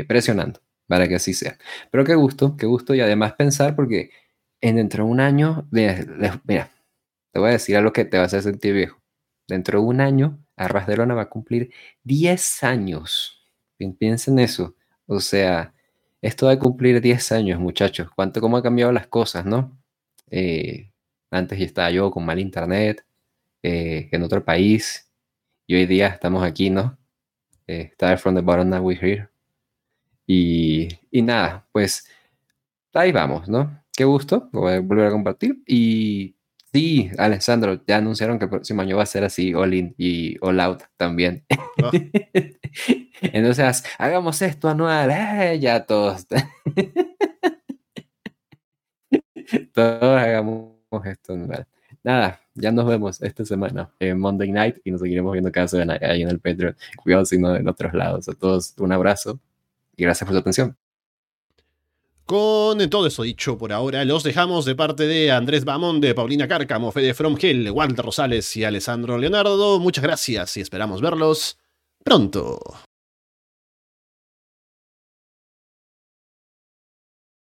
presionando 0.07 0.61
para 0.87 1.07
que 1.07 1.15
así 1.15 1.33
sea. 1.33 1.57
Pero 1.91 2.03
qué 2.05 2.15
gusto, 2.15 2.55
qué 2.57 2.65
gusto 2.65 2.95
y 2.95 3.01
además 3.01 3.33
pensar 3.33 3.75
porque 3.75 4.09
en 4.61 4.77
dentro 4.77 5.05
de 5.05 5.11
un 5.11 5.19
año, 5.19 5.67
mira, 5.71 6.71
te 7.31 7.39
voy 7.39 7.49
a 7.49 7.53
decir 7.53 7.77
algo 7.77 7.93
que 7.93 8.05
te 8.05 8.17
va 8.17 8.23
a 8.23 8.25
hacer 8.27 8.41
sentir 8.41 8.73
viejo. 8.73 8.99
Dentro 9.47 9.79
de 9.79 9.85
un 9.85 10.01
año, 10.01 10.43
Arras 10.55 10.87
de 10.87 10.97
Lona 10.97 11.13
va 11.13 11.23
a 11.23 11.29
cumplir 11.29 11.71
10 12.03 12.63
años. 12.63 13.45
Piensen 13.77 14.39
eso. 14.39 14.75
O 15.05 15.19
sea, 15.19 15.73
esto 16.21 16.47
va 16.47 16.53
a 16.53 16.59
cumplir 16.59 16.99
10 16.99 17.31
años, 17.31 17.59
muchachos. 17.59 18.09
¿Cuánto, 18.15 18.41
cómo 18.41 18.57
han 18.57 18.63
cambiado 18.63 18.91
las 18.91 19.07
cosas, 19.07 19.45
no? 19.45 19.77
Eh, 20.31 20.91
antes 21.31 21.59
ya 21.59 21.65
estaba 21.65 21.91
yo 21.91 22.11
con 22.11 22.25
mal 22.25 22.39
internet, 22.39 23.05
eh, 23.63 24.09
en 24.11 24.23
otro 24.23 24.43
país. 24.43 25.11
Y 25.67 25.75
hoy 25.75 25.85
día 25.85 26.07
estamos 26.07 26.43
aquí, 26.43 26.69
¿no? 26.69 26.97
Eh, 27.67 27.91
from 28.17 28.35
the 28.35 28.41
bottom, 28.41 28.69
now 28.69 28.81
we're 28.81 28.99
here. 28.99 29.29
Y, 30.25 30.87
y 31.11 31.21
nada, 31.21 31.67
pues 31.71 32.07
ahí 32.93 33.11
vamos, 33.11 33.47
¿no? 33.49 33.83
Qué 33.95 34.05
gusto, 34.05 34.49
volver 34.51 35.07
a 35.07 35.11
compartir. 35.11 35.61
Y 35.65 36.37
Sí, 36.73 37.09
Alessandro, 37.17 37.81
ya 37.87 37.97
anunciaron 37.97 38.37
que 38.37 38.45
el 38.45 38.51
próximo 38.51 38.81
año 38.81 38.97
va 38.97 39.03
a 39.03 39.05
ser 39.05 39.23
así, 39.23 39.53
all 39.53 39.73
in 39.73 39.95
y 39.97 40.37
all 40.41 40.59
out 40.59 40.83
también. 40.97 41.45
Ah. 41.81 41.91
Entonces, 43.21 43.83
hagamos 43.97 44.41
esto 44.41 44.69
anual, 44.69 45.09
eh, 45.11 45.59
ya 45.59 45.85
todos. 45.85 46.27
todos 49.73 50.21
hagamos 50.21 50.73
esto 51.05 51.33
anual. 51.33 51.67
Nada, 52.07 52.39
ya 52.55 52.71
nos 52.71 52.85
vemos 52.85 53.21
esta 53.21 53.43
semana 53.43 53.91
en 53.99 54.17
Monday 54.17 54.49
Night 54.49 54.77
y 54.85 54.91
nos 54.91 55.01
seguiremos 55.01 55.33
viendo 55.33 55.51
cada 55.51 55.67
semana 55.67 55.99
ahí 56.01 56.21
en 56.21 56.29
el 56.29 56.39
Patreon. 56.39 56.73
Cuidado 56.95 57.25
si 57.25 57.37
no 57.37 57.53
en 57.53 57.67
otros 57.67 57.93
lados. 57.93 58.29
A 58.29 58.33
todos 58.33 58.75
un 58.77 58.93
abrazo 58.93 59.41
y 59.97 60.03
gracias 60.03 60.25
por 60.25 60.33
su 60.33 60.39
atención. 60.39 60.77
Con 62.25 62.89
todo 62.89 63.07
eso 63.07 63.23
dicho 63.23 63.57
por 63.57 63.73
ahora, 63.73 64.05
los 64.05 64.23
dejamos 64.23 64.63
de 64.63 64.73
parte 64.73 65.05
de 65.05 65.33
Andrés 65.33 65.65
Bamón, 65.65 65.99
de 65.99 66.15
Paulina 66.15 66.47
Cárcamo, 66.47 66.93
Fede 66.93 67.13
From 67.13 67.35
Hell, 67.37 67.69
Walter 67.71 68.05
Rosales 68.05 68.55
y 68.55 68.63
Alessandro 68.63 69.17
Leonardo. 69.17 69.77
Muchas 69.81 70.05
gracias 70.05 70.55
y 70.55 70.61
esperamos 70.61 71.01
verlos 71.01 71.59
pronto. 72.05 72.86